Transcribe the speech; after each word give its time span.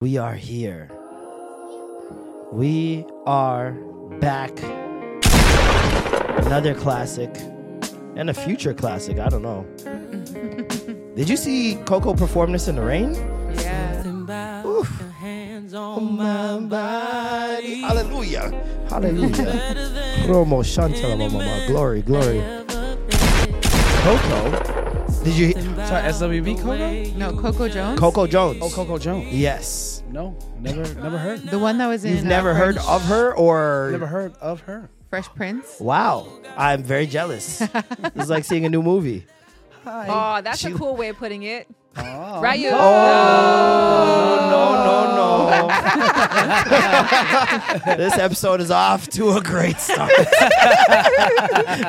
We 0.00 0.16
are 0.16 0.34
here. 0.34 0.88
We 2.52 3.04
are 3.26 3.72
back. 4.20 4.56
Another 6.46 6.72
classic 6.72 7.34
and 8.14 8.30
a 8.30 8.32
future 8.32 8.72
classic. 8.72 9.18
I 9.18 9.28
don't 9.28 9.42
know. 9.42 9.66
Did 11.16 11.28
you 11.28 11.36
see 11.36 11.80
Coco 11.84 12.14
perform 12.14 12.52
this 12.52 12.68
in 12.68 12.76
the 12.76 12.82
rain? 12.82 13.12
Yeah. 13.54 14.64
Oof. 14.64 14.88
My 15.72 16.60
body. 16.60 17.80
Hallelujah. 17.80 18.52
Hallelujah. 18.88 19.74
Romo 20.28 20.62
Shantala 20.62 21.28
Mama. 21.28 21.64
Glory, 21.66 22.02
glory. 22.02 22.40
Coco. 24.04 24.78
Did 25.24 25.34
you 25.34 25.54
Sorry, 25.88 26.02
SWV 26.12 26.56
Coco? 26.58 27.16
No, 27.18 27.32
Coco 27.40 27.66
Jones. 27.66 27.98
Coco 27.98 28.26
Jones? 28.26 28.58
Oh, 28.60 28.68
Coco 28.68 28.98
Jones. 28.98 29.32
Yes. 29.32 30.02
No, 30.10 30.36
never, 30.60 30.82
never 31.00 31.16
heard. 31.16 31.40
The 31.44 31.58
one 31.58 31.78
that 31.78 31.86
was 31.86 32.04
in. 32.04 32.14
You've 32.14 32.26
uh, 32.26 32.28
never 32.28 32.52
heard 32.52 32.74
Fresh- 32.74 32.86
of 32.88 33.04
her 33.06 33.34
or 33.34 33.88
Never 33.92 34.06
heard 34.06 34.34
of 34.36 34.60
her. 34.62 34.90
Fresh 35.08 35.28
Prince. 35.34 35.80
Wow. 35.80 36.28
I'm 36.58 36.82
very 36.82 37.06
jealous. 37.06 37.62
it's 38.14 38.28
like 38.28 38.44
seeing 38.44 38.66
a 38.66 38.68
new 38.68 38.82
movie. 38.82 39.24
Oh, 39.86 40.42
that's 40.44 40.58
She- 40.60 40.72
a 40.72 40.74
cool 40.74 40.94
way 40.94 41.08
of 41.08 41.16
putting 41.16 41.44
it. 41.44 41.66
Oh. 42.00 42.40
Right, 42.40 42.58
you? 42.60 42.70
Oh, 42.72 44.48
no, 44.50 44.84
no, 44.84 45.14
no. 45.16 45.68
this 47.96 48.16
episode 48.18 48.60
is 48.60 48.70
off 48.70 49.08
to 49.10 49.30
a 49.32 49.40
great 49.40 49.78
start. 49.80 50.10
this 50.16 50.28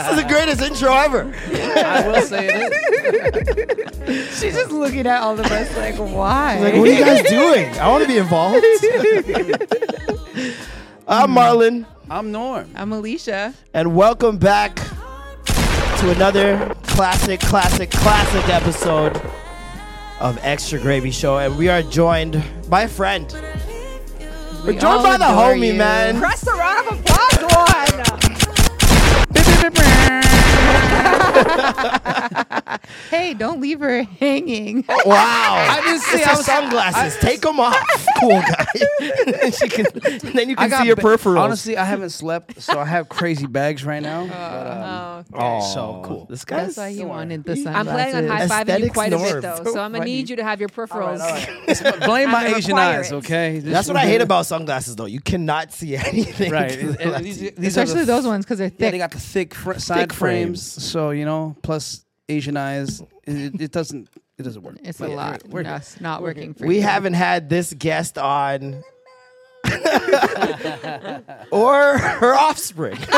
is 0.09 0.15
the 0.15 0.25
greatest 0.27 0.61
intro 0.61 0.93
ever. 0.93 1.31
I 1.53 2.07
will 2.07 2.21
say 2.21 2.47
it 2.51 4.09
is. 4.09 4.39
She's 4.39 4.55
just 4.55 4.71
looking 4.71 5.05
at 5.07 5.21
all 5.21 5.39
of 5.39 5.45
us 5.45 5.77
like, 5.77 5.95
why? 5.95 6.59
Like, 6.59 6.73
what 6.75 6.87
are 6.87 6.93
you 6.93 7.03
guys 7.03 7.23
doing? 7.29 7.69
I 7.79 7.87
want 7.89 8.01
to 8.03 8.07
be 8.07 8.17
involved. 8.17 8.65
I'm 11.07 11.31
Marlon, 11.31 11.85
I'm 12.09 12.31
Norm. 12.31 12.69
I'm 12.75 12.91
Alicia. 12.93 13.53
and 13.73 13.95
welcome 13.95 14.37
back 14.37 14.75
to 15.45 16.11
another 16.11 16.73
classic, 16.83 17.39
classic, 17.41 17.91
classic 17.91 18.47
episode 18.49 19.19
of 20.19 20.37
Extra 20.41 20.79
Gravy 20.79 21.11
Show. 21.11 21.37
And 21.37 21.57
we 21.57 21.69
are 21.69 21.81
joined 21.81 22.43
by 22.69 22.83
a 22.83 22.87
friend. 22.87 23.27
We're 24.65 24.79
joined 24.79 25.03
by 25.03 25.17
the 25.17 25.25
homie, 25.25 25.67
you. 25.67 25.73
man. 25.73 26.19
Press 26.19 26.41
the 26.41 26.51
round 26.51 26.87
of 26.89 26.99
applause 26.99 27.55
one. 27.55 27.69
Hey, 33.09 33.33
don't 33.33 33.59
leave 33.59 33.79
her 33.79 34.03
hanging. 34.03 34.85
Wow. 34.87 34.95
I 35.07 35.81
didn't 35.83 36.01
see- 36.01 36.17
It's 36.17 36.25
I 36.27 36.29
her 36.31 36.37
was- 36.37 36.45
sunglasses. 36.45 37.17
Take 37.21 37.41
them 37.41 37.59
off, 37.59 37.75
cool 38.19 38.29
guy. 38.41 38.65
and 39.25 39.33
then, 39.35 39.51
she 39.51 39.67
can, 39.67 39.85
and 40.05 40.21
then 40.21 40.49
you 40.49 40.55
I 40.57 40.61
can 40.63 40.69
got 40.69 40.81
see 40.81 40.87
your 40.87 40.95
ba- 40.95 41.01
peripherals. 41.03 41.39
Honestly, 41.39 41.77
I 41.77 41.83
haven't 41.85 42.11
slept, 42.11 42.61
so 42.61 42.79
I 42.79 42.85
have 42.85 43.09
crazy 43.09 43.45
bags 43.47 43.83
right 43.83 44.01
now. 44.01 44.27
but, 44.27 45.35
um, 45.35 45.41
oh, 45.41 45.73
so 45.73 46.01
cool. 46.05 46.25
This 46.29 46.45
guy's 46.45 46.75
That's 46.75 46.77
why 46.77 46.91
he 46.91 47.03
wanted 47.03 47.45
worry. 47.45 47.55
the 47.55 47.63
sunglasses. 47.63 47.87
I'm 47.87 47.93
planning 47.93 48.15
on 48.31 48.37
high 48.37 48.45
fiving 48.47 48.49
you 48.49 48.61
Aesthetics 48.61 48.93
quite 48.93 49.13
a 49.13 49.17
bit 49.17 49.41
though, 49.41 49.55
So 49.57 49.63
so 49.63 49.69
I'm 49.81 49.91
gonna 49.91 49.97
funny. 49.99 50.11
need 50.15 50.29
you 50.29 50.35
to 50.37 50.43
have 50.43 50.59
your 50.59 50.69
peripherals. 50.69 52.05
blame 52.05 52.29
my 52.31 52.37
I'm 52.39 52.43
gonna 52.45 52.57
Asian 52.57 52.77
eyes, 52.77 53.11
it. 53.11 53.15
okay? 53.15 53.59
That's 53.59 53.87
what 53.87 53.97
I 53.97 54.05
hate 54.05 54.21
about 54.21 54.45
sunglasses, 54.45 54.95
though. 54.95 55.05
You 55.05 55.21
cannot 55.21 55.73
see 55.73 55.95
anything. 55.95 56.51
Right. 56.51 56.71
through 56.71 56.93
the 56.93 57.01
And 57.01 57.11
lens. 57.11 57.23
these, 57.25 57.39
these 57.39 57.77
are 57.77 57.81
Especially 57.81 58.01
the, 58.05 58.13
those 58.13 58.25
ones 58.27 58.45
because 58.45 58.59
they're 58.59 58.67
Yeah, 58.67 58.77
thick. 58.77 58.91
they 58.91 58.97
got 58.97 59.11
the 59.11 59.19
thick 59.19 59.53
fr- 59.53 59.73
side 59.79 59.99
Thick 60.01 60.13
frames. 60.13 60.73
frames. 60.73 60.83
So 60.83 61.08
you 61.11 61.25
know, 61.25 61.55
plus 61.63 62.05
Asian 62.27 62.57
eyes, 62.57 63.01
it, 63.25 63.59
it 63.61 63.71
doesn't 63.71 64.07
it 64.37 64.43
doesn't 64.43 64.61
work. 64.63 64.77
it's 64.83 64.99
But 64.99 65.07
a 65.07 65.09
yeah, 65.11 65.15
lot. 65.17 65.43
We're, 65.45 65.49
we're 65.51 65.63
No, 65.63 65.69
good. 65.73 65.77
it's 65.81 65.99
not 66.01 66.21
working 66.21 66.53
for 66.53 66.65
we 66.65 66.77
you. 66.77 66.81
haven't 66.83 67.13
had 67.15 67.49
this 67.49 67.73
guest 67.73 68.17
on. 68.17 68.83
or 71.51 71.97
her 71.97 72.33
offspring. 72.33 72.97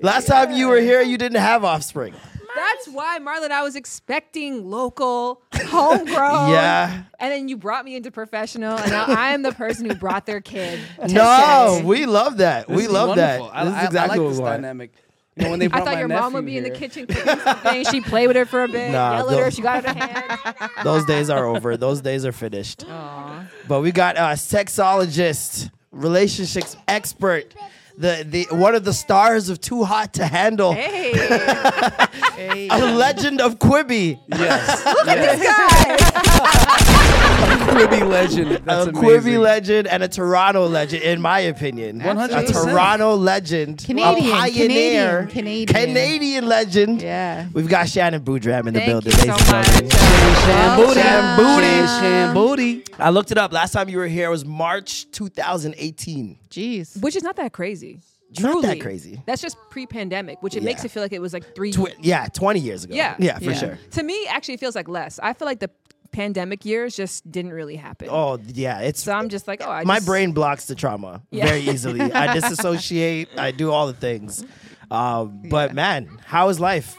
Last 0.00 0.26
time 0.26 0.52
you 0.52 0.68
were 0.68 0.80
here, 0.80 1.00
you 1.02 1.16
didn't 1.18 1.40
have 1.40 1.64
offspring. 1.64 2.14
That's 2.54 2.88
why, 2.88 3.18
Marlon, 3.18 3.50
I 3.50 3.62
was 3.64 3.74
expecting 3.74 4.70
local, 4.70 5.42
homegrown. 5.54 6.50
Yeah. 6.50 7.02
And 7.18 7.32
then 7.32 7.48
you 7.48 7.56
brought 7.56 7.84
me 7.84 7.96
into 7.96 8.10
professional, 8.12 8.76
and 8.78 8.90
now 8.92 9.06
I'm 9.08 9.42
the 9.42 9.50
person 9.52 9.88
who 9.88 9.96
brought 9.96 10.24
their 10.26 10.40
kid. 10.40 10.78
To 11.08 11.12
No, 11.12 11.74
set. 11.78 11.84
we 11.84 12.06
love 12.06 12.36
that. 12.36 12.68
This 12.68 12.76
we 12.76 12.84
is 12.84 12.90
love 12.90 13.16
that. 13.16 13.40
wonderful. 13.40 13.58
I, 13.58 13.64
this 13.64 13.72
is 13.72 13.78
I- 13.80 13.84
exactly 13.86 13.98
I 13.98 14.06
like 14.06 14.20
what 14.20 14.28
this 14.28 14.38
we 14.38 14.44
want. 14.44 14.56
dynamic. 14.62 14.92
You 15.36 15.44
know, 15.44 15.50
when 15.50 15.58
they 15.58 15.66
I 15.66 15.78
thought 15.78 15.84
my 15.86 15.98
your 15.98 16.06
mom 16.08 16.32
would 16.34 16.44
nephew 16.44 16.60
be 16.60 16.66
in 16.66 16.72
the 16.72 16.78
kitchen 16.78 17.06
cooking 17.08 17.38
something. 17.40 17.84
She 17.86 18.00
played 18.00 18.28
with 18.28 18.36
her 18.36 18.44
for 18.46 18.62
a 18.62 18.68
bit, 18.68 18.92
Nah, 18.92 19.16
yell 19.16 19.30
at 19.30 19.36
her. 19.36 19.44
those- 19.44 19.54
She 19.54 19.62
got 19.62 19.84
out 19.84 19.96
of 19.96 19.96
hand. 20.00 20.70
Those 20.84 21.04
days 21.06 21.28
are 21.28 21.44
over. 21.44 21.76
Those 21.76 22.00
days 22.00 22.24
are 22.24 22.30
finished. 22.32 22.84
Aw. 22.88 23.44
But 23.66 23.80
we 23.80 23.90
got 23.90 24.16
a 24.16 24.20
sexologist, 24.36 25.70
relationships 25.90 26.76
expert, 26.86 27.52
the 27.98 28.24
the 28.28 28.46
one 28.54 28.74
of 28.76 28.84
the 28.84 28.92
stars 28.92 29.48
of 29.48 29.60
Too 29.60 29.82
Hot 29.84 30.14
to 30.14 30.26
Handle, 30.26 30.72
Hey, 30.72 31.12
a 32.70 32.94
legend 32.94 33.40
of 33.40 33.58
Quibi, 33.58 34.18
Yes. 34.28 34.82
this 34.84 35.42
yes. 35.42 36.80
guy. 36.86 36.90
Quibi 37.74 38.08
legend. 38.08 38.50
That's 38.64 38.86
uh, 38.86 38.90
a 38.94 38.98
amazing. 38.98 39.02
Quibi 39.32 39.40
legend, 39.40 39.88
and 39.88 40.02
a 40.02 40.08
Toronto 40.08 40.66
legend, 40.66 41.02
in 41.02 41.20
my 41.20 41.40
opinion. 41.40 42.00
100%. 42.00 42.48
A 42.48 42.52
Toronto 42.52 43.14
legend, 43.16 43.84
Canadian, 43.84 44.14
a 44.14 44.16
Canadian, 44.16 44.36
pioneer, 44.38 45.26
Canadian. 45.30 45.66
Canadian 45.66 46.46
legend. 46.46 47.02
Yeah. 47.02 47.48
We've 47.52 47.68
got 47.68 47.88
Shannon 47.88 48.22
Boodram 48.22 48.66
in 48.68 48.74
the 48.74 48.80
Thank 48.80 48.86
building. 48.86 49.12
you 49.12 49.18
so 49.18 49.26
ladies 49.26 49.50
and 49.50 49.50
much. 49.50 49.92
Shan 49.92 50.78
Boody. 50.78 50.94
Shan 50.94 51.38
Boody. 51.38 51.62
Shan, 51.62 52.00
Shan 52.00 52.34
Boody. 52.36 52.94
I 52.98 53.10
looked 53.10 53.30
it 53.32 53.38
up. 53.38 53.52
Last 53.52 53.72
time 53.72 53.88
you 53.88 53.98
were 53.98 54.06
here 54.06 54.30
was 54.30 54.44
March 54.44 55.10
2018. 55.10 56.38
Jeez. 56.50 57.00
Which 57.02 57.16
is 57.16 57.22
not 57.22 57.36
that 57.36 57.52
crazy. 57.52 58.00
Not 58.40 58.52
Truly. 58.52 58.66
that 58.68 58.80
crazy. 58.80 59.22
That's 59.26 59.40
just 59.42 59.56
pre-pandemic, 59.70 60.42
which 60.42 60.56
it 60.56 60.62
makes 60.64 60.82
Yeah. 60.82 60.86
it 60.86 60.90
feel 60.92 61.02
like 61.04 61.12
it 61.12 61.20
was 61.20 61.32
like 61.32 61.54
three. 61.54 61.72
Tw- 61.72 61.94
yeah, 62.00 62.26
20 62.26 62.58
years 62.60 62.84
ago. 62.84 62.94
Yeah. 62.94 63.14
Yeah, 63.18 63.38
for 63.38 63.44
Yeah. 63.44 63.52
sure. 63.54 63.78
to 63.92 64.02
me, 64.02 64.26
actually, 64.28 64.54
it 64.54 64.60
feels 64.60 64.74
like 64.74 64.88
less. 64.88 65.20
I 65.22 65.32
feel 65.34 65.46
like 65.46 65.60
the 65.60 65.70
pandemic 66.14 66.64
years 66.64 66.96
just 66.96 67.30
didn't 67.30 67.52
really 67.52 67.76
happen. 67.76 68.08
Oh, 68.10 68.38
yeah. 68.46 68.80
It's 68.80 69.02
So 69.02 69.12
I'm 69.12 69.28
just 69.28 69.46
like, 69.46 69.60
oh, 69.62 69.70
I 69.70 69.84
my 69.84 69.96
just- 69.96 70.06
brain 70.06 70.32
blocks 70.32 70.64
the 70.66 70.74
trauma 70.74 71.22
Yeah. 71.30 71.46
very 71.46 71.60
easily. 71.72 72.00
I 72.00 72.32
disassociate. 72.34 73.28
I 73.36 73.50
do 73.50 73.70
all 73.70 73.86
the 73.86 73.92
things. 73.94 74.44
Um, 74.90 75.42
but 75.50 75.74
man, 75.74 76.08
how 76.24 76.48
is 76.50 76.60
life? 76.60 76.96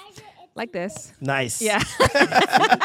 Like 0.56 0.72
this. 0.72 1.12
Nice. 1.20 1.62
Yeah. 1.62 1.84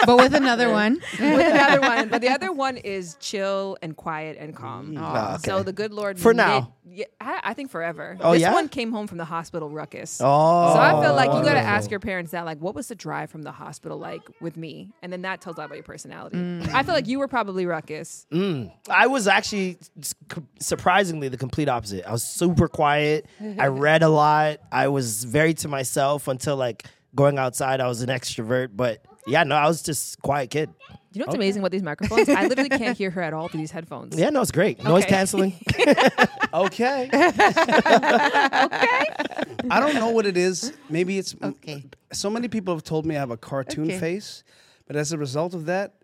but 0.04 0.16
with 0.16 0.34
another 0.34 0.70
one. 0.70 1.00
With 1.18 1.54
another 1.54 1.80
one, 1.80 2.08
but 2.08 2.20
the 2.20 2.28
other 2.28 2.52
one 2.52 2.76
is 2.76 3.16
chill 3.20 3.76
and 3.80 3.96
quiet 3.96 4.36
and 4.40 4.54
calm. 4.56 4.96
Ah, 4.98 5.34
okay. 5.36 5.48
So 5.48 5.62
the 5.62 5.72
good 5.72 5.92
Lord 5.92 6.18
For 6.18 6.34
knit- 6.34 6.46
now. 6.46 6.74
yeah, 6.84 7.04
I, 7.20 7.40
I 7.44 7.54
think 7.54 7.70
forever. 7.70 8.18
Oh, 8.20 8.32
this 8.32 8.42
yeah? 8.42 8.52
one 8.52 8.68
came 8.68 8.90
home 8.90 9.06
from 9.06 9.18
the 9.18 9.24
hospital 9.24 9.70
ruckus. 9.70 10.20
Oh. 10.20 10.74
So 10.74 10.80
I 10.80 11.00
feel 11.00 11.14
like 11.14 11.32
you 11.32 11.44
got 11.44 11.54
to 11.54 11.60
ask 11.60 11.90
your 11.92 12.00
parents 12.00 12.32
that, 12.32 12.44
like, 12.44 12.58
what 12.58 12.74
was 12.74 12.88
the 12.88 12.96
drive 12.96 13.30
from 13.30 13.42
the 13.42 13.52
hospital 13.52 13.98
like 13.98 14.22
with 14.40 14.56
me? 14.56 14.90
And 15.00 15.12
then 15.12 15.22
that 15.22 15.40
tells 15.40 15.56
a 15.56 15.60
lot 15.60 15.66
about 15.66 15.76
your 15.76 15.84
personality. 15.84 16.38
I 16.72 16.82
feel 16.82 16.94
like 16.94 17.06
you 17.06 17.20
were 17.20 17.28
probably 17.28 17.66
ruckus. 17.66 18.26
I 18.32 19.06
was 19.06 19.28
actually 19.28 19.78
surprisingly 20.58 21.28
the 21.28 21.36
complete 21.38 21.68
opposite. 21.68 22.04
I 22.04 22.10
was 22.12 22.24
super 22.24 22.66
quiet. 22.66 23.26
I 23.58 23.66
read 23.68 24.02
a 24.02 24.08
lot. 24.08 24.58
I 24.72 24.88
was 24.88 25.22
very 25.22 25.54
to 25.54 25.68
myself 25.68 26.26
until 26.26 26.56
like 26.56 26.84
going 27.14 27.38
outside. 27.38 27.80
I 27.80 27.86
was 27.88 28.02
an 28.02 28.08
extrovert, 28.08 28.68
but 28.74 29.04
yeah, 29.26 29.44
no, 29.44 29.54
I 29.56 29.66
was 29.68 29.82
just 29.82 30.14
a 30.18 30.20
quiet 30.22 30.50
kid. 30.50 30.70
You 31.12 31.18
know 31.20 31.26
what's 31.26 31.34
amazing 31.34 31.60
about 31.60 31.72
these 31.72 31.82
microphones? 31.82 32.28
I 32.28 32.46
literally 32.46 32.68
can't 32.68 32.96
hear 32.96 33.10
her 33.10 33.20
at 33.20 33.32
all 33.34 33.48
through 33.48 33.58
these 33.60 33.72
headphones. 33.72 34.16
Yeah, 34.16 34.30
no, 34.30 34.42
it's 34.42 34.52
great. 34.52 34.82
Noise 34.84 35.02
Okay. 35.04 35.08
canceling. 35.16 35.54
Okay. 36.54 37.10
I 39.70 39.80
don't 39.80 39.94
know 39.94 40.10
what 40.10 40.26
it 40.26 40.36
is. 40.36 40.72
Maybe 40.88 41.18
it's 41.18 41.34
Okay. 41.42 41.84
So 42.12 42.30
many 42.30 42.48
people 42.48 42.74
have 42.74 42.84
told 42.84 43.06
me 43.06 43.16
I 43.16 43.18
have 43.20 43.30
a 43.30 43.36
cartoon 43.36 43.84
Okay. 43.86 43.98
face, 43.98 44.44
but 44.86 44.96
as 44.96 45.12
a 45.12 45.18
result 45.18 45.54
of 45.54 45.66
that, 45.66 45.94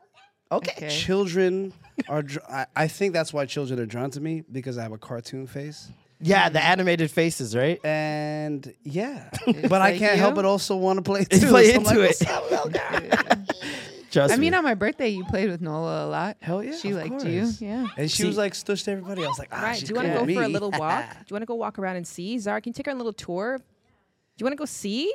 Okay. 0.53 0.73
Okay. 0.77 0.89
children 0.89 1.73
are. 2.09 2.23
dr- 2.23 2.45
I, 2.49 2.67
I 2.77 2.89
think 2.89 3.13
that's 3.13 3.33
why 3.33 3.47
children 3.47 3.81
are 3.81 3.87
drawn 3.87 4.11
to 4.13 4.21
me 4.21 4.43
because 4.51 4.79
I 4.79 4.83
have 4.83 4.93
a 4.93 4.99
cartoon 4.99 5.47
face. 5.47 5.89
Yeah, 6.21 6.49
the 6.49 6.63
animated 6.65 7.11
faces, 7.11 7.55
right? 7.55 7.79
And 7.85 8.73
yeah, 8.85 9.29
but 9.47 9.73
I 9.83 9.91
like 9.91 9.99
can't 9.99 10.19
help 10.19 10.35
but 10.35 10.45
also 10.45 10.77
want 10.77 10.97
to 10.99 11.03
play 11.11 11.25
too. 11.25 11.47
play 11.49 11.69
So 11.69 11.75
I'm 11.75 11.77
into 11.81 11.89
like, 11.91 11.99
it. 11.99 12.27
"What's 12.27 12.27
up, 12.27 12.51
little? 12.51 13.45
Trust 14.11 14.33
I 14.33 14.37
mean, 14.37 14.53
me. 14.53 14.57
on 14.57 14.65
my 14.65 14.75
birthday, 14.75 15.09
you 15.11 15.25
played 15.25 15.51
with 15.51 15.61
Nola 15.61 16.07
a 16.07 16.09
lot. 16.09 16.37
Hell 16.41 16.63
yeah, 16.63 16.75
She 16.77 16.91
of 16.91 16.97
liked 16.97 17.11
course. 17.11 17.25
you. 17.25 17.51
Yeah. 17.61 17.87
And 17.99 18.11
she 18.11 18.23
See- 18.23 18.29
was 18.29 18.37
like 18.39 18.55
stush 18.55 18.85
to 18.85 18.93
everybody. 18.93 19.25
I 19.25 19.29
was 19.29 19.39
like, 19.39 19.49
ah, 19.53 19.61
Right. 19.61 19.77
she's 19.79 19.89
Do 19.89 19.93
you 19.93 19.97
want 19.97 20.07
to 20.07 20.13
cool 20.15 20.21
go 20.23 20.27
with 20.27 20.37
for 20.37 20.43
a 20.43 20.47
me. 20.47 20.53
little 20.53 20.71
walk? 20.71 21.05
Do 21.11 21.17
you 21.29 21.35
want 21.35 21.43
to 21.43 21.47
go 21.47 21.55
walk 21.57 21.79
around 21.79 21.97
and 21.97 22.07
see? 22.07 22.39
Zara, 22.39 22.61
can 22.63 22.71
you 22.71 22.75
take 22.75 22.87
her 22.87 22.93
on 22.93 22.97
a 22.97 22.99
little 22.99 23.13
tour? 23.13 23.59
Do 23.59 23.65
you 24.39 24.45
want 24.45 24.53
to 24.53 24.57
go 24.57 24.65
see? 24.65 25.13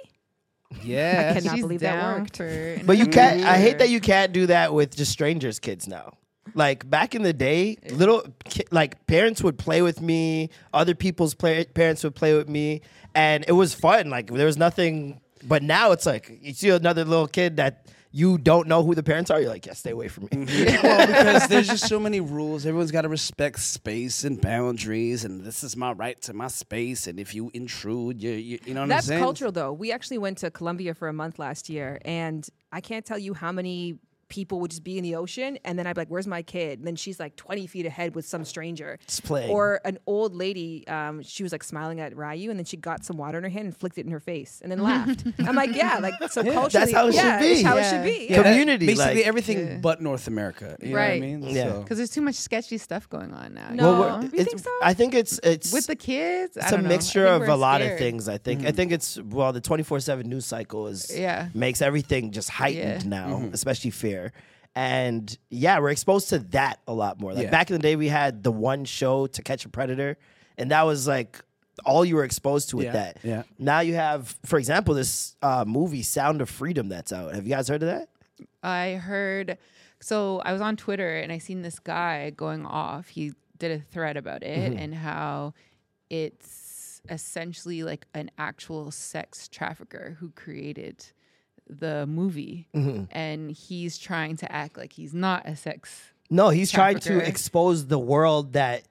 yeah. 0.83 1.31
I 1.36 1.39
cannot 1.39 1.56
She's 1.56 1.62
believe 1.63 1.80
that 1.80 1.95
down 1.95 2.19
worked. 2.21 2.38
for 2.38 2.80
But 2.86 2.98
you 2.98 3.07
can't. 3.07 3.44
I 3.44 3.57
hate 3.57 3.80
that 3.80 3.89
you 3.89 4.01
can't 4.01 4.33
do 4.33 4.45
that 4.48 4.74
with 4.74 4.95
just 4.95 5.12
strangers' 5.12 5.57
kids 5.59 5.88
now. 5.88 6.13
Like 6.54 6.90
back 6.90 7.16
in 7.16 7.22
the 7.22 7.34
day, 7.34 7.78
little 7.92 8.24
like 8.72 9.06
parents 9.08 9.44
would 9.44 9.58
play 9.58 9.82
with 9.82 10.02
me. 10.02 10.50
Other 10.74 10.96
people's 10.96 11.34
play, 11.34 11.64
parents 11.66 12.04
would 12.04 12.16
play 12.16 12.36
with 12.36 12.50
me, 12.50 12.82
and 13.16 13.46
it 13.48 13.54
was 13.54 13.74
fun. 13.74 14.10
Like 14.10 14.32
there 14.32 14.46
was 14.46 14.58
nothing. 14.58 15.22
But 15.44 15.64
now 15.64 15.92
it's 15.92 16.06
like 16.06 16.40
you 16.42 16.54
see 16.54 16.70
another 16.70 17.06
little 17.06 17.28
kid 17.28 17.58
that 17.58 17.88
you 18.12 18.38
don't 18.38 18.68
know 18.68 18.84
who 18.84 18.94
the 18.94 19.04
parents 19.04 19.32
are. 19.32 19.40
You're 19.40 19.50
like, 19.50 19.66
yeah, 19.66 19.74
stay 19.74 19.92
away 19.92 20.10
from 20.10 20.26
me. 20.32 20.46
well, 20.84 21.08
because 21.08 21.48
there's 21.48 21.68
just 21.68 21.88
so 21.88 22.00
many 22.00 22.20
rules. 22.20 22.66
Everyone's 22.66 22.92
got 22.92 23.04
to 23.04 23.10
respect 23.10 23.60
space 23.60 24.24
and 24.24 24.40
boundaries, 24.40 25.24
and 25.24 25.44
this 25.44 25.64
is 25.64 25.78
my 25.78 25.94
right 25.94 26.22
to 26.24 26.34
my 26.34 26.48
space. 26.48 27.08
And 27.08 27.20
if 27.20 27.34
you 27.34 27.52
intrude, 27.54 28.22
you 28.22 28.32
you, 28.32 28.60
you 28.66 28.74
know 28.74 28.82
what 28.82 28.90
That's 28.90 29.06
I'm 29.06 29.08
saying? 29.08 29.20
That's 29.20 29.26
cultural, 29.26 29.52
though. 29.52 29.72
We 29.72 29.92
actually 29.92 30.18
went 30.18 30.40
to 30.40 30.52
Colombia 30.52 30.94
for 30.94 31.08
a 31.08 31.14
month 31.14 31.40
last 31.40 31.70
year, 31.70 32.00
and 32.04 32.48
I 32.72 32.82
can't 32.82 33.06
tell 33.06 33.18
you 33.18 33.34
how 33.34 33.52
many 33.52 33.98
people 34.31 34.60
would 34.62 34.72
just 34.72 34.83
be 34.83 34.98
in 34.98 35.04
the 35.04 35.13
ocean, 35.16 35.60
and 35.66 35.78
then 35.78 35.86
I'd 35.86 35.94
be 35.94 36.01
like, 36.01 36.07
"Where's 36.07 36.25
my 36.25 36.42
kid?" 36.42 36.80
And 36.80 36.88
then 36.88 36.95
she's 36.95 37.19
like 37.19 37.36
20 37.36 37.68
feet 37.68 37.86
ahead 37.86 38.16
with 38.16 38.25
some 38.25 38.45
stranger. 38.45 38.98
Just 39.06 39.24
playing. 39.24 39.51
Or 39.51 39.81
an 39.86 40.00
old 40.07 40.33
lady, 40.33 40.88
um, 40.88 41.22
she 41.22 41.44
was 41.44 41.51
like 41.51 41.63
smiling 41.63 42.00
at 42.00 42.16
Ryu, 42.16 42.50
and 42.50 42.57
then 42.57 42.66
she 42.66 42.78
got 42.78 43.04
some 43.04 43.18
water 43.18 43.38
in 43.38 43.44
her 43.44 43.50
hand 43.50 43.66
and 43.66 43.75
flicked 43.78 43.98
it 43.98 44.06
in 44.06 44.12
her 44.12 44.22
face, 44.22 44.60
and 44.63 44.72
then 44.72 44.81
laughed. 44.92 45.25
I'm 45.39 45.56
like, 45.56 45.75
"Yeah, 45.75 46.00
like 46.01 46.16
so 46.31 46.42
culturally, 46.44 46.92
how 46.94 47.07
it 47.07 47.13
should 47.13 47.24
yeah, 47.24 47.39
be. 47.39 47.45
It's 47.48 47.62
how 47.63 47.78
it 47.78 47.89
should 47.89 48.04
be. 48.04 48.28
Yeah, 48.30 48.42
that- 48.42 48.51
Community, 48.54 48.86
basically 48.88 49.16
like- 49.16 49.28
everything 49.28 49.57
Yeah. 49.60 49.78
but 49.81 50.01
North 50.01 50.28
America. 50.28 50.77
You 50.81 50.95
Right. 50.95 51.22
know 51.22 51.27
what 51.27 51.36
I 51.36 51.38
mean? 51.48 51.56
Yeah. 51.56 51.63
So- 51.74 51.80
Because 51.81 51.98
there's 51.98 52.10
too 52.12 52.22
much 52.22 52.36
sketchy 52.36 52.77
stuff 52.77 53.10
going 53.10 53.34
on 53.34 53.54
now. 53.54 53.69
No. 53.74 53.75
know? 53.95 54.00
Well, 54.00 54.22
You 54.24 54.30
it's- 54.34 54.48
think 54.48 54.60
so? 54.60 54.72
I 54.81 54.94
think 54.94 55.13
it's 55.13 55.39
it's 55.44 55.74
with 55.74 55.88
the 55.88 55.95
kids, 55.98 56.56
it's 56.57 56.68
a 56.68 56.72
don't 56.72 56.84
know. 56.84 56.89
I 56.89 56.94
mixture 56.94 57.25
of 57.27 57.48
a 57.48 57.56
lot 57.56 57.81
of 57.81 57.98
things. 57.98 58.27
I 58.30 58.38
think. 58.38 58.60
Mm-hmm. 58.60 58.68
I 58.68 58.72
think 58.72 58.92
it's 58.94 59.19
well, 59.19 59.51
the 59.51 59.62
twenty 59.62 59.84
four 59.84 60.00
seven 60.00 60.30
news 60.30 60.45
cycle 60.45 60.88
is 60.88 61.12
Yeah. 61.16 61.50
makes 61.54 61.81
everything 61.81 62.31
just 62.31 62.50
heightened 62.50 63.04
Yeah. 63.04 63.10
now, 63.10 63.27
Mm-hmm. 63.39 63.54
especially 63.54 63.92
fear. 63.92 64.21
And 64.76 65.38
yeah, 65.50 65.80
we're 65.80 65.90
exposed 65.92 66.30
to 66.30 66.40
that 66.40 66.80
a 66.88 66.94
lot 66.94 67.20
more. 67.20 67.34
Like 67.34 67.46
Yeah. 67.46 67.50
back 67.52 67.70
in 67.70 67.76
the 67.76 67.82
day, 67.82 67.96
we 67.96 68.08
had 68.08 68.44
the 68.44 68.52
one 68.52 68.86
show 68.86 69.28
to 69.28 69.42
catch 69.42 69.66
a 69.66 69.70
predator, 69.70 70.18
and 70.58 70.72
that 70.72 70.84
was 70.84 71.08
like 71.08 71.40
all 71.86 72.06
you 72.06 72.16
were 72.16 72.24
exposed 72.24 72.70
to 72.70 72.78
with 72.78 72.86
Yeah, 72.86 72.92
that. 72.94 73.18
yeah. 73.24 73.44
Now 73.58 73.80
you 73.80 73.96
have, 73.96 74.36
for 74.46 74.58
example, 74.60 74.94
this 74.94 75.36
uh, 75.42 75.66
movie 75.68 76.04
Sound 76.04 76.42
of 76.42 76.50
Freedom 76.50 76.88
that's 76.90 77.12
out. 77.12 77.34
Have 77.36 77.46
you 77.46 77.50
guys 77.56 77.68
heard 77.68 77.82
of 77.84 77.90
that? 77.90 78.10
I 78.64 78.94
heard. 78.94 79.58
So 80.00 80.40
I 80.46 80.52
was 80.54 80.62
on 80.62 80.76
Twitter 80.78 81.18
and 81.18 81.32
I 81.32 81.38
seen 81.40 81.64
this 81.64 81.80
guy 81.80 82.30
going 82.30 82.66
off. 82.66 83.08
He 83.10 83.34
did 83.58 83.72
a 83.72 83.80
thread 83.84 84.16
about 84.18 84.44
it 84.44 84.72
Mm-hmm. 84.72 84.80
and 84.80 84.96
how 84.96 85.54
it's 86.10 87.02
essentially 87.10 87.84
like 87.84 88.06
an 88.14 88.30
actual 88.38 88.92
sex 88.92 89.48
trafficker 89.48 90.18
who 90.20 90.30
created 90.32 91.06
the 91.80 92.06
movie, 92.08 92.68
Mm-hmm. 92.76 93.04
and 93.12 93.52
he's 93.52 93.98
trying 93.98 94.38
to 94.38 94.52
act 94.52 94.78
like 94.78 94.94
he's 94.94 95.14
not 95.14 95.48
a 95.48 95.56
sex. 95.56 96.02
No, 96.30 96.50
he's 96.50 96.72
trying 96.72 97.00
to 97.00 97.18
expose 97.28 97.88
the 97.88 98.00
world 98.00 98.54
that 98.54 98.84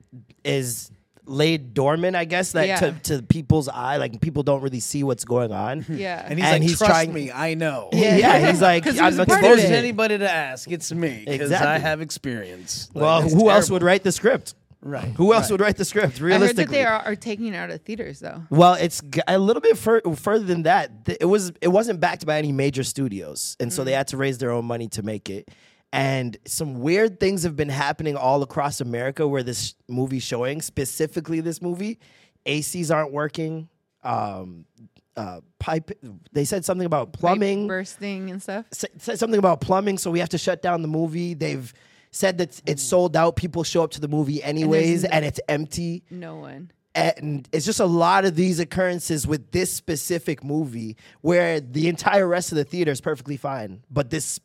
is 0.44 0.90
laid 1.26 1.74
dormant, 1.74 2.16
I 2.16 2.24
guess, 2.24 2.52
that 2.52 2.66
Yeah. 2.66 2.80
to, 2.80 2.92
to 3.04 3.22
people's 3.22 3.68
eye, 3.68 3.98
like 3.98 4.20
people 4.20 4.42
don't 4.42 4.62
really 4.62 4.80
see 4.80 5.04
what's 5.04 5.24
going 5.24 5.52
on. 5.52 5.84
Yeah, 5.88 6.24
and 6.26 6.38
he's 6.38 6.44
And 6.48 6.54
like, 6.54 6.62
he's 6.62 6.78
trust 6.78 6.90
trying- 6.90 7.12
me, 7.12 7.30
I 7.30 7.54
know. 7.54 7.88
Yeah, 7.94 8.16
yeah, 8.16 8.50
he's 8.50 8.60
like, 8.60 8.82
'Cause 8.84 8.94
he 8.94 9.00
I'm 9.00 9.06
was 9.06 9.18
a 9.20 9.26
part 9.26 9.38
of 9.38 9.42
There's 9.44 9.64
it. 9.64 9.70
it. 9.70 9.74
anybody 9.76 10.18
to 10.18 10.30
ask, 10.30 10.70
it's 10.70 10.90
me 10.92 11.24
because 11.26 11.52
I 11.52 11.78
have 11.78 12.00
experience. 12.00 12.90
Like, 12.94 13.02
Well, 13.02 13.22
it's 13.22 13.32
who 13.34 13.48
else 13.48 13.70
would 13.70 13.82
write 13.82 14.02
the 14.02 14.12
script? 14.12 14.54
Right. 14.82 15.08
Who 15.16 15.34
else 15.34 15.44
right. 15.44 15.50
would 15.52 15.60
write 15.60 15.76
the 15.76 15.84
script? 15.84 16.20
Really? 16.20 16.42
I 16.42 16.46
heard 16.46 16.56
that 16.56 16.70
they 16.70 16.84
are, 16.84 17.00
are 17.00 17.14
taking 17.14 17.46
it 17.46 17.54
out 17.54 17.70
of 17.70 17.82
theaters 17.82 18.20
though. 18.20 18.42
well, 18.48 18.74
it's 18.74 19.02
g- 19.02 19.20
a 19.28 19.38
little 19.38 19.60
bit 19.60 19.76
fur- 19.76 20.00
further 20.16 20.44
than 20.44 20.62
that. 20.62 21.04
Th- 21.04 21.18
It 21.20 21.26
was 21.26 21.52
it 21.60 21.68
wasn't 21.68 22.00
backed 22.00 22.24
by 22.24 22.38
any 22.38 22.50
major 22.52 22.82
studios, 22.82 23.56
and 23.60 23.70
so 23.72 23.84
they 23.84 23.92
had 23.92 24.08
to 24.08 24.16
raise 24.16 24.38
their 24.38 24.50
own 24.50 24.64
money 24.64 24.88
to 24.88 25.02
make 25.02 25.28
it. 25.28 25.48
And 25.92 26.36
some 26.46 26.80
weird 26.80 27.20
things 27.20 27.42
have 27.42 27.56
been 27.56 27.68
happening 27.68 28.16
all 28.16 28.42
across 28.42 28.80
America 28.80 29.26
where 29.28 29.42
this 29.42 29.74
movie's 29.88 30.22
showing, 30.22 30.62
specifically 30.62 31.40
this 31.40 31.60
movie. 31.60 31.98
ACs 32.46 32.94
aren't 32.94 33.12
working. 33.12 33.68
Um, 34.02 34.64
uh, 35.16 35.40
pipe. 35.58 35.90
They 36.32 36.44
said 36.46 36.64
something 36.64 36.86
about 36.86 37.12
Pipe 37.12 37.20
plumbing. 37.20 37.66
bursting 37.66 38.30
and 38.30 38.40
stuff. 38.42 38.64
sa- 38.72 38.86
said 38.98 39.18
something 39.18 39.38
about 39.38 39.60
plumbing, 39.60 39.98
so 39.98 40.10
we 40.10 40.20
have 40.20 40.30
to 40.30 40.38
shut 40.38 40.62
down 40.62 40.80
the 40.82 40.88
movie. 40.88 41.34
They've 41.34 41.70
said 42.10 42.38
that 42.38 42.60
it's 42.66 42.82
mm. 42.82 42.88
sold 42.88 43.16
out. 43.16 43.36
People 43.36 43.64
show 43.64 43.82
up 43.82 43.90
to 43.92 44.00
the 44.00 44.08
movie 44.08 44.42
anyways, 44.42 45.04
no- 45.04 45.10
and 45.12 45.24
it's 45.24 45.40
empty. 45.48 46.02
No 46.10 46.36
one. 46.36 46.70
And 46.92 47.48
it's 47.52 47.64
just 47.64 47.78
a 47.78 47.86
lot 47.86 48.24
of 48.24 48.34
these 48.34 48.58
occurrences 48.58 49.24
with 49.24 49.52
this 49.52 49.72
specific 49.72 50.42
movie 50.42 50.96
where 51.20 51.60
the 51.60 51.88
entire 51.88 52.26
rest 52.26 52.50
of 52.50 52.56
the 52.56 52.64
theater 52.64 52.90
is 52.90 53.00
perfectly 53.00 53.36
fine, 53.36 53.84
but 53.90 54.10
this 54.10 54.40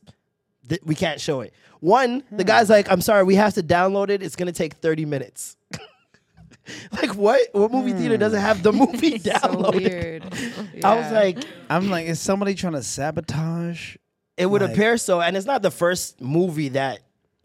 th- 0.69 0.81
we 0.83 0.93
can't 0.93 1.19
show 1.19 1.41
it. 1.41 1.53
One, 1.79 2.23
the 2.29 2.43
hmm. 2.43 2.47
guy's 2.47 2.69
like, 2.69 2.91
"I'm 2.91 3.01
sorry, 3.01 3.23
we 3.23 3.35
have 3.35 3.55
to 3.55 3.63
download 3.63 4.09
it. 4.09 4.21
It's 4.21 4.35
gonna 4.35 4.51
take 4.51 4.75
30 4.75 5.05
minutes." 5.05 5.57
like 6.91 7.15
what? 7.15 7.41
What 7.53 7.71
movie 7.71 7.93
theater 7.93 8.17
doesn't 8.17 8.41
have 8.41 8.61
the 8.61 8.71
hmm. 8.71 8.77
movie 8.79 9.17
So 9.19 9.31
downloaded? 9.31 9.75
weird. 9.75 10.85
I 10.85 10.95
was 10.95 11.11
like, 11.11 11.43
I'm 11.69 11.89
like, 11.89 12.05
is 12.05 12.19
somebody 12.19 12.53
trying 12.53 12.73
to 12.73 12.83
sabotage? 12.83 13.95
It 14.37 14.45
would 14.47 14.61
Like- 14.61 14.71
appear 14.71 14.97
so, 14.97 15.21
and 15.21 15.35
it's 15.35 15.45
not 15.45 15.61
the 15.61 15.71
first 15.71 16.21
movie 16.21 16.69
that 16.69 16.99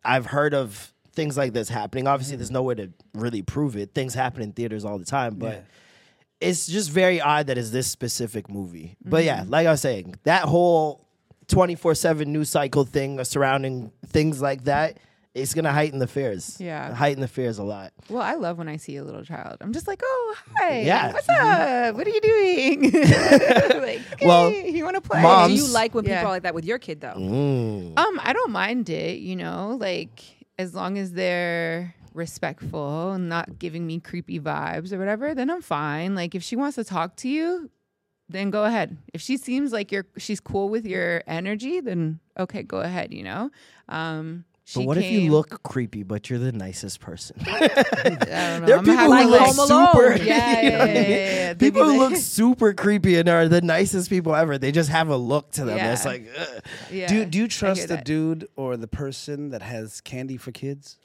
I've 0.04 0.26
heard 0.26 0.54
of 0.54 0.92
things 1.12 1.36
like 1.36 1.52
this 1.52 1.68
happening. 1.68 2.06
Obviously, 2.06 2.36
there's 2.36 2.48
mm-hmm. 2.48 2.54
no 2.54 2.62
way 2.62 2.74
to 2.76 2.90
really 3.14 3.42
prove 3.42 3.76
it. 3.76 3.94
Things 3.94 4.14
happen 4.14 4.42
in 4.42 4.52
theaters 4.52 4.84
all 4.84 4.98
the 4.98 5.04
time, 5.04 5.34
but 5.36 5.52
Yeah. 5.52 6.48
it's 6.48 6.66
just 6.66 6.90
very 6.90 7.20
odd 7.20 7.46
that 7.48 7.58
it's 7.58 7.70
this 7.70 7.86
specific 7.86 8.48
movie. 8.50 8.96
But 9.04 9.24
yeah, 9.24 9.40
mm-hmm. 9.40 9.50
like 9.50 9.66
I 9.66 9.72
was 9.72 9.80
saying, 9.80 10.16
that 10.24 10.44
whole 10.44 11.06
24 11.48 11.94
7 11.94 12.32
news 12.32 12.48
cycle 12.48 12.84
thing 12.84 13.18
uh, 13.18 13.24
surrounding 13.24 13.92
things 14.06 14.40
like 14.40 14.64
that, 14.64 14.98
it's 15.34 15.54
gonna 15.54 15.72
heighten 15.72 15.98
the 16.00 16.06
fears. 16.06 16.60
Yeah. 16.60 16.92
heighten 16.94 17.20
the 17.20 17.28
fears 17.28 17.58
a 17.58 17.62
lot. 17.62 17.92
Well, 18.08 18.22
I 18.22 18.34
love 18.34 18.58
when 18.58 18.68
I 18.68 18.76
see 18.76 18.96
a 18.96 19.04
little 19.04 19.24
child. 19.24 19.58
I'm 19.60 19.72
just 19.72 19.86
like, 19.86 20.00
oh, 20.04 20.34
hi. 20.56 20.80
Yeah. 20.80 21.12
What's 21.12 21.28
up? 21.28 21.94
What 21.94 22.06
are 22.06 22.10
you 22.10 22.20
doing? 22.20 22.90
like, 22.92 24.00
okay, 24.14 24.26
Well, 24.26 24.50
you 24.50 24.84
want 24.84 24.96
to 24.96 25.00
play? 25.00 25.22
moms- 25.22 25.54
Do 25.54 25.66
you 25.66 25.72
like 25.72 25.94
when 25.94 26.04
Yeah. 26.04 26.18
people 26.18 26.30
are 26.30 26.34
like 26.34 26.42
that 26.42 26.54
with 26.54 26.64
your 26.64 26.78
kid 26.78 27.00
though? 27.00 27.14
Mm. 27.16 27.98
Um, 27.98 28.20
I 28.22 28.32
don't 28.32 28.50
mind 28.50 28.90
it, 28.90 29.18
you 29.20 29.36
know, 29.36 29.76
like 29.80 30.22
as 30.58 30.74
long 30.74 30.98
as 30.98 31.12
they're 31.12 31.94
respectful 32.12 33.12
and 33.12 33.28
not 33.28 33.58
giving 33.58 33.86
me 33.86 34.00
creepy 34.00 34.40
vibes 34.40 34.92
or 34.92 34.98
whatever, 34.98 35.34
then 35.34 35.48
I'm 35.50 35.62
fine. 35.62 36.14
Like 36.14 36.34
if 36.34 36.42
she 36.42 36.56
wants 36.56 36.74
to 36.76 36.84
talk 36.84 37.14
to 37.16 37.28
you, 37.28 37.70
then 38.28 38.50
go 38.50 38.64
ahead. 38.64 38.96
If 39.14 39.20
she 39.20 39.36
seems 39.36 39.72
like 39.72 39.90
you're 39.92 40.06
she's 40.16 40.40
cool 40.40 40.68
with 40.68 40.84
your 40.86 41.22
energy, 41.26 41.80
then 41.80 42.20
okay, 42.38 42.62
go 42.62 42.78
ahead, 42.80 43.12
you 43.12 43.22
know. 43.22 43.50
Um 43.88 44.44
she 44.70 44.78
But 44.78 44.86
what 44.86 44.98
if 44.98 45.04
you 45.10 45.32
look 45.32 45.64
creepy, 45.64 46.04
but 46.04 46.30
you're 46.30 46.38
the 46.38 46.52
nicest 46.52 47.00
person? 47.00 47.36
I 47.46 47.58
don't 47.68 48.60
know. 48.60 48.66
There 48.66 48.76
are 48.76 48.78
I'm 48.78 48.84
people 48.84 49.02
who 49.04 49.08
Like 49.08 49.26
look 49.26 49.68
super. 49.68 50.16
Yeah, 50.22 50.60
you 50.62 50.70
know 50.70 50.76
yeah, 50.76 50.78
what 50.78 50.88
I 50.88 50.92
yeah, 50.92 51.00
mean? 51.02 51.10
yeah, 51.10 51.34
yeah. 51.48 51.54
People 51.54 51.84
who 51.84 51.98
look 51.98 52.14
super 52.38 52.72
creepy 52.72 53.18
and 53.18 53.28
are 53.28 53.48
the 53.48 53.62
nicest 53.62 54.08
people 54.10 54.36
ever. 54.36 54.58
They 54.58 54.70
just 54.70 54.90
have 54.90 55.08
a 55.08 55.16
look 55.16 55.50
to 55.52 55.64
them. 55.64 55.76
Yeah. 55.76 55.92
It's 55.92 56.04
like, 56.04 56.28
ugh. 56.38 56.62
yeah, 56.92 57.08
Do 57.08 57.24
do 57.24 57.38
you 57.38 57.48
trust 57.48 57.80
hear 57.80 57.88
the 57.88 57.96
that. 57.96 58.04
dude 58.04 58.46
or 58.54 58.76
the 58.76 58.86
person 58.86 59.50
that 59.50 59.62
has 59.62 60.00
candy 60.00 60.36
for 60.36 60.52
kids? 60.52 60.98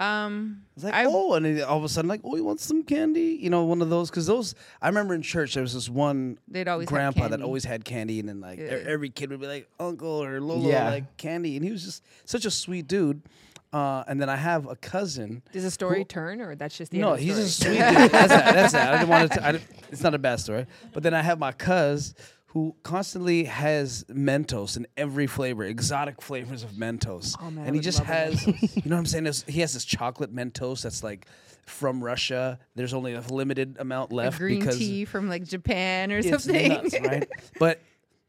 Um 0.00 0.62
It's 0.76 0.84
like, 0.84 0.94
I- 0.94 1.06
oh, 1.06 1.32
and 1.34 1.44
then 1.44 1.62
all 1.64 1.76
of 1.78 1.84
a 1.84 1.88
sudden, 1.88 2.08
like, 2.08 2.20
oh, 2.24 2.36
you 2.36 2.44
want 2.44 2.60
some 2.60 2.84
candy? 2.84 3.36
You 3.40 3.50
know, 3.50 3.64
one 3.64 3.82
of 3.82 3.90
those. 3.90 4.10
Because 4.10 4.26
those, 4.26 4.54
I 4.80 4.86
remember 4.88 5.14
in 5.14 5.22
church, 5.22 5.54
there 5.54 5.62
was 5.62 5.74
this 5.74 5.88
one 5.88 6.38
They'd 6.46 6.68
always 6.68 6.88
grandpa 6.88 7.28
that 7.28 7.42
always 7.42 7.64
had 7.64 7.84
candy, 7.84 8.20
and 8.20 8.28
then 8.28 8.40
like 8.40 8.58
Yeah. 8.60 8.66
every 8.86 9.10
kid 9.10 9.30
would 9.30 9.40
be 9.40 9.46
like, 9.48 9.68
uncle 9.80 10.22
or 10.22 10.40
Lolo, 10.40 10.68
Yeah. 10.68 10.88
like 10.90 11.16
candy, 11.16 11.56
and 11.56 11.64
he 11.64 11.72
was 11.72 11.84
just 11.84 12.04
such 12.24 12.44
a 12.44 12.50
sweet 12.50 12.86
dude. 12.86 13.22
Uh, 13.70 14.02
and 14.08 14.18
then 14.18 14.30
I 14.30 14.36
have 14.36 14.66
a 14.66 14.76
cousin. 14.76 15.42
Does 15.52 15.62
the 15.64 15.70
story 15.70 16.02
turn, 16.02 16.40
or 16.40 16.54
that's 16.54 16.78
just 16.78 16.90
the 16.90 17.00
No, 17.00 17.12
end 17.12 17.14
of 17.14 17.18
the 17.20 17.24
he's 17.26 17.38
a 17.38 17.48
sweet 17.50 17.72
dude. 17.74 17.78
That's 17.78 18.10
that. 18.12 18.54
That's 18.54 18.72
that. 18.72 18.94
I 18.94 18.98
didn't 18.98 19.08
want 19.10 19.32
to. 19.32 19.46
I 19.46 19.52
didn't, 19.52 19.66
it's 19.92 20.00
not 20.02 20.14
a 20.14 20.18
bad 20.18 20.40
story. 20.40 20.64
But 20.94 21.02
then 21.02 21.12
I 21.12 21.20
have 21.20 21.38
my 21.38 21.52
cuz 21.52 22.14
who 22.52 22.74
constantly 22.82 23.44
has 23.44 24.04
Mentos 24.04 24.76
in 24.76 24.86
every 24.96 25.26
flavor, 25.26 25.64
exotic 25.64 26.22
flavors 26.22 26.62
of 26.62 26.70
Mentos. 26.72 27.36
Oh, 27.40 27.50
man, 27.50 27.64
I 27.64 27.66
and 27.68 27.76
he 27.76 27.80
just 27.82 27.98
love 28.00 28.08
a 28.08 28.12
has, 28.12 28.46
you 28.76 28.82
know 28.86 28.96
what 28.96 29.00
I'm 29.00 29.06
saying? 29.06 29.24
There's- 29.24 29.44
he 29.46 29.60
has 29.60 29.74
this 29.74 29.84
chocolate 29.84 30.34
Mentos 30.34 30.82
that's 30.82 31.02
like 31.02 31.26
from 31.66 32.02
Russia. 32.02 32.58
There's 32.74 32.94
only 32.94 33.12
a 33.12 33.20
limited 33.20 33.76
amount 33.78 34.12
a 34.12 34.14
left 34.14 34.38
green 34.38 34.60
because 34.60 34.78
tea 34.78 35.04
from 35.04 35.28
like 35.28 35.44
Japan 35.44 36.10
or 36.10 36.18
it's 36.18 36.28
something. 36.30 36.68
nuts, 36.68 36.94
right? 37.04 37.28
But 37.58 37.82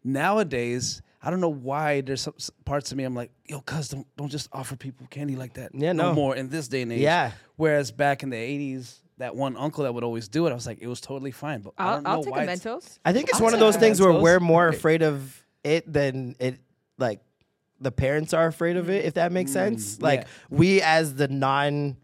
nowadays, 0.03 1.01
I 1.21 1.29
don't 1.29 1.39
know 1.41 1.49
why 1.49 2.01
there's 2.01 2.21
some 2.21 2.33
parts 2.65 2.91
of 2.91 2.97
me 2.97 3.03
I'm 3.03 3.15
like, 3.15 3.31
yo, 3.47 3.61
cuz 3.61 3.89
don't 3.89 4.07
don't 4.17 4.29
just 4.29 4.49
offer 4.51 4.75
people 4.75 5.07
candy 5.09 5.35
like 5.35 5.53
that. 5.53 5.71
Yeah, 5.73 5.93
no 5.93 6.09
no. 6.09 6.13
more 6.13 6.35
in 6.35 6.49
this 6.49 6.67
day 6.67 6.81
and 6.81 6.91
age. 6.91 6.99
Yeah. 7.01 7.31
Whereas 7.55 7.91
back 7.91 8.23
in 8.23 8.29
the 8.29 8.37
'80s, 8.37 8.99
that 9.19 9.35
one 9.35 9.55
uncle 9.55 9.83
that 9.83 9.93
would 9.93 10.03
always 10.03 10.27
do 10.27 10.47
it, 10.47 10.51
I 10.51 10.53
was 10.53 10.65
like, 10.65 10.79
it 10.81 10.87
was 10.87 10.99
totally 10.99 11.31
fine. 11.31 11.61
But 11.61 11.73
I 11.77 11.83
I'll, 11.83 11.93
don't 11.95 12.03
know 12.03 12.09
I'll 12.09 12.23
take 12.23 12.33
why 12.33 12.43
a 12.43 12.47
Mentos. 12.47 12.99
I 13.05 13.13
think 13.13 13.29
it's 13.29 13.37
I'll 13.37 13.43
one 13.43 13.53
of 13.53 13.59
those 13.59 13.75
the 13.75 13.81
things 13.81 14.01
where 14.01 14.13
we're 14.13 14.39
more 14.39 14.69
Great. 14.69 14.77
afraid 14.77 15.01
of 15.03 15.45
it 15.63 15.91
than 15.91 16.35
it 16.39 16.59
like 16.97 17.19
the 17.79 17.91
parents 17.91 18.33
are 18.33 18.47
afraid 18.47 18.77
of 18.77 18.89
it. 18.89 19.05
If 19.05 19.13
that 19.15 19.31
makes 19.31 19.51
mm, 19.51 19.55
sense, 19.55 20.01
like 20.01 20.21
yeah. 20.21 20.27
we 20.49 20.81
as 20.81 21.15
the 21.15 21.27
non, 21.27 21.97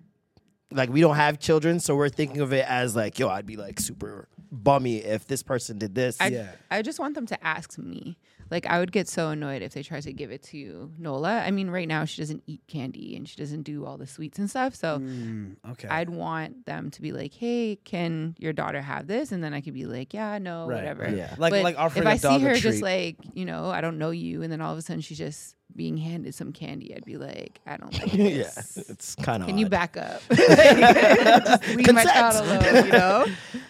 like 0.72 0.90
we 0.90 1.02
don't 1.02 1.16
have 1.16 1.40
children, 1.40 1.80
so 1.80 1.96
we're 1.96 2.10
thinking 2.10 2.42
of 2.42 2.54
it 2.54 2.66
as 2.68 2.96
like, 2.96 3.18
yo, 3.18 3.30
I'd 3.30 3.46
be 3.46 3.56
like 3.58 3.80
super 3.80 4.28
bummy 4.52 4.98
if 4.98 5.26
this 5.26 5.44
person 5.44 5.78
did 5.78 5.96
this. 5.96 6.18
I, 6.20 6.28
Yeah. 6.28 6.52
I 6.70 6.82
just 6.82 7.00
want 7.00 7.16
them 7.16 7.26
to 7.28 7.46
ask 7.46 7.78
me. 7.78 8.18
Like 8.52 8.66
I 8.68 8.80
would 8.80 8.92
get 8.92 9.08
so 9.08 9.30
annoyed 9.30 9.62
if 9.62 9.74
they 9.74 9.82
tried 9.84 10.04
to 10.04 10.14
give 10.14 10.32
it 10.32 10.44
to 10.44 10.92
Nola. 11.00 11.40
I 11.42 11.52
mean, 11.52 11.70
right 11.70 11.88
now 11.88 12.06
she 12.06 12.22
doesn't 12.22 12.44
eat 12.46 12.62
candy 12.68 13.16
and 13.16 13.28
she 13.28 13.36
doesn't 13.36 13.64
do 13.64 13.86
all 13.86 13.98
the 13.98 14.06
sweets 14.08 14.38
and 14.40 14.50
stuff. 14.50 14.76
So 14.76 15.00
Mm, 15.00 15.56
okay. 15.72 15.88
I'd 15.88 16.10
want 16.10 16.66
them 16.66 16.92
to 16.92 17.02
be 17.02 17.12
like, 17.12 17.34
"Hey, 17.34 17.78
can 17.84 18.36
your 18.40 18.54
daughter 18.54 18.82
have 18.82 19.08
this?" 19.08 19.32
And 19.32 19.44
then 19.44 19.54
I 19.54 19.62
could 19.62 19.74
be 19.74 19.86
like, 19.86 20.14
"Yeah, 20.14 20.38
no, 20.38 20.68
Right, 20.68 20.76
whatever." 20.76 21.10
Yeah. 21.10 21.34
Like- 21.38 21.52
But 21.52 21.64
like 21.64 21.78
offering 21.80 22.04
if 22.04 22.08
a 22.08 22.12
I 22.12 22.18
see 22.18 22.22
dog 22.28 22.42
a 22.42 22.44
her 22.46 22.52
treat. 22.52 22.62
just 22.62 22.82
like 22.82 23.18
you 23.34 23.46
know, 23.46 23.70
I 23.70 23.82
don't 23.82 23.98
know 23.98 24.12
you, 24.12 24.44
and 24.44 24.52
then 24.52 24.62
all 24.62 24.72
of 24.72 24.78
a 24.78 24.82
sudden 24.82 25.02
she's 25.02 25.18
just 25.18 25.56
being 25.76 25.98
handed 25.98 26.34
some 26.34 26.54
candy, 26.54 26.96
I'd 26.96 27.04
be 27.04 27.18
like, 27.18 27.60
"I 27.66 27.78
don't 27.78 27.92
like 27.94 28.12
this. 28.12 28.74
yeah, 28.78 28.84
it's 28.90 29.16
kind 29.16 29.42
of. 29.44 29.48
Can 29.50 29.58
you 29.58 29.68
back 29.68 29.98
up? 29.98 30.22
Just 30.30 31.68
leave 31.76 31.94
my 31.94 32.04
child 32.04 32.46
alone, 32.46 32.86
you 32.86 32.92
know? 32.92 33.26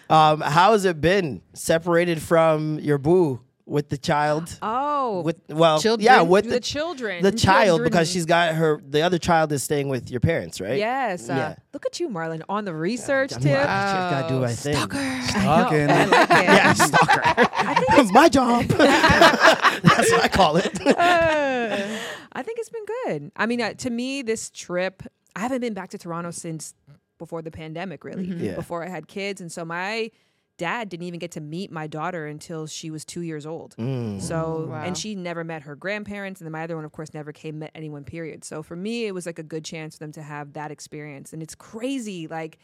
Um, 0.08 0.40
how 0.40 0.72
has 0.72 0.84
it 0.84 1.00
been 1.00 1.42
separated 1.54 2.20
from 2.22 2.78
your 2.78 2.98
boo 2.98 3.40
with 3.66 3.88
the 3.88 3.98
child? 3.98 4.56
Oh, 4.62 5.22
With 5.22 5.40
well, 5.48 5.80
Children? 5.80 6.04
yeah, 6.04 6.22
with 6.22 6.44
the, 6.44 6.50
the, 6.52 6.60
children. 6.60 7.22
the 7.22 7.32
child 7.32 7.82
because 7.82 8.08
she's 8.10 8.24
got 8.24 8.54
her. 8.54 8.80
The 8.88 9.02
other 9.02 9.18
child 9.18 9.50
is 9.52 9.62
staying 9.64 9.88
with 9.88 10.08
your 10.10 10.20
parents, 10.20 10.60
right? 10.60 10.78
Yes. 10.78 11.28
Uh, 11.28 11.34
Yeah. 11.34 11.54
Look 11.72 11.84
at 11.84 11.98
you, 12.00 12.08
Marlon, 12.08 12.42
on 12.48 12.64
the 12.64 12.72
research 12.72 13.34
I'm 13.34 13.40
tip. 13.42 13.58
like, 13.58 13.68
I 13.68 14.10
gotta 14.22 14.28
do 14.34 14.40
my 14.40 14.52
thing. 14.54 14.74
Talking. 14.74 15.90
I 15.90 16.04
like 16.06 16.30
it. 16.30 16.44
Yeah, 16.44 16.72
stalker. 16.72 18.12
my 18.12 18.28
job. 18.28 18.64
That's 18.66 20.10
what 20.12 20.24
I 20.24 20.28
call 20.28 20.56
it. 20.56 20.70
I 22.32 22.42
think 22.42 22.58
it's 22.58 22.70
been 22.70 22.84
good. 23.04 23.32
I 23.36 23.46
mean, 23.46 23.60
uh, 23.60 23.74
to 23.74 23.90
me, 23.90 24.22
this 24.22 24.50
trip, 24.50 25.02
I 25.34 25.40
haven't 25.40 25.60
been 25.60 25.74
back 25.74 25.90
to 25.90 25.98
Toronto 25.98 26.30
since 26.30 26.74
before 27.18 27.42
the 27.42 27.50
pandemic, 27.50 28.04
really, 28.04 28.24
Yeah. 28.26 28.54
before 28.54 28.84
I 28.84 28.88
had 28.88 29.08
kids. 29.08 29.40
And 29.40 29.50
so 29.50 29.64
my 29.64 30.10
dad 30.58 30.88
didn't 30.88 31.06
even 31.06 31.18
get 31.18 31.30
to 31.32 31.40
meet 31.40 31.70
my 31.70 31.86
daughter 31.86 32.26
until 32.26 32.66
she 32.66 32.90
was 32.90 33.04
two 33.04 33.20
years 33.20 33.44
old. 33.46 33.74
Mm. 33.76 34.20
So, 34.20 34.68
Wow. 34.70 34.82
and 34.82 34.96
she 34.96 35.14
never 35.14 35.44
met 35.44 35.62
her 35.62 35.76
grandparents. 35.76 36.40
And 36.40 36.46
then 36.46 36.52
my 36.52 36.64
other 36.64 36.76
one, 36.76 36.84
of 36.84 36.92
course, 36.92 37.12
never 37.12 37.32
came, 37.32 37.58
met 37.58 37.70
anyone, 37.74 38.04
period. 38.04 38.44
So 38.44 38.62
for 38.62 38.76
me, 38.76 39.06
it 39.06 39.12
was 39.12 39.26
like 39.26 39.38
a 39.38 39.42
good 39.42 39.64
chance 39.64 39.96
for 39.96 40.00
them 40.00 40.12
to 40.12 40.22
have 40.22 40.54
that 40.54 40.70
experience. 40.70 41.32
And 41.32 41.42
it's 41.42 41.54
crazy. 41.54 42.26
Like, 42.26 42.58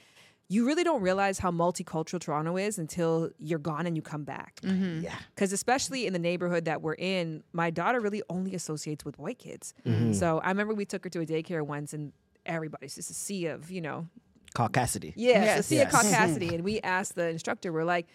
you 0.49 0.66
really 0.66 0.84
don't 0.84 1.00
realize 1.00 1.38
how 1.38 1.50
multicultural 1.50 2.20
Toronto 2.20 2.56
is 2.58 2.78
until 2.78 3.30
you're 3.38 3.58
gone 3.58 3.87
and 3.87 3.96
you 3.96 4.02
come 4.02 4.25
back. 4.25 4.61
Yeah. 4.62 5.14
Because 5.34 5.52
especially 5.52 6.06
in 6.06 6.12
the 6.12 6.18
neighborhood 6.18 6.66
that 6.66 6.82
we're 6.82 6.94
in, 6.94 7.42
my 7.52 7.70
daughter 7.70 8.00
really 8.00 8.22
only 8.28 8.54
associates 8.54 9.04
with 9.04 9.18
white 9.18 9.38
kids. 9.38 9.72
So 10.12 10.40
I 10.40 10.49
remember 10.49 10.75
we 10.75 10.84
took 10.84 11.04
her 11.04 11.11
to 11.11 11.20
a 11.20 11.26
daycare 11.26 11.62
once, 11.62 11.94
and 11.94 12.12
everybody's 12.44 12.94
just 12.96 13.11
a 13.11 13.14
sea 13.14 13.46
of, 13.46 13.70
you 13.70 13.80
know, 13.80 14.08
Caucasity. 14.52 15.12
yes, 15.16 15.37
a 15.37 15.44
Yes. 15.44 15.66
sea 15.66 15.76
Yes. 15.76 15.94
of 15.94 16.00
caucasity. 16.00 16.54
and 16.54 16.64
we 16.64 16.80
asked 16.80 17.14
the 17.14 17.28
instructor, 17.28 17.73
we're 17.73 17.85
like, 17.85 18.06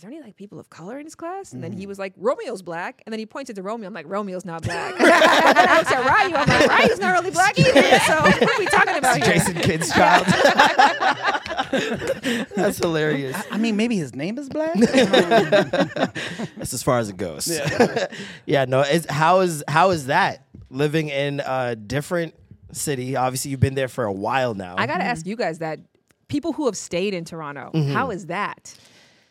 is 0.00 0.02
there 0.02 0.10
any 0.10 0.22
like 0.22 0.36
people 0.36 0.58
of 0.58 0.70
color 0.70 0.98
in 0.98 1.04
his 1.04 1.14
class? 1.14 1.52
And 1.52 1.62
then 1.62 1.72
he 1.72 1.84
mm. 1.84 1.88
was 1.88 1.98
like, 1.98 2.14
Romeo's 2.16 2.62
black. 2.62 3.02
And 3.04 3.12
then 3.12 3.18
he 3.18 3.26
pointed 3.26 3.56
to 3.56 3.62
Romeo. 3.62 3.86
I'm 3.86 3.92
like, 3.92 4.08
Romeo's 4.08 4.46
not 4.46 4.62
black. 4.62 4.94
and 4.98 5.10
I 5.10 5.76
looked 5.76 5.92
at 5.92 6.06
Ryu. 6.06 6.34
I'm 6.36 6.48
like, 6.48 6.70
Ryu's 6.70 6.98
not 6.98 7.12
really 7.12 7.30
black 7.30 7.58
either. 7.58 8.00
So 8.00 8.14
what 8.22 8.42
are 8.42 8.58
we 8.58 8.64
talking 8.64 8.96
about 8.96 9.18
here? 9.18 9.26
Jason 9.26 9.56
Kidd's 9.56 9.92
child. 9.94 10.24
That's 12.56 12.78
hilarious. 12.78 13.36
I 13.50 13.58
mean, 13.58 13.76
maybe 13.76 13.98
his 13.98 14.14
name 14.14 14.38
is 14.38 14.48
Black. 14.48 14.72
That's 14.74 16.72
as 16.72 16.82
far 16.82 16.98
as 16.98 17.10
it 17.10 17.18
goes. 17.18 17.46
Yeah, 18.46 18.64
no. 18.64 18.80
It's, 18.80 19.04
how 19.10 19.40
is 19.40 19.62
how 19.68 19.90
is 19.90 20.06
that 20.06 20.46
living 20.70 21.10
in 21.10 21.42
a 21.44 21.76
different 21.76 22.32
city? 22.76 23.16
Obviously, 23.16 23.50
you've 23.50 23.60
been 23.60 23.74
there 23.74 23.88
for 23.88 24.04
a 24.04 24.12
while 24.12 24.54
now. 24.54 24.74
I 24.78 24.86
got 24.86 24.98
to 24.98 25.04
ask 25.04 25.26
you 25.26 25.36
guys 25.36 25.58
that 25.58 25.80
people 26.28 26.52
who 26.52 26.66
have 26.66 26.76
stayed 26.76 27.14
in 27.14 27.24
Toronto, 27.24 27.70
Mm-hmm. 27.74 27.92
how 27.92 28.10
is 28.10 28.26
that? 28.26 28.74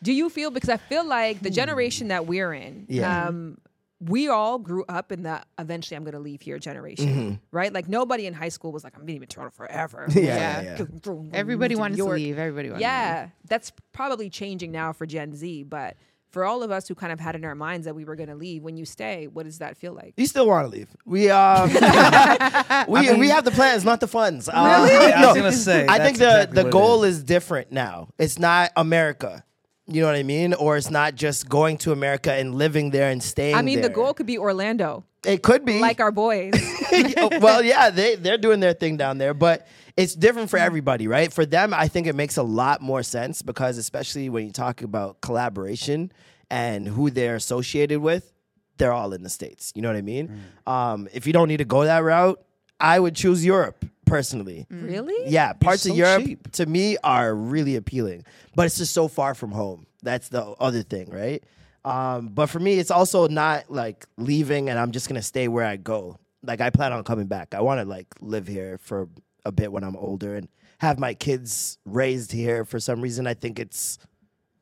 Do 0.02 0.12
you 0.12 0.30
feel 0.30 0.50
because 0.50 0.70
I 0.70 0.76
feel 0.78 1.04
like 1.06 1.40
the 1.40 1.50
generation 1.50 2.08
that 2.08 2.26
we're 2.26 2.52
in, 2.54 2.84
Hmm. 2.86 2.92
Yeah. 2.94 3.26
um, 3.28 3.58
we 4.02 4.28
all 4.28 4.58
grew 4.58 4.82
up 4.88 5.12
in 5.12 5.24
the 5.24 5.42
eventually 5.58 5.94
I'm 5.94 6.04
going 6.04 6.14
to 6.14 6.20
leave 6.20 6.40
here 6.40 6.58
generation, 6.58 7.38
right? 7.52 7.70
Like 7.70 7.86
nobody 7.86 8.24
in 8.26 8.32
high 8.32 8.48
school 8.48 8.72
was 8.72 8.82
like 8.82 8.96
I'm 8.96 9.04
being 9.04 9.20
in 9.20 9.28
Toronto 9.28 9.54
forever. 9.54 10.06
Mm-hmm. 10.10 10.18
yeah, 10.26 10.62
yeah, 10.62 10.78
yeah. 11.04 11.22
Everybody 11.34 11.74
wanted 11.74 11.98
to 11.98 12.04
leave. 12.06 12.38
Everybody 12.38 12.70
wanted 12.70 12.78
to 12.80 12.86
leave. 12.86 12.90
Yeah, 12.90 13.28
that's 13.46 13.72
probably 13.92 14.30
changing 14.30 14.72
now 14.72 14.94
for 14.94 15.04
Gen 15.04 15.34
Z, 15.34 15.64
but 15.64 15.96
for 16.30 16.44
all 16.44 16.62
of 16.62 16.70
us 16.70 16.86
who 16.88 16.94
kind 16.94 17.12
of 17.12 17.20
had 17.20 17.34
in 17.34 17.44
our 17.44 17.54
minds 17.54 17.84
that 17.86 17.94
we 17.94 18.04
were 18.04 18.16
going 18.16 18.28
to 18.28 18.34
leave, 18.34 18.62
when 18.62 18.76
you 18.76 18.84
stay, 18.84 19.26
what 19.26 19.44
does 19.44 19.58
that 19.58 19.76
feel 19.76 19.92
like? 19.92 20.14
You 20.16 20.26
still 20.26 20.46
want 20.46 20.70
to 20.70 20.76
leave? 20.76 20.88
We 21.04 21.28
um, 21.30 21.68
we 22.88 23.12
we 23.14 23.28
have 23.28 23.44
the 23.44 23.52
plans, 23.52 23.84
not 23.84 24.00
the 24.00 24.08
funds. 24.08 24.48
Uh, 24.48 24.86
Really? 24.88 25.12
I 25.12 25.26
was 25.26 25.36
gonna 25.36 25.52
say, 25.52 25.86
I 25.88 25.98
think 25.98 26.18
the 26.18 26.42
exactly 26.42 26.62
the 26.62 26.70
goal 26.70 27.04
is. 27.04 27.18
is 27.18 27.24
different 27.24 27.72
now. 27.72 28.08
It's 28.18 28.38
not 28.38 28.70
America. 28.76 29.44
You 29.86 30.02
know 30.02 30.06
what 30.06 30.14
I 30.16 30.22
mean? 30.22 30.54
Or 30.54 30.76
it's 30.76 30.90
not 30.90 31.16
just 31.16 31.48
going 31.48 31.76
to 31.78 31.90
America 31.90 32.32
and 32.32 32.54
living 32.54 32.90
there 32.90 33.10
and 33.10 33.20
staying. 33.20 33.56
I 33.56 33.62
mean, 33.62 33.80
the 33.80 33.88
goal 33.88 34.14
could 34.14 34.26
be 34.26 34.38
Orlando, 34.38 35.04
It 35.24 35.42
could 35.42 35.64
be 35.64 35.80
like 35.80 35.98
our 35.98 36.12
boys. 36.12 36.52
well, 37.40 37.60
yeah, 37.62 37.90
they 37.90 38.14
they're 38.14 38.38
doing 38.38 38.60
their 38.60 38.72
thing 38.72 38.96
down 38.96 39.18
there, 39.18 39.34
but 39.34 39.66
it's 40.00 40.14
different 40.14 40.48
for 40.48 40.58
everybody, 40.58 41.06
right? 41.08 41.30
For 41.30 41.44
them, 41.44 41.74
I 41.74 41.86
think 41.88 42.06
it 42.06 42.14
makes 42.14 42.38
a 42.38 42.42
lot 42.42 42.80
more 42.80 43.02
sense 43.02 43.42
because 43.42 43.76
especially 43.76 44.30
when 44.30 44.46
you 44.46 44.52
talk 44.52 44.80
about 44.80 45.20
collaboration 45.20 46.10
and 46.50 46.88
who 46.88 47.10
they're 47.10 47.36
associated 47.36 48.00
with, 48.00 48.32
they're 48.78 48.94
all 48.94 49.12
in 49.12 49.22
the 49.22 49.28
states. 49.28 49.72
You 49.74 49.82
know 49.82 49.88
what 49.88 49.96
I 49.96 50.02
mean? 50.02 50.42
Um, 50.66 51.06
if 51.12 51.26
you 51.26 51.34
don't 51.34 51.48
need 51.48 51.58
to 51.58 51.66
go 51.66 51.84
that 51.84 51.98
route, 51.98 52.42
I 52.80 52.98
would 52.98 53.14
choose 53.14 53.44
Europe 53.44 53.84
personally. 54.06 54.66
really? 54.70 55.30
Yeah, 55.30 55.52
parts 55.52 55.82
so 55.82 55.90
of 55.90 55.98
Europe 55.98 56.24
cheap. 56.24 56.50
to 56.52 56.64
me 56.64 56.96
are 57.04 57.34
really 57.34 57.76
appealing, 57.76 58.24
but 58.54 58.64
it's 58.66 58.78
just 58.78 58.94
so 58.94 59.06
far 59.06 59.34
from 59.34 59.52
home. 59.52 59.86
That's 60.02 60.30
the 60.30 60.42
other 60.42 60.82
thing, 60.82 61.10
right? 61.10 61.44
Um, 61.84 62.28
but 62.28 62.46
for 62.46 62.58
me, 62.58 62.78
it's 62.78 62.90
also 62.90 63.28
not 63.28 63.70
like 63.70 64.06
leaving 64.16 64.70
and 64.70 64.78
I'm 64.78 64.92
just 64.92 65.08
gonna 65.08 65.20
stay 65.20 65.46
where 65.46 65.66
I 65.66 65.76
go. 65.76 66.16
Like 66.42 66.62
I 66.62 66.70
plan 66.70 66.94
on 66.94 67.04
coming 67.04 67.26
back. 67.26 67.54
I 67.54 67.60
want 67.60 67.80
to 67.80 67.84
like 67.84 68.06
live 68.22 68.46
here 68.46 68.78
for 68.78 69.10
a 69.44 69.52
bit 69.52 69.72
when 69.72 69.84
I'm 69.84 69.96
older 69.96 70.36
and 70.36 70.48
have 70.78 70.98
my 70.98 71.14
kids 71.14 71.78
raised 71.84 72.32
here. 72.32 72.64
For 72.64 72.80
some 72.80 73.00
reason, 73.00 73.26
I 73.26 73.34
think 73.34 73.58
it's 73.58 73.98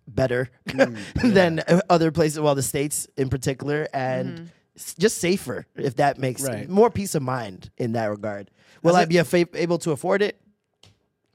better 0.06 0.50
than 1.22 1.60
uh, 1.60 1.80
other 1.90 2.10
places. 2.10 2.40
Well, 2.40 2.54
the 2.54 2.62
states 2.62 3.06
in 3.16 3.28
particular, 3.28 3.86
and 3.92 4.50
s- 4.76 4.94
just 4.98 5.18
safer 5.18 5.66
if 5.76 5.96
that 5.96 6.18
makes 6.18 6.42
Right. 6.42 6.68
more 6.68 6.90
peace 6.90 7.14
of 7.14 7.22
mind 7.22 7.70
in 7.76 7.92
that 7.92 8.06
regard. 8.06 8.50
Will 8.82 8.96
I 8.96 9.04
be 9.04 9.18
a 9.18 9.26
able 9.54 9.78
to 9.78 9.90
afford 9.92 10.22
it? 10.22 10.40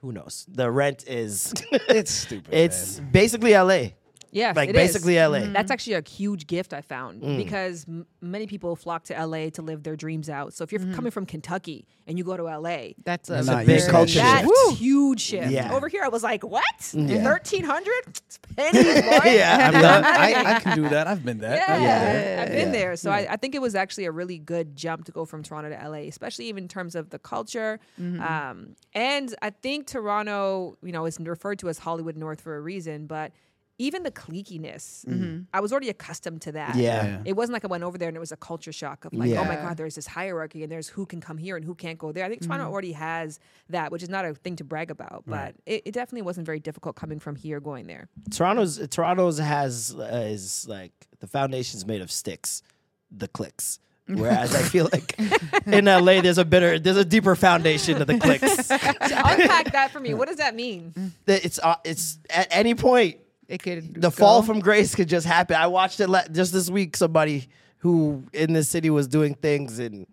Who 0.00 0.12
knows? 0.12 0.44
The 0.48 0.70
rent 0.70 1.04
is 1.06 1.52
It's 1.88 2.10
stupid. 2.10 2.48
it's 2.52 3.00
basically 3.00 3.52
LA. 3.54 3.88
Yes, 4.34 4.56
Like 4.56 4.68
it 4.68 4.74
is. 4.76 4.92
basically 4.92 5.14
LA. 5.18 5.46
That's 5.52 5.70
actually 5.70 5.94
a 5.94 6.02
huge 6.06 6.46
gift 6.48 6.74
I 6.74 6.80
found 6.80 7.22
Mm. 7.22 7.36
because 7.36 7.86
m- 7.88 8.04
many 8.20 8.46
people 8.46 8.74
flock 8.74 9.04
to 9.04 9.14
LA 9.14 9.48
to 9.50 9.62
live 9.62 9.84
their 9.84 9.94
dreams 9.96 10.28
out. 10.28 10.52
So 10.52 10.64
if 10.64 10.72
you're 10.72 10.80
coming 10.92 11.12
from 11.12 11.24
Kentucky 11.24 11.86
and 12.06 12.18
you 12.18 12.24
go 12.24 12.36
to 12.36 12.48
LA, 12.48 12.94
That's 13.04 13.30
a, 13.30 13.34
That's 13.34 13.48
a 13.48 13.64
big 13.64 13.82
culture 13.88 14.18
that's 14.18 14.46
shift. 14.68 14.78
huge 14.80 15.20
shift. 15.20 15.50
Yeah. 15.52 15.72
Over 15.72 15.86
here, 15.88 16.02
I 16.04 16.08
was 16.08 16.22
like, 16.24 16.42
what? 16.42 16.64
Yeah. 16.92 17.22
Thirteen 17.22 17.62
hundred? 17.64 18.02
It's 18.08 18.38
pennies, 18.56 18.84
boy. 19.02 19.30
yeah, 19.30 19.70
I'm 19.72 19.76
I. 19.76 20.32
I, 20.50 20.54
I 20.56 20.60
can 20.60 20.76
do 20.76 20.88
that. 20.94 21.06
I've 21.06 21.24
been 21.24 21.38
there. 21.38 21.54
Yeah, 21.56 21.78
Yeah. 21.80 22.42
I've 22.42 22.48
been 22.48 22.66
Yeah. 22.66 22.72
there. 22.72 22.96
So 22.96 23.10
I, 23.12 23.26
I 23.30 23.36
think 23.36 23.54
it 23.54 23.62
was 23.62 23.74
actually 23.76 24.06
a 24.06 24.10
really 24.10 24.38
good 24.38 24.74
jump 24.74 25.04
to 25.04 25.12
go 25.12 25.24
from 25.24 25.42
Toronto 25.44 25.70
to 25.70 25.88
LA, 25.88 26.08
especially 26.08 26.46
even 26.46 26.64
in 26.64 26.68
terms 26.68 26.96
of 26.96 27.10
the 27.10 27.20
culture. 27.20 27.78
Um, 27.98 28.74
and 28.94 29.32
I 29.42 29.50
think 29.50 29.86
Toronto, 29.86 30.76
you 30.82 30.90
know, 30.92 31.04
is 31.06 31.18
referred 31.20 31.60
to 31.60 31.68
as 31.68 31.78
Hollywood 31.78 32.16
North 32.16 32.40
for 32.40 32.56
a 32.56 32.60
reason, 32.60 33.06
but 33.06 33.32
even 33.78 34.04
the 34.04 34.10
cliquiness, 34.10 35.04
I 35.52 35.60
was 35.60 35.72
already 35.72 35.88
accustomed 35.88 36.42
to 36.42 36.52
that. 36.52 36.76
Yeah. 36.76 37.04
Yeah. 37.06 37.20
It 37.24 37.32
wasn't 37.34 37.54
like 37.54 37.64
I 37.64 37.68
went 37.68 37.82
over 37.82 37.98
there 37.98 38.08
and 38.08 38.16
it 38.16 38.20
was 38.20 38.32
a 38.32 38.36
culture 38.36 38.72
shock 38.72 39.04
of 39.04 39.12
like, 39.12 39.32
oh 39.32 39.44
my 39.44 39.56
God, 39.56 39.76
there's 39.76 39.96
this 39.96 40.06
hierarchy 40.06 40.62
and 40.62 40.70
there's 40.70 40.88
who 40.88 41.06
can 41.06 41.20
come 41.20 41.38
here 41.38 41.56
and 41.56 41.64
who 41.64 41.74
can't 41.74 41.98
go 41.98 42.12
there. 42.12 42.24
I 42.24 42.28
think 42.28 42.42
Toronto 42.42 42.66
already 42.66 42.92
has 42.92 43.40
that, 43.70 43.90
which 43.90 44.02
is 44.02 44.08
not 44.08 44.24
a 44.24 44.34
thing 44.34 44.56
to 44.56 44.64
brag 44.64 44.90
about, 44.90 45.24
but 45.26 45.54
it, 45.66 45.82
it 45.86 45.92
definitely 45.92 46.22
wasn't 46.22 46.46
very 46.46 46.60
difficult 46.60 46.96
coming 46.96 47.18
from 47.18 47.36
here 47.36 47.60
going 47.60 47.86
there. 47.86 48.08
Toronto's 48.30 48.86
Toronto's 48.88 49.38
has 49.38 49.94
uh, 49.98 50.26
is 50.26 50.66
like 50.68 50.92
the 51.20 51.26
foundation's 51.26 51.84
made 51.84 52.00
of 52.00 52.10
sticks, 52.10 52.62
the 53.10 53.28
clicks. 53.28 53.80
Whereas 54.06 54.54
I 54.54 54.60
feel 54.60 54.88
like 54.92 55.18
in 55.66 55.86
LA 55.86 56.20
there's 56.20 56.36
a 56.36 56.44
better 56.44 56.78
there's 56.78 56.98
a 56.98 57.06
deeper 57.06 57.34
foundation 57.34 57.98
to 58.00 58.04
the 58.04 58.18
clicks. 58.18 58.66
So 58.66 58.76
unpack 58.76 59.72
that 59.72 59.90
for 59.90 59.98
me. 59.98 60.12
What 60.12 60.28
does 60.28 60.36
that 60.36 60.54
mean? 60.54 60.92
That 61.24 61.42
it's 61.44 61.58
uh, 61.58 61.76
it's 61.84 62.18
at 62.28 62.48
any 62.50 62.74
point 62.74 63.16
it 63.48 63.62
could 63.62 64.00
the 64.00 64.10
fall 64.10 64.42
from 64.42 64.60
grace 64.60 64.94
could 64.94 65.08
just 65.08 65.26
happen. 65.26 65.56
I 65.56 65.66
watched 65.66 66.00
it 66.00 66.08
le- 66.08 66.28
just 66.30 66.52
this 66.52 66.70
week. 66.70 66.96
Somebody 66.96 67.48
who 67.78 68.24
in 68.32 68.52
this 68.52 68.68
city 68.68 68.90
was 68.90 69.06
doing 69.06 69.34
things 69.34 69.78
and 69.78 70.06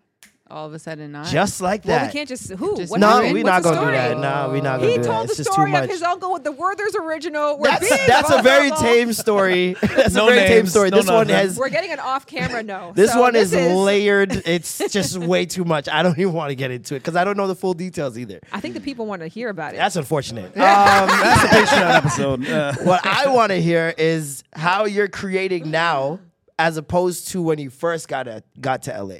all 0.52 0.66
of 0.66 0.74
a 0.74 0.78
sudden 0.78 1.10
not. 1.12 1.26
Just 1.26 1.60
like 1.60 1.84
Well, 1.84 1.98
that. 1.98 2.06
we 2.08 2.12
can't 2.12 2.28
just 2.28 2.50
who. 2.52 2.76
Just 2.76 2.90
what 2.90 3.00
no, 3.00 3.08
happened? 3.08 3.32
we're 3.34 3.42
What's 3.44 3.46
not 3.46 3.62
the 3.62 3.68
gonna 3.80 3.90
do 3.92 3.96
story? 3.96 4.14
that. 4.14 4.18
No, 4.18 4.48
we're 4.50 4.62
not 4.62 4.78
gonna 4.80 4.90
He 4.90 4.96
do 4.96 5.02
that. 5.02 5.08
told 5.08 5.26
the 5.28 5.30
It's 5.30 5.36
just 5.38 5.48
too 5.48 5.52
story 5.54 5.70
of 5.74 5.80
much. 5.80 5.90
his 5.90 6.02
uncle 6.02 6.32
with 6.32 6.44
the 6.44 6.52
Werther's 6.52 6.94
original. 6.94 7.58
We're 7.58 7.70
That's, 7.70 7.88
being 7.88 8.06
that's 8.06 8.30
a 8.30 8.42
very 8.42 8.68
vulnerable. 8.68 8.94
tame 8.94 9.12
story. 9.14 9.76
That's 9.82 10.14
No 10.14 10.28
a 10.28 10.30
very 10.32 10.46
tame 10.46 10.56
names, 10.58 10.70
story. 10.70 10.90
no 10.90 10.96
this 10.98 11.06
one 11.06 11.26
nothing. 11.26 11.34
has 11.48 11.56
We're 11.58 11.68
getting 11.70 11.90
an 11.92 12.00
off-camera 12.00 12.62
no. 12.62 12.92
this 12.96 13.12
So 13.12 13.20
one 13.20 13.32
this 13.32 13.52
is, 13.52 13.72
layered. 13.74 14.42
It's 14.46 14.78
just 14.90 15.16
way 15.18 15.46
too 15.46 15.64
much. 15.64 15.88
I 15.88 16.02
don't 16.02 16.18
even 16.18 16.32
want 16.32 16.50
to 16.50 16.54
get 16.54 16.70
into 16.70 16.94
it 16.96 16.98
because 17.00 17.16
I 17.16 17.24
don't 17.24 17.36
know 17.36 17.46
the 17.48 17.54
full 17.56 17.74
details 17.74 18.18
either. 18.18 18.40
I 18.52 18.60
think 18.60 18.74
the 18.74 18.80
people 18.80 19.06
want 19.06 19.22
to 19.22 19.28
hear 19.28 19.48
about 19.48 19.74
it. 19.74 19.78
That's 19.78 19.96
unfortunate. 19.96 20.46
Um, 20.46 21.08
That's 21.08 21.44
a 21.44 21.46
Patreon 21.48 21.94
episode. 21.96 22.46
Uh, 22.48 22.74
what 22.82 23.04
I 23.06 23.28
want 23.32 23.50
to 23.50 23.60
hear 23.60 23.94
is 23.96 24.44
how 24.52 24.84
you're 24.84 25.08
creating 25.08 25.70
now, 25.70 26.20
as 26.58 26.76
opposed 26.76 27.28
to 27.28 27.40
when 27.42 27.58
you 27.58 27.70
first 27.70 28.06
got 28.08 28.24
to, 28.24 28.42
got 28.60 28.82
to 28.82 29.02
LA. 29.02 29.16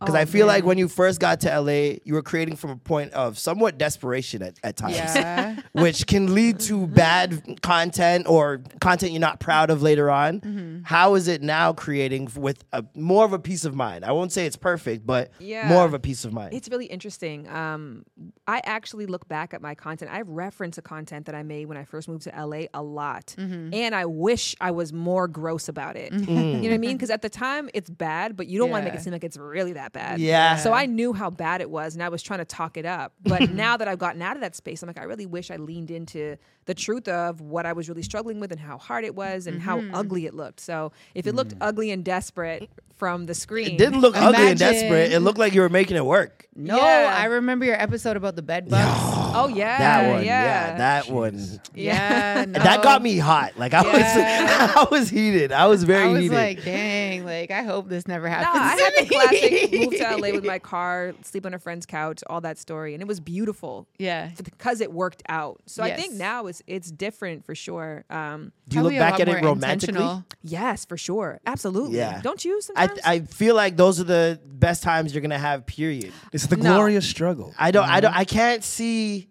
Because 0.00 0.14
Oh, 0.14 0.18
I 0.18 0.24
feel 0.24 0.46
like 0.46 0.64
when 0.64 0.78
you 0.78 0.88
first 0.88 1.20
got 1.20 1.40
to 1.40 1.60
LA, 1.60 1.96
you 2.04 2.14
were 2.14 2.22
creating 2.22 2.56
from 2.56 2.70
a 2.70 2.76
point 2.76 3.12
of 3.12 3.38
somewhat 3.38 3.78
desperation 3.78 4.42
at, 4.42 4.58
at 4.62 4.76
times. 4.76 4.94
yeah. 4.96 5.60
which 5.72 6.06
can 6.06 6.34
lead 6.34 6.60
to 6.60 6.86
bad 6.86 7.60
content 7.62 8.26
or 8.28 8.60
content 8.80 9.12
you're 9.12 9.20
not 9.20 9.40
proud 9.40 9.70
of 9.70 9.82
later 9.82 10.10
on. 10.10 10.40
Mm-hmm. 10.40 10.82
How 10.84 11.14
is 11.14 11.28
it 11.28 11.42
now 11.42 11.72
creating 11.72 12.28
with 12.36 12.64
a 12.72 12.84
more 12.94 13.24
of 13.24 13.32
a 13.32 13.38
peace 13.38 13.64
of 13.64 13.74
mind? 13.74 14.04
I 14.04 14.12
won't 14.12 14.32
say 14.32 14.46
it's 14.46 14.56
perfect, 14.56 15.06
but 15.06 15.30
Yeah. 15.38 15.68
more 15.68 15.84
of 15.84 15.94
a 15.94 15.98
peace 15.98 16.24
of 16.24 16.32
mind. 16.32 16.54
It's 16.54 16.68
really 16.68 16.86
interesting. 16.86 17.48
Um, 17.48 18.04
I 18.46 18.60
actually 18.64 19.06
look 19.06 19.26
back 19.28 19.54
at 19.54 19.62
my 19.62 19.74
content. 19.74 20.10
I 20.12 20.20
reference 20.22 20.76
a 20.78 20.82
content 20.82 21.26
that 21.26 21.34
I 21.34 21.42
made 21.42 21.66
when 21.66 21.76
I 21.78 21.84
first 21.84 22.08
moved 22.08 22.22
to 22.24 22.30
LA 22.30 22.66
a 22.74 22.82
lot, 22.82 23.34
and 23.38 23.94
I 23.94 24.04
wish 24.04 24.54
I 24.60 24.70
was 24.70 24.92
more 24.92 25.28
gross 25.28 25.68
about 25.68 25.96
it. 25.96 26.12
You 26.12 26.20
know 26.20 26.60
what 26.60 26.72
I 26.72 26.78
mean? 26.78 26.92
Because 26.96 27.10
at 27.10 27.22
the 27.22 27.28
time 27.30 27.70
it's 27.72 27.88
bad, 27.88 28.36
but 28.36 28.46
you 28.48 28.58
don't 28.58 28.70
want 28.70 28.84
to 28.84 28.90
make 28.90 28.98
it 28.98 29.02
seem 29.02 29.12
like 29.12 29.24
it's 29.24 29.36
really 29.36 29.72
that 29.74 29.92
bad. 29.94 30.20
Yeah. 30.20 30.56
So 30.56 30.74
I 30.74 30.84
knew 30.84 31.14
how 31.14 31.30
bad 31.30 31.62
it 31.62 31.70
was, 31.70 31.94
and 31.94 32.02
I 32.02 32.10
was 32.10 32.22
trying 32.22 32.40
to 32.40 32.44
talk 32.44 32.76
it 32.76 32.84
up. 32.84 33.14
But 33.22 33.50
now 33.54 33.78
that 33.78 33.88
I've 33.88 33.98
gotten 33.98 34.20
out 34.20 34.36
of 34.36 34.42
that 34.42 34.54
space, 34.54 34.82
I'm 34.82 34.88
like, 34.88 34.98
I 34.98 35.04
really 35.04 35.24
wish 35.24 35.50
I 35.50 35.56
leaned 35.56 35.90
into 35.90 36.36
the 36.66 36.74
truth 36.74 37.08
of 37.08 37.40
what 37.40 37.64
I 37.64 37.72
was 37.72 37.88
really 37.88 38.02
struggling 38.02 38.40
with 38.40 38.52
and 38.52 38.60
how 38.60 38.76
hard 38.76 39.04
it 39.04 39.14
was 39.14 39.46
and 39.46 39.62
how 39.62 39.78
mm-hmm. 39.78 39.94
ugly 39.94 40.26
it 40.26 40.34
looked. 40.34 40.60
So 40.60 40.92
if 41.14 41.26
it 41.26 41.34
looked 41.34 41.54
mm. 41.54 41.58
ugly 41.60 41.90
and 41.90 42.04
desperate 42.04 42.68
from 43.04 43.26
the 43.26 43.34
screen, 43.34 43.66
it 43.72 43.76
didn't 43.76 44.00
look 44.00 44.16
ugly 44.16 44.28
and 44.48 44.58
Imagine. 44.58 44.58
desperate. 44.80 45.12
It 45.12 45.20
looked 45.20 45.36
like 45.38 45.52
you 45.52 45.60
were 45.60 45.68
making 45.68 45.98
it 45.98 46.06
work. 46.06 46.46
No, 46.56 46.76
Yeah. 46.78 47.14
I 47.18 47.24
remember 47.26 47.66
your 47.66 47.74
episode 47.78 48.16
about 48.16 48.34
the 48.34 48.40
bed 48.42 48.70
bugs. 48.70 48.88
Oh 49.36 49.48
yeah, 49.48 49.76
That 49.78 50.12
one, 50.14 50.24
yeah, 50.24 50.44
yeah, 50.44 50.76
that 50.78 51.10
one. 51.10 51.60
yeah, 51.74 52.44
no. 52.48 52.60
That 52.62 52.82
got 52.82 53.02
me 53.02 53.18
hot. 53.18 53.58
Like 53.58 53.74
I 53.74 53.82
Yeah. 53.84 53.92
was, 53.92 54.76
I 54.76 54.86
was 54.90 55.10
heated. 55.10 55.52
I 55.52 55.66
was 55.66 55.82
very 55.84 56.06
heated. 56.06 56.10
I 56.10 56.12
was 56.14 56.22
heated. 56.22 56.34
like, 56.36 56.64
dang, 56.64 57.24
like 57.26 57.50
I 57.50 57.62
hope 57.64 57.88
this 57.90 58.06
never 58.08 58.26
Nah, 58.28 58.36
happens. 58.36 58.62
I 58.64 58.76
to 58.76 58.84
had 58.84 58.94
the 58.94 59.02
me. 59.02 59.08
classic 59.08 59.72
move 59.90 59.98
to 59.98 60.16
LA 60.16 60.30
with 60.32 60.44
my 60.46 60.58
car, 60.60 61.12
sleep 61.22 61.44
on 61.44 61.52
a 61.52 61.58
friend's 61.58 61.84
couch, 61.84 62.22
all 62.30 62.40
that 62.42 62.56
story, 62.56 62.94
and 62.94 63.02
it 63.02 63.08
was 63.08 63.20
beautiful 63.20 63.86
Yeah. 63.98 64.30
because 64.42 64.80
it 64.80 64.92
worked 64.92 65.22
out. 65.28 65.60
So 65.66 65.82
I 65.82 65.92
think 65.96 66.12
Yes. 66.12 66.18
now 66.20 66.46
it's 66.46 66.62
it's 66.68 66.90
different 66.90 67.44
for 67.44 67.54
sure. 67.56 68.04
Um, 68.08 68.52
Do 68.68 68.76
you 68.76 68.82
look 68.84 68.92
Probably 68.92 68.96
a 68.96 69.00
back 69.00 69.12
lot 69.12 69.20
at 69.22 69.28
it 69.28 69.42
more 69.42 69.50
romantically? 69.54 69.94
intentional. 70.00 70.24
yes, 70.42 70.84
for 70.84 70.96
sure, 70.96 71.40
absolutely. 71.46 71.98
Yeah. 71.98 72.20
Don't 72.22 72.44
you 72.44 72.60
sometimes? 72.62 72.92
I 72.92 72.93
feel 73.20 73.54
like 73.54 73.76
those 73.76 74.00
are 74.00 74.04
the 74.04 74.40
best 74.44 74.82
times 74.82 75.14
you're 75.14 75.22
gonna 75.22 75.38
have. 75.38 75.66
Period. 75.66 76.12
it's 76.32 76.46
the 76.46 76.56
No. 76.56 76.74
glorious 76.74 77.08
struggle. 77.08 77.54
I 77.58 77.70
don't. 77.70 77.88
I 77.88 78.00
don't. 78.00 78.14
I 78.16 78.24
can't 78.24 78.62
see 78.64 79.28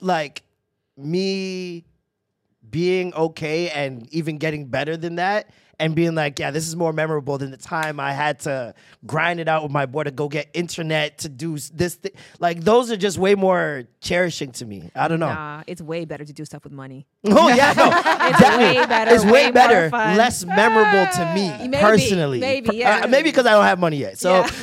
like 0.00 0.42
me 0.96 1.84
being 2.68 3.12
okay 3.14 3.70
and 3.70 4.08
even 4.12 4.38
getting 4.38 4.66
better 4.66 4.96
than 4.96 5.16
that, 5.16 5.50
and 5.78 5.94
being 5.94 6.14
like, 6.14 6.38
yeah, 6.38 6.50
this 6.50 6.68
is 6.68 6.76
more 6.76 6.92
memorable 6.92 7.38
than 7.38 7.50
the 7.50 7.56
time 7.56 7.98
I 7.98 8.12
had 8.12 8.40
to 8.40 8.74
grind 9.06 9.40
it 9.40 9.48
out 9.48 9.62
with 9.62 9.72
my 9.72 9.86
boy 9.86 10.04
to 10.04 10.10
go 10.10 10.28
get 10.28 10.48
internet 10.54 11.18
to 11.18 11.28
do 11.28 11.56
this. 11.58 11.96
Thi- 11.96 12.12
like 12.38 12.60
those 12.60 12.90
are 12.90 12.96
just 12.96 13.18
way 13.18 13.34
more 13.34 13.84
cherishing 14.00 14.52
to 14.52 14.64
me. 14.64 14.90
I 14.94 15.08
don't 15.08 15.18
know. 15.20 15.32
Nah, 15.32 15.62
it's 15.66 15.82
way 15.82 16.04
better 16.04 16.24
to 16.24 16.32
do 16.32 16.44
stuff 16.44 16.64
with 16.64 16.72
money. 16.72 17.06
Oh 17.26 17.48
yeah, 17.48 17.72
no, 17.76 17.90
It's 18.28 18.40
way 18.58 18.86
better, 18.86 19.14
It's 19.14 19.24
way, 19.24 19.30
way 19.46 19.50
better, 19.50 19.88
less 19.90 20.44
memorable 20.44 21.06
to 21.14 21.32
me 21.34 21.68
Maybe, 21.68 21.82
personally. 21.82 22.40
maybe, 22.40 22.68
Per- 22.68 22.74
yeah. 22.74 23.00
uh, 23.04 23.08
maybe 23.08 23.30
because 23.30 23.46
I 23.46 23.52
don't 23.52 23.64
have 23.64 23.78
money 23.78 23.96
yet. 23.96 24.18
So. 24.18 24.44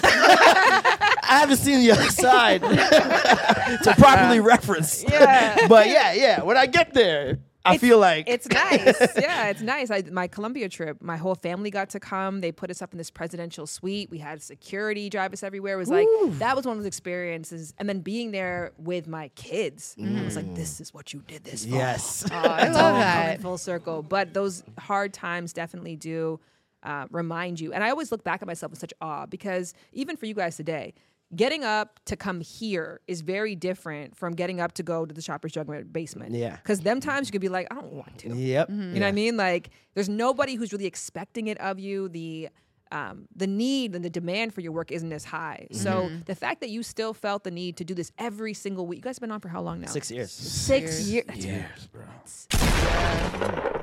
I 1.32 1.38
haven't 1.42 1.58
seen 1.58 1.80
the 1.80 1.92
other 1.92 2.10
side 2.10 2.62
to 2.62 3.94
properly 3.98 4.39
reference. 4.39 5.04
Yeah. 5.04 5.67
but 5.67 5.88
yeah, 5.88 6.13
yeah. 6.13 6.41
When 6.41 6.58
I 6.58 6.65
get 6.65 6.93
there, 6.93 7.38
I 7.65 7.76
It's- 7.76 7.82
feel 7.82 8.00
like 8.00 8.30
It's 8.30 8.48
nice. 8.48 9.00
yeah, 9.19 9.50
it's 9.50 9.62
nice. 9.62 9.91
I, 9.91 10.04
my 10.12 10.28
Colombia 10.28 10.69
trip, 10.69 11.02
my 11.02 11.17
whole 11.17 11.36
family 11.36 11.69
got 11.69 11.89
to 11.89 12.00
come. 12.00 12.39
They 12.39 12.52
put 12.54 12.72
us 12.72 12.82
up 12.82 12.93
in 12.93 12.98
this 12.98 13.12
presidential 13.12 13.67
suite. 13.67 14.10
We 14.10 14.17
had 14.19 14.41
security 14.41 15.10
drive 15.10 15.34
us 15.34 15.43
everywhere. 15.43 15.76
It 15.76 15.78
was 15.78 15.89
like 15.89 16.08
that 16.39 16.56
was 16.56 16.65
one 16.65 16.78
of 16.78 16.84
those 16.84 16.88
experiences. 16.88 17.74
And 17.78 17.88
then 17.89 18.00
being 18.00 18.32
there 18.32 18.72
with 18.78 19.08
my 19.08 19.28
kids, 19.36 19.95
I 20.02 20.24
was 20.24 20.36
like, 20.38 20.56
this 20.56 20.80
is 20.80 20.93
what 20.93 21.12
you 21.13 21.22
did 21.28 21.43
this 21.43 21.65
for. 21.65 21.72
yes. 21.76 22.26
Oh, 22.32 22.36
I 22.38 22.67
love 22.69 22.76
all 22.78 22.93
that. 22.93 23.41
full 23.41 23.58
circle. 23.58 24.04
But 24.04 24.34
those 24.34 24.63
hard 24.80 25.13
times 25.13 25.52
definitely 25.52 25.98
do 25.98 26.39
uh, 26.82 27.08
remind 27.12 27.60
you. 27.60 27.74
And 27.74 27.84
I 27.84 27.89
always 27.89 28.10
look 28.10 28.24
back 28.24 28.41
at 28.41 28.48
myself 28.48 28.69
with 28.72 28.80
such 28.80 28.93
awe 29.02 29.26
because 29.26 29.74
even 29.91 30.15
for 30.15 30.28
you 30.28 30.34
guys 30.34 30.56
today, 30.56 30.93
getting 31.36 31.63
up 31.63 32.00
to 32.06 32.15
come 32.15 32.42
here 32.42 33.02
is 33.08 33.22
very 33.22 33.56
different 33.56 34.15
from 34.15 34.34
getting 34.34 34.60
up 34.60 34.74
to 34.74 34.84
go 34.84 35.06
to 35.06 35.13
the 35.13 35.22
Shoppers 35.22 35.52
Drug 35.52 35.68
Mart 35.68 35.92
basement. 35.94 36.34
Yeah. 36.34 36.56
Because 36.56 36.82
them 36.82 37.00
times 37.00 37.28
you 37.28 37.32
could 37.32 37.42
be 37.42 37.50
like, 37.50 37.68
I 37.72 37.76
don't 37.76 37.94
want 37.94 38.18
to. 38.20 38.36
Yep. 38.36 38.70
You 38.70 38.76
know 38.76 38.94
what 38.94 39.04
I 39.04 39.12
mean? 39.12 39.38
Like, 39.38 39.70
there's 39.94 40.10
nobody 40.10 40.56
who's 40.56 40.72
really 40.72 40.88
expecting 40.88 41.48
it 41.48 41.60
of 41.60 41.80
you. 41.80 42.10
The 42.10 42.50
um, 42.91 43.28
the 43.36 43.47
need 43.47 43.95
and 43.95 44.04
the 44.04 44.10
demand 44.10 44.54
for 44.54 44.62
your 44.62 44.71
work 44.71 44.91
isn't 44.91 45.12
as 45.12 45.23
high. 45.25 45.67
So 45.71 46.10
the 46.25 46.36
fact 46.36 46.62
that 46.62 46.69
you 46.69 46.82
still 46.84 47.13
felt 47.13 47.43
the 47.43 47.52
need 47.52 47.78
to 47.78 47.84
do 47.86 47.93
this 47.93 48.12
every 48.17 48.54
single 48.54 48.88
week, 48.88 48.97
you 48.97 49.04
guys 49.04 49.17
have 49.17 49.21
been 49.21 49.32
on 49.32 49.39
for 49.41 49.49
how 49.49 49.62
long 49.62 49.82
now? 49.82 49.88
Six 49.88 50.10
years. 50.12 50.32
Six 50.32 51.08
years. 51.08 51.45
Years, 51.45 51.88
bro. 51.91 52.02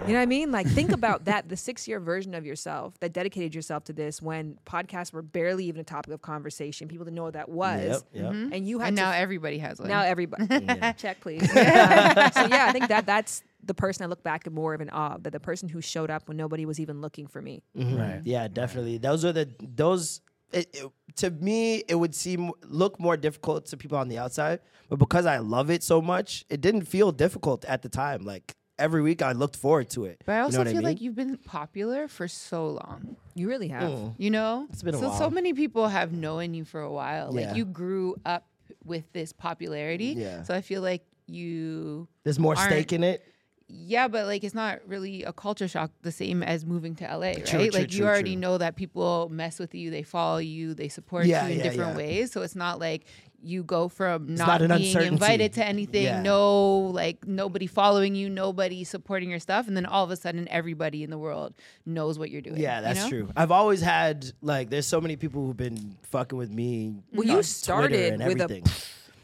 You 0.07 0.13
know 0.13 0.19
what 0.19 0.23
I 0.23 0.27
mean? 0.27 0.53
Like, 0.53 0.69
think 0.69 0.93
about 0.93 1.25
that 1.25 1.49
the 1.49 1.57
six 1.57 1.89
year 1.89 1.99
version 1.99 2.35
of 2.35 2.47
yourself 2.47 2.99
that 3.01 3.13
dedicated 3.13 3.55
yourself 3.55 3.85
to 3.85 3.93
this 3.93 4.23
when 4.23 4.57
podcasts 4.65 5.13
were 5.13 5.23
barely 5.23 5.65
even 5.67 5.81
a 5.81 5.85
topic 5.85 6.13
of 6.13 6.23
conversation. 6.23 6.87
People 6.87 7.05
didn't 7.05 7.17
know 7.17 7.25
what 7.25 7.33
that 7.35 7.49
was. 7.49 8.05
Yep. 8.13 8.25
Yep. 8.25 8.33
And 8.53 8.69
you 8.69 8.79
had 8.79 8.89
And 8.89 8.97
to 8.99 9.03
now 9.03 9.11
everybody 9.13 9.59
has 9.59 9.81
one. 9.81 9.89
now 9.89 10.03
everybody 10.03 10.47
check 10.97 11.21
please. 11.21 11.43
Um, 11.43 11.49
so 11.57 11.57
yeah, 11.57 12.67
I 12.69 12.73
think 12.73 12.89
that 12.89 13.05
that's 13.07 13.43
the 13.67 13.75
person 13.75 14.05
I 14.05 14.07
look 14.07 14.23
back 14.23 14.47
at 14.47 14.53
more 14.53 14.75
of 14.75 14.81
an 14.81 14.91
awe. 14.91 15.17
That 15.19 15.33
the 15.33 15.41
person 15.41 15.69
who 15.69 15.81
showed 15.81 16.11
up 16.11 16.29
when 16.29 16.37
nobody 16.37 16.65
was 16.67 16.79
even 16.81 17.01
looking 17.01 17.27
for 17.27 17.43
me. 17.43 17.63
Mm-hmm. 17.77 17.97
Right. 17.97 18.21
Yeah, 18.25 18.49
definitely. 18.49 18.99
Those 18.99 19.25
are 19.25 19.33
the 19.33 19.49
those. 19.61 20.21
It, 20.53 20.69
it- 20.75 20.91
to 21.17 21.31
me, 21.31 21.77
it 21.89 21.95
would 21.95 22.15
seem 22.15 22.51
look 22.65 23.01
more 23.01 23.17
difficult 23.17 23.67
to 23.67 23.77
people 23.79 23.97
on 23.97 24.09
the 24.09 24.19
outside, 24.19 24.61
but 24.91 24.99
because 24.99 25.25
I 25.25 25.39
love 25.39 25.71
it 25.71 25.83
so 25.83 26.03
much, 26.03 26.45
it 26.51 26.61
didn't 26.61 26.83
feel 26.85 27.11
difficult 27.11 27.65
at 27.65 27.81
the 27.81 27.89
time. 27.89 28.25
Like 28.25 28.55
every 28.79 29.01
week, 29.01 29.23
I 29.23 29.33
looked 29.33 29.57
forward 29.57 29.89
to 29.91 30.05
it. 30.05 30.23
but 30.27 30.33
I 30.33 30.37
You 30.39 30.43
also 30.45 30.59
know 30.59 30.61
what 30.61 30.67
feel 30.69 30.77
mean? 30.77 30.85
like 30.85 31.01
you've 31.01 31.15
been 31.15 31.39
popular 31.39 32.07
for 32.07 32.29
so 32.29 32.69
long. 32.69 33.17
You 33.35 33.49
really 33.49 33.69
have. 33.69 33.91
Mm. 33.91 34.15
You 34.19 34.31
know, 34.31 34.67
It's 34.71 34.83
been 34.83 34.95
a 34.95 34.99
so 34.99 35.09
while. 35.09 35.19
so 35.19 35.31
many 35.31 35.55
people 35.55 35.89
have 35.89 36.13
known 36.13 36.53
you 36.53 36.65
for 36.67 36.83
a 36.83 36.93
while. 36.93 37.35
Yeah. 37.35 37.47
Like 37.49 37.57
you 37.57 37.65
grew 37.65 38.17
up 38.27 38.45
with 38.85 39.11
this 39.15 39.33
popularity. 39.33 40.15
Yeah. 40.19 40.43
So 40.43 40.55
I 40.55 40.61
feel 40.61 40.83
like 40.83 41.03
you 41.27 42.09
There's 42.25 42.39
more 42.39 42.57
stake 42.57 42.93
in 42.93 43.03
it. 43.05 43.25
Yeah, 43.69 44.07
but 44.07 44.27
like 44.27 44.45
it's 44.45 44.55
not 44.55 44.79
really 44.87 45.25
a 45.25 45.33
culture 45.33 45.67
shock 45.67 45.91
the 46.03 46.13
same 46.13 46.43
as 46.43 46.65
moving 46.65 46.95
to 46.97 47.05
LA, 47.05 47.19
right? 47.19 47.47
True, 47.47 47.69
true, 47.69 47.81
like 47.81 47.93
you 47.93 47.99
true, 48.01 48.07
already 48.07 48.35
true. 48.35 48.41
know 48.41 48.59
that 48.59 48.77
people 48.77 49.29
mess 49.31 49.59
with 49.59 49.75
you, 49.75 49.91
they 49.91 50.05
follow 50.05 50.39
you, 50.39 50.73
they 50.75 50.89
support 50.89 51.27
Yeah, 51.27 51.47
you 51.47 51.53
in 51.55 51.59
yeah, 51.59 51.63
different 51.65 51.91
yeah. 51.93 51.97
ways. 51.97 52.31
So 52.33 52.43
it's 52.43 52.55
not 52.55 52.79
like 52.79 53.07
you 53.43 53.65
go 53.65 53.89
from 53.89 54.35
not, 54.37 54.63
not 54.63 54.79
being 54.79 54.97
invited 55.03 55.53
to 55.55 55.65
anything, 55.67 56.05
Yeah. 56.05 56.23
no 56.23 56.79
like 56.79 57.27
nobody 57.27 57.67
following 57.67 58.15
you, 58.15 58.31
nobody 58.31 58.85
supporting 58.85 59.31
your 59.31 59.41
stuff, 59.41 59.67
and 59.67 59.77
then 59.77 59.85
all 59.85 60.05
of 60.05 60.13
a 60.13 60.17
sudden 60.17 60.47
everybody 60.49 61.03
in 61.03 61.11
the 61.11 61.19
world 61.19 61.53
knows 61.85 62.21
what 62.21 62.31
you're 62.31 62.43
doing. 62.43 62.59
Yeah, 62.61 62.79
you 62.79 62.85
that's 62.85 63.03
know? 63.03 63.09
true. 63.09 63.29
I've 63.37 63.51
always 63.51 63.81
had 63.81 64.31
like 64.43 64.71
there's 64.71 64.87
so 64.87 65.01
many 65.01 65.17
people 65.17 65.45
who've 65.45 65.57
been 65.57 65.97
fucking 66.03 66.39
with 66.39 66.51
me. 66.53 66.95
Well, 67.13 67.29
on 67.29 67.37
you 67.39 67.43
started 67.43 68.13
and 68.21 68.25
with 68.27 68.41
a- 68.41 68.63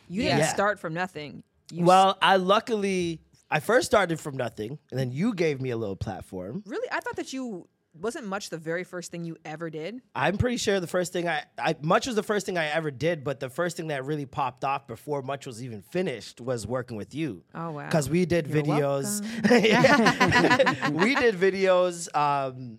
You 0.08 0.22
didn't 0.22 0.38
Yeah. 0.40 0.52
start 0.52 0.80
from 0.80 0.94
nothing. 0.94 1.44
You 1.70 1.84
well, 1.84 2.18
I 2.20 2.36
luckily 2.36 3.20
I 3.52 3.60
first 3.60 3.84
started 3.84 4.18
from 4.18 4.36
nothing, 4.36 4.78
and 4.90 4.98
then 4.98 5.12
you 5.12 5.34
gave 5.34 5.60
me 5.60 5.70
a 5.70 5.76
little 5.76 5.94
platform. 5.94 6.62
really, 6.66 6.88
I 6.90 7.00
thought 7.00 7.16
that 7.16 7.34
you 7.34 7.68
wasn't 8.00 8.26
much 8.26 8.48
the 8.48 8.56
very 8.56 8.82
first 8.84 9.10
thing 9.10 9.26
you 9.26 9.36
ever 9.44 9.68
did. 9.68 10.00
I'm 10.14 10.38
pretty 10.38 10.56
sure 10.56 10.80
the 10.80 10.86
first 10.86 11.12
thing 11.12 11.28
I, 11.28 11.44
I 11.58 11.76
much 11.82 12.06
was 12.06 12.16
the 12.16 12.22
first 12.22 12.46
thing 12.46 12.56
I 12.56 12.68
ever 12.68 12.90
did, 12.90 13.24
but 13.24 13.40
the 13.40 13.50
first 13.50 13.76
thing 13.76 13.88
that 13.88 14.06
really 14.06 14.24
popped 14.24 14.64
off 14.64 14.86
before 14.86 15.20
much 15.20 15.46
was 15.46 15.62
even 15.62 15.82
finished 15.82 16.40
was 16.40 16.66
working 16.66 16.96
with 16.96 17.14
you. 17.14 17.44
Oh, 17.54 17.72
wow. 17.72 17.84
Because 17.84 18.08
we 18.08 18.24
did 18.24 18.46
You're 18.46 18.62
videos. 18.62 19.20
We 20.92 21.14
did 21.14 21.34
videos 21.34 22.08
um 22.16 22.78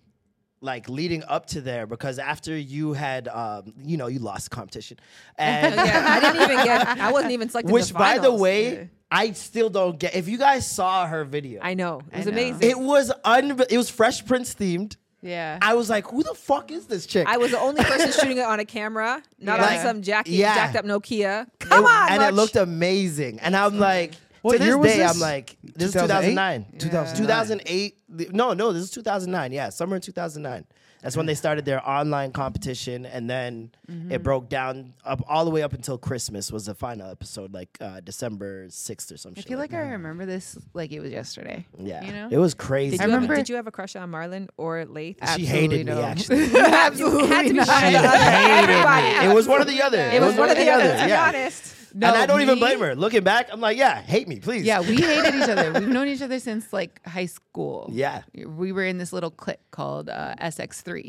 like 0.61 0.87
leading 0.87 1.23
up 1.27 1.45
to 1.45 1.61
there 1.61 1.85
because 1.85 2.17
after 2.17 2.57
you 2.57 2.93
had 2.93 3.27
um 3.27 3.73
you 3.83 3.97
know 3.97 4.07
you 4.07 4.19
lost 4.19 4.49
the 4.49 4.55
competition 4.55 4.97
and 5.37 5.75
yeah, 5.75 6.05
I 6.07 6.19
didn't 6.19 6.41
even 6.41 6.65
get. 6.65 6.87
I 6.87 7.11
wasn't 7.11 7.33
even 7.33 7.49
selected. 7.49 7.71
which 7.71 7.93
by 7.93 8.17
the 8.17 8.33
way. 8.33 8.89
I 9.15 9.31
still 9.33 9.69
don't 9.69 9.99
get 9.99 10.15
if 10.15 10.27
you 10.27 10.37
guys 10.37 10.69
saw 10.69 11.05
her 11.05 11.23
video 11.23 11.59
I 11.61 11.73
know 11.75 12.01
it 12.11 12.17
was 12.17 12.25
know. 12.25 12.31
amazing. 12.31 12.69
it 12.69 12.79
was 12.79 13.11
un 13.23 13.59
it 13.69 13.77
was 13.77 13.89
Fresh 13.89 14.25
Prince 14.25 14.55
themed 14.55 14.95
Yeah. 15.21 15.57
I 15.61 15.73
was 15.75 15.87
like, 15.89 16.05
who 16.07 16.23
the 16.23 16.33
fuck 16.33 16.71
is 16.71 16.87
this 16.87 17.05
chick? 17.05 17.25
I 17.27 17.37
was 17.37 17.51
the 17.51 17.59
only 17.59 17.83
person 17.83 18.11
shooting 18.19 18.37
it 18.39 18.45
on 18.53 18.59
a 18.59 18.65
camera, 18.65 19.21
not 19.39 19.59
Yeah. 19.59 19.77
on 19.77 19.81
some 19.85 20.01
jacky, 20.01 20.31
Yeah. 20.33 20.55
jacked 20.55 20.75
up 20.75 20.85
Nokia. 20.85 21.47
Come 21.59 21.85
It- 21.85 21.89
on, 21.89 22.11
and 22.11 22.23
it 22.23 22.33
looked 22.33 22.55
amazing. 22.57 23.39
And 23.39 23.55
I'm 23.55 23.77
like, 23.79 24.11
What 24.41 24.53
to 24.53 24.59
this 24.59 24.67
year 24.67 24.77
day, 24.83 24.97
this? 24.97 25.13
I'm 25.13 25.19
like, 25.21 25.55
this 25.63 25.87
is 25.89 26.01
2008? 26.01 26.79
2009. 26.79 26.79
2009. 26.79 27.15
2008. 27.15 27.97
No, 28.31 28.53
no, 28.53 28.71
this 28.71 28.83
is 28.83 28.91
2009. 28.91 29.51
Yeah, 29.51 29.69
summer 29.69 29.95
in 29.95 30.01
2009. 30.01 30.65
That's 31.01 31.17
when 31.17 31.25
they 31.25 31.35
started 31.35 31.65
their 31.65 31.85
online 31.87 32.31
competition, 32.31 33.05
and 33.05 33.29
then 33.29 33.71
it 34.09 34.23
broke 34.23 34.47
down 34.47 34.93
up 35.03 35.21
all 35.27 35.43
the 35.43 35.51
way 35.51 35.61
up 35.61 35.73
until 35.73 35.97
Christmas 35.97 36.49
was 36.49 36.67
the 36.67 36.73
final 36.73 37.11
episode, 37.11 37.53
like 37.53 37.77
uh, 37.81 37.99
December 37.99 38.67
6th 38.67 39.11
or 39.13 39.17
something. 39.17 39.43
I 39.45 39.47
feel 39.47 39.59
like 39.59 39.71
that. 39.71 39.85
I 39.85 39.89
remember 39.91 40.25
this 40.25 40.57
like 40.73 40.93
it 40.93 41.01
was 41.01 41.11
yesterday. 41.11 41.65
yeah, 41.77 42.05
you 42.05 42.13
know? 42.13 42.29
it 42.31 42.37
was 42.37 42.53
crazy. 42.53 42.91
Did 42.91 43.01
I 43.01 43.05
you, 43.07 43.11
have, 43.11 43.21
remember- 43.23 43.35
did 43.35 43.49
you 43.49 43.55
have 43.57 43.67
a 43.67 43.71
crush 43.71 43.97
on 43.97 44.09
Marlon 44.11 44.47
or 44.55 44.85
Lath? 44.85 45.15
she 45.15 45.17
Absolutely 45.21 45.45
hated 45.45 45.85
me 45.87 45.91
no. 45.91 46.01
actually. 46.01 46.55
Absolutely 46.57 47.27
had 47.27 47.41
to 47.43 47.49
be 47.49 47.53
not. 47.55 47.67
one 47.67 47.83
or 47.83 47.91
the 47.91 47.97
other. 47.97 48.07
hated 48.07 49.23
me. 49.23 49.29
It 49.29 49.35
was 49.35 49.47
one 49.47 49.61
or 49.61 49.65
the 49.65 49.81
other. 49.81 49.99
It 49.99 50.21
was 50.21 50.35
one 50.35 50.49
or 50.49 50.55
the 50.55 50.69
other. 50.69 50.97
To 50.99 51.05
be 51.05 51.11
honest. 51.11 51.75
No, 51.95 52.07
and 52.07 52.17
I 52.17 52.25
don't 52.25 52.41
even 52.41 52.57
blame 52.57 52.79
her. 52.79 52.95
Looking 52.95 53.23
back, 53.23 53.49
I'm 53.51 53.61
like, 53.61 53.77
yeah, 53.77 54.01
hate 54.01 54.27
me, 54.27 54.39
please. 54.39 54.63
Yeah, 54.63 54.81
we 54.81 54.95
hated 54.95 55.35
each 55.35 55.49
other. 55.49 55.71
We've 55.79 55.87
known 55.89 56.07
each 56.07 56.23
other 56.23 56.39
since 56.39 56.73
like 56.73 57.05
high 57.05 57.27
school. 57.53 57.87
Yeah. 57.93 58.23
We 58.33 58.71
were 58.71 58.83
in 58.83 58.97
this 58.97 59.13
little 59.13 59.29
clique 59.31 59.59
called 59.71 60.09
uh, 60.09 60.33
SX3. 60.41 61.05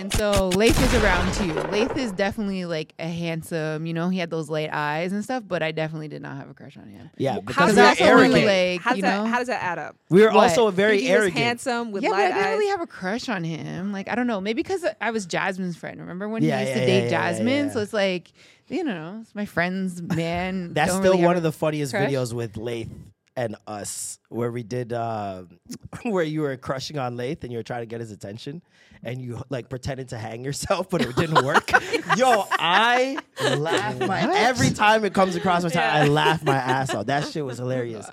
And 0.00 0.12
so 0.14 0.48
Lath 0.48 0.82
is 0.82 1.02
around 1.02 1.32
too. 1.34 1.52
Lath 1.70 1.96
is 1.96 2.10
definitely 2.12 2.64
like 2.64 2.94
a 2.98 3.06
handsome, 3.06 3.86
you 3.86 3.92
know, 3.94 4.08
he 4.08 4.18
had 4.18 4.30
those 4.30 4.48
light 4.50 4.70
eyes 4.72 5.12
and 5.12 5.22
stuff, 5.22 5.44
but 5.46 5.62
I 5.62 5.70
definitely 5.70 6.08
did 6.08 6.22
not 6.22 6.36
have 6.36 6.50
a 6.50 6.54
crush 6.54 6.76
on 6.76 6.88
him. 6.88 7.10
yeah, 7.18 7.34
How's 7.34 7.42
because 7.44 7.74
that 7.76 8.00
we're 8.00 8.06
arrogant. 8.06 8.46
like, 8.46 8.80
How 8.80 8.90
does 8.90 8.96
you 8.96 9.02
that 9.02 9.26
how 9.28 9.38
does 9.38 9.46
that 9.48 9.62
add 9.62 9.78
up? 9.78 9.94
we 10.08 10.22
were 10.22 10.28
What? 10.32 10.48
also 10.50 10.70
very 10.70 11.00
he 11.00 11.08
arrogant. 11.10 11.34
was 11.34 11.42
handsome 11.42 11.92
with 11.92 12.02
yeah, 12.02 12.08
but 12.08 12.16
light 12.16 12.24
I 12.24 12.28
didn't 12.28 12.42
eyes. 12.44 12.50
really 12.58 12.68
have 12.70 12.80
a 12.80 12.86
crush 12.86 13.28
on 13.28 13.44
him. 13.44 13.92
Like, 13.92 14.08
I 14.08 14.14
don't 14.16 14.26
know, 14.26 14.40
maybe 14.40 14.62
because 14.62 14.84
I 15.00 15.10
was 15.12 15.26
Jasmine's 15.26 15.76
friend. 15.76 16.00
Remember 16.00 16.28
when 16.28 16.42
Yeah, 16.42 16.58
he 16.60 16.64
used 16.66 16.74
yeah, 16.76 16.80
to 16.80 16.86
date 16.86 16.96
yeah, 16.98 17.04
yeah, 17.04 17.10
Jasmine? 17.32 17.66
yeah. 17.66 17.72
So 17.72 17.80
it's 17.80 17.92
like, 17.92 18.32
you 18.68 18.82
know, 18.82 19.18
it's 19.22 19.34
my 19.34 19.44
friend's 19.46 20.00
man. 20.02 20.72
That's 20.72 20.90
still 20.92 21.02
really 21.12 21.24
one 21.24 21.36
of 21.36 21.42
the 21.44 21.52
funniest 21.52 21.92
crush? 21.92 22.10
videos 22.10 22.32
with 22.32 22.56
Lath 22.56 22.88
and 23.36 23.56
us, 23.66 24.18
where 24.28 24.50
we 24.50 24.62
did 24.62 24.92
uh, 24.92 25.44
where 26.02 26.24
you 26.24 26.42
were 26.42 26.56
crushing 26.56 26.98
on 26.98 27.16
Lath 27.16 27.42
and 27.44 27.52
you 27.52 27.58
were 27.58 27.62
trying 27.62 27.82
to 27.82 27.86
get 27.86 28.00
his 28.00 28.10
attention, 28.10 28.62
and 29.04 29.20
you 29.20 29.42
like 29.50 29.68
pretended 29.68 30.08
to 30.10 30.18
hang 30.18 30.44
yourself, 30.44 30.88
but 30.90 31.02
it 31.02 31.14
didn't 31.16 31.44
work. 31.44 31.70
Yo, 32.16 32.44
I 32.52 33.18
laugh 33.40 33.98
my 33.98 34.32
every 34.36 34.70
time 34.70 35.04
it 35.04 35.12
comes 35.14 35.36
across 35.36 35.62
my 35.64 35.70
time. 35.70 36.02
I 36.02 36.06
laugh 36.08 36.44
my 36.44 36.56
ass 36.56 36.94
off. 36.94 37.06
That 37.06 37.28
shit 37.28 37.44
was 37.44 37.58
hilarious. 37.58 38.08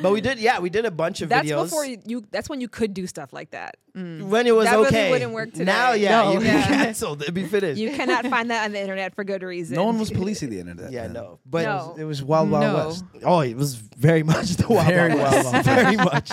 But 0.00 0.12
we 0.12 0.20
did, 0.20 0.38
yeah, 0.38 0.58
we 0.58 0.70
did 0.70 0.84
a 0.84 0.90
bunch 0.90 1.22
of 1.22 1.28
videos. 1.28 1.30
That's 1.30 1.48
videos 1.50 1.64
before 1.64 1.84
you, 1.86 1.98
you. 2.06 2.24
That's 2.30 2.48
when 2.48 2.60
you 2.60 2.68
could 2.68 2.94
do 2.94 3.06
stuff 3.06 3.32
like 3.32 3.50
that. 3.50 3.76
Mm. 3.96 4.22
when 4.28 4.46
it 4.46 4.52
was 4.56 4.64
That 4.64 4.78
really 4.78 5.10
wouldn't 5.10 5.32
work 5.32 5.50
today. 5.50 5.64
Now, 5.66 5.92
yeah, 5.92 6.22
No. 6.22 6.32
you 6.32 6.40
Yeah. 6.40 6.62
canceled. 6.66 7.20
It'd 7.20 7.34
be 7.34 7.44
finished. 7.44 7.78
You 7.78 7.90
cannot 7.90 8.26
find 8.26 8.50
that 8.50 8.64
on 8.64 8.72
the 8.72 8.80
internet 8.80 9.14
for 9.14 9.22
good 9.22 9.42
reason. 9.42 9.76
No 9.76 9.84
one 9.84 9.98
was 9.98 10.10
policing 10.10 10.48
the 10.48 10.60
internet. 10.60 10.92
yeah, 10.92 11.02
man. 11.02 11.12
no, 11.12 11.40
but 11.44 11.64
No. 11.64 11.94
It 11.98 12.04
was 12.04 12.22
Wild 12.22 12.50
Wild 12.50 12.64
No. 12.64 12.86
West. 12.88 13.04
Oh, 13.22 13.40
it 13.40 13.54
was 13.54 13.74
very 13.74 14.22
much 14.22 14.52
the 14.56 14.66
Wild 14.66 14.86
Very 14.86 15.14
Wild 15.14 15.20
Wild 15.20 15.44
West. 15.44 15.52
Wild 15.52 15.64
very 15.84 15.96
much. 15.96 16.30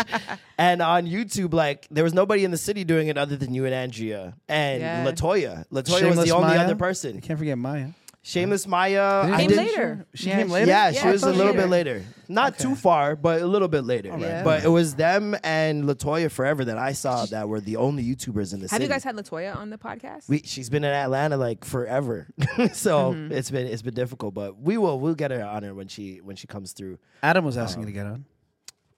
And 0.57 0.81
on 0.81 1.05
YouTube, 1.05 1.53
like 1.53 1.85
there 1.91 2.05
was 2.05 2.13
nobody 2.13 2.45
in 2.45 2.51
the 2.51 2.57
city 2.57 2.85
doing 2.85 3.09
it 3.09 3.17
other 3.17 3.35
than 3.35 3.53
you 3.53 3.65
and 3.65 3.73
Andrea 3.89 4.35
and 4.47 4.81
Yeah. 4.81 5.05
Latoya. 5.05 5.65
Latoya 5.69 5.73
was 5.73 5.99
Shameless 5.99 6.29
the 6.29 6.35
only 6.35 6.47
Maya. 6.49 6.59
other 6.61 6.69
You 6.73 6.75
person. 6.77 7.21
can't 7.21 7.39
forget 7.39 7.57
Maya. 7.57 7.87
Shameless 8.21 8.67
Maya. 8.67 9.21
Didn't 9.23 9.33
I 9.33 9.39
Came 9.39 9.49
didn't- 9.49 9.65
later. 9.67 10.05
She 10.13 10.27
Yeah, 10.29 10.37
came 10.37 10.47
she- 10.47 10.53
later. 10.53 10.67
Yeah, 10.67 10.89
Yeah, 10.89 11.01
she 11.01 11.07
was 11.07 11.23
a 11.23 11.27
much 11.27 11.37
little 11.37 11.53
bit 11.53 11.69
later. 11.69 11.93
later. 11.93 12.05
Not 12.27 12.59
too 12.59 12.75
far, 12.75 13.15
but 13.15 13.41
a 13.41 13.47
little 13.47 13.69
bit 13.69 13.85
later. 13.85 14.13
Yeah. 14.19 14.43
But 14.43 14.63
it 14.65 14.67
was 14.67 14.95
them 14.95 15.35
and 15.43 15.85
Latoya 15.85 16.29
forever 16.29 16.65
that 16.65 16.77
I 16.77 16.91
saw 16.91 17.25
that 17.27 17.47
were 17.47 17.61
the 17.61 17.77
only 17.77 18.03
YouTubers 18.03 18.53
in 18.53 18.59
the 18.59 18.65
Have 18.65 18.71
city. 18.71 18.83
you 18.83 18.89
guys 18.89 19.03
had 19.05 19.15
Latoya 19.15 19.55
on 19.55 19.69
the 19.69 19.77
podcast? 19.77 20.27
we, 20.27 20.41
she's 20.43 20.69
been 20.69 20.83
in 20.83 20.91
Atlanta 20.93 21.37
like 21.37 21.63
forever, 21.65 22.27
so 22.73 23.13
Mm-hmm. 23.13 23.31
it's 23.31 23.49
been 23.49 23.65
it's 23.67 23.81
been 23.81 23.93
difficult. 23.95 24.33
But 24.33 24.59
we 24.59 24.77
will 24.77 24.99
we'll 24.99 25.15
get 25.15 25.31
her 25.31 25.43
on 25.43 25.63
her 25.63 25.73
when 25.73 25.87
she 25.87 26.17
when 26.17 26.35
she 26.35 26.45
comes 26.45 26.73
through. 26.73 26.99
Adam 27.23 27.45
was 27.45 27.57
asking 27.57 27.83
you 27.83 27.87
to 27.87 27.93
get 27.93 28.05
on. 28.05 28.25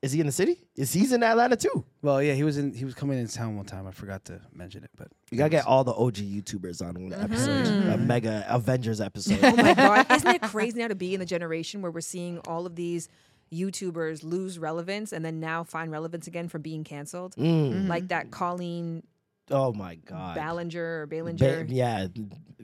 Is 0.02 0.12
he 0.12 0.20
in 0.20 0.26
the 0.26 0.32
city? 0.32 0.58
Is 0.76 0.92
he's 0.92 1.12
in 1.12 1.22
Atlanta 1.22 1.56
too? 1.56 1.86
Well, 2.02 2.24
yeah, 2.24 2.34
he 2.34 2.44
was 2.44 2.58
in. 2.58 2.74
He 2.74 2.86
was 2.86 2.96
coming 2.96 3.20
in 3.20 3.28
town 3.28 3.56
one 3.56 3.66
time. 3.66 3.86
I 3.86 3.92
forgot 3.92 4.26
to 4.26 4.42
mention 4.52 4.84
it, 4.84 4.90
but 4.98 5.10
You 5.30 5.38
gotta 5.38 5.52
get 5.52 5.68
all 5.68 5.84
the 5.84 5.94
OG 5.94 6.16
YouTubers 6.16 6.82
on 6.82 6.96
one 7.10 7.14
episode, 7.14 7.68
a 7.68 7.98
mega 7.98 8.44
Avengers 8.50 9.00
episode. 9.00 9.40
oh 9.44 9.56
my 9.56 9.74
god, 9.76 10.08
isn't 10.12 10.36
it 10.36 10.42
crazy 10.42 10.80
now 10.80 10.88
to 10.88 10.96
be 10.96 11.14
in 11.14 11.20
the 11.20 11.26
generation 11.26 11.82
where 11.84 11.92
we're 11.92 12.02
seeing 12.02 12.40
all 12.48 12.66
of 12.66 12.76
these 12.76 13.10
YouTubers 13.54 14.24
lose 14.24 14.58
relevance 14.58 15.12
and 15.12 15.24
then 15.24 15.40
now 15.40 15.64
find 15.64 15.92
relevance 15.92 16.26
again 16.26 16.48
from 16.48 16.62
being 16.64 16.84
canceled? 16.84 17.36
Mm. 17.36 17.88
Like 17.88 18.08
that 18.08 18.32
Colleen 18.32 19.04
Oh 19.50 19.74
my 19.74 19.96
god, 19.96 20.36
Ballinger 20.36 21.02
or 21.04 21.06
Ba- 21.08 21.18
Ballinger. 21.18 21.66
yeah, 21.68 22.08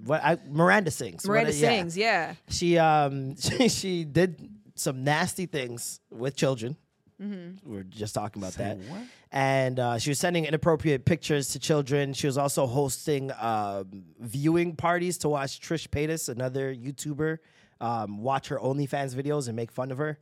what 0.06 0.24
I, 0.24 0.38
Miranda 0.50 0.90
sings. 0.90 1.24
What 1.28 1.34
Miranda 1.34 1.52
a- 1.52 1.56
yeah. 1.56 1.68
sings, 1.70 1.98
yeah. 1.98 2.34
She 2.50 2.78
um 2.78 3.36
she, 3.40 3.68
she 3.70 4.04
did 4.06 4.50
some 4.76 5.04
nasty 5.04 5.46
things 5.46 6.00
with 6.10 6.36
children. 6.36 6.78
Mm-hmm. 7.22 7.72
We 7.72 7.80
are 7.80 7.84
just 7.84 8.14
talking 8.14 8.42
about 8.42 8.54
Say 8.54 8.64
that. 8.64 8.78
what? 8.78 9.02
And 9.32 9.80
uh, 9.80 9.98
she 9.98 10.12
was 10.12 10.20
sending 10.20 10.46
inappropriate 10.46 11.06
pictures 11.06 11.50
to 11.50 11.60
children. 11.60 12.14
She 12.14 12.28
was 12.28 12.38
also 12.38 12.68
hosting 12.68 13.32
um, 13.40 14.06
viewing 14.20 14.76
parties 14.76 15.18
to 15.20 15.30
watch 15.30 15.60
Trish 15.60 15.88
Paytas, 15.88 16.30
another 16.30 16.74
YouTuber, 16.74 17.40
um, 17.82 18.22
watch 18.22 18.50
her 18.50 18.58
OnlyFans 18.60 19.16
videos 19.16 19.48
and 19.48 19.56
make 19.56 19.72
fun 19.72 19.92
of 19.92 19.98
her. 19.98 20.20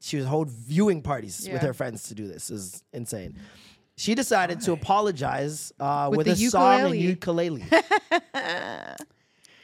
She 0.00 0.16
was 0.16 0.26
hold 0.26 0.50
viewing 0.50 1.00
parties 1.00 1.48
with 1.50 1.62
her 1.62 1.72
friends 1.72 2.08
to 2.08 2.14
do 2.14 2.26
this. 2.26 2.48
This 2.48 2.60
is 2.60 2.84
insane. 2.92 3.36
She 3.96 4.14
decided 4.14 4.60
to 4.62 4.72
apologize 4.72 5.72
uh, 5.78 6.08
with, 6.10 6.18
With 6.18 6.28
a 6.28 6.34
the 6.34 6.46
song 6.48 6.80
and 6.80 6.96
ukulele. 6.96 7.64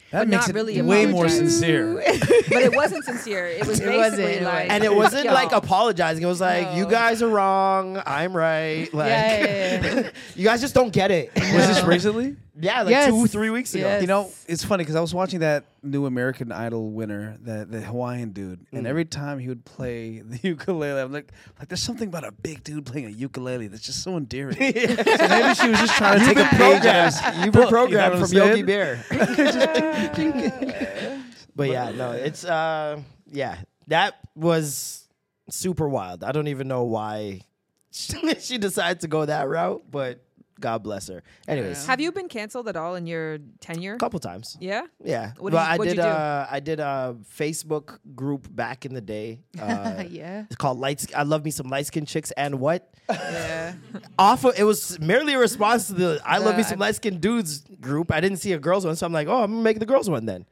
ukulele. 0.08 0.12
That 0.12 0.18
But 0.20 0.28
makes 0.28 0.42
not 0.42 0.50
it 0.50 0.54
really 0.54 0.82
way 0.82 1.04
about 1.04 1.12
more 1.12 1.28
sincere. 1.28 1.94
but 2.48 2.62
it 2.62 2.74
wasn't 2.74 3.04
sincere. 3.04 3.46
It 3.46 3.66
was 3.66 3.78
It 3.80 3.84
basically 3.86 4.24
wasn't, 4.24 4.42
like 4.42 4.70
and 4.70 4.84
it 4.84 4.94
wasn't 4.94 5.24
Yo. 5.26 5.32
like 5.34 5.52
apologizing. 5.52 6.22
It 6.22 6.26
was 6.26 6.40
like, 6.40 6.76
you 6.76 6.86
guys 6.86 7.22
are 7.22 7.28
wrong. 7.28 8.02
I'm 8.06 8.34
right. 8.34 8.92
Like, 8.94 9.08
Yeah, 9.10 9.44
yeah, 9.44 9.84
yeah. 10.00 10.10
you 10.34 10.44
guys 10.44 10.60
just 10.60 10.74
don't 10.74 10.92
get 10.92 11.10
it. 11.10 11.30
Was 11.34 11.68
this 11.68 11.82
recently? 11.84 12.36
Yeah, 12.60 12.82
like 12.82 12.90
Yes. 12.90 13.10
two, 13.10 13.26
three 13.28 13.50
weeks 13.50 13.72
ago. 13.74 13.86
Yes. 13.86 14.00
You 14.00 14.08
know, 14.08 14.32
it's 14.48 14.64
funny 14.64 14.82
because 14.82 14.96
I 14.96 15.00
was 15.00 15.14
watching 15.14 15.40
that 15.40 15.64
new 15.82 16.06
American 16.06 16.50
Idol 16.50 16.90
winner, 16.90 17.36
that 17.42 17.70
the 17.70 17.80
Hawaiian 17.80 18.30
dude, 18.30 18.66
and 18.72 18.84
Mm. 18.84 18.88
every 18.88 19.04
time 19.04 19.38
he 19.38 19.46
would 19.48 19.64
play 19.64 20.18
the 20.24 20.40
ukulele, 20.42 21.00
I'm 21.00 21.12
like, 21.12 21.30
like 21.58 21.68
there's 21.68 21.82
something 21.82 22.08
about 22.08 22.24
a 22.24 22.32
big 22.32 22.64
dude 22.64 22.84
playing 22.86 23.06
a 23.06 23.10
ukulele 23.10 23.68
that's 23.68 23.84
just 23.84 24.02
so 24.02 24.16
endearing. 24.16 24.56
so 24.56 24.60
maybe 24.64 25.54
she 25.54 25.68
was 25.68 25.78
just 25.78 25.96
trying 25.96 26.18
to 26.18 26.24
take 26.26 26.38
a 26.38 26.46
page 26.56 26.84
out 26.84 26.96
of 26.96 27.04
his 27.14 27.20
You've 27.44 27.52
been 27.52 27.54
book, 27.54 27.54
you 27.54 27.60
know 27.62 27.68
programmed 27.68 28.14
what 28.14 28.22
I'm 28.22 28.28
from 28.28 28.36
Yogi 28.36 28.52
saying? 28.54 28.66
Bear. 28.66 29.04
but 31.54 31.68
yeah, 31.68 31.90
no, 31.90 32.12
it's 32.12 32.44
uh, 32.44 33.00
yeah, 33.30 33.58
that 33.88 34.14
was 34.34 35.06
super 35.50 35.88
wild. 35.88 36.24
I 36.24 36.32
don't 36.32 36.48
even 36.48 36.68
know 36.68 36.84
why 36.84 37.40
she 37.90 38.58
decided 38.58 39.00
to 39.00 39.08
go 39.08 39.24
that 39.24 39.48
route, 39.48 39.82
but 39.90 40.22
God 40.60 40.82
bless 40.82 41.08
her. 41.08 41.22
Anyways, 41.46 41.86
Have 41.86 42.00
you 42.00 42.10
been 42.12 42.28
canceled 42.28 42.66
at 42.68 42.76
all 42.76 42.94
in 42.96 43.06
your 43.06 43.38
tenure? 43.60 43.94
a 43.94 43.98
couple 43.98 44.18
times. 44.18 44.56
Yeah. 44.60 44.82
Yeah, 45.04 45.32
What 45.38 45.52
but 45.52 45.78
did 45.84 45.84
you- 45.86 45.92
I 45.92 45.94
did. 45.94 45.98
Uh, 46.00 46.46
I 46.50 46.60
did 46.60 46.80
a 46.80 47.16
Facebook 47.38 47.98
group 48.14 48.48
back 48.54 48.84
in 48.84 48.94
the 48.94 49.00
day. 49.00 49.40
Uh, 49.60 50.04
yeah. 50.08 50.44
It's 50.46 50.56
called 50.56 50.78
Lights. 50.80 51.06
I 51.14 51.22
love 51.22 51.44
me 51.44 51.50
some 51.50 51.68
light 51.68 51.86
skinned 51.86 52.08
chicks 52.08 52.30
and 52.32 52.58
what? 52.60 52.92
Yeah. 53.08 53.74
Off 54.18 54.44
of 54.44 54.58
it 54.58 54.64
was 54.64 54.98
merely 55.00 55.34
a 55.34 55.38
response 55.38 55.86
to 55.88 55.94
the 55.94 56.20
I 56.24 56.38
love 56.38 56.56
me 56.56 56.62
Uh, 56.62 56.66
some 56.66 56.82
I- 56.82 56.86
light 56.86 56.96
skinned 56.96 57.20
dudes 57.20 57.64
group. 57.80 58.10
I 58.12 58.20
didn't 58.20 58.38
see 58.38 58.52
a 58.52 58.58
girls 58.58 58.84
one, 58.86 58.96
so 58.96 59.06
I'm 59.06 59.12
like, 59.12 59.28
oh, 59.28 59.42
I'm 59.42 59.50
gonna 59.52 59.62
make 59.62 59.78
the 59.78 59.86
girls 59.86 60.08
one 60.10 60.26
then. 60.26 60.46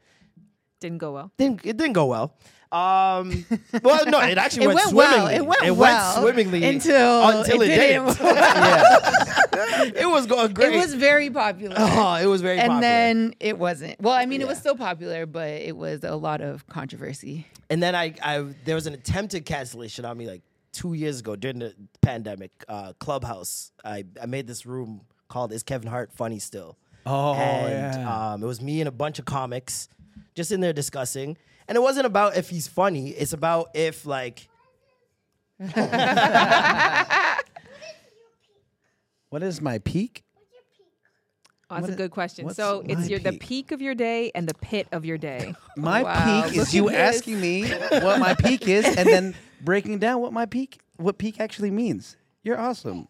Didn't 0.79 0.99
go 0.99 1.11
well. 1.13 1.31
Didn't 1.37 1.65
it 1.65 1.75
didn't 1.77 1.93
go 1.93 2.05
well. 2.05 2.35
Um, 2.69 3.45
well, 3.81 4.05
no, 4.07 4.19
it 4.19 4.37
actually 4.37 4.65
It 4.65 4.67
went, 4.67 4.79
went 4.91 4.93
well. 4.93 5.11
swimmingly. 5.27 5.35
It 5.35 5.45
went 5.47 5.75
well 5.77 6.21
swimmingly 6.21 6.63
until 6.65 7.29
until 7.29 7.61
it, 7.61 7.69
it 7.69 7.75
didn't. 7.77 8.07
didn't. 8.07 8.19
yeah, 8.35 9.41
it 9.95 10.09
was 10.09 10.25
going 10.25 10.53
great. 10.53 10.73
It 10.73 10.77
was 10.77 10.93
very 10.93 11.29
popular. 11.29 11.75
oh, 11.79 12.15
it 12.15 12.25
was 12.27 12.41
very 12.41 12.57
and 12.59 12.67
popular. 12.69 12.81
then 12.81 13.33
it 13.39 13.57
wasn't. 13.57 13.99
Well, 14.01 14.13
I 14.13 14.25
mean, 14.25 14.41
it 14.41 14.47
was 14.47 14.57
Yeah. 14.57 14.61
still 14.61 14.75
popular, 14.75 15.25
but 15.25 15.49
it 15.49 15.75
was 15.75 16.03
a 16.03 16.15
lot 16.15 16.41
of 16.41 16.67
controversy. 16.67 17.47
And 17.69 17.81
then 17.83 17.95
I, 17.95 18.13
I 18.23 18.45
there 18.65 18.75
was 18.75 18.87
an 18.87 18.93
attempted 18.93 19.45
cancellation 19.45 20.05
on 20.05 20.17
me 20.17 20.27
like 20.27 20.41
two 20.73 20.93
years 20.93 21.19
ago 21.21 21.35
during 21.35 21.59
the 21.59 21.73
pandemic. 22.01 22.51
Uh, 22.67 22.93
Clubhouse. 22.99 23.71
I, 23.83 24.05
I 24.21 24.25
made 24.27 24.47
this 24.47 24.65
room 24.65 25.01
called 25.27 25.51
"Is 25.51 25.63
Kevin 25.63 25.89
Hart 25.89 26.11
Funny 26.13 26.39
Still?" 26.39 26.77
Oh, 27.05 27.33
and 27.33 28.01
yeah. 28.01 28.33
um, 28.33 28.43
it 28.43 28.45
was 28.45 28.61
me 28.61 28.81
and 28.81 28.87
a 28.87 28.91
bunch 28.91 29.17
of 29.19 29.25
comics 29.25 29.87
just 30.35 30.51
in 30.51 30.59
there 30.61 30.73
discussing. 30.73 31.37
And 31.69 31.75
it 31.75 31.81
wasn't 31.81 32.05
about 32.05 32.37
if 32.37 32.49
he's 32.49 32.67
funny. 32.67 33.09
It's 33.09 33.33
about 33.33 33.69
if 33.73 34.05
like 34.05 34.47
what 39.29 39.43
is 39.43 39.61
my 39.61 39.79
peak? 39.79 40.23
Oh, 41.69 41.75
that's 41.75 41.81
What 41.81 41.89
a 41.89 41.93
i- 41.93 41.97
good 41.97 42.11
question. 42.11 42.49
So 42.53 42.83
it's 42.87 43.01
my 43.01 43.07
your 43.07 43.19
the 43.19 43.31
peak? 43.33 43.41
peak 43.41 43.71
of 43.71 43.81
your 43.81 43.95
day 43.95 44.31
and 44.33 44.47
the 44.47 44.53
pit 44.53 44.87
of 44.91 45.05
your 45.05 45.17
day. 45.17 45.55
My 45.75 46.03
Wow, 46.03 46.43
peak 46.45 46.57
is 46.57 46.73
you 46.73 46.89
asking 46.89 47.39
me 47.39 47.69
what 48.01 48.19
my 48.19 48.33
peak 48.33 48.67
is 48.67 48.85
and 48.97 49.07
then 49.07 49.35
breaking 49.61 49.99
down 49.99 50.21
what 50.21 50.33
my 50.33 50.45
peak 50.47 50.79
what 50.97 51.17
peak 51.19 51.39
actually 51.39 51.69
means. 51.71 52.17
You're 52.43 52.59
awesome. 52.59 53.07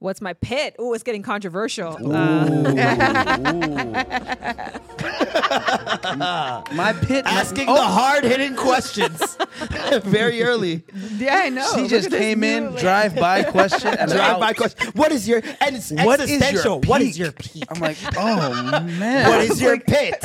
What's 0.00 0.20
my 0.20 0.34
pit? 0.34 0.76
Oh, 0.78 0.92
it's 0.92 1.02
getting 1.02 1.22
controversial. 1.22 1.98
Uh, 2.14 2.46
My 6.72 6.94
pit. 7.02 7.24
Asking 7.26 7.68
oh, 7.68 7.74
the 7.74 7.82
hard 7.82 8.24
hitting 8.24 8.54
questions 8.56 9.36
very 10.04 10.42
early. 10.42 10.82
Yeah, 11.16 11.36
I 11.44 11.48
know. 11.48 11.68
She 11.74 11.82
Look 11.82 11.90
just 11.90 12.06
at 12.06 12.12
this 12.12 12.20
came 12.20 12.44
in, 12.44 12.72
like- 12.72 12.80
drive 12.80 13.14
by 13.16 13.42
question, 13.50 13.88
and 13.94 14.10
Drive 14.10 14.32
out. 14.34 14.40
by 14.40 14.52
question. 14.52 14.90
What 14.94 15.12
is 15.12 15.28
your 15.28 15.42
and 15.60 15.76
it's 15.76 15.90
What 15.92 16.20
is 16.20 16.30
your 16.30 16.38
existential. 16.38 16.80
What 16.82 17.02
is 17.02 17.08
peak? 17.12 17.18
your 17.18 17.32
peak? 17.32 17.64
I'm 17.68 17.80
like, 17.80 17.96
oh 18.16 18.80
man. 18.82 19.28
What 19.28 19.40
is 19.42 19.60
your 19.60 19.78
pit? 19.80 20.22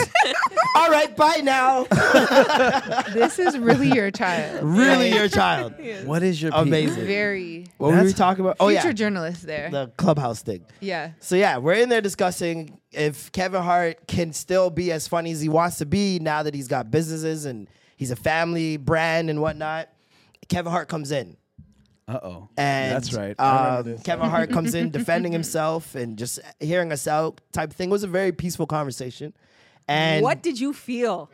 All 0.76 0.89
right, 0.89 1.15
bye 1.15 1.41
now. 1.43 1.84
This 3.13 3.39
is 3.39 3.58
really 3.58 3.91
your 3.91 4.12
child. 4.12 4.63
really, 4.63 5.13
your 5.13 5.28
child. 5.28 5.74
What 6.06 6.24
is 6.24 6.41
your 6.41 6.52
peak? 6.52 6.62
Amazing. 6.62 7.06
Very 7.06 7.65
What 7.78 7.88
were 7.88 7.93
we 7.93 7.98
That's- 7.98 8.13
talking 8.17 8.41
about? 8.45 8.58
Oh 8.60 8.69
future 8.69 8.88
yeah, 8.88 8.93
journalist 8.93 9.45
there. 9.45 9.69
the 9.69 9.91
clubhouse 9.98 10.41
thing. 10.41 10.65
yeah. 10.80 11.12
So 11.19 11.36
yeah, 11.36 11.58
we're 11.58 11.74
in 11.74 11.89
there 11.89 12.02
discussing 12.02 12.78
if 12.95 13.31
Kevin 13.31 13.62
Hart 13.62 14.08
can 14.08 14.34
still 14.34 14.69
be 14.69 14.91
as 14.91 15.08
funny 15.08 15.31
as 15.31 15.41
he 15.41 15.49
wants 15.49 15.77
to 15.79 15.86
be 15.86 16.19
now 16.19 16.43
that 16.43 16.53
he's 16.53 16.67
got 16.67 16.91
businesses 16.91 17.45
and 17.45 17.67
he's 17.97 18.12
a 18.12 18.15
family 18.15 18.77
brand 18.77 19.29
and 19.29 19.41
whatnot. 19.41 19.89
Kevin 20.47 20.71
Hart 20.71 20.88
comes 20.88 21.12
in. 21.12 21.38
Uh 22.08 22.19
oh. 22.21 22.49
And 22.55 22.95
That's 22.95 23.13
right. 23.13 23.36
I 23.39 23.77
remember 23.77 23.97
um. 23.97 24.03
Kevin 24.03 24.29
Hart 24.29 24.51
comes 24.51 24.75
in 24.75 24.91
defending 24.91 25.31
himself 25.31 25.95
and 25.95 26.17
just 26.17 26.39
hearing 26.60 26.91
us 26.91 27.08
out 27.08 27.41
type 27.51 27.73
thing. 27.73 27.89
It 27.89 27.91
was 27.91 28.03
a 28.03 28.08
very 28.08 28.31
peaceful 28.31 28.67
conversation. 28.67 29.34
And 29.88 30.23
what 30.23 30.41
did 30.41 30.60
you 30.60 30.73
feel? 30.73 31.29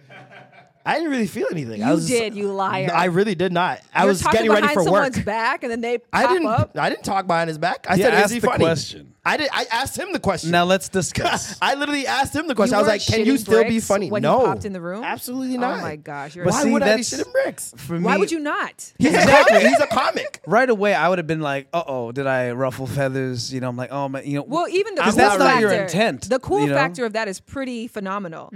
I 0.85 0.95
didn't 0.95 1.11
really 1.11 1.27
feel 1.27 1.47
anything. 1.51 1.83
I 1.83 1.89
You 1.89 1.95
was 1.95 2.07
did, 2.07 2.33
you 2.35 2.51
liar. 2.51 2.89
I 2.93 3.05
really 3.05 3.35
did 3.35 3.51
not. 3.53 3.81
I 3.93 4.01
You're 4.03 4.09
was 4.09 4.21
talking 4.21 4.37
getting 4.39 4.51
ready 4.51 4.61
behind 4.67 4.75
for 4.75 4.91
work. 4.91 5.03
someone's 5.13 5.25
back, 5.25 5.63
and 5.63 5.71
then 5.71 5.81
they 5.81 5.97
pop 5.99 6.07
I 6.13 6.27
didn't. 6.33 6.47
up. 6.47 6.77
I 6.77 6.89
didn't 6.89 7.03
talk 7.05 7.27
behind 7.27 7.47
his 7.49 7.57
back. 7.57 7.85
I 7.89 7.95
Yeah, 7.95 8.05
said, 8.05 8.13
"Is 8.15 8.19
ask 8.23 8.33
he 8.33 8.39
the 8.39 8.47
funny?" 8.47 8.65
question. 8.65 9.13
I 9.23 9.37
did. 9.37 9.49
I 9.53 9.65
asked 9.71 9.97
him 9.97 10.13
the 10.13 10.19
question. 10.19 10.49
Now 10.49 10.63
let's 10.65 10.89
discuss. 10.89 11.55
I 11.61 11.75
literally 11.75 12.07
asked 12.07 12.35
him 12.35 12.47
the 12.47 12.55
question. 12.55 12.73
You 12.73 12.79
I 12.79 12.81
was 12.81 12.87
weren't 12.89 13.01
like, 13.01 13.07
"Can 13.17 13.25
you 13.25 13.33
shitting 13.35 13.39
still 13.39 13.63
be 13.63 13.69
bricks 13.69 13.87
funny?" 13.87 14.09
when 14.09 14.23
he 14.23 14.29
no, 14.29 14.39
popped 14.45 14.65
in 14.65 14.73
the 14.73 14.81
room? 14.81 15.03
Absolutely 15.03 15.57
not. 15.59 15.79
Oh 15.79 15.81
my 15.81 15.95
gosh, 15.95 16.35
you're 16.35 16.45
But 16.45 16.53
Why 16.55 16.63
see, 16.63 16.71
would 16.71 16.81
I 16.81 16.85
be 16.97 17.03
that's- 17.03 17.09
shitting 17.13 17.31
bricks? 17.31 17.73
For 17.77 17.99
Why 17.99 18.17
would 18.17 18.31
you 18.31 18.39
not? 18.39 18.93
He's 18.97 19.13
a 19.13 19.21
comic. 19.27 19.61
He's 19.61 19.79
a 19.79 19.87
comic. 19.87 20.41
right 20.47 20.69
away 20.69 20.93
I 20.95 21.07
would 21.09 21.19
have 21.19 21.27
been 21.27 21.41
like, 21.41 21.67
uh 21.71 21.83
oh, 21.85 22.11
did 22.11 22.25
I 22.25 22.51
ruffle 22.51 22.87
feathers? 22.87 23.53
You 23.53 23.59
know, 23.61 23.69
I'm 23.69 23.77
like, 23.77 23.91
oh 23.91 24.09
man, 24.09 24.23
you 24.25 24.37
know. 24.39 24.43
Well, 24.47 24.67
even 24.69 24.95
the 24.95 25.01
Because 25.01 25.13
cool 25.13 25.23
that's 25.23 25.37
not 25.39 25.45
factor, 25.51 25.61
your 25.61 25.73
intent, 25.83 26.29
The 26.29 26.39
cool 26.39 26.61
you 26.61 26.67
know? 26.67 26.73
factor 26.75 27.05
of 27.05 27.13
that 27.13 27.27
is 27.27 27.39
pretty 27.39 27.87
phenomenal. 27.87 28.51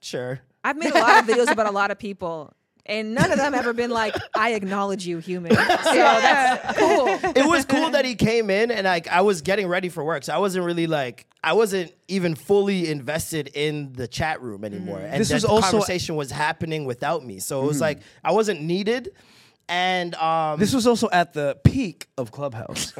Sure. 0.00 0.40
I've 0.64 0.76
made 0.76 0.92
a 0.92 0.98
lot 0.98 1.20
of 1.20 1.28
videos 1.28 1.50
about 1.50 1.66
a 1.66 1.72
lot 1.72 1.90
of 1.90 1.98
people, 1.98 2.54
and 2.86 3.14
none 3.14 3.30
of 3.30 3.38
them 3.38 3.54
ever 3.54 3.72
been 3.72 3.90
like, 3.90 4.16
"I 4.34 4.52
acknowledge 4.52 5.06
you, 5.06 5.18
human." 5.18 5.52
So 5.82 5.94
that's 5.94 6.78
cool. 6.78 7.08
It 7.08 7.46
was 7.46 7.64
cool 7.64 7.90
that 7.90 8.04
he 8.04 8.14
came 8.14 8.50
in 8.50 8.70
and 8.70 8.84
like 8.84 9.08
I 9.08 9.20
was 9.22 9.42
getting 9.42 9.66
ready 9.66 9.88
for 9.88 10.04
work, 10.04 10.24
so 10.24 10.32
I 10.32 10.38
wasn't 10.38 10.64
really 10.64 10.86
like 10.86 11.26
I 11.44 11.52
wasn't 11.54 11.92
even 12.08 12.34
fully 12.34 12.88
invested 12.88 13.48
in 13.54 13.92
the 13.94 14.06
chat 14.06 14.40
room 14.40 14.64
anymore. 14.64 14.98
Mm-hmm. 14.98 15.12
And 15.12 15.20
This 15.20 15.32
was 15.32 15.42
the 15.42 15.48
also- 15.48 15.70
conversation 15.70 16.16
was 16.16 16.30
happening 16.30 16.84
without 16.84 17.24
me, 17.24 17.40
so 17.40 17.62
it 17.62 17.66
was 17.66 17.76
mm-hmm. 17.76 17.82
like 17.82 18.00
I 18.24 18.32
wasn't 18.32 18.62
needed. 18.62 19.12
And 19.68 20.14
um, 20.16 20.58
this 20.58 20.74
was 20.74 20.86
also 20.86 21.08
at 21.10 21.32
the 21.32 21.56
peak 21.64 22.08
of 22.18 22.30
Clubhouse. 22.30 22.92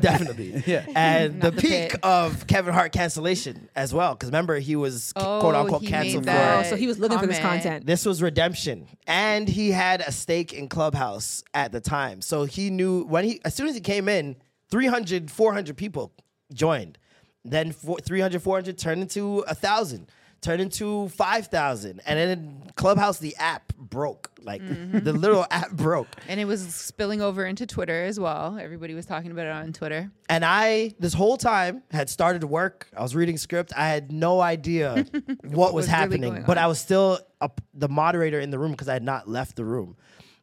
definitely. 0.00 0.62
Yeah. 0.66 0.84
And 0.94 1.40
the 1.40 1.46
Not 1.50 1.56
the 1.56 1.60
peak 1.62 1.90
pit. 1.92 2.00
of 2.02 2.46
Kevin 2.46 2.72
Hart 2.72 2.92
cancellation 2.92 3.68
as 3.76 3.92
well. 3.92 4.14
Because 4.14 4.28
remember, 4.28 4.58
he 4.58 4.76
was 4.76 5.06
c- 5.06 5.12
Oh, 5.16 5.40
quote 5.40 5.54
unquote 5.54 5.82
he 5.82 5.88
canceled 5.88 6.24
made 6.24 6.32
for. 6.32 6.38
that 6.38 6.66
Oh, 6.66 6.70
so 6.70 6.76
he 6.76 6.86
was 6.86 6.98
looking 6.98 7.18
for 7.18 7.26
this 7.26 7.38
comment. 7.38 7.62
content. 7.64 7.86
This 7.86 8.06
was 8.06 8.22
redemption. 8.22 8.86
And 9.06 9.48
he 9.48 9.70
had 9.72 10.00
a 10.00 10.12
stake 10.12 10.52
in 10.52 10.68
Clubhouse 10.68 11.42
at 11.52 11.72
the 11.72 11.80
time. 11.80 12.20
So 12.22 12.44
he 12.44 12.70
knew 12.70 13.04
when 13.04 13.24
he, 13.24 13.40
as 13.44 13.54
soon 13.54 13.66
as 13.68 13.74
he 13.74 13.80
came 13.80 14.08
in, 14.08 14.36
300, 14.70 15.30
400 15.30 15.76
people 15.76 16.12
joined. 16.52 16.98
Then 17.44 17.72
four, 17.72 17.98
300, 17.98 18.40
400 18.42 18.78
turned 18.78 19.02
into 19.02 19.40
a 19.40 19.52
1,000, 19.54 20.06
turned 20.40 20.62
into 20.62 21.08
5,000. 21.10 22.00
And 22.06 22.18
then 22.18 22.62
Clubhouse, 22.76 23.18
the 23.18 23.36
app 23.36 23.73
broke. 23.88 24.30
Like 24.42 24.62
mm-hmm. 24.62 25.00
the 25.00 25.12
little 25.12 25.46
app 25.50 25.70
broke. 25.72 26.08
And 26.28 26.40
it 26.40 26.44
was 26.44 26.74
spilling 26.74 27.22
over 27.22 27.44
into 27.44 27.66
Twitter 27.66 28.04
as 28.04 28.18
well. 28.18 28.58
Everybody 28.60 28.94
was 28.94 29.06
talking 29.06 29.30
about 29.30 29.46
it 29.46 29.52
on 29.52 29.72
Twitter. 29.72 30.10
And 30.28 30.44
I, 30.44 30.94
this 30.98 31.14
whole 31.14 31.36
time, 31.36 31.82
had 31.90 32.10
started 32.10 32.44
work. 32.44 32.88
I 32.96 33.02
was 33.02 33.14
reading 33.14 33.36
script. 33.38 33.72
I 33.76 33.88
had 33.88 34.12
no 34.12 34.40
idea 34.40 35.06
what, 35.42 35.72
was, 35.72 35.84
was 35.84 35.86
happening, 35.86 36.32
going 36.32 36.44
but. 36.44 36.58
I 36.58 36.66
was 36.66 36.78
still 36.78 37.18
a, 37.40 37.50
the 37.74 37.88
moderator 37.88 38.40
in 38.40 38.50
the 38.50 38.58
room 38.58 38.72
because 38.72 38.88
I 38.88 38.94
had 38.94 39.02
not 39.02 39.28
left 39.28 39.56
the 39.56 39.64
room. 39.64 39.96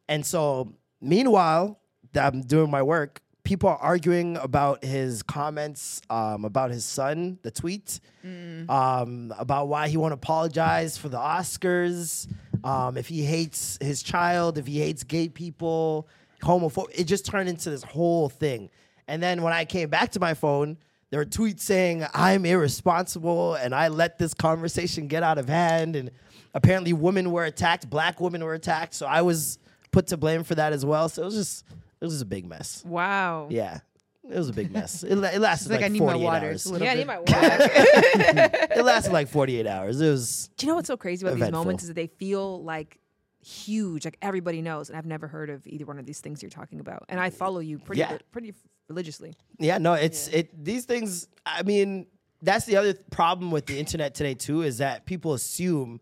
And 0.07 0.25
so, 0.25 0.73
meanwhile, 0.99 1.79
I'm 2.15 2.41
doing 2.41 2.69
my 2.69 2.83
work. 2.83 3.21
People 3.51 3.67
are 3.67 3.79
arguing 3.79 4.37
about 4.37 4.81
his 4.81 5.23
comments, 5.23 6.01
um, 6.09 6.45
about 6.45 6.71
his 6.71 6.85
son, 6.85 7.37
the 7.41 7.51
tweet, 7.51 7.99
Mm. 8.25 8.69
um, 8.69 9.33
about 9.37 9.67
why 9.67 9.89
he 9.89 9.97
won't 9.97 10.13
apologize 10.13 10.97
for 10.97 11.09
the 11.09 11.17
Oscars, 11.17 12.29
um, 12.63 12.95
if 12.95 13.09
he 13.09 13.25
hates 13.25 13.77
his 13.81 14.01
child, 14.03 14.57
if 14.57 14.67
he 14.67 14.79
hates 14.79 15.03
gay 15.03 15.27
people, 15.27 16.07
homophobe. 16.41 16.87
It 16.95 17.03
just 17.07 17.25
turned 17.25 17.49
into 17.49 17.69
this 17.69 17.83
whole 17.83 18.29
thing. 18.29 18.69
And 19.09 19.21
then 19.21 19.41
when 19.41 19.51
I 19.51 19.65
came 19.65 19.89
back 19.89 20.11
to 20.11 20.21
my 20.21 20.33
phone, 20.33 20.77
there 21.09 21.19
were 21.19 21.25
tweets 21.25 21.59
saying 21.59 22.05
I'm 22.13 22.45
irresponsible 22.45 23.55
and 23.55 23.75
I 23.75 23.89
let 23.89 24.17
this 24.17 24.33
conversation 24.33 25.07
get 25.07 25.23
out 25.23 25.37
of 25.37 25.49
hand. 25.49 25.97
And 25.97 26.11
apparently, 26.53 26.93
women 26.93 27.31
were 27.33 27.43
attacked, 27.43 27.89
black 27.89 28.21
women 28.21 28.45
were 28.45 28.53
attacked. 28.53 28.93
So 28.93 29.07
I 29.07 29.23
was 29.23 29.59
put 29.91 30.07
to 30.07 30.15
blame 30.15 30.45
for 30.45 30.55
that 30.55 30.71
as 30.71 30.85
well. 30.85 31.09
So 31.09 31.23
it 31.23 31.25
was 31.25 31.35
just, 31.35 31.65
it 32.01 32.05
was 32.05 32.13
just 32.13 32.23
a 32.23 32.25
big 32.25 32.45
mess. 32.45 32.83
Wow. 32.85 33.47
Yeah, 33.49 33.79
it 34.29 34.37
was 34.37 34.49
a 34.49 34.53
big 34.53 34.71
mess. 34.71 35.03
It, 35.03 35.15
la- 35.15 35.29
it 35.29 35.39
lasted 35.39 35.69
like, 35.71 35.81
like, 35.81 35.85
I 35.85 35.93
need 35.93 35.99
my 36.01 36.13
48 36.13 36.23
water. 36.25 36.45
hours. 36.47 36.65
It's 36.65 36.75
a 36.79 36.83
Yeah, 36.83 36.91
I 36.91 36.95
need 36.95 37.07
my 37.07 37.19
water. 37.19 37.31
It 38.79 38.83
lasted 38.83 39.13
like 39.13 39.27
48 39.27 39.67
hours. 39.67 40.01
It 40.01 40.09
was 40.09 40.49
Do 40.57 40.65
you 40.65 40.71
know 40.71 40.75
what's 40.75 40.87
so 40.87 40.97
crazy 40.97 41.25
about 41.25 41.37
these 41.39 41.51
moments 41.51 41.83
is 41.83 41.87
that 41.89 41.95
they 41.95 42.07
feel 42.07 42.63
like 42.63 42.99
huge, 43.43 44.05
like 44.05 44.17
everybody 44.21 44.61
knows, 44.61 44.89
and 44.89 44.97
I've 44.97 45.05
never 45.05 45.27
heard 45.27 45.49
of 45.49 45.65
either 45.67 45.85
one 45.85 45.97
of 45.99 46.05
these 46.05 46.19
things 46.19 46.41
you're 46.41 46.49
talking 46.51 46.79
about. 46.79 47.05
And 47.09 47.19
I 47.19 47.29
follow 47.29 47.59
you 47.59 47.79
pretty, 47.79 47.99
Yeah. 48.01 48.17
pretty 48.31 48.53
religiously. 48.87 49.33
Yeah, 49.59 49.77
no, 49.77 49.93
it's 49.93 50.27
it. 50.27 50.63
These 50.63 50.85
things. 50.85 51.27
I 51.45 51.63
mean, 51.63 52.07
that's 52.41 52.65
the 52.65 52.77
other 52.77 52.93
problem 53.11 53.51
with 53.51 53.65
the 53.67 53.79
internet 53.79 54.13
today 54.15 54.33
too 54.33 54.61
is 54.63 54.77
that 54.79 55.05
people 55.05 55.33
assume 55.33 56.01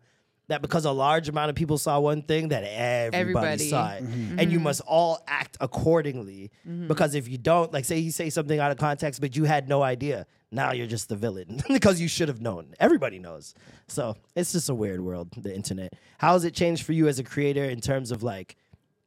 that 0.50 0.62
because 0.62 0.84
a 0.84 0.92
large 0.92 1.28
amount 1.28 1.50
of 1.50 1.56
people 1.56 1.78
saw 1.78 1.98
one 1.98 2.22
thing 2.22 2.48
that 2.48 2.64
everybody, 2.64 3.16
Everybody. 3.16 3.70
saw 3.70 3.92
it, 3.92 4.04
mm-hmm. 4.04 4.38
and 4.38 4.52
you 4.52 4.58
mm-hmm. 4.58 4.64
must 4.64 4.82
all 4.82 5.22
act 5.26 5.56
accordingly. 5.60 6.50
Mm-hmm. 6.68 6.88
Because 6.88 7.14
if 7.14 7.28
you 7.28 7.38
don't, 7.38 7.72
like, 7.72 7.84
say 7.84 7.98
you 7.98 8.10
say 8.10 8.30
something 8.30 8.58
out 8.58 8.70
of 8.70 8.76
context, 8.76 9.20
but 9.20 9.36
you 9.36 9.44
had 9.44 9.68
no 9.68 9.82
idea, 9.82 10.26
now 10.50 10.72
you're 10.72 10.86
just 10.86 11.08
the 11.08 11.16
villain 11.16 11.62
because 11.68 12.00
you 12.00 12.08
should 12.08 12.28
have 12.28 12.40
known. 12.40 12.74
Everybody 12.78 13.18
knows. 13.18 13.54
So 13.88 14.16
it's 14.36 14.52
just 14.52 14.68
a 14.68 14.74
weird 14.74 15.00
world, 15.00 15.30
the 15.36 15.54
internet. 15.54 15.94
How 16.18 16.34
has 16.34 16.44
it 16.44 16.54
changed 16.54 16.84
for 16.84 16.92
you 16.92 17.08
as 17.08 17.18
a 17.18 17.24
creator 17.24 17.64
in 17.64 17.80
terms 17.80 18.10
of 18.10 18.22
like? 18.22 18.56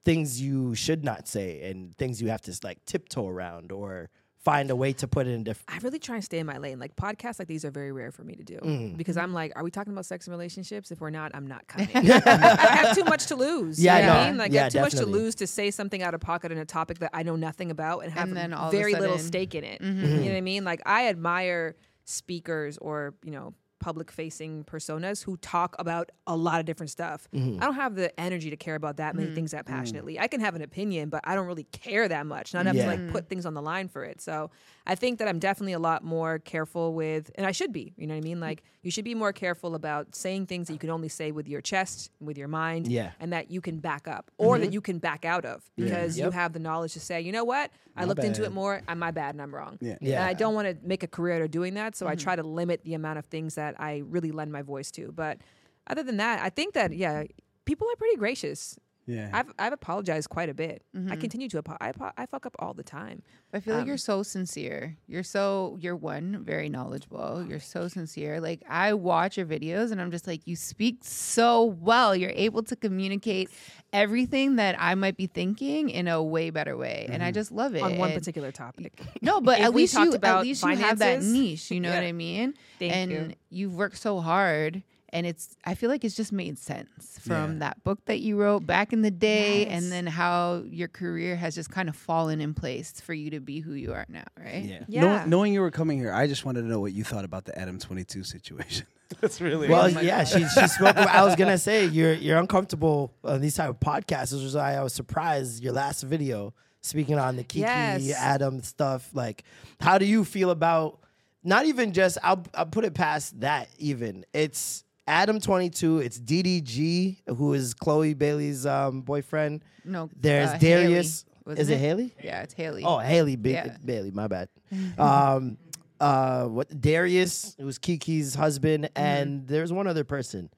things 0.06 0.42
you 0.42 0.76
should 0.76 1.02
not 1.02 1.30
say 1.30 1.70
and 1.70 1.96
things 1.96 2.22
you 2.22 2.28
have 2.28 2.42
to 2.42 2.54
like 2.62 2.84
tiptoe 2.86 3.26
around 3.26 3.72
or 3.72 4.10
find 4.44 4.70
a 4.70 4.76
way 4.76 4.92
to 4.94 5.08
put 5.08 5.26
it 5.26 5.32
in 5.32 5.44
different. 5.44 5.70
I 5.70 5.84
really 5.84 6.00
try 6.00 6.16
and 6.16 6.24
stay 6.24 6.40
in 6.40 6.46
my 6.46 6.58
lane. 6.58 6.78
Like 6.78 6.96
podcasts 6.96 7.40
like 7.40 7.48
these 7.48 7.64
are 7.64 7.72
very 7.72 7.92
rare 7.92 8.12
for 8.12 8.24
me 8.24 8.36
to 8.36 8.44
do 8.44 8.58
Mm. 8.58 8.98
because 8.98 9.16
I'm 9.18 9.34
like, 9.34 9.54
are 9.56 9.64
we 9.64 9.72
talking 9.72 9.94
about 9.94 10.06
sex 10.06 10.28
and 10.28 10.32
relationships? 10.34 10.92
If 10.92 11.00
we're 11.02 11.10
not, 11.10 11.32
I'm 11.34 11.48
not 11.48 11.66
coming. 11.68 11.90
I 11.96 12.76
have 12.76 12.96
too 12.96 13.06
much 13.06 13.28
to 13.28 13.36
lose. 13.36 13.82
Yeah, 13.82 13.98
you 14.00 14.06
know 14.06 14.12
I 14.12 14.16
what 14.16 14.22
I 14.22 14.30
mean? 14.30 14.38
Like 14.38 14.54
I 14.54 14.64
have 14.64 14.72
too 14.74 14.82
much 14.82 14.94
to 14.94 15.06
lose 15.06 15.36
to 15.36 15.48
say 15.48 15.72
something 15.72 16.04
out 16.04 16.14
of 16.14 16.20
pocket 16.22 16.52
in 16.52 16.58
a 16.58 16.66
topic 16.66 17.00
that 17.00 17.12
I 17.14 17.24
know 17.24 17.36
nothing 17.36 17.72
about 17.72 18.00
and 18.04 18.12
have 18.12 18.28
And 18.28 18.36
then 18.38 18.54
all 18.54 18.68
of 18.68 18.74
a 18.74 18.78
very 18.78 18.96
little 18.96 19.18
stake 19.18 19.56
in 19.56 19.64
it. 19.64 19.82
Mm-hmm. 19.82 20.02
You 20.06 20.20
know 20.20 20.26
what 20.32 20.36
I 20.38 20.42
mean? 20.42 20.64
Like 20.66 20.82
I 20.86 21.08
admire 21.08 21.76
speakers 22.06 22.78
or 22.80 23.14
you 23.24 23.32
know 23.32 23.54
public 23.84 24.10
facing 24.10 24.64
personas 24.64 25.22
who 25.22 25.36
talk 25.36 25.76
about 25.78 26.10
a 26.26 26.38
lot 26.38 26.62
of 26.62 26.66
different 26.66 26.90
stuff. 26.90 27.28
Mm-hmm. 27.36 27.62
I 27.62 27.66
don't 27.66 27.76
have 27.76 27.96
the 27.96 28.18
energy 28.18 28.50
to 28.50 28.56
care 28.56 28.76
about 28.76 28.96
that 28.96 29.14
many 29.14 29.28
mm-hmm. 29.28 29.36
things 29.36 29.52
that 29.52 29.66
mm-hmm. 29.66 29.76
passionately. 29.76 30.18
I 30.18 30.30
can 30.30 30.40
have 30.40 30.56
an 30.56 30.62
opinion, 30.62 31.10
but 31.10 31.20
I 31.26 31.36
don't 31.36 31.48
really 31.48 31.66
care 31.66 32.08
that 32.08 32.26
much. 32.26 32.54
Not 32.54 32.62
enough 32.62 32.76
Yeah. 32.76 32.86
to 32.86 32.92
like 32.92 33.12
put 33.12 33.28
things 33.28 33.46
on 33.46 33.56
the 33.56 33.62
line 33.62 33.90
for 33.90 34.06
it. 34.06 34.22
So 34.22 34.52
I 34.88 34.96
think 34.96 35.20
that 35.20 35.28
I'm 35.28 35.38
definitely 35.38 35.74
a 35.74 35.80
lot 35.80 36.02
more 36.02 36.40
careful 36.40 36.94
with, 36.94 37.30
and 37.36 37.46
I 37.46 37.52
should 37.52 37.74
be. 37.74 37.94
You 37.98 38.08
know 38.08 38.14
what 38.14 38.24
I 38.24 38.24
mean? 38.24 38.40
Like 38.40 38.64
you 38.84 38.90
should 38.90 39.04
be 39.04 39.16
more 39.16 39.34
careful 39.34 39.76
about 39.76 40.16
saying 40.16 40.46
things 40.46 40.68
that 40.68 40.74
you 40.74 40.80
can 40.80 40.90
only 40.90 41.10
say 41.10 41.34
with 41.34 41.50
your 41.50 41.60
chest, 41.60 42.10
with 42.22 42.38
your 42.38 42.48
mind, 42.48 42.88
Yeah. 42.88 43.12
and 43.20 43.34
that 43.34 43.52
you 43.52 43.60
can 43.60 43.80
back 43.80 44.08
up 44.08 44.32
or 44.38 44.58
that 44.58 44.68
mm-hmm. 44.68 44.74
you 44.74 44.82
can 44.82 45.00
back 45.00 45.26
out 45.26 45.44
of 45.44 45.70
because 45.76 46.18
you 46.18 46.24
Yep. 46.24 46.34
have 46.34 46.54
the 46.54 46.60
knowledge 46.60 46.94
to 46.94 47.02
say, 47.02 47.20
you 47.20 47.34
know 47.34 47.44
what, 47.44 47.70
I 47.98 48.06
looked 48.06 48.24
into 48.24 48.44
it 48.44 48.52
more. 48.52 48.82
I'm 48.88 49.00
my 49.00 49.12
bad, 49.12 49.36
and 49.36 49.42
I'm 49.42 49.54
wrong. 49.54 49.78
Yeah. 49.82 49.98
Yeah. 50.02 50.22
And 50.22 50.24
I 50.24 50.34
don't 50.34 50.56
want 50.56 50.68
to 50.68 50.88
make 50.88 51.04
a 51.04 51.08
career 51.08 51.36
out 51.36 51.42
of 51.42 51.52
doing 51.52 51.74
that, 51.76 51.96
so 51.96 52.08
I 52.08 52.16
try 52.16 52.36
to 52.36 52.44
limit 52.44 52.84
the 52.84 52.94
amount 52.94 53.20
of 53.20 53.26
things 53.26 53.56
that 53.56 53.73
I 53.78 54.04
really 54.06 54.32
lend 54.32 54.52
my 54.52 54.62
voice 54.62 54.92
to. 54.92 55.12
But 55.12 55.40
other 55.88 56.04
than 56.04 56.18
that, 56.18 56.42
I 56.42 56.50
think 56.50 56.74
that 56.74 56.94
yeah, 56.94 57.24
people 57.66 57.88
are 57.92 57.96
pretty 57.96 58.18
gracious. 58.18 58.78
Yeah. 59.06 59.30
I've 59.34 59.52
I've 59.60 59.74
apologized 59.74 60.30
quite 60.30 60.48
a 60.50 60.54
bit. 60.54 60.82
Mm-hmm. 60.96 61.12
I 61.12 61.16
continue 61.18 61.50
to 61.50 61.58
apo- 61.58 61.78
I, 61.82 61.92
I 62.18 62.26
fuck 62.26 62.46
up 62.46 62.56
all 62.60 62.74
the 62.74 62.84
time. 62.84 63.22
I 63.54 63.60
feel 63.60 63.74
like 63.76 63.82
Um, 63.84 63.88
you're 63.90 63.98
so 63.98 64.24
sincere. 64.24 64.96
You're 65.08 65.24
so 65.24 65.78
you're 65.82 65.96
one 65.96 66.42
very 66.44 66.70
knowledgeable. 66.70 67.46
You're 67.48 67.60
so 67.60 67.88
sincere. 67.90 68.40
Like 68.40 68.64
I 68.70 68.94
watch 68.94 69.36
your 69.38 69.46
videos 69.46 69.92
and 69.92 70.00
I'm 70.02 70.10
just 70.12 70.26
like 70.26 70.48
you 70.48 70.56
speak 70.56 71.00
so 71.02 71.64
well. 71.66 72.16
You're 72.16 72.32
able 72.34 72.64
to 72.64 72.76
communicate 72.78 73.50
everything 73.92 74.56
that 74.56 74.76
I 74.80 74.96
might 74.96 75.18
be 75.18 75.28
thinking 75.28 75.90
in 75.90 76.08
a 76.08 76.22
way 76.24 76.50
better 76.50 76.76
way, 76.78 77.08
and 77.12 77.22
I 77.22 77.32
just 77.32 77.52
love 77.52 77.76
it. 77.76 77.82
on 77.84 77.98
one 77.98 78.12
And- 78.12 78.18
particular 78.20 78.52
topic. 78.52 79.02
No, 79.22 79.40
but 79.42 79.60
at 79.66 79.74
least 79.74 79.94
you 79.98 80.14
about 80.14 80.40
at 80.40 80.44
least 80.44 80.64
you 80.64 80.76
have 80.78 81.00
that 81.00 81.24
niche. 81.24 81.72
You 81.72 81.80
know 81.80 81.90
what. 81.94 82.04
I 82.04 82.12
mean? 82.12 82.54
Thank 82.80 82.94
and 82.94 83.12
you. 83.12 83.34
you've 83.50 83.76
worked 83.76 83.98
so 83.98 84.20
hard. 84.20 84.84
And 85.14 85.26
it's, 85.28 85.56
I 85.64 85.76
feel 85.76 85.90
like 85.90 86.04
it's 86.04 86.16
just 86.16 86.32
made 86.34 86.58
sense 86.58 87.20
from 87.22 87.54
Yeah. 87.54 87.60
that 87.60 87.84
book 87.84 88.04
that 88.06 88.20
you 88.20 88.36
wrote 88.36 88.66
back 88.66 88.92
in 88.94 89.04
the 89.04 89.12
day, 89.12 89.62
Yes. 89.66 89.72
and 89.84 89.92
then 89.92 90.08
how 90.08 90.64
your 90.68 90.88
career 90.88 91.36
has 91.36 91.54
just 91.56 91.70
kind 91.70 91.88
of 91.88 91.96
fallen 91.96 92.42
in 92.42 92.54
place 92.56 93.00
for 93.00 93.14
you 93.14 93.30
to 93.30 93.40
be 93.40 93.60
who 93.60 93.74
you 93.74 93.94
are 93.94 94.06
now, 94.10 94.24
right? 94.38 94.64
Yeah. 94.66 94.84
Yeah. 94.88 95.02
Knowing, 95.02 95.30
knowing 95.30 95.54
you 95.54 95.62
were 95.62 95.72
coming 95.72 96.00
here, 96.00 96.12
I 96.12 96.26
just 96.28 96.44
wanted 96.46 96.64
to 96.64 96.68
know 96.68 96.80
what 96.80 96.94
you 96.94 97.04
thought 97.04 97.26
about 97.26 97.46
the 97.46 97.58
Adam 97.58 97.78
22 97.80 98.24
situation. 98.24 98.88
That's 99.22 99.40
really 99.40 99.70
Well, 99.70 99.90
yeah, 99.92 100.24
she 100.24 100.40
she 100.40 100.68
spoke. 100.68 100.90
About, 100.98 101.08
I 101.10 101.24
was 101.24 101.36
gonna 101.36 101.60
say 101.60 101.86
you're 101.86 102.14
you're 102.14 102.40
uncomfortable 102.40 103.14
on 103.24 103.42
these 103.42 103.54
type 103.56 103.70
of 103.70 103.80
podcasts, 103.80 104.34
which 104.34 104.42
is 104.42 104.56
why 104.56 104.74
I 104.76 104.82
was 104.82 104.94
surprised 104.94 105.64
your 105.64 105.74
last 105.74 106.02
video 106.02 106.56
speaking 106.82 107.20
on 107.20 107.36
the 107.36 107.44
Keke 107.44 107.58
Yes. 107.60 108.12
Adam 108.18 108.64
stuff. 108.64 109.12
Like, 109.14 109.44
how 109.80 110.00
do 110.00 110.06
you 110.06 110.26
feel 110.26 110.50
about 110.50 111.00
not 111.44 111.66
even 111.68 111.94
just? 111.94 112.18
I'll 112.24 112.44
I'll 112.56 112.66
put 112.66 112.86
it 112.86 112.96
past 112.96 113.40
that. 113.42 113.68
Even 113.78 114.26
it's 114.34 114.83
Adam 115.08 115.40
twenty 115.40 115.70
two. 115.70 116.00
It's 116.00 116.20
DDG 116.20 117.18
who 117.38 117.54
is 117.54 117.74
Chloe 117.74 118.14
Bailey's 118.14 118.66
um, 118.66 119.02
boyfriend. 119.02 119.64
No, 119.86 120.10
There's 120.16 120.50
uh, 120.50 120.58
Darius. 120.58 121.26
Haley, 121.46 121.54
Is 121.54 121.60
wasn't 121.60 121.70
it 121.72 121.78
Haley? 121.80 122.16
Yeah, 122.24 122.42
it's 122.44 122.54
Haley. 122.54 122.84
Oh, 122.86 123.00
Haley 123.00 123.36
ba- 123.36 123.50
Yeah. 123.50 123.78
Bailey. 123.84 124.12
My 124.12 124.28
bad. 124.28 124.48
um, 124.98 125.58
uh, 126.00 126.46
what 126.46 126.80
Darius? 126.80 127.56
It 127.60 127.66
was 127.66 127.78
Keke's 127.80 128.36
husband, 128.36 128.86
Mm-hmm. 128.86 129.04
and 129.04 129.48
there's 129.48 129.74
one 129.74 129.88
other 129.88 130.04
person, 130.06 130.50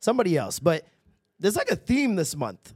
somebody 0.00 0.36
else. 0.36 0.58
But 0.60 0.86
there's 1.40 1.56
like 1.56 1.70
a 1.70 1.76
theme 1.76 2.14
this 2.16 2.36
month 2.36 2.74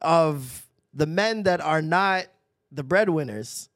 of 0.00 0.66
the 0.94 1.06
men 1.06 1.42
that 1.44 1.60
are 1.60 1.82
not 1.82 2.26
the 2.70 2.82
breadwinners 2.82 3.68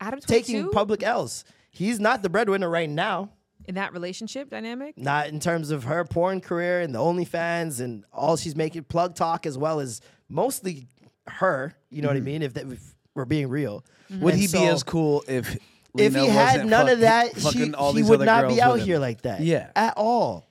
Adam 0.00 0.20
taking 0.20 0.68
public 0.70 1.02
L's. 1.02 1.44
He's 1.70 1.98
not 2.00 2.22
the 2.22 2.28
breadwinner 2.28 2.68
right 2.68 2.88
now. 2.90 3.30
In 3.66 3.74
that 3.76 3.92
relationship 3.92 4.50
dynamic. 4.50 4.96
Not 4.98 5.28
in 5.28 5.40
terms 5.40 5.70
of 5.70 5.84
her 5.84 6.04
porn 6.04 6.40
career 6.40 6.80
and 6.80 6.94
the 6.94 6.98
OnlyFans 6.98 7.80
and 7.80 8.04
all 8.12 8.36
she's 8.36 8.54
making, 8.56 8.84
plug 8.84 9.14
talk 9.14 9.46
as 9.46 9.56
well 9.56 9.80
as 9.80 10.00
mostly 10.28 10.86
her. 11.26 11.74
You 11.90 12.02
know 12.02 12.08
what 12.08 12.16
I 12.16 12.20
mean? 12.20 12.42
If, 12.42 12.54
that, 12.54 12.66
if 12.70 12.94
we're 13.14 13.24
being 13.24 13.48
real, 13.48 13.84
Would 14.10 14.34
And 14.34 14.40
he 14.40 14.46
so- 14.46 14.60
be 14.60 14.66
as 14.66 14.82
cool 14.82 15.24
if 15.28 15.56
if 15.96 16.12
he 16.14 16.26
had 16.26 16.54
wasn't 16.54 16.70
none 16.70 16.86
fuck- 16.86 16.92
of 16.94 17.00
that, 17.00 17.40
she, 17.40 17.58
he 17.96 18.02
would 18.02 18.20
not 18.20 18.48
be 18.48 18.60
out 18.60 18.80
here 18.80 18.98
like 18.98 19.22
that. 19.22 19.40
Yeah. 19.40 19.70
At 19.76 19.94
all. 19.96 20.48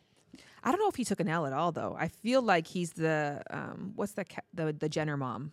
I 0.63 0.71
don't 0.71 0.79
know 0.79 0.87
if 0.87 0.95
he 0.95 1.03
took 1.03 1.19
an 1.19 1.27
L 1.27 1.45
at 1.45 1.51
all 1.51 1.73
though. 1.73 1.97
I 1.99 2.07
feel 2.07 2.41
like 2.41 2.65
he's 2.65 2.93
the 2.93 3.43
um 3.49 3.91
what's 3.97 4.13
the 4.13 4.23
ca- 4.23 4.41
the 4.53 4.71
the 4.71 4.87
Jenner 4.87 5.17
mom. 5.17 5.51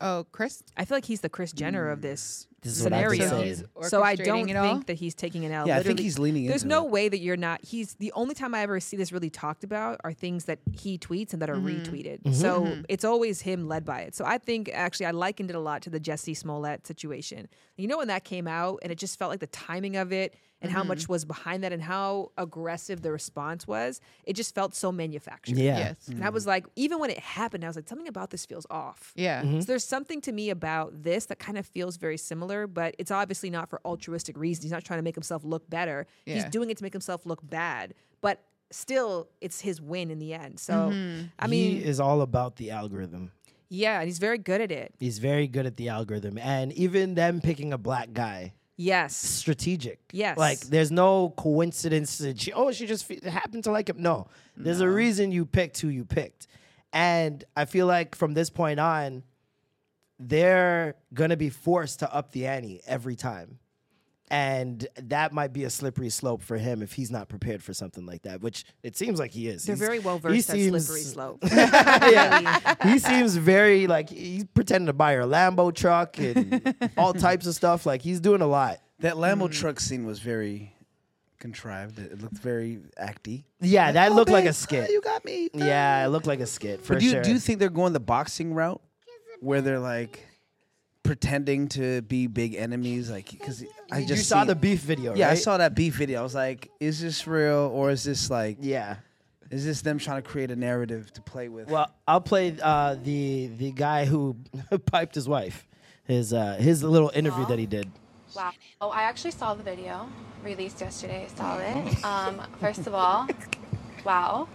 Oh, 0.00 0.26
Chris. 0.32 0.62
I 0.76 0.84
feel 0.84 0.96
like 0.96 1.04
he's 1.04 1.20
the 1.20 1.28
Chris 1.28 1.52
Jenner 1.52 1.88
of 1.90 2.02
this, 2.02 2.44
mm. 2.44 2.62
This 2.62 2.76
is 2.78 2.82
what 2.82 2.92
I've 2.92 3.10
been 3.10 3.20
scenario. 3.20 3.54
saying. 3.54 3.64
So 3.82 4.02
I 4.02 4.16
don't 4.16 4.48
it 4.48 4.56
all? 4.56 4.74
think 4.74 4.86
that 4.86 4.94
he's 4.94 5.14
taking 5.14 5.44
an 5.44 5.52
L. 5.52 5.66
Yeah, 5.66 5.74
I 5.74 5.76
think 5.76 5.86
Literally, 5.86 6.02
he's 6.02 6.18
leaning 6.18 6.46
There's 6.46 6.64
into 6.64 6.74
no 6.74 6.84
it. 6.86 6.90
way 6.90 7.08
that 7.08 7.18
you're 7.18 7.36
not. 7.36 7.64
He's 7.64 7.94
the 7.94 8.12
only 8.12 8.34
time 8.34 8.52
I 8.54 8.62
ever 8.62 8.80
see 8.80 8.96
this 8.96 9.12
really 9.12 9.30
talked 9.30 9.62
about 9.62 10.00
are 10.02 10.12
things 10.12 10.46
that 10.46 10.58
he 10.72 10.98
tweets 10.98 11.32
and 11.32 11.40
that 11.42 11.50
are 11.50 11.54
Mm-hmm. 11.56 11.66
retweeted. 11.92 12.22
Mm-hmm. 12.22 12.32
So 12.32 12.62
mm-hmm. 12.62 12.82
it's 12.88 13.04
always 13.04 13.40
him 13.42 13.68
led 13.68 13.84
by 13.84 14.00
it. 14.00 14.14
So 14.14 14.24
I 14.24 14.38
think 14.38 14.70
actually 14.72 15.06
I 15.06 15.10
likened 15.12 15.50
it 15.50 15.56
a 15.56 15.60
lot 15.60 15.82
to 15.82 15.90
the 15.90 16.00
Jussie 16.00 16.36
Smollett 16.36 16.86
situation. 16.86 17.48
You 17.76 17.86
know 17.88 17.98
when 17.98 18.08
that 18.08 18.24
came 18.24 18.46
out 18.48 18.78
and 18.82 18.90
it 18.92 18.98
just 18.98 19.18
felt 19.18 19.30
like 19.30 19.40
the 19.40 19.46
timing 19.48 19.96
of 19.96 20.12
it 20.12 20.34
and 20.60 20.72
how 20.72 20.80
Mm-hmm. 20.80 20.88
much 20.88 21.08
was 21.08 21.24
behind 21.24 21.62
that 21.64 21.72
and 21.72 21.82
how 21.82 22.32
aggressive 22.36 23.02
the 23.02 23.12
response 23.12 23.66
was. 23.66 24.00
It 24.24 24.34
just 24.34 24.54
felt 24.54 24.74
so 24.74 24.90
manufactured. 24.90 25.56
Yeah. 25.56 25.78
Yes. 25.78 26.08
And 26.08 26.24
I 26.24 26.30
was 26.30 26.46
like, 26.46 26.66
even 26.76 26.98
when 26.98 27.10
it 27.10 27.18
happened, 27.18 27.64
I 27.64 27.68
was 27.68 27.76
like, 27.76 27.88
something 27.88 28.08
about 28.08 28.30
this 28.30 28.44
feels 28.44 28.66
off. 28.70 29.12
Yeah. 29.14 29.42
Mm-hmm. 29.42 29.60
So 29.60 29.66
there's 29.66 29.84
something 29.84 30.20
to 30.22 30.32
me 30.32 30.50
about 30.50 31.02
this 31.02 31.26
that 31.26 31.38
kind 31.38 31.58
of 31.58 31.66
feels 31.66 31.96
very 31.96 32.16
similar, 32.16 32.66
but 32.66 32.94
it's 32.98 33.10
obviously 33.10 33.50
not 33.50 33.68
for 33.70 33.80
altruistic 33.84 34.36
reasons. 34.36 34.64
He's 34.64 34.72
not 34.72 34.84
trying 34.84 34.98
to 34.98 35.04
make 35.04 35.14
himself 35.14 35.44
look 35.44 35.68
better. 35.70 36.06
He's 36.24 36.44
doing 36.46 36.70
it 36.70 36.76
to 36.78 36.82
make 36.82 36.92
himself 36.92 37.24
look 37.26 37.40
bad. 37.48 37.94
But 38.20 38.42
still, 38.70 39.28
it's 39.40 39.60
his 39.60 39.80
win 39.80 40.10
in 40.10 40.18
the 40.18 40.34
end. 40.34 40.58
So, 40.58 40.74
Mm-hmm. 40.90 41.26
I 41.38 41.46
mean, 41.46 41.76
he 41.76 41.84
is 41.84 42.00
all 42.00 42.20
about 42.20 42.56
the 42.56 42.70
algorithm. 42.72 43.30
yeah, 43.70 44.00
and 44.00 44.08
he's 44.08 44.18
very 44.18 44.38
good 44.38 44.60
at 44.60 44.72
it. 44.72 44.94
He's 44.98 45.18
very 45.18 45.46
good 45.46 45.66
at 45.66 45.76
the 45.76 45.88
algorithm. 45.88 46.36
And 46.38 46.72
even 46.72 47.14
them 47.14 47.40
picking 47.40 47.72
a 47.72 47.78
black 47.78 48.12
guy, 48.12 48.54
Yes. 48.80 49.14
strategic. 49.16 49.98
Yes. 50.12 50.38
Like 50.38 50.60
there's 50.60 50.92
no 50.92 51.30
coincidence 51.36 52.18
that 52.18 52.40
she, 52.40 52.52
oh, 52.52 52.70
she 52.70 52.86
just 52.86 53.10
f- 53.10 53.24
happened 53.24 53.64
to 53.64 53.72
like 53.72 53.90
him. 53.90 54.00
No. 54.00 54.28
There's 54.56 54.80
a 54.80 54.88
reason 54.88 55.32
you 55.32 55.44
picked 55.44 55.80
who 55.80 55.88
you 55.88 56.04
picked. 56.04 56.46
And 56.92 57.44
I 57.56 57.64
feel 57.64 57.86
like 57.86 58.14
from 58.14 58.34
this 58.34 58.50
point 58.50 58.78
on, 58.80 59.24
they're 60.20 60.94
going 61.12 61.30
to 61.30 61.36
be 61.36 61.50
forced 61.50 61.98
to 62.00 62.14
up 62.14 62.30
the 62.32 62.46
ante 62.46 62.80
every 62.86 63.16
time. 63.16 63.58
And 64.30 64.86
that 65.04 65.32
might 65.32 65.52
be 65.54 65.64
a 65.64 65.70
slippery 65.70 66.10
slope 66.10 66.42
for 66.42 66.58
him 66.58 66.82
if 66.82 66.92
he's 66.92 67.10
not 67.10 67.28
prepared 67.30 67.62
for 67.62 67.72
something 67.72 68.04
like 68.04 68.22
that, 68.22 68.42
which 68.42 68.64
it 68.82 68.94
seems 68.96 69.18
like 69.18 69.30
he 69.30 69.48
is. 69.48 69.64
They're 69.64 69.74
He's- 69.74 69.86
very 69.86 69.98
well 70.00 70.16
he 70.16 70.20
versed 70.20 70.50
at 70.50 70.56
seems- 70.56 70.86
slippery 70.86 71.02
slope. 71.02 71.38
yeah. 71.50 72.74
he 72.92 72.98
seems 72.98 73.36
very 73.36 73.86
like 73.86 74.10
he's 74.10 74.44
pretending 74.52 74.86
to 74.86 74.92
buy 74.92 75.14
her 75.14 75.22
Lambo 75.22 75.74
truck 75.74 76.18
and 76.18 76.74
all 76.96 77.14
types 77.14 77.46
of 77.46 77.54
stuff. 77.54 77.86
Like 77.86 78.02
he's 78.02 78.20
doing 78.20 78.42
a 78.42 78.46
lot. 78.46 78.78
That 79.00 79.14
Lambo 79.14 79.48
Mm. 79.48 79.52
truck 79.52 79.80
scene 79.80 80.04
was 80.04 80.18
very 80.18 80.74
contrived. 81.38 81.98
It 81.98 82.12
it 82.12 82.20
looked 82.20 82.36
very 82.38 82.80
acty. 83.00 83.44
Yeah, 83.60 83.92
that 83.92 84.12
Oh, 84.12 84.14
looked 84.14 84.30
like 84.30 84.44
a 84.44 84.52
skit. 84.52 84.90
you 84.90 85.00
got 85.00 85.24
me. 85.24 85.48
Yeah, 85.54 86.04
it 86.04 86.08
looked 86.08 86.26
like 86.26 86.40
a 86.40 86.46
skit 86.46 86.82
for 86.84 86.94
But 86.94 87.00
do 87.00 87.06
you, 87.06 87.12
sure. 87.12 87.22
do 87.22 87.30
you 87.32 87.38
think 87.38 87.60
they're 87.60 87.68
going 87.70 87.92
the 87.92 88.00
boxing 88.00 88.54
route, 88.54 88.82
where 89.40 89.60
they're 89.60 89.78
like 89.78 90.26
pretending 91.08 91.68
to 91.68 92.02
be 92.02 92.26
big 92.26 92.54
enemies? 92.54 93.10
Like, 93.10 93.30
because 93.30 93.64
I 93.90 94.00
just 94.00 94.10
you 94.10 94.16
saw 94.16 94.42
see- 94.42 94.48
the 94.48 94.54
beef 94.54 94.80
video, 94.80 95.14
Yeah, 95.14 95.26
I 95.26 95.30
right? 95.30 95.38
saw 95.38 95.56
that 95.56 95.74
beef 95.74 95.94
video. 95.94 96.20
I 96.20 96.22
was 96.22 96.34
like, 96.34 96.70
is 96.80 97.00
this 97.00 97.26
real 97.26 97.70
or 97.72 97.90
is 97.90 98.04
this 98.04 98.28
like, 98.30 98.58
Yeah. 98.60 98.96
is 99.50 99.64
this 99.64 99.80
them 99.80 99.98
trying 99.98 100.22
to 100.22 100.28
create 100.28 100.50
a 100.50 100.56
narrative 100.56 101.10
to 101.14 101.22
play 101.22 101.48
with? 101.48 101.68
Well, 101.70 101.88
I'll 102.06 102.20
play 102.20 102.54
uh, 102.62 102.96
the 103.02 103.46
the 103.62 103.70
guy 103.72 104.04
who 104.04 104.36
piped 104.92 105.14
his 105.14 105.26
wife. 105.26 105.66
His 106.04 106.32
uh, 106.32 106.56
his 106.60 106.82
little 106.82 107.10
interview 107.14 107.46
that 107.46 107.58
he 107.58 107.66
did. 107.66 107.90
Wow. 108.36 108.52
Oh, 108.82 108.90
I 108.90 109.02
actually 109.10 109.30
saw 109.40 109.54
the 109.54 109.62
video 109.62 109.94
released 110.44 110.80
yesterday. 110.82 111.24
I 111.24 111.28
saw 111.38 111.58
it. 111.58 112.04
Um, 112.04 112.34
first 112.60 112.86
of 112.86 112.92
all, 112.94 113.26
wow. 114.04 114.48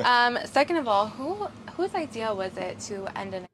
Um, 0.00 0.38
second 0.44 0.76
of 0.82 0.86
all, 0.88 1.06
who 1.06 1.46
whose 1.76 1.94
idea 1.94 2.34
was 2.34 2.56
it 2.56 2.80
to 2.88 3.06
end 3.16 3.34
in 3.34 3.46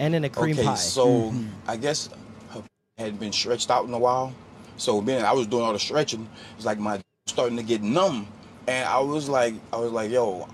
And 0.00 0.14
in 0.14 0.24
a 0.24 0.30
cream 0.30 0.56
okay, 0.58 0.64
pie. 0.64 0.74
so 0.76 1.32
I 1.68 1.76
guess 1.76 2.08
her 2.52 2.62
had 2.96 3.20
been 3.20 3.32
stretched 3.32 3.70
out 3.70 3.84
in 3.84 3.92
a 3.92 3.98
while. 3.98 4.32
So 4.78 5.02
then 5.02 5.26
I 5.26 5.32
was 5.32 5.46
doing 5.46 5.62
all 5.62 5.74
the 5.74 5.78
stretching. 5.78 6.26
It's 6.56 6.64
like 6.64 6.78
my 6.78 7.02
starting 7.26 7.58
to 7.58 7.62
get 7.62 7.82
numb, 7.82 8.26
and 8.66 8.88
I 8.88 8.98
was 9.00 9.28
like, 9.28 9.54
I 9.74 9.76
was 9.76 9.92
like, 9.92 10.10
yo, 10.10 10.48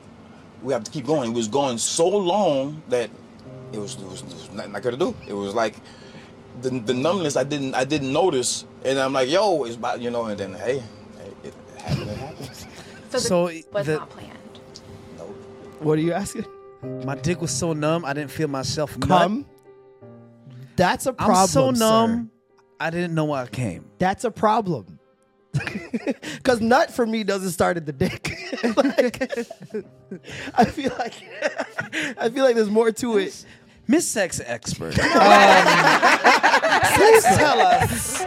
we 0.63 0.73
have 0.73 0.83
to 0.83 0.91
keep 0.91 1.07
going. 1.07 1.31
It 1.31 1.35
was 1.35 1.47
going 1.47 1.79
so 1.79 2.09
long 2.09 2.83
that 2.89 3.09
it 3.73 3.79
was, 3.79 3.95
it 3.95 4.09
was, 4.09 4.23
it 4.23 4.33
was 4.33 4.51
nothing 4.51 4.75
I 4.75 4.81
could 4.81 4.99
do. 4.99 5.15
It 5.29 5.33
was 5.33 5.55
like 5.55 5.77
the, 6.61 6.71
the 6.71 6.95
numbness 6.95 7.37
I 7.37 7.45
didn't 7.45 7.75
I 7.77 7.85
didn't 7.85 8.13
notice, 8.13 8.65
and 8.85 8.99
I'm 8.99 9.13
like, 9.13 9.29
yo, 9.31 9.63
it's 9.63 9.77
about 9.77 10.01
you 10.01 10.11
know, 10.11 10.25
and 10.25 10.39
then 10.41 10.55
hey, 10.55 10.83
it 11.45 11.55
happened. 11.79 12.11
It 12.11 12.17
happened. 12.17 12.51
so, 12.57 12.67
the 13.11 13.21
So 13.21 13.51
was 13.73 13.87
the- 13.87 13.97
not 13.99 14.11
planned. 14.11 14.61
Nope. 15.19 15.37
What 15.79 15.99
are 15.99 16.03
you 16.03 16.15
asking? 16.15 16.47
My 16.83 17.15
dick 17.15 17.41
was 17.41 17.51
so 17.51 17.73
numb, 17.73 18.05
I 18.05 18.13
didn't 18.13 18.31
feel 18.31 18.49
myself 18.49 18.97
nut. 18.99 19.09
Come. 19.09 19.47
That's 20.77 21.07
a 21.07 21.13
problem. 21.13 21.37
I'm 21.39 21.47
so 21.47 21.73
sir. 21.73 21.79
numb, 21.79 22.31
I 22.79 22.91
didn't 22.91 23.15
know 23.15 23.33
I 23.33 23.47
came. 23.47 23.87
That's 23.99 24.25
a 24.25 24.31
problem. 24.31 24.99
Cause 26.43 26.61
nut 26.61 26.93
for 26.93 27.07
me 27.07 27.25
doesn't 27.25 27.51
start 27.51 27.79
at 27.79 27.87
the 27.87 27.93
dick. 27.93 28.37
like, 28.77 29.23
I 30.55 30.65
feel 30.67 30.93
like 30.99 31.15
I 32.19 32.29
feel 32.29 32.45
like 32.45 32.57
there's 32.57 32.71
more 32.71 32.93
to 32.93 33.19
it. 33.19 33.45
Miss 33.89 34.07
Sex 34.07 34.41
Expert, 34.45 34.99
um, 34.99 35.67
please 36.97 37.25
tell 37.25 37.61
us 37.61 38.27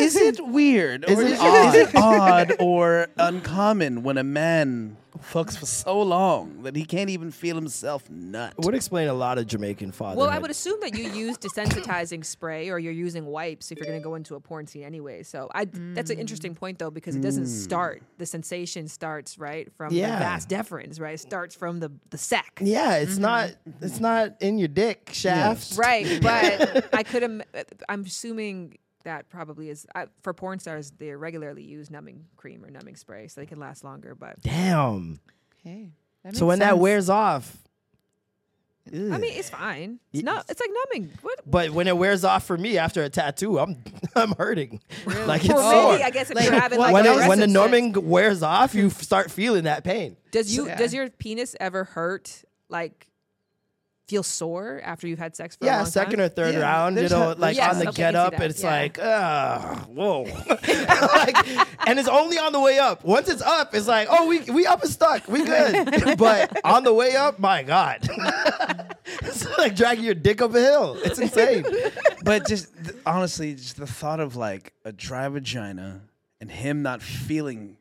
is 0.00 0.16
it 0.16 0.46
weird? 0.46 1.04
Is 1.08 1.18
or 1.18 1.22
it 1.22 1.30
is, 1.32 1.40
odd? 1.40 1.74
is 1.74 1.88
it 1.88 1.96
odd 1.96 2.52
or 2.58 3.08
uncommon 3.16 4.02
when 4.02 4.18
a 4.18 4.24
man 4.24 4.96
fucks 5.20 5.56
for 5.56 5.66
so 5.66 6.00
long 6.00 6.62
that 6.62 6.76
he 6.76 6.84
can't 6.84 7.10
even 7.10 7.30
feel 7.30 7.56
himself 7.56 8.08
nut? 8.10 8.54
Would 8.58 8.74
explain 8.74 9.08
a 9.08 9.14
lot 9.14 9.38
of 9.38 9.46
Jamaican 9.46 9.92
fatherhood. 9.92 10.18
Well, 10.18 10.30
I 10.30 10.38
would 10.38 10.50
assume 10.50 10.80
that 10.80 10.96
you 10.96 11.10
use 11.10 11.38
desensitizing 11.38 12.24
spray 12.24 12.70
or 12.70 12.78
you're 12.78 12.92
using 12.92 13.26
wipes 13.26 13.70
if 13.70 13.78
you're 13.78 13.86
going 13.86 14.00
to 14.00 14.04
go 14.04 14.14
into 14.14 14.34
a 14.34 14.40
porn 14.40 14.66
scene 14.66 14.84
anyway. 14.84 15.22
So 15.22 15.50
I, 15.54 15.66
that's 15.66 16.10
an 16.10 16.16
mm. 16.16 16.20
interesting 16.20 16.54
point 16.54 16.78
though 16.78 16.90
because 16.90 17.16
it 17.16 17.22
doesn't 17.22 17.44
mm. 17.44 17.62
start. 17.64 18.02
The 18.18 18.26
sensation 18.26 18.88
starts 18.88 19.38
right 19.38 19.72
from 19.76 19.92
Yeah. 19.92 20.18
the 20.18 20.24
vas 20.24 20.46
deferens, 20.46 21.00
right? 21.00 21.14
It 21.14 21.20
starts 21.20 21.54
from 21.54 21.80
the 21.80 21.90
the 22.10 22.18
sac. 22.18 22.60
Yeah, 22.62 22.96
it's 22.96 23.12
mm-hmm. 23.12 23.22
not. 23.22 23.50
It's 23.80 24.00
not 24.00 24.36
in 24.40 24.58
your 24.58 24.68
dick 24.68 25.10
shaft. 25.12 25.76
Right, 25.76 26.20
but 26.22 26.94
I 26.94 27.02
could. 27.02 27.22
Im- 27.22 27.42
I'm 27.88 28.02
assuming 28.02 28.78
that 29.04 29.28
probably 29.28 29.70
is 29.70 29.86
I, 29.94 30.06
for 30.22 30.32
porn 30.34 30.58
stars. 30.58 30.90
They 30.98 31.10
regularly 31.12 31.62
use 31.62 31.90
numbing 31.90 32.26
cream 32.36 32.64
or 32.64 32.70
numbing 32.70 32.96
spray 32.96 33.28
so 33.28 33.40
they 33.40 33.46
can 33.46 33.58
last 33.58 33.84
longer. 33.84 34.14
But 34.14 34.40
Damn. 34.42 35.20
Okay. 35.60 35.90
So 36.24 36.28
makes 36.28 36.40
when 36.42 36.58
that 36.60 36.78
wears 36.78 37.08
off. 37.08 37.56
I 38.92 39.18
mean, 39.18 39.24
it's 39.24 39.50
fine. 39.50 40.00
It's 40.12 40.24
not. 40.24 40.46
It's 40.48 40.58
like 40.58 40.70
numbing. 40.72 41.12
What? 41.22 41.38
But 41.48 41.70
when 41.70 41.86
it 41.86 41.96
wears 41.96 42.24
off 42.24 42.44
for 42.44 42.58
me 42.58 42.76
after 42.76 43.02
a 43.04 43.08
tattoo, 43.08 43.58
I'm 43.58 43.76
I'm 44.16 44.32
hurting. 44.32 44.80
Like 45.26 45.44
it's 45.44 45.54
Well, 45.54 45.70
sore. 45.70 45.92
maybe 45.92 46.04
I 46.04 46.10
guess 46.10 46.30
if 46.30 46.42
you're 46.42 46.52
having 46.52 46.78
like 46.78 46.92
when, 46.92 47.06
it, 47.06 47.28
when 47.28 47.38
the 47.38 47.46
numbing 47.46 47.92
wears 48.08 48.42
off, 48.42 48.74
you 48.74 48.86
f- 48.86 49.00
start 49.02 49.30
feeling 49.30 49.64
that 49.64 49.84
pain. 49.84 50.16
Does 50.32 50.54
you 50.54 50.66
Yeah. 50.66 50.76
does 50.76 50.92
your 50.92 51.08
penis 51.10 51.54
ever 51.60 51.84
hurt? 51.84 52.42
Like 52.68 53.06
feel 54.10 54.22
sore 54.24 54.80
after 54.82 55.06
you've 55.06 55.18
had 55.20 55.36
sex 55.36 55.56
for 55.56 55.64
a 55.64 55.68
Yeah, 55.68 55.76
long 55.78 55.86
second 55.86 56.16
time? 56.18 56.26
or 56.26 56.28
third 56.28 56.54
Yeah, 56.54 56.60
round, 56.60 56.96
you 56.98 57.08
know, 57.08 57.34
like 57.38 57.56
Yes, 57.56 57.74
on 57.74 57.78
the 57.78 57.88
okay, 57.90 57.96
get 58.02 58.14
up, 58.16 58.32
that, 58.36 58.50
it's 58.50 58.62
yeah. 58.62 58.70
like, 58.70 58.98
ah, 59.00 59.86
whoa, 59.88 60.22
like, 60.50 61.36
and 61.86 61.98
it's 61.98 62.08
only 62.08 62.36
on 62.38 62.52
the 62.52 62.60
way 62.60 62.78
up. 62.78 63.04
Once 63.04 63.28
it's 63.28 63.40
up, 63.42 63.74
it's 63.74 63.86
like, 63.86 64.08
oh, 64.10 64.26
we 64.26 64.40
we 64.50 64.66
up 64.66 64.82
and 64.82 64.90
stuck, 64.90 65.26
we 65.28 65.44
good. 65.44 66.16
but 66.18 66.60
on 66.64 66.82
the 66.84 66.92
way 66.92 67.14
up, 67.14 67.38
my 67.38 67.62
god, 67.62 68.00
it's 69.22 69.46
like 69.58 69.76
dragging 69.76 70.04
your 70.04 70.14
dick 70.14 70.42
up 70.42 70.54
a 70.54 70.60
hill. 70.60 70.96
It's 71.04 71.18
insane. 71.18 71.64
but 72.24 72.46
just 72.48 72.72
th- 72.84 72.96
honestly, 73.06 73.54
just 73.54 73.76
the 73.76 73.86
thought 73.86 74.20
of 74.20 74.36
like 74.36 74.72
a 74.84 74.92
dry 74.92 75.28
vagina 75.28 76.02
and 76.40 76.50
him 76.50 76.82
not 76.82 77.02
feeling, 77.02 77.76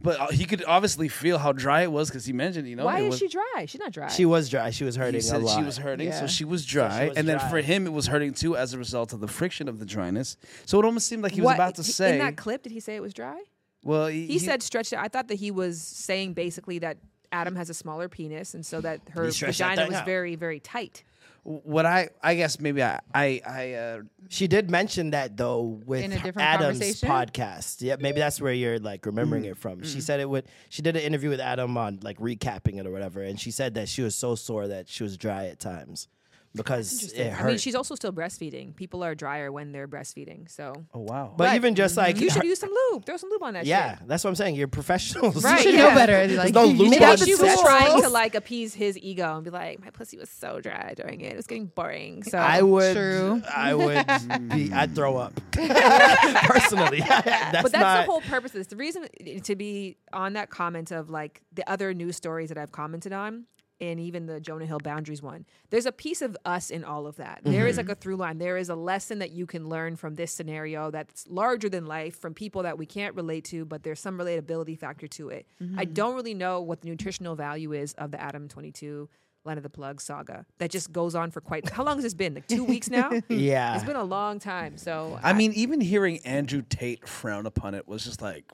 but 0.00 0.20
uh, 0.20 0.26
he 0.28 0.44
could 0.44 0.62
obviously 0.66 1.08
feel 1.08 1.38
how 1.38 1.52
dry 1.52 1.82
it 1.82 1.90
was 1.90 2.08
because 2.10 2.26
he 2.26 2.32
mentioned, 2.32 2.68
you 2.68 2.76
know, 2.76 2.84
Why 2.84 3.00
it 3.00 3.04
is 3.04 3.10
was, 3.10 3.18
she 3.18 3.28
dry? 3.28 3.64
She's 3.66 3.80
not 3.80 3.92
dry. 3.92 4.08
She 4.08 4.24
was 4.26 4.48
dry. 4.50 4.70
She 4.70 4.84
was 4.84 4.94
He 4.94 5.00
hurting 5.00 5.18
a 5.18 5.22
said 5.22 5.42
lot. 5.42 5.56
she 5.58 5.64
was 5.64 5.78
hurting, 5.78 6.08
Yeah. 6.08 6.20
so 6.20 6.26
she 6.26 6.44
was 6.44 6.64
dry, 6.66 7.08
was 7.08 7.16
and 7.16 7.26
then 7.28 7.38
for 7.50 7.58
him 7.60 7.86
it 7.86 7.92
was 7.92 8.06
hurting 8.06 8.34
too 8.34 8.56
as 8.56 8.74
a 8.74 8.78
result 8.78 9.12
of 9.12 9.20
the 9.20 9.28
friction 9.28 9.68
of 9.68 9.78
the 9.78 9.86
dryness. 9.86 10.36
So 10.66 10.78
it 10.78 10.84
almost 10.84 11.06
seemed 11.08 11.22
like 11.22 11.32
he 11.32 11.40
was 11.40 11.54
about 11.54 11.76
to 11.76 11.82
say, 11.84 12.12
in 12.14 12.18
that 12.18 12.36
clip. 12.36 12.62
Did 12.62 12.72
he 12.72 12.80
say 12.80 12.96
it 12.96 13.00
was 13.02 13.14
dry? 13.14 13.42
well, 13.84 14.06
he, 14.08 14.26
He, 14.26 14.38
said 14.38 14.62
stretched 14.62 14.92
it. 14.92 14.98
I 14.98 15.08
thought 15.08 15.28
that 15.28 15.36
he 15.36 15.50
was 15.50 15.80
saying 15.80 16.34
basically 16.34 16.78
that 16.80 16.98
Adam 17.32 17.56
has 17.56 17.70
a 17.70 17.74
smaller 17.74 18.08
penis, 18.08 18.54
and 18.54 18.64
so 18.64 18.80
that 18.80 19.00
her 19.10 19.24
He 19.26 19.30
stretched 19.32 19.58
that 19.58 19.70
vagina 19.70 19.88
was 19.88 19.96
out. 19.98 20.06
very 20.06 20.36
very 20.36 20.60
tight. 20.60 21.04
What 21.48 21.86
I, 21.86 22.08
I 22.22 22.34
guess 22.34 22.58
maybe 22.58 22.82
I, 22.82 22.98
I, 23.14 23.40
I 23.46 23.72
uh, 23.74 24.00
She 24.28 24.48
did 24.48 24.68
mention 24.68 25.10
that 25.10 25.36
though 25.36 25.62
with 25.86 26.02
In 26.02 26.10
a 26.12 26.16
different 26.16 26.40
Adam's 26.48 26.80
podcast. 27.02 27.82
Yeah, 27.82 27.96
maybe 28.00 28.18
that's 28.18 28.40
where 28.40 28.52
you're 28.52 28.80
like 28.80 29.06
remembering 29.06 29.44
Mm. 29.44 29.50
it 29.52 29.58
from. 29.58 29.82
She 29.84 30.00
said 30.00 30.18
it 30.18 30.28
would. 30.28 30.46
She 30.70 30.82
did 30.82 30.96
an 30.96 31.02
interview 31.02 31.30
with 31.30 31.38
Adam 31.40 31.76
on 31.76 32.00
like 32.02 32.18
recapping 32.18 32.78
it 32.80 32.86
or 32.86 32.90
whatever, 32.90 33.22
and 33.22 33.38
she 33.40 33.52
said 33.52 33.74
that 33.74 33.88
she 33.88 34.02
was 34.02 34.16
so 34.16 34.34
sore 34.34 34.66
that 34.68 34.88
she 34.88 35.04
was 35.04 35.16
dry 35.16 35.46
at 35.46 35.60
times 35.60 36.08
because 36.56 37.12
it 37.12 37.32
I 37.32 37.44
mean, 37.44 37.58
she's 37.58 37.74
also 37.74 37.94
still 37.94 38.12
breastfeeding. 38.12 38.74
People 38.74 39.04
are 39.04 39.14
drier 39.14 39.52
when 39.52 39.72
they're 39.72 39.88
breastfeeding, 39.88 40.50
so. 40.50 40.72
oh 40.94 41.00
wow, 41.00 41.34
but 41.36 41.44
But 41.46 41.54
even 41.56 41.74
just 41.74 41.96
like 41.96 42.18
You 42.20 42.30
should 42.30 42.42
her- 42.42 42.48
use 42.48 42.58
some 42.60 42.70
lube. 42.90 43.04
Throw 43.06 43.16
some 43.16 43.30
lube 43.30 43.42
on 43.42 43.54
that 43.54 43.66
yeah, 43.66 43.98
shit. 43.98 44.08
that's 44.08 44.24
what 44.24 44.30
I'm 44.30 44.36
saying. 44.36 44.54
You're 44.56 44.68
professionals. 44.68 45.44
Right, 45.44 45.58
You 45.64 45.70
should 45.70 45.74
yeah. 45.74 45.88
know 45.88 45.94
better. 45.94 46.26
Like, 46.34 46.54
no 46.54 46.64
you 46.64 46.76
lube 46.78 46.94
should 46.94 47.02
on 47.02 47.08
have 47.10 47.20
she 47.20 47.30
was 47.34 47.40
sex 47.40 47.60
trying 47.60 48.02
to 48.02 48.08
like 48.08 48.34
appease 48.34 48.74
his 48.74 48.98
ego 48.98 49.34
and 49.36 49.44
be 49.44 49.50
like, 49.50 49.80
"My 49.84 49.90
pussy 49.90 50.18
was 50.18 50.30
so 50.30 50.60
dry 50.60 50.94
during 50.96 51.20
it; 51.20 51.32
it 51.32 51.36
was 51.36 51.46
getting 51.46 51.66
boring." 51.66 52.22
So 52.24 52.38
I 52.38 52.62
would. 52.62 52.94
True. 52.96 53.42
I 53.54 53.74
would 53.74 54.48
be. 54.50 54.72
I'd 54.72 54.94
throw 54.94 55.16
up 55.16 55.32
personally. 55.52 57.00
that's 57.00 57.62
but 57.62 57.72
that's 57.72 57.74
not. 57.74 58.06
the 58.06 58.10
whole 58.10 58.20
purpose 58.22 58.50
of 58.52 58.58
this. 58.58 58.66
The 58.68 58.76
reason 58.76 59.06
eh, 59.24 59.38
to 59.40 59.56
be 59.56 59.96
on 60.12 60.34
that 60.34 60.50
comment 60.50 60.90
of 60.90 61.10
like 61.10 61.42
the 61.52 61.68
other 61.70 61.94
news 61.94 62.16
stories 62.16 62.48
that 62.48 62.58
I've 62.58 62.72
commented 62.72 63.12
on, 63.12 63.44
and 63.80 64.00
even 64.00 64.26
the 64.26 64.40
Jonah 64.40 64.66
Hill 64.66 64.78
boundaries 64.78 65.22
one, 65.22 65.44
there's 65.70 65.86
a 65.86 65.92
piece 65.92 66.22
of 66.22 66.36
us 66.44 66.70
in 66.70 66.84
all 66.84 67.06
of 67.06 67.16
that. 67.16 67.40
There 67.44 67.66
is 67.66 67.76
mm-hmm. 67.76 67.88
like 67.88 67.96
a 67.96 68.00
through 68.00 68.16
line. 68.16 68.38
There 68.38 68.56
is 68.56 68.68
a 68.68 68.74
lesson 68.74 69.18
that 69.18 69.30
you 69.30 69.46
can 69.46 69.68
learn 69.68 69.96
from 69.96 70.14
this 70.14 70.32
scenario 70.32 70.90
that's 70.90 71.26
larger 71.28 71.68
than 71.68 71.86
life 71.86 72.18
from 72.18 72.34
people 72.34 72.62
that 72.62 72.78
we 72.78 72.86
can't 72.86 73.14
relate 73.14 73.44
to, 73.46 73.64
but 73.64 73.82
there's 73.82 74.00
some 74.00 74.18
relatability 74.18 74.78
factor 74.78 75.06
to 75.08 75.28
it. 75.28 75.46
I 75.60 75.64
mm-hmm. 75.64 75.92
don't 75.92 76.14
really 76.14 76.34
know 76.34 76.60
what 76.60 76.80
the 76.80 76.88
nutritional 76.88 77.36
value 77.36 77.72
is 77.72 77.92
of 77.94 78.10
the 78.10 78.20
Adam 78.20 78.48
22 78.48 79.08
Lena 79.46 79.60
the 79.60 79.70
Plug 79.70 80.00
saga 80.00 80.44
that 80.58 80.70
just 80.70 80.92
goes 80.92 81.14
on 81.14 81.30
for 81.30 81.40
quite. 81.40 81.68
How 81.70 81.84
long 81.84 81.96
has 81.96 82.02
this 82.02 82.14
been? 82.14 82.34
Like 82.34 82.48
two 82.48 82.64
weeks 82.64 82.90
now. 82.90 83.10
yeah. 83.28 83.76
It's 83.76 83.84
been 83.84 83.96
a 83.96 84.04
long 84.04 84.38
time. 84.38 84.76
So 84.76 85.18
I 85.22 85.32
mean, 85.32 85.52
even 85.52 85.80
hearing 85.80 86.18
Andrew 86.24 86.62
Tate 86.68 87.08
frown 87.08 87.46
upon 87.46 87.74
it 87.74 87.86
was 87.86 88.04
just 88.04 88.20
like, 88.20 88.44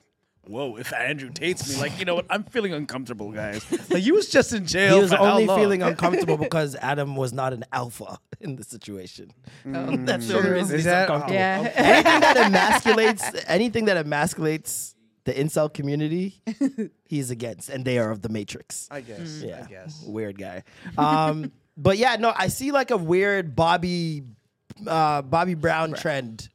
whoa, 0.47 0.75
if 0.77 0.93
Andrew 0.93 1.29
Tate's 1.29 1.69
me, 1.73 1.79
like, 1.81 1.97
you 1.99 2.05
know 2.05 2.15
what? 2.15 2.25
I'm 2.29 2.43
feeling 2.43 2.73
uncomfortable, 2.73 3.31
guys. 3.31 3.63
Like, 3.89 4.03
he 4.03 4.11
was 4.11 4.29
just 4.29 4.53
in 4.53 4.65
jail. 4.65 4.95
he 4.95 5.01
was 5.01 5.11
for 5.11 5.17
how 5.17 5.31
only 5.31 5.45
long? 5.45 5.59
feeling 5.59 5.81
uncomfortable 5.91 6.37
because 6.37 6.75
Adam 6.75 7.15
was 7.15 7.31
not 7.33 7.53
an 7.53 7.63
alpha 7.71 8.17
in 8.39 8.55
the 8.55 8.63
situation. 8.63 9.31
Oh, 9.65 9.95
That's 9.97 10.27
the 10.27 10.35
only 10.37 10.47
true. 10.49 10.55
reason 10.57 10.75
Is 10.75 10.81
he's 10.81 10.85
that- 10.85 11.09
uncomfortable. 11.09 11.35
Yeah. 11.35 11.71
anything 11.75 12.19
that 12.21 12.37
emasculates 12.51 13.43
anything 13.47 13.85
that 13.85 14.05
emasculates 14.05 14.95
the 15.25 15.33
incel 15.33 15.73
community, 15.73 16.41
he's 17.05 17.31
against, 17.31 17.69
and 17.69 17.85
they 17.85 17.97
are 17.97 18.11
of 18.11 18.21
the 18.21 18.27
Matrix. 18.29 18.89
I 18.91 18.99
guess. 19.01 19.41
yeah, 19.41 19.63
I 19.65 19.69
guess. 19.69 20.03
weird 20.05 20.37
guy. 20.37 20.63
Um, 20.97 21.51
but 21.77 21.97
yeah, 21.97 22.17
no, 22.17 22.33
I 22.35 22.49
see 22.49 22.71
like 22.73 22.91
a 22.91 22.97
weird 22.97 23.55
Bobby, 23.55 24.23
uh, 24.85 25.21
Bobby 25.21 25.53
Brown 25.53 25.93
trend 25.93 26.49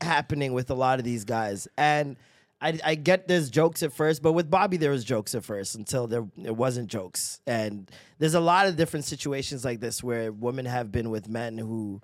happening 0.00 0.54
with 0.54 0.70
a 0.70 0.74
lot 0.74 0.98
of 0.98 1.04
these 1.04 1.24
guys, 1.24 1.68
and. 1.78 2.16
I, 2.62 2.78
I 2.84 2.94
get 2.94 3.26
there's 3.26 3.48
jokes 3.50 3.82
at 3.82 3.92
first, 3.92 4.22
but 4.22 4.32
with 4.32 4.50
Bobby 4.50 4.76
there 4.76 4.90
was 4.90 5.04
jokes 5.04 5.34
at 5.34 5.44
first 5.44 5.74
until 5.74 6.06
there 6.06 6.26
it 6.44 6.56
wasn't 6.56 6.88
jokes. 6.88 7.40
And 7.46 7.90
there's 8.18 8.34
a 8.34 8.40
lot 8.40 8.66
of 8.66 8.76
different 8.76 9.04
situations 9.06 9.64
like 9.64 9.80
this 9.80 10.02
where 10.02 10.30
women 10.30 10.66
have 10.66 10.92
been 10.92 11.10
with 11.10 11.28
men 11.28 11.56
who 11.58 12.00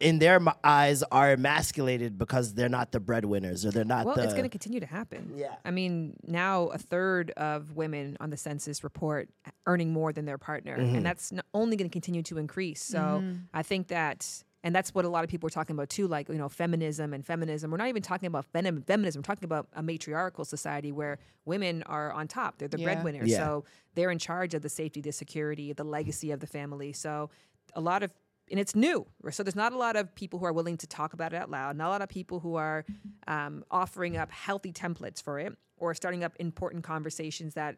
in 0.00 0.20
their 0.20 0.40
eyes 0.62 1.02
are 1.10 1.32
emasculated 1.32 2.16
because 2.18 2.54
they're 2.54 2.68
not 2.68 2.92
the 2.92 3.00
breadwinners 3.00 3.66
or 3.66 3.72
they're 3.72 3.84
not 3.84 4.06
Well, 4.06 4.14
the 4.14 4.22
it's 4.22 4.32
going 4.32 4.44
to 4.44 4.48
continue 4.48 4.78
to 4.78 4.86
happen. 4.86 5.32
Yeah. 5.34 5.56
I 5.64 5.72
mean, 5.72 6.14
now 6.24 6.68
a 6.68 6.78
third 6.78 7.32
of 7.32 7.72
women 7.74 8.16
on 8.20 8.30
the 8.30 8.36
census 8.36 8.84
report 8.84 9.28
earning 9.66 9.92
more 9.92 10.12
than 10.12 10.24
their 10.24 10.38
partner, 10.38 10.78
Mm-hmm. 10.78 10.96
and 10.96 11.06
that's 11.06 11.32
only 11.52 11.76
going 11.76 11.90
to 11.90 11.92
continue 11.92 12.22
to 12.22 12.38
increase. 12.38 12.80
So 12.80 13.24
I 13.52 13.64
think 13.64 13.88
that, 13.88 14.44
and 14.64 14.74
that's 14.74 14.94
what 14.94 15.04
a 15.04 15.08
lot 15.08 15.22
of 15.24 15.30
people 15.30 15.46
are 15.46 15.50
talking 15.50 15.74
about 15.76 15.88
too, 15.88 16.08
like 16.08 16.28
you 16.28 16.34
know, 16.36 16.48
feminism 16.48 17.14
and 17.14 17.24
feminism. 17.24 17.70
We're 17.70 17.76
not 17.76 17.88
even 17.88 18.02
talking 18.02 18.26
about 18.26 18.44
fem- 18.46 18.82
feminism. 18.82 19.20
We're 19.20 19.24
talking 19.24 19.44
about 19.44 19.68
a 19.74 19.82
matriarchal 19.82 20.44
society 20.44 20.90
where 20.92 21.18
women 21.44 21.82
are 21.84 22.12
on 22.12 22.26
top. 22.28 22.58
They're 22.58 22.68
the 22.68 22.78
Yeah. 22.80 22.84
breadwinners, 22.84 23.30
Yeah. 23.30 23.38
so 23.38 23.64
they're 23.94 24.10
in 24.10 24.18
charge 24.18 24.54
of 24.54 24.62
the 24.62 24.68
safety, 24.68 25.00
the 25.00 25.12
security, 25.12 25.72
the 25.72 25.84
legacy 25.84 26.30
of 26.32 26.40
the 26.40 26.46
family. 26.46 26.92
So 26.92 27.30
a 27.74 27.80
lot 27.80 28.02
of 28.02 28.12
and 28.50 28.58
it's 28.58 28.74
new. 28.74 29.06
So 29.30 29.42
there's 29.42 29.54
not 29.54 29.74
a 29.74 29.76
lot 29.76 29.94
of 29.94 30.14
people 30.14 30.38
who 30.38 30.46
are 30.46 30.54
willing 30.54 30.78
to 30.78 30.86
talk 30.86 31.12
about 31.12 31.34
it 31.34 31.36
out 31.36 31.50
loud. 31.50 31.76
Not 31.76 31.88
a 31.88 31.90
lot 31.90 32.00
of 32.00 32.08
people 32.08 32.40
who 32.40 32.54
are 32.54 32.86
um, 33.26 33.62
offering 33.70 34.16
up 34.16 34.30
healthy 34.32 34.72
templates 34.72 35.22
for 35.22 35.38
it 35.38 35.54
or 35.76 35.94
starting 35.94 36.24
up 36.24 36.34
important 36.38 36.82
conversations 36.82 37.52
that 37.54 37.76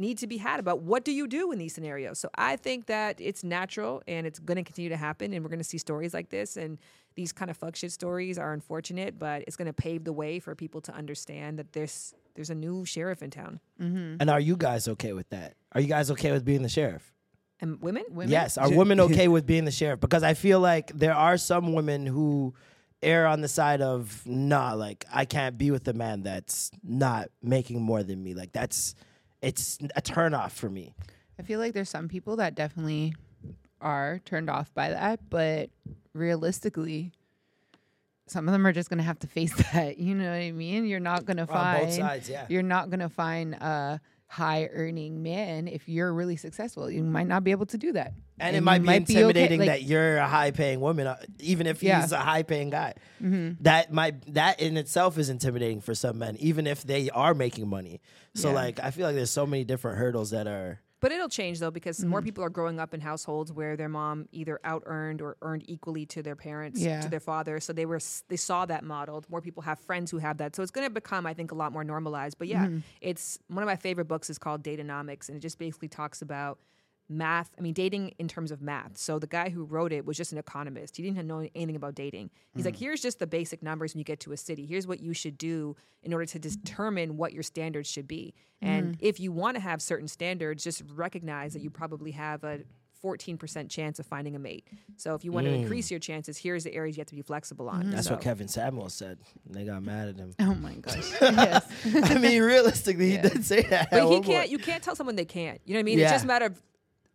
need 0.00 0.18
to 0.18 0.26
be 0.26 0.38
had 0.38 0.58
about 0.58 0.80
what 0.80 1.04
do 1.04 1.12
you 1.12 1.28
do 1.28 1.52
in 1.52 1.58
these 1.58 1.74
scenarios. 1.74 2.18
So 2.18 2.30
I 2.34 2.56
think 2.56 2.86
that 2.86 3.20
it's 3.20 3.44
natural 3.44 4.02
and 4.08 4.26
it's 4.26 4.38
going 4.38 4.56
to 4.56 4.64
continue 4.64 4.88
to 4.88 4.96
happen, 4.96 5.32
and 5.32 5.44
we're 5.44 5.50
going 5.50 5.60
to 5.60 5.64
see 5.64 5.78
stories 5.78 6.14
like 6.14 6.30
this 6.30 6.56
and 6.56 6.78
these 7.14 7.32
kind 7.32 7.50
of 7.50 7.56
fuck 7.56 7.76
shit 7.76 7.92
stories 7.92 8.38
are 8.38 8.52
unfortunate, 8.52 9.18
but 9.18 9.42
it's 9.46 9.56
going 9.56 9.66
to 9.66 9.72
pave 9.72 10.04
the 10.04 10.12
way 10.12 10.38
for 10.38 10.54
people 10.54 10.80
to 10.80 10.94
understand 10.94 11.58
that 11.58 11.72
there's 11.72 12.14
there's 12.34 12.50
a 12.50 12.54
new 12.54 12.84
sheriff 12.84 13.22
in 13.22 13.30
town. 13.30 13.60
Mm-hmm. 13.80 14.16
And 14.20 14.30
are 14.30 14.40
you 14.40 14.56
guys 14.56 14.88
okay 14.88 15.12
with 15.12 15.28
that? 15.30 15.54
Are 15.72 15.80
you 15.80 15.88
guys 15.88 16.10
okay 16.12 16.32
with 16.32 16.44
being 16.44 16.62
the 16.62 16.68
sheriff? 16.68 17.12
And 17.60 17.82
women, 17.82 18.04
Women? 18.08 18.30
Yes. 18.30 18.56
Are 18.56 18.70
women 18.70 19.00
okay 19.08 19.28
with 19.28 19.46
being 19.46 19.64
the 19.64 19.70
sheriff? 19.70 20.00
Because 20.00 20.22
I 20.22 20.34
feel 20.34 20.60
like 20.60 20.92
there 20.94 21.14
are 21.14 21.36
some 21.36 21.74
women 21.74 22.06
who 22.06 22.54
err 23.02 23.26
on 23.26 23.40
the 23.40 23.48
side 23.48 23.82
of 23.82 24.22
nah, 24.24 24.72
like 24.74 25.04
I 25.12 25.24
can't 25.24 25.58
be 25.58 25.70
with 25.70 25.86
a 25.88 25.92
man 25.92 26.22
that's 26.22 26.70
not 26.82 27.28
making 27.42 27.82
more 27.82 28.02
than 28.02 28.22
me. 28.22 28.34
Like 28.34 28.52
that's 28.52 28.94
it's 29.42 29.78
a 29.96 30.02
turnoff 30.02 30.52
for 30.52 30.68
me. 30.68 30.94
I 31.38 31.42
feel 31.42 31.58
like 31.58 31.72
there's 31.72 31.88
some 31.88 32.08
people 32.08 32.36
that 32.36 32.54
definitely 32.54 33.14
are 33.80 34.20
turned 34.24 34.50
off 34.50 34.72
by 34.74 34.90
that, 34.90 35.20
but 35.30 35.70
realistically, 36.12 37.12
some 38.26 38.46
of 38.46 38.52
them 38.52 38.66
are 38.66 38.72
just 38.72 38.90
gonna 38.90 39.02
have 39.02 39.18
to 39.20 39.26
face 39.26 39.54
that. 39.72 39.98
You 39.98 40.14
know 40.14 40.30
what 40.30 40.36
I 40.36 40.52
mean? 40.52 40.86
You're 40.86 41.00
not 41.00 41.24
gonna 41.24 41.42
On 41.42 41.46
both 41.46 41.56
find 41.56 41.92
sides, 41.92 42.28
yeah. 42.28 42.46
you're 42.48 42.62
not 42.62 42.90
gonna 42.90 43.08
find 43.08 43.54
a 43.54 44.00
high 44.32 44.68
earning 44.72 45.24
man, 45.24 45.66
if 45.66 45.88
you're 45.88 46.14
really 46.14 46.36
successful, 46.36 46.88
you 46.88 47.02
might 47.02 47.26
not 47.26 47.42
be 47.42 47.50
able 47.50 47.66
to 47.66 47.76
do 47.76 47.90
that. 47.92 48.12
And, 48.38 48.54
it 48.54 48.60
you 48.60 48.64
might 48.64 48.78
be 48.78 48.88
okay- 48.88 48.96
intimidating 48.98 49.58
like- 49.58 49.68
that 49.68 49.82
you're 49.82 50.18
a 50.18 50.26
high 50.28 50.52
paying 50.52 50.78
woman, 50.80 51.08
uh, 51.08 51.16
even 51.40 51.66
if 51.66 51.80
he's 51.80 51.88
Yeah. 51.88 52.02
Mm-hmm. 52.02 52.14
a 52.14 52.18
high 52.18 52.42
paying 52.44 52.70
guy. 52.70 52.94
That 53.62 53.92
might 53.92 54.32
that 54.34 54.60
in 54.60 54.76
itself 54.76 55.18
is 55.18 55.30
intimidating 55.30 55.80
for 55.80 55.96
some 55.96 56.18
men, 56.18 56.36
even 56.38 56.68
if 56.68 56.84
they 56.84 57.10
are 57.10 57.34
making 57.34 57.66
money. 57.68 58.00
So 58.36 58.48
Yeah. 58.50 58.54
like 58.54 58.78
I 58.80 58.92
feel 58.92 59.06
like 59.06 59.16
there's 59.16 59.32
so 59.32 59.46
many 59.46 59.64
different 59.64 59.98
hurdles 59.98 60.30
that 60.30 60.46
are 60.46 60.80
But 61.00 61.12
it'll 61.12 61.28
change 61.28 61.58
though 61.60 61.70
because 61.70 61.98
Mm-hmm. 61.98 62.08
more 62.10 62.22
people 62.22 62.44
are 62.44 62.50
growing 62.50 62.78
up 62.78 62.92
in 62.94 63.00
households 63.00 63.52
where 63.52 63.76
their 63.76 63.88
mom 63.88 64.28
either 64.32 64.60
out 64.64 64.82
earned 64.86 65.20
or 65.22 65.36
earned 65.42 65.64
equally 65.66 66.04
to 66.06 66.22
their 66.22 66.36
parents, 66.36 66.78
Yeah. 66.80 67.00
to 67.00 67.08
their 67.08 67.20
father. 67.20 67.58
So 67.60 67.72
they 67.72 67.86
were 67.86 68.00
they 68.28 68.36
saw 68.36 68.66
that 68.66 68.84
modeled. 68.84 69.28
More 69.30 69.40
people 69.40 69.62
have 69.62 69.78
friends 69.80 70.10
who 70.10 70.18
have 70.18 70.36
that. 70.38 70.54
So 70.54 70.62
it's 70.62 70.70
going 70.70 70.86
to 70.86 70.92
become, 70.92 71.26
I 71.26 71.34
think, 71.34 71.52
a 71.52 71.54
lot 71.54 71.72
more 71.72 71.84
normalized. 71.84 72.38
But 72.38 72.48
yeah, 72.48 72.66
Mm-hmm. 72.66 72.78
it's 73.00 73.38
one 73.48 73.62
of 73.62 73.66
my 73.66 73.76
favorite 73.76 74.06
books 74.08 74.28
is 74.30 74.38
called 74.38 74.62
Dateonomics, 74.62 75.28
and 75.28 75.36
it 75.36 75.40
just 75.40 75.58
basically 75.58 75.88
talks 75.88 76.22
about 76.22 76.58
math. 77.10 77.50
I 77.58 77.60
mean, 77.60 77.74
dating 77.74 78.14
in 78.18 78.28
terms 78.28 78.50
of 78.50 78.62
math. 78.62 78.96
So 78.96 79.18
the 79.18 79.26
guy 79.26 79.50
who 79.50 79.64
wrote 79.64 79.92
it 79.92 80.06
was 80.06 80.16
just 80.16 80.32
an 80.32 80.38
economist. 80.38 80.96
He 80.96 81.02
didn't 81.02 81.26
know 81.26 81.46
anything 81.54 81.76
about 81.76 81.94
dating. 81.94 82.30
He's 82.54 82.64
like, 82.64 82.76
mm. 82.76 82.80
here's 82.80 83.02
just 83.02 83.18
the 83.18 83.26
basic 83.26 83.62
numbers 83.62 83.94
when 83.94 83.98
you 83.98 84.04
get 84.04 84.20
to 84.20 84.32
a 84.32 84.36
city. 84.36 84.64
Here's 84.64 84.86
what 84.86 85.00
you 85.00 85.12
should 85.12 85.36
do 85.36 85.76
in 86.02 86.12
order 86.12 86.26
to 86.26 86.38
determine 86.38 87.16
what 87.16 87.32
your 87.32 87.42
standards 87.42 87.88
should 87.88 88.06
be. 88.06 88.34
And 88.62 88.96
mm. 88.96 88.98
if 89.00 89.18
you 89.20 89.32
want 89.32 89.56
to 89.56 89.60
have 89.60 89.82
certain 89.82 90.08
standards, 90.08 90.62
just 90.62 90.82
recognize 90.94 91.52
that 91.54 91.62
you 91.62 91.70
probably 91.70 92.12
have 92.12 92.44
a 92.44 92.60
14% 93.02 93.70
chance 93.70 93.98
of 93.98 94.06
finding 94.06 94.36
a 94.36 94.38
mate. 94.38 94.66
So 94.96 95.14
if 95.14 95.24
you 95.24 95.32
want 95.32 95.46
to 95.46 95.52
increase 95.52 95.88
mm. 95.88 95.92
your 95.92 96.00
chances, 96.00 96.36
here's 96.36 96.64
the 96.64 96.74
areas 96.74 96.96
you 96.96 97.00
have 97.00 97.08
to 97.08 97.14
be 97.14 97.22
flexible 97.22 97.68
on. 97.68 97.82
Mm-hmm. 97.82 97.90
that's 97.92 98.06
So- 98.06 98.14
what 98.14 98.22
Kevin 98.22 98.48
Samuel 98.48 98.88
said. 98.88 99.18
They 99.48 99.64
got 99.64 99.82
mad 99.82 100.08
at 100.08 100.16
him. 100.16 100.34
Oh 100.38 100.54
my 100.54 100.74
gosh. 100.74 101.10
yes. 101.20 101.66
I 101.84 102.18
mean, 102.18 102.42
realistically, 102.42 103.10
he 103.10 103.16
did 103.16 103.44
say 103.44 103.62
that. 103.62 103.90
But 103.90 104.08
he 104.08 104.20
can't. 104.20 104.24
point. 104.24 104.50
You 104.50 104.58
can't 104.58 104.82
tell 104.82 104.94
someone 104.94 105.16
they 105.16 105.24
can't. 105.24 105.60
You 105.64 105.74
know 105.74 105.78
what 105.78 105.82
I 105.82 105.84
mean? 105.84 105.98
It's 105.98 106.10
just 106.10 106.24
a 106.24 106.28
matter 106.28 106.46
of. 106.46 106.62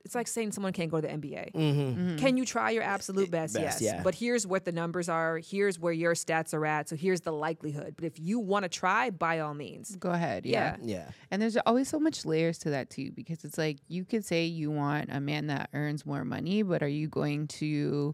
It's 0.06 0.14
like 0.16 0.28
saying 0.28 0.52
someone 0.52 0.72
can't 0.72 0.92
go 0.92 1.02
to 1.02 1.08
the 1.08 1.14
NBA. 1.14 2.18
Can 2.20 2.38
you 2.38 2.46
try 2.46 2.70
your 2.70 2.84
absolute 2.84 3.32
best? 3.32 3.56
Mm-hmm. 3.56 3.66
Best, 3.66 3.82
yes. 3.82 3.94
yeah. 3.96 4.04
But 4.04 4.14
here's 4.16 4.46
what 4.46 4.64
the 4.64 4.72
numbers 4.72 5.10
are. 5.10 5.40
Here's 5.40 5.80
where 5.80 5.92
your 5.92 6.14
stats 6.14 6.54
are 6.54 6.66
at. 6.66 6.88
So 6.88 6.96
here's 6.96 7.22
the 7.22 7.34
likelihood. 7.34 7.96
But 7.96 8.06
if 8.06 8.20
you 8.20 8.40
want 8.40 8.64
to 8.64 8.70
try, 8.70 9.10
by 9.10 9.40
all 9.40 9.56
means. 9.56 9.96
Go 9.96 10.12
ahead. 10.12 10.46
Yeah. 10.46 10.78
Yeah. 10.82 10.96
Yeah. 10.96 11.10
And 11.32 11.42
there's 11.42 11.58
always 11.66 11.90
so 11.90 12.00
much 12.00 12.24
layers 12.24 12.60
to 12.60 12.70
that 12.70 12.92
too, 12.92 13.12
because 13.14 13.44
it's 13.44 13.58
like 13.58 13.80
you 13.88 14.06
could 14.06 14.24
say 14.24 14.46
you 14.46 14.70
want 14.70 15.10
a 15.12 15.20
man 15.20 15.48
that 15.48 15.70
earns 15.74 16.06
more 16.06 16.24
money, 16.24 16.62
but 16.62 16.84
are 16.84 16.88
you 16.88 17.08
going 17.08 17.48
to 17.48 18.14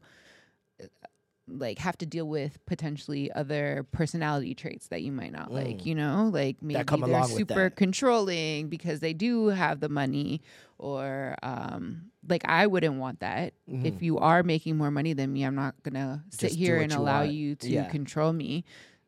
like 1.59 1.79
have 1.79 1.97
to 1.99 2.05
deal 2.05 2.27
with 2.27 2.63
potentially 2.65 3.31
other 3.31 3.85
personality 3.91 4.53
traits 4.55 4.87
that 4.87 5.01
you 5.01 5.11
might 5.11 5.31
not 5.31 5.51
like, 5.51 5.85
you 5.85 5.95
know? 5.95 6.29
Like 6.33 6.61
maybe 6.61 6.83
come 6.83 7.01
they're 7.01 7.23
super 7.23 7.69
controlling 7.69 8.69
because 8.69 8.99
they 8.99 9.13
do 9.13 9.47
have 9.47 9.79
the 9.79 9.89
money 9.89 10.41
or 10.77 11.35
um 11.43 12.03
like 12.27 12.43
I 12.45 12.67
wouldn't 12.67 12.95
want 12.95 13.19
that. 13.21 13.53
If 13.67 14.01
you 14.01 14.17
are 14.19 14.43
making 14.43 14.77
more 14.77 14.91
money 14.91 15.13
than 15.13 15.33
me, 15.33 15.43
I'm 15.43 15.55
not 15.55 15.75
going 15.83 15.95
to 15.95 16.21
sit 16.29 16.37
Mm-hmm. 16.37 16.47
Just 16.47 16.57
do 16.59 16.63
here 16.65 16.77
and 16.81 16.91
you 16.91 16.97
allow 16.99 17.21
want. 17.21 17.31
you 17.31 17.55
to 17.55 17.67
Yeah. 17.69 17.83
control 17.85 18.31
me. 18.33 18.63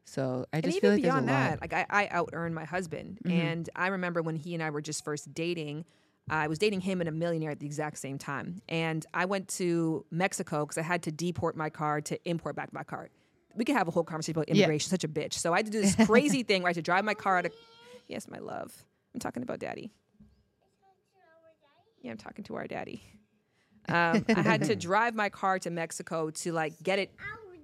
So 0.06 0.46
I 0.52 0.58
and 0.58 0.66
just 0.66 0.80
feel 0.82 0.91
even 0.94 0.96
like 0.96 1.02
there's 1.04 1.14
a 1.14 1.22
beyond 1.22 1.28
lot. 1.28 1.60
that, 1.60 1.62
like 1.62 1.74
I, 1.74 1.86
I 1.89 2.08
out 2.08 2.30
earned 2.34 2.56
my 2.56 2.66
husband, 2.66 3.20
and 3.26 3.70
I 3.76 3.88
remember 3.88 4.22
when 4.22 4.36
he 4.36 4.54
and 4.54 4.62
I 4.62 4.70
were 4.70 4.82
just 4.82 5.04
first 5.06 5.34
dating. 5.34 5.86
I 6.30 6.47
was 6.47 6.57
dating 6.57 6.82
him 6.82 7.01
and 7.01 7.09
a 7.09 7.11
millionaire 7.11 7.51
at 7.51 7.59
the 7.59 7.65
exact 7.65 7.97
same 7.97 8.17
time, 8.17 8.61
and 8.69 9.05
I 9.13 9.26
went 9.26 9.49
to 9.59 10.05
Mexico 10.09 10.65
because 10.65 10.78
I 10.78 10.82
had 10.82 11.03
to 11.03 11.11
deport 11.11 11.55
my 11.57 11.69
car 11.69 11.99
to 12.01 12.17
import 12.30 12.55
back 12.55 12.71
my 12.71 12.84
car. 12.84 13.09
We 13.55 13.65
could 13.65 13.76
have 13.76 13.88
a 13.88 13.91
whole 13.91 14.03
conversation 14.05 14.38
about 14.38 14.47
Yeah. 14.49 14.55
immigration. 14.63 14.89
Such 14.89 15.03
a 15.03 15.07
bitch. 15.09 15.34
So 15.34 15.53
I 15.53 15.57
had 15.57 15.65
to 15.67 15.71
do 15.71 15.82
this 15.82 15.95
crazy 16.07 16.43
thing 16.49 16.61
where 16.63 16.69
I 16.69 16.71
had 16.71 16.76
to 16.76 16.82
drive 16.82 17.03
my 17.05 17.13
car 17.13 17.38
out 17.39 17.45
of. 17.45 17.51
Yes, 18.07 18.28
my 18.30 18.39
love. 18.39 18.74
I'm 19.13 19.19
talking 19.19 19.43
about 19.43 19.59
daddy. 19.59 19.91
Yeah, 22.01 22.11
I'm 22.11 22.17
talking 22.17 22.43
to 22.45 22.55
our 22.55 22.67
daddy. 22.67 23.01
Um, 23.89 24.26
I 24.30 24.41
had 24.41 24.63
to 24.63 24.76
drive 24.89 25.13
my 25.15 25.30
car 25.30 25.59
to 25.59 25.69
Mexico 25.69 26.30
to 26.32 26.51
like 26.53 26.82
get 26.82 26.99
it 26.99 27.11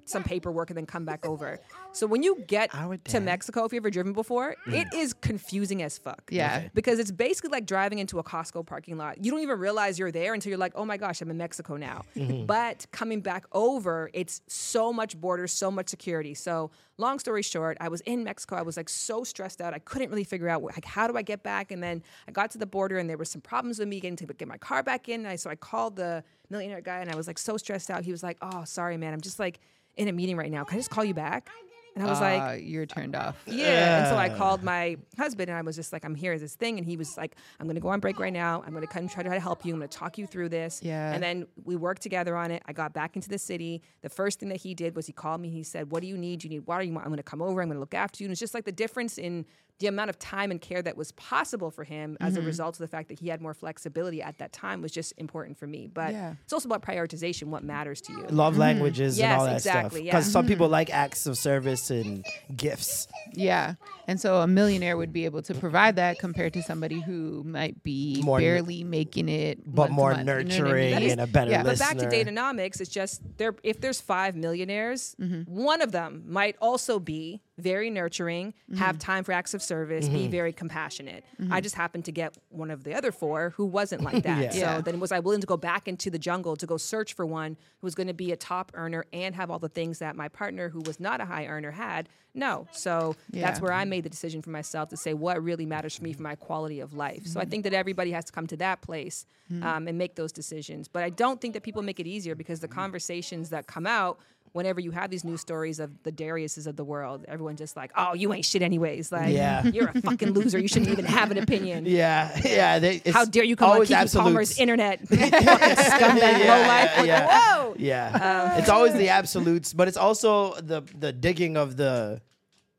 some 0.09 0.23
paperwork 0.23 0.69
and 0.69 0.77
then 0.77 0.85
come 0.85 1.05
back 1.05 1.25
over. 1.25 1.59
So 1.91 2.05
when 2.05 2.23
you 2.23 2.43
get 2.47 2.71
to. 3.05 3.19
Mexico, 3.29 3.65
if 3.65 3.73
you've 3.73 3.81
ever 3.81 3.91
driven 3.91 4.13
before, 4.13 4.55
it 4.67 4.87
is 4.93 5.13
confusing 5.13 5.83
as 5.83 5.97
fuck. 5.97 6.23
Yeah. 6.29 6.69
Because 6.73 6.97
it's 6.99 7.11
basically 7.11 7.51
like 7.51 7.65
driving 7.65 7.99
into 7.99 8.17
a 8.17 8.23
Costco 8.23 8.65
parking 8.65 8.97
lot. 8.97 9.23
You 9.23 9.31
don't 9.31 9.41
even 9.41 9.59
realize 9.59 9.99
you're 9.99 10.11
there 10.11 10.33
until 10.33 10.49
you're 10.49 10.57
like, 10.57 10.73
oh 10.75 10.85
my 10.85 10.97
gosh, 10.97 11.21
I'm 11.21 11.29
in 11.29 11.37
Mexico 11.37 11.77
now. 11.77 12.03
But 12.49 12.87
coming 12.91 13.21
back 13.21 13.45
over, 13.51 14.09
it's 14.13 14.41
so 14.47 14.91
much 14.91 15.19
borders, 15.19 15.51
so 15.51 15.69
much 15.69 15.89
security. 15.89 16.33
So 16.33 16.71
long 16.97 17.19
story 17.19 17.43
short, 17.43 17.77
I 17.79 17.89
was 17.89 18.01
in 18.01 18.23
Mexico. 18.23 18.55
I 18.55 18.61
was 18.61 18.77
like 18.77 18.89
so 18.89 19.23
stressed 19.23 19.61
out. 19.61 19.73
I 19.73 19.79
couldn't 19.79 20.09
really 20.09 20.23
figure 20.23 20.49
out 20.49 20.63
like 20.63 20.85
how 20.85 21.07
do 21.07 21.15
I 21.17 21.21
get 21.21 21.43
back. 21.43 21.71
And 21.71 21.81
then 21.83 22.01
I 22.27 22.31
got 22.31 22.51
to 22.51 22.57
the 22.57 22.65
border 22.65 22.97
and 22.97 23.09
there 23.09 23.17
were 23.17 23.25
some 23.25 23.41
problems 23.41 23.79
with 23.79 23.87
me 23.87 23.99
getting 23.99 24.15
to 24.17 24.25
get 24.25 24.47
my 24.47 24.57
car 24.57 24.81
back 24.83 25.09
in. 25.09 25.21
And 25.21 25.27
I, 25.27 25.35
so 25.35 25.49
I 25.49 25.55
called 25.55 25.95
the 25.95 26.23
millionaire 26.49 26.81
guy 26.81 26.99
and 26.99 27.11
I 27.11 27.15
was 27.15 27.27
like 27.27 27.37
so 27.37 27.57
stressed 27.57 27.89
out. 27.91 28.03
He 28.03 28.11
was 28.11 28.23
like, 28.23 28.37
oh, 28.41 28.63
sorry, 28.65 28.97
man. 28.97 29.13
I'm 29.13 29.21
just 29.21 29.39
like 29.39 29.59
in 29.99 30.07
a 30.07 30.11
meeting 30.13 30.35
right 30.37 30.49
now. 30.51 30.63
Can 30.63 30.77
I 30.77 30.79
just 30.79 30.89
call 30.89 31.03
you 31.05 31.13
back? 31.13 31.49
And 31.95 32.07
I 32.07 32.09
was 32.09 32.21
like, 32.21 32.41
Uh, 32.41 32.53
you're 32.53 32.85
turned 32.85 33.15
off. 33.15 33.35
yeah. 33.45 33.99
And 33.99 34.07
so 34.09 34.15
I 34.15 34.29
called 34.29 34.63
my 34.63 34.95
husband 35.17 35.49
and 35.49 35.57
I 35.57 35.61
was 35.61 35.75
just 35.75 35.91
like, 35.91 36.05
I'm 36.05 36.15
here 36.15 36.31
as 36.31 36.39
this 36.39 36.55
thing. 36.55 36.77
And 36.77 36.85
he 36.85 36.95
was 36.95 37.17
like, 37.17 37.35
I'm 37.59 37.65
going 37.65 37.75
to 37.75 37.81
go 37.81 37.89
on 37.89 37.99
break 37.99 38.19
right 38.19 38.31
now. 38.31 38.63
I'm 38.65 38.71
going 38.73 38.85
to 38.87 38.93
come 38.93 39.09
try 39.09 39.23
to 39.23 39.39
help 39.39 39.65
you. 39.65 39.73
I'm 39.73 39.79
going 39.79 39.89
to 39.89 39.97
talk 39.97 40.17
you 40.17 40.25
through 40.25 40.49
this. 40.49 40.79
Yeah. 40.81 41.11
And 41.13 41.21
then 41.21 41.47
we 41.65 41.75
worked 41.75 42.01
together 42.01 42.37
on 42.37 42.51
it. 42.51 42.61
I 42.67 42.73
got 42.73 42.93
back 42.93 43.15
into 43.17 43.27
the 43.27 43.39
city. 43.39 43.81
The 44.01 44.09
first 44.09 44.39
thing 44.39 44.47
that 44.49 44.61
he 44.61 44.73
did 44.73 44.95
was 44.95 45.07
he 45.07 45.13
called 45.13 45.41
me. 45.41 45.49
He 45.49 45.63
said, 45.63 45.91
What 45.91 46.01
do 46.01 46.07
you 46.07 46.17
need? 46.17 46.43
You 46.43 46.49
need 46.51 46.67
water? 46.67 46.83
You 46.83 46.93
want, 46.93 47.05
I'm 47.05 47.11
going 47.11 47.17
to 47.17 47.23
come 47.23 47.41
over. 47.41 47.61
I'm 47.61 47.67
going 47.67 47.75
to 47.75 47.81
look 47.81 47.95
after 47.95 48.23
you. 48.23 48.27
And 48.27 48.31
it's 48.31 48.39
just 48.39 48.53
like 48.53 48.65
the 48.65 48.71
difference 48.71 49.17
in 49.17 49.45
the 49.79 49.87
amount 49.87 50.09
of 50.09 50.19
time 50.19 50.51
and 50.51 50.59
care 50.61 50.81
that 50.81 50.95
was 50.97 51.11
possible 51.13 51.71
for 51.71 51.83
him 51.83 52.17
as 52.19 52.33
Mm-hmm. 52.33 52.43
a 52.43 52.45
result 52.45 52.75
of 52.75 52.79
the 52.79 52.87
fact 52.87 53.07
that 53.09 53.19
he 53.19 53.29
had 53.29 53.41
more 53.41 53.53
flexibility 53.53 54.21
at 54.21 54.37
that 54.39 54.51
time 54.51 54.81
was 54.81 54.91
just 54.91 55.13
important 55.17 55.57
for 55.57 55.67
me. 55.67 55.87
But 55.87 56.11
Yeah. 56.11 56.33
it's 56.43 56.53
also 56.53 56.67
about 56.67 56.81
prioritization, 56.81 57.45
what 57.47 57.63
matters 57.63 58.01
to 58.01 58.13
you. 58.13 58.25
Love 58.29 58.57
languages 58.57 59.17
and 59.17 59.23
Mm-hmm. 59.25 59.31
Yes, 59.31 59.39
all 59.39 59.45
that 59.45 59.53
exactly, 59.55 59.89
stuff. 59.99 60.05
yeah. 60.05 60.11
Because 60.11 60.31
some 60.31 60.45
people 60.47 60.67
like 60.69 60.89
acts 60.89 61.25
of 61.25 61.37
service 61.37 61.89
and 61.91 62.25
gifts. 62.55 63.07
Yeah. 63.33 63.75
And 64.07 64.19
so 64.19 64.37
a 64.41 64.47
millionaire 64.47 64.97
would 64.97 65.13
be 65.13 65.25
able 65.25 65.41
to 65.43 65.53
provide 65.53 65.95
that 65.97 66.19
compared 66.19 66.53
to 66.53 66.63
somebody 66.63 66.99
who 66.99 67.43
might 67.45 67.81
be 67.83 68.21
More 68.23 68.37
n- 68.39 68.43
barely 68.43 68.83
making 68.83 69.29
it, 69.29 69.59
but 69.65 69.91
more 69.91 70.09
month, 70.11 70.19
you 70.19 70.25
know 70.25 70.33
I 70.33 70.37
mean? 70.39 70.47
nurturing 70.47 70.91
That 70.93 71.03
is- 71.03 71.11
and 71.13 71.21
a 71.21 71.27
better 71.27 71.51
yeah. 71.51 71.63
But 71.63 71.79
back 71.79 71.97
to 71.97 72.05
listener. 72.05 72.31
Dateonomics, 72.31 72.81
it's 72.81 72.89
just 72.89 73.21
there. 73.37 73.55
If 73.63 73.79
there's 73.81 74.01
five 74.01 74.35
millionaires, 74.35 75.15
Mm-hmm. 75.21 75.43
one 75.55 75.81
of 75.81 75.91
them 75.91 76.23
might 76.27 76.55
also 76.61 76.99
be 76.99 77.41
very 77.59 77.89
nurturing, 77.89 78.53
have 78.75 78.95
Mm-hmm. 78.95 78.99
time 79.11 79.23
for 79.23 79.31
acts 79.31 79.53
of 79.53 79.61
service, 79.61 80.07
be 80.09 80.27
very 80.27 80.53
compassionate. 80.53 81.23
I 81.51 81.61
just 81.61 81.75
happened 81.75 82.05
to 82.05 82.11
get 82.11 82.35
one 82.49 82.71
of 82.71 82.83
the 82.83 82.93
other 82.95 83.11
four 83.11 83.51
who 83.57 83.65
wasn't 83.65 84.01
like 84.03 84.23
that. 84.29 84.41
Yeah. 84.41 84.49
So 84.51 84.57
Yeah. 84.59 84.81
then 84.81 84.99
was 84.99 85.11
I 85.11 85.19
willing 85.19 85.41
to 85.41 85.47
go 85.47 85.57
back 85.57 85.87
into 85.87 86.09
the 86.09 86.19
jungle 86.19 86.55
to 86.55 86.65
go 86.65 86.77
search 86.77 87.13
for 87.13 87.25
one 87.25 87.57
who 87.79 87.85
was 87.87 87.95
going 87.95 88.07
to 88.07 88.13
be 88.13 88.31
a 88.31 88.37
top 88.37 88.71
earner 88.75 89.05
and 89.13 89.35
have 89.35 89.49
all 89.51 89.59
the 89.59 89.69
things 89.69 89.99
that 89.99 90.15
my 90.15 90.27
partner, 90.29 90.69
who 90.69 90.81
was 90.81 90.99
not 90.99 91.21
a 91.21 91.25
high 91.25 91.45
earner, 91.47 91.71
had? 91.71 92.09
No. 92.35 92.67
So 92.71 93.15
that's 93.33 93.59
where 93.59 93.71
I 93.73 93.85
made 93.85 94.03
the 94.03 94.09
decision 94.09 94.41
for 94.41 94.51
myself 94.51 94.89
to 94.89 94.97
say 94.97 95.13
what 95.13 95.41
really 95.43 95.65
matters 95.65 95.95
for 95.97 96.03
me 96.03 96.13
for 96.13 96.21
my 96.21 96.35
quality 96.35 96.79
of 96.79 96.93
life. 96.93 97.25
So 97.25 97.39
I 97.39 97.43
Mm-hmm. 97.43 97.49
think 97.51 97.63
that 97.63 97.73
everybody 97.73 98.11
has 98.11 98.25
to 98.25 98.31
come 98.31 98.45
to 98.47 98.57
that 98.57 98.81
place 98.81 99.25
um, 99.63 99.87
and 99.87 99.97
make 99.97 100.13
those 100.15 100.31
decisions. 100.31 100.87
But 100.87 101.01
I 101.03 101.09
don't 101.09 101.41
think 101.41 101.53
that 101.55 101.63
people 101.63 101.81
make 101.81 101.99
it 101.99 102.05
easier 102.07 102.35
because 102.35 102.59
the 102.59 102.67
conversations 102.67 103.49
that 103.49 103.65
come 103.67 103.87
out 103.87 104.19
whenever 104.53 104.79
you 104.79 104.91
have 104.91 105.09
these 105.09 105.23
news 105.23 105.41
stories 105.41 105.79
of 105.79 105.91
the 106.03 106.11
Dariuses 106.11 106.67
of 106.67 106.75
the 106.75 106.83
world, 106.83 107.25
everyone 107.27 107.55
just 107.55 107.75
like, 107.75 107.91
oh, 107.95 108.13
you 108.13 108.33
ain't 108.33 108.45
shit 108.45 108.61
anyways. 108.61 109.11
Like, 109.11 109.33
Yeah. 109.33 109.63
you're 109.73 109.89
a 109.89 110.01
fucking 110.01 110.31
loser. 110.31 110.59
You 110.59 110.67
shouldn't 110.67 110.91
even 110.91 111.05
have 111.05 111.31
an 111.31 111.37
opinion. 111.43 111.85
Yeah, 111.85 112.37
yeah. 112.43 112.79
They, 112.79 112.95
it's 113.05 113.11
How 113.15 113.25
dare 113.25 113.43
you 113.43 113.55
come 113.55 113.71
on 113.71 113.77
Keke 113.81 113.91
absolutes. 113.95 114.13
Palmer's 114.13 114.59
internet? 114.59 115.03
scumbag, 115.09 116.39
low 116.47 116.67
life. 116.67 116.97
Like, 116.97 117.07
yeah. 117.07 117.55
Whoa. 117.57 117.75
Yeah, 117.77 118.51
um, 118.53 118.59
it's 118.59 118.69
always 118.69 118.93
the 118.93 119.09
absolutes, 119.09 119.73
but 119.73 119.87
it's 119.87 119.97
also 119.97 120.55
the 120.55 120.81
the 120.97 121.11
digging 121.13 121.55
of 121.57 121.77
the 121.77 122.21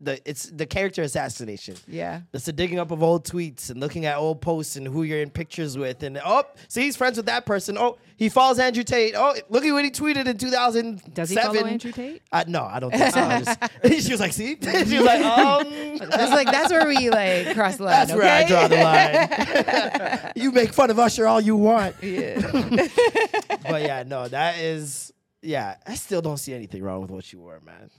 the 0.00 0.20
it's 0.28 0.44
the 0.44 0.66
character 0.66 1.02
assassination. 1.02 1.76
Yeah. 1.86 2.22
It's 2.32 2.46
the 2.46 2.52
digging 2.52 2.78
up 2.78 2.90
of 2.90 3.02
old 3.02 3.26
tweets 3.26 3.70
and 3.70 3.80
looking 3.80 4.06
at 4.06 4.16
old 4.16 4.40
posts 4.40 4.76
and 4.76 4.86
who 4.86 5.02
you're 5.02 5.20
in 5.20 5.30
pictures 5.30 5.76
with. 5.76 6.02
And 6.02 6.20
oh, 6.24 6.44
see, 6.68 6.82
he's 6.82 6.96
friends 6.96 7.16
with 7.16 7.26
that 7.26 7.44
person. 7.46 7.76
Oh, 7.78 7.98
he 8.16 8.28
follows 8.28 8.58
Andrew 8.58 8.82
Tate. 8.82 9.14
Oh, 9.16 9.34
look 9.48 9.64
at 9.64 9.72
what 9.72 9.84
he 9.84 9.90
tweeted 9.90 10.26
in 10.26 10.38
2007. 10.38 11.12
Does 11.12 11.30
he 11.30 11.36
follow 11.36 11.64
Andrew 11.64 11.92
Tate? 11.92 12.22
Uh, 12.32 12.44
no, 12.48 12.64
I 12.64 12.80
don't 12.80 12.90
think 12.90 13.12
so. 13.12 13.20
Just, 13.20 13.60
she 14.06 14.12
was 14.12 14.20
like, 14.20 14.32
see? 14.32 14.56
she 14.60 14.98
was 14.98 15.04
like, 15.06 15.22
um, 15.22 15.98
That's 15.98 16.32
like 16.32 16.50
that's 16.50 16.70
where 16.70 16.86
we 16.86 17.10
like 17.10 17.54
cross 17.54 17.76
the 17.76 17.84
line. 17.84 17.92
that's 17.92 18.12
where 18.12 18.30
I 18.30 18.46
draw 18.46 18.68
the 18.68 20.22
line. 20.22 20.32
you 20.36 20.52
make 20.52 20.72
fun 20.72 20.90
of 20.90 20.98
Usher 20.98 21.26
all 21.26 21.40
you 21.40 21.56
want. 21.56 21.96
Yeah. 22.02 22.40
But 23.62 23.82
yeah, 23.82 24.04
no, 24.06 24.26
that 24.28 24.58
is, 24.58 25.12
yeah, 25.42 25.76
I 25.86 25.94
still 25.94 26.22
don't 26.22 26.38
see 26.38 26.54
anything 26.54 26.82
wrong 26.82 27.02
with 27.02 27.10
what 27.10 27.32
you 27.32 27.40
wore, 27.40 27.60
man. 27.64 27.90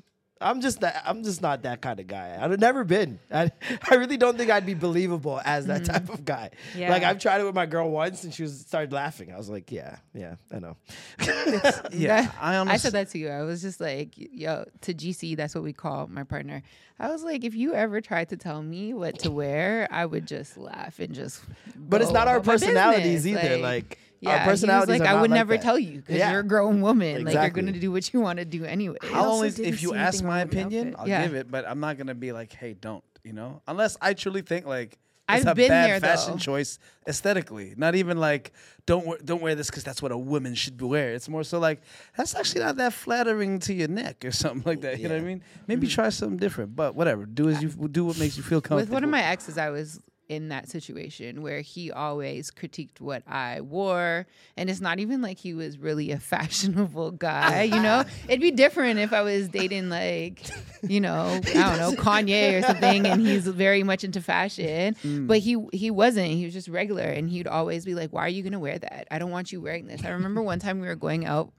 I'm 0.41 0.61
just 0.61 0.81
that. 0.81 1.03
I'm 1.05 1.23
just 1.23 1.41
not 1.41 1.63
that 1.63 1.81
kind 1.81 1.99
of 1.99 2.07
guy. 2.07 2.37
I've 2.39 2.59
never 2.59 2.83
been. 2.83 3.19
I, 3.31 3.51
I 3.89 3.95
really 3.95 4.17
don't 4.17 4.37
think 4.37 4.49
I'd 4.49 4.65
be 4.65 4.73
believable 4.73 5.39
as 5.45 5.67
that 5.67 5.83
mm-hmm. 5.83 5.93
type 5.93 6.09
of 6.09 6.25
guy. 6.25 6.49
Yeah. 6.75 6.89
Like 6.89 7.03
I've 7.03 7.19
tried 7.19 7.41
it 7.41 7.43
with 7.45 7.55
my 7.55 7.65
girl 7.65 7.89
once, 7.89 8.23
and 8.23 8.33
she 8.33 8.43
was 8.43 8.59
started 8.59 8.91
laughing. 8.91 9.31
I 9.31 9.37
was 9.37 9.49
like, 9.49 9.71
yeah, 9.71 9.97
yeah, 10.13 10.35
I 10.53 10.59
know. 10.59 10.77
Yeah, 11.91 12.31
I 12.39 12.57
I 12.57 12.77
said 12.77 12.93
that 12.93 13.09
to 13.11 13.17
you. 13.17 13.29
I 13.29 13.43
was 13.43 13.61
just 13.61 13.79
like, 13.79 14.13
yo, 14.15 14.65
to 14.81 14.93
GC, 14.93 15.35
that's 15.35 15.53
what 15.53 15.63
we 15.63 15.73
call 15.73 16.07
my 16.07 16.23
partner. 16.23 16.63
I 16.99 17.09
was 17.09 17.23
like, 17.23 17.43
if 17.43 17.55
you 17.55 17.73
ever 17.73 18.01
tried 18.01 18.29
to 18.29 18.37
tell 18.37 18.61
me 18.61 18.93
what 18.93 19.19
to 19.19 19.31
wear, 19.31 19.87
I 19.91 20.05
would 20.05 20.27
just 20.27 20.57
laugh 20.57 20.99
and 20.99 21.13
just. 21.13 21.41
But 21.75 22.01
it's 22.01 22.11
not 22.11 22.27
our 22.27 22.39
personalities 22.41 23.23
business. 23.23 23.43
either. 23.43 23.57
Like, 23.57 23.97
our 23.97 24.10
yeah, 24.21 24.47
was 24.47 24.61
personalities 24.61 24.99
like, 24.99 25.09
I 25.09 25.19
would 25.19 25.31
like 25.31 25.37
never 25.37 25.53
that. 25.53 25.63
tell 25.63 25.79
you 25.79 25.97
because 25.97 26.15
Yeah. 26.15 26.31
you're 26.31 26.41
a 26.41 26.47
grown 26.47 26.81
woman. 26.81 27.23
Like, 27.25 27.33
you're 27.33 27.49
gonna 27.49 27.71
do 27.71 27.91
what 27.91 28.13
you 28.13 28.21
want 28.21 28.39
to 28.39 28.45
do 28.45 28.63
anyway. 28.63 28.97
I'll 29.13 29.31
only 29.31 29.49
if 29.49 29.81
you 29.81 29.93
ask 29.95 30.23
my 30.23 30.29
wrong 30.29 30.39
with 30.47 30.51
the 30.51 30.59
opinion. 30.59 30.95
I'll 30.97 31.07
Yeah. 31.07 31.23
give 31.23 31.35
it, 31.35 31.49
but 31.51 31.67
I'm 31.67 31.79
not 31.79 31.97
gonna 31.97 32.15
be 32.15 32.31
like, 32.31 32.53
hey, 32.53 32.73
don't. 32.73 33.03
You 33.23 33.33
know, 33.33 33.61
unless 33.67 33.97
I 34.01 34.13
truly 34.13 34.41
think 34.41 34.65
like 34.65 34.97
it's 35.29 35.45
I've 35.45 35.51
a 35.51 35.55
been 35.55 35.69
bad 35.69 35.89
there, 35.89 35.99
fashion 35.99 36.33
though. 36.33 36.37
choice 36.39 36.79
aesthetically. 37.07 37.73
Not 37.77 37.95
even 37.95 38.17
like 38.17 38.51
don't 38.85 39.05
wear, 39.05 39.17
don't 39.23 39.41
wear 39.41 39.55
this 39.55 39.69
because 39.69 39.83
that's 39.83 40.01
what 40.01 40.11
a 40.11 40.17
woman 40.17 40.55
should 40.55 40.81
wear. 40.81 41.13
It's 41.13 41.29
more 41.29 41.43
so 41.43 41.59
like 41.59 41.81
that's 42.17 42.35
actually 42.35 42.61
not 42.61 42.77
that 42.77 42.93
flattering 42.93 43.59
to 43.59 43.73
your 43.73 43.87
neck 43.87 44.25
or 44.25 44.31
something 44.43 44.63
like 44.65 44.81
that. 44.81 44.99
You 44.99 45.07
know 45.07 45.15
what 45.15 45.23
I 45.23 45.27
mean? 45.27 45.43
Maybe 45.67 45.87
mm-hmm. 45.87 45.93
try 45.93 46.09
something 46.09 46.37
different, 46.37 46.75
but 46.75 46.95
whatever. 46.95 47.25
Do 47.25 47.49
as 47.49 47.61
you 47.61 47.69
do 47.69 48.05
what 48.05 48.19
makes 48.19 48.37
you 48.37 48.43
feel 48.43 48.59
comfortable. 48.61 48.81
With 48.81 48.91
one 48.91 49.03
of 49.03 49.09
my 49.09 49.21
exes, 49.21 49.57
I 49.57 49.69
was 49.69 49.99
in 50.31 50.47
that 50.47 50.69
situation 50.69 51.41
where 51.41 51.59
he 51.59 51.91
always 51.91 52.51
critiqued 52.51 53.01
what 53.01 53.21
I 53.27 53.59
wore. 53.59 54.25
And 54.55 54.69
it's 54.69 54.79
not 54.79 54.99
even 54.99 55.21
like 55.21 55.37
he 55.37 55.53
was 55.53 55.77
really 55.77 56.11
a 56.11 56.19
fashionable 56.33 57.11
guy, 57.11 57.63
you 57.63 57.81
know? 57.81 58.05
It'd 58.29 58.39
be 58.39 58.51
different 58.51 58.99
if 58.99 59.11
I 59.11 59.23
was 59.23 59.49
dating, 59.49 59.89
like, 59.89 60.41
you 60.81 61.01
know, 61.01 61.41
I 61.47 61.75
don't 61.75 61.77
know, 61.79 62.01
Kanye 62.01 62.59
or 62.59 62.61
something, 62.61 63.05
and 63.05 63.19
he's 63.21 63.45
very 63.45 63.83
much 63.83 64.05
into 64.05 64.21
fashion. 64.21 64.95
But 65.27 65.39
he 65.39 65.57
he 65.73 65.91
wasn't. 65.91 66.31
He 66.31 66.45
was 66.45 66.53
just 66.53 66.69
regular. 66.69 67.03
And 67.03 67.29
he'd 67.29 67.47
always 67.47 67.83
be 67.83 67.93
like, 67.93 68.13
Why 68.13 68.21
are 68.25 68.29
you 68.29 68.41
going 68.41 68.53
to 68.53 68.59
wear 68.59 68.79
that? 68.79 69.07
I 69.11 69.19
don't 69.19 69.31
want 69.31 69.51
you 69.51 69.59
wearing 69.59 69.87
this. 69.87 70.05
I 70.05 70.11
remember 70.11 70.41
one 70.41 70.59
time 70.59 70.79
we 70.79 70.87
were 70.87 70.95
going 70.95 71.25
out 71.25 71.51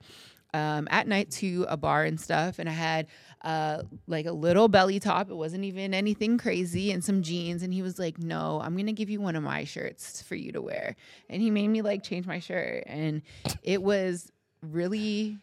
um, 0.54 0.88
at 0.90 1.06
night 1.06 1.30
to 1.32 1.66
a 1.68 1.76
bar 1.76 2.04
and 2.04 2.18
stuff, 2.18 2.58
and 2.58 2.68
I 2.68 2.72
had 2.72 3.06
like 3.45 4.26
a 4.26 4.32
little 4.32 4.68
belly 4.68 5.01
top. 5.01 5.30
It 5.30 5.34
wasn't 5.34 5.64
even 5.64 5.95
anything 5.95 6.38
crazy, 6.38 6.90
and 6.93 7.05
some 7.05 7.22
jeans. 7.22 7.62
And 7.62 7.72
he 7.72 7.82
was 7.82 7.99
like, 7.99 8.18
"No, 8.18 8.61
I'm 8.62 8.76
gonna 8.76 8.93
give 8.93 9.11
you 9.11 9.20
one 9.20 9.36
of 9.36 9.43
my 9.43 9.64
shirts 9.64 10.22
for 10.22 10.34
you 10.34 10.53
to 10.53 10.62
wear." 10.62 10.97
And 11.28 11.43
he 11.43 11.51
made 11.51 11.68
me 11.68 11.82
like 11.82 12.03
change 12.03 12.26
my 12.26 12.38
shirt, 12.38 12.84
and 12.86 13.22
it 13.62 13.82
was 13.82 14.30
really 14.62 15.38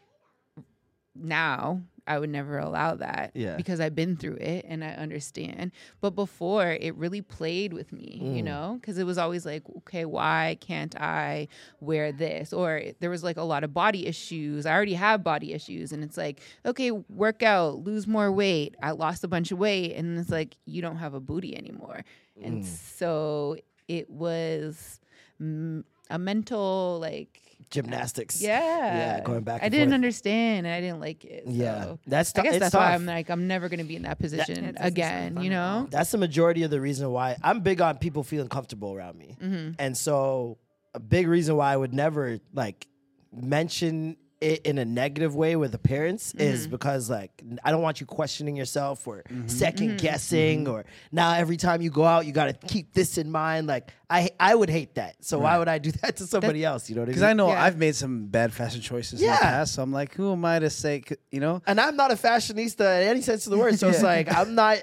now 1.15 1.81
I 2.07 2.19
would 2.19 2.29
never 2.29 2.57
allow 2.57 2.95
that 2.95 3.31
Yeah. 3.35 3.55
because 3.55 3.79
I've 3.79 3.95
been 3.95 4.15
through 4.17 4.35
it 4.35 4.65
and 4.67 4.83
I 4.83 4.89
understand. 4.91 5.71
But 6.01 6.11
before 6.11 6.71
it 6.71 6.95
really 6.95 7.21
played 7.21 7.73
with 7.73 7.91
me, 7.93 8.19
Mm. 8.23 8.35
you 8.37 8.43
know, 8.43 8.77
because 8.79 8.97
it 8.97 9.05
was 9.05 9.17
always 9.17 9.45
like, 9.45 9.63
okay, 9.79 10.05
why 10.05 10.57
can't 10.61 10.99
I 10.99 11.47
wear 11.79 12.11
this? 12.11 12.53
Or 12.53 12.81
there 12.99 13.09
was 13.09 13.23
like 13.23 13.37
a 13.37 13.43
lot 13.43 13.63
of 13.63 13.73
body 13.73 14.07
issues. 14.07 14.65
I 14.65 14.73
already 14.73 14.93
have 14.95 15.23
body 15.23 15.53
issues. 15.53 15.91
And 15.91 16.03
it's 16.03 16.17
like, 16.17 16.41
okay, 16.65 16.91
work 16.91 17.43
out, 17.43 17.83
lose 17.83 18.07
more 18.07 18.31
weight. 18.31 18.75
I 18.81 18.91
lost 18.91 19.23
a 19.23 19.27
bunch 19.27 19.51
of 19.51 19.59
weight. 19.59 19.93
And 19.95 20.17
it's 20.19 20.29
like, 20.29 20.55
you 20.65 20.81
don't 20.81 20.97
have 20.97 21.13
a 21.13 21.19
booty 21.19 21.55
anymore. 21.57 22.03
Mm. 22.39 22.45
And 22.47 22.65
so 22.65 23.57
it 23.87 24.09
was 24.09 24.99
mm, 25.41 25.83
a 26.09 26.19
mental, 26.19 26.99
like, 26.99 27.48
Gymnastics. 27.69 28.41
yeah. 28.41 28.59
Yeah, 28.59 29.21
going 29.21 29.41
back 29.41 29.61
I 29.61 29.65
and 29.65 29.71
didn't 29.71 29.89
forth. 29.89 29.95
understand 29.95 30.65
and 30.65 30.75
I 30.75 30.81
didn't 30.81 30.99
like 30.99 31.23
it. 31.23 31.43
Yeah. 31.47 31.95
That's 32.07 32.33
I 32.35 32.41
guess 32.41 32.55
it's 32.55 32.59
that's 32.63 32.75
why. 32.75 32.93
I'm 32.93 33.05
like 33.05 33.29
I'm 33.29 33.47
never 33.47 33.69
gonna 33.69 33.83
be 33.83 33.95
in 33.95 34.01
that 34.03 34.19
position 34.19 34.73
doesn't 34.73 34.77
again. 34.79 35.41
You 35.41 35.49
know. 35.49 35.87
That's 35.89 36.11
the 36.11 36.17
majority 36.17 36.63
of 36.63 36.71
the 36.71 36.81
reason 36.81 37.09
why 37.11 37.37
I'm 37.43 37.61
big 37.61 37.81
on 37.81 37.97
people 37.97 38.23
feeling 38.23 38.49
comfortable 38.49 38.93
around 38.95 39.17
me. 39.17 39.35
Mm-hmm. 39.41 39.71
And 39.77 39.95
so 39.97 40.57
a 40.93 40.99
big 40.99 41.27
reason 41.27 41.55
why 41.55 41.73
I 41.73 41.77
would 41.77 41.93
never 41.93 42.39
like 42.53 42.87
mention 43.31 44.17
it 44.41 44.65
in 44.65 44.77
a 44.77 44.85
negative 44.85 45.35
way 45.35 45.55
with 45.55 45.73
appearance 45.73 46.33
is 46.35 46.61
mm-hmm. 46.61 46.71
because 46.71 47.09
like 47.09 47.43
I 47.63 47.71
don't 47.71 47.81
want 47.81 47.99
you 47.99 48.05
questioning 48.05 48.55
yourself 48.55 49.05
or 49.05 49.23
mm-hmm. 49.29 49.47
second 49.47 49.87
mm-hmm. 49.89 49.97
guessing 49.97 50.67
or 50.67 50.85
now 51.11 51.33
every 51.33 51.57
time 51.57 51.81
you 51.81 51.89
go 51.89 52.05
out 52.05 52.25
you 52.25 52.31
got 52.31 52.45
to 52.45 52.67
keep 52.67 52.93
this 52.93 53.17
in 53.17 53.29
mind 53.31 53.67
like 53.67 53.91
I 54.09 54.31
I 54.39 54.55
would 54.55 54.69
hate 54.69 54.95
that. 54.95 55.23
So 55.23 55.39
why 55.39 55.57
would 55.57 55.67
I 55.67 55.77
do 55.77 55.91
that 56.01 56.15
to 56.17 56.25
somebody 56.25 56.63
else, 56.63 56.89
you 56.89 56.95
know 56.95 57.01
what 57.01 57.05
I 57.05 57.07
mean? 57.07 57.15
Because 57.15 57.23
I 57.23 57.33
know 57.33 57.49
Yeah. 57.49 57.63
I've 57.63 57.77
made 57.77 57.95
some 57.95 58.27
bad 58.27 58.53
fashion 58.53 58.81
choices 58.81 59.21
in 59.21 59.27
Yeah. 59.27 59.35
the 59.35 59.41
past, 59.41 59.73
so 59.75 59.83
I'm 59.83 59.91
like, 59.91 60.15
who 60.15 60.31
am 60.31 60.45
I 60.45 60.59
to 60.59 60.69
say? 60.69 61.03
You 61.31 61.41
know, 61.41 61.61
and 61.67 61.79
I'm 61.79 61.95
not 61.95 62.11
a 62.11 62.15
fashionista 62.15 63.01
in 63.01 63.07
any 63.07 63.21
sense 63.21 63.45
of 63.45 63.51
the 63.51 63.57
word. 63.57 63.77
So 63.77 63.89
it's 63.89 64.03
like 64.15 64.33
I'm 64.33 64.55
not 64.55 64.77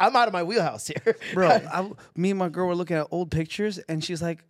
I'm 0.00 0.16
out 0.16 0.26
of 0.26 0.32
my 0.32 0.42
wheelhouse 0.42 0.86
here. 0.86 1.16
bro. 1.34 1.48
I, 1.72 1.90
me 2.16 2.30
and 2.30 2.38
my 2.38 2.48
girl 2.48 2.68
were 2.68 2.74
looking 2.74 2.96
at 2.96 3.08
old 3.10 3.30
pictures, 3.30 3.78
and 3.78 4.02
she's 4.02 4.22
like, 4.22 4.44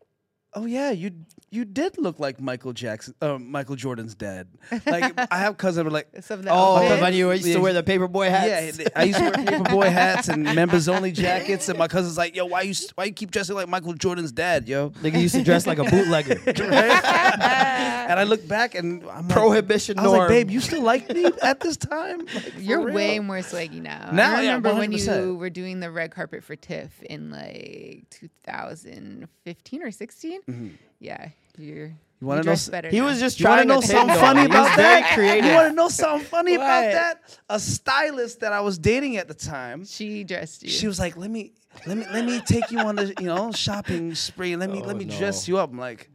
"Oh 0.54 0.66
yeah, 0.66 0.90
you 0.90 1.10
you 1.50 1.64
did 1.64 1.98
look 1.98 2.18
like 2.18 2.40
Michael 2.40 2.72
Jackson, 2.72 3.14
uh, 3.20 3.38
Michael 3.38 3.76
Jordan's 3.76 4.14
dad." 4.14 4.48
Like 4.86 5.12
I 5.30 5.38
have 5.38 5.56
cousins 5.56 5.76
that 5.76 5.84
were 5.84 5.90
like, 5.90 6.08
Some 6.22 6.40
of 6.40 6.46
Oh, 6.48 6.50
outfits. 6.76 6.84
because 6.88 7.02
when 7.02 7.14
you 7.14 7.30
used 7.32 7.46
Yeah. 7.46 7.54
to 7.54 7.60
wear 7.60 7.72
the 7.72 7.82
paperboy 7.82 8.28
hats. 8.30 8.78
Yeah, 8.78 8.88
I 8.96 9.04
used 9.04 9.18
to 9.18 9.24
wear 9.24 9.32
paperboy 9.32 9.90
hats 10.00 10.28
and 10.28 10.44
members 10.44 10.88
only 10.88 11.12
jackets, 11.12 11.68
and 11.68 11.78
my 11.78 11.88
cousin's 11.88 12.16
like, 12.18 12.34
"Yo, 12.36 12.46
why 12.46 12.62
you 12.62 12.74
why 12.94 13.04
you 13.04 13.12
keep 13.12 13.30
dressing 13.30 13.54
like 13.56 13.68
Michael 13.68 13.94
Jordan's 13.94 14.32
dad, 14.32 14.68
yo?" 14.68 14.90
Nigga 14.90 15.20
used 15.20 15.34
to 15.34 15.42
dress 15.44 15.66
like 15.66 15.78
a 15.78 15.84
bootlegger. 15.84 16.38
and 16.46 18.18
I 18.20 18.24
look 18.24 18.46
back 18.46 18.74
and 18.74 19.02
I'm 19.08 19.28
like, 19.28 19.36
Prohibition 19.36 19.98
I 19.98 20.02
was 20.06 20.12
like, 20.12 20.28
"Babe, 20.28 20.50
you 20.50 20.60
still 20.60 20.82
like 20.82 21.08
me 21.12 21.26
at 21.42 21.60
this 21.60 21.76
time?" 21.76 22.26
Like, 22.34 22.52
You're 22.58 22.92
way 22.92 23.18
more 23.18 23.38
swaggy 23.38 23.80
now. 23.82 24.10
Now, 24.12 24.36
I 24.36 24.42
yeah, 24.42 24.54
remember 24.54 24.74
when 24.74 24.92
you 24.92 25.34
were 25.36 25.50
doing 25.50 25.80
the 25.80 25.90
red 25.90 26.10
carpet 26.12 26.42
for 26.44 26.56
TIFF 26.56 27.02
in 27.02 27.30
like 27.30 28.04
2015 28.10 29.82
or 29.82 29.90
16. 29.90 30.40
Mm-hmm. 30.48 30.68
Yeah, 31.00 31.28
you're. 31.58 31.92
You 32.22 32.28
wanna 32.28 32.44
know 32.44 32.56
better. 32.70 32.88
He 32.88 33.00
now. 33.00 33.06
was 33.06 33.18
just 33.18 33.40
You 33.40 33.48
want 33.48 33.66
trying 33.66 33.68
to 33.68 33.74
know 33.74 33.80
something 33.80 34.16
funny 34.16 34.44
about 34.44 34.76
that? 34.76 35.12
creative. 35.12 35.44
You 35.44 35.54
want 35.54 35.70
to 35.70 35.74
know 35.74 35.88
something 35.88 36.24
funny 36.24 36.54
about 36.54 36.92
that? 36.92 37.40
A 37.48 37.58
stylist 37.58 38.38
that 38.40 38.52
I 38.52 38.60
was 38.60 38.78
dating 38.78 39.16
at 39.16 39.26
the 39.26 39.34
time. 39.34 39.84
She 39.84 40.22
dressed 40.22 40.62
you. 40.62 40.68
She 40.68 40.86
was 40.86 41.00
like, 41.00 41.16
"Let 41.16 41.30
me, 41.32 41.52
let 41.84 41.96
me, 41.98 42.06
let 42.12 42.24
me 42.24 42.40
take 42.40 42.70
you 42.70 42.78
on 42.78 42.94
the, 42.94 43.12
you 43.18 43.26
know, 43.26 43.50
shopping 43.50 44.14
spree. 44.14 44.54
Let 44.54 44.70
me, 44.70 44.82
let 44.82 44.96
me 44.96 45.04
dress 45.04 45.48
you 45.48 45.58
up." 45.58 45.70
I'm 45.70 45.78
like, 45.80 46.10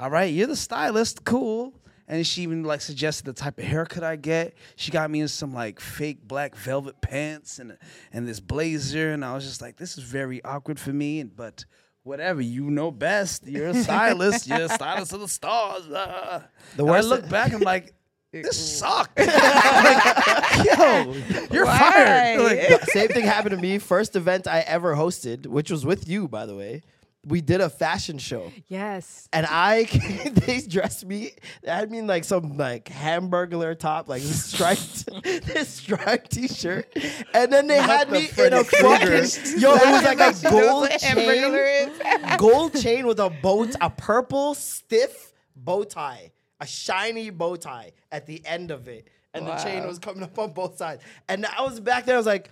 "All 0.00 0.10
right, 0.10 0.34
you're 0.34 0.48
the 0.48 0.56
stylist, 0.56 1.24
cool." 1.24 1.74
And 2.08 2.26
she 2.26 2.42
even 2.42 2.64
like 2.64 2.80
suggested 2.80 3.24
the 3.26 3.32
type 3.32 3.56
of 3.58 3.64
haircut 3.64 4.02
I 4.02 4.16
get. 4.16 4.54
She 4.74 4.90
got 4.90 5.12
me 5.12 5.20
in 5.20 5.28
some 5.28 5.54
like 5.54 5.78
fake 5.78 6.26
black 6.26 6.56
velvet 6.56 7.00
pants 7.00 7.60
and 7.60 7.78
and 8.12 8.26
this 8.26 8.40
blazer, 8.40 9.12
and 9.12 9.24
I 9.24 9.32
was 9.32 9.44
just 9.44 9.62
like, 9.62 9.76
"This 9.76 9.96
is 9.96 10.02
very 10.02 10.42
awkward 10.42 10.80
for 10.80 10.92
me." 10.92 11.20
And 11.20 11.36
but 11.36 11.64
whatever, 12.02 12.40
you 12.40 12.70
know 12.70 12.90
best. 12.90 13.46
You're 13.46 13.68
a 13.68 13.74
stylist. 13.74 14.46
You're 14.46 14.62
a 14.62 14.68
stylist 14.68 15.12
of 15.12 15.20
the 15.20 15.28
stars. 15.28 15.86
Uh. 15.90 16.42
The 16.76 16.82
And 16.84 16.90
I 16.90 16.92
worst- 16.92 17.08
look 17.08 17.28
back, 17.28 17.52
I'm 17.52 17.60
like. 17.60 17.94
This 18.32 18.78
sucked. 18.78 19.18
like, 19.18 20.64
yo, 20.64 21.14
you're 21.50 21.66
fired. 21.66 22.40
Like, 22.40 22.84
Same 22.90 23.08
thing 23.08 23.24
happened 23.24 23.56
to 23.56 23.60
me. 23.60 23.78
First 23.78 24.14
event 24.14 24.46
I 24.46 24.60
ever 24.60 24.94
hosted, 24.94 25.46
which 25.48 25.68
was 25.68 25.84
with 25.84 26.08
you, 26.08 26.28
by 26.28 26.46
the 26.46 26.54
way. 26.54 26.82
We 27.26 27.42
did 27.42 27.60
a 27.60 27.68
fashion 27.68 28.16
show, 28.16 28.50
Yes. 28.68 29.28
and 29.30 29.46
I 29.48 29.84
they 30.46 30.60
dressed 30.62 31.04
me. 31.04 31.32
I 31.68 31.74
had 31.76 31.90
me 31.90 31.98
in 31.98 32.06
like 32.06 32.24
some 32.24 32.56
like 32.56 32.88
hamburger 32.88 33.74
top, 33.74 34.08
like 34.08 34.22
this 34.22 34.46
striped, 34.46 35.06
this 35.24 35.68
striped 35.68 36.30
t-shirt, 36.30 36.86
and 37.34 37.52
then 37.52 37.66
they 37.66 37.76
had 37.76 38.08
the 38.08 38.12
me 38.12 38.18
in 38.38 38.54
a 38.54 38.64
Freddy 38.64 38.64
Krueger. 38.64 39.26
fucking 39.26 39.60
yo. 39.60 39.74
It 39.74 39.90
was 39.90 40.02
like 40.02 40.20
a 40.20 40.50
gold 40.50 40.90
chain, 40.98 42.38
gold 42.38 42.80
chain 42.80 43.06
with 43.06 43.20
a 43.20 43.28
bow, 43.28 43.66
t- 43.66 43.72
a 43.82 43.90
purple 43.90 44.54
stiff 44.54 45.34
bow 45.54 45.84
tie, 45.84 46.32
a 46.58 46.66
shiny 46.66 47.28
bow 47.28 47.56
tie 47.56 47.92
at 48.10 48.26
the 48.26 48.40
end 48.46 48.70
of 48.70 48.88
it, 48.88 49.08
and 49.34 49.46
the 49.46 49.56
chain 49.56 49.86
was 49.86 49.98
coming 49.98 50.22
up 50.22 50.38
on 50.38 50.52
both 50.52 50.78
sides. 50.78 51.02
And 51.28 51.44
I 51.44 51.60
was 51.62 51.80
back 51.80 52.06
there. 52.06 52.14
I 52.14 52.18
was 52.18 52.26
like, 52.26 52.48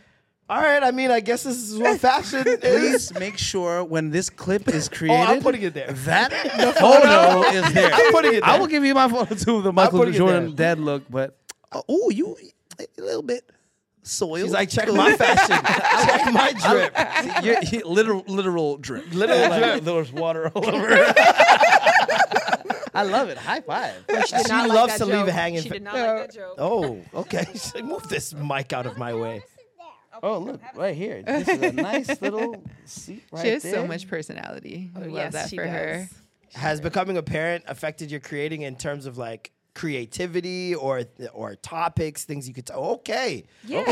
all 0.49 0.61
right. 0.61 0.83
I 0.83 0.91
mean, 0.91 1.11
I 1.11 1.21
guess 1.21 1.43
this 1.43 1.57
is 1.57 1.79
what 1.79 2.01
fashion 2.01 2.47
is. 2.47 2.59
please 3.11 3.19
make 3.19 3.37
sure 3.39 3.85
when 3.85 4.11
this 4.11 4.31
clip 4.31 4.69
is 4.69 4.89
created, 4.89 5.21
Oh, 5.29 5.33
I'm 5.35 5.43
putting 5.43 5.63
it 5.63 5.75
there. 5.75 5.93
that 5.93 6.33
photo 6.79 7.43
is 7.57 7.73
there. 7.75 7.91
I'm 7.93 8.13
putting 8.13 8.35
it 8.35 8.43
I 8.43 8.59
will 8.59 8.67
give 8.67 8.85
you 8.85 8.95
my 8.95 9.09
photo 9.09 9.35
too 9.35 9.57
of 9.57 9.65
the 9.65 9.73
Michael 9.73 9.99
putting 10.01 10.15
it 10.15 10.19
Jordan 10.19 10.55
dead 10.55 10.79
look, 10.79 11.03
but 11.11 11.37
oh, 11.89 12.11
you 12.11 12.37
a 12.79 12.87
little 13.01 13.23
bit 13.23 13.51
soiled. 14.03 14.41
She's 14.47 14.53
like, 14.53 14.71
check 14.71 14.91
my 14.93 15.15
fashion, 15.17 15.57
check 15.65 16.33
my 16.33 16.53
drip. 16.53 17.45
You're, 17.45 17.63
you 17.65 17.87
literal, 17.87 18.25
literal 18.27 18.77
drip. 18.79 19.13
Literal 19.13 19.51
Like, 19.51 19.83
There's 19.85 20.13
water 20.13 20.51
all 20.55 20.67
over. 20.67 21.13
I 22.95 23.03
love 23.03 23.29
it. 23.29 23.37
High 23.37 23.61
five. 23.61 23.95
She, 24.09 24.15
did 24.15 24.27
She 24.47 24.49
not 24.53 24.69
like 24.69 24.77
loves 24.77 24.93
that 24.95 24.99
to 24.99 25.05
leave 25.07 25.15
joke. 25.21 25.29
it 25.29 25.33
hanging 25.33 25.63
She 25.63 25.69
fa- 25.69 25.75
did 25.75 25.83
not 25.83 25.95
like 25.95 26.07
that 26.29 26.35
joke. 26.35 26.55
Oh, 26.59 27.01
okay. 27.15 27.47
She's 27.53 27.75
like, 27.75 27.85
Move 27.85 28.09
this 28.09 28.33
mic 28.35 28.73
out 28.73 28.87
of 28.87 28.97
my 28.99 29.15
way. 29.15 29.43
Oh, 30.23 30.39
look 30.39 30.61
right 30.75 30.95
here. 30.97 31.23
This 31.27 31.49
is 31.49 31.63
a 31.63 31.73
nice 31.73 32.21
little 32.23 32.63
seat 32.85 33.23
right 33.33 33.43
she 33.45 33.49
has 33.51 33.63
there. 33.63 33.73
so 33.75 33.87
much 33.87 34.09
personality. 34.09 34.91
I 34.95 34.99
love 35.01 35.11
yes, 35.11 35.33
that 35.33 35.49
she 35.51 35.57
for 35.57 35.67
her. 35.67 36.09
does. 36.53 36.61
Has 36.61 36.81
becoming 36.81 37.17
a 37.17 37.23
parent 37.23 37.65
affected 37.69 38.11
your 38.11 38.21
creating 38.21 38.63
in 38.63 38.77
terms 38.77 39.07
of 39.07 39.19
like 39.19 39.51
creativity 39.75 40.75
or 40.75 41.03
or 41.33 41.55
topics, 41.57 42.25
things 42.25 42.49
you 42.49 42.55
could. 42.55 42.67
T- 42.67 42.73
okay, 42.73 43.45
Yeah. 43.65 43.85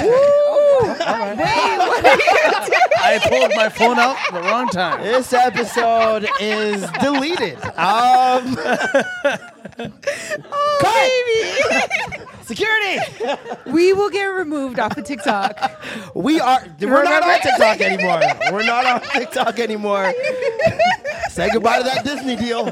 I 2.99 3.21
pulled 3.29 3.55
my 3.55 3.69
phone 3.69 3.99
out 3.99 4.17
the 4.33 4.41
wrong 4.41 4.69
time. 4.69 5.03
this 5.03 5.33
episode 5.33 6.27
is 6.41 6.91
deleted. 7.01 7.57
Um, 7.77 8.57
cut! 10.81 11.11
Security. 12.47 12.99
We 13.67 13.93
will 13.93 14.11
get 14.11 14.27
removed 14.27 14.79
off 14.79 14.97
of 14.97 15.05
TikTok. 15.05 15.59
We 16.15 16.39
are. 16.41 16.63
We're 16.81 17.03
not 17.03 17.25
on 17.25 17.41
TikTok 17.41 17.81
anymore. 17.81 18.21
We're 18.53 18.63
not 18.65 18.87
on 18.87 19.01
TikTok 19.01 19.59
anymore. 19.59 20.13
Say 21.31 21.51
goodbye 21.53 21.79
to 21.79 21.85
that 21.85 22.05
Disney 22.05 22.37
deal. 22.37 22.67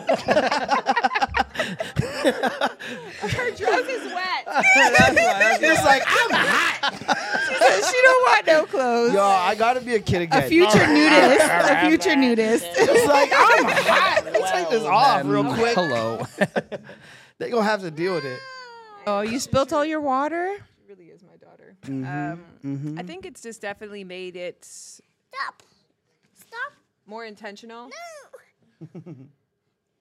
Her 2.34 3.50
dress 3.50 3.88
is 3.88 4.12
wet. 4.14 4.46
It's 5.66 5.84
like 5.84 6.02
I'm 6.06 6.30
hot. 6.30 6.92
she 7.84 8.02
don't 8.02 8.22
want 8.22 8.46
no 8.46 8.66
clothes. 8.66 9.14
Yo, 9.14 9.22
I 9.22 9.54
gotta 9.56 9.80
be 9.80 9.94
a 9.96 10.00
kid 10.00 10.22
again. 10.22 10.42
a 10.44 10.46
future 10.46 10.86
nudist. 10.92 11.40
A 11.50 11.88
future 11.88 12.16
nudist. 12.16 12.66
It's 12.76 13.06
like 13.08 13.30
I'm 13.34 13.64
hot. 13.64 14.22
Let 14.24 14.32
me 14.32 14.40
take 14.52 14.70
this 14.70 14.84
off 14.84 15.22
real 15.24 15.44
quick. 15.54 15.74
Hello. 15.74 16.26
They 17.38 17.50
gonna 17.50 17.64
have 17.64 17.80
to 17.80 17.90
deal 17.90 18.14
with 18.14 18.24
it. 18.24 18.38
Oh, 19.06 19.20
you 19.20 19.38
spilt 19.38 19.72
all 19.72 19.84
your 19.84 20.00
water? 20.00 20.56
She 20.80 20.88
really 20.88 21.10
is 21.10 21.22
my 21.22 21.36
daughter. 21.36 21.76
Um, 21.86 22.96
I 22.98 23.02
think 23.02 23.26
it's 23.26 23.42
just 23.42 23.60
definitely 23.60 24.04
made 24.04 24.36
it 24.36 24.64
Stop. 24.64 25.62
Stop. 26.34 26.72
more 27.06 27.24
intentional 27.24 27.90
No! 29.02 29.14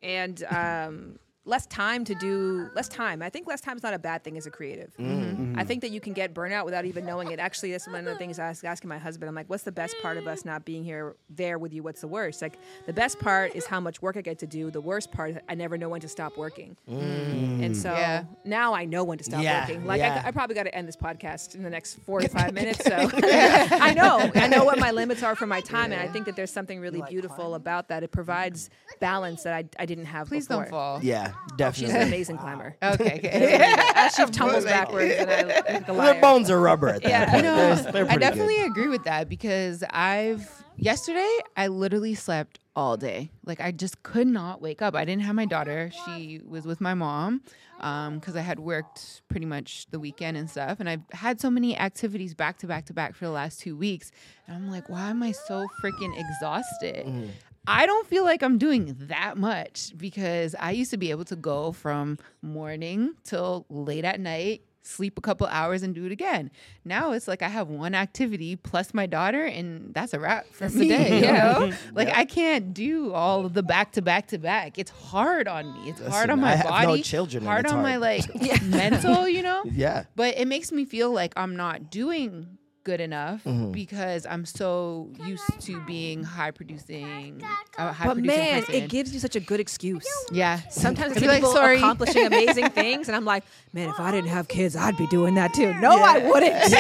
and 0.01 0.43
um, 0.49 1.19
less 1.45 1.65
time 1.65 2.05
to 2.05 2.15
do 2.15 2.69
less 2.73 2.87
time. 2.87 3.21
I 3.21 3.29
think 3.29 3.47
less 3.47 3.59
time 3.59 3.75
is 3.75 3.83
not 3.83 3.93
a 3.93 3.99
bad 3.99 4.23
thing 4.23 4.37
as 4.37 4.45
a 4.45 4.51
creative. 4.51 4.93
Mm-hmm. 4.97 5.23
Mm-hmm. 5.43 5.59
I 5.59 5.65
think 5.65 5.81
that 5.81 5.91
you 5.91 5.99
can 5.99 6.13
get 6.13 6.33
burnout 6.33 6.63
without 6.63 6.85
even 6.85 7.05
knowing 7.05 7.31
it. 7.31 7.39
Actually, 7.39 7.71
that's 7.71 7.85
one 7.85 7.97
of 7.97 8.05
the 8.05 8.15
things 8.15 8.39
I 8.39 8.47
was 8.49 8.63
asking 8.63 8.87
my 8.87 8.97
husband. 8.97 9.27
I'm 9.27 9.35
like, 9.35 9.49
what's 9.49 9.63
the 9.63 9.71
best 9.71 9.95
part 10.01 10.15
of 10.17 10.25
us 10.25 10.45
not 10.45 10.63
being 10.63 10.83
here 10.85 11.15
there 11.29 11.59
with 11.59 11.73
you? 11.73 11.83
What's 11.83 11.99
the 12.01 12.07
worst? 12.07 12.41
Like 12.41 12.57
the 12.85 12.93
best 12.93 13.19
part 13.19 13.55
is 13.55 13.65
how 13.65 13.79
much 13.81 14.01
work 14.01 14.15
I 14.15 14.21
get 14.21 14.39
to 14.39 14.47
do. 14.47 14.71
The 14.71 14.79
worst 14.81 15.11
part 15.11 15.31
is 15.31 15.37
I 15.49 15.55
never 15.55 15.77
know 15.77 15.89
when 15.89 15.99
to 16.01 16.07
stop 16.07 16.37
working. 16.37 16.77
Mm. 16.89 17.63
And 17.65 17.75
so 17.77 17.91
Yeah. 17.93 18.23
now 18.45 18.73
I 18.73 18.85
know 18.85 19.03
when 19.03 19.17
to 19.17 19.23
stop 19.25 19.43
Yeah, 19.43 19.61
working. 19.67 19.85
Like 19.85 19.99
yeah. 19.99 20.21
I, 20.23 20.29
I 20.29 20.31
probably 20.31 20.55
got 20.55 20.63
to 20.63 20.73
end 20.73 20.87
this 20.87 20.95
podcast 20.97 21.55
in 21.55 21.63
the 21.63 21.69
next 21.69 21.95
four 22.05 22.21
to 22.21 22.27
five 22.39 22.53
minutes. 22.53 22.83
So 22.85 22.95
I 23.13 23.93
know, 23.93 24.31
I 24.35 24.47
know 24.47 24.63
what 24.63 24.79
my 24.79 24.91
limits 24.91 25.23
are 25.23 25.35
for 25.35 25.45
my 25.45 25.59
time, 25.61 25.91
and 25.91 26.01
I 26.01 26.07
think 26.07 26.25
that 26.25 26.35
there's 26.37 26.51
something 26.51 26.79
really 26.79 27.01
beautiful 27.09 27.55
about 27.55 27.89
that. 27.89 28.01
It 28.03 28.11
provides 28.11 28.69
balance 29.01 29.43
that 29.43 29.53
I, 29.53 29.65
I 29.77 29.85
didn't 29.85 30.05
have. 30.05 30.27
Please 30.27 30.47
before. 30.47 30.63
don't 30.63 30.69
fall. 30.71 30.99
Yeah, 31.03 31.32
Oh, 31.35 31.45
she's 31.47 31.57
definitely. 31.57 31.95
an 31.95 32.07
amazing 32.07 32.37
climber. 32.37 32.75
Okay, 32.83 33.15
okay. 33.23 33.75
As 33.95 34.15
she 34.15 34.25
tumbles 34.25 34.65
backwards, 34.65 35.13
and 35.17 35.29
I 35.29 35.41
like 35.43 35.81
a 35.81 35.85
Their 35.85 35.95
liar. 35.95 36.21
bones 36.21 36.49
are 36.49 36.59
rubber 36.59 36.89
at 36.89 37.03
that 37.03 37.09
Yeah. 37.09 37.31
point. 37.31 37.43
No, 37.43 37.55
They're- 37.75 37.91
they're 37.91 38.03
I 38.03 38.07
pretty 38.07 38.19
definitely 38.19 38.55
good. 38.57 38.67
agree 38.71 38.87
with 38.87 39.03
that 39.05 39.29
because 39.29 39.83
I've 39.89 40.49
yesterday 40.77 41.37
I 41.55 41.67
literally 41.67 42.15
slept 42.15 42.59
all 42.75 42.97
day. 42.97 43.31
Like 43.45 43.61
I 43.61 43.71
just 43.71 44.01
could 44.03 44.27
not 44.27 44.61
wake 44.61 44.81
up. 44.81 44.95
I 44.95 45.05
didn't 45.05 45.21
have 45.23 45.35
my 45.35 45.45
daughter. 45.45 45.91
She 46.05 46.41
was 46.45 46.65
with 46.65 46.81
my 46.81 46.93
mom 46.95 47.41
um, 47.79 48.15
because 48.19 48.35
I 48.35 48.41
had 48.41 48.59
worked 48.59 49.21
pretty 49.27 49.45
much 49.45 49.85
the 49.91 49.99
weekend 49.99 50.37
and 50.37 50.49
stuff, 50.49 50.79
and 50.79 50.89
I've 50.89 51.01
had 51.11 51.39
so 51.39 51.49
many 51.51 51.77
activities 51.77 52.33
back 52.33 52.57
to 52.59 52.67
back 52.67 52.85
to 52.85 52.93
back 52.93 53.13
for 53.15 53.25
the 53.25 53.31
last 53.31 53.59
two 53.59 53.75
weeks. 53.77 54.11
And 54.47 54.55
I'm 54.55 54.69
like, 54.71 54.89
why 54.89 55.09
am 55.09 55.21
I 55.21 55.31
so 55.33 55.67
freaking 55.83 56.19
exhausted? 56.19 57.05
Mm. 57.05 57.29
I 57.67 57.85
don't 57.85 58.07
feel 58.07 58.23
like 58.23 58.43
I'm 58.43 58.57
doing 58.57 58.95
that 59.07 59.37
much 59.37 59.93
because 59.97 60.55
I 60.59 60.71
used 60.71 60.91
to 60.91 60.97
be 60.97 61.11
able 61.11 61.25
to 61.25 61.35
go 61.35 61.71
from 61.71 62.17
morning 62.41 63.13
till 63.23 63.65
late 63.69 64.03
at 64.03 64.19
night, 64.19 64.63
sleep 64.81 65.17
a 65.17 65.21
couple 65.21 65.47
hours 65.47 65.81
and 65.81 65.95
do 65.95 66.05
it 66.05 66.11
again. 66.11 66.51
Now 66.83 67.11
it's 67.13 67.25
like 67.25 67.41
I 67.41 67.47
have 67.47 67.69
one 67.69 67.95
activity 67.95 68.57
plus 68.57 68.93
my 68.93 69.05
daughter 69.05 69.45
and 69.45 69.93
that's 69.93 70.13
a 70.13 70.19
wrap 70.19 70.45
for 70.51 70.67
the 70.67 70.87
day, 70.89 71.21
you 71.25 71.31
know? 71.31 71.71
Like 71.93 72.09
I 72.09 72.25
can't 72.25 72.73
do 72.73 73.13
all 73.13 73.45
of 73.45 73.53
the 73.53 73.63
back 73.63 73.93
to 73.93 74.01
back 74.01 74.27
to 74.27 74.37
back. 74.37 74.77
It's 74.77 74.91
hard 74.91 75.47
on 75.47 75.71
me. 75.73 75.89
It's 75.91 76.05
hard 76.05 76.29
on 76.29 76.41
my 76.41 76.51
I 76.51 76.55
have 76.57 76.65
no 76.65 76.71
body. 76.87 77.01
children 77.01 77.45
hard 77.45 77.65
on 77.67 77.81
my 77.81 77.95
like 77.95 78.25
mental, 78.63 79.27
you 79.27 79.41
know? 79.41 79.63
Yeah. 79.71 80.03
But 80.17 80.37
it 80.37 80.49
makes 80.49 80.71
me 80.73 80.83
feel 80.83 81.11
like 81.11 81.31
I'm 81.37 81.55
not 81.55 81.89
doing 81.89 82.57
good 82.83 82.99
enough 83.01 83.43
Mm-hmm. 83.43 83.71
because 83.71 84.25
I'm 84.25 84.45
so 84.45 85.09
used 85.25 85.59
to 85.61 85.79
being 85.85 86.23
high 86.23 86.51
producing. 86.51 87.41
Uh, 87.77 87.91
high 87.93 88.05
But 88.05 88.13
producing 88.15 88.37
man, 88.39 88.59
person. 88.63 88.75
it 88.75 88.89
gives 88.89 89.13
you 89.13 89.19
such 89.19 89.35
a 89.35 89.39
good 89.39 89.59
excuse. 89.59 90.07
yeah. 90.31 90.59
Sometimes 90.69 91.13
I 91.13 91.15
I'd 91.15 91.19
see 91.19 91.21
be 91.21 91.27
like, 91.27 91.37
people 91.41 91.53
sorry. 91.53 91.77
accomplishing 91.77 92.25
amazing 92.33 92.69
things, 92.69 93.07
and 93.09 93.15
I'm 93.15 93.25
like, 93.25 93.43
man, 93.73 93.89
if 93.89 93.99
I 93.99 94.11
didn't 94.11 94.29
have 94.29 94.47
kids, 94.47 94.75
I'd 94.75 94.97
be 94.97 95.07
doing 95.07 95.35
that 95.35 95.53
too. 95.53 95.73
No, 95.75 95.91
I 95.91 96.17
wouldn't. 96.19 96.53
no, 96.71 96.77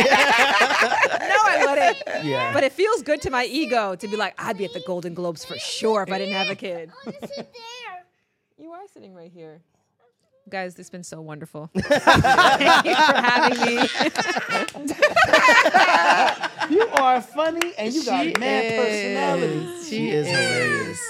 I 1.45 1.65
wouldn't. 1.67 2.25
Yeah. 2.25 2.53
But 2.53 2.63
it 2.63 2.71
feels 2.73 3.01
good 3.01 3.21
to 3.23 3.29
my 3.29 3.45
ego 3.45 3.95
to 3.95 4.07
be 4.07 4.15
like, 4.15 4.33
I'd 4.37 4.57
be 4.57 4.65
at 4.65 4.73
the 4.73 4.83
Golden 4.85 5.13
Globes 5.13 5.43
for 5.45 5.57
sure 5.57 6.03
if 6.03 6.11
I 6.11 6.17
didn't 6.17 6.35
have 6.35 6.49
a 6.49 6.55
kid. 6.55 6.91
Sit 7.05 7.19
there. 7.35 7.47
You 8.57 8.71
are 8.71 8.81
sitting 8.93 9.13
right 9.13 9.31
here. 9.31 9.61
Guys, 10.49 10.75
this 10.75 10.85
has 10.87 10.89
been 10.89 11.03
so 11.03 11.21
wonderful. 11.21 11.69
Thank 11.77 12.85
you 12.85 12.95
for 12.95 13.15
having 13.15 13.59
me. 13.65 13.87
You 16.69 16.87
are 16.89 17.21
funny 17.21 17.73
and 17.77 17.93
you 17.93 18.03
got 18.05 18.23
She 18.25 18.33
mad 18.39 18.65
is. 18.65 18.73
personality. 18.73 19.83
She 19.89 20.09
is 20.09 20.27
hilarious. 20.27 21.01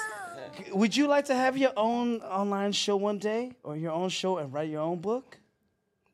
Would 0.73 0.95
you 0.95 1.07
like 1.07 1.25
to 1.25 1.35
have 1.35 1.57
your 1.57 1.71
own 1.77 2.21
online 2.21 2.71
show 2.73 2.95
one 2.95 3.17
day, 3.17 3.53
or 3.63 3.75
your 3.75 3.91
own 3.91 4.09
show 4.09 4.37
and 4.37 4.51
write 4.53 4.69
your 4.69 4.81
own 4.81 4.99
book? 4.99 5.37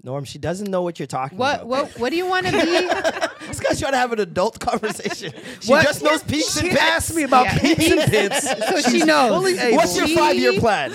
Norm, 0.02 0.24
she 0.24 0.40
doesn't 0.40 0.72
know 0.72 0.82
what 0.82 0.98
you're 0.98 1.08
talking 1.08 1.38
What 1.38 1.56
about. 1.56 1.68
what 1.68 1.92
what 2.00 2.10
do 2.12 2.16
you 2.16 2.26
want 2.26 2.46
to 2.46 2.52
be? 2.54 3.48
This 3.48 3.60
guy's 3.60 3.80
trying 3.80 3.92
to 3.92 3.98
have 3.98 4.14
an 4.14 4.20
adult 4.22 4.60
conversation. 4.60 5.34
She 5.60 5.72
What- 5.72 5.84
just 5.84 6.02
knows 6.02 6.24
peeps 6.24 6.56
and 6.58 6.68
She 6.68 6.72
pits. 6.72 6.82
asked 6.82 7.14
me 7.16 7.24
about 7.24 7.46
Yeah. 7.46 7.58
peeps 7.60 7.92
and 7.92 8.02
pits. 8.12 8.42
so 8.70 8.82
she 8.90 9.04
knows. 9.04 9.44
What's 9.74 9.98
your 9.98 10.08
five-year 10.08 10.60
plan? 10.60 10.92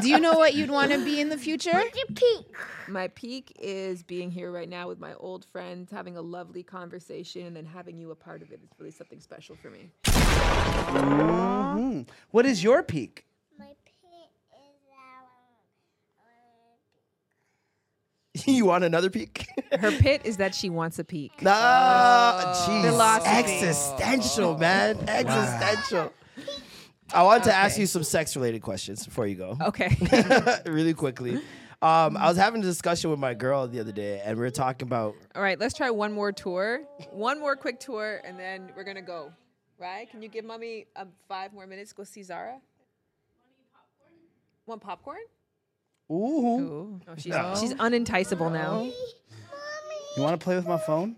Do 0.00 0.08
you 0.08 0.20
know 0.20 0.34
what 0.34 0.54
you'd 0.54 0.70
want 0.70 0.92
to 0.92 1.04
be 1.04 1.20
in 1.20 1.28
the 1.28 1.38
future? 1.38 1.72
You 1.80 2.04
peek. 2.14 2.46
My 2.88 3.08
peak 3.08 3.52
is 3.58 4.02
being 4.04 4.30
here 4.30 4.52
right 4.52 4.68
now 4.68 4.86
with 4.86 5.00
my 5.00 5.14
old 5.14 5.44
friends, 5.46 5.90
having 5.90 6.16
a 6.16 6.22
lovely 6.22 6.62
conversation, 6.62 7.46
and 7.46 7.56
then 7.56 7.64
having 7.64 7.98
you 7.98 8.10
a 8.12 8.16
part 8.16 8.42
of 8.42 8.50
it. 8.52 8.60
it 8.62 8.64
is 8.64 8.70
really 8.78 8.90
something 8.92 9.18
special 9.20 9.56
for 9.56 9.70
me. 9.70 9.90
Mhm. 10.04 12.06
What 12.30 12.46
is 12.46 12.62
your 12.62 12.82
peak? 12.82 13.24
My 13.58 13.74
peek 13.84 14.30
is 14.52 14.78
you 18.46 18.64
want 18.64 18.84
another 18.84 19.10
peek? 19.10 19.46
Her 19.78 19.92
pit 19.92 20.22
is 20.24 20.38
that 20.38 20.54
she 20.54 20.70
wants 20.70 20.98
a 20.98 21.04
peek. 21.04 21.42
Nah, 21.42 22.54
jeez. 22.66 22.88
Philosophy. 22.88 23.30
Existential, 23.30 24.56
man. 24.56 24.96
Existential. 25.06 26.12
I 27.14 27.22
wanted 27.24 27.44
to 27.44 27.54
ask 27.54 27.78
you 27.78 27.86
some 27.86 28.02
sex-related 28.02 28.62
questions 28.62 29.04
before 29.04 29.26
you 29.26 29.34
go. 29.34 29.58
Okay. 29.60 29.94
really 30.66 30.94
quickly. 30.94 31.36
Um, 31.82 32.16
I 32.16 32.28
was 32.28 32.38
having 32.38 32.62
a 32.62 32.64
discussion 32.64 33.10
with 33.10 33.18
my 33.18 33.34
girl 33.34 33.68
the 33.68 33.80
other 33.80 33.92
day, 33.92 34.22
and 34.24 34.38
we 34.38 34.44
were 34.44 34.50
talking 34.50 34.86
about 34.86 35.14
All 35.34 35.42
right, 35.42 35.58
let's 35.58 35.74
try 35.74 35.90
one 35.90 36.12
more 36.12 36.32
tour. 36.32 36.82
One 37.10 37.40
more 37.40 37.56
quick 37.56 37.80
tour, 37.80 38.22
and 38.24 38.38
then 38.38 38.70
we're 38.76 38.84
gonna 38.84 39.02
go. 39.02 39.32
Right? 39.78 40.08
Can 40.08 40.22
you 40.22 40.28
give 40.28 40.44
mommy 40.44 40.86
um, 40.94 41.08
five 41.28 41.52
more 41.52 41.66
minutes? 41.66 41.90
to 41.90 41.96
Go 41.96 42.04
see 42.04 42.22
Zara. 42.22 42.60
Want 44.64 44.80
popcorn? 44.80 45.18
Ooh. 46.12 47.00
Oh, 47.08 47.14
she's 47.16 47.34
she's 47.60 47.74
unenticeable 47.78 48.50
now. 48.50 48.82
You 50.16 50.22
want 50.22 50.38
to 50.38 50.44
play 50.44 50.56
with 50.56 50.66
my 50.66 50.78
phone? 50.78 51.16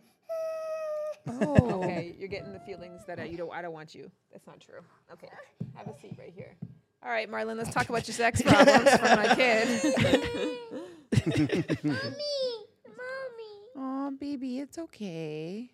Oh. 1.27 1.81
Okay, 1.85 2.15
you're 2.19 2.29
getting 2.29 2.53
the 2.53 2.61
feelings 2.61 3.03
that 3.07 3.19
I, 3.19 3.25
you 3.25 3.37
don't. 3.39 3.51
I 3.53 3.63
don't 3.63 3.73
want 3.73 3.95
you. 3.95 4.11
That's 4.33 4.47
not 4.47 4.61
true. 4.61 4.81
Okay, 5.13 5.29
have 5.75 5.87
a 5.89 5.95
seat 6.01 6.17
right 6.19 6.33
here. 6.35 6.55
All 7.03 7.11
right, 7.11 7.31
Marlon, 7.31 7.57
let's 7.57 7.71
talk 7.73 7.89
about 7.89 8.07
your 8.09 8.15
sex 8.15 8.41
problems 8.47 8.91
for 8.97 9.03
my 9.17 9.35
kid. 9.35 9.69
Mommy. 11.85 11.99
Mommy. 12.87 13.55
Oh, 13.77 14.13
baby, 14.19 14.59
it's 14.61 14.79
okay. 14.79 15.71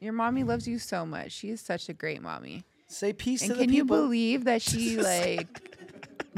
Your 0.00 0.12
mommy 0.12 0.42
loves 0.44 0.66
you 0.66 0.78
so 0.78 1.04
much. 1.06 1.32
She 1.32 1.50
is 1.50 1.60
such 1.60 1.88
a 1.88 1.92
great 1.92 2.22
mommy. 2.22 2.64
Say 2.88 3.12
peace 3.12 3.42
And 3.42 3.50
to 3.52 3.54
the 3.56 3.64
can 3.64 3.72
you 3.72 3.84
people. 3.84 3.96
believe 4.02 4.44
that 4.44 4.62
she 4.62 4.96
like 4.98 5.71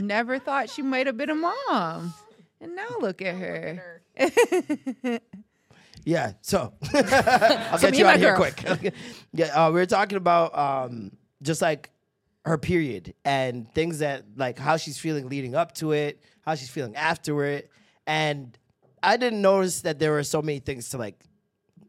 never 0.01 0.38
thought 0.38 0.70
she 0.70 0.82
might 0.82 1.07
have 1.07 1.16
been 1.16 1.30
a 1.30 1.34
mom? 1.34 2.14
And 2.61 2.76
now 2.76 2.88
look 3.01 3.20
at 3.22 3.34
her. 3.36 4.03
Yeah, 6.05 6.32
so 6.42 6.72
I'll 6.95 7.78
get 7.78 7.92
me 7.92 7.99
you 7.99 8.07
out 8.07 8.18
here 8.18 8.36
girl. 8.36 8.51
quick. 8.53 8.95
yeah, 9.32 9.47
uh, 9.47 9.68
we 9.70 9.76
were 9.80 9.86
talking 9.86 10.16
about 10.16 10.57
um, 10.57 11.12
just 11.42 11.62
like 11.62 11.90
her 12.45 12.59
period 12.59 13.14
and 13.24 13.72
things 13.72 14.01
that 14.01 14.24
like 14.36 14.59
how 14.59 14.76
she's 14.76 14.99
feeling 14.99 15.28
leading 15.28 15.55
up 15.55 15.72
to 15.76 15.92
it, 15.92 16.20
how 16.42 16.55
she's 16.55 16.68
feeling 16.68 16.95
after 16.95 17.45
it, 17.45 17.70
and 18.07 18.57
I 19.03 19.16
didn't 19.16 19.40
notice 19.40 19.80
that 19.80 19.99
there 19.99 20.12
were 20.12 20.24
so 20.24 20.42
many 20.42 20.59
things 20.59 20.90
to 20.90 20.99
like 20.99 21.18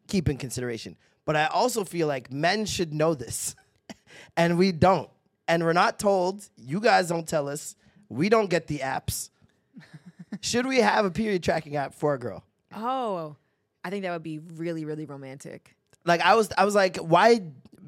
keep 0.08 0.30
in 0.30 0.38
consideration. 0.38 0.95
But 1.26 1.36
I 1.36 1.47
also 1.47 1.84
feel 1.84 2.08
like 2.08 2.32
men 2.32 2.66
should 2.66 2.93
know 2.93 3.16
this, 3.16 3.56
and 4.38 4.58
we 4.58 4.72
don't, 4.72 5.10
and 5.47 5.62
we're 5.64 5.74
not 5.74 5.99
told. 5.99 6.47
You 6.56 6.80
guys 6.80 7.10
don't 7.10 7.28
tell 7.28 7.49
us. 7.49 7.76
We 8.10 8.30
don't 8.30 8.49
get 8.49 8.68
the 8.68 8.80
apps. 8.80 9.30
Should 10.41 10.66
we 10.66 10.78
have 10.78 11.06
a 11.06 11.12
period 11.12 11.43
tracking 11.43 11.76
app 11.76 11.93
for 11.93 12.14
a 12.14 12.20
girl? 12.20 12.43
Oh, 12.76 13.36
I 13.84 13.89
think 13.89 14.03
that 14.03 14.12
would 14.12 14.24
be 14.24 14.39
really, 14.39 14.86
really 14.86 15.06
romantic. 15.06 15.76
Like 16.06 16.22
I 16.22 16.36
was, 16.36 16.49
I 16.58 16.66
was 16.66 16.76
like, 16.76 16.97
why? 16.97 17.41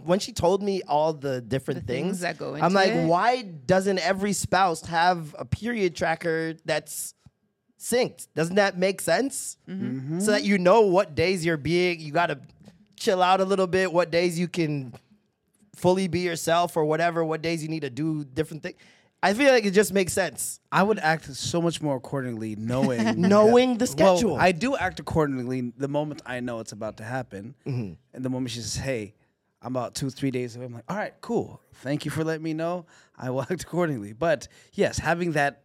When 0.04 0.20
she 0.20 0.32
told 0.32 0.62
me 0.64 0.82
all 0.88 1.12
the 1.14 1.42
different 1.42 1.82
The 1.82 1.94
things 1.94 2.06
things, 2.08 2.20
that 2.22 2.38
go 2.38 2.54
into 2.54 2.64
I'm 2.66 2.74
like, 2.74 2.92
it? 2.92 3.06
why 3.08 3.42
doesn't 3.42 4.00
every 4.00 4.32
spouse 4.34 4.82
have 4.86 5.36
a 5.38 5.44
period 5.44 5.96
tracker 5.96 6.54
that's 6.66 7.14
synced? 7.80 8.28
Doesn't 8.36 8.56
that 8.56 8.78
make 8.78 9.02
sense? 9.02 9.58
Mm-hmm. 9.68 10.20
So 10.20 10.32
that 10.32 10.44
you 10.44 10.58
know 10.60 10.82
what 10.82 11.16
days 11.16 11.44
you're 11.46 11.58
being, 11.58 12.00
you 12.00 12.12
gotta 12.12 12.40
chill 12.96 13.22
out 13.22 13.42
a 13.42 13.46
little 13.46 13.68
bit. 13.68 13.92
What 13.92 14.12
days 14.12 14.40
you 14.40 14.48
can 14.48 14.94
fully 15.76 16.08
be 16.08 16.22
yourself 16.22 16.78
or 16.78 16.86
whatever. 16.86 17.26
What 17.26 17.42
days 17.42 17.62
you 17.62 17.70
need 17.70 17.82
to 17.82 17.90
do 17.90 18.24
different 18.24 18.64
things. 18.64 18.78
I 19.24 19.34
feel 19.34 19.52
like 19.52 19.66
it 19.66 19.72
just 19.72 19.94
makes 19.94 20.14
sense. 20.14 20.60
I 20.72 20.84
would 20.84 21.00
act 21.00 21.26
so 21.36 21.62
much 21.62 21.82
more 21.82 21.96
accordingly, 21.98 22.56
knowing 22.56 23.20
Knowing 23.22 23.78
the 23.78 23.92
Well, 23.98 24.16
schedule. 24.18 24.36
I 24.38 24.52
do 24.52 24.78
act 24.78 25.00
accordingly 25.00 25.74
the 25.76 25.88
moment 25.88 26.22
I 26.26 26.40
know 26.40 26.60
it's 26.60 26.72
about 26.72 26.98
to 26.98 27.04
happen, 27.04 27.56
Mm-hmm. 27.66 27.94
and 28.14 28.24
the 28.26 28.30
moment 28.30 28.52
she 28.52 28.60
says, 28.60 28.76
"Hey, 28.76 29.16
I'm 29.62 29.76
about 29.76 29.96
two, 29.96 30.12
three 30.12 30.30
days 30.30 30.56
away," 30.56 30.66
I'm 30.66 30.74
like, 30.74 30.84
"All 30.88 30.96
right, 30.98 31.14
cool. 31.22 31.60
Thank 31.82 32.06
you 32.06 32.12
for 32.12 32.24
letting 32.24 32.44
me 32.44 32.54
know. 32.54 32.86
I 33.18 33.32
will 33.32 33.42
act 33.50 33.64
accordingly." 33.64 34.14
But 34.14 34.48
yes, 34.74 35.00
having 35.00 35.32
that 35.32 35.64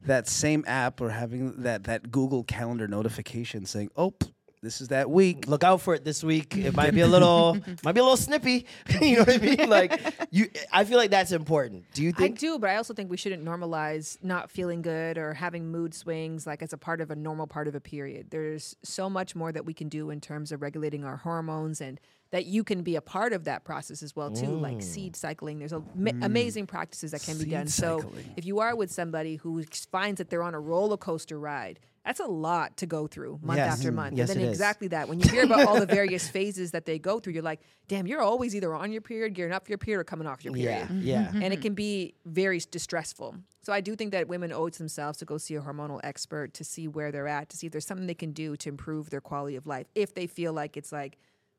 that 0.00 0.28
same 0.28 0.64
app 0.66 1.00
or 1.00 1.10
having 1.10 1.62
that 1.62 1.84
that 1.84 2.10
Google 2.10 2.42
Calendar 2.42 2.88
notification 2.88 3.66
saying, 3.66 3.90
"Oh, 3.96 4.10
p- 4.10 4.33
this 4.64 4.80
is 4.80 4.88
that 4.88 5.10
week." 5.10 5.46
look 5.46 5.62
out 5.62 5.80
for 5.80 5.94
it 5.94 6.04
this 6.04 6.24
week. 6.24 6.56
It 6.56 6.74
might 6.74 6.92
be 6.92 7.00
a 7.00 7.06
little, 7.06 7.54
might 7.84 7.92
be 7.92 8.00
a 8.00 8.02
little 8.02 8.16
snippy. 8.16 8.66
you 9.00 9.16
know 9.16 9.24
what 9.24 9.34
I 9.34 9.38
mean? 9.38 9.68
Like 9.68 10.28
you, 10.30 10.48
I 10.72 10.84
feel 10.84 10.98
like 10.98 11.10
that's 11.10 11.32
important. 11.32 11.84
Do 11.92 12.02
you 12.02 12.12
think? 12.12 12.36
I 12.36 12.40
do, 12.40 12.58
but 12.58 12.70
I 12.70 12.76
also 12.76 12.94
think 12.94 13.10
we 13.10 13.16
shouldn't 13.16 13.44
normalize 13.44 14.18
not 14.22 14.50
feeling 14.50 14.82
good 14.82 15.18
or 15.18 15.34
having 15.34 15.70
mood 15.70 15.94
swings 15.94 16.46
like 16.46 16.62
as 16.62 16.72
a 16.72 16.78
part 16.78 17.00
of 17.00 17.10
a 17.10 17.16
normal 17.16 17.46
part 17.46 17.68
of 17.68 17.74
a 17.74 17.80
period. 17.80 18.30
There's 18.30 18.76
so 18.82 19.08
much 19.08 19.36
more 19.36 19.52
that 19.52 19.64
we 19.64 19.74
can 19.74 19.88
do 19.88 20.10
in 20.10 20.20
terms 20.20 20.50
of 20.50 20.62
regulating 20.62 21.04
our 21.04 21.18
hormones 21.18 21.80
and 21.80 22.00
that 22.34 22.46
you 22.46 22.64
can 22.64 22.82
be 22.82 22.96
a 22.96 23.00
part 23.00 23.32
of 23.32 23.44
that 23.44 23.62
process 23.62 24.02
as 24.02 24.16
well 24.16 24.28
too, 24.28 24.48
like 24.48 24.78
mm. 24.78 24.82
seed 24.82 25.14
cycling. 25.14 25.60
There's 25.60 25.72
a, 25.72 25.78
ma- 25.94 26.10
mm. 26.10 26.24
amazing 26.24 26.66
practices 26.66 27.12
that 27.12 27.22
can 27.22 27.34
be 27.38 27.44
Seed 27.44 27.52
done. 27.52 27.68
So 27.68 28.12
if 28.36 28.44
you 28.44 28.58
are 28.58 28.74
with 28.74 28.90
somebody 28.90 29.36
who 29.36 29.62
finds 29.92 30.18
that 30.18 30.30
they're 30.30 30.42
on 30.42 30.52
a 30.52 30.58
roller 30.58 30.96
coaster 30.96 31.38
ride, 31.38 31.78
that's 32.04 32.18
a 32.18 32.26
lot 32.26 32.76
to 32.78 32.86
go 32.86 33.06
through 33.06 33.38
month 33.40 33.58
Yes. 33.58 33.74
after 33.74 33.92
Mm. 33.92 33.94
month. 33.94 34.16
Yes, 34.16 34.30
and 34.30 34.38
it 34.38 34.42
then 34.42 34.50
is. 34.50 34.56
exactly 34.56 34.88
that. 34.88 35.08
When 35.08 35.20
you 35.20 35.30
hear 35.30 35.44
about 35.44 35.68
all 35.68 35.78
the 35.78 35.86
various 36.00 36.28
phases 36.28 36.72
that 36.72 36.86
they 36.86 36.98
go 36.98 37.20
through, 37.20 37.34
you're 37.34 37.44
like, 37.44 37.60
damn, 37.86 38.08
you're 38.08 38.20
always 38.20 38.56
either 38.56 38.74
on 38.74 38.90
your 38.90 39.00
period, 39.00 39.34
gearing 39.34 39.52
up 39.52 39.66
for 39.66 39.70
your 39.70 39.78
period, 39.78 40.00
or 40.00 40.04
coming 40.04 40.26
off 40.26 40.44
your 40.44 40.54
period 40.54 40.88
Yeah, 40.90 41.20
yeah. 41.20 41.26
Mm-hmm. 41.28 41.36
and 41.36 41.44
it 41.44 41.58
mm-hmm. 41.58 41.62
can 41.62 41.74
be 41.74 42.14
very 42.26 42.60
distressful. 42.68 43.36
So 43.62 43.72
I 43.72 43.80
do 43.80 43.94
think 43.94 44.10
that 44.10 44.26
women 44.26 44.52
owe 44.52 44.66
it 44.66 44.72
to 44.72 44.78
themselves 44.78 45.18
to 45.18 45.24
go 45.24 45.38
see 45.38 45.54
a 45.54 45.60
hormonal 45.60 46.00
expert 46.02 46.52
to 46.54 46.64
see 46.64 46.88
where 46.88 47.12
they're 47.12 47.28
at, 47.28 47.48
to 47.50 47.56
see 47.56 47.68
if 47.68 47.72
there's 47.72 47.86
something 47.86 48.08
they 48.08 48.12
can 48.14 48.32
do 48.32 48.56
to 48.56 48.68
improve 48.68 49.10
their 49.10 49.20
quality 49.20 49.54
of 49.54 49.68
life. 49.68 49.86
If 49.94 50.16
they 50.16 50.26
feel 50.26 50.52
like 50.52 50.76
it's 50.76 50.90
like, 50.90 51.16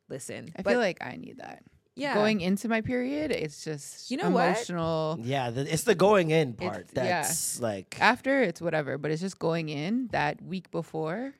listen, 0.09 0.51
I 0.57 0.61
but 0.61 0.71
feel 0.71 0.79
like 0.79 0.97
I 1.01 1.15
need 1.17 1.37
that. 1.39 1.63
yeah, 1.95 2.13
Going 2.13 2.41
into 2.41 2.67
my 2.67 2.81
period, 2.81 3.31
it's 3.31 3.63
just 3.63 4.09
You 4.11 4.17
know 4.17 4.29
what? 4.29 4.45
emotional. 4.47 5.17
Yeah, 5.21 5.49
the, 5.51 5.71
it's 5.71 5.83
the 5.83 5.95
going 5.95 6.31
in 6.31 6.53
part 6.53 6.77
It's- 6.91 6.91
yeah. 6.95 7.21
that's 7.21 7.59
like 7.61 7.97
After 7.99 8.41
it's 8.43 8.61
whatever, 8.61 8.97
but 8.97 9.11
it's 9.11 9.21
just 9.21 9.39
going 9.39 9.69
in 9.69 10.07
that 10.11 10.41
week 10.41 10.71
before. 10.71 11.33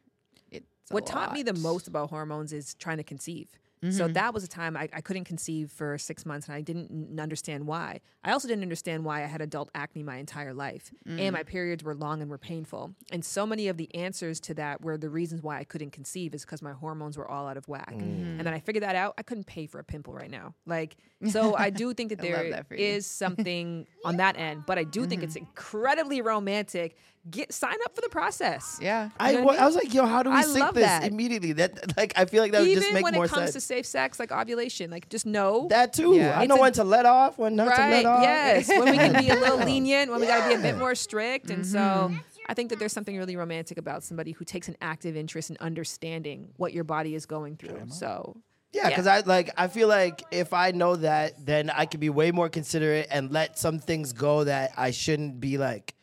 It's 0.51 0.66
a 0.91 0.93
what 0.93 1.05
taught 1.05 1.34
me 1.34 1.43
the 1.43 1.53
most 1.53 1.88
about 1.88 2.09
hormones 2.09 2.53
is 2.53 2.74
trying 2.76 2.97
to 2.97 3.03
conceive. 3.03 3.49
So 3.91 4.07
that 4.07 4.34
was 4.34 4.43
a 4.43 4.47
time 4.47 4.76
I, 4.76 4.89
I 4.93 5.01
couldn't 5.01 5.26
conceive 5.26 5.69
for 5.71 5.97
six 5.99 6.26
months 6.26 6.47
and 6.47 6.55
I 6.55 6.61
didn't 6.61 6.89
n- 6.89 7.19
understand 7.19 7.67
why. 7.67 7.99
I 8.23 8.32
also 8.32 8.47
didn't 8.47 8.63
understand 8.63 9.05
why 9.05 9.21
I 9.21 9.28
had 9.28 9.41
adult 9.41 9.69
acne 9.76 10.01
my 10.01 10.15
entire 10.17 10.55
life 10.55 10.91
and 11.05 11.34
my 11.34 11.43
periods 11.43 11.84
were 11.84 11.93
long 11.93 12.21
and 12.21 12.32
were 12.32 12.39
painful. 12.39 12.95
And 13.11 13.23
so 13.23 13.45
many 13.45 13.67
of 13.67 13.78
the 13.78 13.93
answers 13.93 14.39
to 14.41 14.55
that 14.55 14.82
were 14.82 14.97
the 14.97 15.09
reasons 15.09 15.43
why 15.43 15.59
I 15.59 15.65
couldn't 15.65 15.91
conceive 15.91 16.34
is 16.34 16.43
because 16.43 16.63
my 16.63 16.71
hormones 16.73 17.15
were 17.15 17.30
all 17.30 17.47
out 17.47 17.57
of 17.57 17.67
whack. 17.67 17.91
And 17.91 18.39
then 18.41 18.53
I 18.55 18.59
figured 18.59 18.82
that 18.84 18.95
out. 18.95 19.13
I 19.19 19.23
couldn't 19.23 19.45
pay 19.45 19.67
for 19.67 19.78
a 19.80 19.84
pimple 19.84 20.13
right 20.13 20.32
now. 20.32 20.55
Like, 20.65 20.97
so 21.30 21.55
I 21.55 21.69
do 21.69 21.93
think 21.93 22.09
that 22.09 22.19
there 22.19 22.38
that 22.51 22.65
is 22.80 23.05
something 23.05 23.86
on 24.05 24.17
that 24.17 24.36
end, 24.38 24.63
but 24.65 24.80
I 24.80 24.84
do 24.84 25.05
think 25.05 25.21
it's 25.21 25.36
incredibly 25.36 26.21
romantic. 26.21 26.97
Get 27.30 27.51
sign 27.51 27.76
up 27.86 27.95
for 27.95 28.01
the 28.01 28.09
process. 28.09 28.78
Yeah. 28.80 29.09
I, 29.19 29.32
know 29.34 29.43
what 29.45 29.53
I 29.53 29.55
mean? 29.55 29.63
I 29.63 29.65
was 29.65 29.76
like, 29.76 29.93
yo, 29.93 30.05
how 30.05 30.21
do 30.21 30.30
we 30.30 30.36
I 30.36 30.41
sync 30.43 30.59
love 30.59 30.76
this 30.76 30.84
that. 30.86 31.05
immediately? 31.05 31.53
That 31.53 31.97
like 31.97 32.13
I 32.15 32.26
feel 32.26 32.43
like 32.43 32.51
that 32.51 32.59
would 32.61 32.67
Even 32.69 32.84
just 32.84 32.93
make 32.93 33.01
more 33.01 33.09
sense. 33.11 33.17
when 33.17 33.26
it 33.26 33.30
comes 33.30 33.51
sense. 33.53 33.53
to 33.53 33.61
safe 33.61 33.86
sex, 33.88 34.19
like 34.19 34.32
ovulation, 34.32 34.91
like 34.91 35.09
just 35.09 35.26
know 35.26 35.67
that 35.69 35.91
too. 35.93 36.15
Yeah. 36.15 36.38
I 36.38 36.43
It's 36.43 36.49
know 36.49 36.57
a- 36.57 36.61
when 36.61 36.73
to 36.73 36.84
let 36.84 37.07
off, 37.07 37.39
when 37.39 37.55
not 37.55 37.76
to 37.76 37.82
let 37.82 38.05
off. 38.05 38.21
Yes, 38.21 38.67
when 38.69 38.91
we 38.91 38.97
can 38.97 39.13
be 39.23 39.30
a 39.30 39.36
little 39.36 39.57
lenient, 39.65 40.11
when 40.11 40.19
we 40.21 40.28
got 40.28 40.43
to 40.43 40.49
be 40.49 40.53
a 40.55 40.59
bit 40.61 40.78
more 40.78 40.93
strict, 40.93 41.49
and 41.49 41.65
so 41.65 41.80
Mm-hmm. 41.80 42.17
I 42.47 42.53
think 42.53 42.69
that 42.69 42.78
there's 42.78 42.93
something 42.93 43.17
really 43.17 43.36
romantic 43.36 43.80
about 43.80 44.03
somebody 44.03 44.32
who 44.32 44.45
takes 44.45 44.67
an 44.67 44.78
active 44.80 45.17
interest 45.17 45.49
in 45.49 45.57
understanding 45.61 46.49
what 46.57 46.73
your 46.73 46.84
body 46.84 47.15
is 47.15 47.26
going 47.26 47.57
through. 47.57 47.86
So 47.89 48.38
Yeah, 48.71 48.84
Yeah. 48.84 48.89
because 48.89 49.07
I 49.07 49.21
like 49.21 49.49
I 49.57 49.67
feel 49.67 49.88
like 49.88 50.21
if 50.30 50.53
I 50.53 50.69
know 50.69 50.95
that, 50.97 51.43
then 51.43 51.71
I 51.71 51.86
can 51.88 51.99
be 51.99 52.11
way 52.11 52.30
more 52.30 52.47
considerate 52.49 53.07
and 53.09 53.32
let 53.32 53.57
some 53.57 53.80
things 53.80 54.13
go 54.13 54.43
that 54.43 54.73
I 54.78 54.91
shouldn't 54.91 55.39
be 55.39 55.57
like. 55.57 55.94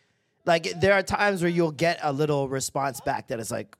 Like 0.44 0.80
there 0.80 0.94
are 0.94 1.02
times 1.02 1.42
where 1.42 1.50
you'll 1.50 1.70
get 1.72 1.98
a 2.02 2.12
little 2.12 2.48
response 2.48 3.00
back 3.00 3.28
that 3.28 3.38
is 3.38 3.50
like, 3.50 3.76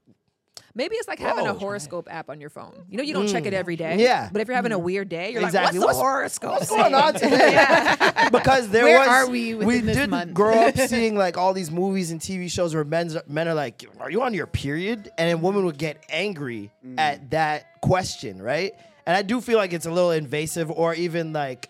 maybe 0.75 0.97
it's 0.97 1.09
like 1.09 1.19
having 1.19 1.47
a 1.47 1.55
horoscope 1.55 2.07
app 2.11 2.31
on 2.31 2.41
your 2.41 2.51
phone. 2.51 2.73
You 2.89 2.97
know, 2.97 3.03
you 3.03 3.13
don't 3.15 3.27
check 3.27 3.47
it 3.47 3.53
every 3.53 3.77
day. 3.77 3.97
Mm. 3.97 4.01
Yeah. 4.01 4.29
But 4.33 4.41
if 4.43 4.49
you're 4.49 4.55
having 4.55 4.73
a 4.73 4.79
weird 4.79 5.09
day, 5.09 5.33
you're 5.33 5.43
exactly 5.43 5.79
like, 5.79 5.87
what's 5.87 5.99
the 5.99 6.03
horoscope? 6.05 6.51
What's 6.53 6.71
going 6.71 6.95
on 6.95 7.15
today? 7.15 7.67
because 8.33 8.69
there 8.69 8.85
Where 8.85 8.99
was 9.01 9.09
are 9.09 9.29
we 9.29 9.55
we 9.55 9.81
did 9.81 10.09
month? 10.11 10.35
grow 10.35 10.55
up 10.69 10.77
seeing 10.89 11.17
like 11.17 11.37
all 11.37 11.53
these 11.53 11.71
movies 11.71 12.11
and 12.13 12.21
TV 12.21 12.51
shows 12.51 12.75
where 12.75 12.85
men's 12.85 13.17
men 13.27 13.49
are 13.49 13.55
like, 13.55 13.85
"Are 13.99 14.11
you 14.11 14.23
on 14.23 14.35
your 14.35 14.47
period?" 14.47 15.11
And 15.19 15.29
then 15.29 15.43
women 15.43 15.65
would 15.65 15.79
get 15.79 16.05
angry 16.09 16.71
at 16.97 17.31
that 17.31 17.81
question, 17.81 18.41
right? 18.41 18.73
And 19.05 19.17
I 19.17 19.23
do 19.23 19.41
feel 19.41 19.59
like 19.59 19.73
it's 19.73 19.87
a 19.87 19.91
little 19.91 20.13
invasive, 20.13 20.71
or 20.71 20.95
even 20.95 21.33
like 21.33 21.69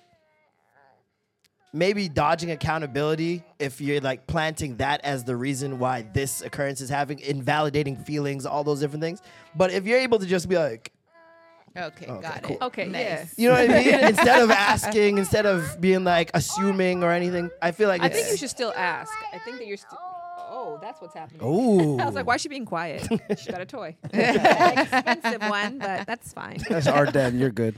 maybe 1.73 2.09
dodging 2.09 2.51
accountability 2.51 3.43
if 3.59 3.81
you're 3.81 4.01
like 4.01 4.27
planting 4.27 4.77
that 4.77 5.01
as 5.05 5.25
the 5.25 5.35
reason 5.35 5.79
why 5.79 6.03
this 6.13 6.43
occurrence 6.43 6.81
is 6.81 6.91
having 6.91 7.19
invalidating 7.21 7.97
feelings, 7.97 8.45
all 8.47 8.65
those 8.65 8.81
different 8.81 9.03
things. 9.03 9.23
But 9.55 9.73
if 9.73 9.87
you're 9.87 9.99
able 9.99 10.19
to 10.19 10.27
just 10.27 10.49
be 10.49 10.57
like, 10.57 10.93
Okay, 11.75 12.05
got 12.05 12.43
cool. 12.43 12.57
it. 12.57 12.63
Okay, 12.65 12.85
yeah. 12.91 13.17
nice. 13.21 13.39
you 13.39 13.49
know 13.49 13.55
what 13.55 13.71
I 13.71 13.83
mean? 13.83 13.95
instead 14.09 14.43
of 14.43 14.51
asking, 14.51 15.17
instead 15.17 15.47
of 15.47 15.81
being 15.81 16.05
like 16.05 16.31
assuming 16.35 17.03
or 17.03 17.11
anything, 17.13 17.51
I 17.63 17.71
feel 17.71 17.89
like 17.89 18.03
I 18.03 18.07
it's, 18.07 18.17
think 18.17 18.31
you 18.33 18.37
should 18.37 18.51
still 18.51 18.75
ask. 18.77 19.11
I 19.33 19.39
think 19.39 19.57
that 19.59 19.67
you're 19.67 19.79
still. 19.79 19.99
Oh, 20.65 20.79
that's 20.81 21.01
what's 21.01 21.15
happening. 21.15 21.43
Ooh. 21.43 21.99
I 22.01 22.05
was 22.07 22.15
like, 22.15 22.25
why 22.25 22.37
is 22.37 22.41
she 22.41 22.49
being 22.49 22.65
quiet? 22.65 23.03
she 23.39 23.51
got 23.51 23.61
a 23.61 23.67
toy. 23.67 23.97
An 24.13 24.79
expensive 24.79 25.43
one, 25.43 25.79
but 25.79 26.07
that's 26.07 26.33
fine. 26.33 26.59
That's 26.69 26.87
our 26.87 27.07
dad. 27.07 27.35
You're 27.35 27.51
good. 27.51 27.75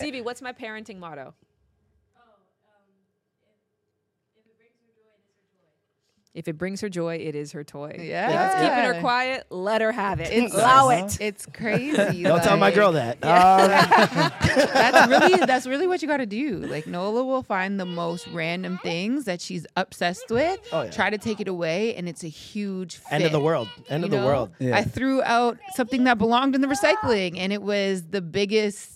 ZB, 0.00 0.22
what's 0.22 0.40
my 0.40 0.52
parenting 0.52 0.98
motto? 0.98 1.34
If 6.34 6.48
it 6.48 6.58
brings 6.58 6.80
her 6.80 6.88
joy, 6.88 7.16
it 7.18 7.36
is 7.36 7.52
her 7.52 7.62
toy. 7.62 7.96
Yeah. 8.00 8.28
If 8.28 8.50
it's 8.50 8.54
keeping 8.62 8.84
her 8.94 9.00
quiet, 9.00 9.46
let 9.50 9.80
her 9.80 9.92
have 9.92 10.18
it. 10.18 10.32
It's- 10.32 10.52
Allow 10.52 10.88
it. 10.90 11.16
It's 11.20 11.46
crazy. 11.46 12.24
Don't 12.24 12.42
tell 12.42 12.56
my 12.56 12.72
girl 12.72 12.90
that. 12.92 13.20
that's 13.20 15.08
really 15.08 15.46
that's 15.46 15.66
really 15.66 15.86
what 15.86 16.02
you 16.02 16.08
got 16.08 16.16
to 16.18 16.26
do. 16.26 16.58
Like 16.58 16.86
Nola 16.86 17.24
will 17.24 17.42
find 17.42 17.78
the 17.78 17.84
most 17.86 18.26
random 18.28 18.78
things 18.82 19.24
that 19.26 19.40
she's 19.40 19.66
obsessed 19.76 20.30
with, 20.30 20.58
Oh, 20.72 20.82
yeah. 20.82 20.90
try 20.90 21.10
to 21.10 21.18
take 21.18 21.40
it 21.40 21.48
away, 21.48 21.94
and 21.94 22.08
it's 22.08 22.24
a 22.24 22.28
huge 22.28 23.00
End 23.10 23.24
of 23.24 23.32
the 23.32 23.40
world. 23.40 23.68
End 23.88 24.02
you 24.02 24.06
of 24.06 24.10
the 24.10 24.16
know? 24.18 24.26
world. 24.26 24.50
Yeah. 24.58 24.76
I 24.76 24.82
threw 24.82 25.22
out 25.22 25.58
something 25.74 26.04
that 26.04 26.18
belonged 26.18 26.54
in 26.54 26.60
the 26.60 26.66
recycling, 26.68 27.38
and 27.38 27.52
it 27.52 27.62
was 27.62 28.02
the 28.10 28.20
biggest 28.20 28.93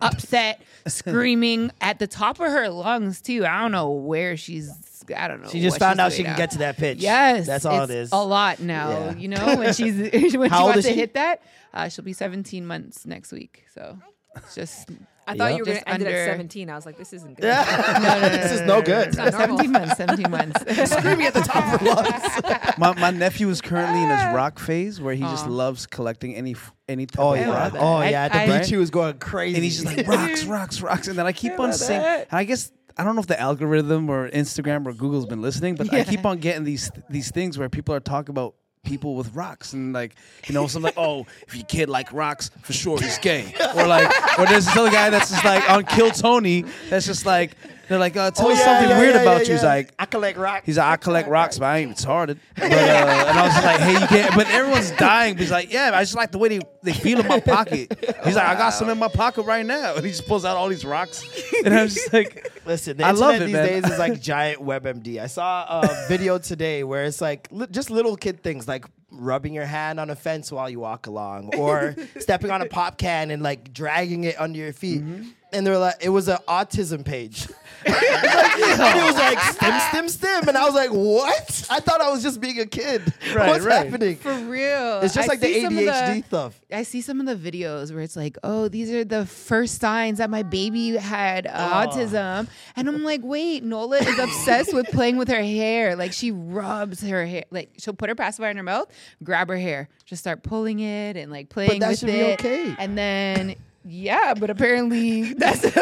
upset, 0.00 0.62
screaming 0.86 1.70
at 1.80 1.98
the 1.98 2.06
top 2.06 2.40
of 2.40 2.46
her 2.50 2.68
lungs 2.68 3.20
too. 3.20 3.44
I 3.46 3.60
don't 3.60 3.72
know 3.72 3.90
where 3.90 4.36
she's. 4.36 4.70
I 5.16 5.26
don't 5.26 5.42
know. 5.42 5.48
She 5.48 5.60
just 5.60 5.78
found 5.80 6.00
out 6.00 6.12
she 6.12 6.22
can 6.22 6.32
now. 6.32 6.36
get 6.36 6.52
to 6.52 6.58
that 6.58 6.76
pitch. 6.76 6.98
Yes, 6.98 7.46
That's 7.46 7.64
all 7.64 7.82
it 7.82 7.90
is. 7.90 8.10
A 8.12 8.16
lot 8.24 8.60
now, 8.60 8.90
Yeah. 8.90 9.14
you 9.16 9.28
know. 9.28 9.56
When 9.56 9.72
she's 9.74 9.96
when 10.36 10.48
How 10.50 10.58
she 10.58 10.64
wants 10.64 10.82
to 10.82 10.88
she? 10.90 10.94
hit 10.94 11.14
that, 11.14 11.42
uh, 11.74 11.88
she'll 11.88 12.04
be 12.04 12.12
17 12.12 12.64
months 12.64 13.04
next 13.04 13.32
week. 13.32 13.64
So 13.74 13.98
it's 14.36 14.54
just 14.54 14.88
I 15.26 15.36
thought 15.36 15.50
Yep. 15.50 15.56
you 15.56 15.58
were 15.60 15.64
going 15.66 15.74
Just 15.76 15.86
to 15.86 15.92
end 15.92 16.02
it 16.02 16.06
under- 16.06 16.18
at 16.18 16.26
17. 16.30 16.70
I 16.70 16.74
was 16.74 16.84
like, 16.86 16.98
this 16.98 17.12
isn't 17.12 17.36
good. 17.36 17.44
no, 17.44 17.58
no, 18.00 18.20
no, 18.20 18.28
This 18.28 18.52
is 18.52 18.60
no, 18.62 18.66
no 18.66 18.74
no, 18.78 18.82
good. 18.82 19.14
no, 19.16 19.22
no, 19.22 19.28
It's 19.28 19.38
not 19.38 19.48
normal. 19.48 19.58
17 19.58 19.72
months. 19.72 19.96
17 19.96 20.30
months. 20.30 20.90
Screaming 20.92 21.26
at 21.26 21.34
the 21.34 21.40
top 21.42 21.74
of 21.74 21.80
her 21.80 21.86
lungs. 21.86 22.78
my, 22.78 22.94
my 22.98 23.10
nephew 23.10 23.48
is 23.48 23.60
currently 23.60 24.02
in 24.02 24.08
his 24.10 24.24
rock 24.34 24.58
phase 24.58 25.00
where 25.00 25.14
he 25.14 25.22
just 25.22 25.46
loves 25.46 25.86
collecting 25.86 26.34
any 26.34 26.52
f- 26.52 26.72
any 26.88 27.06
type 27.06 27.20
Oh 27.24 27.34
of 27.34 27.40
yeah. 27.40 27.48
rock. 27.50 27.72
that. 27.72 27.80
Oh 27.80 27.94
I- 27.96 28.08
yeah. 28.10 28.24
At 28.24 28.32
the 28.32 28.38
I- 28.52 28.58
beach, 28.58 28.68
he 28.68 28.76
was 28.76 28.90
going 28.90 29.18
crazy. 29.18 29.54
and 29.56 29.64
he's 29.64 29.80
just 29.82 29.96
like 29.96 30.06
rocks, 30.08 30.44
rocks, 30.44 30.80
rocks, 30.82 31.08
and 31.08 31.16
then 31.18 31.26
I 31.26 31.32
keep 31.32 31.58
on 31.60 31.72
saying, 31.72 32.02
and 32.02 32.26
I 32.32 32.44
guess 32.44 32.72
I 32.98 33.04
don't 33.04 33.14
know 33.14 33.20
if 33.22 33.26
the 33.26 33.40
algorithm 33.40 34.10
or 34.10 34.28
Instagram 34.30 34.84
or 34.86 34.92
Google's 34.92 35.24
been 35.26 35.40
listening, 35.40 35.76
but 35.76 35.92
I 35.94 36.04
keep 36.04 36.26
on 36.26 36.38
getting 36.38 36.64
these 36.64 36.90
these 37.08 37.30
things 37.30 37.56
where 37.58 37.68
people 37.68 37.94
are 37.94 38.00
talking 38.00 38.30
about 38.32 38.54
people 38.84 39.14
with 39.14 39.32
rocks 39.34 39.72
and 39.74 39.92
like 39.92 40.14
you 40.48 40.54
know 40.54 40.66
something 40.66 40.86
like 40.86 40.98
oh 40.98 41.24
if 41.46 41.54
your 41.54 41.64
kid 41.66 41.88
like 41.88 42.12
rocks 42.12 42.50
for 42.62 42.72
sure 42.72 42.98
he's 42.98 43.18
gay. 43.18 43.54
Or 43.76 43.86
like 43.86 44.08
or 44.38 44.46
there's 44.46 44.66
this 44.66 44.76
other 44.76 44.90
guy 44.90 45.08
that's 45.08 45.30
just 45.30 45.44
like 45.44 45.68
on 45.70 45.84
Kill 45.84 46.10
Tony 46.10 46.64
that's 46.90 47.06
just 47.06 47.24
like 47.24 47.52
They're 47.88 47.98
like, 47.98 48.16
uh, 48.16 48.30
tell 48.30 48.46
Oh, 48.48 48.50
us 48.52 48.58
yeah, 48.58 48.64
something 48.64 48.90
yeah, 48.90 48.98
weird 48.98 49.14
yeah, 49.14 49.22
about 49.22 49.46
you. 49.46 49.52
He's 49.54 49.62
like, 49.62 49.92
I 49.98 50.06
collect 50.06 50.38
rocks. 50.38 50.66
He's 50.66 50.78
like, 50.78 50.86
I 50.86 50.96
collect 50.96 51.28
rocks, 51.28 51.58
but 51.58 51.66
I 51.66 51.78
ain't 51.78 51.96
retarded. 51.96 52.38
But, 52.56 52.72
uh, 52.72 52.74
and 52.76 53.38
I 53.38 53.42
was 53.44 53.52
just 53.52 53.64
like, 53.64 53.80
hey, 53.80 53.92
you 54.00 54.06
can't. 54.06 54.34
But 54.34 54.48
everyone's 54.50 54.90
dying. 54.92 55.34
But 55.34 55.40
he's 55.40 55.50
like, 55.50 55.72
yeah, 55.72 55.90
I 55.92 56.02
just 56.02 56.14
like 56.14 56.32
the 56.32 56.38
way 56.38 56.48
they, 56.48 56.60
they 56.82 56.92
feel 56.92 57.20
in 57.20 57.26
my 57.26 57.40
pocket. 57.40 57.92
He's 58.24 58.36
like, 58.36 58.46
I 58.46 58.54
got 58.54 58.70
some 58.70 58.88
in 58.88 58.98
my 58.98 59.08
pocket 59.08 59.42
right 59.42 59.66
now. 59.66 59.94
And 59.96 60.04
he 60.04 60.10
just 60.10 60.26
pulls 60.26 60.44
out 60.44 60.56
all 60.56 60.68
these 60.68 60.84
rocks. 60.84 61.24
And 61.64 61.74
I'm 61.74 61.88
just 61.88 62.12
like, 62.12 62.48
Listen, 62.64 62.96
the 62.96 63.04
I 63.04 63.10
love 63.10 63.34
it, 63.36 63.46
these 63.46 63.52
man. 63.52 63.66
days 63.66 63.84
is 63.90 63.98
like 63.98 64.20
giant 64.20 64.60
WebMD. 64.62 65.20
I 65.20 65.26
saw 65.26 65.80
a 65.82 66.04
video 66.08 66.38
today 66.38 66.84
where 66.84 67.04
it's 67.04 67.20
like 67.20 67.48
li- 67.50 67.66
just 67.70 67.90
little 67.90 68.16
kid 68.16 68.42
things 68.42 68.68
like 68.68 68.86
rubbing 69.10 69.52
your 69.52 69.66
hand 69.66 69.98
on 69.98 70.10
a 70.10 70.14
fence 70.16 70.50
while 70.52 70.70
you 70.70 70.78
walk 70.80 71.06
along 71.08 71.54
or 71.56 71.94
stepping 72.18 72.50
on 72.50 72.62
a 72.62 72.66
pop 72.66 72.96
can 72.98 73.30
and 73.32 73.42
like 73.42 73.72
dragging 73.72 74.24
it 74.24 74.40
under 74.40 74.58
your 74.58 74.72
feet. 74.72 75.02
Mm-hmm. 75.02 75.28
And 75.52 75.66
they're 75.66 75.76
like, 75.76 75.96
it 76.00 76.08
was 76.08 76.28
an 76.28 76.38
autism 76.48 77.04
page. 77.04 77.48
And 77.86 78.98
it 78.98 79.04
was 79.04 79.14
like 79.16 79.38
stim, 79.54 79.80
stim, 79.90 80.08
stim. 80.08 80.48
And 80.48 80.56
I 80.56 80.64
was 80.64 80.74
like, 80.74 80.90
what? 80.90 81.66
I 81.70 81.80
thought 81.80 82.00
I 82.00 82.10
was 82.10 82.22
just 82.22 82.40
being 82.40 82.60
a 82.60 82.66
kid. 82.66 83.02
Right, 83.32 83.48
What's 83.48 83.64
right. 83.64 83.86
happening? 83.86 84.16
For 84.16 84.34
real. 84.34 85.00
It's 85.00 85.14
just 85.14 85.26
I 85.26 85.32
like 85.32 85.40
the 85.40 85.46
see 85.46 85.62
some 85.62 85.78
of 85.78 85.84
ADHD 85.84 86.24
stuff. 86.26 86.60
I 86.70 86.82
see 86.82 87.00
some 87.00 87.18
of 87.18 87.26
the 87.26 87.50
videos 87.50 87.90
where 87.90 88.02
it's 88.02 88.14
like, 88.14 88.36
oh, 88.44 88.68
these 88.68 88.90
are 88.90 89.04
the 89.04 89.24
first 89.24 89.80
signs 89.80 90.18
that 90.18 90.28
my 90.28 90.42
baby 90.42 90.96
had 90.96 91.46
uh, 91.46 91.86
autism. 91.86 92.48
And 92.76 92.88
I'm 92.88 93.02
like, 93.04 93.20
wait, 93.22 93.64
Nola 93.64 93.96
is 93.98 94.18
obsessed 94.18 94.74
with 94.74 94.86
playing 94.88 95.16
with 95.16 95.28
her 95.28 95.42
hair. 95.42 95.96
Like 95.96 96.12
she 96.12 96.30
rubs 96.30 97.00
her 97.02 97.24
hair. 97.24 97.44
Like 97.50 97.70
she'll 97.78 97.94
put 97.94 98.10
her 98.10 98.14
pacifier 98.14 98.50
in 98.50 98.58
her 98.58 98.62
mouth, 98.62 98.88
grab 99.22 99.48
her 99.48 99.56
hair, 99.56 99.88
just 100.04 100.20
start 100.20 100.42
pulling 100.42 100.80
it 100.80 101.16
and 101.16 101.32
like 101.32 101.48
playing 101.48 101.80
that 101.80 101.88
with 101.88 102.00
should 102.00 102.06
be 102.08 102.12
it. 102.12 102.40
okay. 102.40 102.74
And 102.78 102.98
then 102.98 103.54
yeah, 103.84 104.34
but 104.34 104.50
apparently 104.50 105.32
that's 105.34 105.60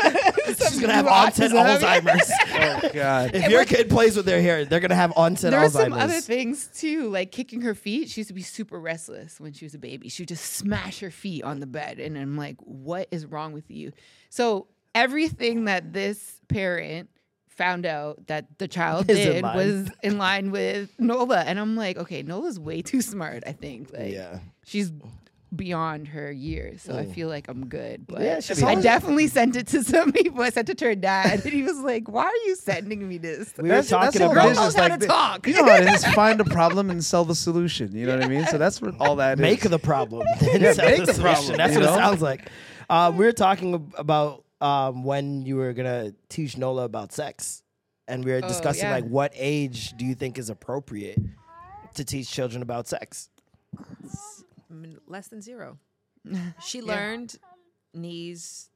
She's 0.70 0.80
gonna 0.80 0.92
have 0.92 1.06
onset 1.06 1.50
Alzheimer's. 1.52 2.30
oh, 2.84 2.90
God. 2.92 3.34
if 3.34 3.48
your 3.50 3.64
kid 3.64 3.88
plays 3.88 4.16
with 4.16 4.26
their 4.26 4.40
hair, 4.42 4.64
they're 4.64 4.80
gonna 4.80 4.94
have 4.94 5.12
onset 5.16 5.50
There 5.52 5.60
were 5.60 5.66
Alzheimer's. 5.66 5.72
some 5.72 5.92
other 5.92 6.20
things 6.20 6.68
too, 6.74 7.08
like 7.08 7.30
kicking 7.32 7.60
her 7.62 7.74
feet. 7.74 8.08
She 8.10 8.20
used 8.20 8.28
to 8.28 8.34
be 8.34 8.42
super 8.42 8.78
restless 8.80 9.38
when 9.40 9.52
she 9.52 9.64
was 9.64 9.74
a 9.74 9.78
baby. 9.78 10.08
She 10.08 10.22
would 10.22 10.28
just 10.28 10.44
smash 10.54 11.00
her 11.00 11.10
feet 11.10 11.44
on 11.44 11.60
the 11.60 11.66
bed, 11.66 11.98
and 12.00 12.16
I'm 12.18 12.36
like, 12.36 12.56
"What 12.60 13.08
is 13.10 13.26
wrong 13.26 13.52
with 13.52 13.70
you?" 13.70 13.92
So 14.28 14.66
everything 14.94 15.64
that 15.66 15.92
this 15.92 16.40
parent 16.48 17.10
found 17.48 17.84
out 17.84 18.26
that 18.28 18.46
the 18.58 18.66
child 18.66 19.10
Is 19.10 19.18
did 19.18 19.42
line. 19.42 19.56
was 19.56 19.90
in 20.02 20.16
line 20.18 20.50
with 20.50 20.90
Nola, 20.98 21.40
and 21.40 21.58
I'm 21.60 21.76
like, 21.76 21.96
"Okay, 21.98 22.22
Nola's 22.22 22.58
way 22.58 22.82
too 22.82 23.02
smart. 23.02 23.42
I 23.46 23.52
think. 23.52 23.92
Like, 23.92 24.12
Yeah. 24.12 24.38
she's." 24.64 24.90
Beyond 25.54 26.06
her 26.08 26.30
years, 26.30 26.82
so 26.82 26.96
I 26.96 27.06
feel 27.06 27.28
like 27.28 27.48
I'm 27.48 27.66
good. 27.66 28.06
But 28.06 28.20
Yeah, 28.20 28.38
she'll 28.38 28.54
be 28.56 28.62
I 28.62 28.76
good. 28.76 28.84
definitely 28.84 29.26
sent 29.26 29.56
it 29.56 29.66
to 29.68 29.82
some 29.92 30.12
people. 30.12 30.42
I 30.42 30.50
sent 30.50 30.68
it 30.68 30.78
to 30.78 30.84
her 30.84 30.94
dad, 30.94 31.40
and 31.44 31.52
he 31.52 31.64
was 31.64 31.76
like, 31.80 32.08
"Why 32.08 32.22
are 32.26 32.46
you 32.46 32.54
sending 32.54 33.08
me 33.08 33.18
this?" 33.18 33.52
We 33.58 33.68
were 33.68 33.82
talking 33.82 34.22
all 34.22 34.30
about 34.30 34.44
Girl 34.46 34.54
knows 34.54 34.76
how 34.76 34.86
to 34.86 34.96
the- 34.96 35.08
talk. 35.08 35.48
You 35.48 35.54
know 35.54 35.64
how 35.64 35.76
it 35.78 35.88
is. 35.88 36.04
Find 36.14 36.40
a 36.40 36.44
problem 36.44 36.88
and 36.88 37.04
sell 37.04 37.24
the 37.24 37.34
solution. 37.34 37.96
You 37.96 38.06
know 38.06 38.14
what 38.16 38.24
I 38.24 38.28
mean? 38.28 38.46
So 38.46 38.58
that's 38.58 38.80
what 38.80 38.94
all 39.00 39.16
that 39.16 39.38
is. 39.38 39.42
make 39.50 39.62
the 39.62 39.78
problem. 39.80 40.24
Yeah, 40.40 40.52
make 40.58 40.70
the 40.70 40.74
solution. 41.14 41.20
problem, 41.22 41.56
That's 41.56 41.74
what 41.74 41.82
know? 41.84 41.94
it 41.94 41.96
sounds 41.96 42.22
like. 42.22 42.48
Uh, 42.88 43.10
we 43.16 43.24
were 43.24 43.32
talking 43.32 43.92
about 43.98 44.44
um, 44.60 45.02
when 45.02 45.42
you 45.42 45.56
were 45.56 45.72
gonna 45.72 46.14
teach 46.28 46.56
Nola 46.58 46.84
about 46.84 47.12
sex, 47.12 47.64
and 48.06 48.24
we 48.24 48.30
were 48.30 48.40
Oh, 48.44 48.46
discussing 48.48 48.84
yeah. 48.84 48.94
like 48.94 49.04
what 49.08 49.32
age 49.34 49.94
do 49.96 50.04
you 50.04 50.14
think 50.14 50.38
is 50.38 50.48
appropriate 50.48 51.18
to 51.94 52.04
teach 52.04 52.30
children 52.30 52.62
about 52.62 52.86
sex? 52.86 53.30
Mm, 54.72 54.98
less 55.06 55.28
than 55.28 55.40
zero. 55.42 55.78
She 56.64 56.82
learned 56.82 57.36
knees, 57.94 58.68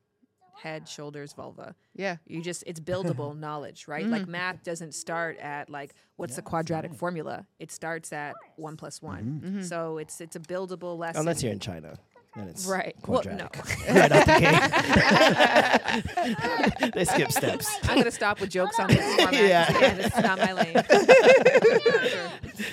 head, 0.62 0.88
shoulders, 0.88 1.32
vulva. 1.34 1.74
Yeah. 1.94 2.16
You 2.26 2.40
just 2.42 2.64
it's 2.66 2.80
buildable 2.80 3.36
knowledge, 3.46 3.86
right? 3.86 4.02
Mm-hmm. 4.04 4.12
Like 4.12 4.26
math 4.28 4.62
doesn't 4.62 4.94
start 4.94 5.36
at 5.38 5.68
like 5.68 5.94
what's 6.16 6.36
the 6.36 6.42
quadratic 6.42 6.94
formula. 6.94 7.46
It 7.58 7.70
starts 7.70 8.12
at 8.12 8.34
one 8.56 8.76
plus 8.76 9.02
one. 9.02 9.42
Mm-hmm. 9.44 9.62
So 9.62 9.98
it's 9.98 10.20
it's 10.20 10.36
a 10.36 10.40
buildable 10.40 10.96
lesson. 10.98 11.20
Unless 11.20 11.42
you're 11.42 11.52
in 11.52 11.60
China. 11.60 11.98
Then 12.36 12.48
it's 12.48 12.66
Right. 12.66 12.96
Well, 13.06 13.22
quadratic. 13.22 13.64
no. 13.86 13.94
right 13.94 14.10
out 14.12 14.26
the 14.26 14.40
gate. 16.82 16.92
they 16.94 17.04
skip 17.04 17.30
steps. 17.30 17.68
I'm 17.84 17.98
gonna 17.98 18.10
stop 18.10 18.40
with 18.40 18.50
jokes 18.50 18.76
on 18.80 18.88
this 18.88 19.14
format. 19.16 19.34
Yeah. 19.34 19.70
yeah. 19.70 19.94
it's 20.00 20.16
not 20.16 20.38
my 20.40 20.52
lane. 20.52 20.74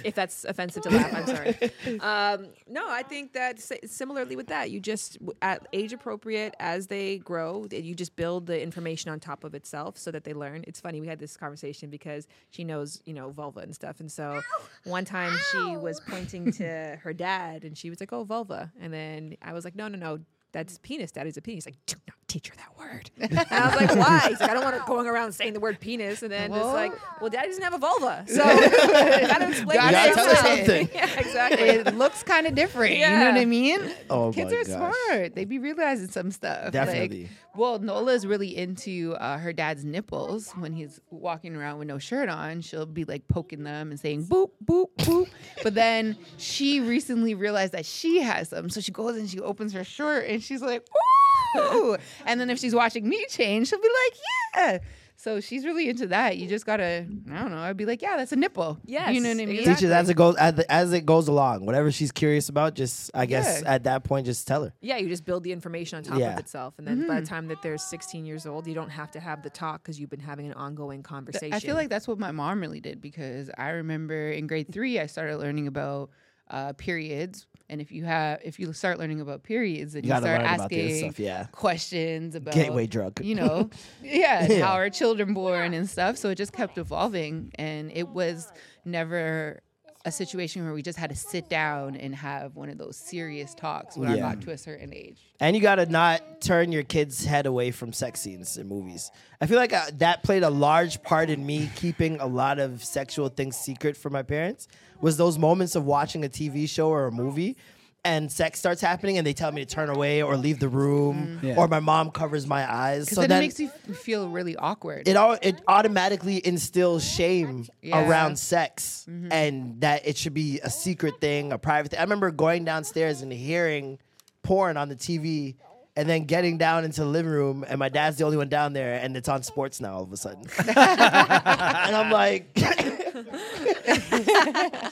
If 0.04 0.16
that's 0.16 0.45
offensive 0.45 0.84
to 0.84 0.89
laugh, 0.89 1.14
I'm 1.14 1.28
sorry. 1.28 1.58
Um, 2.02 2.47
no, 2.68 2.89
I 2.89 3.04
think 3.04 3.34
that 3.34 3.60
similarly 3.86 4.36
with 4.36 4.47
that, 4.47 4.72
you 4.72 4.80
just 4.80 5.18
at 5.41 5.68
age 5.74 5.93
appropriate 5.93 6.56
as 6.60 6.88
they 6.88 7.18
grow, 7.20 7.66
you 7.72 7.93
just 7.95 8.16
build 8.16 8.47
the 8.47 8.62
information 8.62 9.12
on 9.12 9.20
top 9.20 9.43
of 9.43 9.54
itself 9.54 9.97
so 9.97 10.12
that 10.12 10.24
they 10.24 10.34
learn. 10.34 10.64
It's 10.68 10.80
funny 10.80 11.02
we 11.02 11.08
had 11.08 11.20
this 11.20 11.38
conversation 11.38 11.89
because 11.89 12.28
she 12.49 12.64
knows 12.64 13.02
you 13.06 13.14
know 13.14 13.30
vulva 13.32 13.60
and 13.62 13.74
stuff, 13.76 13.99
and 13.99 14.12
so 14.12 14.41
one 14.84 15.06
time 15.06 15.34
she 15.52 15.76
was 15.78 15.99
pointing 15.99 16.52
to 16.54 16.97
her 17.04 17.14
dad 17.14 17.64
and 17.64 17.78
she 17.78 17.89
was 17.89 17.99
like, 17.99 18.14
"Oh, 18.14 18.24
vulva," 18.24 18.72
and 18.80 18.93
then 18.93 19.38
I 19.41 19.54
was 19.54 19.66
like, 19.66 19.76
"No, 19.76 19.88
no, 19.88 19.97
no." 19.97 20.20
That's 20.54 20.80
penis. 20.80 21.12
Daddy's 21.14 21.38
a 21.38 21.41
penis. 21.41 21.66
Like, 21.66 21.78
do 21.86 21.95
not 22.10 22.18
teach 22.32 22.48
her 22.48 22.56
that 22.56 22.78
word. 22.80 23.10
And 23.22 23.38
I 23.52 23.68
was 23.68 23.76
like, 23.76 23.96
why? 23.96 24.30
He's 24.30 24.40
like, 24.40 24.50
I 24.50 24.54
don't 24.54 24.64
want 24.64 24.76
her 24.76 24.84
going 24.86 25.08
around 25.08 25.32
saying 25.34 25.54
the 25.54 25.60
word 25.60 25.80
penis. 25.80 26.24
And 26.24 26.32
then 26.32 26.52
it's 26.52 26.66
like, 26.66 26.92
well, 27.22 27.30
daddy 27.30 27.48
doesn't 27.48 27.64
have 27.64 27.74
a 27.74 27.78
vulva. 27.78 28.26
So 28.28 28.38
gotta 28.44 29.48
explain 29.50 29.78
Gotta 29.78 30.10
it 30.10 30.14
tell 30.14 30.26
her 30.28 30.36
something. 30.36 30.90
yeah, 30.94 31.20
exactly. 31.20 31.68
it 31.70 31.96
looks 31.96 32.24
kind 32.24 32.48
of 32.48 32.56
different. 32.56 32.96
You 32.96 33.08
know 33.08 33.26
what 33.26 33.36
I 33.36 33.46
mean? 33.46 33.92
Oh 34.10 34.32
Kids 34.32 34.52
my 34.52 34.58
are 34.58 34.64
gosh. 34.64 34.96
smart. 35.08 35.36
They 35.36 35.46
be 35.46 35.60
realizing 35.60 36.08
some 36.10 36.32
stuff. 36.32 36.72
Definitely. 36.72 37.24
Like, 37.24 37.32
well, 37.56 37.80
Nola's 37.80 38.26
really 38.26 38.56
into 38.58 39.16
uh, 39.20 39.38
her 39.38 39.54
dad's 39.54 39.84
nipples. 39.86 40.52
When 40.52 40.74
he's 40.74 41.00
walking 41.10 41.56
around 41.56 41.80
with 41.80 41.88
no 41.88 41.98
shirt 42.00 42.30
on, 42.30 42.62
she'll 42.62 42.86
be 42.86 43.04
like 43.06 43.28
poking 43.28 43.64
them 43.64 43.92
and 43.92 44.00
saying 44.00 44.26
boop, 44.26 44.52
boop, 44.64 44.88
boop. 45.00 45.28
but 45.64 45.76
then 45.76 46.18
she 46.38 46.80
recently 46.80 47.36
realized 47.36 47.74
that 47.74 47.86
she 47.86 48.22
has 48.22 48.50
them. 48.50 48.70
So 48.70 48.80
she 48.82 48.92
goes 48.92 49.18
and 49.18 49.30
she 49.30 49.40
opens 49.40 49.74
her 49.74 49.84
shirt 49.84 50.28
and 50.28 50.42
she's 50.42 50.62
like, 50.62 50.82
ooh. 50.82 51.11
and 52.26 52.39
then 52.39 52.50
if 52.50 52.60
she's 52.60 52.76
watching 52.76 53.08
me 53.08 53.26
change, 53.30 53.68
she'll 53.70 53.80
be 53.82 53.88
like, 53.88 54.20
yeah. 54.56 54.78
So 55.18 55.39
she's 55.39 55.66
really 55.66 55.88
into 55.88 56.08
that. 56.08 56.38
You 56.38 56.48
just 56.48 56.66
gotta, 56.66 57.06
I 57.32 57.39
don't 57.39 57.52
know. 57.52 57.60
I'd 57.60 57.78
be 57.78 57.86
like, 57.86 58.02
yeah, 58.02 58.18
that's 58.18 58.32
a 58.32 58.36
nipple. 58.36 58.80
Yes, 58.86 59.14
you 59.14 59.22
know 59.22 59.30
what 59.30 59.34
I 59.39 59.46
mean. 59.46 59.50
exactly. 59.60 59.76
Teach 59.76 59.84
it 59.84 59.94
as 59.94 60.10
it 60.10 60.16
goes 60.16 60.36
as, 60.38 60.56
the, 60.56 60.72
as 60.72 60.94
it 60.94 61.06
goes 61.06 61.28
along. 61.28 61.64
Whatever 61.68 61.92
she's 61.92 62.12
curious 62.12 62.50
about, 62.50 62.74
just 62.74 63.12
I 63.14 63.28
guess 63.28 63.62
Yeah. 63.62 63.72
at 63.76 63.84
that 63.84 64.04
point, 64.04 64.26
just 64.26 64.48
tell 64.48 64.64
her. 64.64 64.74
yeah, 64.82 64.98
you 64.98 65.08
just 65.08 65.24
build 65.24 65.44
the 65.44 65.52
information 65.52 65.98
on 65.98 66.04
top 66.04 66.18
Yeah. 66.18 66.34
of 66.34 66.39
itself. 66.39 66.74
And 66.80 66.88
then 66.88 67.06
by 67.08 67.20
the 67.20 67.26
time 67.28 67.50
that 67.50 67.62
they're 67.62 67.78
16 67.78 68.26
years 68.26 68.48
old, 68.48 68.66
you 68.66 68.74
don't 68.74 68.89
have 68.89 69.12
to 69.12 69.20
have 69.20 69.44
the 69.44 69.52
talk 69.52 69.84
because 69.84 70.00
you've 70.00 70.10
been 70.10 70.20
having 70.22 70.48
an 70.48 70.54
ongoing 70.54 71.04
conversation. 71.04 71.54
I 71.54 71.60
feel 71.60 71.76
like 71.76 71.89
that's 71.89 72.08
what 72.08 72.18
my 72.18 72.32
mom 72.32 72.60
really 72.60 72.80
did 72.82 73.00
because 73.00 73.52
I 73.60 73.70
remember 73.70 74.32
in 74.32 74.48
grade 74.48 74.72
three 74.74 75.00
I 75.00 75.06
started 75.06 75.38
learning 75.38 75.68
about 75.68 76.10
uh, 76.50 76.74
periods, 76.74 77.46
and 77.72 77.82
if 77.82 77.91
you 77.91 78.03
have 78.03 78.39
if 78.43 78.59
you 78.59 78.72
start 78.74 78.99
learning 78.99 79.22
about 79.22 79.41
periods, 79.41 79.95
and 79.95 80.05
You 80.05 80.13
you, 80.13 80.19
start 80.19 80.41
learn 80.41 80.41
about 80.41 80.61
asking 80.65 80.95
stuff, 80.99 81.19
yeah. 81.19 81.45
questions 81.51 82.36
about 82.36 82.53
Gateway 82.53 82.86
drug. 82.86 83.24
You 83.24 83.36
know, 83.36 83.69
yeah, 84.03 84.45
Yeah. 84.47 84.65
how 84.65 84.74
are 84.74 84.89
children 84.91 85.34
born 85.34 85.74
and 85.74 85.89
stuff. 85.89 86.17
So 86.17 86.30
it 86.30 86.36
just 86.36 86.53
kept 86.53 86.78
evolving, 86.78 87.51
and 87.55 87.91
it 87.91 88.09
was 88.09 88.51
never 88.86 89.61
a 90.03 90.11
situation 90.11 90.63
where 90.63 90.74
we 90.74 90.82
just 90.82 90.97
had 90.97 91.11
to 91.11 91.15
sit 91.15 91.47
down 91.47 91.95
and 91.95 92.15
have 92.15 92.55
one 92.55 92.69
of 92.69 92.78
those 92.80 92.97
serious 92.97 93.53
talks 93.53 93.95
when 93.95 94.09
I 94.09 94.15
Yeah. 94.15 94.22
got 94.34 94.41
to 94.41 94.51
a 94.51 94.57
certain 94.57 94.91
age. 94.95 95.19
And 95.39 95.55
you 95.55 95.61
gotta 95.61 95.86
not 95.86 96.41
turn 96.41 96.72
your 96.72 96.82
kid's 96.82 97.24
head 97.24 97.45
away 97.45 97.69
from 97.69 97.93
sex 97.93 98.19
scenes 98.19 98.57
in 98.57 98.67
movies. 98.67 99.11
I 99.39 99.45
feel 99.45 99.57
like 99.57 99.74
uh, 99.74 99.91
that 99.99 100.24
played 100.24 100.41
a 100.41 100.49
large 100.49 101.03
part 101.03 101.30
in 101.30 101.45
me 101.45 101.69
keeping 101.76 102.19
a 102.19 102.26
lot 102.26 102.57
of 102.57 102.84
sexual 102.84 103.30
things 103.30 103.55
secret 103.55 103.95
from 103.95 104.13
my 104.13 104.24
parents. 104.24 104.67
Was 105.02 105.18
those 105.18 105.38
moments 105.38 105.76
of 105.76 105.86
watching 105.86 106.24
a 106.26 106.30
TV 106.30 106.70
show 106.70 106.89
or 106.89 107.08
a 107.08 107.12
movie, 107.12 107.58
and 108.04 108.32
sex 108.32 108.58
starts 108.60 108.82
happening, 108.82 109.18
and 109.18 109.28
they 109.28 109.34
tell 109.34 109.52
me 109.52 109.64
to 109.64 109.72
turn 109.76 109.89
away 109.89 110.24
or 110.24 110.36
leave 110.36 110.60
the 110.60 110.70
room, 110.70 111.38
mm-hmm. 111.38 111.47
Yeah. 111.47 111.56
or 111.58 111.68
my 111.68 111.80
mom 111.80 112.10
covers 112.12 112.47
my 112.47 112.72
eyes. 112.72 113.10
So 113.10 113.22
then, 113.22 113.30
then 113.30 113.38
it 113.39 113.45
makes 113.45 113.60
you 113.60 113.70
feel 113.93 114.30
really 114.30 114.56
awkward. 114.56 115.08
it 115.08 115.16
all 115.18 115.38
it 115.41 115.62
automatically 115.68 116.45
instills 116.45 117.04
shame 117.08 117.68
Yeah. 117.82 118.08
around 118.08 118.38
sex 118.39 119.06
mm-hmm. 119.10 119.32
and 119.32 119.82
that 119.82 120.08
it 120.08 120.18
should 120.18 120.34
be 120.34 120.60
a 120.62 120.70
secret 120.70 121.22
thing, 121.22 121.52
a 121.52 121.58
private 121.58 121.91
thing. 121.91 121.99
I 121.99 122.04
remember 122.04 122.32
going 122.32 122.66
downstairs 122.66 123.22
and 123.22 123.32
hearing 123.32 123.99
porn 124.43 124.78
on 124.78 124.89
the 124.89 124.95
TV 124.95 125.56
and 125.96 126.10
then 126.10 126.26
getting 126.26 126.58
down 126.58 126.86
into 126.86 127.02
the 127.02 127.08
living 127.08 127.32
room 127.32 127.66
and 127.68 127.78
my 127.78 127.89
dad's 127.89 128.18
the 128.18 128.24
only 128.24 128.38
one 128.38 128.50
down 128.50 128.74
there 128.74 128.96
and 128.96 129.16
it's 129.18 129.28
on 129.30 129.44
sports 129.44 129.82
now 129.82 129.94
all 129.94 130.04
of 130.04 130.12
a 130.12 130.18
sudden. 130.18 130.44
and 130.68 131.96
I'm 131.96 132.10
like 132.12 132.54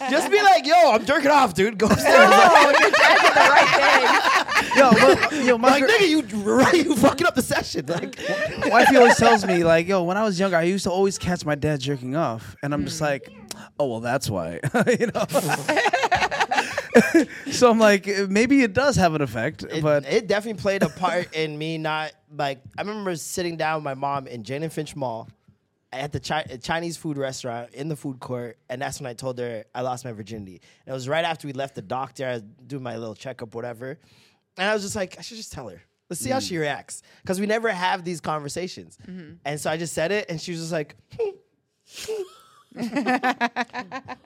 Just 0.10 0.32
be 0.32 0.42
like, 0.42 0.66
yo, 0.66 0.92
I'm 0.92 1.06
jerking 1.06 1.32
off, 1.32 1.54
dude. 1.54 1.78
Go 1.78 1.88
upstairs. 1.88 2.30
Yo, 4.76 4.92
but, 4.92 5.32
yo, 5.46 5.58
my 5.60 5.70
like, 5.70 5.82
gir- 5.82 5.88
nigga, 5.88 6.08
you 6.08 6.22
right, 6.44 6.74
you 6.74 6.96
fucking 6.96 7.28
up 7.28 7.36
the 7.36 7.42
session. 7.42 7.86
Like, 7.88 8.18
wifey 8.72 8.98
always 8.98 9.18
tells 9.18 9.46
me 9.46 9.64
like, 9.64 9.88
yo, 9.88 10.04
when 10.04 10.18
I 10.18 10.24
was 10.24 10.40
younger, 10.40 10.58
I 10.58 10.64
used 10.64 10.84
to 10.84 10.92
always 10.92 11.18
catch 11.18 11.46
my 11.46 11.56
dad 11.56 11.80
jerking 11.80 12.16
off, 12.16 12.56
and 12.64 12.74
I'm 12.74 12.86
just 12.86 13.02
like, 13.02 13.30
oh 13.80 13.88
well, 13.88 14.00
that's 14.00 14.30
why, 14.30 14.60
you 15.00 15.08
know. 15.08 15.26
so 17.52 17.70
I'm 17.70 17.80
like, 17.80 18.08
maybe 18.30 18.62
it 18.62 18.74
does 18.74 18.96
have 18.96 19.14
an 19.14 19.22
effect, 19.22 19.64
it, 19.64 19.82
but 19.82 20.06
it 20.06 20.28
definitely 20.28 20.62
played 20.62 20.84
a 20.84 20.90
part 20.90 21.34
in 21.36 21.58
me 21.58 21.78
not 21.78 22.12
like 22.36 22.62
I 22.78 22.82
remember 22.82 23.16
sitting 23.16 23.58
down 23.58 23.78
with 23.78 23.84
my 23.84 23.94
mom 23.94 24.28
in 24.28 24.44
Jane 24.44 24.64
and 24.64 24.72
Finch 24.72 24.96
Mall 24.96 25.28
at 25.92 26.12
the 26.12 26.20
chi- 26.20 26.60
Chinese 26.62 26.98
food 26.98 27.18
restaurant 27.18 27.74
in 27.74 27.90
the 27.90 27.96
food 27.96 28.20
court, 28.20 28.58
and 28.70 28.82
that's 28.82 29.00
when 29.00 29.08
I 29.08 29.14
told 29.14 29.40
her 29.40 29.66
I 29.74 29.82
lost 29.82 30.06
my 30.06 30.12
virginity. 30.12 30.62
And 30.86 30.92
it 30.92 30.94
was 30.94 31.10
right 31.10 31.26
after 31.26 31.48
we 31.48 31.54
left 31.54 31.76
the 31.76 31.82
doctor. 31.82 32.28
I 32.28 32.34
was 32.34 32.44
doing 32.66 32.84
my 32.84 32.98
little 32.98 33.16
checkup, 33.16 33.56
whatever, 33.56 33.98
and 34.58 34.70
I 34.70 34.74
was 34.74 34.84
just 34.84 34.96
like, 34.96 35.18
I 35.18 35.22
should 35.22 35.38
just 35.38 35.52
tell 35.52 35.68
her. 35.70 35.82
Let's 36.10 36.22
see 36.22 36.32
how 36.32 36.40
she 36.40 36.56
mm. 36.56 36.62
reacts, 36.62 37.04
because 37.22 37.40
we 37.40 37.46
never 37.46 37.70
have 37.70 38.04
these 38.04 38.20
conversations. 38.20 38.98
Mm-hmm. 39.08 39.34
And 39.46 39.62
so 39.62 39.70
I 39.70 39.78
just 39.78 39.94
said 39.94 40.12
it, 40.12 40.26
and 40.30 40.42
she 40.42 40.52
was 40.52 40.60
just 40.62 40.72
like. 40.72 40.96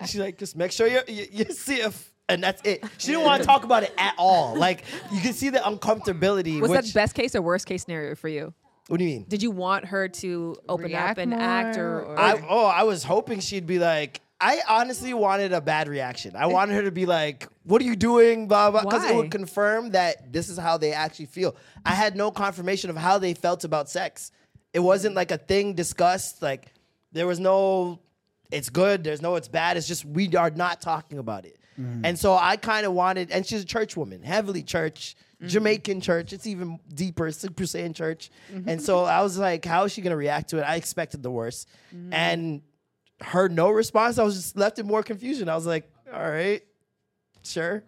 She's 0.06 0.20
like, 0.20 0.38
just 0.38 0.56
make 0.56 0.72
sure 0.72 0.88
you're, 0.88 1.04
you 1.08 1.26
you 1.32 1.46
see 1.46 1.76
if, 1.76 2.13
and 2.30 2.44
that's 2.44 2.62
it. 2.64 2.84
She 2.98 3.12
didn't 3.12 3.26
want 3.26 3.42
to 3.42 3.48
talk 3.48 3.64
about 3.64 3.84
it 3.84 3.94
at 3.98 4.16
all. 4.18 4.56
Like 4.56 4.84
you 5.12 5.22
can 5.22 5.34
see 5.34 5.50
the 5.50 5.60
uncomfortability. 5.60 6.62
Was 6.62 6.72
which, 6.72 6.86
that 6.86 6.94
best 6.94 7.16
case 7.16 7.36
or 7.36 7.42
worst 7.42 7.66
case 7.66 7.84
scenario 7.84 8.16
for 8.16 8.28
you? 8.28 8.54
What 8.88 8.98
do 8.98 9.06
you 9.06 9.12
mean? 9.12 9.26
Did 9.28 9.42
you 9.42 9.52
want 9.52 9.86
her 9.86 10.10
to 10.10 10.56
open 10.68 10.88
React 10.88 11.12
up 11.12 11.18
and 11.24 11.34
act 11.34 11.78
or, 11.78 12.02
or 12.02 12.20
I, 12.20 12.44
oh, 12.50 12.66
I 12.66 12.84
was 12.84 13.04
hoping 13.04 13.40
she'd 13.40 13.68
be 13.68 13.80
like. 13.80 14.22
I 14.42 14.60
honestly 14.68 15.14
wanted 15.14 15.54
a 15.54 15.62
bad 15.62 15.88
reaction. 15.88 16.36
I 16.36 16.48
wanted 16.48 16.74
her 16.74 16.82
to 16.82 16.92
be 16.92 17.06
like, 17.06 17.48
"What 17.64 17.82
are 17.82 17.86
you 17.86 17.96
doing?" 17.96 18.50
Blah 18.50 18.72
blah, 18.72 18.82
because 18.82 19.10
it 19.10 19.16
would 19.16 19.32
confirm 19.32 19.92
that 19.92 20.34
this 20.34 20.50
is 20.50 20.58
how 20.58 20.78
they 20.78 20.92
actually 20.92 21.28
feel. 21.28 21.56
I 21.86 21.92
had 21.92 22.18
no 22.18 22.30
confirmation 22.30 22.90
of 22.90 22.98
how 22.98 23.20
they 23.20 23.36
felt 23.36 23.64
about 23.64 23.90
sex. 23.90 24.34
It 24.74 24.80
wasn't 24.80 25.16
like 25.16 25.32
a 25.32 25.38
thing 25.38 25.76
discussed. 25.76 26.42
Like 26.42 26.74
there 27.14 27.26
was 27.26 27.40
no, 27.40 28.02
it's 28.52 28.70
good. 28.70 29.06
There's 29.06 29.22
no, 29.22 29.36
it's 29.36 29.48
bad. 29.48 29.78
It's 29.78 29.88
just 29.88 30.04
we 30.04 30.36
are 30.36 30.50
not 30.50 30.82
talking 30.82 31.20
about 31.20 31.46
it. 31.46 31.58
Mm-hmm. 31.80 32.06
And 32.06 32.20
so 32.20 32.36
I 32.36 32.58
kind 32.58 32.86
of 32.86 32.94
wanted, 32.94 33.32
and 33.32 33.46
she's 33.46 33.64
a 33.64 33.66
church 33.66 33.98
woman, 33.98 34.22
heavily 34.22 34.64
church, 34.64 35.16
mm-hmm. 35.38 35.48
Jamaican 35.48 36.02
church. 36.02 36.34
It's 36.34 36.46
even 36.48 36.80
deeper, 36.94 37.32
Super 37.32 37.64
Saiyan 37.64 37.96
church. 37.96 38.30
Mm-hmm. 38.54 38.70
And 38.70 38.82
so 38.82 39.04
I 39.04 39.22
was 39.22 39.38
like, 39.38 39.66
how 39.66 39.86
is 39.86 39.92
she 39.92 40.02
gonna 40.02 40.16
react 40.16 40.50
to 40.52 40.60
it? 40.60 40.62
I 40.62 40.76
expected 40.76 41.24
the 41.24 41.32
worst, 41.32 41.68
and 42.12 42.62
her 43.22 43.50
no 43.50 43.70
response. 43.70 44.18
I 44.18 44.24
was 44.24 44.36
just 44.36 44.58
left 44.58 44.80
in 44.80 44.86
more 44.86 45.04
confusion. 45.04 45.50
I 45.50 45.56
was 45.56 45.66
like, 45.66 45.90
all 46.14 46.30
right, 46.30 46.62
sure. 47.44 47.84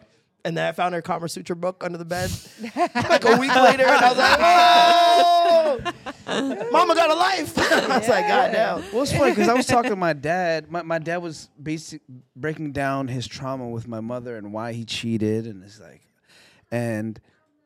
And 0.45 0.55
then 0.55 0.67
I 0.67 0.71
found 0.73 0.93
her 0.93 1.01
Kama 1.01 1.27
Sutra 1.27 1.55
book 1.55 1.83
under 1.83 1.97
the 1.97 2.05
bed 2.05 2.29
like 2.75 3.25
a 3.25 3.37
week 3.37 3.55
later, 3.55 3.83
and 3.83 4.05
I 4.05 4.09
was 4.09 4.17
like, 4.17 4.37
oh, 6.27 6.69
Mama 6.71 6.93
got 6.93 7.09
a 7.09 7.15
life. 7.15 7.57
I 7.57 7.97
was 7.97 8.07
like, 8.07 8.27
God 8.27 8.51
damn. 8.51 8.93
Well, 8.93 9.01
it's 9.01 9.11
funny 9.11 9.31
because 9.31 9.49
I 9.49 9.55
was 9.55 9.65
talking 9.65 9.89
to 9.89 9.95
my 9.95 10.13
dad. 10.13 10.71
My, 10.71 10.83
my 10.83 10.99
dad 10.99 11.17
was 11.17 11.49
basic 11.61 12.03
breaking 12.35 12.73
down 12.73 13.07
his 13.07 13.27
trauma 13.27 13.67
with 13.67 13.87
my 13.87 14.01
mother 14.01 14.37
and 14.37 14.53
why 14.53 14.73
he 14.73 14.85
cheated, 14.85 15.47
and 15.47 15.63
it's 15.63 15.81
like, 15.81 16.01
and 16.69 17.19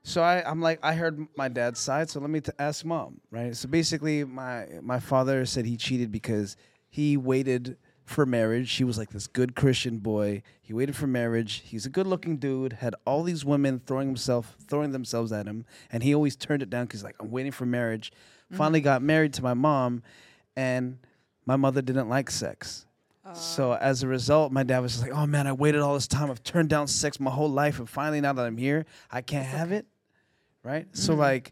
so 0.04 0.24
I, 0.24 0.50
I'm 0.50 0.62
like, 0.62 0.80
I 0.82 0.94
heard 0.94 1.28
my 1.36 1.50
dad's 1.50 1.82
side, 1.82 2.10
so 2.10 2.22
let 2.22 2.30
me 2.30 2.40
t- 2.40 2.54
ask 2.58 2.86
mom, 2.86 3.20
right? 3.30 3.56
So 3.58 3.68
basically, 3.68 4.24
my 4.24 4.68
my 4.82 5.02
father 5.02 5.46
said 5.46 5.66
he 5.66 5.76
cheated 5.76 6.14
because 6.14 6.56
he 6.90 7.18
waited 7.18 7.76
for 8.10 8.26
marriage. 8.26 8.74
He 8.74 8.84
was 8.84 8.98
like 8.98 9.12
this 9.12 9.28
good 9.28 9.56
Christian 9.56 10.00
boy. 10.00 10.42
He 10.62 10.74
waited 10.74 10.96
for 10.96 11.08
marriage. 11.08 11.62
He's 11.66 11.86
a 11.86 11.90
good-looking 11.90 12.38
dude. 12.38 12.74
Had 12.74 12.96
all 13.06 13.24
these 13.24 13.46
women 13.46 13.82
throwing 13.86 14.08
himself, 14.08 14.58
throwing 14.68 14.92
themselves 14.92 15.32
at 15.32 15.46
him, 15.46 15.66
and 15.92 16.02
he 16.04 16.14
always 16.16 16.36
turned 16.36 16.64
it 16.64 16.70
down 16.70 16.86
because 16.86 17.04
like 17.04 17.16
I'm 17.20 17.32
waiting 17.32 17.52
for 17.52 17.66
marriage. 17.66 18.12
Finally, 18.52 18.82
got 18.82 19.04
married 19.04 19.34
to 19.36 19.44
my 19.44 19.54
mom, 19.54 20.02
and 20.56 20.98
my 21.46 21.56
mother 21.56 21.84
didn't 21.84 22.10
like 22.10 22.32
sex. 22.32 22.88
So 23.34 23.74
as 23.74 24.02
a 24.02 24.08
result, 24.08 24.52
my 24.52 24.64
dad 24.64 24.80
was 24.80 24.94
just 24.94 25.04
like, 25.04 25.16
"Oh 25.16 25.28
man, 25.28 25.46
I 25.46 25.54
waited 25.54 25.82
all 25.82 25.94
this 25.94 26.08
time. 26.08 26.32
I've 26.32 26.44
turned 26.44 26.70
down 26.70 26.88
sex 26.88 27.20
my 27.20 27.30
whole 27.30 27.50
life, 27.50 27.78
and 27.78 27.88
finally, 27.88 28.22
now 28.22 28.34
that 28.34 28.44
I'm 28.44 28.58
here, 28.58 28.88
I 29.12 29.22
can't 29.22 29.46
have 29.46 29.72
it." 29.72 29.86
Right? 30.64 30.88
So 30.94 31.14
like, 31.14 31.52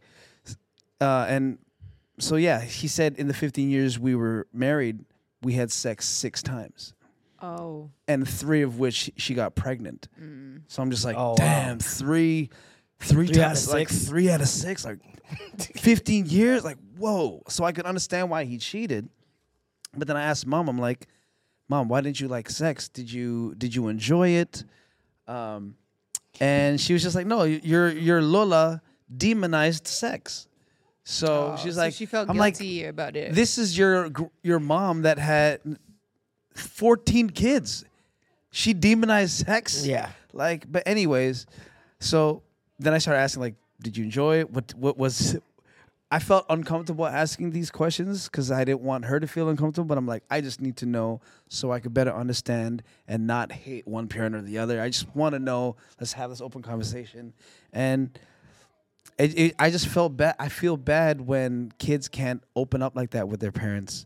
uh, 1.00 1.28
and 1.30 1.60
so 2.18 2.36
yeah, 2.36 2.62
he 2.62 2.88
said 2.88 3.16
in 3.18 3.28
the 3.28 3.34
15 3.34 3.70
years 3.70 4.00
we 4.00 4.16
were 4.16 4.48
married, 4.52 5.06
we 5.42 5.54
had 5.54 5.72
sex 5.72 6.08
six 6.08 6.42
times, 6.44 6.94
oh 7.42 7.90
and 8.08 8.28
three 8.28 8.62
of 8.64 8.80
which 8.80 9.12
she 9.18 9.34
got 9.34 9.56
pregnant. 9.56 10.08
So 10.68 10.82
I'm 10.82 10.92
just 10.92 11.06
like, 11.06 11.16
Oh, 11.18 11.30
wow. 11.30 11.36
damn, 11.38 11.80
three, 11.80 12.50
three, 13.00 13.28
Three 13.28 13.42
out 13.42 13.48
times, 13.50 13.70
like 13.70 13.90
six? 13.90 14.08
three 14.08 14.30
out 14.30 14.42
of 14.42 14.48
six, 14.48 14.84
like 14.86 15.00
15 15.78 16.26
years, 16.28 16.64
like 16.64 16.78
whoa. 16.98 17.44
So 17.50 17.64
I 17.64 17.72
could 17.72 17.86
understand 17.86 18.30
why 18.30 18.46
he 18.46 18.58
cheated, 18.58 19.08
but 19.96 20.08
then 20.08 20.18
I 20.18 20.24
asked 20.24 20.46
mom, 20.48 20.68
I'm 20.70 20.80
like, 20.80 21.08
mom, 21.70 21.88
why 21.90 22.02
didn't 22.02 22.20
you 22.20 22.28
like 22.28 22.50
sex? 22.50 22.90
Did 22.90 23.12
you 23.12 23.54
did 23.58 23.76
you 23.76 23.88
enjoy 23.90 24.30
it? 24.30 24.64
Um, 25.28 25.76
and 26.40 26.80
she 26.80 26.94
was 26.94 27.04
just 27.04 27.16
like, 27.16 27.28
no, 27.28 27.44
your 27.44 27.90
your 27.90 28.22
Lola 28.22 28.82
demonized 29.16 29.88
sex. 29.88 30.47
So 31.10 31.54
Oh, 31.54 31.58
she's 31.64 31.76
so 31.76 31.82
like, 31.82 31.94
she 31.94 32.06
felt 32.06 32.30
I'm 32.30 32.36
like, 32.36 32.56
guilty 32.56 32.84
about 32.84 33.16
it. 33.16 33.34
this 33.34 33.58
is 33.58 33.78
your 33.78 34.10
your 34.44 34.60
mom 34.60 35.04
that 35.04 35.18
had 35.18 35.62
14 36.54 37.30
kids. 37.30 37.86
She 38.52 38.74
demonized 38.74 39.46
sex. 39.46 39.86
Yeah. 39.86 40.10
Like, 40.34 40.70
but 40.70 40.84
anyways, 40.86 41.46
so 42.02 42.44
then 42.80 42.94
I 42.94 42.98
started 42.98 43.22
asking 43.22 43.42
like, 43.42 43.56
did 43.82 43.96
you 43.96 44.04
enjoy 44.04 44.40
it? 44.40 44.50
What 44.52 44.74
what 44.76 44.98
was 44.98 45.38
I 46.12 46.20
felt 46.20 46.46
uncomfortable 46.50 47.06
asking 47.08 47.52
these 47.52 47.72
questions 47.72 48.28
because 48.28 48.52
I 48.52 48.66
didn't 48.66 48.82
want 48.82 49.06
her 49.06 49.20
to 49.20 49.28
feel 49.28 49.48
uncomfortable, 49.48 49.88
but 49.88 49.98
I'm 49.98 50.08
like, 50.08 50.24
I 50.30 50.42
just 50.42 50.60
need 50.60 50.76
to 50.78 50.86
know 50.86 51.22
so 51.48 51.72
I 51.72 51.80
could 51.80 51.94
better 51.94 52.14
understand 52.14 52.84
and 53.08 53.28
not 53.28 53.52
hate 53.54 53.88
one 53.88 54.08
parent 54.10 54.36
or 54.36 54.42
the 54.42 54.58
other. 54.58 54.82
I 54.82 54.90
just 54.90 55.14
want 55.16 55.34
to 55.36 55.40
know. 55.40 55.78
Let's 56.02 56.14
have 56.14 56.30
this 56.30 56.42
open 56.42 56.62
conversation. 56.62 57.34
And 57.72 58.18
it, 59.18 59.38
it, 59.40 59.56
I 59.60 59.70
just 59.70 59.88
felt 59.88 60.16
bad. 60.18 60.36
I 60.40 60.50
feel 60.50 60.78
bad 60.78 61.22
when 61.22 61.72
kids 61.80 62.08
can't 62.08 62.44
open 62.56 62.82
up 62.82 62.96
like 62.96 63.12
that 63.12 63.28
with 63.28 63.40
their 63.40 63.52
parents, 63.52 64.06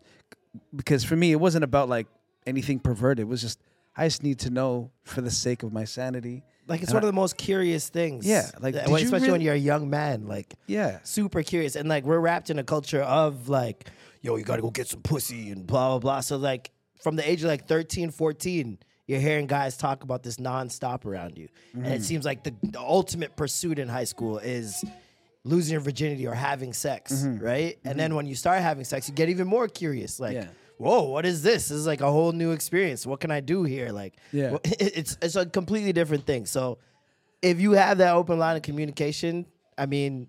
because 0.75 1.03
for 1.03 1.15
me, 1.15 1.31
it 1.31 1.39
wasn't 1.39 1.63
about 1.63 1.89
like 1.89 2.07
anything 2.45 2.79
perverted. 2.79 3.23
It 3.23 3.27
was 3.27 3.41
just 3.41 3.59
I 3.95 4.07
just 4.07 4.23
need 4.23 4.39
to 4.39 4.49
know 4.49 4.91
for 5.03 5.21
the 5.21 5.31
sake 5.31 5.63
of 5.63 5.73
my 5.73 5.83
sanity. 5.83 6.43
Like 6.67 6.81
it's 6.81 6.91
And 6.91 6.95
one 6.95 7.03
I- 7.03 7.07
of 7.07 7.13
the 7.13 7.19
most 7.19 7.37
curious 7.37 7.89
things. 7.89 8.25
Yeah, 8.25 8.49
like, 8.61 8.73
that- 8.75 8.87
did 8.87 8.99
you 8.99 9.05
especially 9.05 9.31
when 9.31 9.41
you're 9.41 9.53
a 9.55 9.57
young 9.57 9.89
man, 9.89 10.27
like 10.27 10.53
Yeah. 10.67 10.99
super 11.03 11.43
curious, 11.43 11.75
and 11.75 11.89
like 11.89 12.05
we're 12.05 12.19
wrapped 12.19 12.49
in 12.49 12.59
a 12.59 12.63
culture 12.63 13.01
of 13.01 13.49
like, 13.49 13.89
yo, 14.21 14.35
you 14.37 14.43
gotta 14.45 14.61
go 14.61 14.69
get 14.69 14.87
some 14.87 15.01
pussy 15.01 15.49
and 15.51 15.67
blah 15.67 15.89
blah 15.89 15.99
blah. 15.99 16.19
So 16.21 16.37
like 16.37 16.71
from 17.01 17.15
the 17.17 17.29
age 17.29 17.41
of 17.41 17.47
like 17.49 17.67
13, 17.67 18.11
14, 18.11 18.77
you're 19.07 19.19
hearing 19.19 19.47
guys 19.47 19.75
talk 19.75 20.03
about 20.03 20.23
this 20.23 20.37
nonstop 20.37 21.03
around 21.05 21.37
you, 21.37 21.49
and 21.73 21.83
Mm-hmm. 21.83 21.93
it 21.93 22.03
seems 22.03 22.23
like 22.23 22.43
the, 22.43 22.53
the 22.63 22.79
ultimate 22.79 23.35
pursuit 23.35 23.77
in 23.79 23.89
high 23.89 24.05
school 24.05 24.37
is 24.37 24.81
losing 25.43 25.71
your 25.73 25.81
virginity 25.81 26.27
or 26.27 26.33
having 26.33 26.73
sex, 26.73 27.11
Mm-hmm. 27.13 27.43
right? 27.43 27.79
And 27.83 27.99
then 27.99 28.15
when 28.15 28.25
you 28.25 28.35
start 28.35 28.61
having 28.61 28.83
sex, 28.85 29.07
you 29.09 29.15
get 29.15 29.29
even 29.29 29.47
more 29.47 29.67
curious, 29.67 30.19
like. 30.19 30.33
Yeah. 30.35 30.47
Whoa! 30.77 31.03
What 31.03 31.27
is 31.27 31.43
this? 31.43 31.67
This 31.69 31.77
is 31.77 31.85
like 31.85 32.01
a 32.01 32.09
whole 32.11 32.31
new 32.31 32.53
experience. 32.53 33.05
What 33.05 33.19
can 33.19 33.29
I 33.29 33.39
do 33.39 33.61
here? 33.63 33.89
Like, 33.91 34.15
Yeah. 34.31 34.57
it's 34.63 35.15
it's 35.21 35.35
a 35.35 35.45
completely 35.45 35.93
different 35.93 36.25
thing. 36.25 36.47
So, 36.47 36.79
if 37.43 37.61
you 37.61 37.73
have 37.73 37.99
that 37.99 38.15
open 38.15 38.39
line 38.39 38.55
of 38.55 38.63
communication, 38.63 39.45
I 39.77 39.85
mean, 39.85 40.27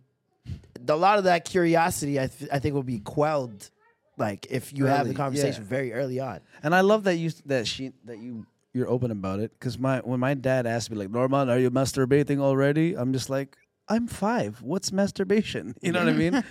a 0.86 0.94
lot 0.94 1.16
of 1.16 1.24
that 1.24 1.46
curiosity, 1.46 2.20
I, 2.20 2.26
th- 2.26 2.50
I 2.52 2.58
think, 2.58 2.74
will 2.74 2.82
be 2.82 2.98
quelled. 2.98 3.70
Like 4.18 4.46
if 4.50 4.74
you 4.76 4.84
have 4.84 5.08
the 5.08 5.14
conversation 5.14 5.62
yeah. 5.62 5.68
very 5.70 5.94
early 5.94 6.20
on. 6.20 6.40
And 6.62 6.74
I 6.74 6.82
love 6.82 7.04
that 7.04 7.16
you 7.16 7.30
that 7.46 7.66
she 7.66 7.92
that 8.04 8.18
you 8.18 8.44
you're 8.74 8.88
open 8.90 9.10
about 9.10 9.40
it 9.40 9.52
because 9.58 9.78
my 9.78 10.00
when 10.00 10.20
my 10.20 10.34
dad 10.34 10.66
asked 10.66 10.90
me 10.90 10.98
like 10.98 11.08
Norman, 11.10 11.48
are 11.48 11.58
you 11.58 11.70
masturbating 11.70 12.40
already? 12.40 12.94
I'm 12.94 13.14
just 13.14 13.30
like 13.30 13.56
I'm 13.92 14.06
five. 14.06 14.62
What's 14.62 14.90
masturbation? 14.90 15.74
You 15.82 15.92
know 15.92 15.98
what 15.98 16.08
I 16.08 16.12
mean? 16.12 16.44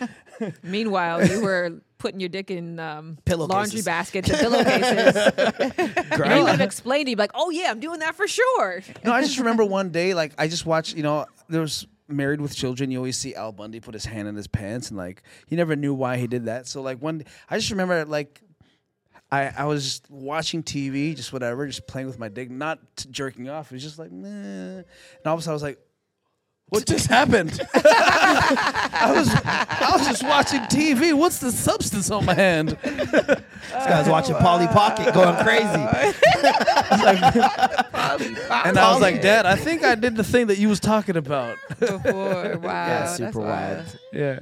Meanwhile, 0.64 1.26
you 1.26 1.42
were 1.42 1.82
putting 1.98 2.20
your 2.20 2.30
dick 2.30 2.52
in 2.52 2.80
um, 2.80 3.18
laundry 3.28 3.82
baskets 3.82 4.30
and 4.30 4.38
pillowcases. 4.38 5.34
you 6.12 6.44
would 6.44 6.48
have 6.50 6.62
explained 6.62 7.08
to 7.08 7.10
you, 7.10 7.16
like, 7.16 7.32
oh 7.34 7.50
yeah, 7.50 7.72
I'm 7.72 7.80
doing 7.80 8.02
that 8.02 8.14
for 8.14 8.28
sure. 8.28 8.84
no, 9.04 9.12
I 9.12 9.24
just 9.24 9.39
remember 9.39 9.66
one 9.66 9.89
day, 9.89 10.14
like 10.14 10.34
I 10.38 10.48
just 10.48 10.68
watched, 10.68 10.96
you 10.96 11.02
know, 11.02 11.26
there 11.50 11.62
was 11.62 11.88
Married 12.08 12.42
with 12.42 12.56
Children. 12.56 12.92
You 12.92 13.00
always 13.00 13.18
see 13.18 13.34
Al 13.34 13.52
Bundy 13.52 13.80
put 13.80 13.96
his 13.96 14.06
hand 14.06 14.28
in 14.28 14.36
his 14.36 14.48
pants, 14.48 14.89
and 14.89 14.98
like 14.98 15.24
you 15.48 15.58
never 15.58 15.76
knew 15.76 15.96
why 15.96 16.18
he 16.18 16.28
did 16.28 16.46
that. 16.46 16.68
So 16.68 16.84
like 16.84 17.02
one, 17.02 17.24
I 17.50 17.58
just 17.58 17.72
remember 17.72 18.06
like. 18.06 18.39
I, 19.34 19.54
I 19.60 19.64
was 19.64 19.86
just 19.86 20.12
watching 20.12 20.62
TV, 20.62 21.16
just 21.16 21.32
whatever, 21.32 21.66
just 21.66 21.88
playing 21.88 22.08
with 22.08 22.20
my 22.20 22.28
dick, 22.28 22.52
not 22.52 22.80
t- 22.98 23.08
jerking 23.10 23.48
off. 23.48 23.72
It 23.72 23.76
was 23.76 23.84
just 23.84 23.98
like, 23.98 24.12
nah. 24.12 24.28
And 24.28 24.86
all 25.26 25.36
of 25.36 25.39
a 25.39 25.42
sudden, 25.42 25.52
I 25.52 25.54
was 25.54 25.64
like, 25.64 25.80
"What 26.72 26.86
just 26.86 27.08
happened?" 27.08 27.60
I 27.74 29.12
was 29.16 29.30
I 29.30 29.90
was 29.98 30.08
just 30.08 30.24
watching 30.24 30.62
TV. 30.62 31.14
What's 31.14 31.38
the 31.40 31.52
substance 31.52 32.10
on 32.10 32.26
my 32.26 32.34
hand? 32.34 32.70
This 32.82 33.42
guy's 33.72 34.08
watching 34.10 34.36
Polly 34.36 34.68
Pocket, 34.68 35.14
going 35.14 35.36
crazy. 35.44 35.66
And 38.64 38.78
I 38.78 38.92
was 38.92 39.02
like, 39.02 39.22
"Dad, 39.22 39.46
I 39.46 39.56
think 39.56 39.84
I 39.84 39.96
did 39.96 40.16
the 40.16 40.24
thing 40.24 40.48
that 40.48 40.58
you 40.58 40.70
was 40.70 40.80
talking 40.80 41.16
about." 41.18 41.58
Before, 41.80 42.00
wow, 42.58 42.62
Yeah, 42.62 43.00
that's 43.00 43.18
super 43.18 43.40
wild. 43.40 43.86
Yeah. 44.12 44.40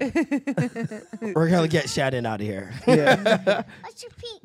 We're 1.35 1.49
gonna 1.49 1.67
get 1.67 1.89
Shannon 1.89 2.25
out 2.25 2.39
of 2.41 2.47
here. 2.47 2.71
What's 2.85 4.03
your 4.03 4.11
peak? 4.17 4.41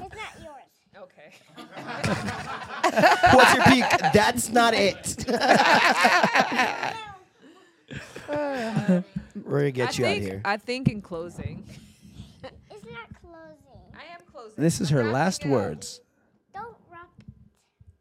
It's 0.00 0.14
not 0.14 0.40
yours. 0.42 0.70
Okay. 0.96 1.32
What's 3.36 3.54
your 3.54 3.64
peak? 3.64 3.84
That's 4.12 4.48
not 4.50 4.74
it. 4.74 5.16
We're 9.44 9.58
gonna 9.60 9.70
get 9.70 9.98
I 9.98 10.02
you 10.02 10.06
out 10.06 10.16
of 10.16 10.22
here. 10.22 10.42
I 10.44 10.56
think 10.58 10.88
in 10.88 11.00
closing, 11.00 11.64
It's 12.70 12.84
not 12.84 13.08
closing. 13.22 13.94
I 13.94 14.12
am 14.14 14.20
closing. 14.30 14.62
This 14.62 14.80
is 14.80 14.90
I'm 14.90 14.98
her 14.98 15.04
last 15.04 15.46
words. 15.46 16.00
Don't 16.52 16.76
wrap. 16.90 17.08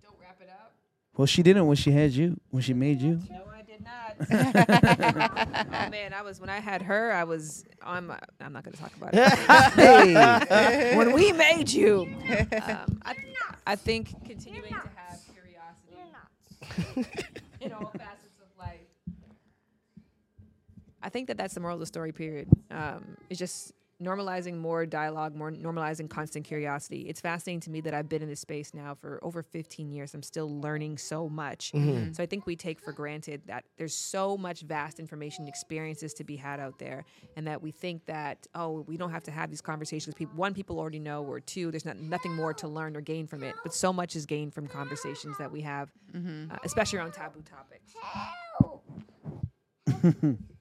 Don't 0.04 0.16
wrap 0.22 0.38
it 0.41 0.49
up. 0.49 0.74
Well, 1.16 1.28
she 1.28 1.44
didn't 1.44 1.66
when 1.68 1.78
she 1.78 1.91
had 1.91 2.12
you, 2.12 2.40
when 2.49 2.62
she 2.62 2.74
made 2.74 3.02
you. 3.02 3.22
No, 3.30 3.44
I 3.54 3.62
did 3.62 3.82
not. 3.84 4.16
oh 5.88 5.90
man, 5.90 6.14
I 6.14 6.22
was 6.24 6.41
when 6.41 6.49
I 6.49 6.60
had 6.60 6.82
her. 6.82 7.14
I 7.14 7.24
was. 7.24 7.64
I'm. 7.82 8.12
I'm 8.41 8.52
not 8.52 8.64
going 8.66 8.74
to 8.74 8.82
talk 8.82 8.94
about 8.98 9.14
it. 9.14 10.49
Hey, 10.49 10.98
when 10.98 11.14
we 11.14 11.32
made 11.32 11.70
you, 11.70 12.02
um, 12.68 13.02
I, 13.06 13.16
I 13.66 13.76
think 13.78 14.10
continuing 14.26 14.70
to 14.70 14.76
have 14.76 15.20
curiosity 15.34 15.95
You're 15.95 17.06
not. 17.06 17.08
in 17.62 17.72
all 17.72 17.91
facets 17.91 18.40
of 18.41 18.48
life. 18.60 18.82
I 21.08 21.10
think 21.10 21.30
that 21.30 21.38
that's 21.38 21.54
the 21.54 21.62
moral 21.62 21.76
of 21.76 21.80
the 21.80 21.86
story. 21.86 22.12
Period. 22.12 22.50
Um, 22.70 23.16
it's 23.30 23.40
just 23.40 23.72
normalizing 24.04 24.58
more 24.58 24.86
dialogue, 24.86 25.34
more 25.34 25.52
normalizing 25.52 26.10
constant 26.10 26.46
curiosity. 26.46 27.04
It's 27.08 27.22
fascinating 27.22 27.62
to 27.62 27.70
me 27.72 27.80
that 27.82 27.94
I've 27.94 28.10
been 28.10 28.22
in 28.22 28.28
this 28.28 28.42
space 28.42 28.74
now 28.74 28.94
for 28.94 29.18
over 29.24 29.42
15 29.42 29.90
years. 29.90 30.14
I'm 30.14 30.22
still 30.22 30.60
learning 30.60 30.98
so 30.98 31.30
much. 31.30 31.72
So 32.12 32.22
I 32.22 32.26
think 32.26 32.46
we 32.46 32.58
take 32.58 32.82
for 32.82 32.92
granted 32.92 33.42
that 33.48 33.64
there's 33.78 33.96
so 33.96 34.38
much 34.38 34.64
vast 34.64 35.00
information, 35.00 35.48
experiences 35.48 36.14
to 36.16 36.26
be 36.26 36.36
had 36.36 36.60
out 36.60 36.78
there, 36.78 37.06
and 37.38 37.48
that 37.48 37.62
we 37.62 37.72
think 37.72 38.06
that 38.08 38.46
oh, 38.54 38.84
we 38.86 38.98
don't 38.98 39.12
have 39.12 39.24
to 39.24 39.32
have 39.32 39.50
these 39.50 39.62
conversations. 39.62 40.14
People, 40.14 40.36
one, 40.36 40.54
people 40.54 40.78
already 40.78 41.00
know, 41.00 41.24
or 41.24 41.40
two, 41.40 41.72
there's 41.72 41.86
not 41.86 41.98
nothing 41.98 42.36
more 42.36 42.54
to 42.56 42.68
learn 42.68 42.98
or 42.98 43.02
gain 43.02 43.28
from 43.28 43.44
it. 43.44 43.56
But 43.64 43.74
so 43.74 43.94
much 43.94 44.18
is 44.18 44.26
gained 44.26 44.54
from 44.54 44.68
conversations 44.68 45.38
that 45.38 45.50
we 45.50 45.62
have, 45.62 45.90
uh, 46.52 46.58
especially 46.66 47.00
around 47.00 47.14
taboo 47.14 47.44
topics. 47.44 47.96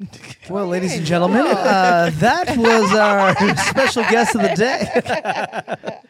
well, 0.50 0.66
ladies 0.66 0.96
and 0.96 1.04
gentlemen, 1.04 1.44
uh, 1.46 2.10
that 2.14 2.56
was 2.56 2.92
our 2.94 3.34
special 3.56 4.02
guest 4.04 4.34
of 4.36 4.42
the 4.42 4.54
day. 4.54 6.00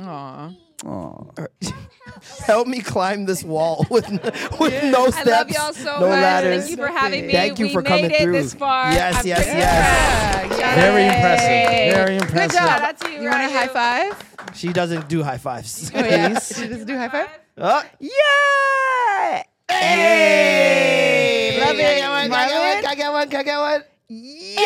Aw. 0.00 0.50
Help 2.46 2.66
me 2.66 2.80
climb 2.80 3.26
this 3.26 3.44
wall 3.44 3.86
with 3.90 4.06
n- 4.10 4.20
with 4.58 4.82
no 4.84 5.08
steps, 5.10 5.26
I 5.26 5.30
love 5.38 5.50
y'all 5.50 5.72
so 5.72 5.84
no 6.00 6.08
much. 6.08 6.22
ladders. 6.22 6.64
Thank 6.66 6.70
you 6.70 6.76
for 6.76 6.88
having 6.88 7.26
me. 7.26 7.32
Thank 7.32 7.58
you 7.58 7.66
we 7.66 7.72
for 7.72 7.82
made 7.82 7.88
coming 7.88 8.10
it 8.10 8.20
through. 8.22 8.32
this 8.32 8.54
far. 8.54 8.92
Yes, 8.92 9.16
I'm 9.20 9.26
yes, 9.26 9.44
very 9.44 9.58
yes. 9.58 10.48
proud. 10.48 10.58
Yay. 10.58 10.74
Very 10.80 11.04
impressive. 11.06 11.94
Very 11.94 12.18
Good 12.18 12.22
impressive. 12.22 12.58
job. 12.58 12.68
Shout 12.68 12.82
out 13.02 13.12
you, 13.12 13.20
You 13.22 13.28
want 13.30 13.42
a 13.42 13.50
high 13.50 13.68
five? 13.68 14.54
She 14.54 14.72
doesn't 14.72 15.08
do 15.08 15.22
high 15.22 15.38
fives. 15.38 15.90
Oh 15.94 15.98
yeah. 16.00 16.38
She 16.40 16.68
doesn't 16.68 16.86
do 16.86 16.96
high 16.96 17.08
five. 17.08 17.28
Uh, 17.56 17.82
yeah! 18.00 19.42
Hey! 19.68 21.58
Love 21.60 21.76
it. 21.76 22.00
Can 22.00 22.04
I 22.04 22.04
get 22.04 22.10
one? 22.10 22.30
Can 22.30 22.86
I 22.86 22.94
get 22.94 23.12
one? 23.12 23.28
Can 23.28 23.40
I 23.40 23.42
get 23.42 23.42
one? 23.42 23.44
Can 23.44 23.60
one? 23.60 23.82
Yay! 24.08 24.64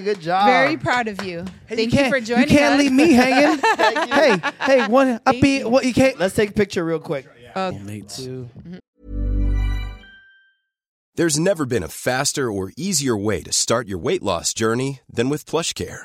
Good 0.00 0.20
job. 0.20 0.46
Very 0.46 0.76
proud 0.76 1.08
of 1.08 1.24
you. 1.24 1.44
Thank 1.68 1.80
you, 1.80 1.90
can't- 1.90 2.12
for 2.12 2.20
joining 2.20 2.44
us. 2.44 2.50
You 2.50 2.58
can't 2.58 2.74
us. 2.74 2.80
leave 2.80 2.92
me 2.92 3.12
hanging. 3.12 3.58
hey, 4.12 4.36
hey, 4.60 4.86
one 4.88 5.18
upbeat. 5.20 5.64
What 5.70 5.84
you 5.84 5.94
can't. 5.94 6.18
Let's 6.18 6.34
take 6.34 6.50
a 6.50 6.52
picture 6.52 6.84
real 6.84 6.98
quick. 6.98 7.26
Uh, 7.54 7.72
Two. 8.08 8.48
There's 11.16 11.38
never 11.38 11.66
been 11.66 11.82
a 11.82 11.88
faster 11.88 12.50
or 12.50 12.72
easier 12.76 13.16
way 13.16 13.42
to 13.42 13.52
start 13.52 13.88
your 13.88 13.98
weight 13.98 14.22
loss 14.22 14.54
journey 14.54 15.00
than 15.12 15.28
with 15.28 15.44
PlushCare. 15.44 16.04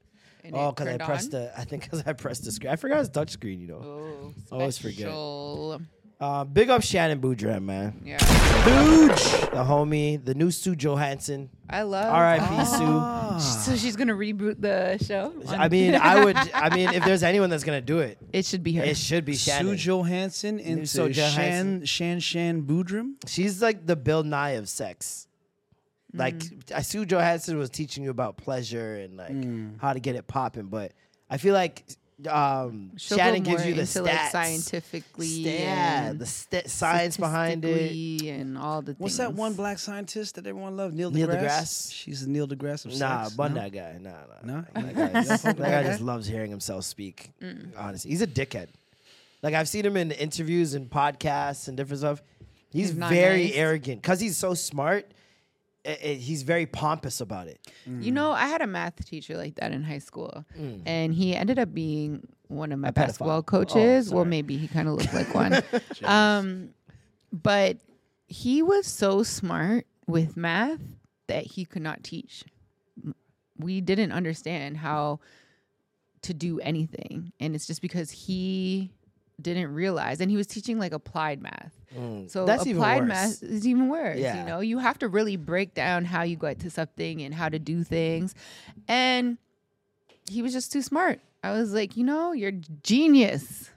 And 0.43 0.55
Oh, 0.55 0.71
because 0.71 0.87
I 0.87 0.97
pressed 0.97 1.33
on? 1.33 1.41
the. 1.41 1.59
I 1.59 1.63
think 1.65 1.83
because 1.83 2.03
I 2.05 2.13
pressed 2.13 2.43
the 2.45 2.51
screen. 2.51 2.71
I 2.71 2.75
forgot 2.75 2.99
it's 3.01 3.09
touch 3.09 3.31
screen. 3.31 3.61
You 3.61 3.67
know. 3.67 3.81
Oh, 3.83 4.33
Always 4.51 4.77
forget. 4.77 5.09
Uh, 6.19 6.43
big 6.43 6.69
up 6.69 6.83
Shannon 6.83 7.19
Boodram, 7.19 7.63
man. 7.63 7.99
Yeah. 8.05 8.17
Booge, 8.63 9.15
the 9.49 9.63
homie, 9.65 10.23
the 10.23 10.35
new 10.35 10.51
Sue 10.51 10.75
Johanson. 10.75 11.49
I 11.67 11.81
love. 11.81 12.13
R.I.P. 12.13 12.65
Sue. 12.65 13.39
So 13.63 13.75
she's 13.75 13.95
gonna 13.95 14.13
reboot 14.13 14.61
the 14.61 15.03
show. 15.03 15.33
I 15.47 15.67
mean, 15.67 15.95
I 15.95 16.23
would. 16.23 16.37
I 16.37 16.75
mean, 16.75 16.89
if 16.89 17.03
there's 17.05 17.23
anyone 17.23 17.49
that's 17.49 17.63
gonna 17.63 17.81
do 17.81 17.99
it, 17.99 18.19
it 18.31 18.45
should 18.45 18.61
be 18.61 18.73
her. 18.73 18.83
it 18.83 18.97
should 18.97 19.25
be 19.25 19.33
Sue 19.33 19.49
Shannon. 19.51 19.77
Johanson 19.77 20.59
into 20.59 20.85
Sue 20.85 21.09
Johanson. 21.09 21.85
Shan 21.85 22.19
Shan 22.19 22.19
Shan 22.19 22.61
Boodram. 22.63 23.13
She's 23.27 23.59
like 23.59 23.87
the 23.87 23.95
Bill 23.95 24.21
Nye 24.23 24.51
of 24.51 24.69
sex. 24.69 25.27
Like 26.13 26.35
Mm. 26.39 26.71
I 26.75 26.81
Sue 26.81 27.05
Johanson 27.05 27.57
was 27.57 27.69
teaching 27.69 28.03
you 28.03 28.09
about 28.09 28.37
pleasure 28.37 28.95
and 28.97 29.17
like 29.17 29.31
Mm. 29.31 29.79
how 29.79 29.93
to 29.93 29.99
get 29.99 30.15
it 30.15 30.27
popping, 30.27 30.65
but 30.67 30.91
I 31.29 31.37
feel 31.37 31.53
like 31.53 31.83
um, 32.29 32.91
Shannon 32.97 33.41
gives 33.41 33.61
more 33.63 33.69
you 33.69 33.73
the 33.73 33.81
into, 33.81 33.99
stats, 34.01 34.03
like 34.03 34.31
scientifically. 34.31 35.25
yeah, 35.25 36.13
the 36.13 36.27
st- 36.27 36.69
science 36.69 37.17
behind 37.17 37.65
it. 37.65 38.21
and 38.27 38.59
all 38.59 38.81
the. 38.83 38.93
Things. 38.93 38.99
What's 38.99 39.17
that 39.17 39.33
one 39.33 39.53
black 39.55 39.79
scientist 39.79 40.35
that 40.35 40.45
everyone 40.45 40.77
loved? 40.77 40.93
Neil 40.93 41.09
deGrasse. 41.09 41.15
Neil 41.15 41.27
deGrasse? 41.29 41.91
She's 41.93 42.21
the 42.23 42.29
Neil 42.29 42.47
deGrasse 42.47 42.85
of 42.85 42.99
Nah, 42.99 43.23
sex. 43.23 43.35
bun 43.35 43.55
no? 43.55 43.61
that 43.61 43.71
guy. 43.71 43.97
Nah, 43.99 44.11
nah. 44.43 44.61
No? 44.61 44.65
That 44.75 44.95
guy, 44.95 45.07
that 45.53 45.57
guy 45.57 45.83
just 45.83 46.01
loves 46.01 46.27
hearing 46.27 46.51
himself 46.51 46.83
speak. 46.83 47.31
Honestly, 47.75 48.11
he's 48.11 48.21
a 48.21 48.27
dickhead. 48.27 48.67
Like 49.41 49.55
I've 49.55 49.67
seen 49.67 49.83
him 49.85 49.97
in 49.97 50.11
interviews 50.11 50.75
and 50.75 50.87
podcasts 50.91 51.67
and 51.69 51.75
different 51.75 52.01
stuff. 52.01 52.21
He's, 52.69 52.89
He's 52.89 52.91
very 52.91 53.45
nice. 53.45 53.53
arrogant 53.55 54.01
because 54.03 54.19
he's 54.19 54.37
so 54.37 54.53
smart. 54.53 55.09
I- 55.85 55.89
i- 56.03 56.13
he's 56.15 56.43
very 56.43 56.65
pompous 56.65 57.21
about 57.21 57.47
it. 57.47 57.59
You 57.85 58.11
know, 58.11 58.31
I 58.31 58.47
had 58.47 58.61
a 58.61 58.67
math 58.67 59.03
teacher 59.05 59.35
like 59.37 59.55
that 59.55 59.71
in 59.71 59.83
high 59.83 59.99
school, 59.99 60.45
and 60.85 61.13
he 61.13 61.35
ended 61.35 61.57
up 61.59 61.73
being 61.73 62.27
one 62.47 62.71
of 62.71 62.79
my 62.79 62.89
A 62.89 62.91
pedophile. 62.91 62.95
basketball 62.95 63.37
Oh, 63.37 63.43
coaches. 63.43 64.13
well, 64.13 64.25
maybe 64.25 64.57
he 64.57 64.67
kind 64.67 64.87
of 64.87 64.95
looked 64.95 65.13
like 65.13 65.33
one. 65.35 65.61
um, 66.03 66.69
but 67.31 67.77
he 68.27 68.61
was 68.61 68.85
so 68.87 69.23
smart 69.23 69.85
with 70.07 70.35
math 70.37 70.81
that 71.27 71.45
he 71.45 71.65
could 71.65 71.81
not 71.81 72.03
teach. 72.03 72.43
We 73.57 73.79
didn't 73.81 74.11
understand 74.11 74.77
how 74.77 75.19
to 76.23 76.33
do 76.33 76.59
anything, 76.59 77.31
and 77.39 77.55
it's 77.55 77.65
just 77.67 77.81
because 77.81 78.11
he 78.11 78.91
didn't 79.41 79.73
realize, 79.73 80.21
and 80.21 80.29
he 80.29 80.37
was 80.37 80.45
teaching 80.47 80.77
like 80.77 80.93
applied 80.93 81.41
math. 81.41 81.73
So 81.93 81.99
Mm. 81.99 82.45
That's 82.45 82.65
applied 82.65 83.05
math 83.07 83.43
is 83.43 83.67
even 83.67 83.89
worse. 83.89 84.17
Yeah. 84.17 84.39
You 84.39 84.45
know, 84.49 84.59
you 84.61 84.79
have 84.79 84.97
to 84.99 85.07
really 85.07 85.35
break 85.35 85.73
down 85.73 86.05
how 86.05 86.23
you 86.23 86.35
get 86.37 86.59
to 86.59 86.69
something 86.69 87.21
and 87.21 87.33
how 87.33 87.49
to 87.49 87.59
do 87.59 87.83
things. 87.83 88.33
And 88.87 89.37
he 90.29 90.41
was 90.41 90.53
just 90.53 90.71
too 90.71 90.81
smart. 90.81 91.19
I 91.43 91.51
was 91.51 91.73
like, 91.73 91.97
you 91.97 92.03
know, 92.03 92.31
you're 92.33 92.53
genius, 92.83 93.69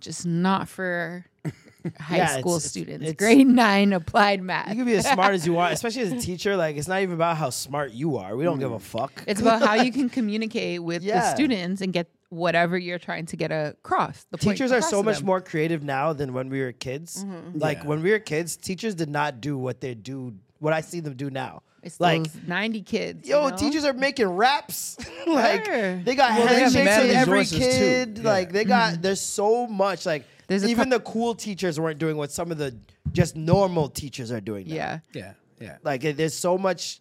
just 0.00 0.24
not 0.26 0.68
for 0.68 1.24
high 1.98 2.18
Yeah, 2.18 2.38
school 2.38 2.56
it's- 2.56 2.70
students. 2.70 3.02
it's- 3.02 3.14
Grade 3.16 3.46
nine 3.46 3.92
applied 3.92 4.42
math. 4.42 4.68
You 4.68 4.76
can 4.76 4.84
be 4.84 4.94
as 4.94 5.08
smart 5.08 5.34
as 5.34 5.46
you 5.46 5.52
want, 5.54 5.72
especially 5.78 6.02
as 6.02 6.12
a 6.12 6.20
teacher. 6.20 6.56
Like 6.56 6.76
it's 6.76 6.88
not 6.88 7.00
even 7.02 7.14
about 7.14 7.36
how 7.36 7.50
smart 7.50 7.92
you 7.92 8.16
are. 8.18 8.36
We 8.36 8.44
don't 8.44 8.58
give 8.58 8.72
a 8.72 8.78
fuck. 8.78 9.24
it's 9.26 9.40
about 9.40 9.62
how 9.62 9.74
you 9.74 9.90
can 9.98 10.08
communicate 10.08 10.82
with 10.82 11.02
the 11.04 11.20
students 11.34 11.80
and 11.80 11.92
get 11.92 12.08
whatever 12.30 12.76
you're 12.76 12.98
trying 12.98 13.26
to 13.26 13.36
get 13.36 13.50
across. 13.52 14.24
The 14.30 14.38
point 14.38 14.56
Teachers 14.58 14.72
are 14.72 14.82
so 14.82 15.02
much 15.02 15.18
them. 15.18 15.26
more 15.26 15.40
creative 15.40 15.82
now 15.82 16.12
than 16.12 16.32
when 16.32 16.48
we 16.48 16.60
were 16.60 16.72
kids. 16.72 17.24
Mm-hmm. 17.24 17.58
Like 17.58 17.84
when 17.84 18.02
we 18.02 18.10
were 18.10 18.18
kids, 18.18 18.56
teachers 18.56 18.94
did 18.94 19.08
not 19.08 19.40
do 19.40 19.56
what 19.56 19.80
they 19.80 19.94
do. 19.94 20.34
What 20.58 20.72
I 20.72 20.80
see 20.80 21.00
them 21.00 21.14
do 21.14 21.30
now. 21.30 21.62
It's 21.82 22.00
like 22.00 22.24
those 22.24 22.42
90 22.48 22.82
kids. 22.82 23.28
Yo, 23.28 23.44
you 23.44 23.50
know? 23.52 23.56
teachers 23.56 23.84
are 23.84 23.92
making 23.92 24.26
raps. 24.26 24.96
like 25.26 25.66
Sure. 25.66 25.96
they 25.98 26.14
got 26.16 26.36
Well, 26.36 26.48
they 26.48 26.60
handshakes 26.60 26.84
mad 26.84 27.02
with 27.06 27.16
every 27.16 27.44
kid. 27.44 28.18
Yeah. 28.18 28.24
Like 28.24 28.50
they 28.52 28.64
got 28.64 29.00
there's 29.02 29.20
so 29.20 29.66
much. 29.66 30.04
Like 30.06 30.22
Mm-hmm. 30.22 30.52
There's 30.52 30.70
even 30.70 30.84
coup- 30.84 30.90
the 30.90 31.00
cool 31.00 31.34
teachers 31.34 31.80
weren't 31.80 31.98
doing 31.98 32.16
what 32.16 32.30
some 32.30 32.52
of 32.52 32.58
the 32.58 32.76
just 33.10 33.34
normal 33.34 33.88
teachers 33.88 34.30
are 34.30 34.40
doing. 34.40 34.68
Now. 34.68 34.74
Yeah. 34.76 34.98
Yeah, 35.12 35.32
yeah. 35.60 35.78
Like 35.82 36.02
there's 36.02 36.34
so 36.34 36.56
much. 36.56 37.00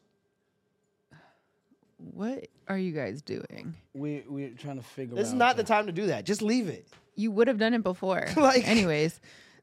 What 1.97 2.47
are 2.67 2.77
you 2.77 2.91
guys 2.91 3.21
doing? 3.21 3.75
We 3.93 4.23
we're 4.27 4.51
trying 4.51 4.77
to 4.77 4.83
figure. 4.83 5.15
This 5.15 5.27
is 5.27 5.33
out, 5.33 5.37
not 5.39 5.57
the 5.57 5.63
time 5.63 5.85
to 5.85 5.91
do 5.91 6.07
that. 6.07 6.25
Just 6.25 6.41
leave 6.41 6.67
it. 6.67 6.87
You 7.15 7.31
would 7.31 7.47
have 7.47 7.57
done 7.57 7.73
it 7.73 7.83
before. 7.83 8.27
Like- 8.35 8.67
anyways, 8.67 9.19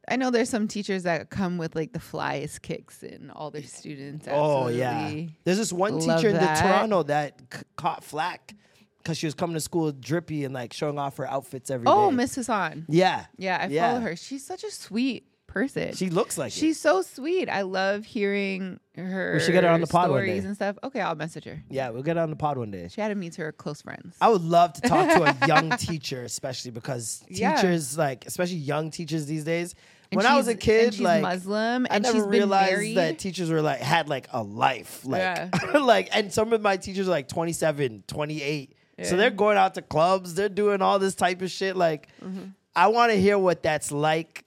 I 0.09 0.17
know 0.17 0.31
there's 0.31 0.49
some 0.49 0.69
teachers 0.69 1.05
that 1.05 1.31
come 1.31 1.59
with 1.59 1.77
like 1.77 1.93
the 1.93 1.99
flyest 1.99 2.63
kicks 2.63 3.03
and 3.03 3.31
all 3.31 3.51
their 3.51 3.63
students. 3.63 4.27
Oh 4.31 4.69
yeah. 4.69 5.27
There's 5.45 5.59
this 5.59 5.73
one 5.73 6.01
teacher 6.01 6.29
in 6.29 6.35
the 6.35 6.41
that. 6.41 6.63
Toronto 6.63 7.03
that 7.05 7.41
c- 7.53 7.63
caught 7.77 8.03
flack 8.03 8.55
because 8.99 9.19
she 9.19 9.27
was 9.27 9.35
coming 9.35 9.55
to 9.55 9.61
school 9.61 9.91
drippy 9.93 10.45
and 10.45 10.55
like 10.55 10.73
showing 10.73 10.99
off 10.99 11.17
her 11.17 11.29
outfits 11.29 11.71
every 11.71 11.87
oh, 11.87 11.91
day. 11.91 12.07
Oh, 12.07 12.11
Miss 12.11 12.35
Hassan. 12.35 12.87
Yeah. 12.89 13.27
Yeah, 13.37 13.59
I 13.63 13.67
Yeah. 13.67 13.89
follow 13.91 14.01
her. 14.01 14.17
She's 14.17 14.45
such 14.45 14.65
a 14.65 14.71
sweet 14.71 15.27
person. 15.53 15.95
She 15.95 16.09
looks 16.09 16.39
like 16.39 16.49
it. 16.49 16.59
She's 16.59 16.81
so 16.81 17.03
sweet. 17.03 17.49
I 17.49 17.63
love 17.63 18.05
hearing 18.07 18.81
her 18.97 19.35
We 19.35 19.41
should 19.41 19.53
get 19.53 19.65
her 19.65 19.71
on 19.71 19.81
the 19.81 19.87
pod 19.87 20.11
one 20.11 20.19
stories 20.21 20.43
day. 20.43 20.47
and 20.47 20.57
stuff. 20.57 20.77
Okay, 20.83 21.01
I'll 21.01 21.15
message 21.15 21.45
her. 21.45 21.63
Yeah, 21.69 21.91
we'll 21.91 22.03
get 22.03 22.17
her 22.17 22.23
on 22.23 22.31
the 22.31 22.37
pod 22.37 22.57
one 22.59 22.71
day. 22.71 22.89
She 22.91 23.01
had 23.01 23.09
to 23.09 23.15
meet 23.15 23.37
her 23.37 23.53
close 23.53 23.83
friends. 23.83 24.17
I 24.21 24.29
would 24.31 24.43
love 24.43 24.73
to 24.75 24.81
talk 24.81 25.09
to 25.17 25.23
a 25.45 25.47
young 25.49 25.71
teacher, 25.77 26.23
especially 26.25 26.71
because 26.71 27.23
Yeah. 27.29 27.57
teachers, 27.57 27.99
like 27.99 28.27
especially 28.27 28.57
young 28.57 28.91
teachers 28.91 29.27
these 29.27 29.45
days. 29.45 29.75
And 30.11 30.17
when 30.19 30.27
I 30.27 30.37
was 30.37 30.47
a 30.47 30.53
she's- 30.53 30.63
kid, 30.63 30.85
and 30.85 30.95
she's 30.95 31.01
like 31.03 31.23
Muslim, 31.23 31.87
I 31.91 31.95
and 31.97 32.03
never 32.03 32.17
she's 32.19 32.23
been 32.25 32.31
realized 32.33 32.73
married. 32.73 32.97
that 32.99 33.19
teachers 33.19 33.51
were 33.51 33.63
like 33.63 33.81
had 33.81 34.09
like 34.09 34.29
a 34.33 34.43
life, 34.43 35.05
like 35.07 35.21
Yeah. 35.21 35.51
like, 35.81 36.09
and 36.13 36.33
some 36.33 36.53
of 36.53 36.61
my 36.61 36.77
teachers 36.77 37.09
are 37.09 37.11
like 37.13 37.29
27, 37.29 38.05
28. 38.07 38.77
So 39.05 39.11
Yeah. 39.13 39.17
they're 39.17 39.31
going 39.31 39.57
out 39.57 39.75
to 39.75 39.83
clubs, 39.83 40.35
they're 40.35 40.51
doing 40.51 40.83
all 40.83 40.99
this 40.99 41.15
type 41.15 41.41
of 41.43 41.51
shit. 41.51 41.77
Like, 41.77 42.09
Mm-hmm. 42.23 42.45
I 42.75 42.89
want 42.89 43.13
to 43.13 43.21
hear 43.21 43.39
what 43.39 43.63
that's 43.63 43.93
like 43.93 44.45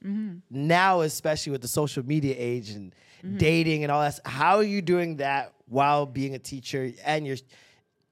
now, 0.50 1.00
especially 1.02 1.52
with 1.52 1.62
the 1.62 1.68
social 1.68 2.04
media 2.04 2.34
age 2.36 2.70
and 2.70 2.94
Mm-hmm. 3.24 3.38
dating 3.38 3.82
and 3.82 3.90
all 3.90 4.02
that. 4.02 4.20
How 4.26 4.56
are 4.56 4.62
you 4.62 4.82
doing 4.82 5.16
that 5.16 5.54
while 5.68 6.04
being 6.04 6.34
a 6.34 6.38
teacher 6.38 6.92
and 7.04 7.26
you're 7.26 7.38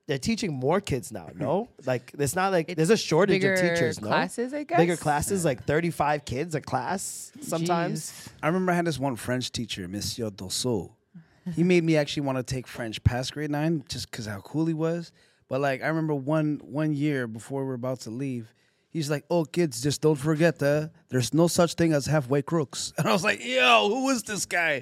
they're 0.06 0.18
teaching 0.18 0.52
more 0.52 0.80
kids 0.80 1.12
now, 1.12 1.28
no? 1.34 1.68
Like 1.86 2.12
it's 2.18 2.34
not 2.34 2.52
like 2.52 2.74
there's 2.74 2.88
a 2.90 2.96
shortage 2.96 3.42
bigger 3.42 3.52
of 3.52 3.60
teachers, 3.60 4.00
no? 4.00 4.08
classes, 4.08 4.54
I 4.54 4.64
guess. 4.64 4.78
Bigger 4.78 4.94
guess? 4.94 5.02
classes, 5.02 5.44
like 5.44 5.64
35 5.64 6.24
kids 6.24 6.54
a 6.54 6.60
class 6.62 7.32
sometimes. 7.42 8.10
Jeez. 8.10 8.28
I 8.42 8.46
remember 8.46 8.72
I 8.72 8.76
had 8.76 8.86
this 8.86 8.98
one 8.98 9.14
French 9.14 9.52
teacher, 9.52 9.86
Monsieur 9.88 10.30
Dosso. 10.30 10.92
He 11.54 11.62
made 11.62 11.84
me 11.84 11.98
actually 11.98 12.22
want 12.22 12.38
to 12.38 12.42
take 12.42 12.66
French 12.66 13.04
past 13.04 13.34
grade 13.34 13.50
nine 13.50 13.84
just 13.88 14.10
because 14.10 14.24
how 14.24 14.40
cool 14.40 14.64
he 14.66 14.74
was. 14.74 15.12
But 15.48 15.60
like 15.60 15.82
I 15.82 15.88
remember 15.88 16.14
one 16.14 16.60
one 16.64 16.94
year 16.94 17.26
before 17.26 17.60
we 17.60 17.68
were 17.68 17.74
about 17.74 18.00
to 18.00 18.10
leave, 18.10 18.52
he's 18.94 19.10
like, 19.10 19.24
"Oh, 19.28 19.44
kids, 19.44 19.82
just 19.82 20.00
don't 20.00 20.16
forget 20.16 20.58
that 20.60 20.92
there's 21.10 21.34
no 21.34 21.46
such 21.48 21.74
thing 21.74 21.92
as 21.92 22.06
halfway 22.06 22.40
crooks." 22.40 22.94
And 22.98 23.06
I 23.06 23.12
was 23.12 23.22
like, 23.22 23.44
"Yo, 23.44 23.88
who 23.90 24.08
is 24.08 24.22
this 24.22 24.46
guy?" 24.46 24.80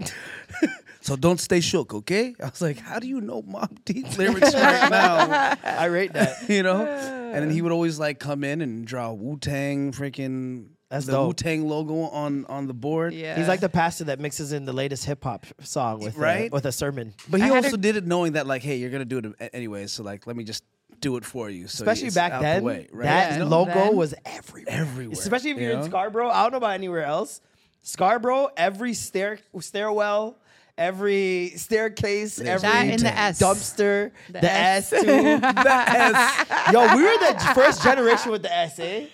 so 1.00 1.16
don't 1.16 1.40
stay 1.40 1.60
shook, 1.60 1.92
okay? 1.94 2.34
I 2.40 2.44
was 2.46 2.62
like, 2.62 2.78
"How 2.78 2.98
do 3.00 3.08
you 3.08 3.20
know 3.20 3.42
Mobb 3.42 3.84
Deep 3.84 4.06
lyrics 4.18 4.54
right 4.54 4.88
now?" 4.90 5.56
I 5.64 5.86
rate 5.86 6.12
that. 6.12 6.48
you 6.48 6.62
know. 6.62 6.86
And 6.86 7.42
then 7.42 7.50
he 7.50 7.62
would 7.62 7.72
always 7.72 7.98
like 7.98 8.18
come 8.20 8.44
in 8.44 8.60
and 8.60 8.86
draw 8.86 9.10
Wu 9.12 9.38
Tang 9.38 9.90
freaking 9.92 10.68
That's 10.90 11.06
the 11.06 11.12
dope. 11.12 11.26
Wu 11.28 11.32
Tang 11.32 11.66
logo 11.66 11.94
on 12.12 12.44
on 12.46 12.66
the 12.66 12.74
board. 12.74 13.14
Yeah. 13.14 13.36
He's 13.38 13.48
like 13.48 13.60
the 13.60 13.70
pastor 13.70 14.04
that 14.04 14.20
mixes 14.20 14.52
in 14.52 14.66
the 14.66 14.74
latest 14.74 15.06
hip 15.06 15.24
hop 15.24 15.46
song 15.60 16.00
with 16.00 16.16
Right? 16.16 16.52
uh, 16.52 16.54
with 16.54 16.66
a 16.66 16.72
sermon. 16.72 17.14
But 17.30 17.40
he 17.40 17.46
I 17.46 17.56
also 17.56 17.74
a- 17.74 17.78
did 17.78 17.96
it 17.96 18.06
knowing 18.06 18.32
that 18.34 18.46
like, 18.46 18.62
hey, 18.62 18.76
you're 18.76 18.90
gonna 18.90 19.06
do 19.06 19.18
it 19.18 19.26
a- 19.40 19.56
anyway. 19.56 19.86
So 19.86 20.02
like, 20.02 20.26
let 20.26 20.36
me 20.36 20.44
just 20.44 20.62
do 21.02 21.16
it 21.18 21.24
for 21.26 21.50
you. 21.50 21.68
So 21.68 21.82
Especially 21.82 22.06
it's 22.06 22.14
back 22.14 22.32
out 22.32 22.38
the 22.38 22.44
then, 22.44 22.64
way, 22.64 22.88
right? 22.92 23.04
that 23.04 23.32
You 23.34 23.38
know? 23.40 23.46
logo 23.48 23.74
Then- 23.74 23.96
was 23.96 24.14
everywhere. 24.24 24.74
Everywhere, 24.80 25.12
Especially 25.12 25.50
if 25.50 25.58
you 25.58 25.64
you're 25.64 25.74
know? 25.74 25.82
in 25.84 25.90
Scarborough. 25.90 26.30
I 26.30 26.42
don't 26.44 26.52
know 26.52 26.58
about 26.58 26.70
anywhere 26.72 27.04
else. 27.04 27.40
Scarborough, 27.82 28.48
every 28.56 28.94
stair 28.94 29.38
stairwell, 29.60 30.38
every 30.78 31.50
staircase, 31.56 32.38
every 32.40 32.60
That 32.68 32.86
and 32.86 33.00
the 33.00 33.18
S. 33.18 33.42
dumpster, 33.42 34.12
The 34.28 34.40
the, 34.40 34.50
S. 34.52 34.92
S, 34.92 35.00
too. 35.02 35.06
the 35.40 35.68
S. 35.68 36.72
Yo, 36.72 36.96
we 36.96 37.02
were 37.02 37.18
the 37.18 37.52
first 37.54 37.82
generation 37.82 38.30
with 38.30 38.42
the 38.42 38.54
S, 38.56 38.78
eh? 38.78 39.06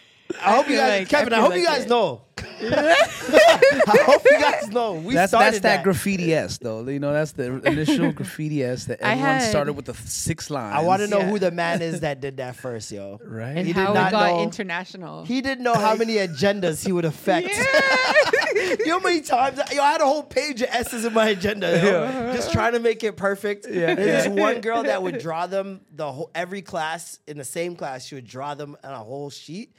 I 0.42 0.52
hope 0.56 0.68
you 0.68 0.76
guys, 0.76 1.00
like- 1.00 1.08
Kevin. 1.08 1.32
I, 1.32 1.38
I 1.38 1.40
hope 1.40 1.50
feel 1.52 1.60
you 1.60 1.66
guys 1.66 1.84
it. 1.84 1.88
know. 1.88 2.22
I 2.60 3.98
hope 4.06 4.22
you 4.24 4.38
guys 4.38 4.68
know. 4.68 4.92
We 4.94 5.14
That's 5.14 5.30
started 5.32 5.54
that's 5.54 5.62
that, 5.62 5.82
graffiti 5.84 6.32
S 6.34 6.58
though. 6.58 6.86
You 6.86 6.98
know, 7.00 7.12
that's 7.12 7.32
the 7.32 7.60
initial 7.66 8.12
graffiti 8.18 8.62
S 8.62 8.84
that 8.86 9.02
I 9.04 9.12
everyone 9.12 9.30
had- 9.32 9.50
started 9.50 9.72
with 9.74 9.86
the 9.86 9.94
six 9.94 10.50
lines. 10.50 10.74
I 10.76 10.80
want 10.82 11.02
to 11.02 11.08
know 11.08 11.18
Yeah. 11.18 11.28
who 11.30 11.38
the 11.38 11.50
man 11.50 11.82
is 11.82 12.00
that 12.06 12.20
did 12.20 12.36
that 12.38 12.56
first, 12.56 12.92
yo. 12.92 13.18
right. 13.24 13.56
and 13.56 13.66
He 13.66 13.72
did 13.72 13.86
how 13.86 13.92
not 13.92 14.08
it 14.08 14.12
got 14.12 14.30
know- 14.36 14.42
international. 14.42 15.24
He 15.24 15.40
didn't 15.40 15.64
know 15.64 15.74
how 15.74 15.94
many 15.96 16.14
agendas 16.14 16.84
he 16.84 16.92
would 16.92 17.04
affect. 17.04 17.48
you 17.48 18.86
know 18.86 18.98
how 18.98 19.04
many 19.04 19.20
times? 19.20 19.58
Yo, 19.72 19.82
I 19.82 19.92
had 19.92 20.00
a 20.00 20.06
whole 20.06 20.22
page 20.22 20.62
of 20.62 20.68
S's 20.70 21.04
in 21.04 21.12
my 21.12 21.28
agenda, 21.30 21.80
yo, 21.82 22.32
just 22.34 22.52
trying 22.52 22.72
to 22.74 22.80
make 22.80 23.02
it 23.02 23.16
perfect. 23.16 23.66
Yeah. 23.68 23.94
There's 23.94 24.24
this 24.24 24.28
one 24.28 24.60
girl 24.60 24.82
that 24.84 25.02
would 25.02 25.18
draw 25.18 25.46
them 25.46 25.80
the 25.94 26.10
whole 26.12 26.30
every 26.34 26.62
class 26.62 27.18
in 27.26 27.38
the 27.38 27.44
same 27.44 27.74
class. 27.76 28.04
She 28.06 28.14
would 28.14 28.26
draw 28.26 28.54
them 28.54 28.76
on 28.84 28.92
a 28.92 28.98
whole 28.98 29.30
sheet, 29.30 29.72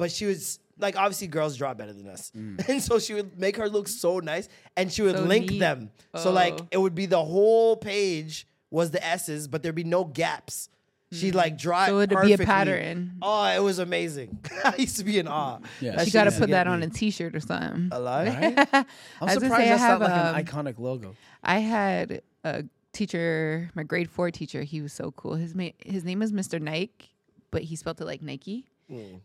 but 0.00 0.10
she 0.10 0.26
was 0.26 0.58
like, 0.78 0.96
obviously, 0.96 1.28
girls 1.28 1.56
draw 1.56 1.74
better 1.74 1.92
than 1.92 2.08
us, 2.08 2.32
and 2.34 2.82
so 2.82 2.98
she 2.98 3.14
would 3.14 3.38
make 3.38 3.56
her 3.56 3.68
look 3.68 3.86
so 3.86 4.18
nice, 4.18 4.48
and 4.76 4.90
she 4.92 5.02
would 5.02 5.16
So 5.16 5.22
link 5.24 5.50
neat. 5.50 5.58
them. 5.60 5.90
So 6.16 6.32
like, 6.32 6.54
Oh. 6.60 6.66
it 6.72 6.78
would 6.78 6.94
be 6.96 7.06
the 7.06 7.24
whole 7.24 7.76
page 7.76 8.46
was 8.70 8.90
the 8.90 9.04
S's, 9.06 9.46
but 9.46 9.62
there'd 9.62 9.74
be 9.74 9.84
no 9.84 10.04
gaps. 10.04 10.68
She'd 11.12 11.34
like 11.34 11.58
draw 11.58 11.86
So 11.86 11.98
it 11.98 12.12
it'd 12.12 12.24
be 12.24 12.32
a 12.34 12.38
pattern. 12.38 13.18
Oh, 13.20 13.42
it 13.44 13.58
was 13.58 13.80
amazing. 13.80 14.38
I 14.64 14.74
used 14.78 14.96
to 14.98 15.04
be 15.04 15.18
in 15.18 15.26
awe. 15.26 15.58
Yeah. 15.80 15.96
That 15.96 16.06
you 16.06 16.12
got 16.12 16.24
to 16.24 16.30
put 16.30 16.46
get 16.46 16.50
that 16.52 16.66
on 16.68 16.84
a 16.84 16.88
T-shirt 16.88 17.34
or 17.34 17.40
something. 17.40 17.88
Alive? 17.90 18.28
I'm 18.32 18.66
I 18.72 19.24
was 19.24 19.32
surprised 19.34 19.40
gonna 19.40 19.48
say, 19.50 19.54
I 19.54 19.68
that's 19.70 19.80
have, 19.82 20.00
not 20.00 20.08
like 20.10 20.20
um, 20.20 20.36
an 20.36 20.44
iconic 20.44 20.78
logo. 20.78 21.16
I 21.42 21.58
had 21.58 22.22
a 22.44 22.62
teacher, 22.92 23.70
my 23.74 23.82
grade 23.82 24.08
four 24.08 24.30
teacher. 24.30 24.62
He 24.62 24.80
was 24.82 24.92
so 24.92 25.10
cool. 25.10 25.34
His 25.34 25.52
ma- 25.54 25.70
his 25.84 26.04
name 26.04 26.22
is 26.22 26.30
Mr. 26.32 26.60
Nike, 26.60 27.10
but 27.50 27.62
he 27.62 27.74
spelled 27.74 28.00
it 28.00 28.04
like 28.04 28.22
Nike. 28.22 28.66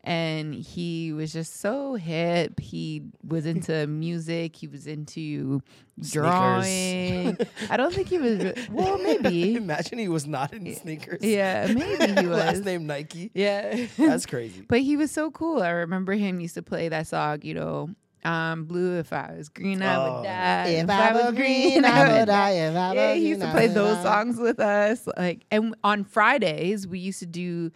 And 0.03 0.53
he 0.53 1.11
was 1.13 1.33
just 1.33 1.59
so 1.59 1.95
hip. 1.95 2.59
He 2.59 3.03
was 3.27 3.45
into 3.45 3.87
music. 4.05 4.55
He 4.55 4.67
was 4.67 4.87
into 4.87 5.61
drawing. 5.99 7.37
I 7.69 7.77
don't 7.77 7.93
think 7.93 8.07
he 8.09 8.17
was. 8.17 8.53
Well, 8.71 8.97
maybe. 8.97 9.55
Imagine 9.55 9.97
he 9.99 10.07
was 10.07 10.25
not 10.27 10.53
in 10.53 10.73
sneakers. 10.75 11.21
Yeah, 11.23 11.67
maybe 11.67 12.21
he 12.21 12.27
was. 12.27 12.37
Last 12.37 12.65
name 12.65 12.85
Nike. 12.87 13.31
Yeah. 13.33 13.87
That's 13.97 14.25
crazy. 14.25 14.61
But 14.67 14.81
he 14.81 14.97
was 14.97 15.11
so 15.11 15.31
cool. 15.31 15.61
I 15.61 15.69
remember 15.69 16.13
him 16.13 16.39
used 16.39 16.55
to 16.55 16.61
play 16.61 16.89
that 16.89 17.07
song, 17.07 17.39
you 17.43 17.53
know, 17.53 17.89
um, 18.23 18.65
blue 18.65 18.97
if 18.97 19.13
I 19.13 19.33
was 19.37 19.49
green, 19.49 19.81
I 19.83 19.95
Oh. 19.97 20.15
would 20.17 20.23
die. 20.23 20.67
If 20.69 20.89
I 20.89 21.13
was 21.13 21.35
green, 21.35 21.85
I 21.85 22.17
would 22.19 22.25
die. 22.25 22.49
If 22.51 22.75
I 22.75 22.93
yeah, 22.93 23.09
was 23.13 23.17
he 23.21 23.27
used 23.29 23.39
green, 23.41 23.41
to 23.41 23.47
I 23.47 23.51
play 23.51 23.67
those 23.67 23.97
die. 23.97 24.03
songs 24.03 24.37
with 24.39 24.59
us. 24.59 25.07
Like 25.15 25.45
and 25.51 25.75
on 25.83 26.03
Fridays 26.05 26.87
we 26.87 26.97
used 26.99 27.19
to 27.19 27.27
do 27.27 27.71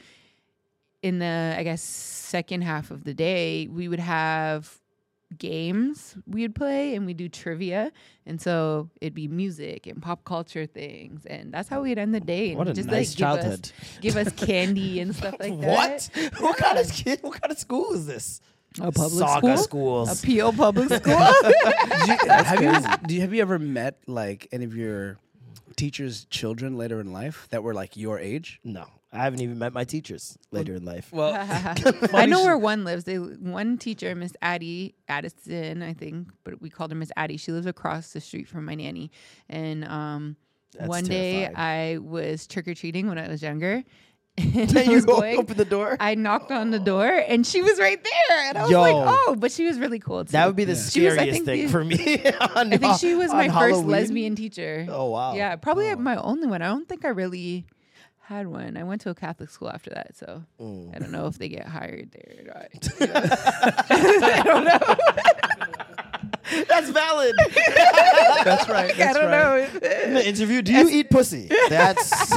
in 1.02 1.20
the 1.20 1.56
I 1.58 1.64
guess 1.64 1.82
second 1.82 2.62
half 2.64 2.92
of 2.92 3.04
the 3.04 3.14
day, 3.14 3.68
we 3.68 3.88
would 3.88 4.00
have 4.00 4.80
games 5.38 6.16
we 6.26 6.42
would 6.42 6.56
play 6.56 6.96
and 6.96 7.06
we 7.06 7.14
do 7.14 7.30
trivia 7.30 7.92
and 8.26 8.42
so 8.42 8.90
it'd 9.00 9.14
be 9.14 9.28
music 9.28 9.86
and 9.86 10.02
pop 10.02 10.24
culture 10.26 10.66
things 10.66 11.24
and 11.28 11.54
that's 11.54 11.70
how 11.70 11.84
we'd 11.84 12.00
end 12.00 12.16
the 12.16 12.20
day 12.20 12.50
and 12.50 12.58
What 12.58 12.68
a 12.68 12.74
just 12.74 12.90
nice 12.90 13.12
like 13.12 13.18
childhood. 13.20 13.72
give 14.02 14.16
us 14.18 14.34
give 14.34 14.42
us 14.42 14.46
candy 14.48 15.00
and 15.00 15.16
stuff 15.16 15.36
like 15.40 15.60
that 15.62 16.10
What? 16.16 16.32
What 16.42 16.58
kind 16.58 16.80
of 16.80 16.92
kid? 16.92 17.20
What 17.22 17.40
kind 17.40 17.52
of 17.52 17.60
school 17.60 17.94
is 17.94 18.08
this? 18.08 18.42
A 18.80 18.92
public 18.92 19.20
Saga 19.20 19.58
school? 19.60 20.08
schools. 20.08 20.24
A 20.24 20.28
PO 20.28 20.52
public 20.54 20.90
school. 20.94 21.14
You, 22.08 22.18
have 22.32 22.62
you 22.62 23.08
do 23.08 23.14
you 23.14 23.22
have 23.22 23.34
you 23.34 23.42
ever 23.44 23.60
met 23.60 24.00
like 24.08 24.48
any 24.52 24.66
of 24.66 24.76
your 24.76 25.20
teachers' 25.76 26.26
children 26.32 26.76
later 26.76 27.00
in 27.00 27.14
life 27.14 27.48
that 27.52 27.62
were 27.62 27.76
like 27.76 27.96
your 27.96 28.18
age? 28.20 28.60
No, 28.64 28.86
I 29.12 29.24
haven't 29.24 29.42
even 29.42 29.58
met 29.58 29.74
my 29.74 29.86
teachers 29.86 30.38
later 30.52 30.76
in 30.76 30.86
life. 30.86 31.10
Well, 31.12 31.34
I 32.14 32.28
know 32.28 32.44
where 32.44 32.58
one 32.58 32.84
lives. 32.84 33.06
They 33.06 33.16
one 33.16 33.78
teacher, 33.80 34.14
Miss 34.14 34.34
Addie 34.42 34.94
Addison, 35.08 35.82
I 35.82 35.94
think, 35.94 36.28
but 36.44 36.62
we 36.62 36.70
called 36.70 36.92
her 36.92 36.96
Miss 36.98 37.12
Addie. 37.18 37.38
She 37.38 37.52
lives 37.52 37.66
across 37.66 38.14
the 38.14 38.22
street 38.22 38.48
from 38.48 38.66
my 38.66 38.76
nanny. 38.76 39.10
And 39.50 39.84
um, 39.86 40.36
That's 40.78 40.88
one 40.88 41.06
day. 41.06 41.48
I 41.48 41.98
was 41.98 42.46
trick 42.46 42.68
or 42.68 42.76
treating 42.76 43.08
when 43.08 43.18
I 43.18 43.28
was 43.28 43.42
younger. 43.42 43.84
And 44.38 44.78
I 44.78 44.84
you 44.84 44.92
was 44.92 45.06
going- 45.06 45.40
open 45.40 45.58
the 45.58 45.66
door. 45.66 45.98
I 46.00 46.14
knocked 46.16 46.52
on 46.52 46.70
the 46.70 46.80
door 46.80 47.08
and 47.08 47.46
she 47.48 47.62
was 47.64 47.78
right 47.80 48.02
there. 48.02 48.40
And 48.48 48.58
I 48.60 48.62
was 48.62 48.72
Yo. 48.72 48.80
like, 48.80 48.94
oh, 48.96 49.36
but 49.38 49.52
she 49.52 49.66
was 49.66 49.80
really 49.80 50.00
cool. 50.00 50.24
Too. 50.24 50.32
that 50.34 50.46
would 50.46 50.56
be 50.56 50.66
the 50.66 50.76
She 50.76 51.02
was, 51.04 51.14
scariest 51.16 51.32
think, 51.32 51.46
thing 51.46 51.66
the- 51.66 51.72
for 51.72 51.84
me. 51.84 52.24
on 52.56 52.72
I 52.72 52.78
think 52.78 53.00
she 53.00 53.16
was 53.16 53.32
on 53.32 53.38
my 53.38 53.50
first 53.50 53.84
lesbian 53.86 54.36
teacher. 54.36 54.86
Oh 54.88 55.10
wow. 55.10 55.34
Yeah, 55.34 55.56
probably 55.56 55.94
my 55.96 56.16
only 56.18 56.48
one. 56.48 56.62
I 56.62 56.68
don't 56.68 56.88
think 56.88 57.04
I 57.06 57.10
really 57.10 57.66
had 58.30 58.48
one. 58.48 58.78
I 58.78 58.84
went 58.84 59.02
to 59.02 59.10
a 59.10 59.16
Catholic 59.16 59.50
school 59.50 59.70
after 59.70 59.90
that, 59.90 60.16
so 60.16 60.44
Mm. 60.62 60.96
I 60.96 61.00
don't 61.00 61.12
know 61.12 61.26
if 61.26 61.38
they 61.40 61.50
get 61.50 61.66
hired 61.68 62.12
there 62.12 62.36
or 62.40 62.44
not. 62.54 62.80
I 64.24 64.44
don't 64.44 64.66
know. 64.66 64.96
That's 66.68 66.90
valid. 66.90 67.36
that's 68.44 68.68
right. 68.68 69.00
I 69.00 69.14
don't 69.14 69.26
right. 69.26 69.74
know. 69.74 69.90
in 70.04 70.14
the 70.16 70.28
interview, 70.28 70.62
do 70.64 70.74
you 70.74 70.90
eat 70.90 71.10
pussy? 71.12 71.48
That's 71.70 72.32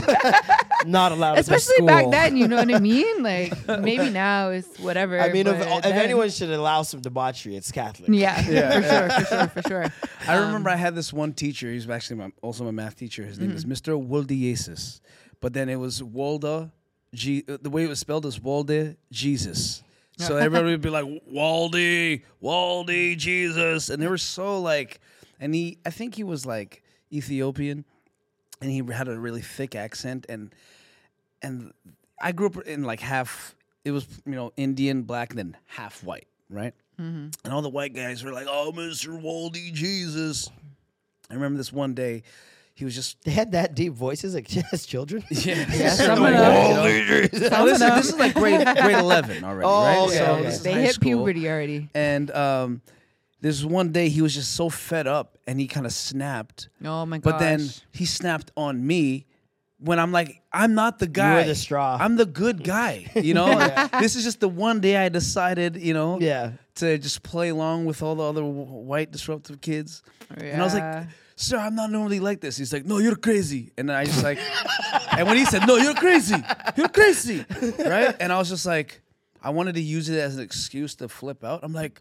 not 0.84 1.12
allowed. 1.12 1.38
at 1.38 1.46
the 1.46 1.54
Especially 1.54 1.86
back 1.86 2.10
then, 2.10 2.36
you 2.36 2.46
know 2.46 2.56
what 2.56 2.72
I 2.72 2.78
mean? 2.78 3.22
Like 3.22 3.54
maybe 3.80 4.10
now 4.10 4.50
it's 4.50 4.78
whatever. 4.78 5.18
I 5.18 5.32
mean, 5.32 5.46
if, 5.46 5.60
if 5.60 5.86
anyone 5.86 6.28
should 6.28 6.50
allow 6.50 6.82
some 6.82 7.00
debauchery, 7.00 7.56
it's 7.56 7.72
Catholic. 7.72 8.10
yeah, 8.12 8.42
for 8.42 8.82
sure, 8.82 9.10
for 9.10 9.24
sure, 9.24 9.46
for 9.48 9.68
sure. 9.68 9.86
I 10.28 10.36
remember 10.36 10.68
I 10.68 10.76
had 10.76 10.94
this 10.94 11.12
one 11.12 11.32
teacher. 11.32 11.70
He's 11.72 11.88
actually 11.88 12.16
my, 12.16 12.32
also 12.42 12.64
my 12.64 12.70
math 12.70 12.96
teacher. 12.96 13.24
His 13.24 13.38
name 13.38 13.52
is 13.52 13.64
Mr. 13.64 13.98
Woldiesis, 14.00 15.00
but 15.42 15.52
then 15.52 15.68
it 15.68 15.76
was 15.76 16.00
Walda. 16.00 16.70
G, 17.14 17.44
uh, 17.46 17.58
the 17.60 17.68
way 17.68 17.84
it 17.84 17.88
was 17.88 17.98
spelled 17.98 18.24
is 18.24 18.40
Walde 18.40 18.96
Jesus. 19.10 19.82
So 20.16 20.36
everybody 20.36 20.70
would 20.70 20.80
be 20.80 20.88
like, 20.88 21.04
Waldy, 21.30 22.22
Waldy, 22.42 23.16
Jesus. 23.16 23.90
And 23.90 24.00
they 24.00 24.06
were 24.06 24.16
so 24.16 24.60
like, 24.60 25.00
and 25.40 25.54
he, 25.54 25.78
I 25.84 25.90
think 25.90 26.14
he 26.14 26.22
was 26.22 26.46
like 26.46 26.82
Ethiopian 27.12 27.84
and 28.60 28.70
he 28.70 28.82
had 28.92 29.08
a 29.08 29.18
really 29.18 29.40
thick 29.42 29.74
accent. 29.74 30.26
And, 30.28 30.54
and 31.42 31.72
I 32.20 32.30
grew 32.32 32.46
up 32.46 32.56
in 32.58 32.84
like 32.84 33.00
half, 33.00 33.56
it 33.84 33.90
was, 33.90 34.06
you 34.24 34.36
know, 34.36 34.52
Indian, 34.56 35.02
black, 35.02 35.30
and 35.30 35.38
then 35.38 35.56
half 35.66 36.04
white, 36.04 36.28
right? 36.48 36.72
And 37.44 37.52
all 37.52 37.62
the 37.62 37.68
white 37.68 37.94
guys 37.94 38.22
were 38.22 38.32
like, 38.32 38.46
oh, 38.48 38.72
Mr. 38.74 39.20
Waldy, 39.20 39.72
Jesus. 39.72 40.48
I 41.30 41.34
remember 41.34 41.56
this 41.56 41.72
one 41.72 41.94
day, 41.94 42.22
he 42.74 42.84
was 42.84 42.94
just 42.94 43.16
They 43.24 43.30
had 43.32 43.52
that 43.52 43.74
deep 43.74 43.92
voices 43.92 44.34
like 44.34 44.48
as 44.72 44.86
children. 44.86 45.22
yeah, 45.30 45.66
Yeah, 45.72 45.90
some 45.90 46.18
No, 46.22 46.26
of 46.26 46.32
you 46.32 46.38
them. 46.38 47.66
this, 47.66 47.72
is, 47.74 47.78
this 47.80 48.08
is 48.08 48.16
like 48.16 48.34
grade 48.34 48.64
grade 48.64 48.96
eleven 48.98 49.44
already, 49.44 49.66
Oh, 49.66 49.82
right? 49.84 49.98
okay, 50.08 50.26
okay. 50.30 50.42
this 50.42 50.60
They 50.60 50.72
high 50.72 50.80
hit 50.80 50.94
school. 50.94 51.24
puberty 51.24 51.48
already. 51.48 51.88
And 51.94 52.30
um, 52.30 52.82
this 53.40 53.62
one 53.64 53.92
day 53.92 54.08
he 54.08 54.22
was 54.22 54.34
just 54.34 54.54
so 54.54 54.68
fed 54.68 55.06
up 55.06 55.36
and 55.46 55.58
he 55.60 55.66
kind 55.66 55.86
of 55.86 55.92
snapped. 55.92 56.68
Oh 56.84 57.04
my 57.06 57.18
gosh. 57.18 57.32
But 57.32 57.38
then 57.40 57.60
he 57.92 58.04
snapped 58.06 58.50
on 58.56 58.86
me 58.86 59.26
when 59.78 59.98
I'm 59.98 60.12
like, 60.12 60.40
I'm 60.52 60.74
not 60.74 61.00
the 61.00 61.08
guy. 61.08 61.38
You're 61.38 61.44
the 61.48 61.54
straw. 61.56 61.98
I'm 62.00 62.14
the 62.16 62.24
good 62.26 62.62
guy. 62.62 63.10
You 63.16 63.34
know, 63.34 63.58
this 63.98 64.14
is 64.14 64.22
just 64.22 64.38
the 64.38 64.48
one 64.48 64.80
day 64.80 64.96
I 64.96 65.08
decided, 65.08 65.76
you 65.76 65.92
know, 65.92 66.20
Yeah. 66.20 66.52
to 66.76 66.98
just 66.98 67.24
play 67.24 67.48
along 67.48 67.86
with 67.86 68.00
all 68.00 68.14
the 68.14 68.22
other 68.22 68.42
w- 68.42 68.62
white 68.64 69.10
disruptive 69.10 69.60
kids. 69.60 70.04
Yeah. 70.38 70.44
And 70.44 70.60
I 70.62 70.64
was 70.64 70.74
like, 70.74 70.82
Yeah. 70.84 71.06
Sir, 71.42 71.58
I'm 71.58 71.74
not 71.74 71.90
normally 71.90 72.20
like 72.20 72.40
this. 72.40 72.56
He's 72.56 72.72
like, 72.72 72.84
no, 72.86 72.98
you're 72.98 73.16
crazy. 73.16 73.72
And 73.76 73.90
I 73.90 74.04
just 74.04 74.22
like, 74.22 74.38
and 75.16 75.26
when 75.26 75.36
he 75.36 75.44
said, 75.44 75.66
no, 75.66 75.76
you're 75.76 75.94
crazy, 75.94 76.36
you're 76.76 76.88
crazy, 76.88 77.44
right? 77.78 78.14
And 78.20 78.32
I 78.32 78.38
was 78.38 78.48
just 78.48 78.64
like, 78.64 79.00
I 79.42 79.50
wanted 79.50 79.74
to 79.74 79.80
use 79.80 80.08
it 80.08 80.18
as 80.18 80.36
an 80.36 80.42
excuse 80.42 80.94
to 80.96 81.08
flip 81.08 81.42
out. 81.44 81.60
I'm 81.62 81.72
like, 81.72 82.00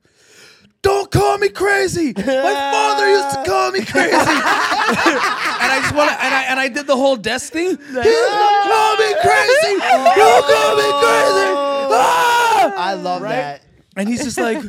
don't 0.84 1.12
call 1.12 1.38
me 1.38 1.50
crazy. 1.50 2.14
My 2.16 2.24
father 2.24 3.10
used 3.10 3.30
to 3.32 3.44
call 3.46 3.72
me 3.72 3.84
crazy. 3.86 4.16
and 4.16 4.20
I 4.26 5.80
just 5.82 5.96
want 5.96 6.10
to, 6.10 6.24
and 6.24 6.34
I, 6.34 6.46
and 6.50 6.60
I 6.60 6.68
did 6.70 6.88
the 6.88 6.96
whole 6.96 7.16
desk 7.16 7.54
thing. 7.54 7.70
He 7.70 7.76
call 7.78 8.98
me 8.98 9.16
crazy. 9.22 9.74
You 9.74 10.32
call 10.50 10.76
me 10.78 10.90
crazy. 11.02 11.50
Ah! 11.94 12.74
I 12.78 12.94
love 12.94 13.22
that. 13.24 13.62
And 13.98 14.08
he's 14.08 14.24
just 14.24 14.38
like, 14.38 14.62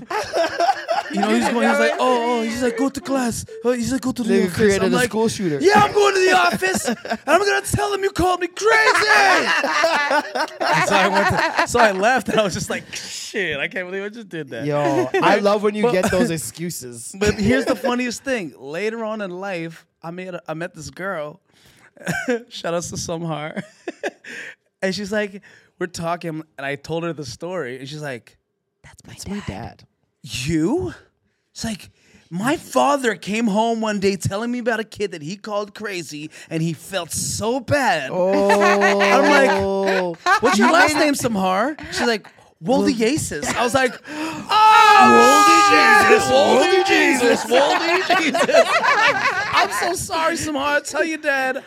you 1.12 1.20
know, 1.20 1.30
he's 1.32 1.48
going, 1.48 1.68
he's 1.68 1.78
like, 1.78 1.92
oh, 2.00 2.40
oh, 2.40 2.42
he's 2.42 2.60
like, 2.62 2.76
go 2.76 2.88
to 2.88 3.00
class. 3.00 3.46
Oh, 3.64 3.70
he's 3.72 3.92
like, 3.92 4.00
go 4.00 4.10
to 4.10 4.22
the 4.22 4.28
They 4.28 4.42
office. 4.44 4.56
created 4.56 4.82
I'm 4.82 4.92
a 4.92 4.96
like, 4.96 5.10
school 5.10 5.28
shooter. 5.28 5.58
Yeah, 5.60 5.74
I'm 5.76 5.92
going 5.92 6.14
to 6.14 6.20
the 6.20 6.36
office, 6.36 6.88
and 6.88 6.98
I'm 7.26 7.38
gonna 7.40 7.60
tell 7.66 7.92
him 7.94 8.02
you 8.02 8.10
called 8.10 8.40
me 8.40 8.48
crazy. 8.48 9.06
and 10.60 10.88
so 10.88 10.94
I 10.96 11.08
went, 11.08 11.28
to, 11.28 11.68
so 11.68 11.78
I 11.78 11.92
left, 11.92 12.28
and 12.30 12.40
I 12.40 12.42
was 12.42 12.54
just 12.54 12.68
like, 12.68 12.84
shit, 12.94 13.58
I 13.58 13.68
can't 13.68 13.86
believe 13.86 14.02
I 14.02 14.08
just 14.08 14.28
did 14.28 14.48
that. 14.50 14.64
Yo, 14.66 15.08
I 15.14 15.38
love 15.38 15.62
when 15.62 15.74
you 15.76 15.90
get 15.92 16.10
those 16.10 16.30
excuses. 16.30 17.14
But 17.18 17.34
here's 17.34 17.64
the 17.66 17.76
funniest 17.76 18.24
thing. 18.24 18.54
Later 18.58 19.04
on 19.04 19.20
in 19.20 19.30
life, 19.30 19.86
I 20.02 20.10
met 20.10 20.34
I 20.48 20.54
met 20.54 20.74
this 20.74 20.90
girl. 20.90 21.40
Shout 22.48 22.74
out 22.74 22.82
to 22.84 22.96
Samhar. 22.96 23.62
and 24.82 24.94
she's 24.94 25.12
like, 25.12 25.42
we're 25.78 25.86
talking, 25.86 26.42
and 26.58 26.66
I 26.66 26.74
told 26.74 27.04
her 27.04 27.12
the 27.12 27.24
story, 27.24 27.78
and 27.78 27.88
she's 27.88 28.02
like, 28.02 28.36
It's 29.08 29.28
my 29.28 29.40
dad. 29.46 29.86
You? 30.22 30.94
It's 31.52 31.64
like 31.64 31.90
my 32.30 32.56
father 32.56 33.14
came 33.14 33.46
home 33.46 33.80
one 33.80 34.00
day 34.00 34.16
telling 34.16 34.50
me 34.50 34.58
about 34.58 34.80
a 34.80 34.84
kid 34.84 35.12
that 35.12 35.20
he 35.20 35.36
called 35.36 35.74
crazy, 35.74 36.30
and 36.48 36.62
he 36.62 36.72
felt 36.72 37.10
so 37.10 37.60
bad. 37.60 38.10
Oh, 38.10 38.98
I'm 39.00 39.28
like, 39.28 40.16
what's 40.40 40.58
your 40.58 40.72
last 40.72 40.94
name, 40.94 41.12
Samhar? 41.12 41.78
She's 41.92 42.06
like, 42.06 42.26
Woldy 42.64 42.98
Aces. 43.02 43.46
I 43.48 43.62
was 43.62 43.74
like, 43.74 43.92
oh, 44.08 45.26
Woldy 45.28 45.66
Jesus, 46.08 46.30
Woldy 46.30 46.86
Jesus, 46.86 47.44
Woldy 47.44 48.18
Jesus. 48.18 48.66
I'm 49.54 49.70
so 49.72 49.94
sorry, 49.94 50.36
Samhar. 50.36 50.76
I 50.76 50.80
tell 50.80 51.04
you, 51.04 51.18
Dad. 51.18 51.62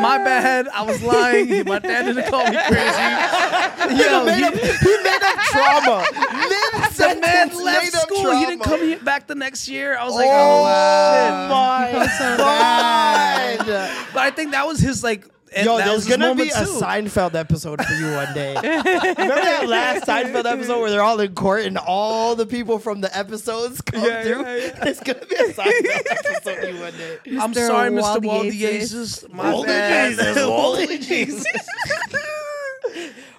My 0.00 0.18
bad. 0.18 0.68
I 0.68 0.82
was 0.82 1.02
lying. 1.02 1.64
My 1.66 1.78
dad 1.80 2.04
didn't 2.06 2.30
call 2.30 2.44
me 2.44 2.56
crazy. 2.68 4.02
Yo, 4.02 4.24
made 4.24 4.38
he- 4.38 4.44
up, 4.44 4.54
he 4.54 4.96
made 5.02 5.22
up 5.22 5.38
trauma. 5.50 6.04
Mid 6.12 6.92
the 6.94 7.20
man 7.20 7.64
left 7.64 7.92
school. 7.92 8.32
He 8.36 8.46
didn't 8.46 8.62
come 8.62 8.80
here 8.80 8.98
back 9.00 9.26
the 9.26 9.34
next 9.34 9.66
year. 9.68 9.96
I 9.96 10.04
was 10.04 10.14
like, 10.14 10.28
Oh, 10.28 10.60
oh, 10.60 11.48
my 11.48 11.92
god! 12.38 13.58
shit. 13.66 13.68
But 14.14 14.22
I 14.22 14.30
think 14.30 14.52
that 14.52 14.66
was 14.66 14.78
his 14.80 15.02
like. 15.02 15.26
And 15.54 15.64
Yo, 15.66 15.78
there's 15.78 16.06
gonna 16.06 16.34
be 16.34 16.50
moment 16.50 16.50
a. 16.52 16.64
Seinfeld 16.84 17.34
episode 17.34 17.84
for 17.84 17.92
you 17.94 18.12
one 18.12 18.32
day. 18.34 18.54
Remember 18.62 19.14
that 19.16 19.66
last 19.68 20.06
Seinfeld 20.06 20.44
episode 20.44 20.80
where 20.80 20.90
they're 20.90 21.02
all 21.02 21.18
in 21.20 21.34
court 21.34 21.64
and 21.64 21.78
all 21.78 22.34
the 22.34 22.46
people 22.46 22.78
from 22.78 23.00
the 23.00 23.16
episodes 23.16 23.80
come 23.80 24.04
Yeah, 24.04 24.22
through? 24.22 24.42
yeah, 24.42 24.56
yeah. 24.56 24.70
There's 24.84 25.00
gonna 25.00 25.26
be 25.26 25.36
a 25.36 25.52
Seinfeld 25.52 26.10
episode 26.10 26.58
for 26.58 26.66
you 26.66 26.80
one 26.80 26.92
day. 26.92 27.18
I'm 27.40 27.54
sorry, 27.54 27.90
Mr. 27.90 28.02
Waldy 28.20 28.28
Waldy 28.28 28.64
Aces. 28.66 28.90
Jesus. 29.20 29.24
My 29.32 29.52
Waldy 29.52 29.66
bad. 29.66 30.10
Jesus, 30.10 30.36
Waldy 30.38 31.00
Jesus. 31.06 31.44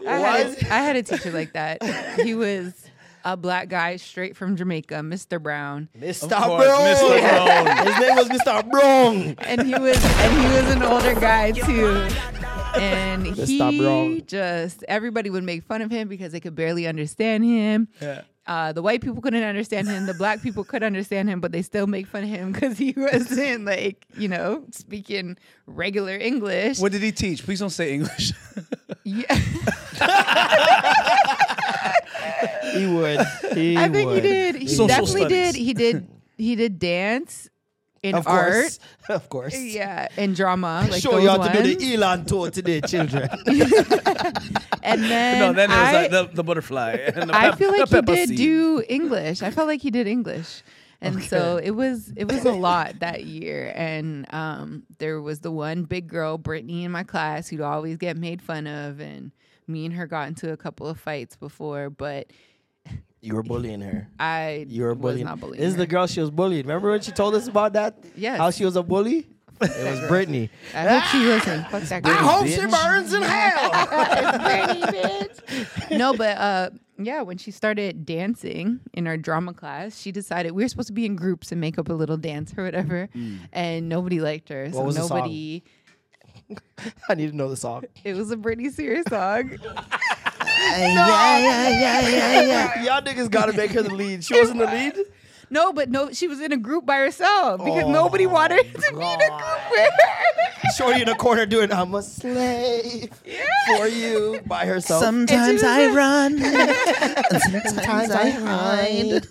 I 0.07 0.17
had, 0.19 0.47
a, 0.47 0.73
I 0.73 0.77
had 0.79 0.95
a 0.95 1.03
teacher 1.03 1.31
like 1.31 1.53
that. 1.53 1.83
He 2.21 2.33
was 2.33 2.73
a 3.33 3.37
black 3.37 3.69
guy 3.69 3.95
straight 3.97 4.35
from 4.35 4.55
Jamaica, 4.55 4.95
Mr. 4.95 5.41
Brown. 5.41 5.89
Mr. 5.97 6.29
Brown. 6.29 6.59
Mr. 6.59 7.19
Brown. 7.21 7.87
His 7.87 7.99
name 7.99 8.15
was 8.15 8.29
Mr. 8.29 8.69
Brown. 8.69 9.35
and 9.47 9.61
he 9.67 9.73
was 9.77 10.03
and 10.03 10.41
he 10.41 10.47
was 10.61 10.75
an 10.75 10.83
older 10.83 11.13
guy 11.19 11.51
too. 11.51 12.07
And 12.79 13.25
Mr. 13.25 13.45
he 13.47 13.79
Brown. 13.79 14.21
just 14.27 14.83
everybody 14.87 15.29
would 15.29 15.43
make 15.43 15.63
fun 15.63 15.81
of 15.81 15.91
him 15.91 16.07
because 16.07 16.31
they 16.31 16.39
could 16.39 16.55
barely 16.55 16.87
understand 16.87 17.43
him. 17.43 17.87
Yeah. 18.01 18.21
Uh, 18.47 18.71
the 18.73 18.81
white 18.81 19.01
people 19.01 19.21
couldn't 19.21 19.43
understand 19.43 19.87
him. 19.87 20.07
The 20.07 20.15
black 20.15 20.41
people 20.41 20.63
could 20.63 20.81
understand 20.81 21.29
him, 21.29 21.39
but 21.39 21.51
they 21.51 21.61
still 21.61 21.85
make 21.85 22.07
fun 22.07 22.23
of 22.23 22.29
him 22.29 22.51
because 22.53 22.79
he 22.79 22.93
wasn't 22.97 23.65
like 23.65 24.05
you 24.17 24.27
know 24.27 24.65
speaking 24.71 25.37
regular 25.67 26.15
English. 26.17 26.79
What 26.79 26.91
did 26.91 27.03
he 27.03 27.11
teach? 27.11 27.43
Please 27.43 27.59
don't 27.59 27.69
say 27.69 27.93
English. 27.93 28.33
Yeah. 29.05 29.33
He 32.73 32.85
would. 32.87 33.19
He 33.53 33.77
I 33.77 33.89
think 33.89 34.11
he 34.11 34.21
did. 34.21 34.55
He 34.55 34.67
Social 34.67 34.87
definitely 34.87 35.21
studies. 35.21 35.53
did. 35.53 35.55
He 35.55 35.73
did. 35.73 36.07
He 36.37 36.55
did 36.55 36.79
dance 36.79 37.49
in 38.01 38.15
Of 38.15 38.27
art. 38.27 38.51
course. 38.53 38.79
Of 39.09 39.27
course. 39.27 39.57
Yeah, 39.57 40.07
and 40.17 40.35
drama. 40.35 40.87
Like 40.89 41.01
Show 41.01 41.11
those 41.11 41.23
you 41.23 41.29
how 41.29 41.37
to 41.47 41.63
do 41.63 41.75
the 41.75 41.95
Elon 41.95 42.25
tour 42.25 42.49
today, 42.51 42.79
children. 42.81 43.27
And 44.81 45.03
then 45.03 45.39
no, 45.39 45.53
then 45.53 45.69
it 45.69 45.73
was 45.73 45.87
I, 45.87 46.01
like 46.01 46.11
the, 46.11 46.29
the 46.33 46.43
butterfly. 46.43 46.91
And 47.13 47.29
the 47.29 47.35
I 47.35 47.49
pep- 47.49 47.57
feel 47.59 47.71
like 47.71 47.89
the 47.89 47.97
he 47.97 48.01
did 48.15 48.29
seed. 48.29 48.37
do 48.37 48.83
English. 48.87 49.41
I 49.43 49.51
felt 49.51 49.67
like 49.67 49.81
he 49.81 49.91
did 49.91 50.07
English. 50.07 50.63
And 51.01 51.21
so 51.23 51.57
it 51.61 51.71
was 51.71 52.11
it 52.15 52.25
was 52.31 52.43
a 52.45 52.51
lot 52.51 52.99
that 52.99 53.23
year. 53.25 53.71
And 53.75 54.25
um, 54.33 54.83
there 54.97 55.21
was 55.21 55.39
the 55.39 55.51
one 55.51 55.83
big 55.83 56.07
girl, 56.07 56.37
Brittany, 56.37 56.83
in 56.85 56.91
my 56.91 57.03
class 57.03 57.47
who'd 57.49 57.61
always 57.61 57.97
get 57.97 58.17
made 58.17 58.41
fun 58.41 58.67
of, 58.67 58.99
and 58.99 59.31
me 59.69 59.85
and 59.85 59.93
her 59.93 60.07
got 60.07 60.27
into 60.27 60.51
a 60.51 60.57
couple 60.57 60.87
of 60.87 60.99
fights 60.99 61.35
before, 61.37 61.89
but 61.89 62.31
you 63.21 63.35
were 63.35 63.43
bullying 63.43 63.81
her. 63.81 64.07
I 64.19 64.65
You 64.67 64.83
were 64.83 64.93
was 64.93 64.97
bullying. 65.01 65.25
not 65.25 65.39
bullying. 65.39 65.61
This 65.61 65.69
is 65.71 65.75
the 65.77 65.87
girl 65.87 66.07
she 66.07 66.19
was 66.21 66.31
bullied. 66.31 66.65
Remember 66.65 66.89
when 66.91 67.01
she 67.01 67.11
told 67.11 67.35
us 67.35 67.47
about 67.47 67.73
that? 67.73 68.03
Yes. 68.15 68.37
How 68.39 68.49
she 68.51 68.65
was 68.65 68.75
a 68.75 68.83
bully? 68.83 69.27
It 69.61 69.99
was 69.99 70.07
Brittany. 70.07 70.49
I 70.73 70.87
hope 70.87 71.03
she 71.11 71.17
listens. 71.19 71.65
Fuck 71.67 71.83
that 71.83 71.97
I 71.97 71.99
girl. 71.99 72.15
hope 72.15 72.47
she 72.47 72.65
burns 72.65 73.13
in 73.13 73.21
hell. 73.21 73.71
no, 75.91 76.13
but 76.13 76.37
uh, 76.37 76.69
yeah, 76.97 77.21
when 77.23 77.37
she 77.37 77.51
started 77.51 78.05
dancing 78.05 78.79
in 78.93 79.05
our 79.05 79.17
drama 79.17 79.53
class, 79.53 79.99
she 79.99 80.13
decided 80.13 80.53
we 80.53 80.63
were 80.63 80.69
supposed 80.69 80.87
to 80.87 80.93
be 80.93 81.05
in 81.05 81.17
groups 81.17 81.51
and 81.51 81.59
make 81.59 81.77
up 81.77 81.89
a 81.89 81.93
little 81.93 82.15
dance 82.15 82.53
or 82.57 82.63
whatever, 82.63 83.09
and 83.51 83.89
nobody 83.89 84.21
liked 84.21 84.47
her. 84.47 84.71
so 84.71 84.81
was 84.81 84.95
the 84.95 85.01
song? 85.03 85.17
nobody. 85.17 85.61
I 87.09 87.15
need 87.15 87.31
to 87.31 87.35
know 87.35 87.49
the 87.49 87.57
song. 87.57 87.83
It 88.03 88.15
was 88.15 88.31
a 88.31 88.35
Britney 88.37 88.71
Spears 88.71 89.05
song. 89.09 89.51
Y'all 92.83 93.01
niggas 93.01 93.29
gotta 93.29 93.53
make 93.53 93.71
her 93.71 93.81
the 93.83 93.93
lead. 93.93 94.23
She 94.23 94.37
wasn't 94.39 94.59
the 94.59 94.65
lead. 94.65 94.97
no, 95.49 95.71
but 95.73 95.89
no, 95.89 96.11
she 96.11 96.27
was 96.27 96.39
in 96.41 96.51
a 96.51 96.57
group 96.57 96.85
by 96.85 96.97
herself 96.97 97.63
because 97.63 97.83
oh 97.85 97.91
nobody 97.91 98.25
wanted 98.25 98.63
to 98.73 98.93
be 98.93 99.05
in 99.05 99.21
a 99.21 99.27
group 99.29 99.71
with 99.71 99.91
her. 100.03 100.69
Shorty 100.77 101.01
in 101.01 101.07
the 101.07 101.15
corner 101.15 101.45
doing 101.45 101.71
"I'm 101.71 101.93
a 101.95 102.01
slave 102.03 103.11
for 103.67 103.87
you" 103.87 104.41
by 104.45 104.65
herself. 104.65 105.03
Sometimes 105.03 105.63
I 105.63 105.87
run. 105.87 106.37
Sometimes 107.39 108.11
I 108.11 108.29
hide. 108.29 109.27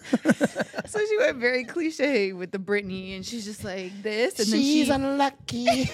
So 0.89 0.99
she 1.07 1.19
went 1.19 1.37
very 1.39 1.65
cliche 1.65 2.33
with 2.33 2.51
the 2.51 2.59
Britney, 2.59 3.15
and 3.17 3.25
she's 3.25 3.45
just 3.45 3.63
like 3.65 4.03
this, 4.03 4.39
and 4.39 4.49
then 4.49 4.61
She's 4.61 4.87
she. 4.87 4.93
unlucky. 4.93 5.91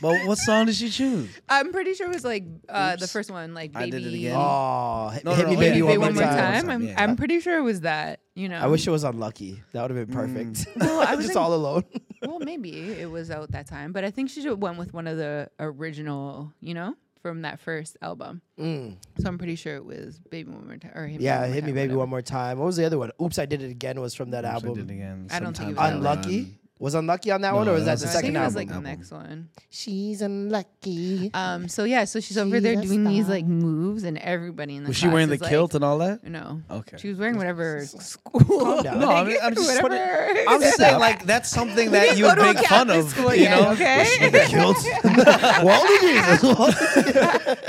But 0.00 0.26
what 0.26 0.38
song 0.38 0.66
did 0.66 0.76
she 0.76 0.90
choose? 0.90 1.28
I'm 1.48 1.72
pretty 1.72 1.94
sure 1.94 2.06
it 2.06 2.14
was 2.14 2.24
like 2.24 2.44
uh, 2.68 2.96
the 2.96 3.08
first 3.08 3.30
one, 3.30 3.52
like 3.54 3.72
baby. 3.72 3.82
I 3.84 3.90
baby. 3.90 4.04
did 4.04 4.12
it 4.14 4.16
again. 4.18 4.36
Oh, 4.36 5.08
hit 5.08 5.24
No, 5.24 5.32
hit 5.34 5.42
no, 5.44 5.48
me, 5.50 5.54
no, 5.56 5.60
baby, 5.60 5.78
yeah, 5.78 5.84
Baby, 5.86 5.98
one, 5.98 6.14
more 6.14 6.22
time. 6.22 6.70
I'm, 6.70 6.82
Yeah. 6.88 7.02
I'm 7.02 7.16
pretty 7.16 7.40
sure 7.40 7.58
it 7.58 7.62
was 7.62 7.80
that. 7.80 8.20
You 8.34 8.48
know. 8.48 8.58
I 8.60 8.66
wish 8.68 8.86
it 8.86 8.90
was 8.90 9.02
unlucky. 9.02 9.60
That 9.72 9.82
would 9.82 9.90
have 9.96 10.06
been 10.06 10.14
perfect. 10.14 10.66
Well, 10.76 11.00
I 11.06 11.14
was 11.16 11.26
Just 11.26 11.36
in- 11.36 11.42
all 11.42 11.52
alone. 11.54 11.82
well, 12.22 12.38
maybe 12.38 12.70
it 12.92 13.10
was 13.10 13.30
out 13.32 13.50
that 13.52 13.66
time, 13.66 13.92
but 13.92 14.04
I 14.04 14.10
think 14.12 14.30
she 14.30 14.42
just 14.42 14.56
went 14.58 14.78
with 14.78 14.94
one 14.94 15.08
of 15.08 15.16
the 15.16 15.50
original, 15.58 16.52
you 16.60 16.74
know, 16.74 16.94
from 17.20 17.42
that 17.42 17.58
first 17.58 17.96
album. 18.00 18.40
Mm. 18.60 18.96
So 19.18 19.26
I'm 19.28 19.38
pretty 19.38 19.56
sure 19.56 19.74
it 19.74 19.84
was 19.84 20.20
Baby 20.30 20.50
One 20.52 20.66
More 20.68 20.76
Time 20.76 20.92
or 20.94 21.06
Hit 21.08 21.20
Yeah, 21.20 21.38
Me 21.40 21.42
One 21.46 21.52
hit 21.52 21.64
me 21.64 21.72
baby 21.72 21.80
whatever. 21.88 21.98
one 21.98 22.08
more 22.10 22.22
time. 22.22 22.58
What 22.58 22.66
was 22.66 22.76
the 22.76 22.84
other 22.84 22.98
one? 22.98 23.10
Oops, 23.20 23.36
I 23.40 23.46
did 23.46 23.62
it 23.62 23.70
again. 23.72 24.00
Was 24.00 24.14
from 24.14 24.30
that 24.30 24.44
So 24.44 24.50
I 24.50 24.52
album. 24.52 24.74
did 24.74 24.88
it 24.88 24.94
again. 24.94 25.26
I 25.32 25.40
don't 25.40 25.56
think 25.56 25.70
it 25.70 25.72
was 25.72 25.80
I 25.80 25.90
that 25.90 25.96
Unlucky 25.96 26.40
run. 26.42 26.57
Was 26.78 26.94
unlucky 26.94 27.30
on 27.32 27.40
that 27.40 27.54
one, 27.54 27.68
or 27.68 27.72
was 27.72 27.84
that 27.84 27.98
that's 27.98 28.02
the 28.02 28.08
I 28.08 28.12
second 28.12 28.34
think 28.34 28.36
it 28.36 28.44
was 28.44 28.56
album? 28.56 28.74
like 28.74 28.82
the 28.84 28.88
next 28.96 29.10
one. 29.10 29.48
She's 29.70 30.22
unlucky. 30.22 31.30
Um. 31.34 31.68
So 31.68 31.84
yeah. 31.84 32.04
So 32.04 32.20
she's 32.20 32.38
over 32.38 32.60
there 32.60 32.74
She's 32.80 32.90
a 32.90 32.94
doing 32.94 33.04
these 33.04 33.28
like 33.28 33.44
moves, 33.44 34.04
and 34.04 34.16
everybody 34.18 34.76
in 34.76 34.84
the 34.84 34.88
Was 34.88 34.96
she 34.96 35.08
wearing 35.08 35.28
the 35.28 35.38
class 35.38 35.48
is, 35.50 35.56
kilt 35.56 35.74
and 35.74 35.84
all 35.84 35.98
that? 35.98 36.22
no. 36.24 36.62
Okay. 36.70 36.96
She 36.98 37.08
was 37.08 37.18
wearing 37.18 37.36
whatever 37.36 37.84
school. 37.84 38.82
down. 38.82 38.98
No, 39.00 39.10
I 39.10 39.24
mean, 39.24 39.36
I'm 39.42 39.54
just 39.54 39.80
putting- 39.80 39.98
whatever. 39.98 40.40
I'm 40.48 40.60
just 40.60 40.76
saying, 40.76 40.98
like 41.00 41.24
that's 41.24 41.48
something 41.50 41.90
that 41.92 42.16
you 42.16 42.24
go 42.24 42.34
to 42.34 42.40
a 42.40 42.44
make 42.54 42.58
fun 42.66 42.88
Catholic 42.88 43.04
of. 43.04 43.10
school 43.10 43.34
you 43.34 43.42
yet, 43.42 43.60
know, 43.60 43.70
okay? 43.72 44.46
Killed. 44.48 44.76
well, 45.64 45.84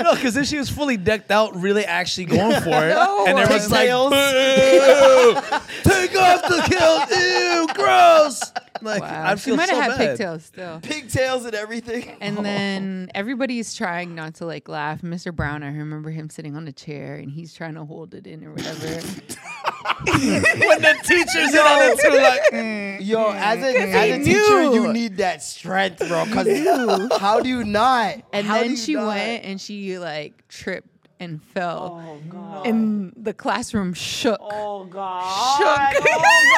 no, 0.02 0.14
because 0.14 0.36
if 0.36 0.46
she 0.46 0.56
was 0.58 0.70
fully 0.70 0.96
decked 0.96 1.30
out, 1.30 1.56
really 1.60 1.84
actually 1.84 2.26
going 2.26 2.60
for 2.60 2.68
it, 2.86 2.94
No. 2.94 3.26
and 3.26 3.38
everyone's 3.38 3.70
like, 3.70 3.80
Pigtails. 3.88 4.10
"Boo! 4.10 5.34
"Take 5.82 6.16
off 6.16 6.42
the 6.42 6.62
kilt, 6.68 7.10
ew, 7.10 7.66
gross!" 7.74 8.52
Like 8.90 9.02
Wow. 9.02 9.34
She 9.36 9.42
feel 9.50 9.56
might 9.56 9.68
so 9.68 9.74
have 9.76 9.92
had 9.92 9.98
bad. 9.98 10.08
pigtails 10.10 10.44
still. 10.44 10.80
pigtails 10.80 11.44
and 11.44 11.54
everything. 11.54 12.16
And 12.20 12.38
then 12.44 13.10
everybody's 13.14 13.74
trying 13.74 14.14
not 14.14 14.34
to 14.36 14.46
like 14.46 14.68
laugh. 14.68 15.02
Mr. 15.02 15.34
Brown, 15.34 15.62
I 15.62 15.68
remember 15.68 16.10
him 16.10 16.30
sitting 16.30 16.56
on 16.56 16.66
a 16.68 16.72
chair 16.72 17.16
and 17.16 17.30
he's 17.30 17.52
trying 17.54 17.74
to 17.74 17.84
hold 17.84 18.14
it 18.14 18.26
in 18.26 18.44
or 18.44 18.52
whatever. 18.52 18.86
when 20.04 20.42
the 20.82 20.96
teachers 21.04 21.52
in 21.54 21.58
on 21.60 21.82
it 21.82 22.00
too, 22.00 22.10
like, 22.22 22.42
mm. 22.52 23.06
Yo, 23.06 23.30
as 23.32 23.62
a, 23.62 23.76
as 23.92 24.20
a 24.20 24.24
teacher, 24.24 24.62
you 24.74 24.92
need 24.92 25.16
that 25.18 25.42
strength, 25.42 26.06
bro. 26.08 26.24
Because 26.26 27.18
how 27.18 27.40
do 27.40 27.48
you 27.48 27.64
not? 27.64 28.16
And 28.32 28.46
How 28.46 28.58
then 28.60 28.76
she 28.76 28.94
not? 28.94 29.06
went 29.08 29.44
and 29.44 29.60
she 29.60 29.98
like 29.98 30.46
tripped 30.48 30.89
and 31.20 31.42
fell. 31.42 32.02
Oh, 32.34 32.62
and 32.64 33.12
the 33.16 33.32
classroom 33.34 33.92
shook. 33.94 34.38
Oh 34.40 34.84
God! 34.86 35.22
Shook. 35.58 36.04
Oh 36.22 36.56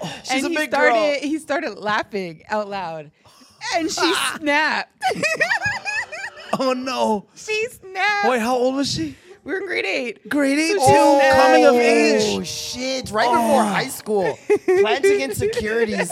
God! 0.00 0.10
She's 0.24 0.44
and 0.44 0.46
a 0.46 0.48
he 0.48 0.56
big 0.56 0.70
started 0.70 0.94
girl. 0.94 1.18
he 1.20 1.38
started 1.38 1.74
laughing 1.78 2.42
out 2.48 2.68
loud. 2.68 3.10
And 3.76 3.90
she 3.90 4.14
snapped. 4.36 5.02
oh 6.58 6.72
no! 6.72 7.26
she 7.36 7.66
snapped. 7.70 8.28
Wait, 8.28 8.40
how 8.40 8.56
old 8.56 8.76
was 8.76 8.92
she? 8.92 9.14
we 9.44 9.52
were 9.52 9.60
in 9.60 9.66
grade 9.66 9.84
eight. 9.86 10.28
Grade 10.28 10.58
eight, 10.58 10.76
Oh. 10.80 11.20
too. 11.20 11.36
Coming 11.36 11.64
of 11.66 11.74
oh, 11.74 11.78
age. 11.80 12.22
Oh 12.38 12.42
shit! 12.42 13.10
Right 13.12 13.28
before 13.30 13.64
high 13.64 13.88
school, 13.88 14.38
planting 14.66 15.20
insecurities. 15.20 16.10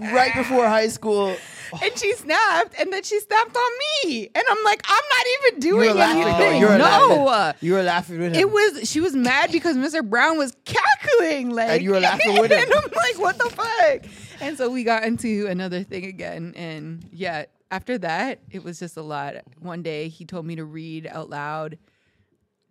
right 0.00 0.32
before 0.36 0.66
high 0.66 0.88
school. 0.88 1.36
And 1.82 1.98
she 1.98 2.12
snapped, 2.14 2.74
and 2.80 2.92
then 2.92 3.02
she 3.02 3.18
snapped 3.20 3.56
on 3.56 3.70
me. 4.04 4.28
And 4.34 4.44
I'm 4.50 4.64
like, 4.64 4.82
I'm 4.86 5.04
not 5.16 5.26
even 5.50 5.60
doing 5.60 5.94
laughing. 5.96 6.22
anything. 6.22 6.62
No. 6.62 7.24
laughing. 7.24 7.66
You 7.66 7.74
were 7.74 7.82
laughing 7.82 8.18
with 8.20 8.34
him. 8.34 8.40
It 8.40 8.50
was 8.50 8.88
she 8.88 9.00
was 9.00 9.14
mad 9.14 9.52
because 9.52 9.76
Mr. 9.76 10.08
Brown 10.08 10.38
was 10.38 10.56
cackling 10.64 11.50
like 11.50 11.68
And 11.70 11.82
you 11.82 11.90
were 11.92 12.00
laughing 12.00 12.40
with 12.40 12.50
him. 12.52 12.58
and 12.62 12.72
I'm 12.74 12.90
like, 12.92 13.18
what 13.18 13.38
the 13.38 13.50
fuck? 13.50 14.04
And 14.40 14.56
so 14.56 14.70
we 14.70 14.84
got 14.84 15.04
into 15.04 15.46
another 15.48 15.82
thing 15.82 16.04
again. 16.04 16.54
And 16.56 17.06
yeah, 17.12 17.44
after 17.70 17.98
that, 17.98 18.40
it 18.50 18.62
was 18.64 18.78
just 18.78 18.96
a 18.96 19.02
lot. 19.02 19.34
One 19.58 19.82
day 19.82 20.08
he 20.08 20.24
told 20.24 20.46
me 20.46 20.56
to 20.56 20.64
read 20.64 21.06
out 21.06 21.28
loud 21.28 21.78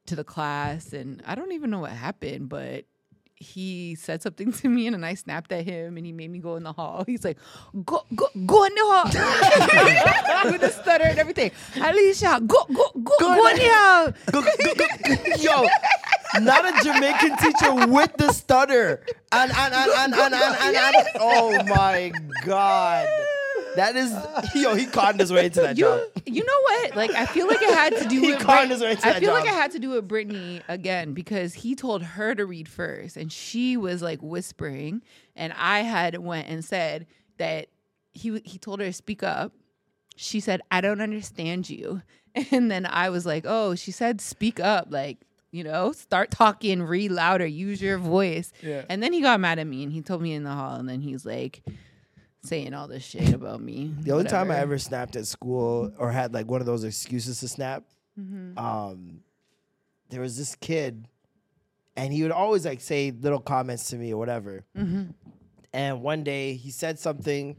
to 0.07 0.15
the 0.15 0.23
class, 0.23 0.93
and 0.93 1.21
I 1.25 1.35
don't 1.35 1.51
even 1.51 1.69
know 1.69 1.79
what 1.79 1.91
happened, 1.91 2.47
but 2.49 2.85
he 3.39 3.95
said 3.95 4.21
something 4.23 4.51
to 4.51 4.69
me 4.69 4.87
and 4.87 4.95
then 4.95 5.03
I 5.03 5.13
snapped 5.13 5.51
at 5.51 5.63
him 5.65 5.95
and 5.97 6.05
he 6.05 6.11
made 6.11 6.31
me 6.31 6.39
go 6.39 6.55
in 6.55 6.63
the 6.63 6.73
hall. 6.73 7.03
He's 7.05 7.23
like, 7.23 7.37
go, 7.85 8.03
go, 8.15 8.27
go 8.45 8.63
in 8.65 8.73
the 8.75 8.81
hall. 8.83 10.51
With 10.51 10.63
a 10.63 10.71
stutter 10.71 11.03
and 11.05 11.19
everything. 11.19 11.51
Alicia, 11.75 12.41
go, 12.45 12.65
go, 12.73 12.91
go, 13.03 13.13
go, 13.19 13.47
in 13.49 13.55
the 13.57 13.63
hall. 13.69 14.13
Go- 14.31 14.41
go- 14.41 14.49
go- 14.75 15.35
Yo, 15.41 15.67
not 16.41 16.65
a 16.65 16.83
Jamaican 16.83 17.37
teacher 17.37 17.85
with 17.87 18.15
the 18.17 18.31
stutter. 18.31 19.05
And, 19.31 19.51
and, 19.51 19.73
and, 19.73 19.91
and, 19.91 20.13
and, 20.13 20.33
and, 20.33 20.55
and, 20.75 20.95
and- 20.95 21.07
oh 21.19 21.63
my 21.65 22.11
God. 22.45 23.07
That 23.77 23.95
is, 23.95 24.11
yo, 24.55 24.75
he 24.75 24.85
conned 24.85 25.19
his 25.19 25.31
way 25.31 25.45
into 25.45 25.61
that 25.61 25.77
job. 25.77 26.01
You, 26.25 26.33
you 26.35 26.43
know 26.43 26.61
what? 26.63 26.95
Like, 26.95 27.11
I 27.11 27.25
feel 27.25 27.47
like 27.47 27.61
it 27.61 27.73
had 27.73 27.95
to 27.97 28.07
do 28.09 28.19
He 28.21 28.31
with. 28.31 28.39
conned 28.39 28.67
Brit- 28.67 28.71
his 28.71 28.81
way 28.81 28.91
into 28.91 29.07
I 29.07 29.13
that 29.13 29.19
feel 29.21 29.31
like 29.33 29.45
job. 29.45 29.53
I 29.53 29.55
had 29.57 29.71
to 29.71 29.79
do 29.79 29.89
with 29.91 30.07
Brittany 30.07 30.61
again 30.67 31.13
because 31.13 31.53
he 31.53 31.75
told 31.75 32.03
her 32.03 32.35
to 32.35 32.45
read 32.45 32.67
first, 32.67 33.15
and 33.17 33.31
she 33.31 33.77
was 33.77 34.01
like 34.01 34.19
whispering, 34.21 35.01
and 35.35 35.53
I 35.57 35.79
had 35.81 36.17
went 36.17 36.47
and 36.49 36.63
said 36.65 37.07
that 37.37 37.67
he 38.11 38.41
he 38.43 38.57
told 38.57 38.79
her 38.81 38.85
to 38.87 38.93
speak 38.93 39.23
up. 39.23 39.53
She 40.15 40.39
said, 40.39 40.61
"I 40.71 40.81
don't 40.81 40.99
understand 41.01 41.69
you," 41.69 42.01
and 42.51 42.69
then 42.71 42.85
I 42.85 43.09
was 43.11 43.25
like, 43.25 43.45
"Oh, 43.47 43.75
she 43.75 43.91
said 43.91 44.19
speak 44.21 44.59
up, 44.59 44.87
like." 44.89 45.19
You 45.49 45.63
know, 45.63 45.93
start 45.93 46.29
talking, 46.29 46.83
read 46.83 47.09
louder, 47.09 47.45
use 47.47 47.81
your 47.81 47.97
voice. 47.97 48.51
Yeah. 48.61 48.83
And 48.89 49.01
then 49.01 49.13
he 49.13 49.21
got 49.21 49.39
mad 49.39 49.59
at 49.59 49.65
me 49.65 49.81
and 49.81 49.91
he 49.93 50.01
told 50.01 50.21
me 50.21 50.33
in 50.33 50.43
the 50.43 50.51
hall, 50.51 50.75
and 50.75 50.87
then 50.89 50.99
he's 50.99 51.25
like 51.25 51.61
saying 52.47 52.73
all 52.73 52.87
this 52.87 53.03
shit 53.03 53.33
about 53.33 53.61
me. 53.61 53.93
The 53.99 54.11
only 54.11 54.25
time 54.25 54.49
I 54.51 54.57
ever 54.57 54.77
snapped 54.77 55.15
at 55.15 55.27
school 55.27 55.91
or 55.97 56.11
had 56.11 56.33
like 56.33 56.47
one 56.49 56.61
of 56.61 56.65
those 56.67 56.83
excuses 56.83 57.39
to 57.41 57.47
snap, 57.47 57.83
Mm-hmm. 58.19 58.57
um, 58.57 59.19
there 60.09 60.21
was 60.21 60.35
this 60.37 60.55
kid, 60.55 61.07
and 61.95 62.11
he 62.11 62.23
would 62.23 62.31
always 62.31 62.65
like 62.65 62.81
say 62.81 63.11
little 63.11 63.39
comments 63.39 63.91
to 63.91 63.95
me 63.95 64.11
or 64.11 64.17
whatever. 64.17 64.65
Mm-hmm. 64.75 65.11
And 65.71 66.01
one 66.01 66.23
day 66.23 66.55
he 66.55 66.71
said 66.71 66.97
something, 66.97 67.57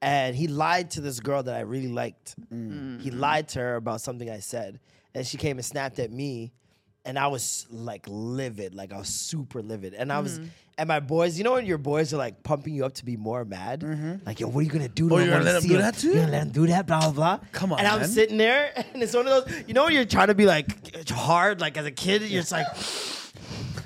and 0.00 0.36
he 0.36 0.46
lied 0.46 0.92
to 0.92 1.00
this 1.00 1.18
girl 1.18 1.42
that 1.42 1.56
I 1.56 1.60
really 1.60 1.88
liked. 1.88 2.36
Mm. 2.52 3.00
He 3.00 3.10
lied 3.10 3.48
to 3.48 3.58
her 3.58 3.74
about 3.74 4.00
something 4.00 4.30
I 4.30 4.38
said, 4.38 4.78
and 5.12 5.26
she 5.26 5.38
came 5.38 5.56
and 5.56 5.64
snapped 5.64 5.98
at 5.98 6.12
me, 6.12 6.52
and 7.06 7.18
I 7.18 7.28
was 7.28 7.66
like 7.70 8.04
livid, 8.08 8.74
like 8.74 8.92
I 8.92 8.98
was 8.98 9.08
super 9.08 9.62
livid, 9.62 9.94
and 9.94 10.12
I 10.12 10.20
was. 10.20 10.38
Mm-hmm. 10.38 10.48
And 10.78 10.88
my 10.88 11.00
boys, 11.00 11.38
you 11.38 11.44
know 11.44 11.52
when 11.54 11.64
your 11.64 11.78
boys 11.78 12.12
are 12.12 12.18
like 12.18 12.42
pumping 12.42 12.74
you 12.74 12.84
up 12.84 12.92
to 12.96 13.04
be 13.06 13.16
more 13.16 13.46
mad? 13.46 13.80
Mm-hmm. 13.80 14.26
Like, 14.26 14.40
yo, 14.40 14.48
what 14.48 14.60
are 14.60 14.62
you 14.62 14.68
gonna 14.68 14.90
do 14.90 15.08
to 15.08 15.14
Oh, 15.14 15.18
you're 15.18 15.30
gonna 15.30 15.42
let 15.42 15.54
him 15.54 15.62
see 15.62 15.68
do 15.68 15.74
him. 15.76 15.80
that 15.80 15.94
too? 15.96 16.08
You're 16.08 16.16
gonna 16.16 16.32
let 16.32 16.42
him 16.42 16.50
do 16.50 16.66
that, 16.66 16.86
blah, 16.86 17.00
blah, 17.00 17.12
blah. 17.12 17.38
Come 17.52 17.72
on, 17.72 17.78
And 17.78 17.88
I'm 17.88 18.00
man. 18.00 18.08
sitting 18.10 18.36
there, 18.36 18.72
and 18.92 19.02
it's 19.02 19.14
one 19.14 19.26
of 19.26 19.46
those, 19.46 19.64
you 19.66 19.72
know 19.72 19.84
when 19.84 19.94
you're 19.94 20.04
trying 20.04 20.26
to 20.26 20.34
be 20.34 20.44
like 20.44 21.08
hard, 21.08 21.62
like 21.62 21.78
as 21.78 21.86
a 21.86 21.90
kid, 21.90 22.20
you're 22.24 22.42
just 22.42 22.52
like, 22.52 22.66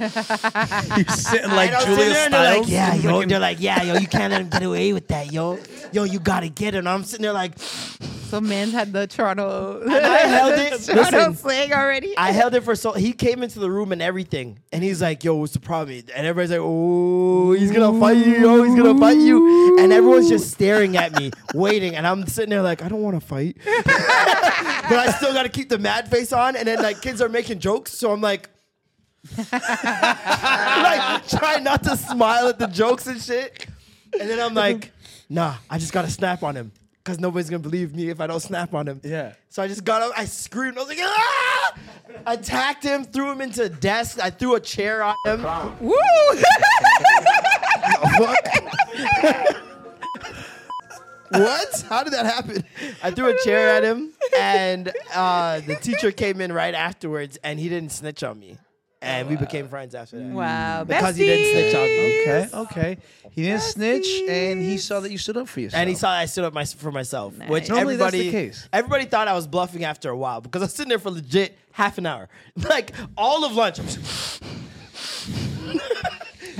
You're 0.00 0.08
sitting 0.08 1.50
like 1.50 1.68
and 1.68 1.76
I'm 1.76 1.82
sitting 1.82 1.96
Julia 1.96 2.12
there 2.14 2.24
and 2.24 2.34
they're 2.34 2.58
like, 2.60 2.68
yeah, 2.68 2.94
yo. 2.94 3.10
fucking- 3.10 3.28
They're 3.28 3.38
like, 3.38 3.60
yeah, 3.60 3.82
yo, 3.82 3.94
you 3.98 4.06
can't 4.06 4.32
let 4.32 4.40
him 4.40 4.48
get 4.48 4.62
away 4.62 4.92
with 4.92 5.08
that, 5.08 5.30
yo. 5.32 5.58
Yo, 5.92 6.04
you 6.04 6.18
gotta 6.20 6.48
get 6.48 6.74
him. 6.74 6.80
And 6.80 6.88
I'm 6.88 7.04
sitting 7.04 7.22
there 7.24 7.32
like, 7.34 7.58
So 7.58 8.40
man's 8.40 8.72
had 8.72 8.92
the 8.92 9.06
Toronto. 9.06 9.80
And 9.82 9.92
I 9.92 10.18
held 10.20 10.52
it- 10.54 10.80
Toronto 10.86 11.16
listen, 11.18 11.34
slang 11.36 11.72
already. 11.72 12.16
I 12.16 12.30
held 12.32 12.54
it 12.54 12.62
for 12.62 12.74
so. 12.76 12.92
He 12.92 13.12
came 13.12 13.42
into 13.42 13.58
the 13.58 13.70
room 13.70 13.92
and 13.92 14.00
everything, 14.00 14.60
and 14.72 14.82
he's 14.84 15.02
like, 15.02 15.24
"Yo, 15.24 15.34
what's 15.34 15.52
the 15.52 15.58
problem?" 15.60 16.02
And 16.14 16.26
everybody's 16.26 16.50
like, 16.52 16.60
"Oh, 16.62 17.52
he's 17.52 17.72
gonna 17.72 17.98
fight 18.00 18.24
you, 18.24 18.34
yo. 18.40 18.62
He's 18.62 18.74
gonna 18.76 18.98
fight 18.98 19.18
you." 19.18 19.78
And 19.80 19.92
everyone's 19.92 20.28
just 20.28 20.50
staring 20.52 20.96
at 20.96 21.12
me, 21.18 21.32
waiting, 21.54 21.96
and 21.96 22.06
I'm 22.06 22.26
sitting 22.28 22.50
there 22.50 22.62
like, 22.62 22.82
"I 22.82 22.88
don't 22.88 23.02
want 23.02 23.20
to 23.20 23.26
fight," 23.26 23.56
but 23.84 24.98
I 24.98 25.12
still 25.16 25.32
got 25.32 25.42
to 25.42 25.48
keep 25.48 25.68
the 25.68 25.78
mad 25.78 26.08
face 26.08 26.32
on. 26.32 26.54
And 26.56 26.68
then 26.68 26.80
like 26.82 27.02
kids 27.02 27.20
are 27.20 27.28
making 27.28 27.58
jokes, 27.58 27.92
so 27.92 28.12
I'm 28.12 28.20
like. 28.20 28.48
like 29.52 31.28
trying 31.28 31.64
not 31.64 31.82
to 31.84 31.96
smile 31.96 32.48
at 32.48 32.58
the 32.58 32.66
jokes 32.66 33.06
and 33.06 33.20
shit. 33.20 33.66
And 34.18 34.28
then 34.28 34.40
I'm 34.40 34.54
like, 34.54 34.92
nah, 35.28 35.56
I 35.68 35.78
just 35.78 35.92
gotta 35.92 36.10
snap 36.10 36.42
on 36.42 36.56
him. 36.56 36.72
Cause 37.04 37.18
nobody's 37.18 37.48
gonna 37.48 37.60
believe 37.60 37.94
me 37.94 38.10
if 38.10 38.20
I 38.20 38.26
don't 38.26 38.40
snap 38.40 38.74
on 38.74 38.86
him. 38.86 39.00
Yeah. 39.02 39.32
So 39.48 39.62
I 39.62 39.68
just 39.68 39.84
got 39.84 40.02
up, 40.02 40.12
I 40.16 40.26
screamed, 40.26 40.76
I 40.76 40.80
was 40.80 40.88
like, 40.88 40.98
ah! 41.00 41.78
Attacked 42.26 42.84
him, 42.84 43.04
threw 43.04 43.30
him 43.30 43.40
into 43.40 43.64
a 43.64 43.68
desk, 43.68 44.18
I 44.22 44.30
threw 44.30 44.54
a 44.54 44.60
chair 44.60 45.02
on 45.02 45.14
him. 45.24 45.42
Woo! 45.80 45.94
what? 51.30 51.84
How 51.88 52.02
did 52.04 52.12
that 52.12 52.26
happen? 52.26 52.64
I 53.02 53.10
threw 53.10 53.30
a 53.30 53.44
chair 53.44 53.70
at 53.70 53.82
him, 53.82 54.12
and 54.38 54.92
uh, 55.14 55.60
the 55.60 55.76
teacher 55.76 56.12
came 56.12 56.40
in 56.40 56.52
right 56.52 56.74
afterwards, 56.74 57.38
and 57.42 57.58
he 57.58 57.68
didn't 57.68 57.92
snitch 57.92 58.22
on 58.22 58.38
me. 58.38 58.58
And 59.02 59.28
we 59.30 59.36
became 59.36 59.66
friends 59.68 59.94
after 59.94 60.18
that. 60.18 60.26
wow. 60.26 60.84
Because 60.84 61.16
he 61.16 61.24
didn't 61.24 61.52
snitch 61.52 61.74
on 61.74 61.86
me. 61.86 62.20
Okay, 62.20 62.48
okay. 62.54 62.98
He 63.30 63.42
didn't 63.44 63.62
snitch, 63.62 64.06
and 64.28 64.60
he 64.60 64.76
saw 64.76 65.00
that 65.00 65.10
you 65.10 65.16
stood 65.16 65.38
up 65.38 65.48
for 65.48 65.60
yourself. 65.60 65.80
And 65.80 65.88
he 65.88 65.94
saw 65.96 66.10
I 66.10 66.26
stood 66.26 66.44
up 66.44 66.52
my, 66.52 66.64
for 66.66 66.92
myself, 66.92 67.32
which 67.48 67.70
Normally 67.70 67.96
that's 67.96 68.12
everybody 68.14 68.18
the 68.24 68.30
case. 68.30 68.68
everybody 68.72 69.04
thought 69.06 69.26
I 69.26 69.32
was 69.32 69.46
bluffing 69.46 69.84
after 69.84 70.10
a 70.10 70.16
while 70.16 70.42
because 70.42 70.60
I 70.60 70.64
was 70.66 70.74
sitting 70.74 70.90
there 70.90 70.98
for 70.98 71.10
legit 71.10 71.56
half 71.72 71.96
an 71.96 72.04
hour, 72.04 72.28
like 72.68 72.92
all 73.16 73.44
of 73.44 73.52
lunch. 73.54 73.78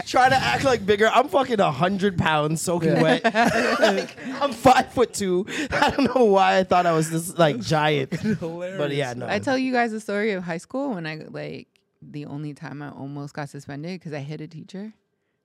Trying 0.06 0.30
to 0.30 0.36
act 0.36 0.64
like 0.64 0.84
bigger. 0.86 1.08
I'm 1.08 1.28
fucking 1.28 1.58
hundred 1.58 2.16
pounds, 2.18 2.62
soaking 2.62 3.00
wet. 3.00 3.22
Like, 3.80 4.16
I'm 4.40 4.52
five 4.52 4.92
foot 4.92 5.12
two. 5.12 5.46
I 5.70 5.90
don't 5.90 6.14
know 6.14 6.24
why 6.24 6.58
I 6.58 6.64
thought 6.64 6.86
I 6.86 6.92
was 6.92 7.10
this 7.10 7.36
like 7.38 7.60
giant. 7.60 8.10
But 8.40 8.92
yeah, 8.92 9.12
no. 9.14 9.26
I 9.28 9.38
tell 9.40 9.58
you 9.58 9.72
guys 9.72 9.90
the 9.92 10.00
story 10.00 10.32
of 10.32 10.42
high 10.42 10.56
school 10.58 10.94
when 10.94 11.06
I 11.06 11.16
like 11.28 11.68
the 12.02 12.26
only 12.26 12.54
time 12.54 12.82
I 12.82 12.90
almost 12.90 13.34
got 13.34 13.48
suspended 13.48 13.98
because 14.00 14.12
I 14.12 14.18
hit 14.20 14.40
a 14.40 14.46
teacher. 14.48 14.92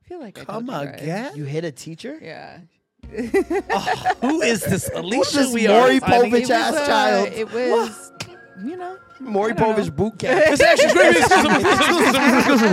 I 0.04 0.08
feel 0.08 0.20
like 0.20 0.38
I 0.40 0.46
Come 0.46 0.68
told 0.68 0.82
you 0.84 0.90
guys. 0.92 1.02
again? 1.02 1.36
you 1.36 1.44
hit 1.46 1.64
a 1.66 1.72
teacher? 1.72 2.18
Yeah. 2.22 2.60
Who 4.22 4.42
is 4.42 4.64
this 4.64 4.90
Alicia? 4.94 5.38
this 5.38 5.54
we 5.54 5.68
Maury 5.68 5.98
are? 5.98 6.02
Povich 6.02 6.34
It 6.34 6.42
was, 6.42 6.50
ass 6.52 6.74
uh, 6.74 6.88
child. 6.88 7.28
It 7.34 7.52
was 7.52 8.12
you 8.64 8.78
know, 8.78 8.98
Maury 9.20 9.52
I 9.52 9.56
don't 9.56 9.76
Povich 9.78 9.86
know. 9.90 9.92
boot 9.92 10.18
camp. 10.20 10.44
This 10.46 10.62
actually 10.62 10.90
screaming 10.90 11.22
exclusive. 11.22 12.72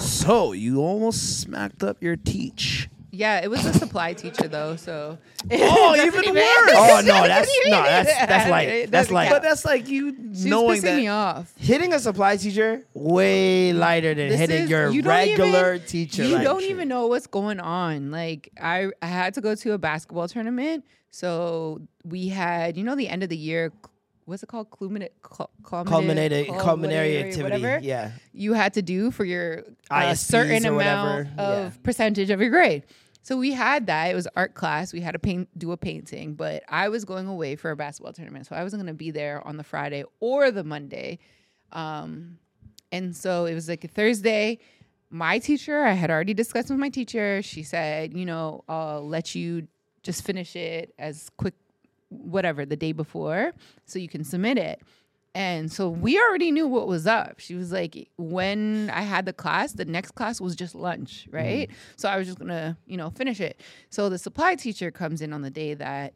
So 0.00 0.52
you 0.52 0.80
almost 0.80 1.40
smacked 1.40 1.82
up 1.82 2.02
your 2.02 2.16
teach. 2.16 2.88
Yeah, 3.14 3.40
it 3.42 3.48
was 3.50 3.64
a 3.64 3.72
supply 3.72 4.12
teacher 4.12 4.48
though, 4.48 4.76
so 4.76 5.18
Oh, 5.52 5.94
even 6.06 6.24
even- 6.24 6.34
worse. 6.34 6.70
Oh 6.74 7.02
no, 7.04 7.26
that's 7.26 7.50
no, 7.66 7.82
that's 7.82 8.08
that's 8.26 8.50
like 8.50 8.90
that's 8.90 9.10
like 9.10 9.30
But 9.30 9.42
that's 9.42 9.64
like 9.64 9.88
you 9.88 10.14
she 10.34 10.48
knowing 10.48 10.66
was 10.68 10.78
pissing 10.80 10.82
that. 10.82 10.96
me 10.96 11.08
off. 11.08 11.52
hitting 11.56 11.92
a 11.92 11.98
supply 11.98 12.36
teacher 12.36 12.84
way 12.94 13.72
lighter 13.72 14.14
than 14.14 14.28
This 14.30 14.40
hitting 14.40 14.64
is- 14.64 14.70
your 14.70 14.90
you 14.90 15.02
don't 15.02 15.10
regular 15.12 15.74
even- 15.74 15.86
teacher. 15.86 16.24
You 16.24 16.34
like, 16.36 16.44
don't 16.44 16.60
shit. 16.60 16.70
even 16.70 16.88
know 16.88 17.06
what's 17.06 17.26
going 17.26 17.60
on. 17.60 18.10
Like 18.10 18.50
I, 18.60 18.90
I 19.02 19.06
had 19.06 19.34
to 19.34 19.40
go 19.40 19.54
to 19.54 19.72
a 19.72 19.78
basketball 19.78 20.28
tournament, 20.28 20.84
so 21.10 21.80
we 22.04 22.28
had, 22.28 22.76
you 22.76 22.84
know, 22.84 22.94
the 22.96 23.08
end 23.08 23.22
of 23.22 23.28
the 23.28 23.36
year. 23.36 23.72
What's 24.26 24.42
it 24.42 24.46
called? 24.48 24.70
Culminate, 24.70 25.12
cul- 25.22 25.50
culminated 25.64 26.48
culminated, 26.48 26.62
culinary 26.62 27.18
activity. 27.18 27.42
whatever 27.42 27.78
Yeah. 27.84 28.12
you 28.32 28.54
had 28.54 28.72
to 28.72 28.80
do 28.80 29.10
for 29.10 29.22
your 29.22 29.64
uh, 29.90 30.00
ISPs 30.00 30.16
certain 30.16 30.66
or 30.66 30.80
amount 30.80 31.28
whatever. 31.28 31.30
of 31.58 31.72
Yeah. 31.74 31.80
percentage 31.82 32.30
of 32.30 32.40
your 32.40 32.48
grade. 32.48 32.84
So 33.24 33.38
we 33.38 33.52
had 33.52 33.86
that. 33.86 34.10
It 34.10 34.14
was 34.14 34.28
art 34.36 34.52
class. 34.52 34.92
We 34.92 35.00
had 35.00 35.12
to 35.12 35.18
paint, 35.18 35.48
do 35.58 35.72
a 35.72 35.78
painting, 35.78 36.34
but 36.34 36.62
I 36.68 36.90
was 36.90 37.06
going 37.06 37.26
away 37.26 37.56
for 37.56 37.70
a 37.70 37.76
basketball 37.76 38.12
tournament, 38.12 38.46
so 38.46 38.54
I 38.54 38.62
wasn't 38.62 38.82
going 38.82 38.94
to 38.94 38.98
be 38.98 39.10
there 39.10 39.44
on 39.46 39.56
the 39.56 39.64
Friday 39.64 40.04
or 40.20 40.50
the 40.50 40.62
Monday. 40.62 41.18
Um, 41.72 42.36
and 42.92 43.16
so 43.16 43.46
it 43.46 43.54
was 43.54 43.66
like 43.66 43.82
a 43.82 43.88
Thursday. 43.88 44.58
My 45.08 45.38
teacher, 45.38 45.84
I 45.84 45.92
had 45.92 46.10
already 46.10 46.34
discussed 46.34 46.68
with 46.68 46.78
my 46.78 46.90
teacher. 46.90 47.40
She 47.40 47.62
said, 47.62 48.14
you 48.14 48.26
know, 48.26 48.62
I'll 48.68 49.08
let 49.08 49.34
you 49.34 49.68
just 50.02 50.22
finish 50.22 50.54
it 50.54 50.92
as 50.98 51.30
quick, 51.38 51.54
whatever, 52.10 52.66
the 52.66 52.76
day 52.76 52.92
before, 52.92 53.52
so 53.86 53.98
you 53.98 54.08
can 54.08 54.22
submit 54.22 54.58
it. 54.58 54.82
And 55.34 55.72
so 55.72 55.88
we 55.88 56.18
already 56.20 56.52
knew 56.52 56.68
what 56.68 56.86
was 56.86 57.06
up. 57.08 57.40
She 57.40 57.56
was 57.56 57.72
like, 57.72 58.08
when 58.16 58.88
I 58.90 59.02
had 59.02 59.26
the 59.26 59.32
class, 59.32 59.72
the 59.72 59.84
next 59.84 60.12
class 60.12 60.40
was 60.40 60.54
just 60.54 60.74
lunch, 60.76 61.26
right? 61.30 61.68
So 61.96 62.08
I 62.08 62.16
was 62.18 62.26
just 62.28 62.38
gonna, 62.38 62.78
you 62.86 62.96
know, 62.96 63.10
finish 63.10 63.40
it. 63.40 63.60
So 63.90 64.08
the 64.08 64.18
supply 64.18 64.54
teacher 64.54 64.92
comes 64.92 65.20
in 65.20 65.32
on 65.32 65.42
the 65.42 65.50
day 65.50 65.74
that 65.74 66.14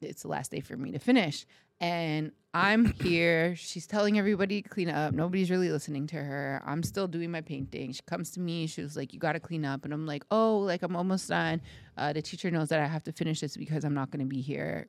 it's 0.00 0.22
the 0.22 0.28
last 0.28 0.52
day 0.52 0.60
for 0.60 0.76
me 0.76 0.92
to 0.92 0.98
finish. 1.00 1.44
And 1.80 2.30
I'm 2.54 2.92
here. 3.02 3.56
She's 3.56 3.88
telling 3.88 4.16
everybody 4.16 4.62
to 4.62 4.68
clean 4.68 4.88
up. 4.88 5.12
Nobody's 5.14 5.50
really 5.50 5.70
listening 5.70 6.06
to 6.08 6.16
her. 6.16 6.62
I'm 6.64 6.84
still 6.84 7.08
doing 7.08 7.32
my 7.32 7.40
painting. 7.40 7.92
She 7.92 8.02
comes 8.02 8.30
to 8.32 8.40
me. 8.40 8.68
She 8.68 8.82
was 8.82 8.96
like, 8.96 9.12
You 9.12 9.18
got 9.18 9.32
to 9.32 9.40
clean 9.40 9.64
up. 9.64 9.84
And 9.84 9.92
I'm 9.92 10.06
like, 10.06 10.24
Oh, 10.30 10.58
like 10.58 10.82
I'm 10.82 10.94
almost 10.94 11.28
done. 11.28 11.60
Uh, 11.96 12.12
the 12.12 12.22
teacher 12.22 12.50
knows 12.52 12.68
that 12.68 12.78
I 12.78 12.86
have 12.86 13.02
to 13.04 13.12
finish 13.12 13.40
this 13.40 13.56
because 13.56 13.84
I'm 13.84 13.94
not 13.94 14.12
going 14.12 14.20
to 14.20 14.26
be 14.26 14.40
here 14.40 14.86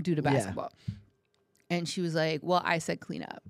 due 0.00 0.16
to 0.16 0.22
Yeah. 0.46 0.54
Basketball. 1.72 1.78
And 1.78 1.88
she 1.88 2.00
was 2.00 2.14
like, 2.14 2.40
Well, 2.42 2.62
I 2.64 2.78
said 2.78 3.00
clean 3.00 3.22
up. 3.22 3.42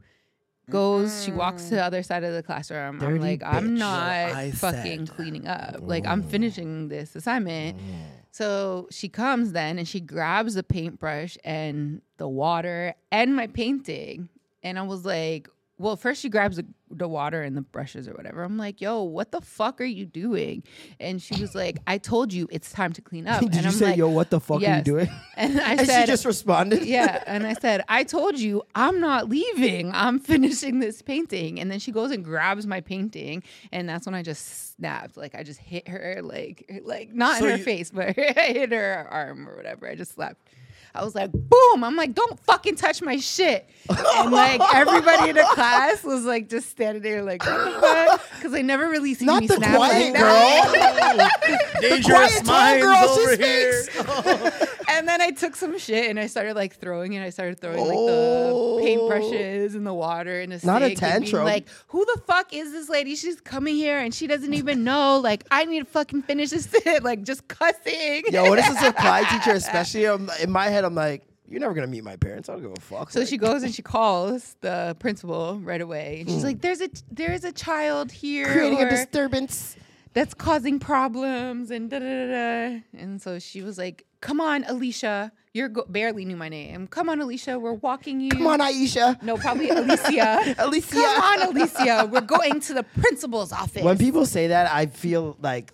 Goes, 0.71 1.25
she 1.25 1.33
walks 1.33 1.65
to 1.65 1.71
the 1.71 1.81
mm. 1.81 1.87
other 1.87 2.03
side 2.03 2.25
of 2.25 2.33
the 2.33 2.43
classroom. 2.43 2.99
Dirty 2.99 3.15
I'm 3.15 3.21
like, 3.21 3.43
I'm 3.45 3.71
bitch. 3.71 3.79
not 3.79 4.01
I 4.01 4.53
fucking 4.53 5.07
said. 5.07 5.15
cleaning 5.17 5.47
up. 5.47 5.77
Oh. 5.79 5.85
Like, 5.85 6.07
I'm 6.07 6.23
finishing 6.23 6.89
this 6.89 7.17
assignment. 7.17 7.79
Mm. 7.79 7.83
So 8.31 8.89
she 8.91 9.09
comes 9.09 9.53
then 9.53 9.79
and 9.79 9.87
she 9.87 10.01
grabs 10.01 10.55
the 10.55 10.63
paintbrush 10.63 11.37
and 11.45 12.01
the 12.17 12.29
water 12.29 12.95
and 13.11 13.37
my 13.37 13.49
painting. 13.49 14.31
And 14.63 14.79
I 14.79 14.83
was 14.83 15.05
like, 15.05 15.49
well, 15.79 15.97
first 15.97 16.23
she 16.23 16.29
grabs 16.29 16.57
the, 16.57 16.67
the 16.93 17.09
water 17.09 17.43
and 17.43 17.57
the 17.57 17.63
brushes 17.63 18.07
or 18.07 18.13
whatever. 18.13 18.43
I'm 18.43 18.59
like, 18.59 18.81
yo, 18.81 19.03
what 19.03 19.33
the 19.33 19.41
fuck 19.41 19.81
are 19.81 19.85
you 19.85 20.05
doing? 20.07 20.63
And 21.01 21.21
she 21.23 21.41
was 21.41 21.55
like, 21.55 21.79
I 21.87 21.99
told 21.99 22.33
you 22.33 22.49
it's 22.51 22.71
time 22.71 22.93
to 22.93 23.03
clean 23.03 23.27
up. 23.27 23.41
Did 23.41 23.53
and 23.55 23.63
you 23.63 23.69
I'm 23.69 23.73
say, 23.75 23.87
like, 23.87 23.97
"Yo, 23.97 24.09
what 24.09 24.31
the 24.31 24.41
fuck 24.41 24.63
are 24.63 24.77
you 24.77 24.83
doing?" 24.83 25.09
And 25.37 25.59
I 25.61 25.73
And 25.77 25.87
said, 25.87 26.01
she 26.03 26.07
just 26.07 26.25
responded. 26.25 26.85
yeah. 26.85 27.23
And 27.27 27.47
I 27.47 27.55
said, 27.55 27.83
I 27.89 28.05
told 28.05 28.39
you 28.39 28.63
I'm 28.75 29.01
not 29.01 29.29
leaving. 29.29 29.91
I'm 29.93 30.19
finishing 30.19 30.79
this 30.81 31.01
painting. 31.03 31.59
And 31.59 31.71
then 31.71 31.79
she 31.79 31.91
goes 31.93 32.11
and 32.11 32.25
grabs 32.25 32.67
my 32.67 32.81
painting. 32.81 33.43
And 33.73 33.89
that's 33.89 34.07
when 34.07 34.15
I 34.15 34.23
just 34.23 34.75
snapped. 34.77 35.17
Like 35.17 35.35
I 35.35 35.43
just 35.43 35.59
hit 35.61 35.89
her, 35.89 36.21
like, 36.23 36.83
like 36.85 37.13
not 37.15 37.39
So 37.39 37.45
in 37.47 37.51
her 37.53 37.57
you- 37.59 37.65
face, 37.65 37.91
but 37.91 38.09
I 38.19 38.53
hit 38.53 38.73
her 38.73 39.07
arm 39.11 39.49
or 39.49 39.57
whatever. 39.57 39.89
I 39.89 39.95
just 39.95 40.13
slapped. 40.13 40.49
I 40.95 41.05
was 41.05 41.15
like, 41.15 41.33
boom. 41.33 41.85
I'm 41.85 41.97
like, 41.97 42.15
don't 42.15 42.39
fucking 42.41 42.77
touch 42.77 43.01
my 43.01 43.17
shit. 43.17 43.69
And 43.89 44.31
like 44.31 44.61
everybody 44.75 45.31
in 45.31 45.37
the 45.37 45.49
class 45.53 46.05
was 46.05 46.25
like 46.25 46.49
just 46.49 46.69
standing 46.71 47.03
there 47.03 47.23
like, 47.23 47.41
because 47.41 48.53
they 48.53 48.63
never 48.63 48.89
really 48.89 49.15
seen 49.15 49.27
Not 49.27 49.41
me 49.41 49.47
the 49.47 49.57
snap 49.57 49.77
quiet 49.77 50.13
like 50.13 50.23
that. 50.23 51.71
Dangerous 51.81 52.41
quiet 52.43 52.45
tall 52.45 52.55
minds 52.55 52.85
girl, 52.85 53.15
she 53.15 53.23
over 53.23 53.37
here. 53.43 54.69
And 54.93 55.09
then 55.09 55.23
I 55.23 55.31
took 55.31 55.57
some 55.57 55.79
shit 55.79 56.11
and 56.11 56.21
I 56.21 56.27
started 56.27 56.55
like 56.55 56.77
throwing 56.77 57.15
it. 57.15 57.23
I 57.23 57.31
started 57.31 57.59
throwing 57.59 57.79
like 57.79 57.89
the 57.89 58.83
paintbrushes 58.83 59.73
oh. 59.73 59.77
and 59.77 59.87
the 59.87 59.95
water 59.95 60.41
and 60.41 60.53
the 60.53 60.67
Not 60.67 60.83
a 60.83 60.87
stick 60.87 61.03
and 61.03 61.23
being 61.23 61.33
tantrum. 61.33 61.45
like, 61.45 61.69
who 61.89 62.05
the 62.05 62.21
fuck 62.27 62.53
is 62.53 62.73
this 62.73 62.89
lady? 62.89 63.17
She's 63.17 63.41
coming 63.41 63.75
here 63.75 63.99
and 63.99 64.13
she 64.13 64.27
doesn't 64.27 64.53
even 64.53 64.85
know. 64.85 65.19
Like, 65.19 65.45
I 65.51 65.65
need 65.65 65.81
to 65.81 65.87
fucking 65.87 66.23
finish 66.23 66.51
this 66.51 66.71
shit. 66.85 67.03
Like, 67.03 67.23
just 67.23 67.49
cussing. 67.49 68.25
Yo, 68.31 68.51
when 68.51 68.59
it's 68.59 68.69
a 68.69 68.75
supply 68.77 69.25
teacher, 69.25 69.53
especially 69.53 70.05
I'm, 70.05 70.31
in 70.41 70.51
my 70.51 70.67
head, 70.67 70.82
I'm 70.85 70.95
like, 70.95 71.23
you're 71.49 71.61
never 71.61 71.75
gonna 71.75 71.87
meet 71.87 72.05
my 72.05 72.17
parents. 72.17 72.49
I 72.49 72.53
don't 72.55 72.63
give 72.63 72.73
a 72.73 72.81
fuck. 72.81 73.11
So 73.11 73.21
Like, 73.21 73.29
she 73.29 73.37
goes 73.37 73.63
and 73.63 73.75
she 73.75 73.83
calls 73.97 74.57
the 74.61 74.97
principal 74.99 75.59
right 75.61 75.81
away. 75.81 76.19
And 76.21 76.31
she's 76.31 76.45
like, 76.45 76.61
"There's 76.63 76.81
a 76.81 76.89
there's 77.11 77.45
a 77.45 77.53
child 77.53 78.11
here 78.13 78.47
Hmm. 78.47 78.53
creating 78.53 78.83
a 78.83 78.91
disturbance. 78.91 79.77
that's 80.15 80.35
causing 80.35 80.79
problems 80.79 81.71
and 81.71 81.89
da 81.91 81.99
da 81.99 82.05
da 82.05 82.27
da. 82.27 82.81
And 82.99 83.21
so 83.23 83.39
she 83.39 83.63
was 83.63 83.79
like, 83.79 84.05
"Come 84.21 84.41
on, 84.43 84.63
Alicia, 84.65 85.33
you're 85.55 85.69
go- 85.71 85.87
barely 85.89 86.25
knew 86.27 86.37
my 86.37 86.51
name. 86.51 86.87
Come 86.87 87.09
on, 87.09 87.19
Alicia, 87.21 87.59
we're 87.59 87.73
walking 87.73 88.21
you. 88.21 88.31
Come 88.31 88.47
on, 88.47 88.61
Aisha. 88.61 89.23
No, 89.23 89.37
probably 89.39 89.71
Alicia. 89.71 90.55
Alicia. 90.59 90.95
Come 90.97 91.23
on, 91.23 91.43
Alicia. 91.49 92.09
We're 92.13 92.21
going 92.21 92.61
to 92.61 92.75
the 92.75 92.83
principal's 92.83 93.53
office. 93.53 93.83
When 93.83 93.97
people 93.97 94.27
say 94.27 94.49
that, 94.49 94.71
I 94.71 94.85
feel 94.87 95.37
like, 95.41 95.73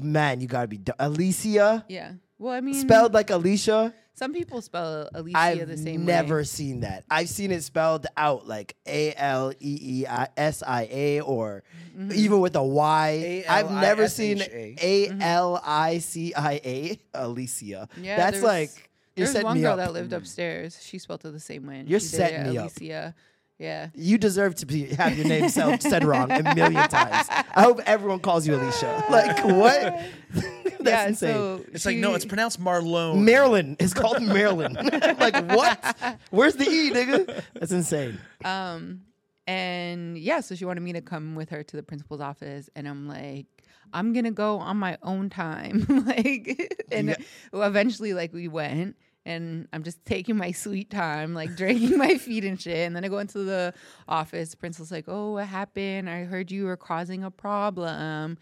man, 0.00 0.40
you 0.40 0.46
gotta 0.48 0.68
be 0.68 0.78
du- 0.78 0.94
Alicia 0.98 1.84
yeah. 1.88 2.12
Well, 2.38 2.54
I 2.54 2.60
mean, 2.60 2.74
spelled 2.74 3.12
like 3.14 3.30
Alicia. 3.30 3.94
Some 4.20 4.34
people 4.34 4.60
spell 4.60 5.08
Alicia 5.14 5.38
I've 5.38 5.66
the 5.66 5.78
same 5.78 6.04
way. 6.04 6.12
I've 6.12 6.24
never 6.26 6.44
seen 6.44 6.80
that. 6.80 7.04
I've 7.10 7.30
seen 7.30 7.50
it 7.52 7.62
spelled 7.62 8.06
out 8.18 8.46
like 8.46 8.76
A 8.86 9.14
L 9.16 9.50
E 9.52 9.78
E 10.02 10.06
I 10.06 10.28
S 10.36 10.62
I 10.62 10.86
A 10.90 11.20
or 11.20 11.62
Mm-hmm. 11.96 12.12
even 12.14 12.38
with 12.40 12.54
a 12.54 12.62
Y. 12.62 13.44
I've 13.48 13.70
never 13.70 14.08
seen 14.08 14.40
A-L-I-S-H-A. 14.42 15.16
A 15.18 15.22
L 15.24 15.60
I 15.64 15.98
C 15.98 16.32
I 16.34 16.52
A 16.64 17.00
Alicia. 17.14 17.88
Mm-hmm. 17.92 18.04
Yeah, 18.04 18.16
That's 18.16 18.40
there's- 18.40 18.44
like 18.44 18.90
you're 19.16 19.24
There's 19.26 19.32
setting 19.32 19.44
one 19.46 19.56
me 19.56 19.62
girl 19.62 19.72
up. 19.72 19.78
that 19.78 19.92
lived 19.94 20.12
upstairs. 20.12 20.78
She 20.82 20.98
spelled 20.98 21.24
it 21.24 21.32
the 21.32 21.40
same 21.40 21.66
way. 21.66 21.78
and 21.80 21.88
You're 21.88 21.98
she 22.00 22.10
did 22.10 22.16
setting 22.16 22.42
me 22.52 22.58
up. 22.58 22.64
Alicia. 22.78 23.14
Yeah. 23.60 23.90
You 23.94 24.16
deserve 24.16 24.54
to 24.56 24.66
be 24.66 24.86
have 24.94 25.16
your 25.18 25.26
name 25.26 25.50
said, 25.50 25.82
said 25.82 26.02
wrong 26.02 26.32
a 26.32 26.54
million 26.54 26.88
times. 26.88 27.26
I 27.28 27.62
hope 27.62 27.80
everyone 27.84 28.20
calls 28.20 28.46
you 28.46 28.54
Alicia. 28.56 29.04
Like 29.10 29.44
what? 29.44 30.00
That's 30.32 30.80
yeah, 30.82 31.08
insane. 31.08 31.34
So 31.34 31.64
It's 31.72 31.84
like 31.84 31.98
no, 31.98 32.14
it's 32.14 32.24
pronounced 32.24 32.58
Marlone. 32.58 33.18
Maryland. 33.22 33.76
It's 33.80 33.92
called 33.92 34.22
Maryland. 34.22 34.76
like 35.20 35.36
what? 35.50 36.18
Where's 36.30 36.54
the 36.54 36.64
E, 36.64 36.90
nigga? 36.90 37.42
That's 37.52 37.70
insane. 37.72 38.18
Um, 38.44 39.02
and 39.46 40.16
yeah, 40.16 40.40
so 40.40 40.54
she 40.54 40.64
wanted 40.64 40.80
me 40.80 40.94
to 40.94 41.02
come 41.02 41.34
with 41.34 41.50
her 41.50 41.62
to 41.62 41.76
the 41.76 41.82
principal's 41.82 42.22
office, 42.22 42.70
and 42.74 42.88
I'm 42.88 43.06
like, 43.08 43.46
I'm 43.92 44.14
gonna 44.14 44.30
go 44.30 44.58
on 44.58 44.78
my 44.78 44.96
own 45.02 45.28
time, 45.28 45.84
like, 46.06 46.78
and 46.90 47.14
well, 47.52 47.64
eventually, 47.68 48.14
like, 48.14 48.32
we 48.32 48.48
went. 48.48 48.96
And 49.30 49.68
I'm 49.72 49.82
just 49.82 50.04
taking 50.04 50.36
my 50.36 50.52
sweet 50.52 50.90
time, 50.90 51.34
like 51.34 51.54
dragging 51.56 51.96
my 51.98 52.16
feet 52.18 52.44
and 52.44 52.60
shit. 52.60 52.86
And 52.86 52.94
then 52.96 53.04
I 53.04 53.08
go 53.08 53.18
into 53.18 53.38
the 53.44 53.72
office. 54.08 54.54
Principal's 54.54 54.90
like, 54.92 55.04
"Oh, 55.08 55.32
what 55.32 55.46
happened? 55.46 56.08
I 56.10 56.24
heard 56.24 56.50
you 56.50 56.64
were 56.64 56.76
causing 56.76 57.22
a 57.24 57.30
problem." 57.30 58.38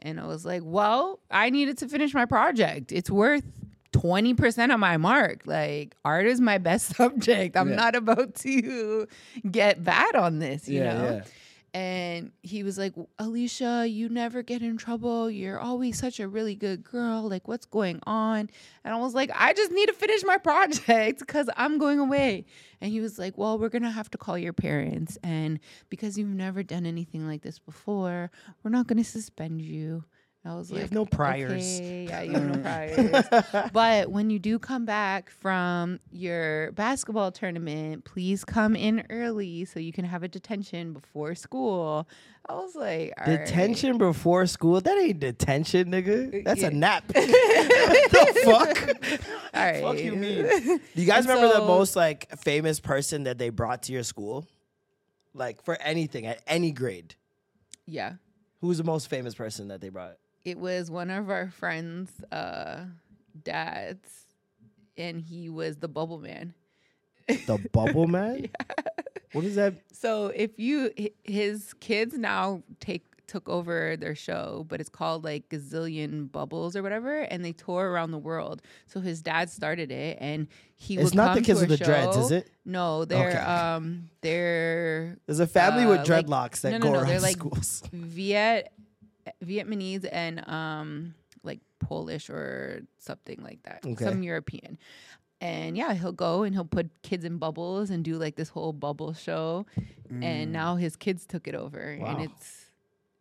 And 0.00 0.20
I 0.20 0.26
was 0.26 0.44
like, 0.44 0.62
"Well, 0.64 1.20
I 1.30 1.50
needed 1.50 1.78
to 1.78 1.88
finish 1.88 2.14
my 2.14 2.24
project. 2.24 2.92
It's 2.92 3.10
worth 3.10 3.44
20% 3.92 4.72
of 4.72 4.78
my 4.78 4.96
mark. 4.96 5.42
Like 5.46 5.96
art 6.04 6.26
is 6.26 6.40
my 6.40 6.58
best 6.58 6.94
subject. 6.96 7.56
I'm 7.56 7.70
Yeah. 7.70 7.76
not 7.76 7.94
about 7.96 8.34
to 8.36 9.06
get 9.50 9.82
bad 9.82 10.14
on 10.14 10.38
this, 10.38 10.68
you 10.68 10.80
Yeah, 10.80 10.92
know? 10.94 11.04
yeah. 11.16 11.24
And 11.74 12.32
he 12.42 12.62
was 12.62 12.78
like, 12.78 12.94
Alicia, 13.18 13.86
you 13.86 14.08
never 14.08 14.42
get 14.42 14.62
in 14.62 14.78
trouble. 14.78 15.30
You're 15.30 15.60
always 15.60 15.98
such 15.98 16.18
a 16.18 16.26
really 16.26 16.54
good 16.54 16.82
girl. 16.82 17.28
Like, 17.28 17.46
what's 17.46 17.66
going 17.66 18.00
on? 18.06 18.48
And 18.84 18.94
I 18.94 18.96
was 18.96 19.14
like, 19.14 19.30
I 19.34 19.52
just 19.52 19.70
need 19.70 19.86
to 19.86 19.92
finish 19.92 20.24
my 20.24 20.38
project 20.38 21.20
because 21.20 21.50
I'm 21.56 21.78
going 21.78 21.98
away. 21.98 22.46
And 22.80 22.90
he 22.90 23.00
was 23.00 23.18
like, 23.18 23.36
Well, 23.36 23.58
we're 23.58 23.68
going 23.68 23.82
to 23.82 23.90
have 23.90 24.10
to 24.12 24.18
call 24.18 24.38
your 24.38 24.52
parents. 24.52 25.18
And 25.22 25.60
because 25.90 26.16
you've 26.16 26.28
never 26.28 26.62
done 26.62 26.86
anything 26.86 27.26
like 27.26 27.42
this 27.42 27.58
before, 27.58 28.30
we're 28.62 28.70
not 28.70 28.86
going 28.86 28.98
to 28.98 29.08
suspend 29.08 29.60
you. 29.60 30.04
I 30.44 30.54
was 30.54 30.70
You 30.70 30.76
like, 30.76 30.82
have 30.82 30.92
no 30.92 31.04
priors. 31.04 31.80
Okay, 31.80 32.06
yeah, 32.08 32.22
you 32.22 32.32
have 32.32 32.44
no 32.44 32.54
mm. 32.54 33.42
priors. 33.42 33.70
but 33.72 34.10
when 34.10 34.30
you 34.30 34.38
do 34.38 34.58
come 34.58 34.84
back 34.84 35.30
from 35.30 35.98
your 36.10 36.72
basketball 36.72 37.32
tournament, 37.32 38.04
please 38.04 38.44
come 38.44 38.76
in 38.76 39.04
early 39.10 39.64
so 39.64 39.80
you 39.80 39.92
can 39.92 40.04
have 40.04 40.22
a 40.22 40.28
detention 40.28 40.92
before 40.92 41.34
school. 41.34 42.08
I 42.48 42.54
was 42.54 42.74
like, 42.74 43.12
all 43.18 43.26
right. 43.26 43.44
Detention 43.44 43.98
before 43.98 44.46
school? 44.46 44.80
That 44.80 44.96
ain't 44.96 45.20
detention, 45.20 45.90
nigga. 45.90 46.40
Uh, 46.40 46.42
That's 46.44 46.62
Yeah. 46.62 46.68
a 46.68 46.70
nap. 46.70 47.08
the 47.08 48.40
fuck? 48.44 49.20
All 49.52 49.64
right. 49.64 49.82
fuck 49.82 49.98
you 49.98 50.12
mean? 50.14 50.44
Do 50.44 50.80
you 50.94 51.04
guys 51.04 51.26
And 51.26 51.34
remember 51.34 51.52
the 51.60 51.66
most 51.66 51.94
like 51.96 52.38
famous 52.38 52.80
person 52.80 53.24
that 53.24 53.38
they 53.38 53.50
brought 53.50 53.82
to 53.84 53.92
your 53.92 54.04
school? 54.04 54.46
Like 55.34 55.62
for 55.62 55.76
anything 55.82 56.26
at 56.26 56.40
any 56.46 56.70
grade. 56.70 57.16
Yeah. 57.86 58.14
Who's 58.60 58.78
the 58.78 58.84
most 58.84 59.10
famous 59.10 59.34
person 59.34 59.68
that 59.68 59.80
they 59.80 59.88
brought? 59.88 60.16
It 60.48 60.58
was 60.58 60.90
one 60.90 61.10
of 61.10 61.28
our 61.28 61.50
friends' 61.50 62.10
uh, 62.32 62.84
dads, 63.44 64.08
and 64.96 65.20
he 65.20 65.48
was 65.50 65.76
the 65.76 65.88
bubble 65.88 66.18
man. 66.18 66.54
The 67.26 67.58
Bubble 67.72 68.06
Man? 68.18 68.48
What 69.32 69.44
is 69.44 69.56
that? 69.56 69.74
So 69.92 70.28
if 70.28 70.58
you 70.58 70.90
his 71.24 71.74
kids 71.80 72.16
now 72.16 72.62
take 72.80 73.04
took 73.26 73.46
over 73.50 73.94
their 73.98 74.14
show, 74.14 74.64
but 74.70 74.80
it's 74.80 74.88
called 74.88 75.22
like 75.22 75.50
Gazillion 75.50 76.32
Bubbles 76.32 76.74
or 76.74 76.82
whatever, 76.82 77.20
and 77.20 77.44
they 77.44 77.52
tour 77.52 77.90
around 77.90 78.12
the 78.12 78.18
world. 78.18 78.62
So 78.86 79.00
his 79.00 79.20
dad 79.20 79.50
started 79.50 79.92
it, 79.92 80.16
and 80.18 80.48
he 80.74 80.96
It's 80.96 81.12
not 81.12 81.34
the 81.34 81.42
Kids 81.42 81.60
with 81.60 81.68
the 81.68 81.76
Dreads, 81.76 82.16
is 82.16 82.30
it? 82.30 82.48
No, 82.64 83.04
they're 83.04 83.28
Okay. 83.28 83.38
um 83.38 84.08
they're 84.22 85.18
There's 85.26 85.40
a 85.40 85.46
family 85.46 85.84
with 85.84 86.08
uh, 86.08 86.14
like- 86.14 86.26
dreadlocks 86.26 86.62
that 86.62 86.70
no, 86.70 86.78
no, 86.78 86.84
go 86.84 86.92
no, 86.92 86.98
around 87.00 87.08
they're 87.08 87.20
like 87.20 87.36
schools. 87.36 87.82
Viet 87.92 88.72
Vietnamese 89.44 90.08
and 90.10 90.46
um 90.48 91.14
like 91.42 91.60
Polish 91.80 92.28
or 92.30 92.82
something 92.98 93.40
like 93.42 93.62
that. 93.64 93.80
Okay. 93.86 94.04
Some 94.04 94.22
European. 94.22 94.78
And 95.40 95.76
yeah, 95.76 95.94
he'll 95.94 96.10
go 96.12 96.42
and 96.42 96.52
he'll 96.54 96.64
put 96.64 96.90
kids 97.02 97.24
in 97.24 97.38
bubbles 97.38 97.90
and 97.90 98.04
do 98.04 98.16
like 98.18 98.34
this 98.34 98.48
whole 98.48 98.72
bubble 98.72 99.12
show. 99.14 99.66
And 100.10 100.52
now 100.52 100.74
his 100.76 100.96
kids 100.96 101.26
took 101.26 101.46
it 101.46 101.54
over 101.54 101.96
Wow. 102.00 102.06
and 102.16 102.22
it's 102.24 102.64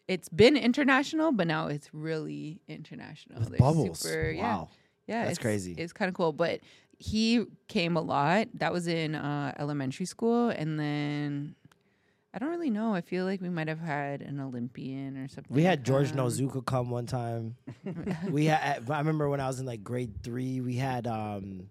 it's 0.08 0.30
been 0.30 0.56
international, 0.56 1.32
but 1.34 1.48
now 1.48 1.68
it's 1.68 1.94
really 1.94 2.60
international. 2.68 3.40
With 3.40 3.50
They're 3.50 3.60
bubbles. 3.60 4.00
super- 4.00 4.32
yeah. 4.32 4.42
Wow. 4.58 4.70
Yeah, 5.06 5.24
That's 5.26 5.32
it's, 5.38 5.40
crazy. 5.40 5.74
It's 5.78 5.94
kind 5.94 6.10
of 6.10 6.16
cool, 6.16 6.32
but 6.34 6.60
he 6.98 7.46
came 7.68 7.96
a 7.98 8.02
lot. 8.02 8.48
That 8.56 8.74
was 8.74 8.88
in 8.88 9.16
uh, 9.16 9.54
elementary 9.60 10.06
school, 10.06 10.50
and 10.50 10.80
then 10.80 11.56
I 12.38 12.40
don't 12.40 12.50
really 12.50 12.70
know. 12.70 12.94
I 12.94 13.02
feel 13.02 13.26
like 13.26 13.42
we 13.42 13.50
might 13.50 13.68
have 13.68 13.80
had 13.80 14.22
an 14.22 14.40
Olympian 14.40 15.18
or 15.18 15.28
something. 15.28 15.56
We 15.56 15.64
had 15.64 15.84
George. 15.84 16.12
Nozuka 16.12 16.64
come 16.64 16.92
one 16.92 17.08
time. 17.08 17.56
we 18.30 18.46
had. 18.46 18.88
I 18.92 19.00
remember 19.00 19.28
when 19.28 19.40
I 19.40 19.48
was 19.48 19.60
in 19.60 19.66
like 19.66 19.84
grade 19.84 20.22
three. 20.22 20.62
We 20.62 20.76
had 20.76 21.08
um, 21.08 21.66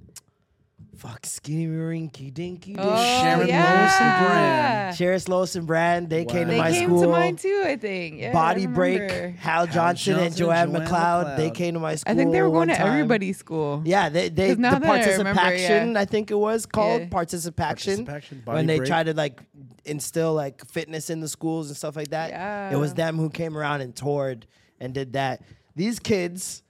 fuck 0.96 1.24
Skinny 1.26 1.66
Rinky 1.66 2.32
Dinky. 2.32 2.74
Oh, 2.78 2.96
Sharon 3.22 3.46
yeah. 3.48 3.82
Lawson 3.82 4.26
Bram. 4.26 4.94
Sharis 4.94 5.28
Lois 5.28 5.54
and 5.56 5.66
Bram. 5.66 6.08
They 6.08 6.24
came 6.24 6.46
to 6.46 6.52
They 6.52 6.58
my 6.58 6.70
came 6.72 6.88
school. 6.88 7.02
to 7.02 7.08
mine 7.08 7.36
too, 7.36 7.62
I 7.64 7.76
think. 7.76 8.18
Yeah, 8.20 8.30
I 8.30 8.32
Body 8.32 8.66
Break. 8.66 9.00
remember. 9.00 9.28
Hal 9.38 9.66
Johnson, 9.66 10.18
and 10.18 10.34
Joanne, 10.36 10.72
Joanne 10.72 10.86
McLeod. 10.86 11.36
They 11.36 11.50
came 11.50 11.74
to 11.74 11.80
my 11.80 11.94
school. 11.96 12.12
I 12.12 12.16
think 12.16 12.32
they 12.32 12.42
were 12.42 12.50
going 12.50 12.68
to 12.68 12.76
time. 12.76 12.86
everybody's 12.88 13.38
school. 13.38 13.82
Yeah, 13.84 14.08
they 14.08 14.28
they 14.28 14.48
'Cause 14.48 14.58
now 14.58 14.74
the 14.74 14.80
that 14.80 14.90
I 14.90 15.16
remember, 15.16 15.40
ParticipACTION. 15.42 15.92
yeah. 15.94 16.00
I 16.00 16.04
think 16.04 16.30
it 16.30 16.38
was 16.38 16.66
called 16.66 17.02
Yeah. 17.02 17.08
ParticipACTION. 17.08 18.06
ParticipACTION, 18.06 18.42
when 18.46 18.66
they 18.66 18.78
Break. 18.78 18.88
tried 18.88 19.06
to 19.06 19.14
like 19.14 19.40
instill 19.84 20.34
like 20.34 20.64
fitness 20.66 21.10
in 21.10 21.20
the 21.20 21.28
schools 21.28 21.68
and 21.68 21.76
stuff 21.76 21.94
like 21.96 22.08
that. 22.08 22.30
Yeah. 22.30 22.70
It 22.72 22.76
was 22.76 22.94
them 22.94 23.16
who 23.18 23.30
came 23.30 23.56
around 23.56 23.82
and 23.82 23.94
toured 23.94 24.46
and 24.80 24.92
did 24.92 25.12
that. 25.12 25.42
These 25.76 25.98
kids 26.00 26.62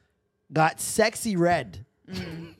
got 0.52 0.78
Sexyy 0.78 1.38
Red 1.38 1.84
mm. 2.10 2.54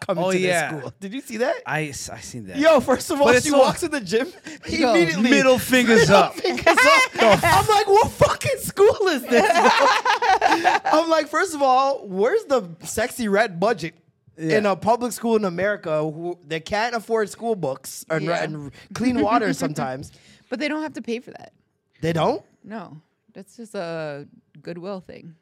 Coming 0.00 0.24
Oh, 0.24 0.30
to 0.32 0.38
yeah. 0.38 0.70
their 0.72 0.80
school. 0.80 0.92
Did 1.00 1.14
you 1.14 1.20
see 1.22 1.38
that? 1.38 1.56
I 1.66 1.78
I 1.80 2.20
seen 2.20 2.46
that. 2.46 2.58
Yo, 2.58 2.80
first 2.80 3.10
of 3.10 3.18
all, 3.20 3.28
But 3.28 3.42
she 3.42 3.50
all- 3.52 3.60
walks 3.60 3.82
in 3.82 3.90
the 3.90 4.00
gym. 4.00 4.30
He 4.66 4.78
Go. 4.78 4.90
immediately 4.94 5.30
Middle 5.30 5.58
fingers 5.58 6.10
up. 6.10 6.34
fingers 6.34 6.66
up. 7.20 7.40
I'm 7.42 7.66
like, 7.66 7.86
what 7.86 8.10
fucking 8.10 8.58
school 8.58 9.08
is 9.08 9.22
this? 9.22 9.50
bro? 9.50 10.76
I'm 10.84 11.08
like, 11.08 11.28
first 11.28 11.54
of 11.54 11.62
all, 11.62 12.06
where's 12.06 12.44
the 12.44 12.62
Sexyy 12.84 13.30
Red 13.30 13.58
budget? 13.58 13.94
In 14.38 14.66
a 14.66 14.76
public 14.76 15.12
school 15.12 15.36
in 15.36 15.46
America, 15.46 16.02
who 16.02 16.38
they 16.46 16.60
can't 16.60 16.94
afford 16.94 17.30
school 17.30 17.54
books 17.56 18.04
and, 18.10 18.22
Yeah. 18.26 18.42
and 18.42 18.70
clean 18.92 19.22
water 19.22 19.54
sometimes. 19.54 20.12
But 20.50 20.58
they 20.58 20.68
don't 20.68 20.82
have 20.82 20.92
to 20.92 21.00
pay 21.02 21.20
for 21.20 21.30
that. 21.30 21.54
They 22.02 22.12
don't. 22.12 22.42
No, 22.62 23.00
that's 23.32 23.56
just 23.56 23.74
a 23.74 24.28
goodwill 24.60 25.00
thing. 25.00 25.36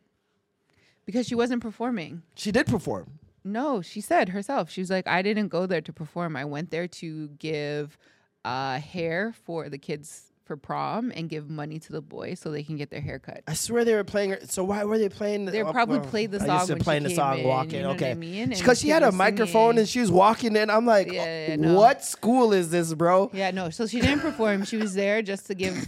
Because 1.07 1.27
she 1.27 1.35
wasn't 1.35 1.61
performing. 1.61 2.23
She 2.37 2.53
did 2.53 2.67
perform. 2.67 3.19
No, 3.45 3.83
she 3.83 4.01
said 4.01 4.31
herself. 4.31 4.71
She 4.71 4.81
was 4.81 4.91
like, 4.91 5.07
I 5.07 5.21
didn't 5.23 5.49
go 5.49 5.67
there 5.67 5.81
to 5.83 5.93
perform. 5.93 6.37
I 6.37 6.45
went 6.45 6.71
there 6.71 6.89
to 6.89 7.29
give 7.39 7.99
uh, 8.45 8.79
hair 8.79 9.35
for 9.45 9.69
the 9.69 9.79
kids 9.79 10.31
for 10.45 10.57
prom 10.59 11.11
and 11.15 11.29
give 11.31 11.49
money 11.49 11.79
to 11.79 11.91
the 11.93 12.03
boys 12.03 12.39
so 12.39 12.51
they 12.51 12.63
can 12.63 12.77
get 12.77 12.91
their 12.91 13.01
hair 13.01 13.19
cut. 13.19 13.43
I 13.47 13.55
swear 13.55 13.83
they 13.85 13.95
were 13.95 14.05
playing. 14.05 14.31
her- 14.31 14.41
So 14.47 14.63
why 14.65 14.85
were 14.85 14.99
they 14.99 15.09
playing? 15.09 15.47
They 15.47 15.63
uh, 15.63 15.73
probably 15.73 15.99
well, 16.01 16.09
played 16.09 16.33
the 16.33 16.43
I 16.43 16.47
song 16.47 16.55
used 16.57 16.67
to 16.67 16.73
when 16.75 16.81
she 16.81 16.85
playing 16.85 17.03
the 17.05 17.09
came 17.11 17.17
song 17.17 17.39
in, 17.39 17.49
walking. 17.49 17.75
you 17.77 17.83
know 17.83 17.89
what 17.95 18.03
I 18.03 18.15
mean? 18.15 18.49
Because 18.51 18.79
she 18.81 18.89
had 18.91 19.03
a 19.03 19.13
microphone 19.13 19.71
singing. 19.73 19.79
and 19.81 19.89
she 19.89 20.01
was 20.01 20.11
walking 20.11 20.55
in. 20.57 20.69
I'm 20.69 20.85
like, 20.85 21.11
Yeah, 21.11 21.49
yeah, 21.49 21.57
"Oh, 21.59 21.63
no. 21.63 21.75
what 21.79 22.05
school 22.05 22.53
is 22.53 22.71
this, 22.71 22.93
bro? 22.93 23.31
Yeah, 23.33 23.51
no. 23.53 23.71
So 23.71 23.87
she 23.87 24.01
didn't 24.01 24.21
perform. 24.21 24.65
She 24.67 24.77
was 24.77 24.93
there 24.95 25.23
just 25.23 25.47
to 25.47 25.55
give 25.55 25.87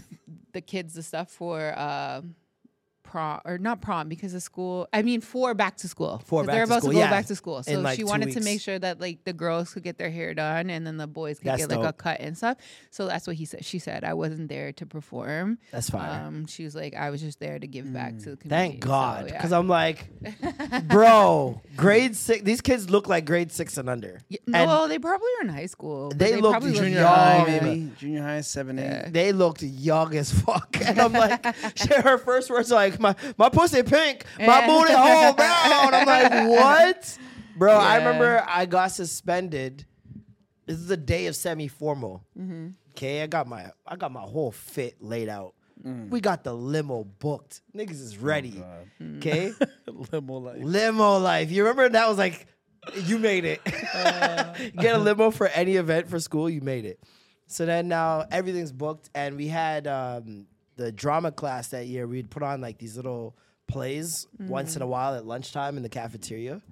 the 0.52 0.62
kids 0.62 0.94
the 0.94 1.02
stuff 1.02 1.30
for 1.30 1.74
uh, 1.76 2.22
prom 3.06 3.40
or 3.44 3.56
not 3.58 3.80
prom 3.80 4.08
because 4.08 4.32
the 4.32 4.40
school. 4.40 4.88
I 4.92 5.02
mean, 5.02 5.20
for 5.20 5.54
back 5.54 5.76
to 5.78 5.88
school. 5.88 6.18
For 6.26 6.40
'Cause 6.40 6.46
back 6.48 6.54
they're 6.56 6.66
to 6.66 6.70
about 6.72 6.78
school, 6.82 6.90
to 6.90 6.94
go 6.96 7.00
yeah. 7.00 7.10
back 7.10 7.26
to 7.26 7.36
school. 7.36 7.56
In, 7.58 7.62
So 7.64 7.80
like, 7.80 7.96
she 7.96 8.02
two 8.02 8.08
wanted 8.08 8.32
to 8.32 8.40
make 8.40 8.60
sure 8.60 8.78
that 8.78 9.00
like 9.00 9.24
the 9.24 9.32
girls 9.32 9.72
could 9.72 9.82
get 9.84 9.96
their 9.98 10.10
hair 10.10 10.34
done 10.34 10.68
and 10.70 10.86
then 10.86 10.96
the 10.98 11.06
boys 11.06 11.38
could 11.38 11.46
That's 11.52 11.66
get 11.66 11.78
like 11.78 11.88
a 11.88 11.92
cut 11.92 12.20
and 12.20 12.36
stuff. 12.36 12.58
So 12.90 13.06
that's 13.06 13.26
what 13.26 13.36
he 13.36 13.44
said. 13.46 13.64
She 13.64 13.78
said 13.78 14.04
I 14.04 14.14
wasn't 14.14 14.48
there 14.48 14.72
to 14.72 14.84
perform. 14.86 15.58
That's 15.72 15.88
fine. 15.90 16.20
Um, 16.26 16.46
she 16.46 16.64
was 16.64 16.74
like, 16.74 16.94
I 16.94 17.10
was 17.10 17.20
just 17.22 17.40
there 17.40 17.58
to 17.58 17.66
give 17.66 17.92
back 17.92 18.18
to 18.18 18.30
the 18.30 18.36
community. 18.36 18.48
Thank 18.72 18.80
God, 18.80 19.20
So, 19.20 19.26
yeah. 19.28 19.32
because 19.38 19.52
I'm 19.52 19.68
like, 19.68 20.08
bro, 20.88 21.60
grade 21.76 22.16
six. 22.16 22.42
These 22.42 22.60
kids 22.60 22.90
look 22.90 23.08
like 23.08 23.24
grade 23.24 23.52
six 23.52 23.76
and 23.78 23.88
under. 23.88 24.20
Yeah, 24.28 24.38
And 24.46 24.66
no, 24.68 24.88
they 24.88 24.98
probably 24.98 25.28
are 25.38 25.42
in 25.44 25.48
high 25.48 25.66
school. 25.66 26.08
but 26.08 26.18
They 26.18 26.36
look 26.40 26.52
probably 26.52 26.70
look 26.72 26.82
Junior 26.82 27.00
young. 27.00 27.14
high, 27.14 27.36
young. 27.56 27.64
maybe. 27.64 27.92
Junior 27.98 28.22
high, 28.22 28.40
seven, 28.40 28.78
eight. 28.78 29.12
they 29.12 29.32
looked 29.32 29.62
young 29.62 30.14
as 30.14 30.32
fuck. 30.32 30.76
And 30.86 31.00
I'm 31.00 31.12
like, 31.12 31.44
her 32.04 32.16
first 32.18 32.48
words 32.50 32.70
are 32.70 32.76
like, 33.00 33.16
my, 33.22 33.34
my 33.38 33.48
pussy 33.48 33.82
pink, 33.82 34.24
my 34.38 34.66
booty 34.66 34.92
all 34.92 35.32
brown. 35.34 35.94
I'm 35.94 36.06
like, 36.06 36.48
what? 36.48 37.18
Bro, 37.56 37.74
I 37.74 37.96
remember 37.96 38.44
I 38.46 38.66
got 38.66 38.92
suspended. 38.92 39.86
This 40.66 40.78
is 40.78 40.88
the 40.88 40.96
day 40.96 41.26
of 41.26 41.36
semi 41.36 41.68
formal. 41.68 42.24
Mm-hmm. 42.38 42.68
Okay, 42.90 43.22
I 43.22 43.26
got 43.26 43.46
my 43.46 43.70
I 43.86 43.96
got 43.96 44.10
my 44.12 44.22
whole 44.22 44.50
fit 44.50 44.96
laid 45.00 45.28
out. 45.28 45.54
We 45.84 46.20
got 46.20 46.42
the 46.42 46.52
limo 46.52 47.04
booked. 47.04 47.60
Niggas 47.76 48.00
is 48.00 48.18
ready. 48.18 48.60
Okay? 49.18 49.52
Limo 50.10 50.38
life. 50.38 50.56
limo 50.60 51.18
life. 51.18 51.52
You 51.52 51.62
remember 51.62 51.88
that 51.90 52.08
was 52.08 52.18
like 52.18 52.46
you 53.04 53.18
made 53.18 53.44
it. 53.44 53.62
Get 53.64 54.96
a 54.96 54.98
limo 54.98 55.30
for 55.30 55.46
any 55.46 55.76
event 55.76 56.08
for 56.08 56.18
school, 56.18 56.50
you 56.50 56.60
made 56.60 56.86
it. 56.86 56.98
So 57.46 57.66
then 57.66 57.86
now 57.86 58.24
everything's 58.32 58.72
booked, 58.72 59.10
and 59.14 59.36
we 59.36 59.46
had 59.46 59.86
um, 59.86 60.46
the 60.76 60.92
drama 60.92 61.32
class 61.32 61.68
that 61.68 61.86
year. 61.86 62.06
We'd 62.06 62.30
put 62.30 62.42
on 62.42 62.60
like 62.60 62.78
these 62.78 62.96
little 62.96 63.36
plays 63.66 64.26
once 64.38 64.76
in 64.76 64.82
a 64.82 64.86
mm. 64.86 64.88
while 64.88 65.14
at 65.14 65.26
lunchtime 65.26 65.76
in 65.76 65.82
the 65.82 65.88
cafeteria, 65.88 66.62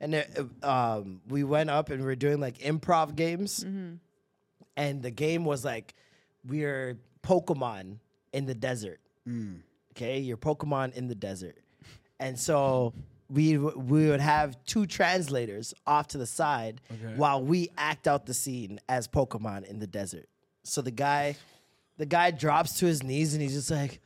and 0.00 0.14
there, 0.14 0.26
um, 0.62 1.20
we 1.28 1.44
went 1.44 1.70
up 1.70 1.90
and 1.90 2.00
we 2.00 2.06
were 2.06 2.16
doing 2.16 2.40
like 2.40 2.58
improv 2.58 3.14
games, 3.14 3.64
mm-hmm. 3.64 3.94
and 4.76 5.02
the 5.02 5.10
game 5.10 5.44
was 5.44 5.64
like 5.64 5.94
we're 6.46 6.98
Pokemon 7.22 7.98
in 8.32 8.46
the 8.46 8.54
desert. 8.54 9.00
Mm. 9.28 9.60
Okay, 9.92 10.18
you're 10.18 10.36
Pokemon 10.36 10.94
in 10.94 11.08
the 11.08 11.14
desert, 11.14 11.58
and 12.18 12.38
so 12.38 12.94
we 13.30 13.54
w- 13.54 13.78
we 13.78 14.08
would 14.08 14.20
have 14.20 14.62
two 14.64 14.86
translators 14.86 15.72
off 15.86 16.08
to 16.08 16.18
the 16.18 16.26
side 16.26 16.80
while 17.16 17.42
we 17.42 17.68
act 17.78 18.08
out 18.08 18.26
the 18.26 18.34
scene 18.34 18.80
as 18.88 19.06
Pokemon 19.06 19.64
in 19.64 19.78
the 19.78 19.86
desert. 19.86 20.28
So 20.64 20.82
the 20.82 20.90
guy, 20.90 21.36
the 22.00 22.06
guy 22.06 22.30
drops 22.30 22.78
to 22.78 22.86
his 22.86 23.02
knees 23.02 23.34
and 23.34 23.42
he's 23.42 23.52
just 23.52 23.70
like, 23.70 24.00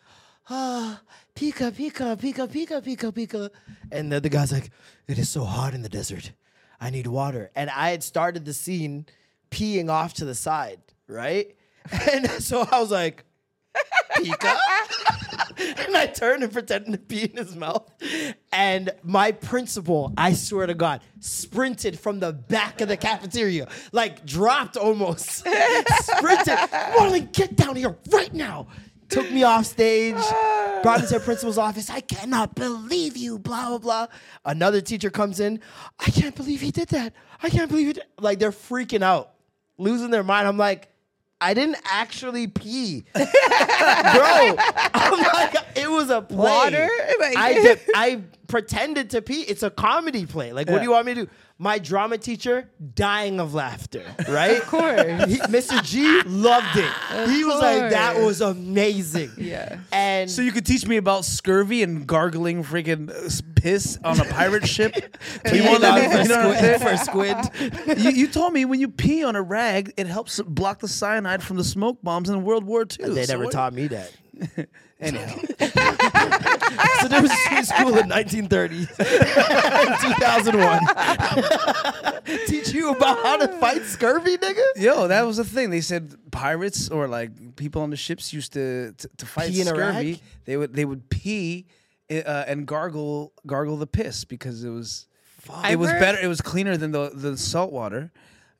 ah, 0.50 1.00
Pika, 1.36 1.70
Pika, 1.70 2.16
Pika, 2.16 2.48
Pika, 2.48 2.82
Pika, 2.82 3.12
Pika. 3.12 3.50
And 3.92 4.10
the 4.10 4.16
other 4.16 4.28
guy's 4.28 4.50
like, 4.50 4.70
it 5.06 5.16
is 5.16 5.28
so 5.28 5.44
hot 5.44 5.74
in 5.74 5.82
the 5.82 5.88
desert. 5.88 6.32
I 6.80 6.90
need 6.90 7.06
water. 7.06 7.52
And 7.54 7.70
I 7.70 7.90
had 7.90 8.02
started 8.02 8.44
the 8.44 8.52
scene 8.52 9.06
peeing 9.52 9.90
off 9.90 10.14
to 10.14 10.24
the 10.24 10.34
side, 10.34 10.80
right? 11.06 11.54
And 12.12 12.28
so 12.42 12.66
I 12.68 12.80
was 12.80 12.90
like, 12.90 13.24
And 15.58 15.96
I 15.96 16.06
turned 16.06 16.42
and 16.42 16.52
pretended 16.52 16.92
to 16.92 16.98
pee 16.98 17.24
in 17.24 17.36
his 17.36 17.54
mouth. 17.54 17.88
And 18.52 18.90
my 19.02 19.32
principal, 19.32 20.12
I 20.16 20.32
swear 20.32 20.66
to 20.66 20.74
God, 20.74 21.00
sprinted 21.20 21.98
from 21.98 22.20
the 22.20 22.32
back 22.32 22.80
of 22.80 22.88
the 22.88 22.96
cafeteria, 22.96 23.68
like 23.92 24.24
dropped 24.26 24.76
almost. 24.76 25.30
sprinted. 25.38 26.58
Marlon, 26.96 27.32
get 27.32 27.56
down 27.56 27.76
here 27.76 27.96
right 28.10 28.32
now. 28.34 28.66
took 29.08 29.30
me 29.30 29.44
off 29.44 29.66
stage, 29.66 30.16
brought 30.82 31.00
me 31.00 31.06
to 31.06 31.14
the 31.14 31.20
principal's 31.20 31.58
office. 31.58 31.88
I 31.88 32.00
cannot 32.00 32.54
believe 32.54 33.16
you, 33.16 33.38
blah, 33.38 33.68
blah, 33.68 33.78
blah. 33.78 34.06
Another 34.44 34.80
teacher 34.80 35.10
comes 35.10 35.40
in. 35.40 35.60
I 36.00 36.10
can't 36.10 36.34
believe 36.34 36.60
he 36.60 36.70
did 36.70 36.88
that. 36.88 37.12
I 37.42 37.48
can't 37.50 37.68
believe 37.68 37.96
it. 37.96 37.98
Like 38.18 38.38
they're 38.38 38.50
freaking 38.50 39.02
out, 39.02 39.34
losing 39.78 40.10
their 40.10 40.24
mind. 40.24 40.48
I'm 40.48 40.58
like, 40.58 40.88
I 41.40 41.52
didn't 41.52 41.76
actually 41.84 42.46
pee, 42.46 43.04
bro. 43.14 43.24
I'm 43.24 45.20
like, 45.20 45.54
it 45.76 45.90
was 45.90 46.08
a 46.10 46.22
play. 46.22 46.36
Water? 46.36 46.88
I 47.36 47.52
did, 47.54 47.80
I 47.94 48.22
pretended 48.46 49.10
to 49.10 49.20
pee. 49.20 49.42
It's 49.42 49.62
a 49.62 49.70
comedy 49.70 50.26
play. 50.26 50.52
Like, 50.52 50.68
what 50.70 50.78
do 50.78 50.84
you 50.84 50.92
want 50.92 51.06
me 51.06 51.14
to 51.14 51.24
do? 51.26 51.30
My 51.64 51.78
drama 51.78 52.18
teacher 52.18 52.68
dying 52.94 53.40
of 53.40 53.54
laughter, 53.54 54.04
right? 54.28 54.58
Of 54.58 54.66
course. 54.66 55.00
Mr. 55.48 55.82
G 55.82 56.20
loved 56.26 56.76
it. 56.76 57.30
he 57.30 57.42
was 57.42 57.58
like, 57.58 57.90
that 57.90 58.20
was 58.20 58.42
amazing. 58.42 59.30
Yeah. 59.38 59.78
And 59.90 60.30
So 60.30 60.42
you 60.42 60.52
could 60.52 60.66
teach 60.66 60.86
me 60.86 60.98
about 60.98 61.24
scurvy 61.24 61.82
and 61.82 62.06
gargling 62.06 62.64
freaking 62.64 63.08
uh, 63.10 63.30
piss 63.56 63.98
on 64.04 64.20
a 64.20 64.24
pirate 64.26 64.68
ship? 64.68 64.94
you 65.46 65.50
peeing 65.52 65.64
won't 65.64 65.80
let 65.80 65.94
me- 65.94 66.04
out 66.06 66.12
for, 66.12 66.22
you 66.22 66.28
know 66.28 66.54
squid, 66.54 66.80
for 66.82 66.96
squid. 66.98 67.98
you, 68.04 68.10
you 68.10 68.26
told 68.28 68.52
me 68.52 68.66
when 68.66 68.78
you 68.78 68.88
pee 68.88 69.24
on 69.24 69.34
a 69.34 69.40
rag, 69.42 69.90
it 69.96 70.06
helps 70.06 70.42
block 70.42 70.80
the 70.80 70.88
cyanide 70.88 71.42
from 71.42 71.56
the 71.56 71.64
smoke 71.64 71.96
bombs 72.02 72.28
in 72.28 72.44
World 72.44 72.64
War 72.64 72.82
II. 72.82 73.14
They 73.14 73.24
So 73.24 73.32
never 73.32 73.44
what- 73.44 73.52
taught 73.54 73.72
me 73.72 73.86
that. 73.86 74.12
Anyhow, 75.00 75.36
So 77.00 77.08
there 77.08 77.22
was 77.22 77.30
between 77.30 77.64
school 77.64 77.98
in 77.98 78.08
1930 78.08 78.76
and 78.78 78.86
2001. 80.00 80.80
Teach 82.46 82.72
you 82.72 82.90
about 82.92 83.18
how 83.22 83.36
to 83.36 83.48
fight 83.58 83.82
scurvy, 83.82 84.36
nigga? 84.38 84.62
yo, 84.76 85.08
that 85.08 85.26
was 85.26 85.36
the 85.36 85.44
thing. 85.44 85.70
They 85.70 85.80
said 85.80 86.14
pirates 86.30 86.88
or 86.88 87.08
like 87.08 87.56
people 87.56 87.82
on 87.82 87.90
the 87.90 87.96
ships 87.96 88.32
used 88.32 88.52
to 88.54 88.92
to, 88.92 89.08
to 89.18 89.26
fight 89.26 89.50
Pee 89.50 89.64
scurvy. 89.64 90.20
They 90.44 90.56
would 90.56 90.74
they 90.74 90.84
would 90.84 91.08
pee 91.10 91.66
uh, 92.10 92.44
and 92.46 92.66
gargle 92.66 93.32
gargle 93.46 93.76
the 93.76 93.86
piss 93.86 94.24
because 94.24 94.64
it 94.64 94.70
was 94.70 95.06
it 95.68 95.76
was 95.76 95.90
better. 95.90 96.18
It 96.18 96.28
was 96.28 96.40
cleaner 96.40 96.76
than 96.76 96.92
the 96.92 97.10
the 97.12 97.36
salt 97.36 97.72
water, 97.72 98.12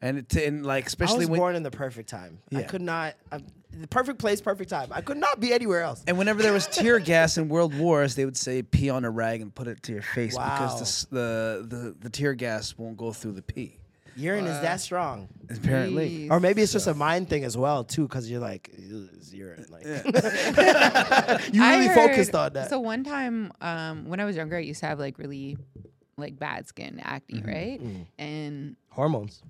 and 0.02 0.18
it, 0.18 0.34
and 0.36 0.66
like 0.66 0.86
especially 0.86 0.86
when 0.86 0.86
I 0.86 0.86
especially 0.86 1.18
was 1.18 1.30
when 1.30 1.40
born 1.40 1.56
in 1.56 1.62
the 1.62 1.70
perfect 1.70 2.08
time. 2.08 2.38
I 2.54 2.62
could 2.62 2.82
not. 2.82 3.14
I, 3.32 3.40
the 3.80 3.86
perfect 3.88 4.18
place, 4.18 4.40
perfect 4.40 4.70
time. 4.70 4.88
I 4.92 5.00
could 5.00 5.16
not 5.18 5.40
be 5.40 5.52
anywhere 5.52 5.82
else. 5.82 6.02
And 6.06 6.16
whenever 6.18 6.42
there 6.42 6.52
was 6.52 6.66
tear 6.66 6.98
gas 6.98 7.36
in 7.38 7.48
world 7.48 7.74
wars, 7.76 8.14
they 8.14 8.24
would 8.24 8.36
say 8.36 8.62
pee 8.62 8.90
on 8.90 9.04
a 9.04 9.10
rag 9.10 9.40
and 9.40 9.54
put 9.54 9.66
it 9.68 9.82
to 9.84 9.92
your 9.92 10.02
face 10.02 10.34
Wow. 10.34 10.44
because 10.68 11.06
the, 11.10 11.66
the 11.68 11.76
the 11.76 11.96
the 12.02 12.10
tear 12.10 12.34
gas 12.34 12.76
won't 12.78 12.96
go 12.96 13.12
through 13.12 13.32
the 13.32 13.42
pee. 13.42 13.78
Urine 14.16 14.46
is 14.46 14.60
that 14.62 14.80
strong. 14.80 15.28
Apparently, 15.50 16.30
Or 16.30 16.38
maybe 16.38 16.62
it's 16.62 16.72
just 16.72 16.86
a 16.86 16.94
mind 16.94 17.28
thing 17.28 17.42
as 17.42 17.56
well, 17.56 17.82
too, 17.82 18.06
because 18.06 18.30
you're 18.30 18.38
like, 18.40 18.70
urine. 19.32 19.66
Like, 19.68 19.84
you 21.52 21.62
I 21.62 21.74
really 21.74 21.86
heard- 21.88 21.94
focused 22.10 22.34
on 22.34 22.52
that. 22.52 22.70
So 22.70 22.78
one 22.78 23.02
time, 23.02 23.52
um, 23.60 24.06
when 24.08 24.20
I 24.20 24.24
was 24.24 24.36
younger, 24.36 24.56
I 24.56 24.60
used 24.60 24.80
to 24.80 24.86
have 24.86 25.00
like 25.00 25.18
really, 25.18 25.56
like 26.16 26.38
bad 26.38 26.68
skin, 26.68 27.00
acne, 27.02 27.40
Mm-hmm. 27.40 27.48
right? 27.48 27.80
And 28.16 28.76
Hormones. 28.90 29.42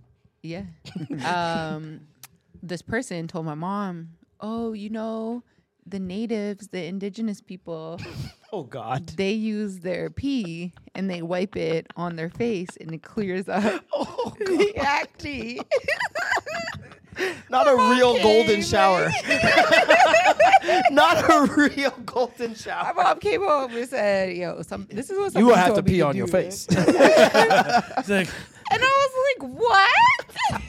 yeah, 0.42 0.62
um, 1.26 2.00
this 2.66 2.82
person 2.82 3.28
told 3.28 3.44
my 3.46 3.54
mom, 3.54 4.10
"Oh, 4.40 4.72
you 4.72 4.90
know, 4.90 5.42
the 5.86 5.98
natives, 6.00 6.68
the 6.68 6.84
indigenous 6.84 7.40
people, 7.40 8.00
Oh, 8.52 8.62
God. 8.62 9.08
they 9.16 9.32
use 9.32 9.80
their 9.80 10.08
pee 10.10 10.72
and 10.94 11.10
they 11.10 11.20
wipe 11.22 11.56
it 11.56 11.86
on 11.96 12.16
their 12.16 12.30
face, 12.30 12.70
and 12.80 12.92
it 12.94 13.02
clears 13.02 13.48
up 13.48 13.84
Oh, 13.92 14.32
the 14.38 14.72
acne." 14.78 15.60
Not 17.48 17.68
a 17.68 17.76
real 17.94 18.20
golden 18.22 18.60
shower. 18.62 19.08
Not 20.90 21.30
a 21.30 21.46
real 21.54 21.92
golden 22.04 22.54
shower. 22.56 22.92
My 22.96 23.04
mom 23.04 23.20
came 23.20 23.40
home 23.42 23.76
and 23.76 23.88
said, 23.88 24.36
"Yo, 24.36 24.62
some 24.62 24.88
this 24.90 25.10
is 25.10 25.18
what 25.18 25.34
You 25.36 25.46
will 25.46 25.54
have 25.54 25.74
to 25.76 25.82
pee 25.82 26.02
on 26.02 26.12
do." 26.14 26.18
your 26.18 26.26
face. 26.26 26.66
Like, 26.70 26.88
And 28.70 28.82
I 28.82 28.92
was 29.02 29.12
like, 29.28 29.52
what? 29.52 30.60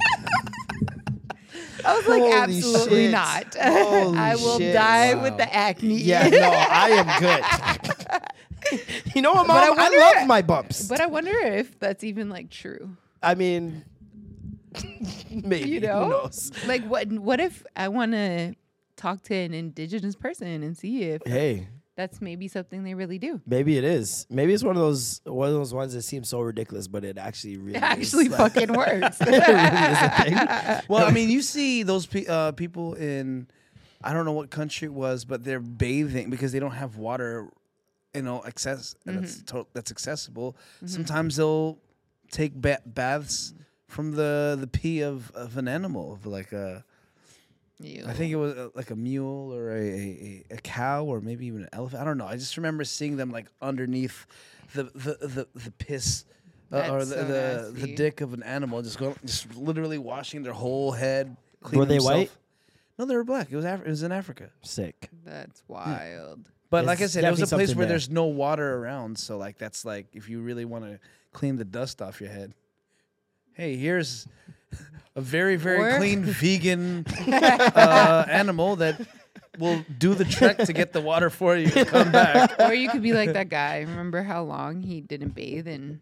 I 1.85 1.95
was 1.95 2.07
like, 2.07 2.21
Holy 2.21 2.33
absolutely 2.33 3.03
shit. 3.05 3.11
not. 3.11 3.55
Holy 3.61 4.17
I 4.17 4.35
will 4.35 4.57
shit. 4.57 4.73
die 4.73 5.13
Wow. 5.15 5.23
with 5.23 5.37
the 5.37 5.53
acne. 5.53 5.95
yeah, 5.97 6.27
no, 6.29 6.49
I 6.51 6.89
am 6.91 7.07
good. 8.71 8.81
you 9.15 9.21
know 9.21 9.33
what, 9.33 9.47
But 9.47 9.63
I 9.63 9.69
Mom? 9.69 9.79
I, 9.79 9.89
love 10.15 10.27
my 10.27 10.41
bumps. 10.41 10.87
But 10.87 10.99
I 11.01 11.05
wonder 11.05 11.31
if 11.31 11.79
that's 11.79 12.03
even 12.03 12.29
like 12.29 12.49
true. 12.49 12.95
I 13.21 13.35
mean, 13.35 13.83
maybe. 15.31 15.69
You 15.69 15.79
Who 15.81 15.87
know? 15.87 16.09
knows? 16.09 16.51
Like 16.65 16.83
what 16.85 17.07
what 17.11 17.39
if 17.39 17.63
I 17.75 17.87
wanna 17.89 18.55
talk 18.97 19.21
to 19.23 19.35
an 19.35 19.53
indigenous 19.53 20.15
person 20.15 20.63
and 20.63 20.77
see 20.77 21.03
if 21.03 21.21
Hey, 21.25 21.67
that's 21.95 22.19
maybe 22.21 22.47
something 22.47 22.83
they 22.83 22.93
really 22.93 23.17
do. 23.19 23.39
maybe 23.45 23.77
it 23.77 23.83
is. 23.83 24.27
Maybe 24.29 24.53
it's 24.53 24.63
one 24.63 24.75
of 24.75 24.81
those 24.81 25.21
one 25.23 25.47
of 25.47 25.53
those 25.53 25.73
ones 25.73 25.93
that 25.93 26.01
seems 26.01 26.27
so 26.29 26.41
ridiculous, 26.41 26.87
but 26.87 27.03
it 27.05 27.17
actually 27.17 27.57
really 27.57 27.77
It 27.77 27.83
actually 27.83 28.25
is, 28.25 28.31
like- 28.37 28.53
fucking 28.53 28.73
works. 28.73 29.19
really 29.25 29.37
is 29.37 29.43
a 30.01 30.23
thing. 30.23 30.81
well, 30.89 31.05
I 31.05 31.11
mean, 31.11 31.29
you 31.29 31.41
see 31.41 31.83
those 31.83 32.05
pe- 32.05 32.25
uh, 32.25 32.51
people 32.51 32.93
in, 32.95 33.47
I 34.03 34.13
don't 34.13 34.25
know 34.25 34.33
what 34.33 34.49
country 34.49 34.87
it 34.87 34.93
was, 34.93 35.25
but 35.25 35.43
they're 35.43 35.59
bathing 35.59 36.29
because 36.29 36.51
they 36.51 36.59
don't 36.59 36.71
have 36.71 36.97
water, 36.97 37.49
you 38.13 38.21
know, 38.23 38.43
access 38.45 38.95
that's 39.05 39.41
to- 39.43 39.67
that's 39.73 39.91
accessible. 39.91 40.57
Sometimes 40.85 41.37
they'll 41.37 41.79
take 42.31 42.53
ba- 42.55 42.81
baths 42.85 43.53
from 43.87 44.11
the 44.11 44.57
the 44.59 44.67
pee 44.67 45.01
of, 45.01 45.31
of 45.31 45.57
an 45.57 45.67
animal, 45.67 46.13
of 46.13 46.25
like 46.25 46.51
a. 46.51 46.83
I 47.83 48.13
think 48.13 48.31
it 48.31 48.37
was 48.37 48.53
uh, 48.55 48.69
like 48.73 48.89
a 48.91 48.95
mule 48.95 49.53
or 49.53 49.71
a, 49.75 49.81
a, 49.81 50.45
a 50.51 50.57
cow 50.57 51.03
or 51.03 51.19
maybe 51.19 51.45
even 51.47 51.63
an 51.63 51.69
elephant. 51.73 52.01
I 52.01 52.05
don't 52.05 52.17
know. 52.17 52.25
I 52.25 52.35
just 52.37 52.55
remember 52.57 52.83
seeing 52.85 53.17
them 53.17 53.31
like 53.31 53.47
underneath 53.61 54.25
the 54.73 54.83
the 54.83 55.17
the, 55.27 55.47
the 55.59 55.71
piss 55.71 56.23
uh, 56.71 56.77
or 56.89 57.03
That's 57.03 57.09
the 57.09 57.15
so 57.15 57.23
the, 57.25 57.71
the 57.73 57.77
nasty. 57.79 57.95
dick 57.95 58.21
of 58.21 58.33
an 58.33 58.43
animal, 58.43 58.81
just 58.81 58.97
go 58.97 59.13
just 59.25 59.53
literally 59.55 59.97
washing 59.97 60.41
their 60.43 60.53
whole 60.53 60.91
head. 60.93 61.35
cleaning 61.61 61.79
Were 61.79 61.85
they 61.85 61.95
themselves. 61.95 62.17
white? 62.17 62.31
No, 62.97 63.05
they 63.05 63.15
were 63.15 63.25
black. 63.25 63.51
It 63.51 63.55
was 63.57 63.65
Af- 63.65 63.81
it 63.85 63.89
was 63.89 64.03
in 64.03 64.11
Africa. 64.13 64.49
Sick. 64.61 65.09
That's 65.25 65.61
wild. 65.67 66.49
But 66.69 66.85
like 66.85 66.99
I 66.99 66.99
There's 67.01 67.11
said, 67.11 67.23
it 67.25 67.29
was 67.29 67.39
a 67.39 67.43
definitely 67.43 67.57
place 67.65 67.67
something 67.69 67.77
where 67.77 67.85
there. 67.87 67.93
there's 67.93 68.09
no 68.09 68.25
water 68.25 68.77
around. 68.77 69.19
So 69.19 69.37
like 69.37 69.57
that's 69.57 69.83
like 69.83 70.07
if 70.13 70.29
you 70.29 70.39
really 70.41 70.63
want 70.65 70.85
to 70.85 70.99
clean 71.33 71.57
the 71.57 71.65
dust 71.65 72.01
off 72.01 72.21
your 72.21 72.29
head. 72.29 72.53
Hey, 73.53 73.75
here's 73.75 74.27
a 75.15 75.21
very 75.21 75.55
very 75.55 75.93
Or- 75.93 75.97
clean 75.97 76.23
vegan 76.41 77.05
uh, 77.27 78.25
animal 78.29 78.75
that 78.77 78.99
will 79.57 79.85
do 79.97 80.13
the 80.13 80.25
trek 80.25 80.57
to 80.57 80.73
get 80.73 80.91
the 80.91 80.99
water 81.01 81.29
for 81.29 81.55
you 81.55 81.71
and 81.75 81.87
come 81.87 82.11
back. 82.11 82.59
or 82.59 82.73
you 82.73 82.89
could 82.89 83.01
be 83.01 83.13
like 83.13 83.31
that 83.33 83.47
guy. 83.49 83.79
Remember 83.79 84.21
how 84.23 84.43
long 84.43 84.81
he 84.81 84.99
didn't 85.01 85.33
bathe 85.33 85.67
in 85.67 86.01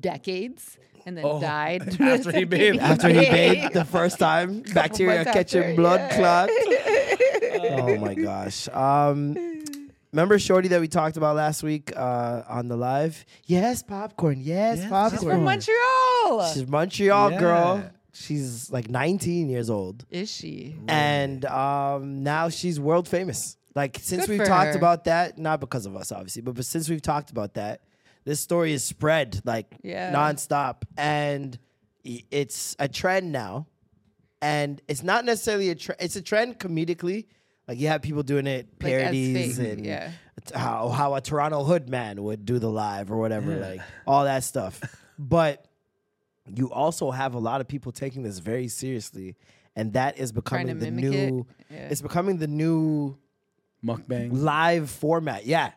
decades 0.00 0.78
and 1.04 1.16
then 1.18 1.24
Oh, 1.26 1.38
died 1.38 1.82
after 2.00 2.32
he 2.32 2.44
bathed. 2.44 2.78
After 2.78 3.08
he 3.10 3.20
bathed 3.28 3.74
the 3.74 3.84
first 3.84 4.18
time, 4.18 4.62
bacteria 4.74 5.16
months 5.18 5.32
catching 5.32 5.62
after, 5.62 5.74
blood 5.76 6.00
yeah. 6.00 6.16
clot. 6.16 6.50
oh 7.78 7.96
my 7.98 8.14
gosh. 8.14 8.68
Um, 8.68 9.36
remember 10.12 10.38
Shorty 10.38 10.68
that 10.68 10.80
we 10.80 10.88
talked 10.88 11.18
about 11.18 11.36
last 11.36 11.62
week 11.62 11.92
uh, 11.94 12.42
on 12.48 12.68
the 12.68 12.76
live? 12.76 13.24
Yes, 13.44 13.82
popcorn. 13.82 14.40
Yes, 14.40 14.78
Yes, 14.78 14.88
popcorn. 14.88 15.20
She's 15.20 15.28
from 15.28 15.44
Montreal. 15.44 16.52
She's 16.54 16.66
Montreal 16.66 17.38
girl. 17.38 17.90
She's 18.14 18.70
like 18.70 18.88
19 18.88 19.48
years 19.48 19.68
old, 19.70 20.04
Is 20.10 20.30
she? 20.30 20.76
and 20.88 21.44
um, 21.46 22.22
now 22.22 22.48
she's 22.48 22.78
world 22.80 23.08
famous. 23.08 23.56
Like 23.74 23.98
since 24.00 24.22
Good 24.26 24.30
we've 24.30 24.38
for 24.38 24.46
talked 24.46 24.70
her. 24.72 24.78
about 24.78 25.04
that, 25.04 25.36
not 25.36 25.58
because 25.60 25.84
of 25.84 25.96
us, 25.96 26.12
obviously, 26.12 26.42
but, 26.42 26.54
but 26.54 26.64
since 26.64 26.88
we've 26.88 27.02
talked 27.02 27.30
about 27.32 27.54
that, 27.54 27.80
this 28.24 28.38
story 28.40 28.72
is 28.72 28.84
spread 28.84 29.40
like 29.44 29.66
Yeah. 29.82 30.12
nonstop, 30.14 30.82
and 30.96 31.58
i- 32.06 32.22
it's 32.30 32.76
a 32.78 32.86
trend 32.88 33.32
now. 33.32 33.66
And 34.40 34.80
it's 34.88 35.02
not 35.02 35.24
necessarily 35.24 35.70
a 35.70 35.74
trend; 35.74 36.00
it's 36.00 36.16
a 36.16 36.22
trend 36.22 36.58
comedically. 36.58 37.26
Like 37.66 37.78
you 37.80 37.88
have 37.88 38.02
people 38.02 38.22
doing 38.22 38.46
it 38.46 38.68
Like, 38.80 38.92
as 38.92 39.00
parodies 39.00 39.56
fake, 39.58 39.68
and 39.78 39.86
yeah. 39.86 40.10
t- 40.44 40.54
how 40.56 40.88
how 40.90 41.14
a 41.14 41.20
Toronto 41.20 41.64
hood 41.64 41.88
man 41.88 42.22
would 42.22 42.44
do 42.44 42.58
the 42.58 42.70
live 42.70 43.10
or 43.10 43.16
whatever, 43.16 43.56
like 43.56 43.80
all 44.06 44.24
that 44.24 44.44
stuff. 44.44 44.80
But 45.18 45.66
you 46.54 46.70
also 46.70 47.10
have 47.10 47.34
a 47.34 47.38
lot 47.38 47.60
of 47.60 47.68
people 47.68 47.92
taking 47.92 48.22
this 48.22 48.38
very 48.38 48.68
seriously, 48.68 49.36
and 49.76 49.92
that 49.94 50.18
is 50.18 50.32
becoming 50.32 50.68
to 50.68 50.74
the 50.74 50.90
mimic 50.90 51.04
it. 51.04 51.30
new. 51.30 51.46
Yeah. 51.70 51.88
It's 51.90 52.02
becoming 52.02 52.38
the 52.38 52.46
new 52.46 53.16
Mukbang. 53.84 54.30
live 54.32 54.90
format. 54.90 55.46
Yeah. 55.46 55.72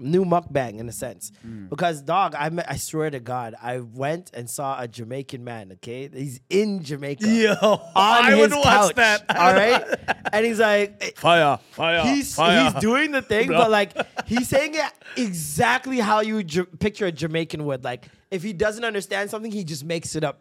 New 0.00 0.24
mukbang 0.24 0.78
in 0.78 0.88
a 0.88 0.92
sense. 0.92 1.30
Mm. 1.46 1.68
Because 1.68 2.00
dog, 2.02 2.34
I 2.34 2.50
I 2.66 2.76
swear 2.76 3.10
to 3.10 3.20
God, 3.20 3.54
I 3.62 3.80
went 3.80 4.30
and 4.34 4.48
saw 4.48 4.80
a 4.80 4.88
Jamaican 4.88 5.44
man, 5.44 5.72
okay? 5.74 6.08
He's 6.12 6.40
in 6.48 6.82
Jamaica. 6.82 7.26
Yo, 7.28 7.52
On 7.60 7.80
I 7.94 8.30
his 8.32 8.40
would 8.40 8.52
watch 8.56 8.64
couch, 8.64 8.94
that. 8.96 9.24
All 9.36 9.52
right? 9.54 9.84
and 10.32 10.46
he's 10.46 10.58
like 10.58 11.16
Fire, 11.18 11.58
fire, 11.72 12.02
he's 12.02 12.34
fire. 12.34 12.64
he's 12.64 12.74
doing 12.80 13.10
the 13.12 13.22
thing, 13.22 13.48
but 13.60 13.70
like 13.70 13.92
he's 14.26 14.48
saying 14.48 14.74
it 14.74 14.92
exactly 15.16 15.98
how 15.98 16.20
you 16.20 16.42
picture 16.78 17.06
a 17.06 17.12
Jamaican 17.12 17.64
would. 17.66 17.84
Like 17.84 18.06
if 18.30 18.42
he 18.42 18.52
doesn't 18.52 18.84
understand 18.84 19.30
something, 19.30 19.52
he 19.52 19.64
just 19.64 19.84
makes 19.84 20.16
it 20.16 20.24
up 20.24 20.40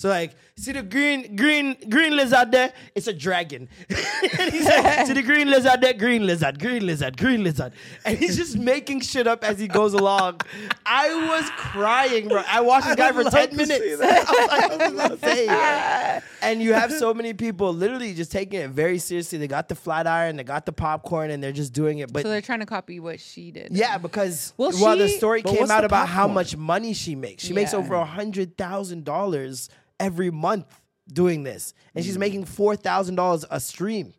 So 0.00 0.08
like, 0.08 0.34
see 0.56 0.72
the 0.72 0.82
green, 0.82 1.36
green, 1.36 1.76
green 1.90 2.16
lizard 2.16 2.50
there? 2.52 2.72
It's 2.94 3.06
a 3.06 3.12
dragon. 3.12 3.68
and 3.90 4.50
he's 4.50 4.64
like, 4.64 5.06
see 5.06 5.12
the 5.12 5.20
green 5.22 5.50
lizard 5.50 5.82
there? 5.82 5.92
Green 5.92 6.24
lizard, 6.24 6.58
green 6.58 6.86
lizard, 6.86 7.18
green 7.18 7.44
lizard. 7.44 7.74
And 8.06 8.16
he's 8.16 8.34
just 8.38 8.56
making 8.56 9.00
shit 9.00 9.26
up 9.26 9.44
as 9.44 9.58
he 9.58 9.68
goes 9.68 9.92
along. 9.92 10.40
I 10.86 11.28
was 11.28 11.50
crying, 11.50 12.28
bro. 12.28 12.42
I 12.48 12.62
watched 12.62 12.86
this 12.86 12.96
guy 12.96 13.12
for 13.12 13.24
10 13.24 13.54
minutes. 13.54 14.00
I 14.02 14.76
was 14.80 14.92
like, 14.94 15.10
insane. 15.10 16.22
and 16.40 16.62
you 16.62 16.72
have 16.72 16.90
so 16.92 17.12
many 17.12 17.34
people 17.34 17.70
literally 17.74 18.14
just 18.14 18.32
taking 18.32 18.60
it 18.60 18.70
very 18.70 18.96
seriously. 18.96 19.36
They 19.36 19.48
got 19.48 19.68
the 19.68 19.74
flat 19.74 20.06
iron, 20.06 20.36
they 20.36 20.44
got 20.44 20.64
the 20.64 20.72
popcorn, 20.72 21.30
and 21.30 21.44
they're 21.44 21.52
just 21.52 21.74
doing 21.74 21.98
it. 21.98 22.10
But 22.10 22.22
so 22.22 22.30
they're 22.30 22.40
trying 22.40 22.60
to 22.60 22.66
copy 22.66 23.00
what 23.00 23.20
she 23.20 23.50
did. 23.50 23.76
yeah, 23.76 23.98
because 23.98 24.54
Well, 24.56 24.72
well, 24.80 24.96
the 24.96 25.08
story 25.08 25.42
came 25.42 25.70
out 25.70 25.80
the 25.80 25.86
about 25.88 26.08
how 26.08 26.26
much 26.26 26.56
money 26.56 26.94
she 26.94 27.14
makes. 27.14 27.44
She 27.44 27.52
makes 27.52 27.74
over 27.74 27.92
a 27.92 28.06
hundred 28.06 28.56
thousand 28.56 29.04
dollars 29.04 29.68
every 30.00 30.30
month 30.32 30.66
doing 31.12 31.44
this, 31.44 31.74
and 31.94 32.02
Mm. 32.02 32.06
she's 32.06 32.18
making 32.18 32.44
four 32.46 32.74
thousand 32.74 33.14
dollars 33.16 33.44
a 33.50 33.60
stream. 33.60 34.14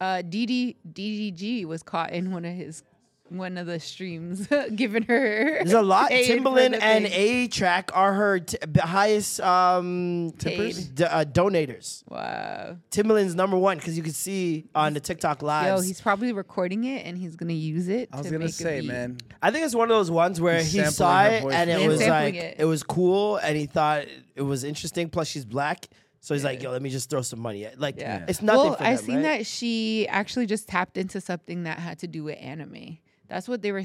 uh, 0.00 0.22
DD, 0.22 0.74
DDG 0.92 1.64
was 1.66 1.82
caught 1.84 2.10
in 2.12 2.32
one 2.32 2.44
of 2.44 2.52
his 2.54 2.82
one 3.30 3.58
of 3.58 3.66
the 3.66 3.78
streams, 3.80 4.48
giving 4.74 5.02
her. 5.04 5.58
There's 5.58 5.72
a 5.72 5.82
lot. 5.82 6.08
paid 6.10 6.28
Timbaland 6.40 6.78
and. 6.80 7.06
A 7.06 7.48
Track 7.48 7.90
are 7.94 8.12
her 8.12 8.40
t- 8.40 8.56
b- 8.70 8.80
highest 8.80 9.40
um, 9.40 10.32
Tippers? 10.38 10.86
d- 10.88 11.04
uh, 11.04 11.24
donators. 11.24 12.02
Wow. 12.08 12.76
Timbaland's 12.90 13.34
number 13.34 13.56
one 13.56 13.78
because 13.78 13.96
you 13.96 14.02
can 14.02 14.12
see 14.12 14.66
on 14.74 14.94
the 14.94 15.00
TikTok 15.00 15.42
live. 15.42 15.66
Yo, 15.66 15.80
he's 15.80 16.00
probably 16.00 16.32
recording 16.32 16.84
it 16.84 17.04
and 17.06 17.16
he's 17.18 17.36
gonna 17.36 17.52
use 17.52 17.88
it. 17.88 18.08
I 18.12 18.16
was 18.18 18.26
to 18.26 18.32
gonna 18.32 18.44
make 18.44 18.50
a 18.50 18.52
say, 18.52 18.80
man. 18.82 19.18
I 19.42 19.50
think 19.50 19.64
it's 19.64 19.74
one 19.74 19.90
of 19.90 19.96
those 19.96 20.10
ones 20.10 20.40
where 20.40 20.58
He's 20.58 20.72
he 20.72 20.84
saw 20.86 21.24
it 21.26 21.44
and 21.44 21.70
it 21.70 21.80
And 21.80 21.88
was 21.88 22.06
like 22.06 22.34
it. 22.34 22.56
it 22.58 22.64
was 22.64 22.82
cool, 22.82 23.36
and 23.36 23.56
he 23.56 23.66
thought 23.66 24.04
it 24.34 24.42
was 24.42 24.64
interesting. 24.64 25.08
Plus, 25.10 25.28
she's 25.28 25.44
black, 25.44 25.88
so 26.20 26.34
he's 26.34 26.44
like, 26.44 26.62
"Yo, 26.62 26.70
let 26.70 26.82
me 26.82 26.90
just 26.90 27.08
throw 27.10 27.22
some 27.22 27.40
money." 27.40 27.64
at 27.66 27.78
Like, 27.80 27.98
Yeah. 27.98 28.24
it's 28.28 28.42
nothing 28.42 28.62
Well, 28.70 28.76
for 28.76 28.82
I 28.84 28.96
seen 28.96 29.16
right? 29.16 29.22
that 29.38 29.46
she 29.46 30.06
actually 30.08 30.46
just 30.46 30.68
tapped 30.68 30.96
into 30.96 31.20
something 31.20 31.64
that 31.64 31.78
had 31.78 31.98
to 32.00 32.06
do 32.08 32.24
with 32.24 32.38
anime. 32.40 32.98
That's 33.28 33.46
what 33.48 33.60
they 33.62 33.72
were. 33.72 33.82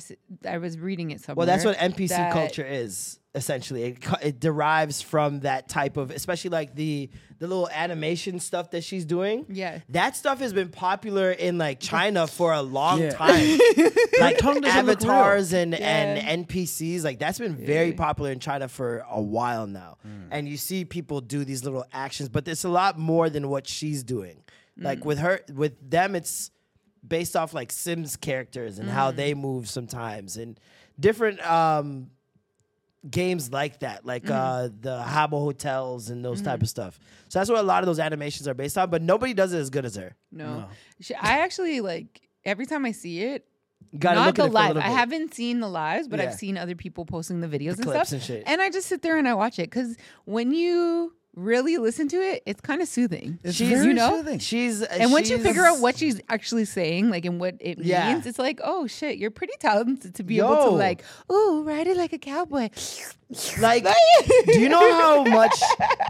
I 0.47 0.57
was 0.57 0.77
reading 0.79 1.11
it 1.11 1.21
somewhere. 1.21 1.45
Well, 1.45 1.47
that's 1.47 1.65
what 1.65 1.77
NPC 1.77 2.09
that- 2.09 2.31
culture 2.33 2.65
is 2.65 3.19
essentially. 3.35 3.83
It, 3.83 3.97
it 4.21 4.39
derives 4.39 5.01
from 5.01 5.39
that 5.41 5.67
type 5.67 5.97
of, 5.97 6.11
especially 6.11 6.51
like 6.51 6.75
the 6.75 7.09
the 7.39 7.47
little 7.47 7.67
animation 7.69 8.39
stuff 8.39 8.71
that 8.71 8.83
she's 8.85 9.03
doing. 9.05 9.45
Yeah. 9.49 9.79
that 9.89 10.15
stuff 10.15 10.39
has 10.39 10.53
been 10.53 10.69
popular 10.69 11.31
in 11.31 11.57
like 11.57 11.79
China 11.81 12.25
for 12.27 12.53
a 12.53 12.61
long 12.61 13.01
Yeah. 13.01 13.09
time. 13.11 13.59
like 14.19 14.37
tongue 14.37 14.61
doesn't 14.61 14.87
avatars 14.89 15.51
and 15.51 15.73
Yeah. 15.73 15.77
and 15.79 16.47
NPCs, 16.47 17.03
like 17.03 17.19
that's 17.19 17.39
been 17.39 17.55
very 17.57 17.89
Yeah. 17.89 17.95
popular 17.97 18.31
in 18.31 18.39
China 18.39 18.67
for 18.69 19.03
a 19.09 19.21
while 19.21 19.67
now. 19.67 19.97
Hmm. 20.03 20.27
And 20.31 20.47
you 20.47 20.55
see 20.55 20.85
people 20.85 21.19
do 21.19 21.43
these 21.43 21.63
little 21.65 21.85
actions, 21.91 22.29
but 22.29 22.47
it's 22.47 22.63
a 22.63 22.69
lot 22.69 22.97
more 22.97 23.29
than 23.29 23.49
what 23.49 23.67
she's 23.67 24.03
doing. 24.03 24.43
Mm. 24.79 24.83
Like 24.85 25.05
with 25.05 25.19
her, 25.19 25.41
with 25.53 25.73
them, 25.89 26.15
it's 26.15 26.49
based 27.07 27.35
off 27.35 27.53
like 27.53 27.71
Sims 27.71 28.15
characters 28.15 28.80
and 28.80 28.89
how 28.89 29.11
Mm. 29.11 29.15
they 29.15 29.34
move 29.34 29.69
sometimes 29.69 30.38
and 30.38 30.59
different 30.99 31.45
um 31.49 32.09
games 33.09 33.51
like 33.51 33.80
that, 33.80 34.05
like 34.05 34.23
Mm-hmm. 34.23 34.31
uh 34.34 34.69
the 34.81 35.03
Habbo 35.03 35.39
hotels 35.43 36.09
and 36.09 36.23
those 36.23 36.41
type 36.41 36.61
of 36.61 36.69
stuff. 36.69 36.99
So 37.27 37.39
that's 37.39 37.49
what 37.49 37.59
a 37.59 37.63
lot 37.63 37.84
of 37.84 37.88
those 37.88 37.99
animations 37.99 38.47
are 38.47 38.53
based 38.53 38.77
on, 38.77 38.89
but 38.89 39.01
nobody 39.01 39.34
does 39.34 39.51
it 39.53 39.57
as 39.59 39.69
good 39.69 39.85
as 39.85 39.95
her. 39.95 40.15
No, 40.31 40.65
She, 41.01 41.13
I 41.15 41.39
actually 41.39 41.81
like 41.81 42.21
every 42.45 42.65
time 42.65 42.85
I 42.85 42.91
see 42.91 43.21
it. 43.23 43.45
Gotta 43.99 44.15
not 44.15 44.25
look 44.27 44.35
the 44.38 44.43
at 44.43 44.45
it 44.47 44.51
for 44.51 44.57
a 44.57 44.73
live. 44.73 44.77
I 44.77 44.89
haven't 44.89 45.34
seen 45.35 45.59
the 45.59 45.67
lives, 45.69 46.07
but 46.07 46.19
Yeah. 46.19 46.27
I've 46.30 46.34
seen 46.35 46.57
other 46.57 46.73
people 46.75 47.05
posting 47.05 47.41
the 47.41 47.47
videos 47.47 47.75
and 47.75 47.84
clips 47.84 48.09
stuff. 48.09 48.11
and 48.13 48.23
shit. 48.23 48.43
I 48.47 48.69
just 48.71 48.88
sit 48.88 49.01
there 49.03 49.17
and 49.17 49.27
I 49.27 49.34
watch 49.35 49.59
it 49.59 49.69
because 49.69 49.97
when 50.25 50.51
you 50.53 51.13
really 51.35 51.77
listen 51.77 52.07
to 52.10 52.18
it, 52.18 52.43
it's 52.45 52.61
kind 52.61 52.81
of 52.81 52.88
soothing. 52.88 53.39
It's 53.43 53.55
She's, 53.57 53.69
very 53.69 53.88
you 53.88 53.93
know, 53.93 54.18
soothing. 54.18 54.39
She's 54.39 54.81
uh, 54.84 54.88
and 54.91 55.11
once 55.11 55.30
you 55.30 55.38
figure 55.39 55.64
out 55.65 55.80
what 55.80 55.97
she's 55.97 56.22
actually 56.30 56.65
saying, 56.65 57.10
like 57.10 57.26
and 57.26 57.39
what 57.39 57.55
it 57.60 57.80
Yeah. 57.80 58.14
means, 58.14 58.26
it's 58.27 58.38
like, 58.39 58.60
oh 58.64 58.85
shit, 58.88 59.18
you're 59.18 59.31
pretty 59.31 59.53
talented 59.60 60.15
to 60.15 60.23
be 60.23 60.38
able 60.38 60.55
to 60.57 60.69
like, 60.69 61.03
ooh, 61.31 61.64
ride 61.64 61.88
it 61.88 61.97
like 61.97 62.14
a 62.14 62.19
cowboy. 62.19 62.69
Like, 63.60 63.84
do 64.45 64.60
you 64.60 64.69
know 64.69 64.93
how 64.93 65.23
much 65.23 65.60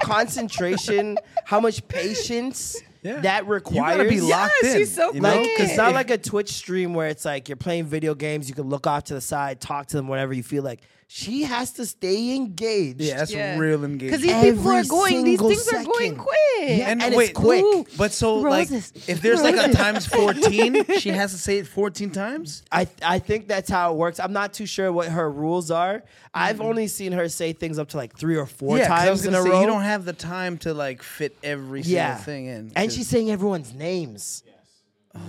concentration, 0.03 1.17
how 1.45 1.59
much 1.59 1.87
patience 1.87 2.75
Yeah. 3.01 3.19
that 3.21 3.45
You 3.45 3.51
requires? 3.51 3.97
gotta 3.97 4.09
be 4.09 4.21
locked 4.21 4.53
Yeah, 4.63 4.71
in. 4.71 4.77
she's 4.77 4.93
so 4.95 5.13
you 5.13 5.21
know? 5.21 5.29
Like, 5.35 5.47
it's 5.59 5.77
not 5.77 5.93
like 5.93 6.09
a 6.11 6.17
Twitch 6.17 6.51
stream 6.51 6.93
where 6.93 7.07
it's 7.07 7.25
like 7.25 7.49
you're 7.49 7.55
playing 7.55 7.85
video 7.85 8.13
games, 8.15 8.47
you 8.49 8.55
can 8.55 8.69
look 8.69 8.87
off 8.87 9.05
to 9.05 9.13
the 9.13 9.21
side, 9.21 9.59
talk 9.61 9.87
to 9.87 9.97
them 9.97 10.07
whenever 10.07 10.33
you 10.33 10.43
feel 10.43 10.63
like. 10.63 10.81
She 11.15 11.43
has 11.43 11.69
to 11.73 11.85
stay 11.85 12.35
engaged. 12.35 12.99
Yeah, 12.99 13.17
that's 13.17 13.31
Yeah. 13.31 13.55
real 13.59 13.83
engaged. 13.85 14.11
Because 14.13 14.21
these 14.21 14.33
people 14.55 14.71
are 14.71 14.83
going, 14.83 15.23
these 15.23 15.37
single 15.39 15.49
things 15.49 15.67
are 15.71 15.83
going 15.83 16.15
quick. 16.15 16.37
Yeah, 16.61 16.89
and, 16.89 17.03
and 17.03 17.15
wait, 17.15 17.29
it's 17.29 17.39
quick. 17.39 17.63
Ooh, 17.63 17.85
But 17.95 18.11
so 18.13 18.41
Roses. 18.41 18.91
like 18.95 19.09
if 19.09 19.21
there's 19.21 19.43
like 19.43 19.55
a 19.55 19.71
times 19.71 20.07
14, 20.07 20.85
she 20.97 21.09
has 21.09 21.31
to 21.31 21.37
say 21.37 21.59
it 21.59 21.67
14 21.67 22.09
times? 22.09 22.63
I 22.71 22.87
I 23.03 23.19
think 23.19 23.47
that's 23.47 23.69
how 23.69 23.91
it 23.93 23.97
works. 23.97 24.19
I'm 24.19 24.33
not 24.33 24.53
too 24.53 24.65
sure 24.65 24.91
what 24.91 25.07
her 25.09 25.29
rules 25.29 25.69
are. 25.69 26.01
I've 26.33 26.61
only 26.61 26.87
seen 26.87 27.11
her 27.11 27.29
say 27.29 27.53
things 27.53 27.77
up 27.77 27.89
to 27.89 27.97
like 27.97 28.17
three 28.17 28.35
or 28.35 28.47
four 28.47 28.77
Mm-hmm. 28.77 28.91
I 28.91 29.05
times 29.05 29.09
was 29.11 29.25
in 29.27 29.35
a 29.35 29.43
say, 29.43 29.49
row. 29.51 29.61
you 29.61 29.67
don't 29.67 29.83
have 29.83 30.05
the 30.05 30.13
time 30.13 30.57
to 30.59 30.73
like 30.73 31.03
fit 31.03 31.37
every 31.43 31.83
single 31.83 31.95
yeah, 31.95 32.15
thing 32.17 32.47
in. 32.47 32.71
And 32.75 32.91
she's 32.91 33.07
saying 33.07 33.29
everyone's 33.29 33.71
names. 33.71 34.43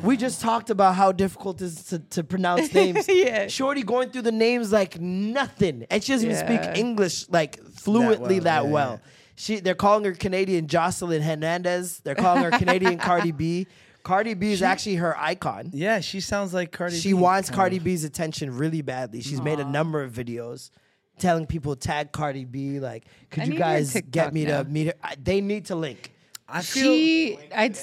We 0.03 0.17
just 0.17 0.41
talked 0.41 0.71
about 0.71 0.95
how 0.95 1.13
difficult 1.13 1.61
it 1.61 1.67
is 1.67 1.85
to, 1.85 1.99
to 1.99 2.25
pronounce 2.25 2.73
names. 2.75 3.07
Yeah. 3.09 3.49
Shorty 3.49 3.83
going 3.83 4.11
through 4.11 4.23
the 4.23 4.33
names 4.33 4.73
like 4.73 4.99
nothing, 5.01 5.87
and 5.91 6.03
she 6.03 6.13
doesn't 6.13 6.31
even 6.31 6.47
Yeah. 6.47 6.63
speak 6.63 6.79
English 6.79 7.29
like 7.29 7.63
fluently 7.65 8.39
that 8.41 8.65
well, 8.65 8.73
well. 8.73 8.89
yeah, 8.91 8.97
yeah. 8.97 9.11
She 9.37 9.61
they're 9.61 9.75
calling 9.75 10.05
her 10.05 10.13
Canadian 10.13 10.69
Jocelyn 10.69 11.21
Hernandez. 11.21 12.01
They're 12.05 12.15
calling 12.15 12.45
her 12.45 12.51
Canadian 12.53 12.99
Cardi 13.09 13.33
B. 13.33 13.67
Cardi 14.05 14.35
B 14.35 14.53
is 14.53 14.63
actually 14.63 14.97
her 14.97 15.19
icon. 15.19 15.71
yeah, 15.73 16.01
she 16.01 16.21
sounds 16.21 16.55
like 16.55 16.73
Cardi. 16.73 16.95
B. 16.97 17.01
She 17.01 17.09
B, 17.11 17.15
wants 17.15 17.49
kind 17.51 17.57
Cardi 17.57 17.77
of. 17.79 17.85
B's 17.85 18.05
attention 18.05 18.57
really 18.57 18.81
badly. 18.83 19.21
She's 19.23 19.41
made 19.43 19.61
a 19.61 19.65
number 19.65 20.03
of 20.03 20.13
videos 20.13 20.71
telling 21.19 21.47
people 21.47 21.75
tag 21.77 22.13
Cardi 22.13 22.45
B. 22.45 22.81
Like, 22.81 23.05
could 23.31 23.43
I 23.43 23.47
you 23.47 23.51
need 23.53 23.57
her 23.57 23.65
guys 23.65 23.93
TikTok 23.93 24.11
get 24.13 24.35
me 24.35 24.45
now. 24.45 24.63
to 24.63 24.69
meet 24.69 24.87
her? 24.89 24.95
I, 25.03 25.15
they 25.23 25.41
need 25.41 25.67
to 25.67 25.75
link. 25.75 26.13
I 26.49 26.61
feel. 26.63 26.85
She, 26.93 27.39
I'd, 27.55 27.79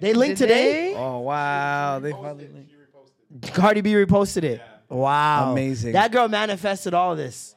They 0.00 0.12
linked 0.14 0.38
Did 0.38 0.48
today. 0.48 0.92
they? 0.92 0.96
oh 0.98 1.18
wow, 1.20 1.98
they 1.98 2.10
finally. 2.12 2.48
linked. 2.48 3.54
Cardi 3.54 3.80
B 3.80 3.92
reposted 3.94 4.44
it. 4.44 4.62
Wow, 4.88 5.52
Amazing. 5.52 5.92
That 5.92 6.12
girl 6.12 6.28
manifested 6.28 6.94
all 6.94 7.16
this. 7.16 7.54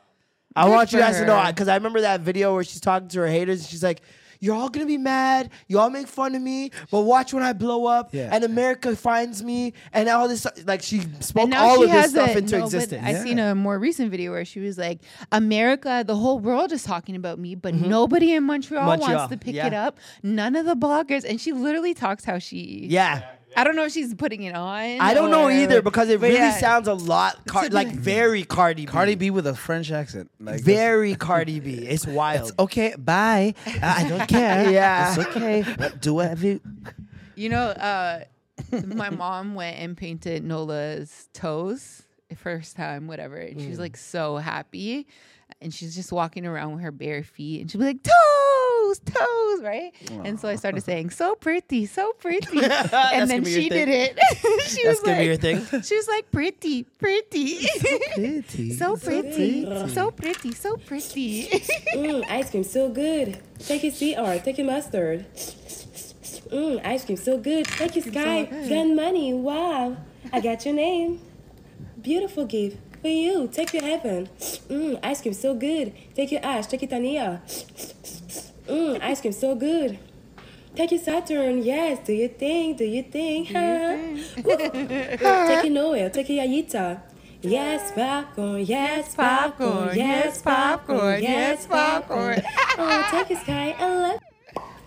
I 0.55 0.63
Good 0.65 0.71
want 0.71 0.91
you 0.91 0.97
for 0.99 1.03
guys 1.05 1.17
to 1.19 1.25
know 1.25 1.37
her. 1.39 1.51
because 1.51 1.67
I 1.67 1.75
remember 1.75 2.01
that 2.01 2.21
video 2.21 2.53
where 2.55 2.63
she's 2.63 2.81
talking 2.81 3.07
to 3.09 3.19
her 3.19 3.27
haters. 3.27 3.69
She's 3.69 3.83
like, 3.83 4.01
"You're 4.39 4.55
all 4.55 4.69
gonna 4.69 4.85
be 4.85 4.97
mad. 4.97 5.49
You 5.67 5.79
all 5.79 5.89
make 5.89 6.07
fun 6.07 6.35
of 6.35 6.41
me, 6.41 6.71
but 6.91 7.01
watch 7.01 7.33
when 7.33 7.43
I 7.43 7.53
blow 7.53 7.85
up 7.85 8.13
Yeah. 8.13 8.29
and 8.31 8.43
America 8.43 8.95
finds 8.95 9.43
me 9.43 9.73
and 9.93 10.07
all 10.09 10.27
this." 10.27 10.45
Like 10.65 10.81
she 10.81 11.01
spoke 11.19 11.53
all 11.53 11.77
she 11.77 11.83
of 11.85 11.91
this 11.91 12.11
stuff 12.11 12.29
a, 12.35 12.37
into 12.39 12.55
no, 12.57 12.61
but 12.61 12.65
existence. 12.73 13.03
I 13.05 13.13
seen 13.23 13.39
a 13.39 13.55
more 13.55 13.77
recent 13.79 14.11
video 14.11 14.31
where 14.31 14.45
she 14.45 14.59
was 14.59 14.77
like, 14.77 14.99
"America, 15.31 16.03
the 16.05 16.15
whole 16.15 16.39
world 16.39 16.71
is 16.71 16.83
talking 16.83 17.15
about 17.15 17.39
me, 17.39 17.55
but 17.55 17.73
nobody 17.73 18.33
in 18.33 18.43
Montreal, 18.43 18.81
Mm-hmm. 18.81 18.89
Montreal, 18.99 19.15
wants 19.19 19.31
to 19.33 19.37
pick 19.37 19.55
yeah. 19.55 19.67
it 19.67 19.73
up. 19.73 19.97
None 20.23 20.55
of 20.55 20.65
the 20.65 20.75
bloggers." 20.75 21.23
And 21.27 21.39
she 21.39 21.51
literally 21.51 21.93
talks 21.93 22.25
how 22.25 22.39
she. 22.39 22.87
yeah. 22.89 23.23
I 23.57 23.63
don't 23.63 23.75
know 23.75 23.85
if 23.85 23.91
she's 23.91 24.13
putting 24.13 24.43
it 24.43 24.55
on. 24.55 25.01
I 25.01 25.13
don't 25.13 25.31
know 25.31 25.45
or- 25.45 25.51
either 25.51 25.81
because 25.81 26.09
it 26.09 26.21
but 26.21 26.27
really 26.27 26.37
yeah. 26.39 26.57
sounds 26.59 26.87
a 26.87 26.93
lot 26.93 27.45
car- 27.47 27.67
like 27.69 27.89
very 27.89 28.43
Cardi 28.43 28.83
B. 28.85 28.91
Cardi 28.91 29.15
B 29.15 29.31
with 29.31 29.47
a 29.47 29.55
French 29.55 29.91
accent. 29.91 30.29
Like 30.39 30.61
very 30.61 31.15
Cardi 31.15 31.59
B. 31.59 31.73
It's 31.87 32.05
wild. 32.07 32.51
Okay, 32.59 32.93
bye. 32.97 33.55
I 33.81 34.07
don't 34.07 34.27
care. 34.37 34.69
Yeah. 34.71 35.09
it's 35.15 35.27
okay. 35.27 35.65
Do 35.99 36.13
whatever. 36.13 36.45
You- 36.47 36.61
You 37.35 37.49
know, 37.49 37.65
uh, 37.69 38.23
my 38.95 39.09
mom 39.11 39.53
went 39.55 39.77
and 39.77 39.95
painted 39.97 40.43
Nola's 40.43 41.29
toes 41.33 42.03
the 42.29 42.35
first 42.35 42.75
time, 42.75 43.07
whatever, 43.07 43.35
and 43.37 43.57
Mm. 43.57 43.65
she's 43.65 43.79
like 43.79 43.95
so 43.97 44.37
happy, 44.37 45.07
and 45.61 45.73
she's 45.73 45.95
just 45.95 46.11
walking 46.11 46.45
around 46.45 46.73
with 46.73 46.81
her 46.81 46.91
bare 46.91 47.23
feet, 47.23 47.61
and 47.61 47.69
she'll 47.71 47.79
be 47.79 47.85
like 47.85 48.03
toes, 48.03 48.13
toes, 48.95 49.61
right? 49.61 49.91
And 50.23 50.39
so 50.39 50.47
I 50.47 50.55
started 50.55 50.83
saying, 50.83 51.11
"So 51.11 51.35
pretty, 51.35 51.85
so 51.85 52.13
pretty," 52.13 52.59
and 52.63 53.29
then 53.29 53.41
gonna 53.41 53.41
be 53.41 53.51
your 53.51 53.61
she 53.61 53.69
did 53.69 53.89
it. 53.89 54.19
she 54.67 54.83
That's 54.83 54.85
was 54.85 54.99
gonna 55.01 55.11
like, 55.17 55.19
be 55.19 55.25
your 55.25 55.35
thing. 55.37 55.81
She 55.83 55.95
was 55.95 56.07
like, 56.07 56.31
"Pretty, 56.31 56.83
pretty." 56.83 57.61
So 57.61 57.67
Pretty. 58.17 58.77
So 58.77 58.95
pretty, 58.97 59.89
so 59.93 60.11
pretty, 60.11 60.51
so 60.53 60.77
pretty. 60.77 61.43
Mmm, 61.95 62.23
ice 62.29 62.49
cream 62.51 62.63
so 62.63 62.89
good. 62.89 63.37
Take 63.59 63.83
your 63.83 63.91
CR, 63.93 64.43
take 64.43 64.57
your 64.57 64.67
mustard. 64.67 65.25
Mmm, 66.51 66.85
ice 66.85 67.05
cream 67.05 67.17
so 67.17 67.37
good. 67.37 67.67
Thank 67.67 67.95
you, 67.95 68.01
mm, 68.03 68.11
Sky. 68.11 68.45
Gun 68.69 68.95
money. 68.95 69.33
Wow. 69.33 69.97
I 70.31 70.39
got 70.39 70.65
your 70.65 70.73
name. 70.75 71.19
Beautiful 72.01 72.45
gift 72.45 72.77
for 73.01 73.07
you. 73.09 73.47
Take 73.51 73.73
your 73.73 73.83
heaven. 73.83 74.27
Mmm, 74.69 74.99
ice 75.03 75.21
cream 75.21 75.33
so 75.33 75.53
good. 75.55 75.93
Take 76.15 76.31
your 76.31 76.43
Ash. 76.45 76.67
Take 76.67 76.81
your 76.83 76.89
Tania. 76.89 77.41
Mmm, 78.67 79.01
ice 79.01 79.21
cream 79.21 79.33
so 79.33 79.55
good. 79.55 79.97
Take 80.75 80.91
your 80.91 80.99
Saturn. 80.99 81.63
Yes, 81.63 82.05
do 82.05 82.13
your 82.13 82.29
thing. 82.29 82.75
Do 82.75 82.85
your 82.85 83.03
thing. 83.03 83.45
Huh? 83.45 84.07
Take 85.47 85.63
your 85.63 85.73
Noel. 85.73 86.09
Take 86.09 86.29
your 86.29 86.43
Yayita. 86.45 87.01
Yes, 87.41 87.91
popcorn, 87.93 88.61
yes, 88.65 89.13
popcorn, 89.15 89.95
yes, 89.95 90.41
popcorn, 90.41 91.21
yes, 91.21 91.67
popcorn. 91.67 92.41
Oh, 92.79 93.07
take 93.11 93.29
a 93.37 93.39
sky, 93.41 93.75
oh, 93.79 93.85
I 93.85 94.09
love 94.11 94.19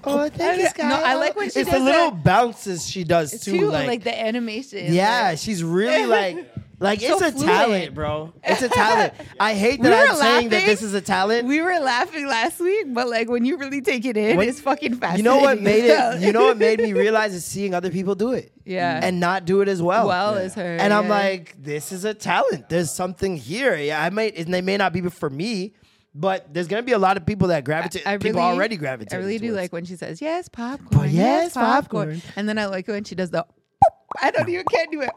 Oh, 0.02 0.28
thank 0.30 0.60
you, 0.62 0.68
Sky. 0.68 0.88
No, 0.88 0.94
I 0.96 1.14
like 1.14 1.36
when 1.36 1.50
she 1.50 1.60
it's 1.60 1.70
does 1.70 1.78
the 1.78 1.84
little 1.84 2.10
that. 2.10 2.24
bounces 2.24 2.88
she 2.88 3.04
does 3.04 3.38
too. 3.40 3.58
Too, 3.58 3.70
like, 3.70 3.86
like, 3.86 4.04
the 4.04 4.18
animation. 4.18 4.92
yeah, 4.94 5.28
like- 5.30 5.38
she's 5.38 5.62
really 5.62 6.06
like, 6.06 6.38
like 6.80 7.00
So 7.00 7.12
it's 7.12 7.22
a 7.22 7.30
fluid. 7.32 7.46
talent, 7.46 7.94
bro. 7.94 8.32
It's 8.42 8.62
a 8.62 8.68
talent. 8.68 9.12
I 9.40 9.54
hate 9.54 9.80
that 9.82 9.90
were 9.90 10.12
I'm 10.12 10.16
saying 10.16 10.48
that 10.48 10.66
this 10.66 10.82
is 10.82 10.94
a 10.94 11.00
talent. 11.00 11.46
We 11.46 11.60
were 11.60 11.78
laughing 11.78 12.26
last 12.26 12.58
week, 12.58 12.86
but 12.94 13.08
like 13.08 13.28
when 13.28 13.44
you 13.44 13.56
really 13.58 13.80
take 13.82 14.04
it 14.06 14.16
in, 14.16 14.36
When- 14.38 14.48
it's 14.48 14.60
fucking 14.60 14.94
fascinating. 14.96 15.18
you 15.18 15.22
know 15.30 15.38
what 15.38 15.60
made 15.60 15.84
it? 15.84 16.20
You 16.22 16.32
know 16.32 16.44
what 16.46 16.56
made 16.58 16.80
me 16.80 16.92
realize 17.04 17.34
is 17.34 17.44
seeing 17.44 17.74
other 17.74 17.90
people 17.90 18.14
do 18.14 18.32
it. 18.32 18.52
Yeah. 18.64 19.00
and 19.02 19.20
not 19.20 19.44
do 19.46 19.60
it 19.62 19.68
as 19.68 19.82
well. 19.82 20.06
Well 20.08 20.34
as 20.36 20.54
her, 20.54 20.76
And 20.76 20.92
I'm 20.92 21.04
yeah. 21.04 21.10
like, 21.10 21.56
this 21.62 21.92
is 21.92 22.04
a 22.04 22.14
talent. 22.14 22.68
There's 22.68 22.90
something 22.90 23.36
here. 23.36 23.76
Yeah, 23.76 24.00
I 24.02 24.10
might, 24.10 24.36
and 24.36 24.52
they 24.54 24.60
may 24.62 24.76
not 24.76 24.92
be 24.92 25.00
for 25.02 25.28
me, 25.28 25.74
but 26.14 26.52
there's 26.54 26.68
gonna 26.68 26.82
be 26.82 26.92
a 26.92 26.98
lot 26.98 27.16
of 27.16 27.26
people 27.26 27.48
that 27.48 27.64
gravitate. 27.64 28.06
I 28.06 28.16
people 28.18 28.40
really- 28.40 28.52
already 28.52 28.76
gravitate. 28.76 29.12
I 29.12 29.16
really 29.20 29.38
do 29.38 29.52
like 29.52 29.72
when 29.72 29.84
she 29.84 29.96
says 29.96 30.20
yes, 30.22 30.48
popcorn, 30.48 31.06
yes, 31.10 31.14
yes, 31.14 31.54
popcorn. 31.54 32.14
popcorn, 32.20 32.32
and 32.36 32.48
then 32.48 32.58
I 32.58 32.66
like 32.66 32.88
it 32.88 32.92
when 32.92 33.04
she 33.04 33.14
does 33.14 33.30
the. 33.30 33.44
I 34.22 34.30
don't 34.30 34.48
even 34.48 34.64
can't 34.66 34.90
do 34.92 35.02
it. 35.02 35.10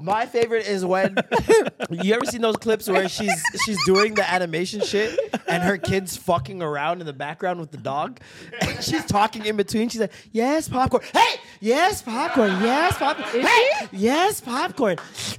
My 0.00 0.26
favorite 0.26 0.66
is 0.66 0.84
when 0.84 1.16
you 1.90 2.14
ever 2.14 2.24
seen 2.24 2.40
those 2.40 2.56
clips 2.56 2.88
where 2.88 3.08
she's 3.08 3.42
she's 3.64 3.78
doing 3.84 4.14
the 4.14 4.28
animation 4.28 4.80
shit 4.80 5.18
and 5.46 5.62
her 5.62 5.76
kid's 5.76 6.16
fucking 6.16 6.62
around 6.62 7.00
in 7.00 7.06
the 7.06 7.12
background 7.12 7.60
with 7.60 7.70
the 7.70 7.76
dog. 7.78 8.20
And 8.60 8.82
she's 8.82 9.04
talking 9.04 9.44
in 9.46 9.56
between. 9.56 9.88
She's 9.88 10.00
like, 10.00 10.12
"Yes, 10.32 10.68
popcorn. 10.68 11.02
Hey, 11.12 11.36
yes, 11.60 12.02
popcorn. 12.02 12.50
Yes, 12.62 12.96
popcorn. 12.98 13.44
Hey, 13.46 13.88
yes, 13.92 14.40
popcorn. 14.40 14.96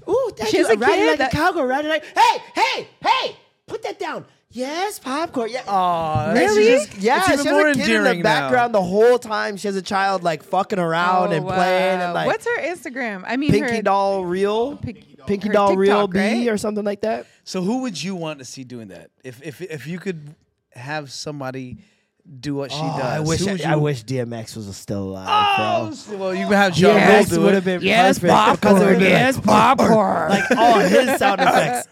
Ooh, 0.07 0.31
thank 0.35 0.49
She 0.51 0.57
you. 0.57 0.65
a 0.67 0.75
Riding 0.75 0.95
kid 0.95 1.07
like 1.07 1.17
that- 1.19 1.33
a 1.33 1.35
cowgirl. 1.35 1.65
Riding 1.65 1.89
like, 1.89 2.05
hey, 2.05 2.37
hey, 2.55 2.87
hey, 3.01 3.35
put 3.67 3.81
that 3.83 3.99
down. 3.99 4.25
Yes, 4.53 4.99
popcorn. 4.99 5.49
Yeah. 5.51 5.63
Oh, 5.67 6.33
Really? 6.33 6.65
just- 6.85 6.97
yeah, 6.97 7.17
it's 7.17 7.25
she 7.25 7.31
has 7.31 7.45
more 7.45 7.67
a 7.69 7.73
kid 7.73 7.81
in 7.83 7.87
the 7.87 7.95
endearing 7.95 8.17
now. 8.19 8.23
background 8.23 8.73
the 8.75 8.81
whole 8.81 9.17
time. 9.17 9.55
She 9.57 9.67
has 9.67 9.75
a 9.77 9.81
child 9.81 10.23
like 10.23 10.43
fucking 10.43 10.79
around 10.79 11.29
Oh, 11.29 11.37
and 11.37 11.45
playing 11.47 11.99
wow. 11.99 12.05
and 12.05 12.13
like 12.13 12.27
what's 12.27 12.45
her 12.45 12.59
Instagram? 12.61 13.23
I 13.25 13.37
mean, 13.37 13.51
Pinky 13.51 13.77
her, 13.77 13.81
Doll 13.81 14.25
Real, 14.25 14.77
oh, 14.77 14.79
Pinky 15.25 15.47
her 15.47 15.53
Doll 15.53 15.75
Real 15.77 16.07
B 16.07 16.19
right? 16.19 16.47
or 16.49 16.57
something 16.57 16.83
like 16.83 17.01
that. 17.01 17.27
So 17.43 17.61
who 17.61 17.81
would 17.83 18.01
you 18.01 18.15
want 18.15 18.39
to 18.39 18.45
see 18.45 18.63
doing 18.63 18.89
that? 18.89 19.09
If 19.23 19.41
if 19.41 19.61
if 19.61 19.87
you 19.87 19.99
could 19.99 20.35
have 20.73 21.11
somebody 21.11 21.77
do 22.39 22.55
what 22.55 22.71
she 22.71 22.77
Oh, 22.79 22.97
does, 22.97 23.03
I 23.03 23.19
wish 23.19 23.45
I, 23.47 23.51
would 23.51 23.61
I 23.65 23.75
wish 23.75 24.03
DMX 24.05 24.55
was 24.55 24.75
still 24.77 25.03
alive, 25.09 25.27
Oh, 25.59 25.97
bro. 26.07 26.17
well, 26.17 26.33
you 26.33 26.45
can 26.45 26.53
have 26.53 26.73
John 26.73 26.95
DMX 26.97 27.29
Bull 27.29 27.37
do 27.37 27.43
would 27.43 27.49
it. 27.51 27.55
have 27.55 27.65
been 27.65 27.81
Yes, 27.81 28.19
perfect. 28.19 28.31
'cause 28.31 28.53
it 28.53 28.61
popcorn. 28.61 28.83
would've 28.85 28.99
been 28.99 29.09
Yes, 29.09 29.35
like, 29.35 29.45
popcorn. 29.45 30.29
like 30.29 30.51
all 30.57 30.79
his 30.79 31.19
sound 31.19 31.41
effects. 31.41 31.87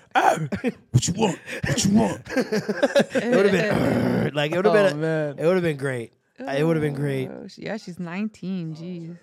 What 0.91 1.07
you 1.07 1.13
want? 1.15 1.39
What 1.65 1.85
you 1.85 1.91
want? 1.93 2.21
It 2.27 3.35
would 3.35 3.45
have 3.45 3.51
been 3.51 4.33
like 4.33 4.51
it 4.51 4.55
would 4.55 4.65
have 4.65 4.75
Oh, 4.75 4.89
been. 4.89 5.01
man. 5.01 5.35
It 5.39 5.45
would 5.45 5.55
have 5.55 5.63
been 5.63 5.77
great. 5.77 6.13
It 6.39 6.63
would 6.65 6.75
have 6.77 6.83
been 6.83 6.93
oh, 6.93 6.97
great. 6.97 7.27
Oh, 7.27 7.47
yeah, 7.57 7.75
she's 7.77 7.99
19. 7.99 8.75
Jeez. 8.75 9.17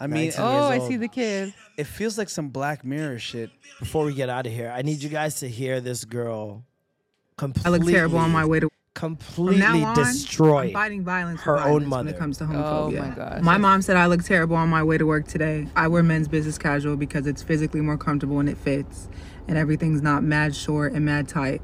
I 0.00 0.06
mean, 0.08 0.32
Oh, 0.38 0.66
I 0.68 0.78
see 0.80 0.96
the 0.96 1.08
kid. 1.08 1.54
it 1.76 1.84
feels 1.84 2.18
like 2.18 2.28
some 2.28 2.48
Black 2.48 2.84
Mirror 2.84 3.18
shit. 3.20 3.50
Before 3.78 4.04
we 4.04 4.14
get 4.14 4.28
out 4.28 4.46
of 4.46 4.52
here, 4.52 4.72
I 4.74 4.82
need 4.82 5.02
you 5.02 5.08
guys 5.10 5.36
to 5.40 5.48
hear 5.48 5.80
this 5.80 6.04
girl 6.04 6.64
I 7.64 7.68
look 7.70 7.86
terrible 7.86 8.18
on 8.18 8.30
my 8.30 8.44
way 8.44 8.60
to 8.60 8.68
completely 8.94 9.60
From 9.62 9.84
on, 9.84 9.94
destroy 9.94 10.72
fighting 10.72 11.02
violence 11.04 11.40
her 11.42 11.54
with 11.54 11.62
own 11.62 11.66
violence 11.66 11.86
mother. 11.88 12.04
when 12.06 12.14
it 12.14 12.18
comes 12.18 12.38
to 12.38 12.44
Oh 12.44 12.48
homophobia. 12.48 13.08
my 13.08 13.14
gosh. 13.14 13.42
My 13.42 13.56
mom 13.58 13.82
said 13.82 13.96
I 13.96 14.06
look 14.06 14.22
terrible 14.24 14.56
on 14.56 14.68
my 14.68 14.82
way 14.82 14.98
to 14.98 15.06
work 15.06 15.26
today. 15.26 15.68
I 15.76 15.88
wear 15.88 16.02
men's 16.02 16.28
business 16.28 16.58
casual 16.58 16.96
because 16.96 17.26
it's 17.26 17.42
physically 17.42 17.80
more 17.80 17.96
comfortable 17.96 18.40
and 18.40 18.48
it 18.48 18.58
fits, 18.58 19.08
and 19.48 19.56
everything's 19.56 20.02
not 20.02 20.22
mad 20.22 20.54
short 20.54 20.92
and 20.92 21.04
mad 21.04 21.28
tight 21.28 21.62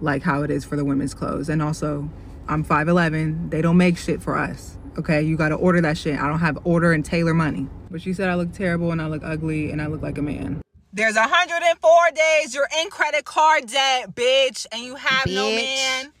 like 0.00 0.22
how 0.22 0.42
it 0.42 0.50
is 0.50 0.64
for 0.64 0.76
the 0.76 0.84
women's 0.84 1.14
clothes. 1.14 1.48
And 1.48 1.62
also, 1.62 2.10
I'm 2.48 2.62
5'11. 2.64 3.50
They 3.50 3.62
don't 3.62 3.78
make 3.78 3.96
shit 3.96 4.22
for 4.22 4.36
us. 4.36 4.76
Okay, 4.98 5.22
you 5.22 5.36
got 5.36 5.48
to 5.50 5.54
order 5.56 5.80
that 5.80 5.98
shit. 5.98 6.18
I 6.20 6.28
don't 6.28 6.38
have 6.40 6.58
order 6.64 6.92
and 6.92 7.04
tailor 7.04 7.34
money. 7.34 7.68
But 7.90 8.00
she 8.02 8.12
said 8.12 8.28
I 8.28 8.34
look 8.34 8.52
terrible 8.52 8.92
and 8.92 9.00
I 9.02 9.08
look 9.08 9.22
ugly 9.24 9.70
and 9.70 9.80
I 9.80 9.86
look 9.86 10.02
like 10.02 10.18
a 10.18 10.22
man. 10.22 10.60
There's 10.92 11.16
104 11.16 11.90
days 12.14 12.54
you're 12.54 12.68
in 12.80 12.88
credit 12.88 13.24
card 13.26 13.66
debt, 13.66 14.14
bitch, 14.14 14.66
and 14.72 14.82
you 14.82 14.94
have 14.94 15.26
no 15.26 15.50
man. 15.50 16.12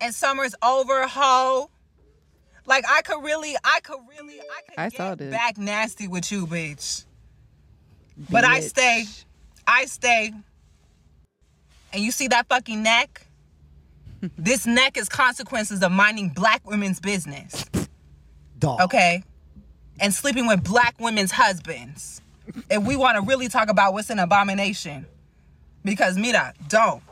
And 0.00 0.14
summer's 0.14 0.54
over, 0.62 1.06
ho. 1.06 1.70
Like 2.66 2.84
I 2.88 3.02
could 3.02 3.22
really, 3.24 3.54
I 3.64 3.80
could 3.82 3.98
really, 4.08 4.40
I 4.40 4.60
could 4.68 4.78
I 4.78 4.88
get 4.88 4.96
saw 4.96 5.14
this. 5.14 5.30
back 5.30 5.58
nasty 5.58 6.08
with 6.08 6.30
you, 6.30 6.46
bitch. 6.46 7.04
But 8.30 8.44
I 8.44 8.60
stay, 8.60 9.04
I 9.66 9.86
stay. 9.86 10.32
And 11.92 12.02
you 12.02 12.12
see 12.12 12.28
that 12.28 12.46
fucking 12.48 12.82
neck? 12.82 13.26
this 14.38 14.66
neck 14.66 14.96
is 14.96 15.08
consequences 15.08 15.82
of 15.82 15.90
minding 15.90 16.28
black 16.30 16.68
women's 16.68 17.00
business. 17.00 17.64
Dog. 18.58 18.80
Okay. 18.82 19.24
And 19.98 20.12
sleeping 20.14 20.46
with 20.46 20.62
black 20.62 20.94
women's 21.00 21.32
husbands. 21.32 22.20
If 22.70 22.82
we 22.82 22.96
want 22.96 23.16
to 23.16 23.22
really 23.22 23.48
talk 23.48 23.68
about 23.68 23.92
what's 23.92 24.10
an 24.10 24.18
abomination. 24.18 25.06
Because 25.84 26.16
mira, 26.16 26.52
don't. 26.68 27.02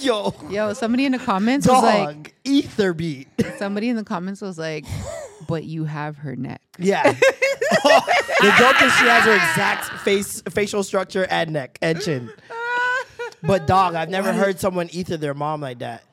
Yo, 0.00 0.34
Yo, 0.50 0.72
somebody 0.72 1.06
in 1.06 1.12
the 1.12 1.18
comments 1.18 1.66
was 1.66 1.82
like, 1.82 2.34
ether 2.44 2.92
beat. 2.92 3.28
somebody 3.58 3.88
in 3.88 3.96
the 3.96 4.04
comments 4.04 4.40
was 4.40 4.58
like, 4.58 4.84
but 5.46 5.64
you 5.64 5.84
have 5.84 6.16
her 6.18 6.34
neck. 6.34 6.60
Yeah. 6.78 7.02
the 7.12 8.54
joke 8.58 8.82
is 8.82 8.92
she 8.94 9.04
has 9.06 9.24
her 9.24 9.34
exact 9.34 9.84
face, 10.00 10.42
facial 10.50 10.82
structure 10.82 11.26
and 11.30 11.52
neck 11.52 11.78
and 11.82 12.00
chin. 12.00 12.30
But 13.42 13.66
dog, 13.66 13.94
I've 13.94 14.08
never 14.10 14.32
heard 14.32 14.58
someone 14.60 14.88
ether 14.92 15.16
their 15.16 15.34
mom 15.34 15.60
like 15.60 15.78
that. 15.80 16.04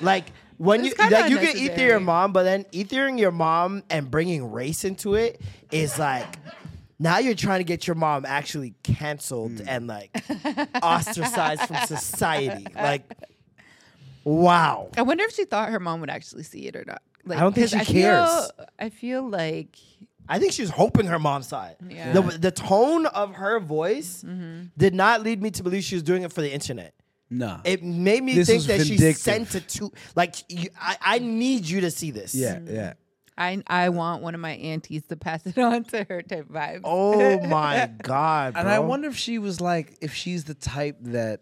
Like 0.00 0.32
when 0.58 0.80
It's 0.80 0.90
you 0.90 0.94
kinda 0.96 1.20
like 1.20 1.30
you 1.30 1.38
can 1.38 1.56
ether 1.56 1.82
your 1.86 2.00
mom, 2.00 2.32
but 2.32 2.42
then 2.42 2.64
ethering 2.72 3.18
your 3.18 3.32
mom 3.32 3.84
and 3.90 4.10
bringing 4.10 4.50
race 4.52 4.84
into 4.84 5.14
it 5.14 5.40
is 5.70 5.98
like 5.98 6.38
now 6.98 7.18
you're 7.18 7.34
trying 7.34 7.60
to 7.60 7.64
get 7.64 7.86
your 7.86 7.96
mom 7.96 8.24
actually 8.26 8.74
canceled 8.82 9.60
hmm. 9.60 9.68
and 9.68 9.86
like 9.86 10.10
ostracized 10.82 11.62
from 11.62 11.76
society. 11.86 12.66
Like, 12.74 13.10
wow. 14.24 14.90
I 14.96 15.02
wonder 15.02 15.24
if 15.24 15.32
she 15.32 15.44
thought 15.44 15.70
her 15.70 15.80
mom 15.80 16.00
would 16.00 16.10
actually 16.10 16.42
see 16.42 16.66
it 16.66 16.76
or 16.76 16.84
not. 16.86 17.02
Like, 17.24 17.38
I 17.38 17.42
don't 17.42 17.54
think 17.54 17.68
she 17.68 17.78
feel- 17.78 17.86
cares. 17.86 18.50
I 18.78 18.88
feel 18.90 19.28
like 19.28 19.76
I 20.28 20.38
think 20.38 20.52
she's 20.52 20.70
hoping 20.70 21.06
her 21.06 21.18
mom 21.18 21.42
saw 21.42 21.68
it. 21.68 21.78
Yeah. 21.88 22.12
The, 22.12 22.20
the 22.20 22.50
tone 22.50 23.06
of 23.06 23.34
her 23.34 23.60
voice 23.60 24.22
mm-hmm. 24.26 24.66
did 24.76 24.94
not 24.94 25.22
lead 25.22 25.40
me 25.40 25.50
to 25.52 25.62
believe 25.62 25.84
she 25.84 25.94
was 25.94 26.02
doing 26.02 26.22
it 26.22 26.32
for 26.32 26.42
the 26.42 26.52
internet. 26.52 26.94
No. 27.30 27.60
It 27.64 27.82
made 27.82 28.22
me 28.22 28.34
This 28.34 28.48
think 28.48 28.58
was 28.58 28.66
that 28.68 28.86
she 28.86 28.96
sent 29.12 29.54
it 29.54 29.68
to 29.70 29.92
like 30.14 30.36
you, 30.48 30.70
I, 30.80 30.96
I 31.00 31.18
need 31.18 31.66
you 31.66 31.82
to 31.82 31.90
see 31.90 32.10
this. 32.10 32.34
yeah, 32.34 32.58
yeah. 32.64 32.94
I 33.38 33.62
I 33.66 33.88
want 33.90 34.22
one 34.22 34.34
of 34.34 34.40
my 34.40 34.52
aunties 34.52 35.04
to 35.08 35.16
pass 35.16 35.46
it 35.46 35.56
on 35.70 35.84
to 35.84 36.04
her 36.04 36.22
type 36.22 36.48
vibes. 36.50 36.80
Oh 36.84 37.38
my 37.46 37.90
god, 38.02 38.52
bro. 38.54 38.60
And 38.60 38.68
I 38.68 38.80
wonder 38.80 39.08
if 39.08 39.16
she 39.16 39.38
was 39.38 39.60
like, 39.60 39.96
if 40.00 40.12
she's 40.12 40.44
the 40.44 40.54
type 40.54 40.96
that 41.02 41.40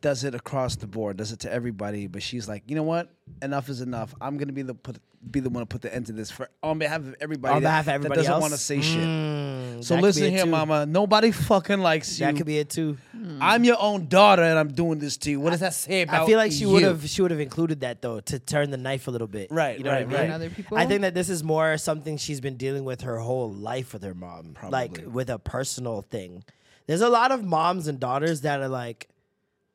does 0.00 0.24
it 0.24 0.34
across 0.34 0.76
the 0.76 0.86
board, 0.86 1.16
does 1.16 1.32
it 1.32 1.40
to 1.40 1.52
everybody, 1.52 2.06
but 2.06 2.22
she's 2.22 2.48
like, 2.48 2.62
you 2.66 2.76
know 2.76 2.82
what? 2.82 3.10
Enough 3.42 3.68
is 3.68 3.80
enough. 3.80 4.14
I'm 4.20 4.36
gonna 4.38 4.52
be 4.52 4.62
the 4.62 4.74
put 4.74 4.98
be 5.28 5.40
the 5.40 5.50
one 5.50 5.62
to 5.62 5.66
put 5.66 5.82
the 5.82 5.92
end 5.92 6.06
to 6.06 6.12
this 6.12 6.30
for 6.30 6.48
on 6.62 6.78
behalf 6.78 7.00
of 7.00 7.16
everybody. 7.20 7.56
On 7.56 7.62
that, 7.64 7.68
behalf 7.68 7.80
of 7.80 7.86
that 7.86 7.94
everybody 7.94 8.18
doesn't 8.20 8.32
else? 8.32 8.40
want 8.42 8.52
to 8.52 8.58
say 8.58 8.80
shit. 8.80 9.02
Mm, 9.02 9.82
So 9.82 9.96
listen 9.96 10.22
be 10.22 10.28
it 10.28 10.32
here, 10.32 10.44
too. 10.44 10.50
mama. 10.50 10.86
Nobody 10.86 11.32
fucking 11.32 11.80
likes 11.80 12.20
you. 12.20 12.26
That 12.26 12.36
could 12.36 12.46
be 12.46 12.58
it 12.58 12.70
too. 12.70 12.96
Mm-hmm. 13.36 13.42
I'm 13.42 13.64
your 13.64 13.76
own 13.80 14.08
daughter, 14.08 14.42
and 14.42 14.58
I'm 14.58 14.72
doing 14.72 14.98
this 14.98 15.16
to 15.18 15.30
you. 15.30 15.40
What 15.40 15.50
does 15.50 15.60
that 15.60 15.74
say 15.74 16.02
about? 16.02 16.22
I 16.22 16.26
feel 16.26 16.38
like 16.38 16.52
she 16.52 16.60
you? 16.60 16.70
would 16.70 16.82
have 16.82 17.08
she 17.08 17.22
would 17.22 17.30
have 17.30 17.40
included 17.40 17.80
that 17.80 18.02
though 18.02 18.20
to 18.20 18.38
turn 18.38 18.70
the 18.70 18.76
knife 18.76 19.08
a 19.08 19.10
little 19.10 19.26
bit. 19.26 19.50
Right, 19.50 19.78
You 19.78 19.84
know 19.84 19.90
right, 19.92 20.06
what 20.06 20.16
I 20.16 20.20
mean? 20.20 20.30
right. 20.30 20.34
Other 20.34 20.50
people? 20.50 20.76
I 20.78 20.86
think 20.86 21.02
that 21.02 21.14
this 21.14 21.28
is 21.28 21.44
more 21.44 21.76
something 21.78 22.16
she's 22.16 22.40
been 22.40 22.56
dealing 22.56 22.84
with 22.84 23.02
her 23.02 23.18
whole 23.18 23.50
life 23.52 23.92
with 23.92 24.02
her 24.02 24.14
mom, 24.14 24.56
like 24.68 25.00
with 25.06 25.30
a 25.30 25.38
personal 25.38 26.02
thing. 26.02 26.44
There's 26.86 27.00
a 27.00 27.08
lot 27.08 27.32
of 27.32 27.44
moms 27.44 27.88
and 27.88 27.98
daughters 28.00 28.42
that 28.42 28.60
are 28.60 28.68
like, 28.68 29.08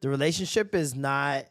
the 0.02 0.10
relationship 0.10 0.74
is 0.74 0.96
not 0.96 1.46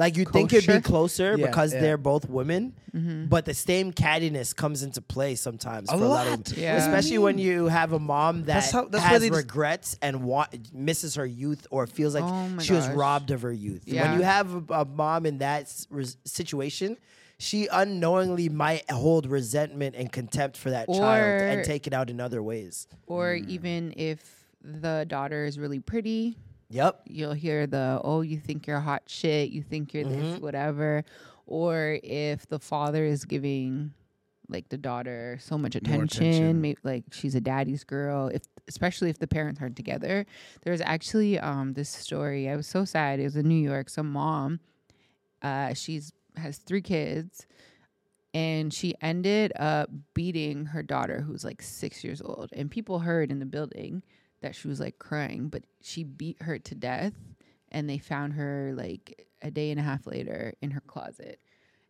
like 0.00 0.16
you 0.16 0.24
think 0.24 0.52
it'd 0.52 0.66
be 0.66 0.80
closer 0.80 1.36
Yeah, 1.36 1.46
because 1.46 1.72
yeah. 1.74 1.80
they're 1.82 1.98
both 2.12 2.24
women, 2.28 2.62
Mm-hmm. 2.94 3.26
but 3.26 3.44
the 3.44 3.54
same 3.54 3.92
cattiness 3.92 4.48
comes 4.62 4.82
into 4.82 5.00
play 5.00 5.36
sometimes 5.36 5.88
A 5.88 5.96
for 5.96 6.02
a 6.04 6.08
lot 6.08 6.26
of 6.26 6.30
lot. 6.32 6.44
them. 6.46 6.58
Yeah. 6.58 6.76
especially 6.84 7.18
when 7.18 7.38
you 7.38 7.68
have 7.68 7.92
a 7.92 8.00
mom 8.00 8.34
that 8.40 8.54
That's 8.54 8.70
how- 8.72 8.86
that's 8.92 9.04
why 9.04 9.10
has 9.10 9.20
they 9.22 9.28
just- 9.28 9.42
regrets 9.44 9.96
and 10.02 10.24
wa- 10.24 10.48
misses 10.72 11.14
her 11.14 11.24
youth 11.42 11.66
or 11.70 11.86
feels 11.86 12.14
like 12.16 12.24
Oh 12.24 12.48
my 12.48 12.62
she 12.62 12.72
was 12.72 12.86
gosh. 12.88 12.96
robbed 12.96 13.30
of 13.30 13.42
her 13.42 13.52
youth. 13.52 13.82
When 13.86 13.94
Yeah. 13.94 14.16
you 14.16 14.22
have 14.22 14.46
a, 14.70 14.74
a 14.80 14.84
mom 14.84 15.24
in 15.26 15.38
that 15.38 15.62
s- 15.62 15.86
res- 15.90 16.16
situation, 16.24 16.96
she 17.38 17.68
unknowingly 17.70 18.48
might 18.48 18.90
hold 18.90 19.26
resentment 19.26 19.94
and 19.96 20.10
contempt 20.10 20.56
for 20.56 20.70
that 20.70 20.86
child 20.88 21.42
and 21.42 21.60
Or- 21.60 21.64
take 21.64 21.86
it 21.86 21.92
out 21.92 22.10
in 22.10 22.20
other 22.20 22.42
ways. 22.42 22.88
or 23.06 23.34
even 23.34 23.94
if 23.96 24.18
the 24.62 25.06
daughter 25.08 25.44
is 25.44 25.58
really 25.58 25.78
pretty, 25.80 26.36
Yep. 26.70 27.02
you'll 27.06 27.32
hear 27.32 27.66
the 27.66 28.00
oh 28.02 28.20
you 28.22 28.38
think 28.38 28.66
you're 28.66 28.80
hot 28.80 29.02
shit, 29.06 29.50
you 29.50 29.62
think 29.62 29.92
you're 29.92 30.04
Mm-hmm. 30.04 30.32
this 30.34 30.40
whatever, 30.40 31.04
or 31.46 31.98
if 32.02 32.46
the 32.46 32.58
father 32.58 33.04
is 33.04 33.24
giving 33.24 33.92
like 34.48 34.68
the 34.68 34.78
daughter 34.78 35.38
so 35.40 35.56
much 35.58 35.76
attention, 35.76 36.26
attention. 36.26 36.60
Maybe, 36.60 36.78
like 36.82 37.04
she's 37.12 37.34
a 37.36 37.40
daddy's 37.40 37.84
girl 37.84 38.28
if 38.28 38.42
especially 38.68 39.08
if 39.10 39.18
the 39.18 39.26
parents 39.28 39.60
aren't 39.60 39.76
together 39.76 40.26
there's 40.62 40.80
actually 40.80 41.38
um 41.38 41.72
this 41.74 41.88
story 41.88 42.48
i 42.48 42.56
was 42.56 42.66
so 42.66 42.84
sad 42.84 43.20
it 43.20 43.24
was 43.24 43.36
in 43.36 43.46
new 43.46 43.54
york 43.54 43.88
some 43.88 44.10
mom 44.10 44.58
uh 45.42 45.72
she's 45.74 46.12
has 46.36 46.58
three 46.58 46.82
kids 46.82 47.46
and 48.34 48.72
she 48.74 48.94
ended 49.00 49.52
up 49.56 49.88
beating 50.14 50.66
her 50.66 50.82
daughter 50.82 51.20
who's 51.20 51.44
like 51.44 51.62
six 51.62 52.02
years 52.04 52.20
old 52.20 52.48
and 52.52 52.70
people 52.70 53.00
heard 53.00 53.30
in 53.30 53.38
the 53.38 53.46
building 53.46 54.02
that 54.40 54.54
she 54.54 54.68
was 54.68 54.80
like 54.80 54.98
crying 54.98 55.48
but 55.48 55.62
she 55.82 56.04
beat 56.04 56.40
her 56.42 56.58
to 56.58 56.74
death 56.74 57.12
and 57.72 57.88
they 57.88 57.98
found 57.98 58.34
her 58.34 58.72
like 58.76 59.26
a 59.42 59.50
day 59.50 59.70
and 59.70 59.80
a 59.80 59.82
half 59.82 60.06
later 60.06 60.54
in 60.60 60.72
her 60.72 60.80
closet. 60.80 61.40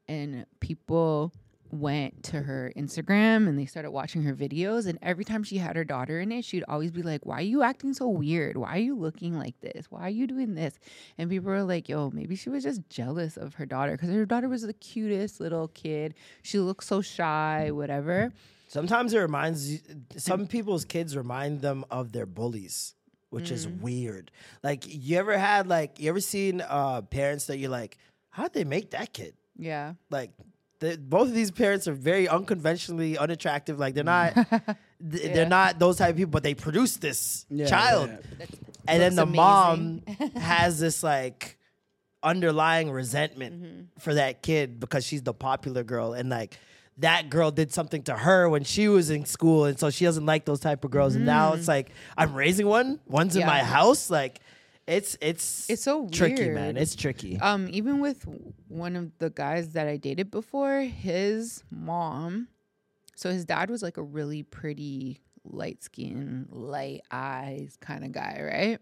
And 0.09 0.45
people 0.61 1.33
went 1.73 2.25
to 2.25 2.43
her 2.43 2.73
Instagram 2.77 3.49
and 3.49 3.57
they 3.57 3.65
started 3.65 3.93
watching 3.93 4.25
her 4.25 4.35
videos 4.35 4.89
and 4.89 4.99
every 5.03 5.25
time 5.25 5.45
she 5.45 5.57
had 5.57 5.77
her 5.77 5.85
daughter 5.85 6.19
in 6.19 6.33
it 6.33 6.45
she'd 6.45 6.65
always 6.67 6.91
be 6.91 7.01
like 7.01 7.25
why 7.25 7.37
are 7.37 7.43
you 7.43 7.63
acting 7.63 7.95
so 7.95 8.09
weird? 8.09 8.57
Why 8.57 8.71
are 8.71 8.81
you 8.81 8.97
looking 8.97 9.39
like 9.39 9.55
this? 9.61 9.87
Why 9.89 10.01
are 10.03 10.11
you 10.11 10.27
doing 10.27 10.57
this? 10.57 10.75
And 11.17 11.31
people 11.31 11.49
were 11.49 11.63
like 11.63 11.89
yo 11.89 12.11
maybe 12.11 12.35
she 12.35 12.51
was 12.51 12.65
just 12.65 12.81
jealous 12.91 13.37
of 13.37 13.55
her 13.55 13.67
daughter 13.67 13.93
because 13.93 14.11
her 14.11 14.27
daughter 14.27 14.49
was 14.49 14.63
the 14.63 14.73
cutest 14.73 15.39
little 15.39 15.69
kid. 15.69 16.15
She 16.43 16.59
looked 16.59 16.83
so 16.83 17.03
shy 17.03 17.71
whatever 17.71 18.33
Sometimes 18.71 19.13
it 19.15 19.19
reminds 19.19 19.73
you, 19.73 19.79
some 20.17 20.47
people's 20.47 20.85
kids 20.85 21.17
remind 21.17 21.61
them 21.61 21.85
of 21.91 22.13
their 22.13 22.27
bullies, 22.27 22.95
which 23.31 23.51
is 23.51 23.67
Mm. 23.67 23.81
weird. 23.81 24.31
Like 24.63 24.85
you 24.87 25.17
ever 25.19 25.37
had 25.37 25.67
like 25.67 25.99
you 25.99 26.09
ever 26.09 26.21
seen 26.21 26.61
uh 26.61 27.03
parents 27.03 27.47
that 27.47 27.57
you're 27.59 27.71
like, 27.81 27.99
how'd 28.31 28.53
they 28.53 28.65
make 28.65 28.91
that 28.93 29.13
kid? 29.13 29.35
yeah 29.59 29.95
Like 30.09 30.31
the, 30.79 30.97
both 30.97 31.29
of 31.29 31.35
these 31.35 31.51
parents 31.51 31.87
are 31.89 31.93
very 32.11 32.27
unconventionally 32.29 33.19
unattractive. 33.19 33.79
Like 33.79 33.95
they're 33.95 34.05
not 34.05 34.35
th- 34.45 34.47
Yeah. 35.25 35.35
they're 35.35 35.49
not 35.61 35.79
those 35.81 35.97
type 35.99 36.11
of 36.11 36.17
people, 36.17 36.31
but 36.31 36.45
they 36.45 36.55
produce 36.55 36.97
this 36.97 37.47
Yeah, 37.51 37.67
child. 37.67 38.09
yeah. 38.11 38.47
And 38.89 39.03
then 39.03 39.17
looks 39.17 39.31
the 39.31 39.37
mom 39.37 40.03
has 40.37 40.79
this 40.79 41.03
like 41.03 41.59
underlying 42.23 42.91
resentment 42.91 43.55
Mm-hmm. 43.63 43.81
for 43.99 44.15
that 44.15 44.43
kid 44.43 44.79
because 44.79 45.05
she's 45.05 45.23
the 45.23 45.35
popular 45.35 45.83
girl 45.83 46.13
and 46.13 46.29
like 46.29 46.57
that 46.99 47.31
girl 47.31 47.51
did 47.51 47.73
something 47.73 48.03
to 48.03 48.15
her 48.15 48.49
when 48.49 48.63
she 48.65 48.89
was 48.89 49.11
in 49.11 49.25
school 49.25 49.65
and 49.65 49.79
so 49.79 49.89
she 49.91 50.05
doesn't 50.05 50.27
like 50.27 50.45
those 50.45 50.61
type 50.61 50.85
of 50.85 50.91
girls 50.91 51.15
and 51.15 51.25
now 51.25 51.55
it's 51.55 51.69
like 51.69 51.91
i'm 52.19 52.35
raising 52.35 52.67
one 52.67 53.01
one's 53.07 53.37
in 53.37 53.43
Mm. 53.43 53.47
My 53.47 53.61
house 53.63 54.11
like 54.11 54.41
it's 54.87 55.17
it's 55.21 55.71
It's 55.71 55.83
so 55.83 56.09
tricky 56.09 56.49
man 56.51 56.77
it's 56.77 56.95
tricky 56.95 57.39
Um, 57.41 57.69
even 57.71 58.01
with 58.01 58.27
one 58.69 58.97
of 58.97 59.11
the 59.19 59.31
guys 59.31 59.71
that 59.71 59.87
I 59.87 59.97
dated 59.97 60.31
before, 60.31 60.81
his 60.81 61.63
mom, 61.71 62.49
so 63.15 63.31
his 63.31 63.45
dad 63.45 63.71
was 63.71 63.83
like 63.83 63.97
a 63.99 64.03
really 64.03 64.43
pretty, 64.43 65.21
light 65.45 65.83
skin, 65.83 66.49
light 66.51 67.03
eyes 67.11 67.77
kind 67.81 68.05
of 68.05 68.13
guy, 68.13 68.41
right? 68.43 68.79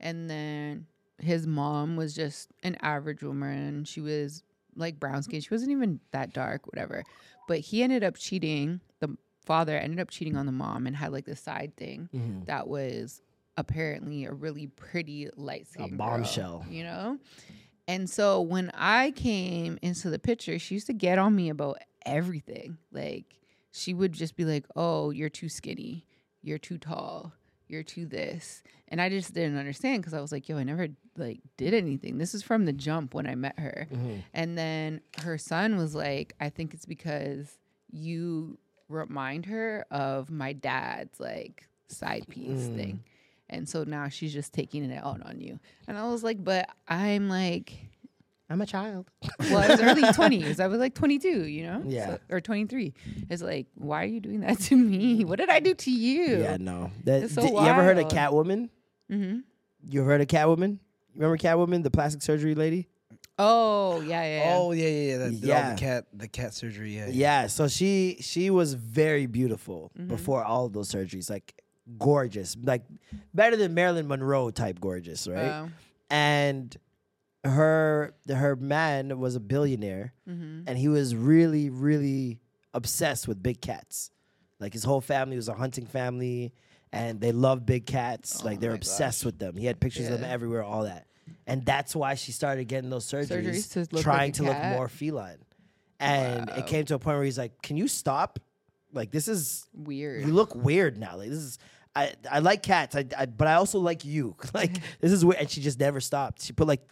And 0.00 0.30
then 0.30 0.86
his 1.18 1.46
mom 1.46 1.96
was 1.96 2.14
just 2.14 2.48
an 2.62 2.76
average 2.80 3.22
woman. 3.22 3.84
She 3.84 4.00
was 4.00 4.42
like 4.76 4.98
brown 4.98 5.22
skin. 5.22 5.40
She 5.40 5.50
wasn't 5.50 5.72
even 5.72 6.00
that 6.12 6.32
dark, 6.32 6.66
whatever. 6.66 7.04
But 7.46 7.60
he 7.60 7.82
ended 7.82 8.04
up 8.04 8.16
cheating. 8.16 8.80
The 9.00 9.16
father 9.44 9.76
ended 9.76 9.98
up 10.00 10.10
cheating 10.10 10.36
on 10.36 10.46
the 10.46 10.52
mom 10.52 10.86
and 10.86 10.94
had 10.96 11.12
like 11.12 11.24
this 11.24 11.40
side 11.40 11.72
thing 11.76 12.08
Mhm. 12.14 12.46
that 12.46 12.68
was 12.68 13.20
apparently 13.56 14.24
a 14.24 14.32
really 14.32 14.66
pretty 14.68 15.28
light 15.36 15.66
skin 15.66 15.94
A 15.94 15.96
bombshell. 15.96 16.64
you 16.70 16.84
know? 16.84 17.18
And 17.88 18.08
so 18.08 18.40
when 18.40 18.70
I 18.74 19.10
came 19.10 19.78
into 19.82 20.08
the 20.08 20.18
picture, 20.18 20.58
she 20.58 20.74
used 20.76 20.86
to 20.86 20.92
get 20.94 21.18
on 21.18 21.34
me 21.34 21.48
about 21.50 21.78
everything. 22.06 22.78
Like 22.92 23.40
she 23.72 23.92
would 23.92 24.12
just 24.12 24.36
be 24.36 24.44
like, 24.44 24.66
"Oh, 24.76 25.10
you're 25.10 25.28
too 25.28 25.48
skinny. 25.48 26.06
You're 26.42 26.58
too 26.58 26.78
tall. 26.78 27.32
You're 27.72 27.82
too 27.82 28.06
this." 28.06 28.62
And 28.88 29.00
I 29.00 29.08
just 29.08 29.32
didn't 29.34 29.56
understand 29.56 30.04
cuz 30.04 30.12
I 30.14 30.20
was 30.20 30.30
like, 30.30 30.48
"Yo, 30.48 30.58
I 30.58 30.64
never 30.64 30.88
like 31.16 31.40
did 31.56 31.72
anything. 31.74 32.18
This 32.18 32.34
is 32.34 32.42
from 32.42 32.66
the 32.66 32.72
jump 32.72 33.14
when 33.14 33.26
I 33.26 33.34
met 33.34 33.58
her." 33.58 33.88
And 34.34 34.56
then 34.56 35.00
her 35.22 35.38
son 35.38 35.76
was 35.76 35.94
like, 35.94 36.34
"I 36.38 36.50
think 36.50 36.74
it's 36.74 36.86
because 36.86 37.58
you 37.90 38.58
remind 38.88 39.46
her 39.46 39.86
of 39.90 40.30
my 40.30 40.52
dad's 40.52 41.18
like 41.18 41.68
side 41.88 42.28
piece 42.28 42.68
Mm. 42.68 42.74
thing." 42.74 43.04
And 43.48 43.68
so 43.68 43.84
now 43.84 44.08
she's 44.08 44.32
just 44.32 44.52
taking 44.54 44.84
it 44.84 44.96
out 44.96 45.22
on 45.26 45.40
you. 45.40 45.58
And 45.86 45.98
I 45.98 46.08
was 46.08 46.22
like, 46.24 46.42
but 46.42 46.70
I'm 46.88 47.28
like, 47.28 47.90
i'm 48.52 48.60
a 48.60 48.66
child 48.66 49.10
well, 49.40 49.58
I 49.58 49.68
was 49.68 49.80
early 49.80 50.02
20s. 50.02 50.60
I 50.60 50.66
was 50.66 50.78
like 50.78 50.94
22, 50.94 51.46
you 51.46 51.62
know? 51.66 51.82
Yeah. 51.86 52.06
So- 52.06 52.18
or 52.30 52.40
23. 52.40 52.92
It's 53.30 53.42
like, 53.42 53.66
why 53.74 54.02
are 54.02 54.06
you 54.06 54.20
doing 54.20 54.40
that 54.40 54.58
to 54.68 54.76
me? 54.76 55.24
What 55.24 55.38
did 55.38 55.48
I 55.48 55.60
do 55.60 55.74
to 55.74 55.90
you? 55.90 56.40
yeah 56.42 56.56
no 56.60 56.90
that, 57.04 57.24
It's 57.24 57.34
so 57.34 57.42
did- 57.42 57.50
you 57.52 57.58
ever 57.58 57.82
heard 57.82 57.98
of 57.98 58.06
catwoman 58.08 58.68
Mm-hmm. 59.10 59.38
you 59.90 60.00
ever 60.00 60.10
heard 60.10 60.20
of 60.20 60.26
catwoman 60.28 60.78
remember 61.14 61.36
catwoman 61.38 61.82
the 61.82 61.90
plastic 61.90 62.22
surgery 62.22 62.54
lady 62.54 62.88
Oh, 63.38 64.00
yeah, 64.02 64.22
yeah. 64.22 64.44
yeah. 64.44 64.54
Oh 64.56 64.72
yeah, 64.72 64.88
yeah, 64.88 65.10
yeah. 65.10 65.18
That, 65.18 65.30
did 65.30 65.42
Yeah. 65.44 65.74
the 65.74 65.80
cat, 65.80 66.04
the 66.12 66.28
cat 66.28 66.54
surgery. 66.54 66.96
Yeah, 66.96 67.08
Yeah, 67.10 67.46
so 67.46 67.66
she 67.66 68.18
she 68.20 68.50
was 68.50 68.74
very 68.74 69.26
beautiful 69.26 69.90
Mm-hmm. 69.98 70.08
before 70.08 70.44
all 70.44 70.66
of 70.66 70.72
those 70.74 70.90
surgeries, 70.92 71.30
like 71.30 71.54
gorgeous, 71.98 72.56
like 72.62 72.82
better 73.34 73.56
than 73.56 73.72
Marilyn 73.74 74.06
Monroe 74.06 74.50
type 74.50 74.78
gorgeous, 74.80 75.26
right? 75.26 75.44
Wow. 75.48 75.68
And 76.10 76.76
her 77.44 78.14
her 78.28 78.56
man 78.56 79.18
was 79.18 79.34
a 79.34 79.40
billionaire, 79.40 80.14
Mhm. 80.28 80.64
and 80.66 80.78
he 80.78 80.88
was 80.88 81.14
really 81.14 81.70
really 81.70 82.40
obsessed 82.74 83.26
with 83.28 83.42
big 83.42 83.60
cats. 83.60 84.10
Like 84.60 84.72
his 84.72 84.84
whole 84.84 85.00
family 85.00 85.36
was 85.36 85.48
a 85.48 85.54
hunting 85.54 85.86
family, 85.86 86.52
and 86.92 87.20
they 87.20 87.32
love 87.32 87.66
big 87.66 87.86
cats. 87.86 88.44
like 88.44 88.60
they're 88.60 88.70
Oh 88.72 88.76
obsessed 88.76 89.24
with 89.24 89.38
them. 89.38 89.56
He 89.56 89.66
had 89.66 89.80
pictures 89.80 90.08
of 90.08 90.20
them 90.20 90.30
everywhere, 90.30 90.62
all 90.62 90.84
that. 90.84 91.06
And 91.46 91.64
that's 91.64 91.96
why 91.96 92.14
she 92.14 92.30
started 92.32 92.64
getting 92.68 92.90
those 92.90 93.04
surgeries, 93.06 93.28
Surgeries 93.44 93.72
to 93.72 93.94
like 93.96 94.02
trying 94.04 94.30
a 94.30 94.34
to 94.34 94.42
look 94.44 94.58
more 94.62 94.88
feline. 94.88 95.38
And 95.98 96.48
Wow. 96.48 96.56
it 96.56 96.66
came 96.66 96.84
to 96.86 96.94
a 96.94 96.98
point 96.98 97.16
where 97.16 97.24
he's 97.24 97.38
like, 97.38 97.60
"Can 97.62 97.76
you 97.76 97.88
stop? 97.88 98.38
Like 98.92 99.10
this 99.10 99.26
is 99.28 99.66
Weird. 99.74 100.26
you 100.26 100.32
look 100.32 100.54
weird 100.54 100.96
now. 100.98 101.16
Like 101.16 101.30
this 101.30 101.38
is 101.38 101.58
I 101.94 102.14
I 102.30 102.38
like 102.38 102.62
cats, 102.62 102.94
I, 102.96 103.04
I 103.18 103.26
but 103.26 103.48
I 103.48 103.54
also 103.54 103.78
like 103.80 104.04
you. 104.04 104.36
like 104.54 104.78
this 105.00 105.10
is 105.12 105.24
weird." 105.24 105.40
And 105.40 105.50
she 105.50 105.60
just 105.60 105.80
never 105.80 106.00
stopped. 106.00 106.42
She 106.42 106.52
put 106.52 106.68
like 106.68 106.82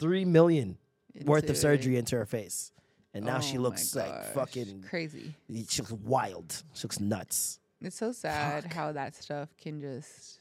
three 0.00 0.24
million 0.24 0.78
worth 1.24 1.48
of 1.50 1.56
surgery 1.56 1.96
into 1.96 2.16
her 2.16 2.26
face, 2.26 2.72
and 3.14 3.24
now 3.24 3.38
she 3.40 3.56
Oh 3.56 3.60
my 3.60 3.68
looks 3.68 3.94
like 3.94 4.24
fucking. 4.34 4.84
crazy. 4.88 5.34
She 5.68 5.82
looks 5.82 5.92
wild. 5.92 6.62
She 6.74 6.84
looks 6.84 6.98
nuts. 7.00 7.58
It's 7.82 7.96
so 7.96 8.12
sad 8.12 8.72
how 8.72 8.92
that 8.92 9.14
stuff 9.14 9.48
can 9.56 9.80
just, 9.80 10.38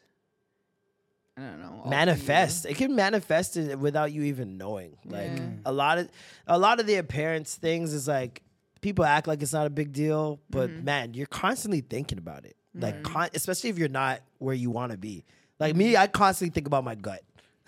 I 1.37 1.41
don't 1.41 1.59
know. 1.61 1.83
Manifest. 1.89 2.65
It 2.65 2.75
can 2.75 2.95
manifest 2.95 3.55
it 3.55 3.79
without 3.79 4.11
you 4.11 4.23
even 4.23 4.57
knowing. 4.57 4.97
Like 5.05 5.37
Yeah. 5.37 5.49
a 5.65 5.71
lot 5.71 5.97
of 5.99 6.09
a 6.47 6.59
lot 6.59 6.79
of 6.81 6.85
the 6.87 6.95
appearance 6.95 7.55
things 7.55 7.93
is 7.93 8.07
like 8.07 8.41
people 8.81 9.05
act 9.05 9.25
like 9.27 9.41
it's 9.41 9.53
not 9.53 9.65
a 9.67 9.69
big 9.69 9.93
deal, 9.93 10.39
but 10.49 10.69
Mm-hmm. 10.69 10.83
man, 10.85 11.13
you're 11.13 11.27
constantly 11.27 11.81
thinking 11.81 12.17
about 12.17 12.45
it. 12.45 12.55
Like 12.75 13.03
con- 13.03 13.29
especially 13.33 13.69
if 13.71 13.77
you're 13.79 13.89
not 13.89 14.21
where 14.37 14.53
you 14.55 14.69
want 14.69 14.91
to 14.91 14.97
be. 14.97 15.23
Like 15.59 15.75
me, 15.75 15.97
I 15.97 16.07
constantly 16.07 16.53
think 16.53 16.67
about 16.67 16.83
my 16.83 16.95
gut. 16.95 17.21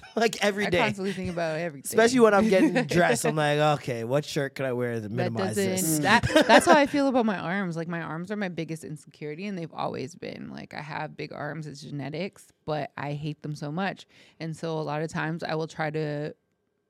like 0.15 0.43
every 0.43 0.67
I 0.67 0.69
day. 0.69 0.77
constantly 0.79 1.13
think 1.13 1.29
about 1.29 1.59
everything. 1.59 1.87
Especially 1.89 2.19
when 2.19 2.33
I'm 2.33 2.49
getting 2.49 2.73
dressed, 2.87 3.25
I'm 3.25 3.35
like, 3.35 3.59
okay, 3.79 4.03
what 4.03 4.25
shirt 4.25 4.55
can 4.55 4.65
I 4.65 4.73
wear 4.73 4.95
to 4.95 5.01
that 5.01 5.11
minimize 5.11 5.55
this? 5.55 5.99
Mm. 5.99 6.01
that 6.03 6.23
that's 6.47 6.65
how 6.65 6.77
I 6.77 6.85
feel 6.85 7.07
about 7.07 7.25
my 7.25 7.37
arms. 7.37 7.75
Like 7.75 7.87
my 7.87 8.01
arms 8.01 8.31
are 8.31 8.35
my 8.35 8.49
biggest 8.49 8.83
insecurity 8.83 9.45
and 9.47 9.57
they've 9.57 9.73
always 9.73 10.15
been. 10.15 10.49
Like 10.51 10.73
I 10.73 10.81
have 10.81 11.15
big 11.15 11.31
arms, 11.33 11.67
it's 11.67 11.81
genetics, 11.81 12.51
but 12.65 12.91
I 12.97 13.13
hate 13.13 13.41
them 13.41 13.55
so 13.55 13.71
much. 13.71 14.05
And 14.39 14.55
so 14.55 14.79
a 14.79 14.81
lot 14.81 15.01
of 15.01 15.09
times 15.09 15.43
I 15.43 15.55
will 15.55 15.67
try 15.67 15.89
to 15.89 16.33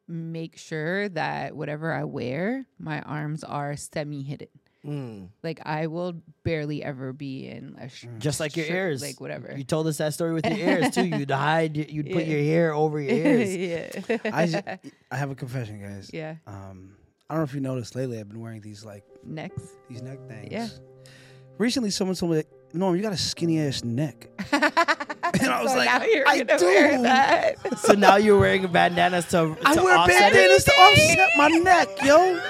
make 0.07 0.57
sure 0.57 1.09
that 1.09 1.55
whatever 1.55 1.93
I 1.93 2.03
wear, 2.03 2.65
my 2.79 3.01
arms 3.01 3.43
are 3.43 3.75
semi 3.75 4.23
hidden. 4.23 4.47
Mm. 4.85 5.29
Like 5.43 5.59
I 5.63 5.87
will 5.87 6.13
barely 6.43 6.83
ever 6.83 7.13
be 7.13 7.47
in 7.47 7.75
a 7.79 7.87
sh- 7.87 8.07
Just 8.17 8.39
like 8.39 8.57
your 8.57 8.65
shirt, 8.65 8.75
ears, 8.75 9.01
like 9.03 9.21
whatever. 9.21 9.53
You 9.55 9.63
told 9.63 9.85
us 9.87 9.97
that 9.97 10.13
story 10.13 10.33
with 10.33 10.45
your 10.45 10.57
ears 10.69 10.89
too. 10.95 11.05
You'd 11.05 11.29
hide, 11.29 11.77
you'd 11.77 12.09
put 12.11 12.25
your 12.25 12.39
hair 12.39 12.73
over 12.73 12.99
your 12.99 13.11
ears. 13.15 13.55
yeah. 13.55 14.17
I, 14.33 14.45
just, 14.47 14.63
I 15.11 15.15
have 15.15 15.29
a 15.29 15.35
confession, 15.35 15.79
guys. 15.81 16.09
Yeah. 16.11 16.35
Um, 16.47 16.95
I 17.29 17.35
don't 17.35 17.41
know 17.41 17.43
if 17.45 17.53
you 17.53 17.61
noticed 17.61 17.95
lately. 17.95 18.19
I've 18.19 18.27
been 18.27 18.41
wearing 18.41 18.61
these 18.61 18.83
like 18.83 19.03
necks, 19.23 19.61
these 19.87 20.01
neck 20.01 20.17
things. 20.27 20.49
Yeah. 20.51 20.67
Recently, 21.57 21.91
someone 21.91 22.15
told 22.15 22.31
me, 22.31 22.37
that, 22.37 22.47
"Norm, 22.73 22.95
you 22.95 23.03
got 23.03 23.13
a 23.13 23.17
skinny 23.17 23.59
ass 23.59 23.83
neck." 23.83 24.29
and 24.51 24.63
I 24.63 25.61
was 25.61 25.71
So 25.71 25.77
like, 25.77 25.85
now 25.85 26.03
you're 26.05 26.27
"I 26.27 26.41
do." 26.43 26.65
wear 26.65 27.01
that. 27.03 27.77
So 27.79 27.93
now 27.93 28.15
you're 28.15 28.39
wearing 28.39 28.65
bandanas 28.67 29.27
to, 29.29 29.55
I 29.63 29.75
wear 29.75 29.95
offset 29.95 30.31
it? 30.31 30.33
bandanas 30.33 30.63
to 30.63 30.71
offset 30.71 31.29
my 31.37 31.47
neck, 31.49 31.87
yo. 32.03 32.41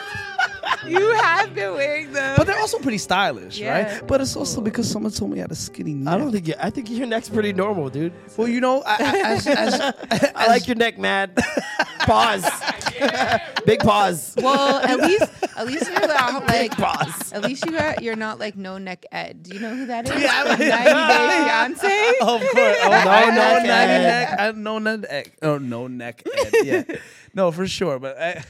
you 0.88 1.14
have 1.16 1.54
been 1.54 1.74
wearing 1.74 2.12
them. 2.12 2.36
But 2.38 2.48
they're 2.48 2.60
also 2.60 2.80
pretty 2.80 2.98
stylish, 2.98 3.58
Yeah. 3.60 3.94
right? 3.94 4.08
But 4.08 4.22
it's 4.22 4.36
also 4.36 4.62
because 4.62 4.90
someone 4.90 5.12
told 5.12 5.32
me 5.32 5.40
I 5.40 5.42
had 5.42 5.52
a 5.52 5.56
skinny 5.56 5.94
neck. 5.94 6.14
I 6.14 6.18
don't 6.18 6.32
think 6.32 6.48
you, 6.48 6.54
I 6.60 6.70
think 6.70 6.90
your 6.90 7.08
neck's 7.08 7.30
pretty 7.30 7.54
normal, 7.54 7.90
dude. 7.90 8.14
Well, 8.38 8.48
you 8.48 8.62
know, 8.62 8.82
I, 8.86 8.96
I, 9.00 9.32
as, 9.34 9.48
as, 10.12 10.32
I 10.36 10.48
like 10.48 10.68
your 10.68 10.76
neck, 10.78 10.98
man. 10.98 11.34
Pause. 12.02 12.50
Big 13.66 13.80
pause. 13.80 14.34
Well, 14.38 14.80
at 14.80 15.00
least 15.00 15.24
at 15.58 15.68
least 15.68 15.90
you're 15.92 16.08
not 16.08 16.48
like 16.48 16.72
pause. 16.72 17.32
at 17.34 17.42
least 17.44 17.66
you 17.66 17.72
got 17.72 18.02
you're 18.04 18.16
not 18.16 18.40
like 18.40 18.56
no 18.56 18.78
neck 18.78 19.06
Ed. 19.12 19.44
Do 19.44 19.56
you 19.56 19.60
know 19.62 19.76
who 19.76 19.86
that 19.88 20.08
is? 20.10 20.22
Yeah, 20.22 20.42
From 20.42 20.60
90 20.60 20.64
Day 20.66 21.44
Fiance. 21.46 22.10
Of 22.22 22.42
course. 22.42 22.78
Oh, 22.82 22.90
No 22.90 23.12
I 23.12 23.26
know 23.26 23.36
neck 23.36 23.64
neck, 23.66 23.90
Ed. 23.90 24.04
neck. 24.04 24.40
I 24.40 24.52
know 24.52 24.80
neck. 24.80 25.38
Oh, 25.42 25.58
no 25.58 25.88
neck. 25.88 26.24
Ed. 26.26 26.54
Yeah. 26.64 26.84
no, 27.34 27.52
for 27.52 27.68
sure. 27.68 27.98
But 28.00 28.18
I, 28.20 28.44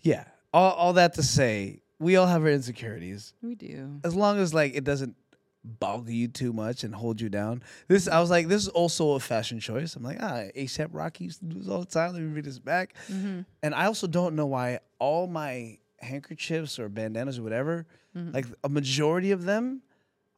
yeah, 0.00 0.24
all, 0.52 0.72
all 0.72 0.92
that 0.94 1.14
to 1.14 1.22
say, 1.22 1.80
we 1.98 2.16
all 2.16 2.26
have 2.26 2.42
our 2.42 2.50
insecurities. 2.50 3.32
We 3.42 3.54
do. 3.54 4.00
As 4.04 4.14
long 4.14 4.38
as 4.38 4.52
like 4.52 4.74
it 4.74 4.84
doesn't 4.84 5.16
bog 5.64 6.08
you 6.08 6.26
too 6.26 6.52
much 6.52 6.82
and 6.82 6.92
hold 6.94 7.20
you 7.20 7.28
down. 7.28 7.62
This 7.86 8.08
I 8.08 8.18
was 8.20 8.30
like, 8.30 8.48
this 8.48 8.62
is 8.62 8.68
also 8.68 9.12
a 9.12 9.20
fashion 9.20 9.60
choice. 9.60 9.94
I'm 9.94 10.02
like, 10.02 10.18
ah, 10.20 10.42
ASAP 10.56 10.88
Rocky 10.92 11.24
used 11.24 11.38
to 11.40 11.46
do 11.46 11.58
this 11.60 11.68
all 11.68 11.80
the 11.80 11.86
time. 11.86 12.12
Let 12.12 12.22
me 12.22 12.28
read 12.34 12.44
this 12.44 12.58
back. 12.58 12.94
Mm-hmm. 13.08 13.42
And 13.62 13.74
I 13.74 13.86
also 13.86 14.06
don't 14.08 14.34
know 14.34 14.46
why 14.46 14.80
all 14.98 15.28
my 15.28 15.78
handkerchiefs 16.00 16.78
or 16.80 16.88
bandanas 16.88 17.38
or 17.38 17.42
whatever, 17.42 17.86
Mm-hmm. 18.16 18.34
like 18.34 18.44
a 18.62 18.68
majority 18.68 19.30
of 19.30 19.44
them 19.44 19.80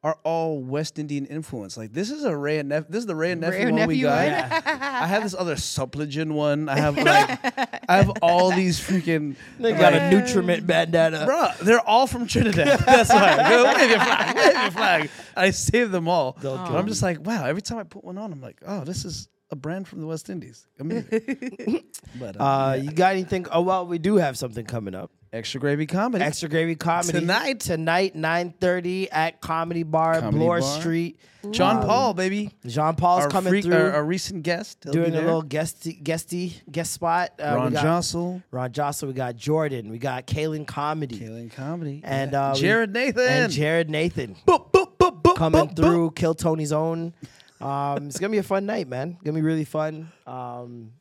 are 0.05 0.19
all 0.23 0.61
West 0.61 0.99
Indian 0.99 1.25
influence. 1.27 1.79
Like 1.79 1.93
this 1.95 2.11
is 2.11 2.25
a 2.25 2.37
Wray 2.37 2.59
and 2.59 2.69
Nephew. 2.69 2.87
This 2.91 3.01
is 3.01 3.07
the 3.07 3.17
Wray 3.17 3.33
and 3.33 3.41
Nephew 3.41 3.65
Ray 3.67 3.73
one 3.73 3.89
we 3.89 4.01
got. 4.03 4.31
one? 4.33 4.63
I 4.63 5.07
have 5.07 5.23
this 5.23 5.35
other 5.35 5.57
Supligen 5.57 6.33
one. 6.33 6.69
I 6.69 6.77
have 6.77 6.97
like 6.99 7.41
I 7.89 7.97
have 7.97 8.11
all 8.21 8.51
these 8.51 8.79
freaking 8.79 9.35
They 9.59 9.73
got 9.73 9.95
a 9.95 9.99
like, 9.99 10.13
Nutrament 10.13 10.67
bandana. 10.67 11.25
Bro, 11.25 11.49
they're 11.63 11.81
all 11.81 12.07
from 12.07 12.27
Trinidad. 12.27 12.79
That's 12.87 13.09
why. 13.09 13.49
Go, 13.49 13.65
wave 13.65 13.91
your 13.91 13.99
flag. 13.99 14.37
Wave 14.37 14.53
your 14.63 14.71
flag. 14.73 15.11
I 15.37 15.51
saved 15.51 15.91
them 15.91 16.07
all. 16.07 16.37
But 16.41 16.55
I'm 16.59 16.87
just 16.87 17.03
like, 17.03 17.25
wow. 17.27 17.47
Every 17.47 17.63
time 17.63 17.79
I 17.79 17.85
put 17.85 18.05
one 18.05 18.19
on, 18.19 18.31
I'm 18.31 18.43
like, 18.43 18.61
oh, 18.67 18.85
this 18.85 19.07
is 19.07 19.29
a 19.51 19.57
brand 19.57 19.89
from 19.89 20.01
the 20.03 20.07
West 20.07 20.29
Indies. 20.29 20.67
Amazing. 20.79 21.85
but 22.21 22.39
uh, 22.39 22.45
Uh, 22.45 22.75
yeah. 22.77 22.83
you 22.83 22.91
got 22.93 23.13
anything? 23.13 23.47
Oh 23.51 23.63
well, 23.63 23.87
we 23.87 23.99
do 23.99 24.17
have 24.17 24.37
something 24.37 24.67
coming 24.67 24.95
up. 24.95 25.11
Extra 25.35 25.61
gravy 25.61 25.87
comedy. 25.87 26.23
Extra 26.25 26.49
Gravy 26.49 26.77
Comedy 26.77 27.19
Tonight. 27.19 27.59
Tonight, 27.59 28.15
nine 28.15 28.55
thirty 28.61 29.11
at 29.11 29.41
Comedy 29.41 29.83
Bar, 29.83 30.21
Comedy 30.21 30.39
Bloor 30.39 30.61
Bar. 30.61 30.81
Street. 30.81 31.19
John 31.51 31.79
Um, 31.79 31.83
Paul, 31.87 32.15
baby. 32.15 32.51
Jean 32.65 32.95
Paul's 32.95 33.25
our 33.25 33.31
coming 33.31 33.51
freak- 33.51 33.65
through, 33.65 33.75
Our, 33.75 33.93
our 33.95 34.05
recent 34.05 34.45
guest. 34.45 34.79
He'll 34.85 34.93
doing 34.93 35.09
a 35.09 35.11
there. 35.11 35.25
little 35.25 35.43
guesty, 35.43 35.93
guesty 35.93 36.57
guest 36.71 36.93
spot. 36.93 37.33
Uh, 37.39 37.51
we 37.57 37.57
Ron 37.63 37.73
got 37.73 37.85
Josol. 37.85 38.43
Ron 38.53 38.71
Josol. 38.73 39.09
We 39.09 39.13
got 39.15 39.35
Jordan. 39.37 39.91
We 39.91 39.99
got 39.99 40.27
Kaylin 40.29 40.67
Comedy. 40.69 41.19
Kaylin 41.19 41.53
Comedy. 41.53 42.01
And 42.05 42.31
Yeah. 42.33 42.51
uh, 42.51 42.55
we- 42.55 42.61
Jared 42.61 42.93
Nathan. 42.93 43.29
And 43.29 43.53
Jared 43.53 43.91
Nathan 43.91 44.37
Boop, 44.47 44.71
boop, 44.71 44.97
boop, 44.99 45.21
boop, 45.21 45.37
coming 45.37 45.67
boop, 45.69 45.77
through. 45.77 46.13
Kill 46.13 46.35
Tony's 46.35 46.73
own. 46.73 47.13
Um, 47.61 48.07
it's 48.07 48.19
gonna 48.21 48.31
be 48.31 48.39
a 48.39 48.43
fun 48.45 48.67
night, 48.67 48.89
man. 48.89 49.17
Gonna 49.25 49.35
be 49.35 49.43
really 49.43 49.65
fun. 49.65 50.13
Um, 50.29 50.93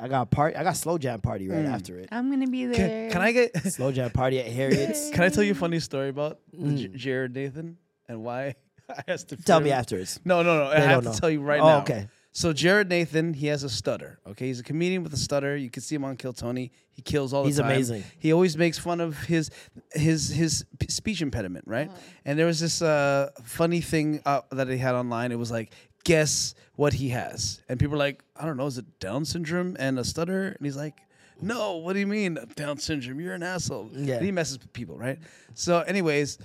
I 0.00 0.08
got 0.08 0.30
part. 0.30 0.56
I 0.56 0.64
got 0.64 0.76
slow 0.76 0.98
jam 0.98 1.20
party 1.20 1.48
right 1.48 1.64
after 1.66 1.98
it. 1.98 2.08
I'm 2.12 2.30
gonna 2.30 2.46
be 2.48 2.66
there. 2.66 3.08
Can, 3.08 3.12
can 3.12 3.22
I 3.22 3.32
get? 3.32 3.56
Slow 3.72 3.92
jam 3.92 4.10
party 4.10 4.40
at 4.40 4.46
Harriet's. 4.46 5.10
Can 5.14 5.22
I 5.22 5.28
tell 5.28 5.44
you 5.44 5.52
a 5.52 5.54
funny 5.54 5.80
story 5.80 6.08
about 6.08 6.40
the 6.52 6.58
Mm. 6.58 6.76
J- 6.78 6.88
Jared 6.88 7.34
Nathan 7.34 7.76
and 8.08 8.22
why 8.24 8.54
I 8.88 9.02
asked 9.08 9.28
to 9.28 9.36
Tell 9.36 9.60
me 9.60 9.70
film? 9.70 9.78
afterwards. 9.78 10.20
No, 10.24 10.42
no, 10.42 10.58
no. 10.58 10.64
I 10.70 10.80
They 10.80 10.86
have 10.86 10.90
don't 10.94 11.02
to 11.04 11.08
know. 11.10 11.14
tell 11.20 11.30
you 11.30 11.40
right 11.42 11.60
Oh, 11.60 11.66
now. 11.66 11.78
okay. 11.82 12.08
So 12.32 12.52
Jared 12.52 12.88
Nathan, 12.88 13.32
he 13.32 13.46
has 13.46 13.62
a 13.62 13.68
stutter. 13.68 14.18
Okay, 14.26 14.48
he's 14.48 14.58
a 14.58 14.64
comedian 14.64 15.04
with 15.04 15.12
a 15.14 15.16
stutter. 15.16 15.56
You 15.56 15.70
can 15.70 15.82
see 15.84 15.94
him 15.94 16.02
on 16.04 16.16
Kill 16.16 16.32
Tony. 16.32 16.72
He 16.90 17.00
kills 17.00 17.32
all 17.32 17.44
the 17.44 17.46
time. 17.46 17.50
He's 17.50 17.58
time. 17.58 17.66
amazing. 17.70 18.04
He 18.18 18.32
always 18.32 18.56
makes 18.58 18.76
fun 18.76 19.00
of 19.00 19.16
his 19.22 19.50
his 19.92 20.30
his 20.30 20.64
p- 20.80 20.88
speech 20.88 21.22
impediment, 21.22 21.66
right? 21.68 21.92
And 22.24 22.36
there 22.36 22.46
was 22.46 22.58
this 22.58 22.82
uh, 22.82 23.30
funny 23.44 23.80
thing 23.80 24.20
uh, 24.26 24.40
that 24.50 24.66
he 24.66 24.78
had 24.78 24.96
online. 24.96 25.30
It 25.30 25.38
was 25.38 25.52
like, 25.52 25.72
guess 26.04 26.54
what 26.76 26.94
he 26.94 27.10
has, 27.10 27.60
and 27.68 27.78
people 27.78 27.94
are 27.94 27.98
like, 27.98 28.22
I 28.36 28.46
don't 28.46 28.56
know, 28.56 28.66
is 28.66 28.78
it 28.78 28.98
Down 28.98 29.24
syndrome 29.24 29.76
and 29.78 29.98
a 29.98 30.04
stutter? 30.04 30.48
And 30.48 30.64
he's 30.64 30.76
like. 30.76 30.98
No, 31.42 31.78
what 31.78 31.94
do 31.94 31.98
you 31.98 32.06
mean 32.06 32.38
Down 32.54 32.78
syndrome? 32.78 33.18
You're 33.18 33.34
an 33.34 33.42
asshole. 33.42 33.90
Yeah. 33.92 34.14
And 34.14 34.24
he 34.24 34.30
messes 34.30 34.56
with 34.60 34.72
people, 34.72 34.96
right? 34.96 35.18
So, 35.54 35.80
anyways, 35.80 36.38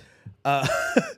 uh, 0.44 0.66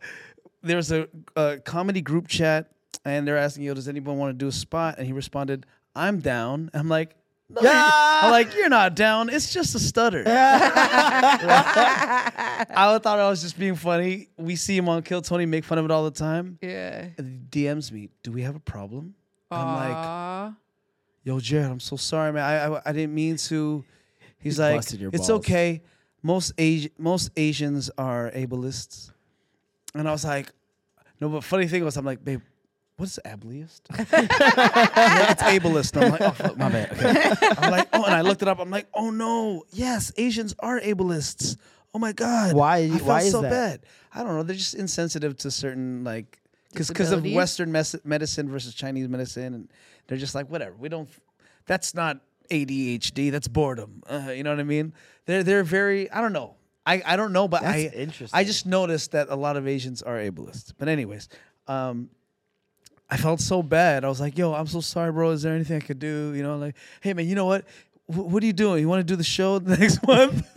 there 0.62 0.76
was 0.76 0.92
a, 0.92 1.08
a 1.36 1.56
comedy 1.56 2.02
group 2.02 2.28
chat 2.28 2.70
and 3.04 3.26
they're 3.26 3.38
asking, 3.38 3.64
yo, 3.64 3.74
does 3.74 3.88
anyone 3.88 4.18
want 4.18 4.30
to 4.30 4.38
do 4.38 4.46
a 4.46 4.52
spot? 4.52 4.96
And 4.98 5.06
he 5.06 5.12
responded, 5.12 5.66
I'm 5.94 6.20
down. 6.20 6.70
I'm 6.74 6.88
like, 6.88 7.16
no, 7.54 7.62
Yeah. 7.62 8.20
I'm 8.22 8.30
like, 8.30 8.54
you're 8.54 8.68
not 8.68 8.94
down. 8.94 9.28
It's 9.28 9.52
just 9.52 9.74
a 9.74 9.78
stutter. 9.78 10.24
I 12.74 12.98
thought 13.02 13.18
I 13.18 13.28
was 13.28 13.42
just 13.42 13.58
being 13.58 13.74
funny. 13.74 14.28
We 14.36 14.56
see 14.56 14.76
him 14.76 14.88
on 14.88 15.02
Kill 15.02 15.22
Tony 15.22 15.46
make 15.46 15.64
fun 15.64 15.78
of 15.78 15.84
it 15.84 15.90
all 15.90 16.04
the 16.04 16.10
time. 16.10 16.58
Yeah. 16.62 17.06
And 17.18 17.28
he 17.28 17.38
DMs 17.64 17.90
me, 17.92 18.08
do 18.22 18.32
we 18.32 18.42
have 18.42 18.56
a 18.56 18.60
problem? 18.60 19.14
And 19.50 19.60
I'm 19.60 19.90
like, 20.46 20.52
yo, 21.24 21.40
Jared, 21.40 21.70
I'm 21.70 21.80
so 21.80 21.96
sorry, 21.96 22.32
man. 22.32 22.42
I 22.44 22.66
I, 22.76 22.82
I 22.86 22.92
didn't 22.92 23.14
mean 23.14 23.36
to. 23.36 23.84
He's, 24.38 24.54
He's 24.54 24.58
like, 24.58 25.00
your 25.00 25.10
it's 25.12 25.30
okay. 25.30 25.82
Most 26.22 26.52
Asi- 26.58 26.90
most 26.98 27.30
Asians 27.36 27.90
are 27.98 28.30
ableists. 28.34 29.12
And 29.94 30.08
I 30.08 30.12
was 30.12 30.24
like, 30.24 30.50
no, 31.20 31.28
but 31.28 31.44
funny 31.44 31.68
thing 31.68 31.84
was, 31.84 31.96
I'm 31.96 32.04
like, 32.04 32.24
babe, 32.24 32.40
what's 33.02 33.18
ableist? 33.26 33.80
Yeah, 33.90 35.32
it's 35.32 35.42
ableist. 35.42 35.94
And 35.96 36.04
I'm 36.06 36.10
like, 36.12 36.20
oh, 36.22 36.30
fuck, 36.30 36.56
my 36.56 36.68
bad. 36.70 36.92
Okay. 36.92 37.54
I'm 37.58 37.70
like, 37.70 37.88
oh, 37.92 38.04
and 38.04 38.14
I 38.14 38.20
looked 38.22 38.42
it 38.42 38.48
up. 38.48 38.58
I'm 38.60 38.70
like, 38.70 38.86
oh 38.94 39.10
no, 39.10 39.64
yes, 39.72 40.12
Asians 40.16 40.54
are 40.60 40.80
ableists. 40.80 41.56
Oh 41.94 41.98
my 41.98 42.12
god, 42.12 42.54
Why- 42.54 42.78
I 42.84 42.88
why 42.98 43.20
is 43.22 43.32
so 43.32 43.42
that? 43.42 43.50
bad. 43.50 43.80
I 44.14 44.22
don't 44.22 44.34
know. 44.34 44.42
They're 44.42 44.56
just 44.56 44.74
insensitive 44.74 45.36
to 45.38 45.50
certain 45.50 46.04
like 46.04 46.40
because 46.72 46.88
because 46.88 47.12
of 47.12 47.24
Western 47.24 47.70
mes- 47.70 47.96
medicine 48.04 48.48
versus 48.48 48.74
Chinese 48.74 49.08
medicine, 49.08 49.52
and 49.54 49.68
they're 50.06 50.16
just 50.18 50.34
like 50.34 50.48
whatever. 50.48 50.74
We 50.78 50.88
don't. 50.88 51.08
That's 51.66 51.94
not 51.94 52.20
ADHD. 52.50 53.30
That's 53.30 53.48
boredom. 53.48 54.02
Uh, 54.08 54.30
you 54.34 54.42
know 54.42 54.50
what 54.50 54.60
I 54.60 54.64
mean? 54.64 54.94
They're 55.26 55.42
they're 55.42 55.64
very. 55.64 56.10
I 56.10 56.20
don't 56.22 56.32
know. 56.32 56.54
I, 56.84 57.02
I 57.04 57.16
don't 57.16 57.32
know, 57.32 57.46
but 57.46 57.62
That's 57.62 58.32
I. 58.32 58.40
I 58.40 58.44
just 58.44 58.66
noticed 58.66 59.12
that 59.12 59.28
a 59.28 59.36
lot 59.36 59.56
of 59.56 59.68
Asians 59.68 60.02
are 60.02 60.16
ableist. 60.16 60.72
But 60.78 60.88
anyways, 60.88 61.28
um, 61.68 62.08
I 63.12 63.18
felt 63.18 63.40
so 63.40 63.62
bad. 63.62 64.06
I 64.06 64.08
was 64.08 64.20
like, 64.20 64.38
"Yo, 64.38 64.54
I'm 64.54 64.66
so 64.66 64.80
sorry, 64.80 65.12
bro. 65.12 65.32
Is 65.32 65.42
there 65.42 65.54
anything 65.54 65.76
I 65.76 65.80
could 65.84 65.98
do?" 65.98 66.32
You 66.34 66.42
know, 66.42 66.56
like, 66.56 66.76
"Hey, 67.02 67.12
man, 67.12 67.28
you 67.28 67.34
know 67.34 67.44
what? 67.44 67.66
Wh- 68.06 68.26
what 68.32 68.42
are 68.42 68.46
you 68.46 68.54
doing? 68.54 68.80
You 68.80 68.88
want 68.88 69.00
to 69.00 69.04
do 69.04 69.16
the 69.16 69.22
show 69.24 69.58
next 69.64 70.06
month?" 70.06 70.46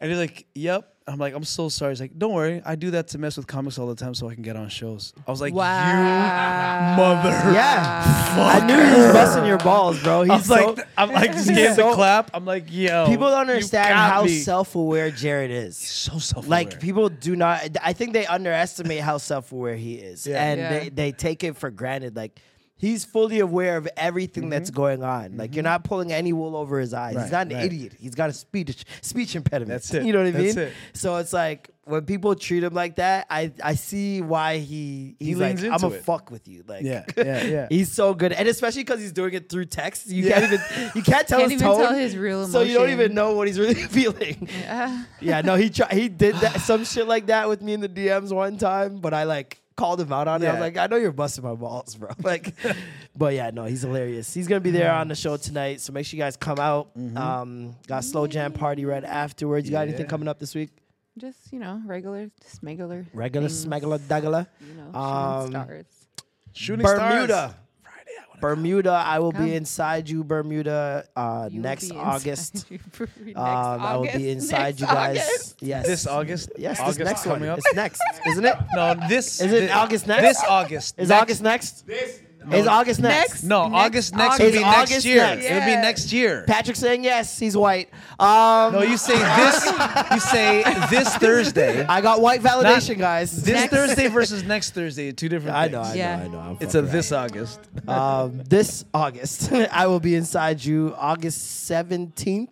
and 0.00 0.10
he's 0.10 0.18
like, 0.18 0.46
"Yep." 0.54 0.95
I'm 1.08 1.18
like, 1.18 1.34
"I'm 1.34 1.44
so 1.44 1.68
sorry." 1.68 1.92
He's 1.92 2.00
like, 2.00 2.18
"Don't 2.18 2.32
worry. 2.32 2.60
I 2.64 2.74
do 2.74 2.90
that 2.92 3.06
to 3.08 3.18
mess 3.18 3.36
with 3.36 3.46
comics 3.46 3.78
all 3.78 3.86
the 3.86 3.94
time, 3.94 4.12
so 4.14 4.28
I 4.28 4.34
can 4.34 4.42
get 4.42 4.56
on 4.56 4.68
shows." 4.68 5.12
I 5.26 5.30
was 5.30 5.40
like, 5.40 5.54
Wow. 5.54 6.90
"You 6.90 6.96
mother." 6.96 7.52
Yeah, 7.54 8.04
I 8.36 8.66
knew 8.66 8.74
he 8.76 8.90
was 9.02 9.12
busting 9.12 9.46
your 9.46 9.58
balls, 9.58 10.02
bro. 10.02 10.22
He's 10.22 10.30
I 10.30 10.36
was 10.36 10.46
so, 10.46 10.54
like, 10.72 10.88
I'm 10.98 11.12
like, 11.12 11.32
just 11.32 11.48
he's 11.48 11.56
gave 11.58 11.76
the 11.76 11.92
clap. 11.92 12.30
I'm 12.34 12.44
like, 12.44 12.64
yo. 12.72 13.06
People 13.06 13.28
don't 13.30 13.40
understand 13.48 13.94
how 13.94 14.24
me. 14.24 14.38
self-aware 14.38 15.10
Jared 15.12 15.50
is. 15.52 15.76
so 15.76 16.18
self 16.18 16.44
aware. 16.46 16.50
Like 16.64 16.80
people 16.80 17.08
do 17.08 17.36
not. 17.36 17.76
I 17.82 17.92
think 17.92 18.12
they 18.12 18.26
underestimate 18.26 19.00
how 19.00 19.18
self-aware 19.18 19.76
he 19.76 19.94
is, 19.94 20.26
Yeah. 20.26 20.42
and 20.44 20.60
Yeah. 20.60 20.68
they 20.80 20.88
they 20.88 21.12
take 21.12 21.44
it 21.44 21.56
for 21.56 21.70
granted. 21.70 22.16
Like 22.16 22.40
he's 22.78 23.04
fully 23.04 23.40
aware 23.40 23.76
of 23.76 23.88
everything 23.96 24.50
that's 24.50 24.70
going 24.70 25.02
on. 25.02 25.36
Like 25.36 25.54
you're 25.54 25.62
not 25.64 25.84
pulling 25.84 26.12
any 26.12 26.32
wool 26.32 26.54
over 26.56 26.78
his 26.78 26.92
eyes. 26.94 27.10
Mm-hmm. 27.14 27.16
Right, 27.16 27.22
he's 27.24 27.32
not 27.32 27.46
an 27.48 27.54
right. 27.54 27.64
idiot. 27.64 27.94
He's 27.98 28.14
got 28.14 28.30
a 28.30 28.32
speech 28.32 28.84
speech 29.00 29.34
impediment. 29.34 29.70
That's 29.70 29.92
it. 29.94 30.04
You 30.04 30.12
know 30.12 30.18
what 30.20 30.28
I 30.28 30.30
That's 30.32 30.56
mean? 30.56 30.64
it. 30.66 30.72
So 30.92 31.16
it's 31.16 31.32
like 31.32 31.70
when 31.84 32.04
people 32.04 32.34
treat 32.34 32.64
him 32.64 32.74
like 32.74 32.96
that, 32.96 33.26
I 33.30 33.52
I 33.62 33.74
see 33.76 34.20
why 34.20 34.58
he 34.58 35.14
he's 35.18 35.38
leans 35.38 35.62
like 35.62 35.72
I'm 35.82 35.90
a 35.90 35.94
it. 35.94 36.04
fuck 36.04 36.30
with 36.30 36.48
you. 36.48 36.64
Like 36.66 36.82
Yeah, 36.82 37.04
yeah, 37.16 37.44
yeah. 37.44 37.66
he's 37.70 37.92
so 37.92 38.12
good, 38.12 38.32
and 38.32 38.48
especially 38.48 38.82
because 38.82 39.00
he's 39.00 39.12
doing 39.12 39.34
it 39.34 39.48
through 39.48 39.66
text. 39.66 40.08
You 40.08 40.24
Yeah. 40.24 40.40
can't 40.40 40.52
even 40.52 40.90
you 40.96 41.02
can't 41.02 41.26
tell 41.28 41.38
Can't 41.40 41.52
his 41.52 41.62
even 41.62 41.72
tone. 41.72 41.80
tell 41.80 41.94
his 41.94 42.16
real 42.16 42.46
So 42.46 42.62
you 42.62 42.74
don't 42.74 42.90
even 42.90 43.14
know 43.14 43.34
what 43.34 43.46
he's 43.46 43.58
really 43.58 43.74
feeling. 43.96 44.48
Yeah. 44.50 45.04
Yeah, 45.20 45.40
no, 45.42 45.54
he 45.54 45.70
tried. 45.70 45.92
He 45.92 46.08
did 46.08 46.34
that 46.36 46.60
some 46.70 46.84
shit 46.84 47.06
like 47.06 47.26
that 47.26 47.48
with 47.48 47.62
me 47.62 47.72
in 47.72 47.80
the 47.80 47.88
DMs 47.88 48.32
one 48.32 48.58
time, 48.58 48.98
but 48.98 49.14
I 49.14 49.22
like 49.24 49.62
called 49.76 50.00
him 50.00 50.12
out 50.12 50.26
on 50.28 50.42
it. 50.42 50.46
I 50.46 50.52
was 50.52 50.60
like, 50.60 50.76
I 50.76 50.86
know 50.86 50.96
you're 50.96 51.12
busting 51.12 51.44
my 51.44 51.54
balls, 51.54 51.94
bro. 51.94 52.10
Like, 52.22 52.54
but 53.16 53.34
yeah, 53.34 53.50
no, 53.50 53.64
he's 53.66 53.82
hilarious. 53.82 54.32
He's 54.32 54.48
gonna 54.48 54.60
be 54.60 54.70
there 54.70 54.90
on 54.92 55.08
the 55.08 55.14
show 55.14 55.36
tonight, 55.36 55.80
so 55.80 55.92
make 55.92 56.06
sure 56.06 56.16
you 56.16 56.22
guys 56.22 56.36
come 56.36 56.58
out. 56.58 56.88
Um, 57.16 57.76
got 57.86 58.04
slow 58.04 58.26
jam 58.26 58.52
party 58.52 58.84
right 58.84 59.04
afterwards. 59.04 59.66
You 59.66 59.72
got 59.72 59.86
anything 59.88 60.06
coming 60.06 60.28
up 60.28 60.38
this 60.38 60.54
week? 60.54 60.70
Just 61.18 61.52
you 61.52 61.58
know, 61.58 61.80
regular, 61.86 62.30
smegular. 62.44 63.06
Regular 63.14 63.48
things, 63.48 63.64
smegula 63.66 63.98
dagala. 64.00 64.46
You 64.60 64.74
know, 64.74 64.98
Um, 64.98 65.46
shooting 65.46 65.62
stars. 65.64 65.86
Shooting 66.52 66.84
Bermuda. 66.86 66.96
Friday, 67.26 67.36
I 67.38 67.46
wanna 67.46 67.65
Bermuda, 68.40 68.92
I 68.92 69.18
will 69.18 69.32
Come. 69.32 69.44
be 69.44 69.54
inside 69.54 70.08
you, 70.08 70.22
Bermuda, 70.24 71.04
uh, 71.16 71.48
You 71.50 71.60
will 71.60 71.68
next 71.68 71.88
be 71.88 71.96
inside 71.96 72.06
August. 72.14 72.66
you 72.70 72.78
for- 72.92 73.08
next 73.24 73.36
Um, 73.36 73.80
I 73.80 73.96
will 73.96 74.02
be 74.12 74.30
inside 74.30 74.78
next 74.78 74.80
you 74.80 74.86
guys. 74.86 75.18
August. 75.18 75.56
Yes, 75.60 75.86
This 75.86 76.06
August. 76.06 76.50
Yes, 76.58 76.80
August 76.80 76.98
this 76.98 77.04
next 77.06 77.26
one. 77.26 77.36
coming 77.36 77.48
up. 77.50 77.58
It's 77.58 77.74
next, 77.74 78.02
isn't 78.28 78.44
it? 78.44 78.56
No, 78.74 78.94
this 79.08 79.40
Is 79.40 79.52
it 79.52 79.66
thi- 79.68 79.72
August 79.72 80.06
next? 80.06 80.22
This 80.22 80.44
August. 80.48 80.94
Is 80.98 81.08
Next- 81.08 81.22
August 81.22 81.42
next? 81.42 81.84
Is 82.52 82.66
August 82.66 83.00
next? 83.00 83.42
No, 83.42 83.68
Next 83.68 83.74
August 83.86 84.14
next 84.14 84.34
August. 84.34 84.40
will 84.40 84.50
be 84.52 84.56
Is 84.58 84.62
next 84.62 84.76
August 84.92 85.06
year. 85.06 85.16
next? 85.22 85.44
It'll 85.46 85.60
be 85.60 85.70
Yeah. 85.70 85.80
next 85.82 86.12
year. 86.12 86.44
Patrick 86.46 86.76
saying 86.76 87.04
yes, 87.04 87.38
he's 87.38 87.56
white. 87.56 87.88
Um, 88.18 88.72
No, 88.72 88.82
you 88.82 88.96
say 88.96 89.18
this. 89.18 89.64
You 90.12 90.20
say 90.20 90.62
this 90.90 91.16
Thursday. 91.16 91.84
I 91.88 92.00
got 92.00 92.20
white 92.20 92.42
validation, 92.42 92.98
guys. 92.98 93.30
This 93.42 93.54
Next- 93.54 93.72
Thursday 93.74 94.08
versus 94.08 94.44
next 94.44 94.70
Thursday. 94.74 95.12
Two 95.12 95.28
different. 95.28 95.56
I 95.56 95.68
know, 95.68 95.80
I 95.82 95.84
things. 95.86 95.96
know, 95.98 96.12
I 96.12 96.28
know. 96.28 96.38
I'm 96.38 96.56
It's 96.60 96.74
a 96.74 96.82
fucking 96.82 96.92
this 96.92 97.12
August. 97.12 97.60
right. 97.86 97.96
um, 97.96 98.42
this 98.48 98.84
August, 98.94 99.52
I 99.72 99.86
will 99.86 100.00
be 100.00 100.14
inside 100.14 100.64
you. 100.64 100.94
August 100.96 101.66
seventeenth 101.66 102.50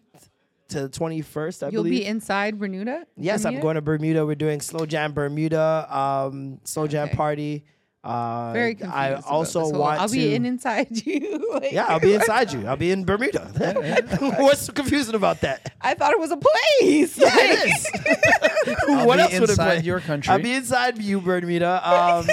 to 0.68 0.80
the 0.82 0.88
21st, 0.88 1.62
I 1.62 1.66
You'll 1.70 1.84
believe. 1.84 2.00
be 2.02 2.06
inside 2.06 2.58
Bermuda. 2.58 3.04
Yes, 3.16 3.44
I'm 3.44 3.60
going 3.60 3.74
to 3.76 3.82
Bermuda. 3.82 4.24
We're 4.24 4.34
doing 4.34 4.60
Slow 4.60 4.86
Jam 4.86 5.12
Bermuda, 5.12 5.86
um, 5.94 6.58
Slow 6.64 6.86
Jam 6.86 7.08
Okay. 7.08 7.16
party. 7.16 7.64
Uh, 8.04 8.52
Very 8.52 8.74
confused. 8.74 8.94
I 8.96 9.06
about 9.08 9.24
also 9.24 9.60
this 9.62 9.70
whole- 9.70 9.80
want 9.80 10.00
I'll 10.00 10.08
to. 10.08 10.14
be 10.14 10.34
in 10.34 10.44
inside 10.44 10.88
you. 11.06 11.48
like- 11.54 11.72
yeah, 11.72 11.86
I'll 11.86 12.00
be 12.00 12.12
inside 12.14 12.52
you. 12.52 12.66
I'll 12.66 12.76
be 12.76 12.90
in 12.90 13.04
Bermuda. 13.04 13.40
What's 14.38 14.62
so 14.66 14.72
confusing 14.74 15.14
about 15.14 15.40
that? 15.40 15.72
I 15.80 15.94
thought 15.94 16.12
it 16.12 16.18
was 16.20 16.30
a 16.30 16.36
place. 16.36 17.16
Yeah, 17.16 17.28
it 17.32 17.68
is. 17.70 19.06
What 19.06 19.18
else 19.20 19.32
would 19.32 19.42
it 19.44 19.50
inside 19.50 19.80
be? 19.80 19.86
your 19.86 20.00
country. 20.00 20.30
I'll 20.32 20.38
be 20.42 20.52
inside 20.52 21.00
you, 21.00 21.20
Bermuda. 21.20 21.80
Um, 21.90 22.26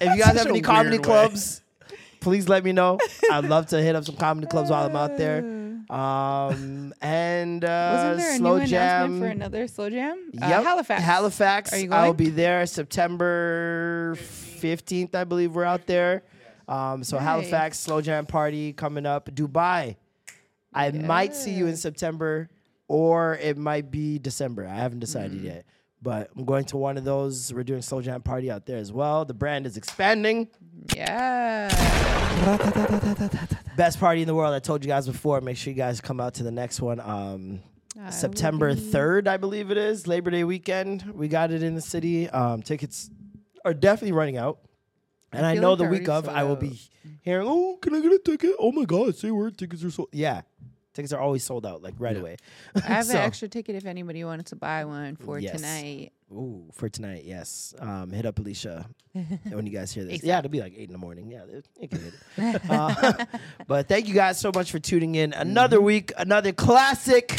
if 0.00 0.16
you 0.16 0.22
guys 0.22 0.38
have 0.38 0.46
any 0.46 0.62
comedy 0.62 0.96
way. 0.98 1.04
clubs, 1.04 1.60
please 2.20 2.48
let 2.48 2.64
me 2.64 2.72
know. 2.72 2.98
I'd 3.30 3.44
love 3.44 3.66
to 3.68 3.82
hit 3.82 3.94
up 3.96 4.04
some 4.04 4.16
comedy 4.16 4.46
clubs 4.46 4.70
while 4.70 4.86
I'm 4.86 4.96
out 4.96 5.18
there. 5.18 5.40
Um, 5.90 6.94
and 7.02 7.64
uh, 7.64 7.90
Wasn't 7.94 8.18
there 8.20 8.32
a 8.34 8.36
slow 8.36 8.58
new 8.58 8.66
jam. 8.66 9.04
announcement 9.04 9.22
for 9.22 9.26
another 9.36 9.68
slow 9.68 9.90
jam? 9.90 10.30
Uh, 10.40 10.46
Halifax. 10.62 11.02
Halifax. 11.02 11.72
Are 11.72 11.78
you 11.78 11.88
going? 11.88 12.00
I'll 12.00 12.14
be 12.14 12.30
there 12.30 12.64
September 12.66 14.16
15th, 14.60 15.14
I 15.14 15.24
believe 15.24 15.54
we're 15.54 15.64
out 15.64 15.86
there. 15.86 16.22
Um, 16.68 17.02
so 17.02 17.16
Nice. 17.16 17.24
Halifax 17.24 17.78
slow 17.80 18.00
jam 18.00 18.26
party 18.26 18.72
coming 18.72 19.06
up. 19.06 19.34
Dubai. 19.34 19.96
I 20.72 20.90
might 20.92 21.34
see 21.34 21.50
you 21.52 21.66
in 21.66 21.76
September 21.76 22.48
or 22.86 23.36
it 23.42 23.56
might 23.58 23.90
be 23.90 24.18
December. 24.18 24.66
I 24.66 24.76
haven't 24.76 25.00
decided 25.00 25.40
Mm. 25.40 25.44
yet. 25.44 25.64
But 26.02 26.30
I'm 26.36 26.44
going 26.44 26.64
to 26.66 26.76
one 26.78 26.96
of 26.96 27.04
those. 27.04 27.52
We're 27.52 27.62
doing 27.64 27.82
slow 27.82 28.00
jam 28.00 28.22
party 28.22 28.50
out 28.50 28.64
there 28.66 28.78
as 28.78 28.90
well. 28.92 29.24
The 29.26 29.34
brand 29.34 29.66
is 29.66 29.76
expanding. 29.76 30.48
Yeah. 30.96 31.68
Best 33.76 33.98
party 34.00 34.22
in 34.22 34.26
the 34.26 34.34
world. 34.34 34.54
I 34.54 34.58
told 34.60 34.84
you 34.84 34.88
guys 34.88 35.06
before. 35.06 35.40
Make 35.40 35.56
sure 35.56 35.70
you 35.72 35.76
guys 35.76 36.00
come 36.00 36.20
out 36.20 36.34
to 36.34 36.42
the 36.42 36.50
next 36.50 36.80
one. 36.80 37.00
Um, 37.00 37.60
September 38.10 38.74
be- 38.74 38.80
3rd, 38.80 39.28
I 39.28 39.36
believe 39.36 39.70
it 39.70 39.76
is. 39.76 40.06
Labor 40.06 40.30
Day 40.30 40.44
weekend. 40.44 41.04
We 41.14 41.28
got 41.28 41.50
it 41.50 41.62
in 41.62 41.74
the 41.74 41.80
city. 41.82 42.28
Um, 42.30 42.62
tickets 42.62 43.10
are 43.64 43.74
definitely 43.74 44.12
running 44.12 44.36
out. 44.36 44.58
And 45.32 45.46
I, 45.46 45.52
feel 45.54 45.62
know 45.62 45.70
like 45.74 45.78
the 45.78 45.84
week 45.86 46.08
of, 46.08 46.28
I 46.28 46.42
will 46.42 46.56
sold 46.56 46.60
be 46.60 46.80
hearing, 47.22 47.46
oh, 47.48 47.78
can 47.80 47.94
I 47.94 48.00
get 48.00 48.10
a 48.12 48.18
ticket? 48.18 48.56
Oh 48.58 48.72
my 48.72 48.84
God, 48.84 49.14
say 49.16 49.30
where 49.30 49.50
tickets 49.50 49.84
are 49.84 49.90
sold. 49.90 50.08
Yeah. 50.12 50.42
Tickets 50.92 51.12
are 51.12 51.20
always 51.20 51.44
sold 51.44 51.64
out, 51.64 51.82
like 51.82 51.94
right 52.00 52.16
away. 52.16 52.36
I 52.74 52.80
have 52.80 53.04
So- 53.06 53.12
an 53.12 53.18
extra 53.18 53.46
ticket 53.48 53.76
if 53.76 53.86
anybody 53.86 54.24
wanted 54.24 54.46
to 54.46 54.56
buy 54.56 54.84
one 54.84 55.14
for 55.14 55.38
Yes. 55.38 55.54
tonight. 55.54 56.10
Ooh, 56.32 56.64
for 56.72 56.88
tonight, 56.88 57.22
yes. 57.24 57.74
Um, 57.78 58.10
hit 58.10 58.26
up 58.26 58.38
Alicia 58.40 58.86
when 59.50 59.66
you 59.66 59.72
guys 59.72 59.92
hear 59.92 60.04
this. 60.04 60.22
Yeah, 60.24 60.38
it'll 60.40 60.50
be 60.50 60.60
like 60.60 60.74
eight 60.76 60.88
in 60.88 60.92
the 60.92 60.98
morning. 60.98 61.30
Yeah, 61.30 61.42
it, 61.44 61.66
it 61.80 61.90
can 61.90 62.00
hit 62.02 62.14
it. 62.36 62.62
Uh, 62.70 63.24
but 63.68 63.86
thank 63.88 64.08
you 64.08 64.14
guys 64.14 64.38
so 64.40 64.50
much 64.54 64.70
for 64.72 64.80
tuning 64.80 65.14
in. 65.14 65.32
Another 65.32 65.76
Mm-hmm. 65.76 65.84
week, 65.86 66.12
another 66.18 66.50
classic. 66.52 67.36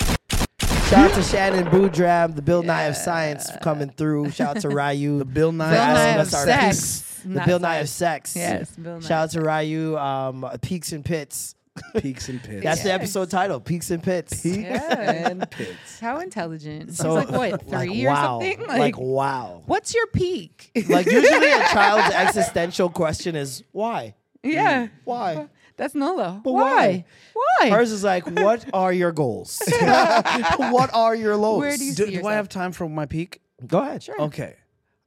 Shout 0.92 1.10
out 1.10 1.16
to 1.16 1.24
Shannon 1.24 1.66
Boodram, 1.68 2.36
the 2.36 2.42
Bill 2.42 2.64
Nye 2.64 2.84
of 2.84 2.98
Science 2.98 3.50
coming 3.62 3.88
through. 3.92 4.30
Shout 4.32 4.58
out 4.58 4.62
to 4.64 4.68
Ryu. 4.68 5.20
the 5.20 5.24
Bill 5.24 5.54
Nye 5.54 5.72
Bill 5.72 5.94
Nye 5.94 6.08
of 6.20 6.28
sex. 6.28 7.22
The 7.24 7.44
Bill 7.46 7.60
Nye 7.60 7.76
of 7.78 7.88
sex. 7.88 8.36
Yes, 8.36 8.76
Bill 8.76 8.96
Nye 8.96 9.08
Shout 9.08 9.24
out 9.24 9.30
to 9.32 9.42
Ryu, 9.42 9.98
um, 9.98 10.46
Peaks 10.62 10.92
and 10.92 11.06
Pits. 11.06 11.56
Peaks 11.98 12.28
and 12.28 12.44
Pits. 12.44 12.62
That's 12.62 12.84
the 12.84 12.92
episode 12.92 13.30
title, 13.30 13.62
Peaks 13.62 13.90
and 13.90 14.04
Pits. 14.04 14.46
Yeah. 14.46 15.30
and 15.30 15.50
Pits. 15.50 16.02
How 16.02 16.20
intelligent. 16.20 16.94
So, 16.94 17.16
He's 17.16 17.30
like, 17.30 17.38
what, 17.38 17.52
like, 17.72 17.88
three 17.88 18.06
wow. 18.06 18.40
or 18.40 18.42
something? 18.44 18.68
Like, 18.68 18.98
wow. 18.98 19.64
What's 19.68 19.96
your 19.96 20.08
peak? 20.08 20.72
Like 20.90 21.06
usually 21.06 21.52
a 21.54 21.60
child's 21.72 22.14
existential 22.14 22.90
question 22.90 23.38
is 23.38 23.64
why? 23.72 24.16
yeah. 24.44 24.90
Why? 25.06 25.48
That's 25.78 25.96
Nolo. 25.96 26.42
But 26.44 26.54
why? 26.54 27.06
Why? 27.34 27.70
Hers 27.70 27.92
is 27.92 28.04
like, 28.04 28.26
what 28.30 28.66
are 28.74 28.94
your 28.94 29.12
goals? 29.12 29.62
what 29.80 30.94
are 30.94 31.16
your 31.16 31.36
lows? 31.36 31.60
Where 31.60 31.78
do 31.78 31.84
you 31.86 31.94
Do, 31.94 32.06
see 32.08 32.18
do 32.18 32.28
I 32.28 32.34
have 32.34 32.50
time 32.50 32.72
for 32.72 32.88
my 32.90 33.06
peak? 33.06 33.42
Go 33.66 33.80
ahead. 33.80 34.04
Sure. 34.04 34.20
Okay. 34.22 34.56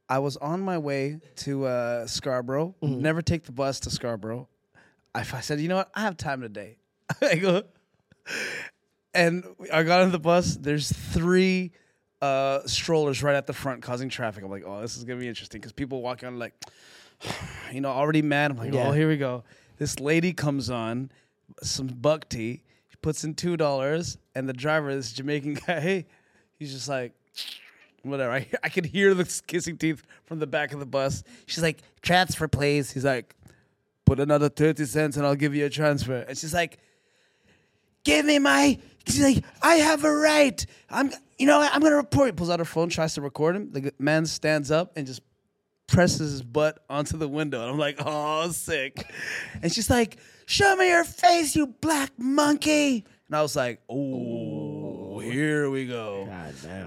I 0.07 0.19
was 0.19 0.37
on 0.37 0.61
my 0.61 0.77
way 0.77 1.19
to 1.37 1.65
uh, 1.65 2.07
Scarborough. 2.07 2.75
Mm-hmm. 2.81 3.01
Never 3.01 3.21
take 3.21 3.43
the 3.43 3.51
bus 3.51 3.79
to 3.81 3.89
Scarborough. 3.89 4.47
If 5.15 5.33
I 5.33 5.39
said, 5.39 5.59
you 5.59 5.67
know 5.67 5.77
what, 5.77 5.89
I 5.95 6.01
have 6.01 6.17
time 6.17 6.41
today. 6.41 6.77
I 7.21 7.35
go, 7.35 7.63
and 9.13 9.43
I 9.73 9.83
got 9.83 10.01
on 10.01 10.11
the 10.11 10.19
bus. 10.19 10.55
There's 10.55 10.91
three 10.91 11.71
uh, 12.21 12.61
strollers 12.65 13.23
right 13.23 13.35
at 13.35 13.47
the 13.47 13.53
front 13.53 13.81
causing 13.81 14.09
traffic. 14.09 14.43
I'm 14.43 14.51
like, 14.51 14.63
oh, 14.65 14.81
this 14.81 14.97
is 14.97 15.03
gonna 15.05 15.19
be 15.19 15.27
interesting 15.27 15.61
because 15.61 15.71
people 15.71 16.01
walking 16.01 16.27
on 16.27 16.37
like, 16.39 16.53
you 17.71 17.81
know, 17.81 17.89
already 17.89 18.21
mad. 18.21 18.51
I'm 18.51 18.57
like, 18.57 18.73
Yeah. 18.73 18.89
oh, 18.89 18.91
here 18.91 19.07
we 19.07 19.17
go. 19.17 19.43
This 19.77 19.99
lady 19.99 20.33
comes 20.33 20.69
on, 20.69 21.11
some 21.61 21.87
buck 21.87 22.29
tea. 22.29 22.63
She 22.89 22.97
puts 23.01 23.23
in 23.23 23.33
two 23.33 23.57
dollars, 23.57 24.17
and 24.33 24.47
the 24.47 24.53
driver, 24.53 24.93
this 24.93 25.13
Jamaican 25.13 25.55
guy, 25.67 26.05
he's 26.57 26.73
just 26.73 26.87
like, 26.87 27.13
whatever. 28.03 28.31
I, 28.31 28.47
I 28.63 28.69
could 28.69 28.85
hear 28.85 29.13
the 29.13 29.41
kissing 29.47 29.77
teeth 29.77 30.03
from 30.25 30.39
the 30.39 30.47
back 30.47 30.73
of 30.73 30.79
the 30.79 30.85
bus. 30.85 31.23
She's 31.45 31.63
like, 31.63 31.81
transfer, 32.01 32.47
please. 32.47 32.91
He's 32.91 33.05
like, 33.05 33.35
put 34.05 34.19
another 34.19 34.49
30 34.49 34.85
cents 34.85 35.17
and 35.17 35.25
I'll 35.25 35.35
give 35.35 35.55
you 35.55 35.65
a 35.65 35.69
transfer. 35.69 36.25
And 36.27 36.37
she's 36.37 36.53
like, 36.53 36.79
give 38.03 38.25
me 38.25 38.39
my, 38.39 38.77
she's 39.07 39.23
like, 39.23 39.43
I 39.61 39.75
have 39.75 40.03
a 40.03 40.11
right. 40.11 40.63
I'm, 40.89 41.11
you 41.37 41.47
know. 41.47 41.59
I'm 41.59 41.81
to 41.81 41.89
report. 41.89 42.27
He 42.27 42.31
pulls 42.33 42.49
out 42.49 42.59
her 42.59 42.65
phone, 42.65 42.89
tries 42.89 43.15
to 43.15 43.21
record 43.21 43.55
him. 43.55 43.71
The 43.71 43.93
man 43.99 44.25
stands 44.25 44.71
up 44.71 44.93
and 44.95 45.05
just 45.05 45.21
presses 45.87 46.31
his 46.31 46.41
butt 46.41 46.83
onto 46.89 47.17
the 47.17 47.27
window. 47.27 47.61
And 47.61 47.71
I'm 47.71 47.77
like, 47.77 47.97
oh, 48.03 48.49
sick. 48.51 49.11
And 49.61 49.71
she's 49.71 49.89
like, 49.89 50.17
show 50.45 50.75
me 50.75 50.89
your 50.89 51.03
face, 51.03 51.55
you 51.55 51.67
black 51.67 52.11
monkey. 52.17 53.05
And 53.27 53.35
I 53.35 53.41
was 53.41 53.55
like, 53.55 53.81
oh, 53.89 55.19
here 55.19 55.69
we 55.69 55.87
go. 55.87 56.25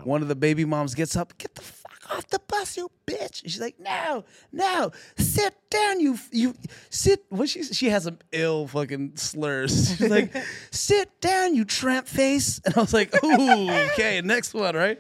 One 0.04 0.22
of 0.22 0.28
the 0.28 0.36
baby 0.36 0.64
moms 0.64 0.94
gets 0.94 1.16
up, 1.16 1.36
get 1.38 1.54
the 1.54 1.62
fuck 1.62 1.88
off 2.10 2.28
the 2.28 2.40
bus, 2.46 2.76
you 2.76 2.90
bitch. 3.06 3.42
And 3.42 3.50
she's 3.50 3.60
like, 3.60 3.78
no, 3.80 4.24
no, 4.52 4.92
sit 5.16 5.54
down, 5.70 6.00
you, 6.00 6.18
you, 6.30 6.54
sit. 6.90 7.24
What 7.28 7.48
she, 7.48 7.64
she 7.64 7.88
has 7.90 8.04
some 8.04 8.18
ill 8.32 8.66
fucking 8.68 9.16
slurs. 9.16 9.96
She's 9.98 10.08
like, 10.10 10.32
sit 10.70 11.20
down, 11.20 11.54
you 11.54 11.64
tramp 11.64 12.06
face. 12.06 12.60
And 12.64 12.76
I 12.76 12.80
was 12.80 12.94
like, 12.94 13.12
ooh, 13.22 13.70
okay, 13.70 14.20
next 14.22 14.54
one, 14.54 14.74
right? 14.74 14.98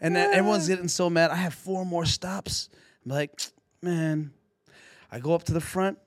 And 0.00 0.14
then 0.14 0.32
everyone's 0.32 0.68
getting 0.68 0.88
so 0.88 1.08
mad. 1.10 1.30
I 1.30 1.36
have 1.36 1.54
four 1.54 1.84
more 1.84 2.04
stops. 2.04 2.68
I'm 3.06 3.12
like, 3.12 3.40
man. 3.82 4.32
I 5.12 5.20
go 5.20 5.34
up 5.34 5.44
to 5.44 5.52
the 5.52 5.60
front. 5.60 5.98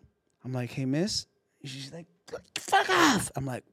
I'm 0.44 0.52
like, 0.54 0.72
hey, 0.72 0.86
miss. 0.86 1.26
She's 1.64 1.94
like, 1.94 2.06
fuck 2.56 2.90
off. 2.90 3.32
I'm 3.36 3.46
like, 3.46 3.64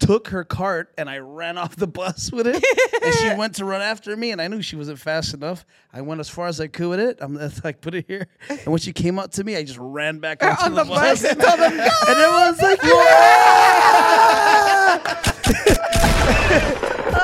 took 0.00 0.28
her 0.28 0.44
cart 0.44 0.92
and 0.98 1.08
I 1.10 1.18
ran 1.18 1.56
off 1.58 1.74
the 1.76 1.86
bus 1.86 2.30
with 2.32 2.46
it. 2.48 2.62
and 3.04 3.14
she 3.14 3.34
went 3.38 3.54
to 3.56 3.64
run 3.64 3.80
after 3.80 4.16
me, 4.16 4.30
and 4.32 4.40
I 4.42 4.48
knew 4.48 4.60
she 4.62 4.74
wasn't 4.76 4.98
fast 4.98 5.34
enough. 5.34 5.64
I 5.92 6.00
went 6.02 6.20
as 6.20 6.28
far 6.28 6.46
as 6.48 6.60
I 6.60 6.66
could 6.66 6.88
with 6.88 7.00
it. 7.00 7.18
I'm 7.20 7.34
like, 7.64 7.80
put 7.80 7.94
it 7.94 8.06
here. 8.08 8.26
And 8.48 8.66
when 8.66 8.78
she 8.78 8.92
came 8.92 9.18
up 9.18 9.30
to 9.32 9.44
me, 9.44 9.56
I 9.56 9.62
just 9.62 9.78
ran 9.78 10.18
back 10.18 10.42
onto 10.44 10.64
On 10.64 10.74
the, 10.74 10.82
the 10.84 10.90
bus. 10.90 11.22
bus. 11.22 11.30
and 11.32 12.18
everyone's 12.18 12.60
like, 12.62 12.80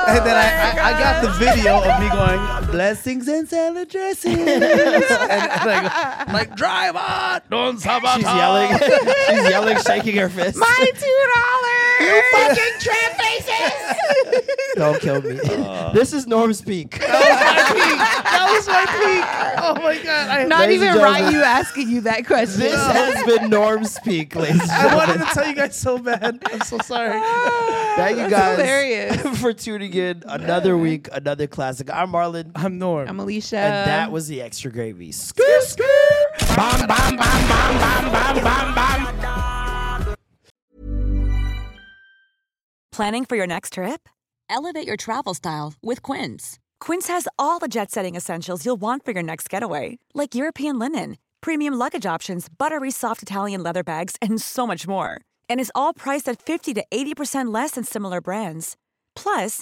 And 0.07 0.25
then 0.25 0.35
I, 0.35 0.77
oh 0.77 0.81
I, 0.81 0.93
I 0.93 0.99
got 0.99 1.23
the 1.23 1.29
video 1.31 1.77
of 1.77 1.99
me 1.99 2.09
going, 2.09 2.71
blessings 2.71 3.27
and 3.27 3.47
salad 3.47 3.89
dressings. 3.89 4.37
and, 4.37 4.63
and 4.63 4.81
I 5.31 6.25
go, 6.25 6.33
like, 6.33 6.55
drive 6.55 6.95
on, 6.95 7.41
don't 7.49 7.79
stop 7.79 8.03
She's 8.15 8.23
yelling. 8.23 8.77
She's 8.79 9.49
yelling, 9.49 9.77
shaking 9.85 10.15
her 10.17 10.29
fist. 10.29 10.57
My 10.57 10.89
two 10.93 11.25
dollars. 11.35 11.75
You 12.01 12.23
fucking 12.31 12.73
tramp 12.79 13.15
faces! 13.15 13.97
Don't 14.75 15.01
kill 15.01 15.21
me. 15.21 15.39
Uh. 15.65 15.91
this 15.93 16.11
is 16.13 16.27
Norm's 16.27 16.61
peak. 16.61 16.99
that 16.99 17.09
was 17.09 17.39
my 17.39 17.73
peak. 17.73 17.97
That 17.97 18.47
was 18.51 18.67
my 18.67 18.85
peak. 18.85 19.63
Oh 19.63 19.81
my 19.81 20.03
god! 20.03 20.29
I, 20.29 20.43
Not 20.45 20.69
even 20.69 20.93
gentlemen. 20.93 21.25
Ryu 21.33 21.39
asking 21.41 21.89
you 21.89 22.01
that 22.01 22.27
question. 22.27 22.59
This 22.59 22.75
has 22.75 23.23
been 23.25 23.49
Norm's 23.49 23.97
peak, 23.99 24.35
ladies 24.35 24.61
and 24.61 24.71
I 24.71 24.95
wanted 24.95 25.19
to 25.19 25.25
tell 25.33 25.47
you 25.47 25.55
guys 25.55 25.75
so 25.75 25.97
bad. 25.97 26.39
I'm 26.45 26.61
so 26.61 26.77
sorry. 26.79 27.13
Ah, 27.15 27.93
Thank 27.95 28.17
you 28.19 28.29
guys 28.29 28.57
hilarious. 28.57 29.39
for 29.39 29.53
tuning 29.53 29.94
in. 29.95 30.23
Another 30.27 30.77
week, 30.77 31.07
another 31.11 31.47
classic. 31.47 31.89
I'm 31.93 32.11
Marlon. 32.11 32.51
I'm 32.55 32.77
Norm. 32.77 33.07
I'm 33.07 33.19
Alicia. 33.19 33.57
and 33.57 33.89
that 33.89 34.11
was 34.11 34.27
the 34.27 34.41
extra 34.41 34.71
gravy. 34.71 35.11
Skr, 35.11 35.41
skr. 35.61 36.55
Bam, 36.55 36.87
bam, 36.87 37.17
bam, 37.17 37.47
bam, 37.47 38.11
bam, 38.11 38.43
bam, 38.43 38.75
bam, 38.75 38.75
bam. 38.75 40.15
Planning 42.91 43.25
for 43.25 43.35
your 43.35 43.47
next 43.47 43.73
trip? 43.73 44.07
Elevate 44.49 44.87
your 44.87 44.95
travel 44.97 45.33
style 45.33 45.73
with 45.83 46.01
Quince. 46.01 46.59
Quince 46.79 47.07
has 47.07 47.27
all 47.37 47.59
the 47.59 47.67
jet 47.67 47.91
setting 47.91 48.15
essentials 48.15 48.65
you'll 48.65 48.75
want 48.79 49.03
for 49.03 49.11
your 49.11 49.23
next 49.23 49.49
getaway, 49.49 49.97
like 50.13 50.35
European 50.35 50.79
linen, 50.79 51.17
premium 51.41 51.73
luggage 51.73 52.05
options, 52.05 52.47
buttery 52.49 52.91
soft 52.91 53.21
Italian 53.21 53.61
leather 53.63 53.83
bags, 53.83 54.15
and 54.21 54.41
so 54.41 54.65
much 54.67 54.87
more. 54.87 55.19
And 55.49 55.59
is 55.59 55.71
all 55.75 55.93
priced 55.93 56.29
at 56.29 56.41
50 56.41 56.73
to 56.75 56.85
80% 56.91 57.53
less 57.53 57.71
than 57.71 57.83
similar 57.83 58.21
brands. 58.21 58.77
Plus, 59.15 59.61